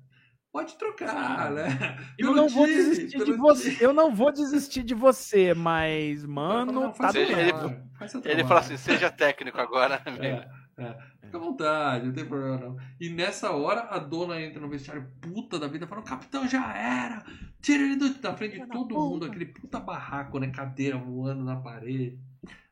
pode 0.56 0.76
trocar, 0.78 1.50
né? 1.52 1.96
eu 2.18 2.28
Pelo 2.28 2.36
não 2.36 2.48
vou 2.48 2.66
time, 2.66 2.76
desistir 2.76 3.24
de 3.24 3.32
você. 3.32 3.76
Eu 3.80 3.92
não 3.92 4.14
vou 4.14 4.32
desistir 4.32 4.82
de 4.82 4.94
você, 4.94 5.54
mas, 5.54 6.22
Não, 6.24 6.30
mano, 6.34 6.82
tá 6.88 6.92
faz 6.94 7.12
seu 7.12 7.26
Seja- 7.26 7.40
Ele 7.40 7.52
trabalho. 7.52 8.46
fala 8.48 8.60
assim, 8.60 8.76
seja 8.76 9.10
técnico 9.10 9.60
agora, 9.60 10.00
amigo. 10.06 10.24
É, 10.24 10.48
é. 10.78 10.98
Fica 11.22 11.36
à 11.38 11.40
vontade, 11.40 12.06
não 12.06 12.12
tem 12.12 12.24
problema 12.24 12.56
não. 12.58 12.76
E 13.00 13.08
nessa 13.10 13.50
hora 13.50 13.80
a 13.90 13.98
dona 13.98 14.40
entra 14.40 14.60
no 14.60 14.68
vestiário 14.68 15.10
puta 15.20 15.58
da 15.58 15.66
vida 15.66 15.84
e 15.84 15.88
fala: 15.88 16.00
o 16.00 16.04
capitão 16.04 16.46
já 16.46 16.72
era! 16.76 17.24
Tira 17.60 17.82
ele 17.82 17.96
do, 17.96 18.14
da 18.14 18.34
frente 18.36 18.60
de 18.60 18.66
todo 18.68 18.88
puta." 18.88 19.00
mundo, 19.00 19.24
aquele 19.26 19.46
puta 19.46 19.80
barraco, 19.80 20.38
né? 20.38 20.48
Cadeira 20.50 20.96
voando 20.96 21.42
na 21.44 21.56
parede. 21.56 22.18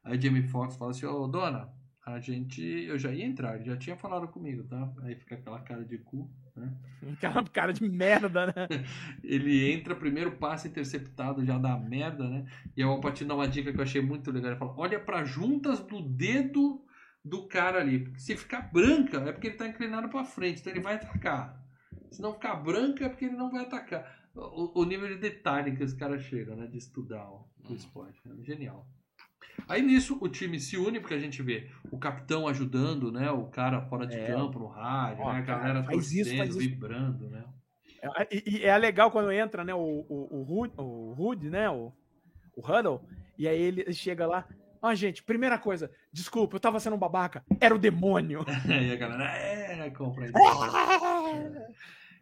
Aí 0.04 0.20
Jamie 0.20 0.46
Foxx 0.48 0.76
fala 0.76 0.90
assim: 0.92 1.06
ô 1.06 1.26
dona, 1.26 1.68
a 2.06 2.20
gente. 2.20 2.62
Eu 2.62 2.96
já 2.98 3.10
ia 3.10 3.24
entrar, 3.24 3.56
ele 3.56 3.64
já 3.64 3.76
tinha 3.76 3.96
falado 3.96 4.28
comigo, 4.28 4.62
tá? 4.64 4.88
Aí 5.02 5.16
fica 5.16 5.34
aquela 5.34 5.58
cara 5.60 5.84
de 5.84 5.98
cu, 5.98 6.30
né? 6.56 6.72
Aquela 7.12 7.44
cara 7.44 7.72
de 7.72 7.88
merda, 7.88 8.46
né? 8.46 8.54
Ele 9.22 9.72
entra, 9.72 9.94
primeiro 9.94 10.32
passe 10.36 10.68
interceptado, 10.68 11.44
já 11.44 11.58
dá 11.58 11.76
merda, 11.76 12.28
né? 12.28 12.46
E 12.76 12.84
o 12.84 12.88
Alpatino 12.88 13.28
dá 13.28 13.34
uma 13.34 13.48
dica 13.48 13.72
que 13.72 13.78
eu 13.78 13.82
achei 13.82 14.00
muito 14.00 14.30
legal. 14.30 14.50
Ele 14.50 14.58
fala: 14.58 14.74
olha 14.76 15.00
para 15.00 15.24
juntas 15.24 15.80
do 15.80 16.00
dedo 16.00 16.84
do 17.24 17.46
cara 17.46 17.80
ali. 17.80 18.12
Se 18.16 18.36
ficar 18.36 18.72
branca, 18.72 19.18
é 19.18 19.32
porque 19.32 19.48
ele 19.48 19.56
tá 19.56 19.66
inclinado 19.66 20.08
para 20.08 20.24
frente, 20.24 20.60
então 20.60 20.72
ele 20.72 20.82
vai 20.82 20.94
atacar. 20.94 21.62
Se 22.10 22.20
não 22.20 22.34
ficar 22.34 22.56
branca, 22.56 23.04
é 23.04 23.08
porque 23.08 23.24
ele 23.24 23.36
não 23.36 23.50
vai 23.50 23.62
atacar. 23.62 24.22
O, 24.34 24.80
o 24.80 24.84
nível 24.84 25.08
de 25.08 25.16
detalhe 25.16 25.76
que 25.76 25.84
os 25.84 25.92
caras 25.92 26.22
chegam, 26.22 26.56
né? 26.56 26.66
De 26.66 26.78
estudar 26.78 27.28
o, 27.28 27.48
o 27.68 27.74
esporte. 27.74 28.20
É 28.26 28.44
genial. 28.44 28.86
Aí 29.68 29.82
nisso 29.82 30.18
o 30.20 30.28
time 30.28 30.58
se 30.60 30.76
une, 30.76 31.00
porque 31.00 31.14
a 31.14 31.18
gente 31.18 31.42
vê 31.42 31.70
o 31.90 31.98
capitão 31.98 32.46
ajudando, 32.48 33.10
né? 33.10 33.30
O 33.30 33.46
cara 33.46 33.80
fora 33.82 34.06
de 34.06 34.16
É. 34.16 34.26
campo, 34.26 34.58
no 34.58 34.66
rádio, 34.66 35.24
Ó, 35.24 35.32
né? 35.32 35.38
A 35.38 35.42
cara, 35.42 35.58
galera 35.60 35.84
faz 35.84 36.10
isso, 36.12 36.16
torcendo, 36.30 36.36
faz 36.38 36.50
isso. 36.50 36.58
vibrando, 36.58 37.30
né? 37.30 37.44
É, 38.02 38.28
E, 38.30 38.58
e 38.58 38.62
é 38.64 38.76
legal 38.76 39.10
quando 39.10 39.32
entra, 39.32 39.64
né, 39.64 39.74
o, 39.74 39.78
o, 39.78 40.28
o, 40.30 40.60
Hood, 40.60 40.74
o 40.76 41.14
Hood, 41.18 41.48
né, 41.48 41.70
o, 41.70 41.92
o 42.56 42.60
Huddle, 42.60 43.00
e 43.38 43.48
aí 43.48 43.60
ele 43.60 43.92
chega 43.92 44.26
lá. 44.26 44.46
Ah, 44.82 44.94
gente, 44.94 45.22
primeira 45.22 45.58
coisa, 45.58 45.90
desculpa, 46.12 46.56
eu 46.56 46.60
tava 46.60 46.78
sendo 46.78 46.96
um 46.96 46.98
babaca, 46.98 47.42
era 47.58 47.74
o 47.74 47.78
demônio. 47.78 48.44
e 48.68 48.92
a 48.92 48.96
galera, 48.96 49.24
é, 49.34 49.88
compra 49.90 50.26
isso. 50.26 50.34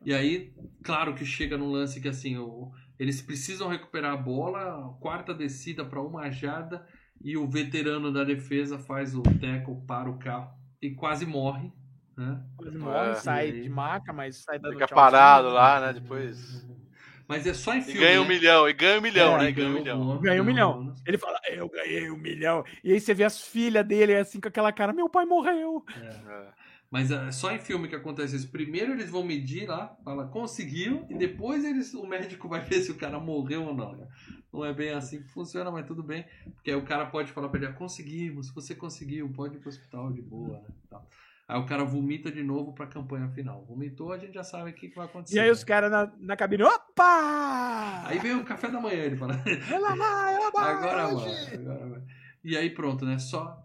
E 0.05 0.13
aí, 0.13 0.53
claro 0.83 1.15
que 1.15 1.25
chega 1.25 1.57
num 1.57 1.71
lance 1.71 2.01
que 2.01 2.09
assim, 2.09 2.37
o- 2.37 2.73
eles 2.99 3.23
precisam 3.23 3.69
recuperar 3.69 4.13
a 4.15 4.17
bola, 4.17 4.97
quarta 5.01 5.33
descida 5.33 5.85
para 5.85 6.03
uma 6.03 6.29
jada 6.29 6.85
e 7.25 7.37
o 7.37 7.49
veterano 7.49 8.13
da 8.13 8.25
defesa 8.25 8.79
faz 8.79 9.15
o 9.15 9.23
tackle 9.23 9.81
para 9.87 10.11
o 10.11 10.19
carro 10.19 10.51
e 10.81 10.91
quase 10.95 11.25
morre, 11.27 11.73
né? 12.17 12.43
Quase 12.57 12.77
morre, 12.79 13.15
sai 13.17 13.51
e 13.51 13.53
aí? 13.53 13.63
de 13.63 13.69
maca, 13.69 14.13
mas 14.13 14.43
sai 14.43 14.59
dando 14.59 14.73
Fica 14.73 14.89
parado 14.89 15.49
lá, 15.51 15.81
né? 15.81 15.93
Depois. 15.95 16.67
Mas 17.29 17.47
é 17.47 17.55
só 17.55 17.75
em 17.75 17.83
E 17.87 17.95
filme, 17.95 18.01
ganha 18.01 18.21
um 18.21 18.25
né? 18.25 18.29
milhão, 18.29 18.69
e 18.69 18.73
ganha 18.75 18.99
um 18.99 19.03
milhão, 19.03 19.37
É, 19.37 19.39
né? 19.39 19.49
E 19.49 19.53
E 19.53 19.53
ganha 19.53 19.69
um 19.71 19.73
milhão. 19.73 20.21
Ganha 20.21 20.43
um 20.43 20.45
milhão. 20.45 20.73
bônus. 20.75 21.03
Ele 21.07 21.17
fala, 21.17 21.39
eu 21.49 21.69
ganhei 21.69 22.11
um 22.11 22.17
milhão. 22.19 22.65
E 22.85 22.93
aí 22.93 23.01
você 23.01 23.15
vê 23.15 23.25
as 23.25 23.41
filhas 23.41 23.87
dele 23.87 24.15
assim 24.17 24.41
com 24.41 24.49
aquela 24.49 24.73
cara, 24.73 24.93
meu 24.93 25.09
pai 25.09 25.25
morreu. 25.25 25.83
É. 25.97 26.53
Mas 26.93 27.11
é 27.11 27.33
só 27.33 27.51
em 27.51 27.59
filme 27.59 27.89
que 27.89 27.97
acontece 27.97 28.37
isso. 28.37 28.51
Primeiro 28.51 28.93
eles 28.93 29.09
vão 29.09 29.25
medir 29.25 29.67
lá, 29.67 29.97
fala 30.05 30.27
conseguiu, 30.29 31.07
e 31.09 31.15
depois 31.15 31.65
eles, 31.65 31.95
o 31.95 32.07
médico 32.07 32.47
vai 32.51 32.61
ver 32.61 32.83
se 32.83 32.91
o 32.91 32.97
cara 32.97 33.19
morreu 33.19 33.65
ou 33.65 33.75
não. 33.75 33.97
né? 33.97 34.07
Não 34.53 34.63
é 34.63 34.75
bem 34.75 34.91
assim 34.91 35.23
que 35.23 35.29
funciona, 35.31 35.71
mas 35.71 35.87
tudo 35.87 36.03
bem. 36.03 36.27
Porque 36.55 36.71
aí 36.71 36.77
o 36.77 36.85
cara 36.85 37.07
pode 37.07 37.33
falar 37.33 37.49
pra 37.49 37.59
ele, 37.59 37.67
ah, 37.69 37.73
conseguimos, 37.73 38.51
você 38.51 38.75
conseguiu, 38.75 39.27
pode 39.31 39.57
ir 39.57 39.61
pro 39.61 39.71
hospital 39.71 40.13
de 40.13 40.21
boa, 40.21 40.59
né? 40.59 40.69
Tal. 40.91 41.09
Aí 41.49 41.59
o 41.59 41.65
cara 41.65 41.83
vomita 41.83 42.31
de 42.31 42.43
novo 42.43 42.75
pra 42.75 42.87
campanha 42.87 43.27
final. 43.31 43.65
Vomitou, 43.65 44.13
a 44.13 44.19
gente 44.19 44.35
já 44.35 44.45
sabe 44.45 44.71
o 44.71 44.75
que, 44.75 44.89
que 44.89 44.97
vai 44.97 45.07
acontecer. 45.07 45.37
E 45.37 45.41
aí 45.41 45.51
os 45.51 45.61
né? 45.61 45.65
caras 45.67 45.91
na, 45.91 46.13
na 46.21 46.37
cabine, 46.37 46.63
opa! 46.63 48.03
Aí 48.05 48.19
vem 48.19 48.37
o 48.37 48.45
café 48.45 48.69
da 48.69 48.79
manhã, 48.79 49.03
ele 49.03 49.17
fala. 49.17 49.43
Ela 49.71 49.97
vai, 49.97 50.35
ela 50.35 50.51
vai, 50.51 50.75
Agora 50.75 51.15
vai, 51.15 51.55
agora 51.55 51.89
vai. 51.89 52.03
E 52.45 52.57
aí 52.57 52.69
pronto, 52.69 53.07
né? 53.07 53.19
Só. 53.19 53.63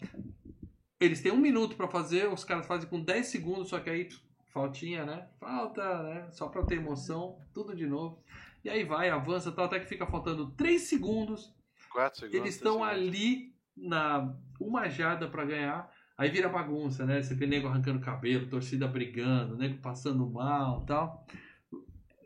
Eles 0.99 1.21
têm 1.21 1.31
um 1.31 1.37
minuto 1.37 1.75
pra 1.75 1.87
fazer, 1.87 2.27
os 2.27 2.43
caras 2.43 2.65
fazem 2.65 2.89
com 2.89 3.01
10 3.01 3.27
segundos, 3.27 3.69
só 3.69 3.79
que 3.79 3.89
aí 3.89 4.09
faltinha, 4.51 5.05
né? 5.05 5.27
Falta, 5.39 6.03
né? 6.03 6.27
Só 6.31 6.47
pra 6.47 6.63
ter 6.63 6.75
emoção, 6.75 7.39
tudo 7.53 7.75
de 7.75 7.85
novo. 7.85 8.23
E 8.63 8.69
aí 8.69 8.83
vai, 8.83 9.09
avança 9.09 9.51
tal, 9.51 9.65
até 9.65 9.79
que 9.79 9.85
fica 9.85 10.07
faltando 10.07 10.51
3 10.51 10.81
segundos. 10.81 11.53
Quatro 11.91 12.19
segundos. 12.19 12.39
Eles 12.39 12.55
estão 12.55 12.83
ali 12.83 13.53
na 13.75 14.35
uma 14.59 14.89
jada 14.89 15.27
pra 15.27 15.45
ganhar. 15.45 15.91
Aí 16.17 16.31
vira 16.31 16.49
bagunça, 16.49 17.05
né? 17.05 17.21
Você 17.21 17.35
vê 17.35 17.45
nego 17.45 17.67
arrancando 17.67 17.99
cabelo, 17.99 18.47
torcida 18.47 18.87
brigando, 18.87 19.55
nego 19.55 19.77
passando 19.77 20.27
mal 20.27 20.83
tal. 20.85 21.25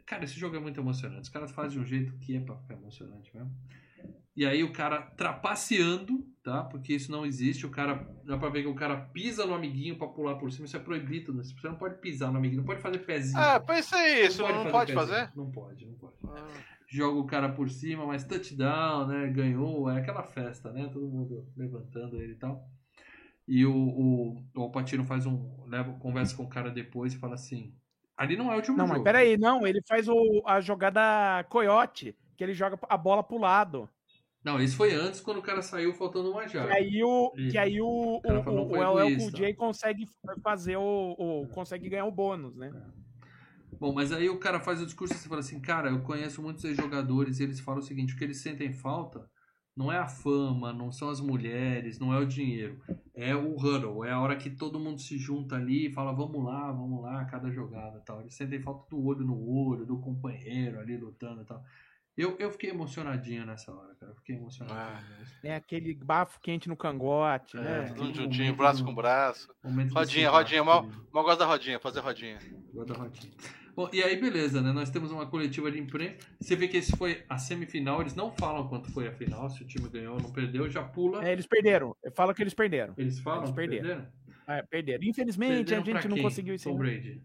Cara, 0.05 0.23
esse 0.23 0.39
jogo 0.39 0.55
é 0.55 0.59
muito 0.59 0.79
emocionante. 0.79 1.23
Os 1.23 1.29
caras 1.29 1.51
fazem 1.51 1.71
de 1.71 1.79
um 1.79 1.85
jeito 1.85 2.13
que 2.19 2.37
é 2.37 2.39
pra 2.39 2.55
ficar 2.55 2.75
emocionante 2.75 3.35
mesmo. 3.35 3.51
E 4.35 4.45
aí 4.45 4.63
o 4.63 4.71
cara 4.71 5.01
trapaceando, 5.17 6.25
tá? 6.43 6.63
Porque 6.63 6.93
isso 6.93 7.11
não 7.11 7.25
existe. 7.25 7.65
O 7.65 7.69
cara, 7.69 8.07
dá 8.23 8.37
pra 8.37 8.49
ver 8.49 8.61
que 8.63 8.69
o 8.69 8.75
cara 8.75 8.95
pisa 8.97 9.45
no 9.45 9.53
amiguinho 9.53 9.97
pra 9.97 10.07
pular 10.07 10.35
por 10.35 10.51
cima. 10.51 10.65
Isso 10.65 10.77
é 10.77 10.79
proibido, 10.79 11.33
né? 11.33 11.43
Você 11.43 11.67
não 11.67 11.75
pode 11.75 11.99
pisar 11.99 12.31
no 12.31 12.37
amiguinho, 12.37 12.61
não 12.61 12.65
pode 12.67 12.81
fazer 12.81 12.99
pezinho. 12.99 13.37
Ah, 13.39 13.59
pensei 13.59 14.25
isso, 14.25 14.41
não, 14.41 14.71
pode 14.71 14.93
pezinho. 14.93 14.99
fazer? 15.07 15.31
Não 15.35 15.51
pode, 15.51 15.85
não 15.85 15.95
pode 15.95 16.15
Ah, 16.23 16.47
joga 16.87 17.19
o 17.19 17.25
cara 17.25 17.49
por 17.49 17.69
cima, 17.69 18.05
mas 18.05 18.23
touchdown, 18.23 19.07
né? 19.07 19.27
Ganhou, 19.27 19.89
é 19.89 19.99
aquela 19.99 20.23
festa, 20.23 20.71
né? 20.71 20.89
Todo 20.91 21.07
mundo 21.07 21.45
levantando 21.57 22.15
ele 22.21 22.33
e 22.33 22.37
tal. 22.37 22.69
E 23.47 23.65
o, 23.65 23.73
o, 23.75 24.43
o 24.55 24.61
Alpatino 24.61 25.03
faz 25.03 25.25
um. 25.25 25.65
Leva, 25.67 25.91
conversa 25.99 26.35
com 26.37 26.43
o 26.43 26.49
cara 26.49 26.69
depois 26.69 27.13
e 27.13 27.17
fala 27.17 27.33
assim. 27.35 27.73
Ali 28.15 28.37
não 28.37 28.49
é 28.49 28.53
o 28.53 28.57
último 28.57 28.77
Não, 28.77 28.85
jogo. 28.85 28.99
mas 28.99 29.03
peraí, 29.03 29.37
não, 29.37 29.65
ele 29.67 29.81
faz 29.87 30.07
o, 30.07 30.41
a 30.45 30.61
jogada 30.61 31.43
coiote, 31.49 32.15
que 32.37 32.43
ele 32.43 32.53
joga 32.53 32.79
a 32.87 32.95
bola 32.95 33.23
pro 33.23 33.37
lado. 33.37 33.89
Não, 34.43 34.59
isso 34.59 34.75
foi 34.75 34.93
antes 34.93 35.21
quando 35.21 35.37
o 35.37 35.41
cara 35.41 35.61
saiu 35.61 35.93
faltando 35.93 36.31
uma 36.31 36.47
jarda. 36.47 36.73
aí 36.73 37.03
o, 37.03 37.31
Isso. 37.35 37.51
que 37.51 37.57
aí 37.57 37.79
o, 37.79 37.85
o, 37.85 38.39
o, 38.39 38.69
foi 38.69 38.79
o 38.79 38.99
LL. 38.99 39.17
Cool 39.17 39.31
J 39.31 39.53
consegue 39.53 40.07
fazer 40.41 40.77
o, 40.77 41.15
o- 41.17 41.47
consegue 41.49 41.87
ganhar 41.87 42.05
o 42.05 42.11
bônus, 42.11 42.55
né? 42.55 42.71
Bom, 43.79 43.93
mas 43.93 44.11
aí 44.11 44.29
o 44.29 44.39
cara 44.39 44.59
faz 44.59 44.81
o 44.81 44.85
discurso 44.85 45.13
e 45.13 45.17
você 45.17 45.29
fala 45.29 45.41
assim, 45.41 45.59
cara, 45.59 45.89
eu 45.89 46.01
conheço 46.01 46.41
muitos 46.41 46.75
jogadores 46.75 47.39
e 47.39 47.43
eles 47.43 47.59
falam 47.59 47.79
o 47.79 47.83
seguinte, 47.83 48.13
o 48.13 48.17
que 48.17 48.23
eles 48.23 48.41
sentem 48.41 48.73
falta 48.73 49.29
não 49.75 49.91
é 49.91 49.97
a 49.97 50.07
fama, 50.07 50.73
não 50.73 50.91
são 50.91 51.09
as 51.09 51.21
mulheres, 51.21 51.97
não 51.97 52.13
é 52.13 52.19
o 52.19 52.25
dinheiro. 52.25 52.81
É 53.15 53.35
o 53.35 53.55
huddle, 53.55 54.03
é 54.03 54.11
a 54.11 54.19
hora 54.19 54.35
que 54.35 54.49
todo 54.49 54.79
mundo 54.79 54.99
se 54.99 55.17
junta 55.17 55.55
ali 55.55 55.87
e 55.87 55.93
fala, 55.93 56.11
vamos 56.11 56.43
lá, 56.43 56.71
vamos 56.71 57.01
lá, 57.01 57.23
cada 57.25 57.49
jogada 57.51 57.97
e 57.97 58.01
tal. 58.05 58.21
Eles 58.21 58.35
sentem 58.35 58.61
falta 58.61 58.87
do 58.89 59.03
olho 59.03 59.25
no 59.25 59.49
olho, 59.49 59.85
do 59.85 59.99
companheiro 59.99 60.79
ali 60.79 60.97
lutando 60.97 61.41
e 61.41 61.45
tal. 61.45 61.63
Eu, 62.21 62.35
eu 62.39 62.51
fiquei 62.51 62.69
emocionadinho 62.69 63.45
nessa 63.45 63.71
hora, 63.73 63.95
cara. 63.99 64.11
Eu 64.11 64.15
fiquei 64.15 64.35
emocionado. 64.35 64.79
Ah. 64.79 65.03
É 65.43 65.55
aquele 65.55 65.93
bafo 65.95 66.39
quente 66.39 66.67
no 66.69 66.77
cangote, 66.77 67.57
É, 67.57 67.61
né? 67.61 67.93
tudo 67.95 68.13
juntinho, 68.13 68.55
braço 68.55 68.83
com 68.83 68.93
braço. 68.93 69.53
Momento 69.63 69.93
Rodinha, 69.93 70.29
rodinha, 70.29 70.63
mal, 70.63 70.83
querido. 70.83 71.07
mal 71.11 71.23
gosto 71.23 71.39
da 71.39 71.45
rodinha, 71.45 71.79
fazer 71.79 71.99
rodinha. 72.01 72.39
Igual 72.69 72.85
da 72.85 72.93
rodinha. 72.95 73.33
Bom, 73.75 73.89
e 73.93 74.03
aí 74.03 74.19
beleza, 74.19 74.61
né? 74.61 74.71
Nós 74.73 74.89
temos 74.89 75.11
uma 75.11 75.25
coletiva 75.25 75.71
de 75.71 75.79
imprensa. 75.79 76.17
Você 76.39 76.55
vê 76.57 76.67
que 76.67 76.75
esse 76.77 76.95
foi 76.97 77.23
a 77.29 77.37
semifinal. 77.37 78.01
Eles 78.01 78.13
não 78.15 78.29
falam 78.31 78.67
quanto 78.67 78.91
foi 78.91 79.07
a 79.07 79.13
final, 79.13 79.49
se 79.49 79.63
o 79.63 79.65
time 79.67 79.87
ganhou 79.89 80.15
ou 80.15 80.21
não 80.21 80.31
perdeu, 80.31 80.69
já 80.69 80.83
pula. 80.83 81.25
É, 81.25 81.31
eles 81.31 81.47
perderam. 81.47 81.95
Fala 82.13 82.33
que 82.33 82.43
eles 82.43 82.53
perderam. 82.53 82.93
Eles 82.97 83.19
falam 83.19 83.39
Eles 83.43 83.49
que 83.51 83.55
perderam. 83.55 84.07
É, 84.47 84.61
perderam. 84.63 85.03
Infelizmente, 85.03 85.55
Perderam 85.69 85.81
a 85.81 85.85
gente 85.85 86.07
não 86.09 86.15
quem? 86.15 86.23
conseguiu 86.23 86.53
isso. 86.53 86.69
Tom. 86.69 86.77
Brady. 86.77 87.23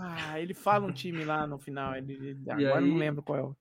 Ah, 0.00 0.40
ele 0.40 0.54
fala 0.54 0.86
um 0.86 0.92
time 0.92 1.24
lá 1.24 1.46
no 1.46 1.58
final. 1.58 1.94
Ele, 1.94 2.38
agora 2.48 2.62
eu 2.62 2.74
aí- 2.76 2.88
não 2.90 2.96
lembro 2.96 3.22
qual 3.22 3.38
é 3.38 3.42
o. 3.42 3.56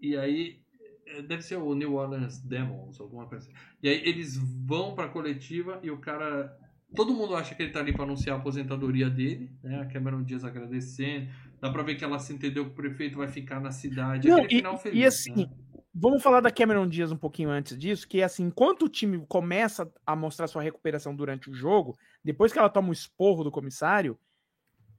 E 0.00 0.16
aí, 0.16 0.60
é, 1.06 1.22
deve 1.22 1.42
ser 1.42 1.56
o 1.56 1.74
New 1.74 1.94
Orleans 1.94 2.38
Demons, 2.38 3.00
alguma 3.00 3.26
coisa 3.26 3.44
assim. 3.44 3.56
E 3.82 3.88
aí 3.88 4.02
eles 4.04 4.36
vão 4.66 4.94
pra 4.94 5.08
coletiva 5.08 5.78
e 5.82 5.90
o 5.90 5.98
cara. 5.98 6.56
Todo 6.94 7.14
mundo 7.14 7.34
acha 7.34 7.54
que 7.54 7.62
ele 7.62 7.72
tá 7.72 7.80
ali 7.80 7.92
pra 7.92 8.04
anunciar 8.04 8.36
a 8.36 8.38
aposentadoria 8.38 9.10
dele, 9.10 9.50
né? 9.62 9.80
A 9.80 9.86
Cameron 9.86 10.22
Diaz 10.22 10.44
agradecendo. 10.44 11.28
Dá 11.60 11.70
pra 11.70 11.82
ver 11.82 11.96
que 11.96 12.04
ela 12.04 12.18
se 12.18 12.32
entendeu 12.32 12.64
que 12.64 12.70
o 12.70 12.74
prefeito 12.74 13.18
vai 13.18 13.28
ficar 13.28 13.60
na 13.60 13.70
cidade. 13.70 14.28
Não, 14.28 14.44
e, 14.44 14.48
final 14.48 14.78
feliz. 14.78 14.98
e 14.98 15.04
assim, 15.04 15.34
né? 15.34 15.50
vamos 15.92 16.22
falar 16.22 16.40
da 16.40 16.50
Cameron 16.50 16.86
Diaz 16.86 17.10
um 17.10 17.16
pouquinho 17.16 17.50
antes 17.50 17.76
disso, 17.76 18.06
que 18.06 18.22
assim, 18.22 18.44
enquanto 18.44 18.84
o 18.84 18.88
time 18.88 19.24
começa 19.26 19.90
a 20.04 20.14
mostrar 20.14 20.46
sua 20.46 20.62
recuperação 20.62 21.14
durante 21.14 21.50
o 21.50 21.54
jogo, 21.54 21.96
depois 22.22 22.52
que 22.52 22.58
ela 22.58 22.68
toma 22.68 22.90
o 22.90 22.92
esporro 22.92 23.42
do 23.42 23.50
comissário, 23.50 24.18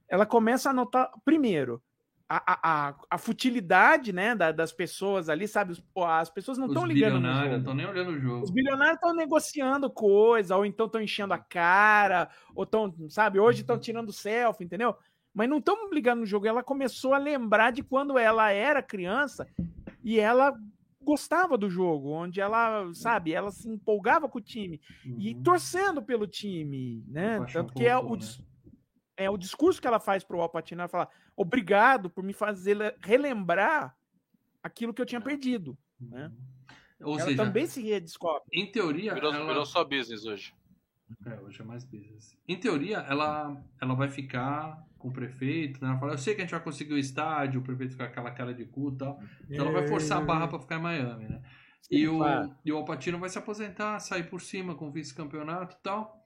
ela 0.08 0.26
começa 0.26 0.70
a 0.70 0.72
notar, 0.72 1.10
primeiro, 1.24 1.82
a, 2.28 2.88
a, 2.88 2.94
a, 3.10 3.18
futilidade 3.18 4.12
né, 4.12 4.34
da- 4.34 4.52
das 4.52 4.70
pessoas 4.72 5.28
ali, 5.30 5.48
sabe? 5.48 5.72
Os- 5.72 5.82
As 5.96 6.28
pessoas 6.28 6.58
não 6.58 6.66
Os 6.66 6.72
estão 6.72 6.86
ligando 6.86 7.14
no 7.14 7.20
bilionários 7.20 7.50
não 7.52 7.58
estão 7.60 7.74
nem 7.74 7.86
olhando 7.86 8.10
o 8.10 8.20
jogo. 8.20 8.44
Os 8.44 8.50
bilionários 8.50 8.96
estão 8.96 9.14
negociando 9.14 9.88
coisa, 9.90 10.54
ou 10.56 10.66
então 10.66 10.86
estão 10.86 11.00
enchendo 11.00 11.32
a 11.32 11.38
cara, 11.38 12.28
ou 12.54 12.64
estão, 12.64 12.94
sabe, 13.08 13.40
hoje 13.40 13.62
estão 13.62 13.78
tirando 13.78 14.12
selfie, 14.12 14.64
entendeu? 14.64 14.94
Mas 15.32 15.48
não 15.48 15.58
estão 15.58 15.88
ligando 15.90 16.20
no 16.20 16.26
jogo. 16.26 16.46
Ela 16.46 16.62
começou 16.62 17.14
a 17.14 17.18
lembrar 17.18 17.70
de 17.70 17.82
quando 17.82 18.18
ela 18.18 18.50
era 18.50 18.82
criança 18.82 19.46
e 20.04 20.18
ela 20.20 20.54
gostava 21.00 21.56
do 21.56 21.70
jogo, 21.70 22.10
onde 22.10 22.40
ela, 22.40 22.90
sabe, 22.92 23.32
ela 23.32 23.50
se 23.50 23.66
empolgava 23.70 24.28
com 24.28 24.36
o 24.38 24.42
time 24.42 24.78
e 25.04 25.32
Uhum. 25.34 25.42
torcendo 25.42 26.02
pelo 26.02 26.26
time, 26.26 27.02
né? 27.08 27.38
Tanto 27.50 27.72
que 27.72 27.86
é 27.86 27.96
o, 27.96 28.14
né? 28.16 28.26
é 29.16 29.30
o 29.30 29.38
discurso 29.38 29.80
que 29.80 29.86
ela 29.86 29.98
faz 30.00 30.22
pro 30.22 30.40
Alpatino, 30.42 30.82
ela 30.82 30.88
fala, 30.88 31.08
obrigado 31.40 32.10
por 32.10 32.22
me 32.24 32.32
fazer 32.32 32.74
le- 32.74 32.94
relembrar 33.00 33.96
aquilo 34.62 34.92
que 34.92 35.00
eu 35.00 35.06
tinha 35.06 35.20
perdido. 35.20 35.76
né? 36.00 36.32
Ou 37.00 37.14
ela 37.14 37.24
seja, 37.26 37.36
também 37.44 37.66
se 37.66 37.80
redescobre. 37.80 38.42
em 38.52 38.70
teoria, 38.70 39.14
Virou, 39.14 39.32
ela... 39.32 39.46
virou 39.46 39.64
só 39.64 39.84
business 39.84 40.24
hoje. 40.26 40.52
É, 41.24 41.40
hoje 41.40 41.60
é 41.62 41.64
mais 41.64 41.84
business. 41.84 42.36
Em 42.46 42.58
teoria, 42.58 42.98
ela, 42.98 43.62
ela 43.80 43.94
vai 43.94 44.08
ficar 44.08 44.84
com 44.98 45.08
o 45.08 45.12
prefeito, 45.12 45.80
né? 45.82 45.90
Ela 45.90 45.98
fala, 45.98 46.12
eu 46.14 46.18
sei 46.18 46.34
que 46.34 46.40
a 46.40 46.44
gente 46.44 46.50
vai 46.50 46.60
conseguir 46.62 46.92
o 46.92 46.98
estádio, 46.98 47.60
o 47.60 47.64
prefeito 47.64 47.92
fica 47.92 48.04
com 48.04 48.10
aquela 48.10 48.30
cara 48.32 48.52
de 48.52 48.64
cu 48.64 48.90
e 48.92 48.96
tal. 48.98 49.22
Então 49.48 49.64
ela 49.66 49.72
vai 49.80 49.88
forçar 49.88 50.18
a 50.18 50.20
barra 50.20 50.48
pra 50.48 50.58
ficar 50.58 50.76
em 50.76 50.82
Miami, 50.82 51.28
né? 51.28 51.42
E 51.90 52.06
o, 52.06 52.18
claro. 52.18 52.54
e 52.64 52.72
o 52.72 52.76
Alpatino 52.76 53.18
vai 53.18 53.30
se 53.30 53.38
aposentar, 53.38 53.98
sair 54.00 54.24
por 54.24 54.40
cima 54.42 54.74
com 54.74 54.88
o 54.88 54.92
vice-campeonato 54.92 55.76
e 55.76 55.82
tal. 55.82 56.22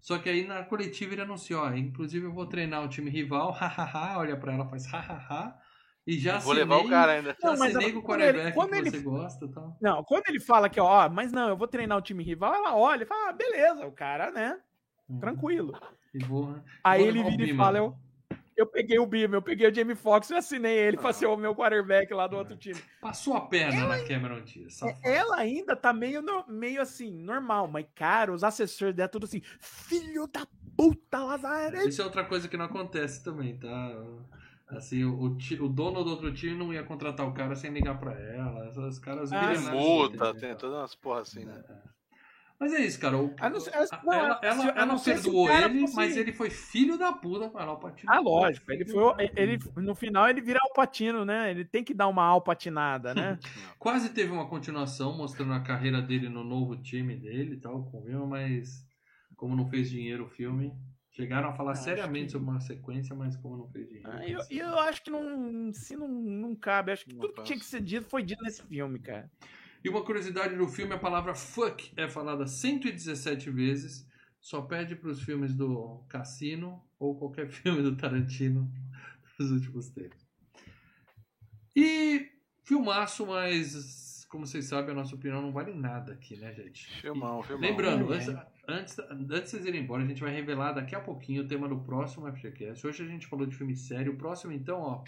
Só 0.00 0.18
que 0.18 0.28
aí 0.28 0.46
na 0.46 0.62
coletiva 0.64 1.14
ele 1.14 1.22
anunciou, 1.22 1.62
ó, 1.62 1.72
inclusive 1.74 2.26
eu 2.26 2.32
vou 2.32 2.46
treinar 2.46 2.84
o 2.84 2.88
time 2.88 3.10
rival, 3.10 3.50
hahaha, 3.52 4.18
olha 4.18 4.36
pra 4.36 4.52
ela, 4.52 4.68
faz 4.68 4.86
hahaha. 4.86 5.56
E 6.06 6.16
já 6.18 6.38
Vou 6.38 6.52
levar 6.52 6.76
o 6.76 6.78
assinei- 6.78 6.90
cara 6.96 7.12
ainda. 7.12 7.36
Já 7.42 7.48
Não, 7.50 7.58
mas 7.58 7.74
assinei 7.74 7.92
com 7.92 7.98
o 7.98 8.02
quando 8.02 8.20
ele- 8.20 8.52
quando 8.52 8.70
que 8.70 8.76
ele- 8.76 8.90
você 8.90 9.00
gosta 9.00 9.44
e 9.44 9.48
tal. 9.52 9.76
Não, 9.80 10.04
quando 10.04 10.22
ele 10.28 10.38
fala 10.40 10.68
que, 10.68 10.80
ó, 10.80 11.08
mas 11.08 11.32
não, 11.32 11.48
eu 11.48 11.56
vou 11.56 11.66
treinar 11.66 11.98
o 11.98 12.02
time 12.02 12.22
rival, 12.22 12.54
ela 12.54 12.76
olha 12.76 13.02
e 13.02 13.06
fala, 13.06 13.30
ah, 13.30 13.32
beleza, 13.32 13.84
o 13.86 13.92
cara, 13.92 14.30
né, 14.30 14.58
Uhum. 15.08 15.18
tranquilo. 15.18 15.72
E 16.14 16.18
vou, 16.24 16.48
né? 16.52 16.62
Aí 16.84 17.00
Vou 17.00 17.08
ele 17.08 17.24
vira 17.24 17.44
e 17.52 17.56
fala, 17.56 17.78
eu, 17.78 17.96
eu 18.56 18.66
peguei 18.66 18.98
o 18.98 19.06
Bima, 19.06 19.36
eu 19.36 19.42
peguei 19.42 19.68
o 19.68 19.74
Jamie 19.74 19.94
Foxx, 19.94 20.30
eu 20.30 20.36
assinei 20.38 20.76
ele 20.76 20.96
pra 20.96 21.10
Ah. 21.10 21.12
ser 21.12 21.26
o 21.26 21.36
meu 21.36 21.54
quarterback 21.54 22.12
lá 22.14 22.26
do 22.26 22.36
outro 22.36 22.56
time. 22.56 22.80
Passou 23.00 23.34
a 23.34 23.42
perna 23.42 23.86
na 23.86 24.02
Cameron 24.04 24.40
Diaz. 24.42 24.74
safado. 24.74 24.98
Ela 25.04 25.36
ainda 25.36 25.76
tá 25.76 25.92
meio, 25.92 26.22
no- 26.22 26.44
meio 26.48 26.80
assim, 26.80 27.12
normal, 27.12 27.68
mas, 27.68 27.86
cara, 27.94 28.32
os 28.32 28.42
assessores 28.42 28.94
dela 28.94 29.08
tudo 29.08 29.24
assim, 29.24 29.42
filho 29.60 30.26
da 30.26 30.46
puta, 30.76 31.18
Lazaré. 31.22 31.84
Isso 31.86 32.00
é 32.02 32.04
outra 32.04 32.24
coisa 32.24 32.48
que 32.48 32.56
não 32.56 32.64
acontece 32.66 33.22
também, 33.22 33.56
tá? 33.58 33.96
Assim, 34.68 35.04
o, 35.04 35.36
o 35.60 35.68
dono 35.68 36.02
do 36.02 36.10
outro 36.10 36.32
time 36.34 36.56
não 36.56 36.72
ia 36.72 36.82
contratar 36.82 37.26
o 37.26 37.32
cara 37.32 37.54
sem 37.54 37.70
ligar 37.70 37.98
pra 38.00 38.12
ela. 38.18 38.68
Os 38.88 38.98
caras 38.98 39.32
Ah, 39.32 39.38
bilionários 39.46 39.70
multa, 39.70 40.16
entendem, 40.30 40.40
tem 40.40 40.56
todas 40.56 40.76
umas 40.78 40.94
porra 40.96 41.20
assim, 41.20 41.44
né? 41.44 41.62
Mas 42.58 42.72
é 42.72 42.80
isso, 42.80 42.98
cara. 42.98 43.18
O, 43.18 43.34
A 43.38 43.50
não 43.50 43.58
a- 43.58 43.60
não, 43.60 43.72
ela 43.72 43.86
se- 43.86 43.94
ela, 43.94 44.40
a 44.40 44.68
ela 44.68 44.86
não 44.86 44.98
se 44.98 45.12
perdoou 45.12 45.50
ele, 45.50 45.80
fosse- 45.80 45.94
mas 45.96 46.16
ele 46.16 46.32
foi 46.32 46.48
filho 46.50 46.96
da 46.96 47.12
puta 47.12 47.50
com 47.50 47.60
ela, 47.60 47.72
o 47.72 47.76
Patino. 47.78 48.10
Ah, 48.12 48.18
lógico, 48.20 48.72
ele 48.72 48.84
foi, 48.86 49.30
ele, 49.36 49.58
no 49.76 49.94
final 49.94 50.28
ele 50.28 50.40
vira 50.40 50.58
alpatino, 50.62 51.24
né, 51.24 51.50
ele 51.50 51.64
tem 51.64 51.84
que 51.84 51.92
dar 51.92 52.08
uma 52.08 52.24
alpatinada, 52.24 53.14
né. 53.14 53.38
Quase 53.78 54.10
teve 54.10 54.32
uma 54.32 54.48
continuação 54.48 55.16
mostrando 55.16 55.52
a 55.52 55.60
carreira 55.60 56.00
dele 56.00 56.28
no 56.28 56.42
novo 56.42 56.76
time 56.76 57.14
dele 57.16 57.54
e 57.56 57.60
tal, 57.60 57.84
com 57.90 57.98
o 57.98 58.02
Vilma, 58.04 58.26
mas 58.26 58.86
como 59.36 59.54
não 59.54 59.68
fez 59.68 59.90
dinheiro 59.90 60.24
o 60.24 60.30
filme, 60.30 60.72
chegaram 61.10 61.50
a 61.50 61.52
falar 61.52 61.72
Acho 61.72 61.84
seriamente 61.84 62.26
que- 62.26 62.32
sobre 62.32 62.48
uma 62.50 62.60
sequência, 62.60 63.14
mas 63.14 63.36
como 63.36 63.56
não 63.58 63.68
fez 63.68 63.86
dinheiro. 63.86 64.10
Ah, 64.10 64.26
eu, 64.26 64.40
eu 64.50 64.78
acho 64.78 65.02
que 65.02 65.10
não, 65.10 65.70
se 65.74 65.94
não, 65.94 66.08
não 66.08 66.54
cabe. 66.54 66.92
Acho 66.92 67.04
que 67.04 67.12
Não 67.14 67.20
tudo 67.20 67.34
que 67.34 67.42
tinha 67.42 67.58
que 67.58 67.64
ser 67.66 67.82
dito 67.82 68.08
foi 68.08 68.22
dito 68.22 68.42
nesse 68.42 68.62
filme, 68.62 68.98
cara. 68.98 69.30
E 69.86 69.88
uma 69.88 70.02
curiosidade 70.02 70.56
do 70.56 70.66
filme, 70.66 70.94
a 70.94 70.98
palavra 70.98 71.32
fuck 71.32 71.92
é 71.96 72.08
falada 72.08 72.44
117 72.44 73.50
vezes, 73.50 74.04
só 74.40 74.60
perde 74.60 74.96
para 74.96 75.10
os 75.10 75.22
filmes 75.22 75.54
do 75.54 76.04
Cassino 76.08 76.82
ou 76.98 77.16
qualquer 77.16 77.46
filme 77.54 77.80
do 77.82 77.96
Tarantino 77.96 78.68
dos 79.38 79.52
últimos 79.52 79.88
tempos. 79.90 80.26
E 81.76 82.32
filmaço, 82.64 83.28
mas 83.28 84.26
como 84.28 84.44
vocês 84.44 84.64
sabem, 84.64 84.90
a 84.90 84.94
nossa 84.94 85.14
opinião 85.14 85.40
não 85.40 85.52
vale 85.52 85.72
nada 85.72 86.14
aqui, 86.14 86.36
né, 86.36 86.52
gente? 86.52 86.90
Filmão, 87.00 87.40
filmão. 87.44 87.70
Lembrando, 87.70 88.12
antes, 88.12 88.28
antes, 88.66 88.98
antes 88.98 89.28
de 89.28 89.50
vocês 89.50 89.66
irem 89.66 89.84
embora, 89.84 90.02
a 90.02 90.06
gente 90.06 90.20
vai 90.20 90.34
revelar 90.34 90.72
daqui 90.72 90.96
a 90.96 91.00
pouquinho 91.00 91.44
o 91.44 91.46
tema 91.46 91.68
do 91.68 91.78
próximo 91.78 92.26
FGCast. 92.32 92.84
Hoje 92.84 93.04
a 93.04 93.06
gente 93.06 93.28
falou 93.28 93.46
de 93.46 93.54
filme 93.54 93.76
sério, 93.76 94.14
o 94.14 94.16
próximo 94.16 94.52
então, 94.52 94.80
ó, 94.80 95.04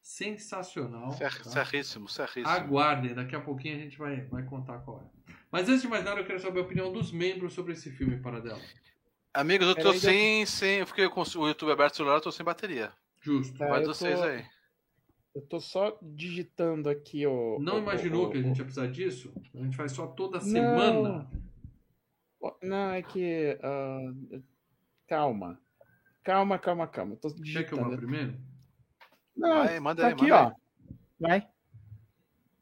sensacional. 0.00 1.12
Ser- 1.12 1.42
tá? 1.42 1.50
Serríssimo, 1.50 2.08
serríssimo. 2.08 2.48
Aguardem, 2.48 3.14
daqui 3.14 3.34
a 3.36 3.40
pouquinho 3.40 3.76
a 3.76 3.78
gente 3.80 3.98
vai, 3.98 4.22
vai 4.22 4.42
contar 4.44 4.78
qual 4.80 5.00
é. 5.02 5.32
Mas 5.50 5.68
antes 5.68 5.82
de 5.82 5.88
mais 5.88 6.04
nada, 6.04 6.20
eu 6.20 6.26
quero 6.26 6.40
saber 6.40 6.60
a 6.60 6.62
opinião 6.62 6.92
dos 6.92 7.12
membros 7.12 7.52
sobre 7.52 7.72
esse 7.72 7.90
filme, 7.90 8.16
Paradela. 8.18 8.60
Amigos, 9.34 9.66
eu 9.68 9.74
tô 9.76 9.92
sem, 9.94 10.44
sem. 10.46 10.78
Eu 10.78 10.86
fiquei 10.86 11.08
com 11.08 11.22
o 11.22 11.48
YouTube 11.48 11.70
aberto 11.72 11.92
no 11.92 11.96
celular, 11.96 12.16
eu 12.16 12.20
tô 12.20 12.32
sem 12.32 12.44
bateria. 12.44 12.92
Justo. 13.20 13.56
Tá, 13.58 13.66
Vai 13.68 13.84
vocês 13.84 14.18
tô- 14.18 14.24
aí. 14.24 14.44
Eu 15.34 15.42
tô 15.42 15.60
só 15.60 15.96
digitando 16.02 16.88
aqui 16.88 17.24
o. 17.26 17.58
Não 17.60 17.76
o- 17.76 17.78
imaginou 17.78 18.26
o- 18.26 18.30
que 18.30 18.38
a 18.38 18.42
gente 18.42 18.58
ia 18.58 18.64
precisar 18.64 18.88
disso? 18.88 19.32
A 19.54 19.58
gente 19.58 19.76
faz 19.76 19.92
só 19.92 20.06
toda 20.08 20.38
Não. 20.38 20.44
semana. 20.44 21.30
Não, 22.62 22.90
é 22.92 23.02
que. 23.02 23.56
ah, 23.62 24.12
calma. 25.06 25.60
Calma, 26.24 26.58
calma, 26.58 26.86
calma. 26.88 27.12
Eu 27.12 27.16
tô 27.16 27.28
Quer 27.28 27.34
que 27.34 27.40
eu 27.40 27.44
digitando. 27.44 27.90
vá 27.90 27.96
primeiro? 27.96 28.36
Não, 29.40 29.64
Vai, 29.64 29.80
manda 29.80 30.02
tá 30.02 30.08
aí, 30.08 30.12
aqui, 30.12 30.22
manda 30.28 30.36
ó. 30.36 30.46
aí. 30.48 30.54
Vai. 31.18 31.48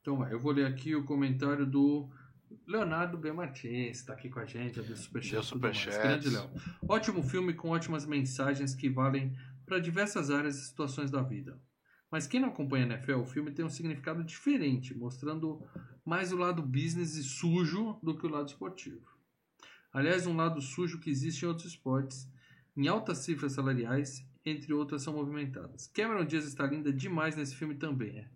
Então 0.01 0.17
vai, 0.17 0.33
eu 0.33 0.39
vou 0.39 0.53
ler 0.53 0.67
aqui 0.67 0.95
o 0.95 1.05
comentário 1.05 1.67
do 1.67 2.09
Leonardo 2.67 3.19
B. 3.19 3.33
Martins, 3.33 3.99
está 3.99 4.13
aqui 4.13 4.31
com 4.31 4.39
a 4.39 4.45
gente, 4.45 4.79
é 4.79 4.83
do 4.83 4.97
Superchat. 4.97 5.45
Superchat. 5.45 5.99
Grande 5.99 6.31
Léo. 6.31 6.49
Ótimo 6.89 7.23
filme 7.23 7.53
com 7.53 7.71
ótimas 7.71 8.07
mensagens 8.07 8.75
que 8.75 8.89
valem 8.89 9.37
para 9.67 9.81
diversas 9.81 10.31
áreas 10.31 10.57
e 10.57 10.67
situações 10.67 11.11
da 11.11 11.21
vida. 11.21 11.61
Mas 12.11 12.27
quem 12.27 12.41
não 12.41 12.49
acompanha 12.49 12.85
a 12.85 12.89
NFL, 12.89 13.17
o 13.17 13.27
filme 13.27 13.51
tem 13.51 13.65
um 13.65 13.69
significado 13.69 14.25
diferente, 14.25 14.97
mostrando 14.97 15.63
mais 16.05 16.33
o 16.33 16.37
lado 16.37 16.63
business 16.63 17.17
e 17.17 17.25
sujo 17.25 17.99
do 18.03 18.17
que 18.17 18.25
o 18.25 18.31
lado 18.31 18.49
esportivo. 18.49 19.05
Aliás, 19.93 20.27
um 20.27 20.37
lado 20.37 20.61
sujo 20.63 21.01
que 21.01 21.11
existe 21.11 21.45
em 21.45 21.49
outros 21.49 21.69
esportes, 21.69 22.31
em 22.77 22.87
altas 22.87 23.19
cifras 23.19 23.53
salariais, 23.53 24.25
entre 24.49 24.73
outras 24.73 25.03
são 25.03 25.15
movimentadas. 25.15 25.87
Cameron 25.89 26.25
Diaz 26.25 26.45
está 26.45 26.67
linda 26.67 26.93
demais 26.93 27.37
nesse 27.37 27.55
filme 27.55 27.75
também, 27.75 28.19
é 28.19 28.29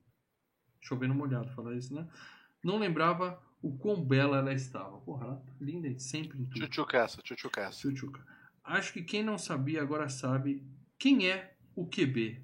chovendo 0.82 1.14
molhado 1.14 1.48
falar 1.51 1.74
isso, 1.74 1.94
né? 1.94 2.06
Não 2.62 2.78
lembrava 2.78 3.40
o 3.62 3.76
quão 3.76 4.05
bela 4.05 4.39
ela 4.39 4.52
estava. 4.52 4.98
Porra, 4.98 5.26
ela 5.26 5.36
tá 5.36 5.52
linda 5.60 5.89
e 5.89 5.98
sempre 5.98 6.39
em 6.39 6.44
tudo. 6.44 6.60
Tchutchucaça, 6.60 7.22
tchutchucaça. 7.22 7.78
Tchutchuca. 7.78 8.20
Acho 8.64 8.93
que 8.93 9.02
quem 9.02 9.22
não 9.22 9.39
sabia 9.39 9.80
agora 9.80 10.09
sabe 10.09 10.64
quem 10.98 11.28
é 11.28 11.55
o 11.74 11.86
QB. 11.86 12.40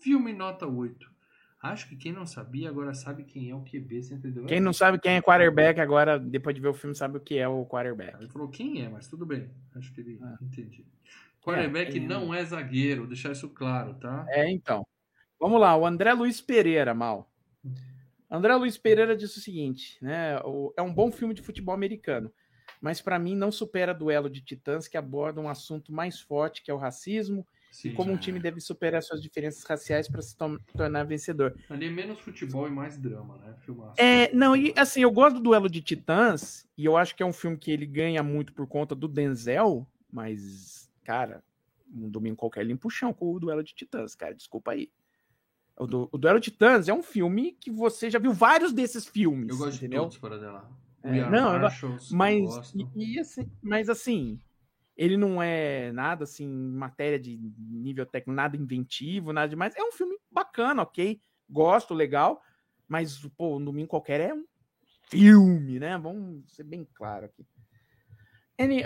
Filme 0.00 0.32
nota 0.32 0.66
8. 0.66 1.10
Acho 1.60 1.88
que 1.88 1.96
quem 1.96 2.12
não 2.12 2.24
sabia 2.24 2.68
agora 2.68 2.94
sabe 2.94 3.24
quem 3.24 3.50
é 3.50 3.54
o 3.54 3.64
QB, 3.64 4.02
você 4.02 4.14
entendeu? 4.14 4.46
Quem 4.46 4.60
não 4.60 4.72
sabe 4.72 4.98
quem 5.00 5.16
é 5.16 5.22
quarterback 5.22 5.80
agora, 5.80 6.16
depois 6.18 6.54
de 6.54 6.60
ver 6.60 6.68
o 6.68 6.74
filme, 6.74 6.94
sabe 6.94 7.16
o 7.16 7.20
que 7.20 7.36
é 7.36 7.48
o 7.48 7.66
quarterback. 7.66 8.16
Ele 8.16 8.28
falou 8.28 8.48
quem 8.48 8.80
é, 8.80 8.88
mas 8.88 9.08
tudo 9.08 9.26
bem. 9.26 9.50
Acho 9.74 9.92
que 9.92 10.00
ele 10.00 10.20
entendi. 10.40 10.86
Quarterback 11.48 11.92
É, 11.94 11.96
é. 11.96 12.00
não 12.06 12.32
é 12.34 12.44
zagueiro, 12.44 13.06
deixar 13.06 13.32
isso 13.32 13.48
claro, 13.48 13.94
tá? 13.94 14.26
É, 14.28 14.50
então. 14.50 14.86
Vamos 15.40 15.60
lá, 15.60 15.76
o 15.76 15.86
André 15.86 16.12
Luiz 16.12 16.40
Pereira, 16.40 16.92
mal. 16.94 17.30
André 18.30 18.54
Luiz 18.56 18.76
Pereira 18.76 19.16
disse 19.16 19.38
o 19.38 19.42
seguinte, 19.42 19.96
né? 20.02 20.38
o- 20.44 20.72
é 20.76 20.82
um 20.82 20.92
bom 20.92 21.10
filme 21.10 21.32
de 21.32 21.40
futebol 21.42 21.74
americano, 21.74 22.30
mas 22.80 23.00
para 23.00 23.18
mim 23.18 23.34
não 23.34 23.50
supera 23.50 23.94
Duelo 23.94 24.28
de 24.28 24.42
Titãs, 24.42 24.86
que 24.86 24.96
aborda 24.98 25.40
um 25.40 25.48
assunto 25.48 25.92
mais 25.92 26.20
forte, 26.20 26.62
que 26.62 26.70
é 26.70 26.74
o 26.74 26.78
racismo, 26.78 27.46
Sim. 27.72 27.90
e 27.90 27.92
como 27.94 28.12
um 28.12 28.18
time 28.18 28.38
deve 28.38 28.60
superar 28.60 29.02
suas 29.02 29.22
diferenças 29.22 29.64
raciais 29.64 30.08
para 30.08 30.20
se 30.20 30.36
tornar 30.76 31.04
vencedor. 31.04 31.56
Ali 31.70 31.86
é 31.86 31.90
menos 31.90 32.18
futebol 32.20 32.66
e 32.66 32.70
mais 32.70 32.98
drama, 32.98 33.38
né? 33.38 33.54
Filmaço. 33.64 33.94
É, 34.00 34.30
não, 34.34 34.54
e 34.54 34.74
assim, 34.76 35.00
eu 35.00 35.10
gosto 35.10 35.36
do 35.36 35.42
Duelo 35.42 35.70
de 35.70 35.80
Titãs, 35.80 36.68
e 36.76 36.84
eu 36.84 36.96
acho 36.96 37.14
que 37.16 37.22
é 37.22 37.26
um 37.26 37.32
filme 37.32 37.56
que 37.56 37.70
ele 37.70 37.86
ganha 37.86 38.22
muito 38.22 38.52
por 38.52 38.66
conta 38.66 38.94
do 38.94 39.08
Denzel, 39.08 39.86
mas, 40.12 40.77
cara, 41.08 41.42
um 41.90 42.06
domingo 42.10 42.36
qualquer 42.36 42.66
limpa 42.66 42.86
o 42.86 42.90
chão 42.90 43.14
com 43.14 43.32
o 43.32 43.40
Duelo 43.40 43.64
de 43.64 43.74
Titãs, 43.74 44.14
cara, 44.14 44.34
desculpa 44.34 44.72
aí. 44.72 44.92
O, 45.74 45.86
du- 45.86 46.06
o 46.12 46.18
Duelo 46.18 46.38
de 46.38 46.50
Titãs 46.50 46.86
é 46.86 46.92
um 46.92 47.02
filme 47.02 47.52
que 47.52 47.70
você 47.70 48.10
já 48.10 48.18
viu 48.18 48.30
vários 48.30 48.74
desses 48.74 49.06
filmes, 49.06 49.48
Eu 49.48 49.56
gosto 49.56 49.76
entendeu? 49.76 50.02
de 50.02 50.18
todos 50.18 50.18
para 50.18 50.38
dela. 50.38 50.70
É, 51.02 51.30
não, 51.30 51.58
Mas, 52.10 52.74
e, 52.74 53.14
e 53.14 53.18
assim, 53.18 53.50
mas 53.62 53.88
assim, 53.88 54.38
ele 54.94 55.16
não 55.16 55.42
é 55.42 55.92
nada 55.92 56.24
assim, 56.24 56.46
matéria 56.46 57.18
de 57.18 57.38
nível 57.58 58.04
técnico, 58.04 58.36
nada 58.36 58.54
inventivo, 58.54 59.32
nada 59.32 59.48
demais. 59.48 59.74
É 59.76 59.82
um 59.82 59.92
filme 59.92 60.14
bacana, 60.30 60.82
ok? 60.82 61.22
Gosto, 61.48 61.94
legal, 61.94 62.42
mas, 62.86 63.18
pô, 63.34 63.56
um 63.56 63.64
domingo 63.64 63.88
qualquer 63.88 64.20
é 64.20 64.34
um 64.34 64.44
filme, 65.08 65.78
né? 65.78 65.96
Vamos 65.96 66.52
ser 66.52 66.64
bem 66.64 66.86
claro 66.92 67.24
aqui. 67.24 67.46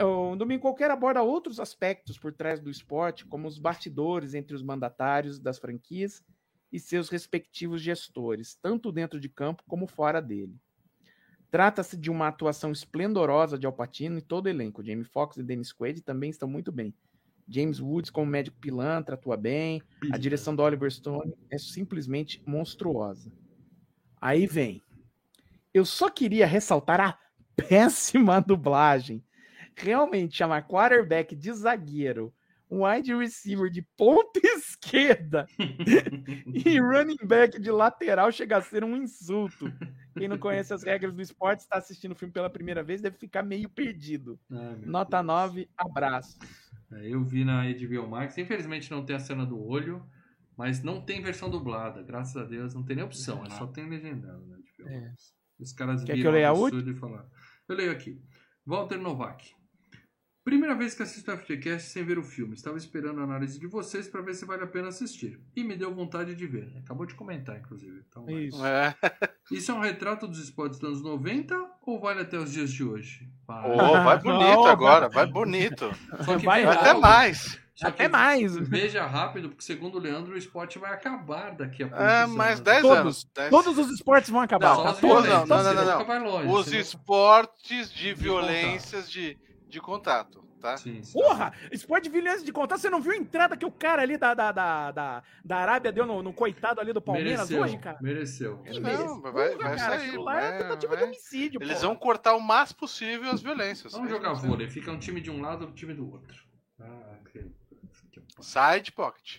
O 0.05 0.37
Domingo 0.37 0.61
Qualquer 0.61 0.91
aborda 0.91 1.23
outros 1.23 1.59
aspectos 1.59 2.19
por 2.19 2.33
trás 2.33 2.61
do 2.61 2.71
esporte, 2.71 3.25
como 3.25 3.49
os 3.49 3.59
bastidores 3.59 4.35
entre 4.35 4.55
os 4.55 4.63
mandatários 4.63 5.39
das 5.39 5.59
franquias 5.59 6.23
e 6.71 6.79
seus 6.79 7.09
respectivos 7.09 7.81
gestores, 7.81 8.55
tanto 8.61 8.93
dentro 8.93 9.19
de 9.19 9.31
campo 9.31 9.63
como 9.67 9.87
fora 9.87 10.21
dele. 10.21 10.55
Trata-se 11.51 11.97
de 11.97 12.11
uma 12.11 12.29
atuação 12.29 12.73
esplendorosa 12.73 13.59
de 13.59 13.67
Al 13.67 13.73
Pacino 13.73 14.19
e 14.19 14.23
todo 14.23 14.47
o 14.47 14.49
elenco. 14.49 14.83
Jamie 14.83 15.05
Foxx 15.05 15.37
e 15.37 15.43
Dennis 15.43 15.73
Quaid 15.73 16.03
também 16.03 16.31
estão 16.31 16.49
muito 16.49 16.73
bem. 16.73 16.95
James 17.49 17.81
Woods 17.81 18.11
como 18.11 18.27
médico 18.27 18.59
pilantra 18.59 19.15
atua 19.15 19.37
bem. 19.37 19.83
A 20.11 20.17
direção 20.17 20.57
do 20.57 20.63
Oliver 20.63 20.91
Stone 20.91 21.35
é 21.51 21.59
simplesmente 21.59 22.43
monstruosa. 22.47 23.31
Aí 24.19 24.47
vem. 24.47 24.83
Eu 25.75 25.85
só 25.85 26.09
queria 26.09 26.47
ressaltar 26.47 27.01
a 27.01 27.19
péssima 27.69 28.41
dublagem. 28.41 29.23
Realmente 29.77 30.37
chamar 30.37 30.67
quarterback 30.67 31.35
de 31.35 31.53
zagueiro, 31.53 32.33
um 32.73 32.87
wide 32.87 33.15
receiver 33.15 33.71
de 33.71 33.83
ponta 33.97 34.41
esquerda 34.43 35.47
e 36.47 36.81
running 36.81 37.19
back 37.23 37.61
de 37.61 37.71
lateral 37.71 38.33
chega 38.33 38.57
a 38.57 38.63
ser 38.63 38.83
um 38.83 38.97
insulto. 38.97 39.71
Quem 40.17 40.27
não 40.27 40.39
conhece 40.39 40.73
as 40.73 40.83
regras 40.83 41.15
do 41.15 41.21
esporte, 41.21 41.61
está 41.61 41.77
assistindo 41.77 42.13
o 42.13 42.15
filme 42.15 42.33
pela 42.33 42.49
primeira 42.49 42.83
vez, 42.83 43.03
deve 43.03 43.19
ficar 43.19 43.43
meio 43.43 43.69
perdido. 43.69 44.41
Meu 44.49 44.79
Nota 44.87 45.19
Deus. 45.19 45.27
9, 45.27 45.71
abraço. 45.77 46.39
É, 46.93 47.09
eu 47.09 47.23
vi 47.23 47.45
na 47.45 47.63
HBO 47.65 48.09
Max. 48.09 48.39
Infelizmente 48.39 48.91
não 48.91 49.05
tem 49.05 49.17
a 49.17 49.21
cena 49.21 49.45
do 49.45 49.63
olho, 49.63 50.05
mas 50.57 50.83
não 50.83 51.01
tem 51.01 51.23
versão 51.23 51.51
dublada. 51.51 52.03
Graças 52.03 52.37
a 52.37 52.45
Deus 52.45 52.75
não 52.75 52.83
tem 52.83 52.97
nem 52.97 53.05
opção, 53.05 53.45
é 53.45 53.51
só 53.51 53.67
tem 53.67 53.89
legendado 53.89 54.47
na 54.47 54.57
HBO 54.57 54.89
É. 54.89 55.13
Os 55.59 55.73
caras 55.73 56.03
Quer 56.03 56.13
que 56.13 56.19
viram 56.19 56.31
eu 56.31 56.35
leia 56.35 56.51
a 56.51 56.55
e. 56.55 57.27
Eu 57.69 57.77
leio 57.77 57.93
aqui. 57.93 58.21
Walter 58.67 58.99
Novak. 58.99 59.55
Primeira 60.45 60.75
vez 60.75 60.93
que 60.93 61.03
assisto 61.05 61.31
o 61.31 61.37
FGCast 61.37 61.89
sem 61.91 62.03
ver 62.05 62.19
o 62.19 62.23
filme. 62.23 62.55
Estava 62.55 62.77
esperando 62.77 63.21
a 63.21 63.25
análise 63.25 63.61
de 63.61 63.67
vocês 63.69 64.09
para 64.09 64.21
ver 64.23 64.35
se 64.35 64.45
vale 64.45 64.65
a 64.65 64.67
pena 64.67 64.89
assistir. 64.89 65.39
E 65.55 65.63
me 65.63 65.77
deu 65.77 65.95
vontade 65.95 66.35
de 66.35 66.47
ver. 66.49 66.73
Acabou 66.85 67.07
de 67.07 67.15
comentar, 67.15 67.57
inclusive. 67.59 68.03
Então, 68.09 68.25
vai. 68.25 68.35
Isso. 68.35 68.67
É. 68.67 68.95
Isso 69.53 69.71
é 69.71 69.75
um 69.75 69.81
retrato 69.81 70.27
dos 70.27 70.41
esportes 70.43 70.81
dos 70.81 70.89
anos 70.89 71.03
90 71.03 71.55
ou 71.87 72.01
vale 72.01 72.23
até 72.23 72.37
os 72.39 72.51
dias 72.53 72.73
de 72.73 72.83
hoje? 72.83 73.29
Para. 73.47 73.69
Ô, 73.69 74.03
vai 74.03 74.19
bonito 74.23 74.45
Não, 74.45 74.67
agora, 74.67 75.09
vai 75.09 75.27
bonito. 75.31 75.93
Só 76.25 76.37
que 76.37 76.45
vai 76.45 76.65
Vai 76.65 76.77
até 76.77 76.95
mais. 76.95 77.61
só 77.77 77.87
Até 77.87 78.09
mais. 78.09 78.57
Veja 78.57 79.07
rápido, 79.07 79.49
porque 79.49 79.63
segundo 79.63 79.95
o 79.97 80.01
Leandro, 80.01 80.35
o 80.35 80.37
esporte 80.37 80.77
vai 80.77 80.93
acabar 80.93 81.55
daqui 81.55 81.85
a 81.85 81.89
pouco. 81.89 82.03
É, 82.03 82.27
mais 82.27 82.59
10 82.59 82.83
Todos. 82.83 82.99
anos. 82.99 83.31
dez. 83.33 83.49
Todos 83.51 83.79
os 83.79 83.91
esportes 83.93 84.29
vão 84.29 84.41
acabar. 84.41 84.75
Não, 84.75 84.83
tá? 84.83 84.91
os 84.93 84.99
Todos. 84.99 85.29
não, 85.29 85.47
não, 85.47 85.63
não, 85.63 85.75
não, 85.75 85.85
não. 85.99 86.05
Vai 86.05 86.19
longe, 86.19 86.49
Os 86.49 86.73
esportes 86.73 87.93
de 87.93 88.09
De 88.09 88.15
violências 88.15 89.09
de, 89.11 89.39
de 89.73 89.81
contato, 89.81 90.45
tá? 90.61 90.77
Sim, 90.77 91.03
sim. 91.03 91.13
Porra! 91.15 91.53
Esporte 91.73 92.05
de 92.05 92.11
violência 92.11 92.45
de 92.45 92.53
contar, 92.53 92.77
você 92.79 92.91
não 92.91 93.01
viu 93.01 93.13
a 93.13 93.17
entrada 93.17 93.57
que 93.57 93.65
o 93.67 93.71
cara 93.73 94.03
ali 94.03 94.17
da, 94.17 94.35
da, 94.35 94.53
da, 94.53 94.91
da, 94.93 95.23
da 95.45 95.57
Arábia 95.57 95.91
deu 95.91 96.07
no, 96.07 96.23
no 96.23 96.33
coitado 96.33 96.81
ali 96.81 96.93
do 96.93 97.01
Palmeiras 97.01 97.49
Mereceu, 97.51 97.63
hoje, 97.63 97.79
cara? 97.79 97.99
mereceu. 98.01 98.63
Ele 98.67 98.81
Não, 98.81 98.91
merece. 98.91 99.21
vai- 99.23 99.33
vai 99.33 99.49
Porra, 99.51 99.65
cara, 99.65 99.79
sair, 99.79 100.09
aquilo 100.09 100.25
lá 100.25 100.41
é 100.41 100.51
vai- 100.51 100.59
tentativa 100.63 100.95
de 100.97 101.01
vai. 101.03 101.05
homicídio, 101.11 101.63
Eles 101.63 101.75
porra. 101.79 101.87
vão 101.89 101.97
cortar 101.97 102.35
o 102.35 102.41
mais 102.41 102.71
possível 102.73 103.31
as 103.31 103.41
violências. 103.43 103.93
Vamos 103.93 104.09
É 104.09 104.11
jogar 104.11 104.35
vôlei. 104.35 104.69
Fica 104.69 104.93
um 104.93 104.99
time 104.99 105.21
de 105.21 105.31
um 105.31 105.41
lado 105.41 105.65
e 105.65 105.67
um 105.69 105.73
time 105.73 105.95
do 105.95 106.09
outro. 106.11 106.37
Ah, 106.79 107.17
que- 107.33 107.51
Side 108.41 108.93
pocket. 108.93 109.39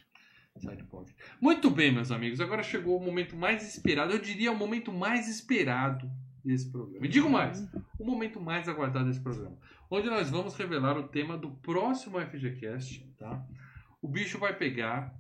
Side 0.58 0.84
pocket. 0.86 1.16
Muito 1.42 1.70
bem, 1.70 1.92
meus 1.92 2.12
amigos. 2.12 2.40
Agora 2.40 2.64
chegou 2.64 2.98
o 2.98 3.04
momento 3.04 3.36
mais 3.36 3.68
esperado. 3.68 4.12
Eu 4.14 4.20
diria 4.20 4.52
o 4.52 4.56
momento 4.56 4.92
mais 4.92 5.28
esperado 5.28 6.10
desse 6.46 6.70
programa. 6.72 7.06
E 7.06 7.10
digo 7.10 7.30
mais, 7.30 7.66
o 8.00 8.06
momento 8.06 8.40
mais 8.40 8.68
aguardado 8.70 9.06
desse 9.06 9.20
programa. 9.22 9.58
Onde 9.96 10.10
nós 10.10 10.28
vamos 10.28 10.56
revelar 10.56 10.98
o 10.98 11.08
tema 11.08 11.38
do 11.38 11.52
próximo 11.52 12.20
FGCast, 12.20 13.08
tá? 13.16 13.46
O 14.02 14.08
bicho 14.08 14.40
vai 14.40 14.52
pegar. 14.58 15.14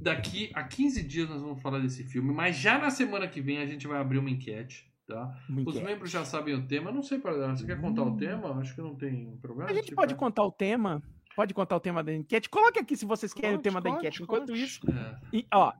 Daqui 0.00 0.52
a 0.54 0.62
15 0.62 1.02
dias 1.02 1.28
nós 1.28 1.42
vamos 1.42 1.60
falar 1.60 1.80
desse 1.80 2.04
filme, 2.04 2.32
mas 2.32 2.54
já 2.56 2.78
na 2.78 2.90
semana 2.90 3.26
que 3.26 3.40
vem 3.40 3.58
a 3.58 3.66
gente 3.66 3.88
vai 3.88 3.98
abrir 4.00 4.18
uma 4.18 4.30
enquete, 4.30 4.88
tá? 5.04 5.36
Muito 5.48 5.68
Os 5.68 5.80
membros 5.80 6.12
já 6.12 6.24
sabem 6.24 6.54
o 6.54 6.64
tema. 6.64 6.92
Não 6.92 7.02
sei, 7.02 7.18
para 7.18 7.32
você 7.56 7.66
quer 7.66 7.80
contar 7.80 8.04
o 8.04 8.16
tema? 8.16 8.56
Acho 8.60 8.72
que 8.72 8.80
não 8.80 8.94
tem 8.94 9.36
problema. 9.38 9.68
A 9.68 9.74
gente 9.74 9.92
pode 9.92 10.14
é- 10.14 10.16
contar 10.16 10.44
o 10.44 10.52
tema. 10.52 11.02
Pode 11.34 11.52
contar 11.52 11.74
o 11.74 11.80
tema 11.80 12.00
da 12.04 12.14
enquete. 12.14 12.48
Coloque 12.48 12.78
aqui 12.78 12.96
se 12.96 13.04
vocês 13.04 13.32
querem 13.34 13.50
o 13.50 13.54
Conte, 13.54 13.64
tema 13.64 13.80
da 13.80 13.90
conte, 13.90 13.98
enquete. 13.98 14.22
Enquanto 14.22 14.48
conte. 14.48 14.62
isso, 14.62 14.80
É. 14.88 15.18
e, 15.32 15.46
ó, 15.52 15.72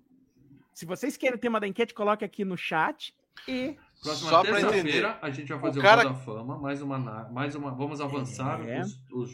se 0.72 0.84
vocês 0.86 1.16
querem 1.16 1.36
o 1.36 1.40
tema 1.40 1.60
da 1.60 1.68
enquete, 1.68 1.94
coloque 1.94 2.24
aqui 2.24 2.44
no 2.44 2.56
chat 2.56 3.14
e 3.46 3.76
Próxima 4.02 4.30
Só 4.30 4.42
pra 4.42 4.52
terça-feira 4.52 4.88
entender. 5.10 5.18
a 5.22 5.30
gente 5.30 5.48
vai 5.48 5.58
O 5.58 5.60
fazer 5.60 5.78
o, 5.78 5.82
cara- 5.82 6.02
Roda 6.02 6.14
da 6.14 6.20
Fama, 6.24 6.58
mais 6.58 6.80
uma, 6.82 6.98
mais 7.30 7.54
uma, 7.54 7.70
vamos 7.74 8.00
avançar 8.00 8.60
É. 8.66 8.80
os, 8.80 9.02
os 9.10 9.30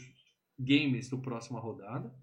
games 0.59 1.09
do 1.11 1.19
próxima 1.19 1.61
rodada 1.61 2.15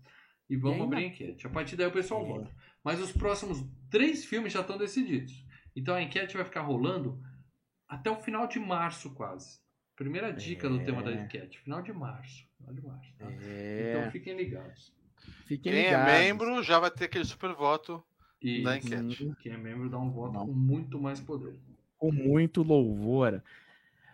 e 0.49 0.55
vamos 0.57 0.79
E 0.79 0.81
abrir 0.83 0.97
a 0.97 1.07
enquete. 1.07 1.45
A 1.45 1.49
partir 1.49 1.75
daí 1.75 1.87
o 1.87 1.91
pessoal 1.91 2.23
É. 2.25 2.27
vota. 2.27 2.51
Mas 2.83 2.99
os 2.99 3.11
próximos 3.11 3.63
três 3.91 4.25
filmes 4.25 4.51
já 4.53 4.61
estão 4.61 4.77
decididos. 4.77 5.45
Então 5.75 5.93
a 5.95 6.01
enquete 6.01 6.35
vai 6.35 6.43
ficar 6.45 6.61
rolando 6.61 7.21
até 7.87 8.09
o 8.09 8.19
final 8.21 8.47
de 8.47 8.59
março 8.59 9.13
quase. 9.13 9.59
Primeira 9.95 10.33
dica 10.33 10.67
do 10.67 10.79
É. 10.79 10.83
tema 10.83 11.03
da 11.03 11.11
enquete, 11.13 11.59
final 11.59 11.81
de 11.83 11.93
março. 11.93 12.43
Final 12.57 12.73
de 12.73 12.81
março, 12.81 13.13
tá? 13.19 13.27
É, 13.43 13.95
Então 13.99 14.11
fiquem 14.11 14.35
ligados. 14.35 14.91
fiquem 15.45 15.71
Quem 15.73 15.81
é 15.81 15.85
ligados. 15.89 16.11
membro 16.13 16.63
já 16.63 16.79
vai 16.79 16.89
ter 16.89 17.05
aquele 17.05 17.25
super 17.25 17.53
voto. 17.53 18.03
E 18.41 18.63
Da 18.63 18.77
enquete. 18.77 19.31
quem 19.43 19.51
é 19.53 19.57
membro 19.57 19.87
dá 19.91 19.99
um 19.99 20.09
voto 20.09 20.33
Não. 20.33 20.47
com 20.47 20.53
muito 20.53 20.99
mais 20.99 21.19
poder. 21.19 21.59
Com 22.01 22.11
muito 22.11 22.63
louvor. 22.63 23.43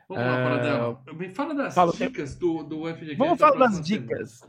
Vamos 0.10 0.26
lá, 0.26 0.44
Paradela. 0.44 1.04
Me 1.14 1.30
fala 1.30 1.56
das 1.56 1.74
fala 1.74 1.94
dicas 1.94 2.36
do, 2.36 2.64
do 2.64 2.86
FGCast. 2.86 3.16
Vamos 3.16 3.40
da 3.40 3.48
falar 3.48 3.58
das 3.60 3.80
próxima 3.80 3.86
semana. 3.86 4.08
dicas. 4.08 4.42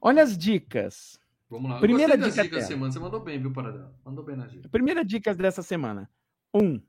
Olha 0.00 0.22
as 0.22 0.38
dicas. 0.38 1.20
Vamos 1.50 1.68
lá. 1.68 1.80
Primeira 1.80 2.16
dica 2.16 2.44
dicas 2.44 2.50
dela. 2.50 2.62
semana. 2.62 2.92
Você 2.92 3.00
mandou 3.00 3.20
bem, 3.20 3.40
viu, 3.40 3.52
Paradela? 3.52 3.92
Mandou 4.04 4.24
bem 4.24 4.36
nas 4.36 4.52
dicas. 4.52 4.70
Primeira 4.70 5.04
dica 5.04 5.34
dessa 5.34 5.62
semana. 5.64 6.08
Um. 6.54 6.80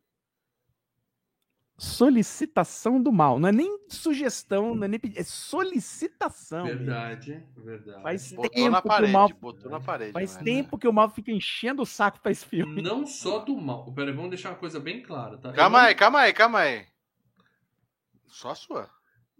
Solicitação 1.79 3.01
do 3.01 3.11
mal. 3.11 3.39
Não 3.39 3.49
é 3.49 3.51
nem 3.51 3.79
sugestão, 3.87 4.75
não 4.75 4.83
é 4.83 4.87
nem 4.87 4.99
pedi- 4.99 5.17
é 5.17 5.23
solicitação. 5.23 6.65
mesmo. 6.65 6.79
Verdade, 6.79 7.43
verdade. 7.57 8.01
Faz 8.03 8.31
Botou 8.33 8.49
tempo 8.51 8.69
na 8.71 8.81
que 8.81 8.87
o 8.87 8.89
parede. 8.89 9.13
mal- 9.13 9.29
Botou 9.29 9.71
na 9.71 9.79
parede. 9.79 10.11
Faz 10.11 10.35
né? 10.37 10.43
tempo 10.43 10.77
que 10.77 10.87
o 10.87 10.93
mal 10.93 11.09
fica 11.09 11.31
enchendo 11.31 11.81
o 11.81 11.85
saco 11.85 12.19
pra 12.21 12.31
esse 12.31 12.45
filme. 12.45 12.81
Não 12.81 13.05
só 13.05 13.39
do 13.39 13.55
mal. 13.57 13.91
Pera 13.93 14.09
aí, 14.09 14.15
vamos 14.15 14.29
deixar 14.31 14.49
uma 14.49 14.57
coisa 14.57 14.79
bem 14.79 15.01
clara, 15.01 15.37
tá? 15.37 15.49
Eu 15.49 15.55
Calma 15.55 15.79
não- 15.81 15.87
aí, 15.87 15.95
calma 15.95 16.19
aí, 16.19 16.33
calma 16.33 16.59
aí. 16.59 16.85
Só 18.27 18.51
a 18.51 18.55
sua. 18.55 18.89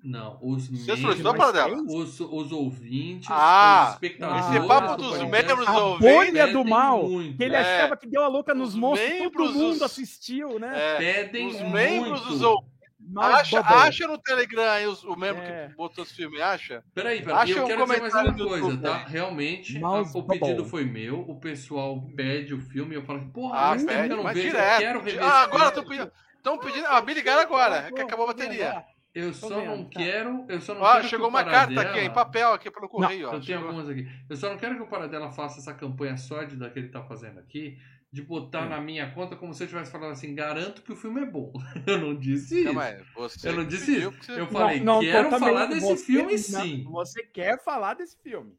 Não, 0.03 0.39
os 0.41 0.67
Você 0.69 0.95
solicitou 0.95 1.33
para 1.35 1.51
dela? 1.51 1.75
os, 1.87 2.19
os 2.21 2.51
ouvintes, 2.53 3.27
Ah, 3.29 3.87
os 3.89 3.93
espectadores. 3.95 4.45
esse 4.55 4.67
papo 4.67 4.95
do 4.95 5.09
dos 5.09 5.17
membros 5.23 5.67
A 5.67 5.77
ouvintes 5.83 6.15
bolha 6.15 6.47
do 6.53 6.63
mal. 6.65 7.07
muito, 7.09 7.37
Que 7.37 7.43
ele 7.43 7.55
É. 7.55 7.59
achava 7.59 7.97
que 7.97 8.07
deu 8.07 8.23
a 8.23 8.27
louca 8.27 8.53
nos 8.53 8.69
Os 8.69 8.75
monstros, 8.75 9.11
todo 9.31 9.53
mundo 9.53 9.53
dos- 9.73 9.81
assistiu, 9.81 10.57
né? 10.57 10.71
É, 10.73 10.97
Pedem 10.97 11.47
os 11.47 11.59
muito. 11.61 11.73
membros 11.73 12.21
dos 12.25 12.41
ouvintes 12.41 12.69
Acha, 13.17 13.59
acha 13.61 14.07
no 14.07 14.17
Telegram 14.19 14.69
aí 14.69 14.85
os- 14.85 15.03
o 15.03 15.15
membro 15.15 15.41
É. 15.41 15.67
que 15.69 15.75
botou 15.75 16.03
os 16.03 16.11
filmes, 16.11 16.39
acha? 16.39 16.83
Peraí, 16.93 17.21
peraí. 17.23 17.39
Acha 17.41 17.53
eu 17.53 17.63
um 17.63 17.67
quero 17.67 17.81
dizer 17.85 18.01
mais 18.01 18.13
uma 18.13 18.33
coisa, 18.35 18.55
YouTube 18.67 18.81
tá? 18.83 18.95
aí. 18.97 19.03
Realmente, 19.11 19.83
a- 19.83 20.01
o 20.01 20.23
pedido 20.23 20.63
foi 20.65 20.85
meu, 20.85 21.21
o 21.27 21.39
pessoal 21.39 21.99
pede 22.15 22.53
o 22.53 22.59
filme, 22.61 22.93
eu 22.95 23.01
falo, 23.01 23.27
porra, 23.33 23.71
Ah, 23.71 23.75
pede, 23.75 24.11
eu 24.11 24.17
não 24.17 24.23
mas 24.23 24.35
vejo, 24.35 24.47
eu 24.49 24.51
direto. 24.51 24.79
quero 24.79 24.99
rever 25.01 25.23
Ah, 25.23 25.25
esse 25.27 25.35
agora 25.37 25.49
filme. 25.49 25.67
estão 25.67 25.83
pedindo. 25.85 26.11
Estão 26.37 26.57
pedindo. 26.59 26.85
Ah, 26.87 27.01
me 27.01 27.13
ligaram 27.13 27.41
agora, 27.41 27.75
é 27.87 27.91
que 27.91 27.99
acabou 28.01 28.25
a 28.25 28.27
bateria. 28.27 28.83
Eu 29.19 29.33
só 29.33 29.47
vendo, 29.59 29.65
não 29.65 29.83
tá. 29.85 29.99
quero, 29.99 30.45
eu 30.49 30.61
só 30.61 30.73
não 30.73 30.81
Ó, 30.81 30.91
quero 30.91 31.03
que 31.03 31.09
chegou 31.09 31.25
o 31.27 31.29
uma 31.29 31.43
carta 31.43 31.73
Paradela- 31.73 31.89
aqui, 31.97 31.99
em 32.07 32.13
papel, 32.13 32.53
aqui 32.53 32.71
pelo 32.71 32.89
correio. 32.89 33.25
ó. 33.27 33.27
Eu 33.27 33.31
tenho 33.31 33.43
Chegou. 33.43 33.65
algumas 33.67 33.89
aqui. 33.89 34.07
Eu 34.29 34.35
só 34.35 34.49
não 34.49 34.57
quero 34.57 34.75
que 34.75 34.81
o 34.81 34.87
Paradela 34.87 35.31
faça 35.31 35.59
essa 35.59 35.73
campanha 35.73 36.17
sórdida 36.17 36.69
que 36.69 36.79
ele 36.79 36.89
tá 36.89 37.03
fazendo 37.03 37.39
aqui, 37.39 37.77
de 38.11 38.23
botar 38.23 38.65
Hum. 38.65 38.69
na 38.69 38.81
minha 38.81 39.11
conta 39.11 39.35
como 39.35 39.53
se 39.53 39.61
eu 39.61 39.65
estivesse 39.65 39.91
falando 39.91 40.11
assim, 40.13 40.33
garanto 40.33 40.81
que 40.81 40.91
o 40.91 40.95
filme 40.95 41.21
é 41.21 41.25
bom. 41.25 41.53
Eu 41.85 41.99
não 41.99 42.15
disse 42.15 42.61
isso. 42.63 42.73
você 43.15 43.49
Eu 43.49 43.53
não 43.55 43.63
que 43.63 43.69
disse 43.69 43.97
isso. 43.97 44.11
que 44.13 44.25
você- 44.25 44.39
Eu 44.41 44.47
falei, 44.47 44.79
Não, 44.79 44.95
não, 44.95 45.01
quero 45.01 45.29
falar 45.37 45.65
desse 45.67 45.97
filme 46.05 46.31
não, 46.31 46.37
sim. 46.39 46.83
Você 46.89 47.21
quer 47.23 47.63
falar 47.63 47.93
desse 47.93 48.17
filme. 48.21 48.53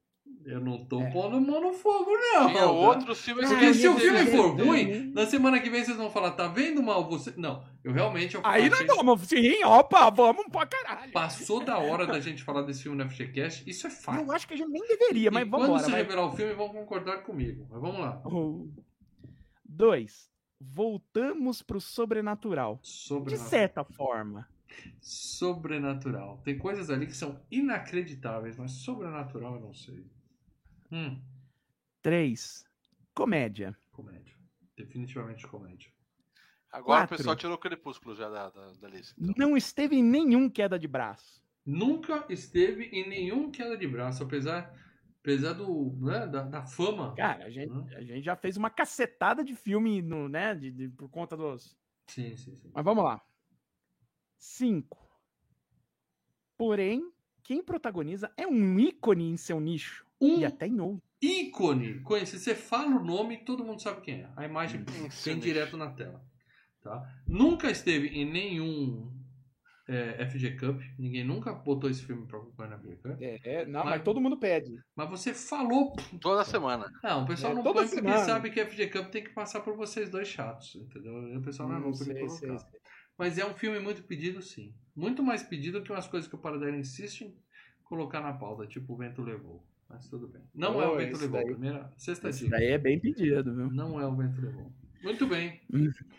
Eu 0.44 0.58
não 0.60 0.82
tô 0.86 1.00
É. 1.02 1.10
pondo 1.10 1.38
mão 1.40 1.60
no 1.60 1.72
fogo, 1.74 2.10
não. 2.10 2.46
Tinha 2.48 2.60
tá? 2.60 2.70
outros 2.70 3.20
filmes 3.20 3.48
Porque 3.48 3.66
que 3.66 3.74
se 3.74 3.86
o 3.88 3.98
filme 3.98 4.24
for 4.26 4.56
ruim, 4.58 5.12
na 5.12 5.26
semana 5.26 5.60
que 5.60 5.68
vem 5.68 5.84
vocês 5.84 5.96
vão 5.96 6.10
falar, 6.10 6.30
tá 6.32 6.48
vendo 6.48 6.82
mal 6.82 7.06
você. 7.08 7.34
Não, 7.36 7.62
eu 7.84 7.92
realmente. 7.92 8.34
Eu 8.36 8.40
Aí 8.44 8.70
nós 8.70 8.86
vamos, 8.86 9.20
sim, 9.28 9.62
opa, 9.64 10.08
vamos 10.10 10.46
pra 10.50 10.64
caralho. 10.66 11.12
Passou 11.12 11.62
da 11.62 11.78
hora 11.78 12.06
da 12.06 12.18
gente 12.20 12.42
falar 12.42 12.62
desse 12.62 12.84
filme 12.84 12.96
no 13.02 13.08
FGCast, 13.10 13.68
isso 13.68 13.86
é 13.86 13.90
fato. 13.90 14.20
Eu 14.24 14.32
acho 14.32 14.48
que 14.48 14.54
a 14.54 14.56
gente 14.56 14.70
nem 14.70 14.86
deveria, 14.88 15.30
mas 15.30 15.46
e 15.46 15.50
vamos 15.50 15.66
quando 15.68 15.90
vai. 15.90 16.02
revelar 16.02 16.26
o 16.26 16.32
filme, 16.32 16.54
vão 16.54 16.68
concordar 16.70 17.18
comigo. 17.22 17.66
Mas 17.70 17.80
vamos 17.80 18.00
lá. 18.00 18.22
Dois. 19.64 20.30
Voltamos 20.58 21.62
pro 21.62 21.80
sobrenatural. 21.80 22.80
De 22.82 22.88
Sobrenatural. 22.88 23.48
certa 23.50 23.84
forma. 23.84 24.48
Sobrenatural. 25.00 26.40
Tem 26.44 26.56
coisas 26.58 26.90
ali 26.90 27.06
que 27.06 27.16
são 27.16 27.40
inacreditáveis, 27.50 28.56
mas 28.56 28.72
sobrenatural 28.72 29.54
eu 29.56 29.60
não 29.60 29.74
sei. 29.74 30.04
Hum, 30.92 31.22
Três. 32.02 32.64
Comédia. 33.14 33.76
comédia. 33.90 34.34
Definitivamente 34.76 35.46
comédia. 35.46 35.90
Agora 36.72 37.00
Quatro. 37.02 37.14
o 37.14 37.18
pessoal 37.18 37.36
tirou 37.36 37.54
o 37.56 37.58
crepúsculo 37.58 38.14
já 38.14 38.28
da, 38.30 38.48
da, 38.50 38.72
da 38.74 38.88
lista. 38.88 39.14
então. 39.20 39.34
Não 39.36 39.56
esteve 39.56 39.96
em 39.96 40.02
nenhum 40.02 40.48
queda 40.48 40.78
de 40.78 40.88
braço. 40.88 41.42
Nunca 41.66 42.24
esteve 42.30 42.84
em 42.84 43.06
nenhum 43.08 43.50
queda 43.50 43.76
de 43.76 43.86
braço, 43.86 44.22
apesar, 44.22 44.72
apesar 45.20 45.52
do, 45.52 45.94
né, 46.00 46.26
da, 46.26 46.42
da 46.44 46.62
fama. 46.64 47.14
Cara, 47.14 47.44
a 47.44 47.50
gente, 47.50 47.70
Hum. 47.70 47.86
a 47.94 48.00
gente 48.02 48.22
já 48.22 48.34
fez 48.36 48.56
uma 48.56 48.70
cacetada 48.70 49.44
de 49.44 49.54
filme 49.54 50.00
no, 50.00 50.28
né, 50.28 50.54
de, 50.54 50.70
de- 50.70 50.88
por 50.88 51.10
conta 51.10 51.36
dos. 51.36 51.76
Sim, 52.06 52.34
sim, 52.36 52.56
sim. 52.56 52.70
Mas 52.72 52.84
vamos 52.84 53.04
lá. 53.04 53.20
Cinco. 54.38 54.98
Porém, 56.56 57.12
quem 57.42 57.62
protagoniza 57.62 58.32
é 58.36 58.46
um 58.46 58.78
ícone 58.78 59.28
em 59.30 59.36
seu 59.36 59.60
nicho. 59.60 60.06
Um 60.20 60.38
E 60.40 60.44
até 60.44 60.66
em 60.66 60.80
outro. 60.80 61.02
ícone 61.20 62.00
conhecido. 62.00 62.40
Você 62.40 62.54
fala 62.54 62.96
o 62.96 63.04
nome 63.04 63.34
e 63.36 63.44
todo 63.44 63.64
mundo 63.64 63.80
sabe 63.80 64.00
quem 64.02 64.22
é. 64.22 64.28
A 64.36 64.44
imagem 64.44 64.80
Hum, 64.80 65.08
vem 65.24 65.38
direto 65.38 65.76
na 65.76 65.90
tela. 65.90 66.22
Tá? 66.82 67.02
Nunca 67.26 67.70
esteve 67.70 68.08
em 68.08 68.24
nenhum 68.24 69.12
é, 69.86 70.24
FG 70.26 70.56
Cup. 70.56 70.80
Ninguém 70.98 71.24
nunca 71.24 71.52
botou 71.52 71.90
esse 71.90 72.02
filme 72.04 72.24
pra 72.26 72.38
concorrer 72.38 72.70
na 72.70 72.78
FG 72.78 72.96
Cup. 72.96 73.16
É, 73.20 73.66
não, 73.66 73.80
Mas- 73.80 73.90
mas 73.96 74.02
todo 74.02 74.20
mundo 74.20 74.36
pede. 74.38 74.78
Mas 74.94 75.10
você 75.10 75.34
falou. 75.34 75.94
Toda 76.20 76.44
semana. 76.44 76.90
Não, 77.02 77.24
o 77.24 77.26
pessoal 77.26 77.52
É, 77.52 77.56
não 77.56 77.62
põe 77.62 77.72
porque 77.88 78.18
sabe 78.18 78.50
que 78.50 78.60
a 78.60 78.66
FG 78.66 78.86
Cup 78.88 79.08
tem 79.10 79.24
que 79.24 79.30
passar 79.30 79.60
por 79.62 79.76
vocês 79.76 80.08
dois 80.08 80.28
chatos. 80.28 80.76
Entendeu? 80.76 81.28
E 81.28 81.36
o 81.36 81.42
pessoal 81.42 81.68
não 81.68 81.76
é 81.76 81.80
louco 81.80 81.98
de 81.98 82.04
sei, 82.04 82.14
colocar. 82.14 82.36
sei, 82.38 82.58
sei. 82.58 82.80
Mas 83.18 83.36
é 83.36 83.44
um 83.44 83.52
filme 83.54 83.78
muito 83.80 84.02
pedido, 84.04 84.40
sim. 84.40 84.72
Muito 84.96 85.22
mais 85.22 85.42
pedido 85.42 85.82
que 85.82 85.90
umas 85.92 86.06
coisas 86.06 86.28
que 86.28 86.34
o 86.36 86.38
Paradela 86.38 86.76
insiste 86.76 87.22
em 87.24 87.34
colocar 87.84 88.20
na 88.22 88.32
pauta, 88.32 88.66
tipo 88.66 88.94
o 88.94 88.96
Vento 88.96 89.20
Levou. 89.22 89.66
Mas 89.90 90.08
tudo 90.08 90.28
bem. 90.28 90.40
Não 90.54 90.80
é 90.80 90.86
o 90.86 90.92
Oh, 90.92 90.96
Vento 90.96 91.28
daí- 91.28 91.44
Primeira, 91.44 91.92
sexta 91.96 92.30
Isso 92.30 92.44
dica. 92.44 92.56
daí 92.56 92.68
é 92.68 92.78
bem 92.78 92.98
pedido, 92.98 93.54
viu? 93.54 93.70
Não 93.70 94.00
é 94.00 94.06
o 94.06 94.14
Vento 94.14 94.40
Levou. 94.40 94.72
Muito 95.02 95.26
bem. 95.26 95.60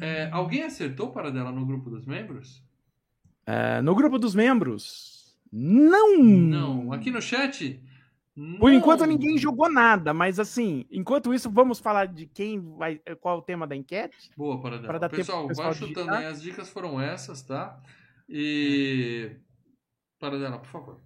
É, 0.00 0.30
alguém 0.32 0.62
acertou 0.62 1.12
para 1.12 1.30
dela 1.30 1.52
no 1.52 1.66
grupo 1.66 1.90
dos 1.90 2.06
membros? 2.06 2.64
É, 3.44 3.82
no 3.82 3.94
grupo 3.94 4.18
dos 4.18 4.34
membros. 4.34 5.38
Não! 5.52 6.16
Não. 6.22 6.92
Aqui 6.94 7.10
no 7.10 7.20
chat? 7.20 7.78
Por 8.58 8.70
não. 8.70 8.78
enquanto 8.78 9.04
ninguém 9.04 9.36
jogou 9.36 9.70
nada, 9.70 10.14
mas 10.14 10.38
assim, 10.40 10.86
enquanto 10.90 11.34
isso, 11.34 11.50
vamos 11.50 11.78
falar 11.78 12.06
de 12.06 12.24
quem 12.24 12.58
vai. 12.78 12.98
Qual 13.20 13.36
é 13.36 13.38
o 13.38 13.42
tema 13.42 13.66
da 13.66 13.76
enquete? 13.76 14.30
Boa, 14.34 14.58
para 14.58 14.78
dar 14.98 15.10
tempo 15.10 15.16
Pessoal, 15.16 15.40
pro 15.40 15.48
pessoal 15.48 15.68
vai 15.72 15.76
chutando 15.78 16.10
aí. 16.12 16.24
As 16.24 16.40
dicas 16.40 16.70
foram 16.70 16.98
essas, 16.98 17.42
tá? 17.42 17.78
E. 18.26 19.32
Para 20.18 20.38
dela, 20.38 20.58
por 20.58 20.68
favor. 20.70 21.00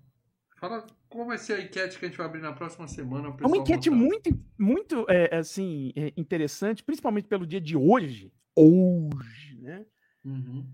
Fala 0.61 0.87
qual 1.15 1.27
vai 1.27 1.39
ser 1.39 1.53
a 1.53 1.61
enquete 1.63 1.97
que 1.97 2.05
a 2.05 2.09
gente 2.09 2.19
vai 2.19 2.27
abrir 2.27 2.43
na 2.43 2.53
próxima 2.53 2.89
semana. 2.89 3.33
É 3.41 3.47
uma 3.47 3.57
enquete 3.57 3.89
votar. 3.89 4.05
muito, 4.05 4.45
muito 4.59 5.07
é, 5.09 5.37
assim, 5.37 5.93
é, 5.95 6.13
interessante, 6.17 6.83
principalmente 6.83 7.29
pelo 7.29 7.47
dia 7.47 7.61
de 7.61 7.77
hoje. 7.77 8.33
Hoje, 8.57 9.57
né? 9.61 9.87
Uhum. 10.25 10.67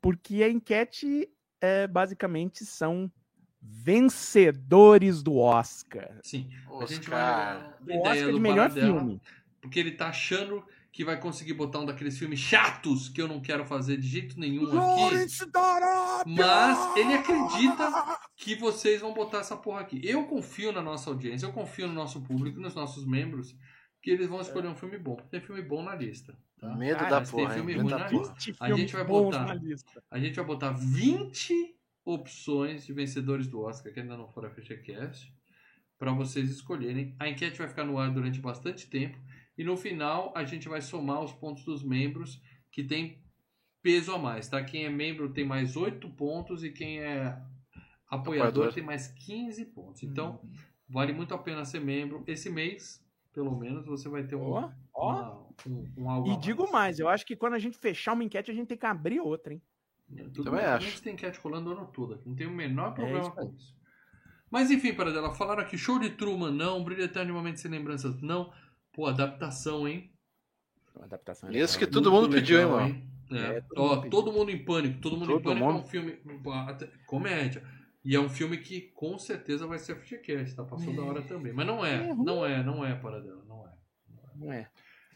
Porque 0.00 0.42
a 0.42 0.48
enquete 0.48 1.28
é, 1.60 1.86
basicamente 1.86 2.64
são 2.64 3.12
vencedores 3.60 5.22
do 5.22 5.36
Oscar. 5.36 6.18
Sim. 6.22 6.48
A 6.66 6.84
Os 6.84 6.90
gente 6.90 7.10
vai. 7.10 7.20
O 7.20 7.20
a 7.20 7.84
ideia 7.84 8.00
Oscar 8.00 8.26
de 8.26 8.32
do 8.32 8.40
melhor 8.40 8.68
Paradela, 8.70 8.98
filme. 8.98 9.22
Porque 9.60 9.78
ele 9.78 9.92
tá 9.92 10.08
achando 10.08 10.64
que 10.90 11.04
vai 11.04 11.20
conseguir 11.20 11.52
botar 11.52 11.80
um 11.80 11.86
daqueles 11.86 12.18
filmes 12.18 12.38
chatos 12.38 13.10
que 13.10 13.20
eu 13.20 13.28
não 13.28 13.40
quero 13.42 13.66
fazer 13.66 13.98
de 13.98 14.08
jeito 14.08 14.40
nenhum 14.40 14.64
aqui. 14.66 14.74
Lawrence 14.74 15.50
da 15.50 15.60
Arábia! 15.60 15.87
Mas 16.26 16.96
ele 16.96 17.14
acredita 17.14 18.18
que 18.36 18.54
vocês 18.54 19.00
vão 19.00 19.12
botar 19.14 19.38
essa 19.38 19.56
porra 19.56 19.80
aqui. 19.80 20.00
Eu 20.04 20.24
confio 20.26 20.72
na 20.72 20.82
nossa 20.82 21.10
audiência, 21.10 21.46
eu 21.46 21.52
confio 21.52 21.86
no 21.88 21.94
nosso 21.94 22.20
público, 22.22 22.60
nos 22.60 22.74
nossos 22.74 23.04
membros, 23.06 23.54
que 24.02 24.10
eles 24.10 24.28
vão 24.28 24.40
escolher 24.40 24.68
um 24.68 24.74
filme 24.76 24.98
bom. 24.98 25.16
Tem 25.30 25.40
filme 25.40 25.62
bom 25.62 25.82
na 25.82 25.94
lista. 25.94 26.36
tá? 26.58 26.74
Medo 26.76 26.98
Cara, 26.98 27.10
da 27.10 27.20
tem 27.22 27.30
porra, 27.30 27.42
hein? 27.44 27.54
filme 27.54 27.72
ruim 27.74 27.90
na 27.90 28.04
porra. 28.08 28.34
20 28.34 28.56
A 28.60 28.72
gente 28.72 28.92
vai 28.92 29.04
botar. 29.04 29.54
lista. 29.54 30.04
A 30.10 30.18
gente 30.18 30.36
vai 30.36 30.44
botar 30.44 30.70
20 30.70 31.76
opções 32.04 32.86
de 32.86 32.92
vencedores 32.92 33.46
do 33.48 33.60
Oscar 33.60 33.92
que 33.92 34.00
ainda 34.00 34.16
não 34.16 34.28
foram 34.28 34.50
FGCast 34.50 35.32
para 35.98 36.12
vocês 36.12 36.48
escolherem. 36.50 37.14
A 37.18 37.28
enquete 37.28 37.58
vai 37.58 37.68
ficar 37.68 37.84
no 37.84 37.98
ar 37.98 38.10
durante 38.10 38.40
bastante 38.40 38.88
tempo 38.88 39.18
e 39.58 39.64
no 39.64 39.76
final 39.76 40.32
a 40.36 40.44
gente 40.44 40.68
vai 40.68 40.80
somar 40.80 41.22
os 41.22 41.32
pontos 41.32 41.64
dos 41.64 41.82
membros 41.82 42.40
que 42.70 42.82
tem 42.84 43.20
peso 43.88 44.12
a 44.14 44.18
mais, 44.18 44.46
tá? 44.48 44.62
Quem 44.62 44.84
é 44.84 44.90
membro 44.90 45.32
tem 45.32 45.46
mais 45.46 45.74
8 45.74 46.10
pontos 46.10 46.62
e 46.62 46.70
quem 46.70 47.00
é 47.00 47.40
apoiador, 48.06 48.48
Apoiador. 48.48 48.72
tem 48.74 48.82
mais 48.84 49.08
15 49.08 49.64
pontos. 49.64 50.02
Então, 50.02 50.40
vale 50.86 51.14
muito 51.14 51.32
a 51.34 51.38
pena 51.38 51.64
ser 51.64 51.80
membro. 51.80 52.22
Esse 52.26 52.50
mês, 52.50 53.02
pelo 53.32 53.56
menos, 53.58 53.86
você 53.86 54.06
vai 54.10 54.24
ter 54.24 54.36
um, 54.36 54.42
Ó, 54.50 54.70
ó. 54.94 55.12
uma- 55.12 55.46
um, 55.66 55.92
um 55.96 56.10
algo 56.10 56.30
a 56.30 56.34
E 56.34 56.36
digo 56.38 56.70
mais, 56.70 56.98
eu 56.98 57.08
acho 57.08 57.24
que 57.24 57.34
quando 57.34 57.54
a 57.54 57.58
gente 57.58 57.78
fechar 57.78 58.12
uma 58.12 58.22
enquete, 58.24 58.50
a 58.50 58.54
gente 58.54 58.68
tem 58.68 58.76
que 58.76 58.84
abrir 58.86 59.20
outra, 59.20 59.54
hein? 59.54 59.62
tudo 60.34 60.44
Também 60.44 60.60
bem, 60.60 60.68
a 60.68 60.76
acho. 60.76 60.86
gente 60.86 61.02
tem 61.02 61.14
enquete 61.14 61.38
rolando 61.38 61.70
o 61.70 61.72
ano 61.72 61.86
todo. 61.86 62.14
aqui, 62.14 62.28
Não 62.28 62.36
tem 62.36 62.46
o 62.46 62.50
menor 62.50 62.92
problema 62.94 63.20
isso 63.20 63.32
aí. 63.38 63.46
com 63.46 63.54
isso. 63.54 63.74
Mas 64.50 64.70
enfim, 64.70 64.92
para 64.94 65.10
dela, 65.12 65.34
falaram 65.34 65.62
aqui 65.62 65.76
show 65.78 65.98
de 65.98 66.10
Truman, 66.10 66.50
não, 66.50 66.84
Brilho 66.84 67.34
Momentos 67.34 67.60
Sem 67.62 67.70
Lembranças, 67.70 68.20
não. 68.20 68.52
Pô, 68.92 69.06
adaptação, 69.06 69.86
hein? 69.88 70.10
Uma 70.94 71.04
adaptação 71.06 71.50
Esse 71.52 71.78
que 71.78 71.84
legal. 71.86 72.02
todo 72.02 72.12
mundo 72.12 72.28
pediu, 72.30 72.58
hein, 72.58 72.64
legal, 72.66 72.80
mano? 72.80 73.17
É. 73.30 73.56
É, 73.56 73.60
todo 73.60 73.80
Ó, 73.80 73.96
mundo 73.96 74.10
todo 74.10 74.32
mundo 74.32 74.50
em 74.50 74.64
pânico. 74.64 75.00
Todo 75.00 75.12
mundo 75.16 75.24
em 75.32 75.34
Todo 75.34 75.42
pânico 75.44 75.64
é 75.64 75.72
mundo. 75.72 75.80
um 75.84 75.86
filme. 75.86 76.18
Comédia. 77.06 77.62
E 78.04 78.14
é 78.14 78.20
um 78.20 78.28
filme 78.28 78.56
que 78.58 78.80
com 78.94 79.18
certeza 79.18 79.66
vai 79.66 79.78
ser 79.78 79.96
FGCast, 79.96 80.56
tá? 80.56 80.64
Passou 80.64 80.94
da 80.94 81.02
hora 81.02 81.22
também. 81.22 81.52
Mas 81.52 81.66
não 81.66 81.84
é, 81.84 82.08
É, 82.08 82.14
não 82.14 82.46
é, 82.46 82.62
não 82.62 82.84
é 82.84 82.94
para 82.94 83.20
dela, 83.20 83.42
não 83.46 83.66
é. 83.66 83.70
Não 84.36 84.52
é. 84.52 84.68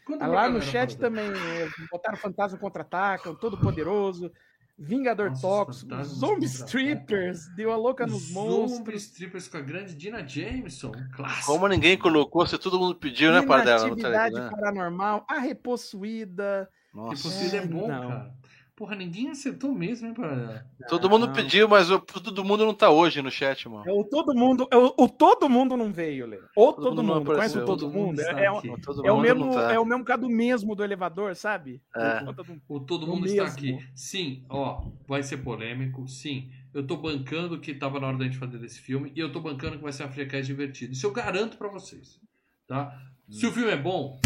Conta 0.05 0.25
Ah, 0.25 0.27
lá 0.27 0.49
no 0.49 0.61
chat 0.61 0.97
Paradela. 0.97 1.31
também 1.31 1.41
é, 1.61 1.69
botaram 1.89 2.17
Fantasma 2.17 2.59
Contra-Atacam, 2.59 3.33
Todo 3.35 3.57
Poderoso, 3.57 4.29
Vingador 4.77 5.29
Nossa, 5.29 5.41
Tóxico, 5.41 6.03
Zombie. 6.03 6.45
Strippers, 6.45 7.47
Deu 7.55 7.71
a 7.71 7.77
Louca 7.77 8.05
nos 8.05 8.23
Zombie 8.33 8.49
Monstros, 8.49 9.03
Strippers 9.03 9.47
com 9.47 9.57
a 9.57 9.61
grande 9.61 9.95
Dina 9.95 10.27
Jameson, 10.27 10.89
um 10.89 11.09
clássico. 11.15 11.45
Como 11.45 11.67
ninguém 11.69 11.97
colocou, 11.97 12.45
se 12.45 12.57
todo 12.57 12.77
mundo 12.77 12.95
pediu, 12.95 13.31
né, 13.31 13.41
Pardela? 13.45 13.79
No 13.87 13.87
Inatividade 13.97 14.33
Telegram. 14.35 14.49
Paranormal, 14.59 15.25
A 15.29 15.39
Repossuída, 15.39 16.69
Nossa. 16.93 17.23
possível 17.23 17.61
é 17.61 17.65
bom, 17.65 17.87
Não. 17.87 18.07
cara. 18.09 18.33
Porra, 18.75 18.95
ninguém 18.95 19.29
acertou 19.29 19.71
mesmo, 19.71 20.07
hein, 20.07 20.15
Paradela? 20.15 20.65
Todo 20.89 21.07
mundo 21.07 21.27
Não. 21.27 21.33
pediu, 21.33 21.69
mas 21.69 21.91
o, 21.91 21.99
todo 21.99 22.43
mundo 22.43 22.65
não 22.65 22.73
tá 22.73 22.89
hoje 22.89 23.21
no 23.21 23.29
chat, 23.29 23.69
mano. 23.69 23.87
É 23.87 23.93
o 23.93 24.03
todo 24.03 24.33
mundo, 24.33 24.67
é 24.71 24.75
o, 24.75 24.91
o 24.97 25.07
todo 25.07 25.47
mundo 25.47 25.77
não 25.77 25.93
veio, 25.93 26.25
Lê. 26.25 26.39
O 26.57 26.73
todo, 26.73 27.03
mundo 27.03 27.03
mundo, 27.03 27.25
conhece 27.25 27.55
o 27.59 27.65
todo, 27.65 27.81
Todo 27.81 27.93
mundo 27.93 28.05
mundo? 28.07 28.19
está 28.19 28.39
É, 28.39 28.45
é, 28.45 28.47
aqui. 28.47 28.81
Todo 28.81 29.05
é 29.05 29.11
o 29.11 29.15
mundo 29.17 29.23
mesmo, 29.23 29.53
tá. 29.53 29.73
é 29.73 29.79
o 29.79 29.85
mesmo 29.85 30.03
caso 30.03 30.21
do 30.21 30.29
mesmo 30.29 30.75
do 30.75 30.83
elevador, 30.83 31.35
sabe? 31.35 31.83
É. 31.95 32.23
O 32.67 32.79
todo 32.79 33.03
O 33.03 33.07
mundo 33.07 33.27
está 33.27 33.43
mesmo. 33.43 33.57
aqui. 33.57 33.77
Sim, 33.95 34.43
ó, 34.49 34.83
vai 35.07 35.21
ser 35.21 35.37
polêmico, 35.37 36.07
sim. 36.07 36.49
Eu 36.73 36.85
tô 36.85 36.97
bancando 36.97 37.59
que 37.59 37.75
tava 37.75 37.99
na 37.99 38.07
hora 38.07 38.17
da 38.17 38.23
gente 38.25 38.39
fazer 38.39 38.57
desse 38.57 38.79
filme 38.81 39.11
e 39.15 39.19
eu 39.19 39.31
tô 39.31 39.39
bancando 39.39 39.77
que 39.77 39.83
vai 39.83 39.93
ser 39.93 40.01
uma 40.03 40.11
FreeCast 40.11 40.47
divertido. 40.47 40.93
Isso 40.93 41.05
eu 41.05 41.11
garanto 41.11 41.57
pra 41.57 41.67
vocês, 41.67 42.19
tá? 42.67 42.99
Se 43.29 43.45
o 43.45 43.51
filme 43.51 43.69
é 43.71 43.77
bom, 43.77 44.19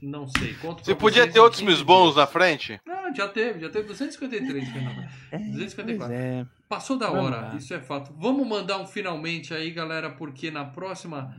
não 0.00 0.26
sei. 0.26 0.54
Conto 0.54 0.84
Você 0.84 0.94
podia 0.94 1.22
vocês 1.22 1.34
ter 1.34 1.40
outros 1.40 1.60
15 1.60 1.84
bons 1.84 2.16
na 2.16 2.26
frente? 2.26 2.80
Não, 2.86 3.14
já 3.14 3.28
teve, 3.28 3.60
já 3.60 3.68
teve 3.68 3.88
253. 3.88 4.68
Fernando. 4.68 5.08
É, 5.30 5.38
254. 5.38 5.98
pois 5.98 6.10
é. 6.10 6.46
Passou 6.68 6.98
da 6.98 7.08
Vamos 7.08 7.24
hora, 7.24 7.40
lá. 7.48 7.56
isso 7.56 7.72
é 7.74 7.80
fato. 7.80 8.12
Vamos 8.18 8.46
mandar 8.46 8.78
um 8.78 8.86
finalmente 8.86 9.54
aí, 9.54 9.70
galera, 9.70 10.10
porque 10.10 10.50
na 10.50 10.64
próxima. 10.64 11.34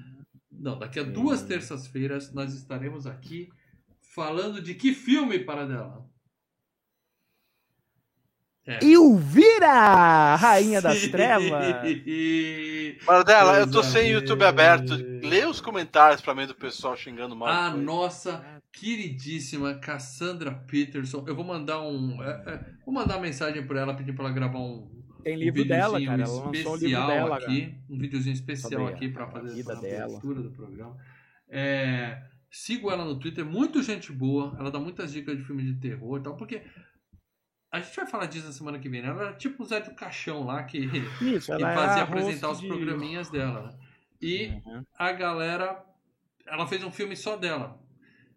Não, 0.52 0.78
daqui 0.78 1.00
a 1.00 1.04
duas 1.04 1.42
terças-feiras 1.44 2.34
nós 2.34 2.54
estaremos 2.54 3.08
aqui 3.08 3.50
falando 4.02 4.62
de 4.62 4.74
que 4.74 4.94
filme, 4.94 5.40
para 5.40 5.66
dela? 5.66 6.06
É. 8.66 8.86
Elvira, 8.86 10.36
Rainha 10.36 10.82
das 10.82 11.02
Trevas. 11.10 11.66
Maradela, 13.06 13.60
eu 13.60 13.70
tô 13.70 13.84
sem. 13.84 14.12
YouTube 14.12 14.44
aberto. 14.44 14.94
Lê 15.24 15.46
os 15.46 15.62
comentários 15.62 16.22
pra 16.22 16.34
mim 16.34 16.48
do 16.48 16.56
pessoal 16.56 16.96
xingando 16.96 17.36
mal. 17.36 17.48
A 17.48 17.70
nossa 17.72 18.44
queridíssima 18.72 19.76
Cassandra 19.76 20.52
Peterson. 20.52 21.24
Eu 21.28 21.36
vou 21.36 21.46
mandar 21.46 21.82
um. 21.82 22.22
é, 22.24 22.30
é, 22.48 22.66
vou 22.86 22.94
mandar 22.94 23.16
uma 23.16 23.22
mensagem 23.22 23.66
para 23.66 23.82
ela, 23.82 23.94
pedir 23.94 24.14
para 24.14 24.26
ela 24.26 24.34
gravar 24.34 24.60
um, 24.60 24.90
Tem 25.24 25.36
um 25.36 25.40
livro 25.40 25.66
dela, 25.66 26.00
videozinho 26.00 26.10
cara. 26.10 26.24
Ela 26.24 26.46
lançou 26.46 26.48
o 26.48 26.52
livro 26.52 26.76
especial 26.76 27.08
dela, 27.08 27.38
aqui. 27.38 27.76
Um 27.90 27.98
videozinho 27.98 28.34
especial 28.34 28.72
Sobre 28.72 28.94
aqui 28.94 29.10
para 29.10 29.26
a 29.26 29.32
fazer 29.32 29.72
a 29.72 29.76
dela. 29.76 30.06
abertura 30.06 30.42
do 30.42 30.52
programa. 30.52 30.98
É, 31.50 32.22
sigo 32.52 32.92
ela 32.92 33.04
no 33.04 33.20
Twitter, 33.20 33.46
muito 33.46 33.82
gente 33.82 34.12
boa. 34.12 34.56
Ela 34.60 34.72
dá 34.72 34.80
muitas 34.80 35.12
dicas 35.12 35.38
de 35.38 35.44
filme 35.44 35.64
de 35.64 35.80
terror 35.80 36.20
e 36.20 36.24
tal, 36.24 36.36
porque. 36.36 36.62
A 37.72 37.80
gente 37.80 37.96
vai 37.96 38.08
falar 38.08 38.26
disso 38.26 38.48
na 38.48 38.52
semana 38.52 38.80
que 38.80 38.90
vem, 38.90 39.02
né? 39.02 39.10
Ela 39.10 39.22
era 39.28 39.34
tipo 39.34 39.62
o 39.62 39.66
Zé 39.66 39.80
do 39.82 39.94
Caixão 39.94 40.44
lá, 40.46 40.64
que, 40.64 40.88
que 41.20 41.26
Isso, 41.36 41.52
ela 41.54 41.74
fazia 41.74 42.02
é 42.02 42.04
apresentar 42.04 42.50
os 42.50 42.60
de- 42.60 42.68
programinhas 42.68 43.30
dela. 43.30 43.62
né? 43.68 43.78
E 44.22 44.48
Uhum. 44.66 44.84
a 44.98 45.12
galera. 45.12 45.84
Ela 46.48 46.66
fez 46.68 46.84
um 46.84 46.92
filme 46.92 47.16
só 47.16 47.38
dela. 47.38 47.80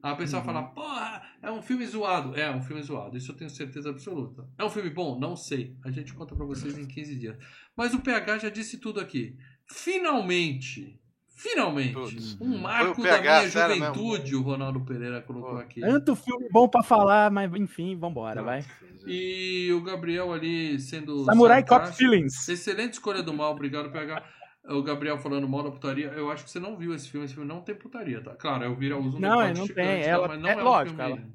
A 0.03 0.15
pessoa 0.17 0.41
Uhum. 0.41 0.47
fala, 0.47 0.63
porra, 0.65 1.23
é 1.41 1.51
um 1.51 1.63
filme 1.63 1.87
zoado. 1.87 2.37
É, 2.39 2.51
um 2.51 2.61
filme 2.61 2.83
zoado. 2.83 3.17
Isso 3.17 3.31
eu 3.33 3.37
tenho 3.37 3.49
certeza 3.49 3.89
absoluta. 3.89 4.47
É 4.59 4.65
um 4.65 4.69
filme 4.71 4.91
bom? 4.91 5.19
Não 5.19 5.35
sei. 5.37 5.77
A 5.85 5.91
gente 5.91 6.13
conta 6.13 6.35
pra 6.37 6.45
vocês 6.45 6.77
em 6.77 6.87
15 6.87 7.17
dias. 7.17 7.37
Mas 7.77 7.95
o 7.95 8.01
PH 8.01 8.39
já 8.39 8.49
disse 8.51 8.79
tudo 8.79 9.01
aqui. 9.01 9.37
Finalmente, 9.67 11.01
finalmente, 11.29 11.95
Putz. 11.95 12.37
um 12.41 12.59
marco 12.59 13.01
o 13.01 13.05
da 13.05 13.11
PH, 13.11 13.39
minha 13.39 13.51
sério 13.51 13.75
juventude, 13.77 14.35
o 14.37 14.43
Ronaldo 14.43 14.81
Pereira 14.85 15.23
colocou 15.23 15.53
Pô. 15.53 15.57
aqui. 15.59 15.81
Tanto 15.81 16.17
filme 16.17 16.49
bom 16.51 16.69
pra 16.69 16.83
falar, 16.83 17.31
mas 17.31 17.53
enfim, 17.55 17.97
vambora, 17.97 18.37
Não. 18.37 18.45
vai. 18.45 18.65
E 19.07 19.73
o 19.73 19.81
Gabriel 19.83 20.33
ali 20.33 20.79
sendo. 20.79 21.25
Samurai 21.25 21.65
Cop. 21.65 21.87
Feelings. 21.97 22.49
Excelente 22.49 22.95
escolha 22.95 23.23
do 23.23 23.33
mal, 23.33 23.53
obrigado, 23.53 23.91
PH. 23.91 24.23
O 24.69 24.83
Gabriel 24.83 25.19
falando 25.19 25.49
mal 25.49 25.65
da 25.65 25.71
putaria. 25.73 26.07
Eu 26.09 26.31
acho 26.31 26.45
que 26.45 26.51
você 26.51 26.61
não 26.61 26.77
viu 26.77 26.95
esse 26.95 27.09
filme. 27.09 27.25
Esse 27.27 27.35
filme 27.35 27.49
não 27.49 27.61
tem 27.63 27.75
putaria, 27.75 28.21
tá? 28.23 28.35
Claro, 28.37 28.65
eu 28.65 28.77
vira 28.77 28.97
uso 28.97 29.17
um 29.17 29.21
Não, 29.21 29.41
decote 29.41 29.59
não 29.59 29.69
tem, 29.69 30.03
ela- 30.03 30.29
mas 30.29 30.41
não 30.41 30.49
é 30.49 30.53
é, 30.53 30.57
um 30.57 30.63
lógico, 30.65 30.97
filme... 31.03 31.33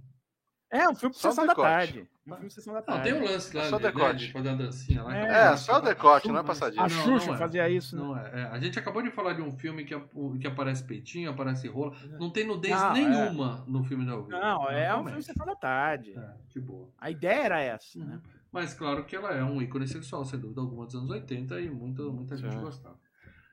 É 0.70 0.90
um 0.90 0.96
filme 0.96 1.16
de 1.16 1.22
sessão 1.22 1.46
da 1.48 1.56
tarde. 1.56 2.08
Um 2.26 2.32
filme 2.34 2.48
de 2.50 2.54
sessão 2.54 2.74
da 2.74 2.80
Não, 2.82 2.86
tarde. 2.86 3.04
tem 3.04 3.14
um 3.14 3.24
lance 3.24 3.56
lá, 3.56 3.64
Só 3.64 3.78
de, 3.78 3.84
né, 3.84 3.92
decote. 3.92 4.18
de 4.28 4.32
fazer 4.34 4.50
a 4.50 4.56
dancinha 4.56 5.04
lá. 5.04 5.16
É, 5.18 5.22
que 5.26 5.32
É, 5.34 5.58
só 5.58 5.78
o 5.78 5.82
decote, 5.82 6.28
não 6.28 6.40
é 6.40 6.44
passadinha. 6.44 6.84
A 6.84 6.90
Não, 6.90 6.96
Xuxa 7.04 7.28
não 7.28 7.36
é. 7.36 7.38
fazia 7.38 7.70
isso, 7.70 7.96
né? 7.96 8.02
Não 8.02 8.18
é, 8.18 8.32
é. 8.42 8.44
A 8.48 8.60
gente 8.60 8.78
acabou 8.78 9.02
de 9.02 9.10
falar 9.12 9.32
de 9.34 9.42
um 9.42 9.52
filme 9.58 9.86
que, 9.86 9.94
ap- 9.94 10.12
que 10.42 10.46
aparece 10.46 10.84
peitinho, 10.84 11.30
aparece 11.30 11.70
rola. 11.70 11.96
Não 12.20 12.30
tem 12.30 12.46
nudez 12.46 12.76
Não, 12.80 12.94
nenhuma 12.94 13.64
no 13.66 13.82
filme 13.86 14.06
da 14.06 14.12
Elvira. 14.12 14.40
Não, 14.42 14.70
é 14.70 14.94
um 14.98 15.06
filme 15.06 15.24
sessão 15.24 15.46
da 15.46 15.56
tarde. 15.56 16.14
É, 16.18 16.34
de 16.50 16.60
boa. 16.60 16.90
A 17.00 17.10
ideia 17.10 17.44
era 17.46 17.62
essa, 17.62 17.98
né? 17.98 18.20
Mas 18.52 18.74
claro 18.74 19.06
que 19.06 19.16
ela 19.16 19.32
é 19.34 19.44
um 19.44 19.62
ícone 19.62 19.88
sexual, 19.88 20.26
sem 20.26 20.38
dúvida 20.40 20.60
alguma, 20.60 20.86
dos 20.86 20.96
anos 20.96 21.10
80 21.10 21.62
e 21.62 21.70
muita, 21.70 22.04
muita 22.04 22.36
gente 22.36 22.58
gostava. 22.58 22.98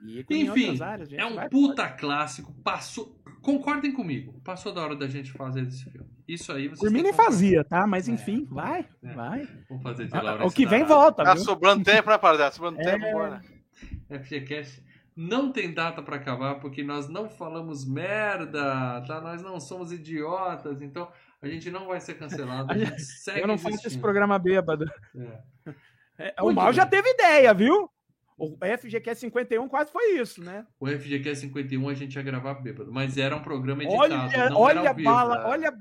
E 0.05 0.23
com 0.25 0.35
Enfim, 0.35 0.83
áreas, 0.83 1.09
gente, 1.09 1.21
É 1.21 1.25
um 1.25 1.37
vai- 1.37 1.49
puta 1.49 1.89
clássico. 1.89 2.53
Passou. 2.65 3.17
Concordem 3.41 3.93
comigo. 3.93 4.41
Passou 4.45 4.73
da 4.75 4.83
hora 4.83 4.97
da 4.97 5.07
gente 5.07 5.31
fazer 5.33 5.63
esse 5.63 5.85
filme. 5.91 6.09
Isso 6.27 6.51
aí 6.53 6.69
vocês 6.69 6.81
Por 6.81 6.91
mim 6.91 7.03
nem 7.03 7.13
fazia, 7.13 7.63
tá? 7.65 7.87
Mas 7.87 8.09
É, 8.09 8.13
enfim, 8.13 8.47
vai, 8.51 8.87
é. 9.03 9.13
vai. 9.13 9.49
Vamos 9.69 9.83
fazer 9.83 10.07
de 10.07 10.17
Ah, 10.17 10.23
Laurence 10.23 10.49
O 10.49 10.57
que 10.57 10.65
vem 10.67 10.85
volta, 10.85 11.23
Tá 11.23 11.35
viu? 11.35 11.45
sobrando 11.45 11.85
tempo, 11.85 12.09
né, 12.11 12.17
Paradela? 12.19 12.51
Sobrando 12.51 12.81
É. 12.81 12.85
tempo, 12.85 13.13
bora. 13.13 13.43
FGCast 14.11 14.83
não 15.17 15.53
tem 15.53 15.73
data 15.73 16.03
pra 16.03 16.17
acabar 16.17 16.57
porque 16.57 16.83
nós 16.83 17.09
não 17.09 17.29
falamos 17.29 17.85
merda, 17.85 19.03
tá? 19.07 19.21
Nós 19.21 19.43
não 19.43 19.61
somos 19.61 19.93
idiotas, 19.93 20.81
então 20.83 21.09
a 21.41 21.47
gente 21.49 21.71
não 21.71 21.87
vai 21.87 22.01
ser 22.01 22.15
cancelado. 22.15 22.73
A 22.73 22.77
gente 22.79 23.01
segue 23.03 23.41
Eu 23.41 23.47
não 23.47 23.57
faço 23.59 23.69
esse 23.77 23.87
existindo. 23.87 24.03
programa 24.03 24.39
bêbado. 24.39 24.91
É. 25.17 25.75
É, 26.17 26.43
o 26.43 26.53
Mal 26.53 26.73
já 26.73 26.87
teve 26.87 27.09
ideia, 27.11 27.53
viu? 27.53 27.91
O 28.37 28.57
FGQ 28.81 29.15
51 29.15 29.69
quase 29.69 29.93
foi 29.93 30.19
isso, 30.19 30.43
né? 30.43 30.67
O 30.81 30.89
FGCast 30.89 31.37
51 31.47 31.89
a 31.89 31.95
gente 31.95 32.15
ia 32.17 32.23
gravar 32.23 32.55
bêbado, 32.55 32.93
mas 32.93 33.17
era 33.17 33.37
um 33.37 33.43
programa 33.43 33.83
editado, 33.85 34.03
Olha, 34.03 34.17
não 34.17 34.27
era 34.33 34.57
olha 34.57 34.81
a 34.83 34.89
ao 34.89 34.95
vivo. 34.95 35.11
bala, 35.11 35.39
né? 35.39 35.45
olha, 35.47 35.75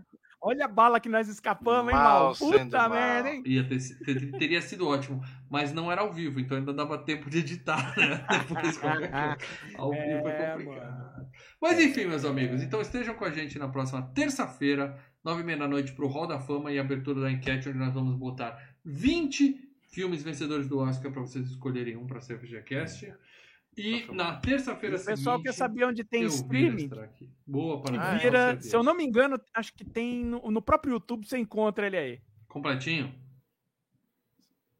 olha 0.44 0.66
a 0.66 0.68
bala 0.68 1.00
que 1.00 1.10
nós 1.10 1.28
escapamos, 1.28 1.92
hein, 1.92 1.98
Mal 1.98 2.24
Mal? 2.26 2.36
sendo 2.36 2.66
Puta 2.66 2.78
mal. 2.90 2.90
merda, 2.90 3.30
hein? 3.30 3.44
Ia 3.46 3.68
ter, 3.68 3.80
ter- 4.06 4.32
teria 4.38 4.62
sido 4.62 4.88
ótimo, 4.88 5.22
mas 5.50 5.74
não 5.74 5.92
era 5.92 6.02
ao 6.02 6.12
vivo, 6.12 6.40
então 6.40 6.58
ainda 6.58 6.74
dava 6.74 6.98
tempo 6.98 7.30
de 7.30 7.40
editar, 7.40 7.94
né? 7.98 8.26
Depois 8.50 8.78
qualquer 8.78 9.10
coisa. 9.12 9.38
Ao 9.78 9.92
vivo 9.92 10.28
é 10.28 10.42
É, 10.44 10.52
complicado. 10.52 11.28
Mas 11.62 11.80
enfim, 11.80 12.06
meus 12.06 12.26
amigos, 12.26 12.62
então 12.62 12.82
estejam 12.82 13.16
com 13.16 13.26
a 13.26 13.32
gente 13.32 13.58
na 13.58 13.68
próxima 13.70 14.02
terça-feira, 14.14 14.98
nove 15.24 15.42
e 15.42 15.46
meia 15.46 15.58
da 15.58 15.68
noite, 15.68 15.94
pro 15.94 16.08
Hall 16.08 16.28
da 16.28 16.40
Fama 16.40 16.72
e 16.72 16.78
abertura 16.78 17.22
da 17.22 17.32
enquete, 17.32 17.70
onde 17.70 17.78
nós 17.80 17.94
vamos 17.94 18.16
botar 18.16 18.60
20 18.84 19.70
filmes 19.92 20.24
vencedores 20.24 20.68
do 20.68 20.80
Oscar 20.80 21.12
para 21.12 21.22
vocês 21.22 21.48
escolherem 21.50 21.96
um 21.96 22.06
para 22.08 22.20
ser 22.20 22.40
FGCast. 22.40 23.14
E 23.78 24.06
na 24.14 24.36
terça-feira 24.36 24.98
O 24.98 25.04
pessoal 25.06 25.38
seguinte, 25.38 25.44
quer 25.52 25.58
saber 25.58 25.86
onde 25.86 26.04
tem 26.04 26.24
streaming. 26.26 26.90
Boa, 27.46 27.82
para 27.82 28.02
Ah, 28.02 28.16
é, 28.16 28.18
vira, 28.20 28.62
se 28.62 28.76
eu 28.76 28.84
não 28.84 28.96
me 28.96 29.04
engano, 29.04 29.40
acho 29.54 29.74
que 29.74 29.84
tem 29.84 30.24
no, 30.24 30.52
no 30.52 30.62
próprio 30.62 30.94
YouTube 30.94 31.26
você 31.28 31.38
encontra 31.38 31.88
ele 31.88 31.98
aí. 31.98 32.22
Completinho? 32.48 33.14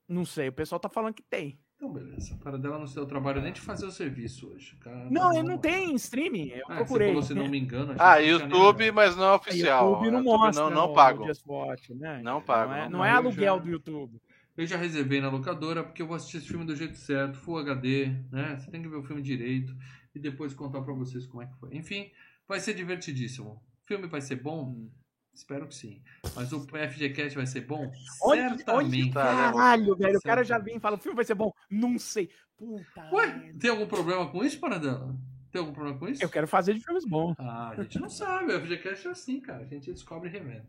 Não 0.08 0.26
sei, 0.26 0.50
o 0.50 0.54
pessoal 0.54 0.80
tá 0.80 0.90
falando 0.90 1.14
que 1.14 1.24
tem. 1.24 1.60
Então, 1.76 1.92
beleza. 1.92 2.38
Para 2.38 2.58
dela 2.58 2.78
não 2.80 2.88
ser 2.88 3.00
o 3.00 3.06
trabalho 3.06 3.42
nem 3.42 3.52
de 3.52 3.60
fazer 3.60 3.86
o 3.86 3.92
serviço 3.92 4.48
hoje. 4.50 4.76
Cara, 4.78 5.08
Não, 5.10 5.34
ele 5.34 5.44
não 5.44 5.58
tem 5.58 5.94
streaming, 5.96 6.50
eu 6.50 6.64
Ah, 6.70 6.76
procurei. 6.78 7.08
Você 7.08 7.14
falou, 7.14 7.24
se 7.24 7.34
não 7.34 7.48
me 7.50 7.60
engano. 7.60 7.92
a 7.92 7.94
gente 7.94 8.02
Ah, 8.02 8.18
YouTube, 8.18 8.80
nem- 8.84 8.92
mas 8.92 9.16
não 9.18 9.26
é 9.26 9.34
oficial. 9.34 9.90
YouTube 9.90 10.12
não 10.12 10.20
YouTube 10.20 10.38
mostra. 10.38 10.64
Não, 10.64 10.70
não 10.70 10.94
pago. 10.94 11.26
Watch, 11.46 11.94
né? 11.94 12.22
Não 12.24 12.42
pago, 12.42 12.70
Não 12.72 12.78
é, 12.78 12.90
não 12.90 13.06
é 13.06 13.10
aluguel 13.12 13.58
já- 13.58 13.64
do 13.64 13.70
YouTube. 13.70 14.22
Eu 14.56 14.66
já 14.68 14.78
reservei 14.78 15.20
na 15.20 15.30
locadora 15.30 15.84
porque 15.84 16.02
eu 16.02 16.08
vou 16.08 16.16
assistir 16.16 16.38
esse 16.38 16.48
filme 16.48 16.66
do 16.66 16.76
jeito 16.76 16.96
certo, 16.98 17.40
Full 17.40 17.58
HD, 17.58 18.08
né? 18.32 18.58
Você 18.60 18.70
tem 18.70 18.82
que 18.82 18.88
ver 18.88 18.98
o 18.98 19.04
filme 19.04 19.22
direito 19.22 19.76
e 20.14 20.20
depois 20.20 20.54
contar 20.54 20.82
pra 20.82 20.94
vocês 20.94 21.26
como 21.26 21.42
é 21.42 21.48
que 21.48 21.56
foi. 21.60 21.76
Enfim, 21.76 22.12
vai 22.48 22.60
ser 22.60 22.74
divertidíssimo. 22.76 23.50
O 23.84 23.88
filme 23.88 24.08
vai 24.08 24.22
ser 24.22 24.36
bom? 24.36 24.88
Espero 25.34 25.68
que 25.68 25.74
sim. 25.74 26.04
Mas 26.36 26.54
o 26.54 26.62
FGCast 26.68 27.36
vai 27.36 27.48
ser 27.48 27.62
bom? 27.62 27.92
Olha- 28.22 28.50
Certamente. 28.56 29.12
Tá, 29.12 29.24
né? 29.24 29.52
Caralho, 29.54 29.96
velho. 29.96 30.18
O 30.20 30.22
cara 30.22 30.44
já 30.44 30.56
Certo. 30.56 30.66
vem 30.66 30.78
e 30.78 30.80
fala: 30.80 30.98
o 30.98 31.00
filme 31.00 31.16
vai 31.16 31.26
ser 31.26 31.34
bom. 31.34 31.52
Não 31.72 31.98
sei. 31.98 32.30
Puta. 32.56 33.10
Ué, 33.12 33.54
tem 33.60 33.72
algum 33.72 33.88
problema 33.88 34.30
com 34.30 34.44
isso, 34.46 34.60
Paradela? 34.60 35.16
Tem 35.54 35.60
algum 35.62 35.72
problema 35.72 36.00
com 36.00 36.08
isso? 36.10 36.24
Eu 36.24 36.30
quero 36.30 36.48
fazer 36.48 36.74
de 36.74 36.80
filmes 36.84 37.06
bons. 37.06 37.36
Ah, 37.38 37.70
a 37.78 37.84
gente 37.84 38.00
não 38.00 38.10
sabe. 38.10 38.54
O 38.56 38.60
FGCast 38.60 39.08
é 39.08 39.12
assim, 39.12 39.40
cara. 39.40 39.62
A 39.62 39.66
gente 39.68 39.92
descobre 39.92 40.28
e 40.28 40.32
revela. 40.32 40.66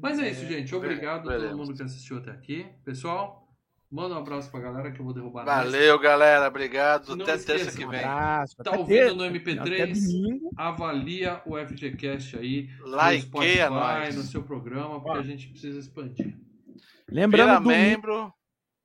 Mas 0.00 0.18
é 0.20 0.30
isso, 0.30 0.46
gente. 0.46 0.72
Obrigado 0.74 1.28
a 1.28 1.36
todo 1.40 1.56
mundo 1.56 1.74
que 1.74 1.82
assistiu 1.82 2.18
até 2.18 2.30
aqui. 2.30 2.64
Pessoal, 2.84 3.48
manda 3.90 4.14
um 4.14 4.18
abraço 4.18 4.48
pra 4.48 4.60
galera 4.60 4.92
que 4.92 5.00
eu 5.00 5.04
vou 5.04 5.12
derrubar 5.12 5.44
Valeu, 5.44 5.98
galera. 5.98 6.46
Obrigado. 6.46 7.16
Não 7.16 7.24
Até 7.24 7.34
esqueça, 7.34 7.64
terça 7.64 7.76
que 7.78 7.84
Um 7.84 7.90
vem. 7.90 7.98
abraço. 7.98 8.56
Tá 8.58 8.70
até 8.70 8.78
ouvindo 8.78 9.16
no 9.16 9.24
Até 9.24 9.38
MP3? 9.38 9.92
domingo. 9.94 10.50
Avalia 10.56 11.42
o 11.44 11.58
FGCast 11.58 12.36
aí 12.38 12.68
no 12.78 12.86
Likeia 12.90 13.20
Spotify, 13.22 13.68
nós. 13.70 14.14
no 14.16 14.22
seu 14.22 14.42
programa, 14.44 15.00
porque 15.02 15.18
Ó. 15.18 15.20
a 15.20 15.24
gente 15.24 15.48
precisa 15.48 15.80
expandir. 15.80 16.36
Lembrando, 17.10 17.46
Vira 17.48 17.60
domingo, 17.60 17.68
membro. 17.80 18.32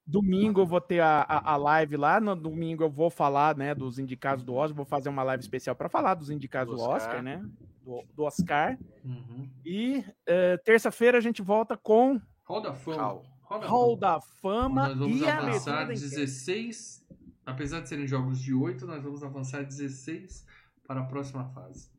Domingo 0.06 0.62
eu 0.62 0.66
vou 0.66 0.82
ter 0.82 1.00
a, 1.00 1.22
a, 1.22 1.54
a 1.54 1.56
live 1.58 1.98
lá. 1.98 2.20
No 2.20 2.36
domingo 2.36 2.84
eu 2.84 2.90
vou 2.90 3.10
falar 3.10 3.56
né, 3.56 3.74
dos 3.74 4.00
indicados 4.00 4.44
do 4.44 4.54
Oscar. 4.54 4.76
Vou 4.76 4.86
fazer 4.86 5.10
uma 5.10 5.24
live 5.24 5.42
especial 5.42 5.76
para 5.76 5.90
falar 5.90 6.14
dos 6.16 6.30
indicados 6.30 6.72
Do 6.76 6.78
do 6.78 6.84
Oscar, 6.84 7.18
Oscar. 7.18 7.24
né? 7.24 7.46
Do, 7.84 8.04
do 8.14 8.24
Oscar. 8.24 8.78
Uhum. 9.04 9.50
E 9.66 10.04
eh, 10.26 10.58
terça-feira 10.58 11.18
a 11.18 11.22
gente 11.22 11.42
volta 11.42 11.76
com 11.78 12.22
Hall 12.44 12.62
da 12.62 12.74
Fama. 12.74 13.02
Hall. 13.02 13.24
Da 13.50 13.60
Fama. 13.60 13.98
da 13.98 14.22
Fama 14.22 14.88
Nós 14.90 14.98
vamos 14.98 15.22
e 15.22 15.26
a 15.26 15.38
avançar 15.38 15.72
abertura 15.74 15.76
da 15.88 15.94
enquete. 15.94 16.10
16, 16.10 17.06
apesar 17.46 17.82
de 17.82 17.90
serem 17.90 18.08
jogos 18.08 18.40
de 18.40 18.54
8, 18.54 18.86
nós 18.88 19.04
vamos 19.04 19.24
avançar 19.24 19.64
16 19.64 20.46
para 20.88 21.02
a 21.02 21.04
próxima 21.06 21.46
fase. 21.50 21.92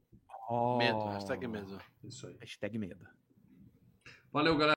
Oh. 0.49 0.77
Medo. 0.79 1.05
Hashtag 1.09 1.47
medo. 1.47 1.79
Isso 2.03 2.27
aí. 2.27 2.37
Hashtag 2.41 2.79
medo. 2.79 3.07
Valeu, 4.33 4.57
galera. 4.57 4.73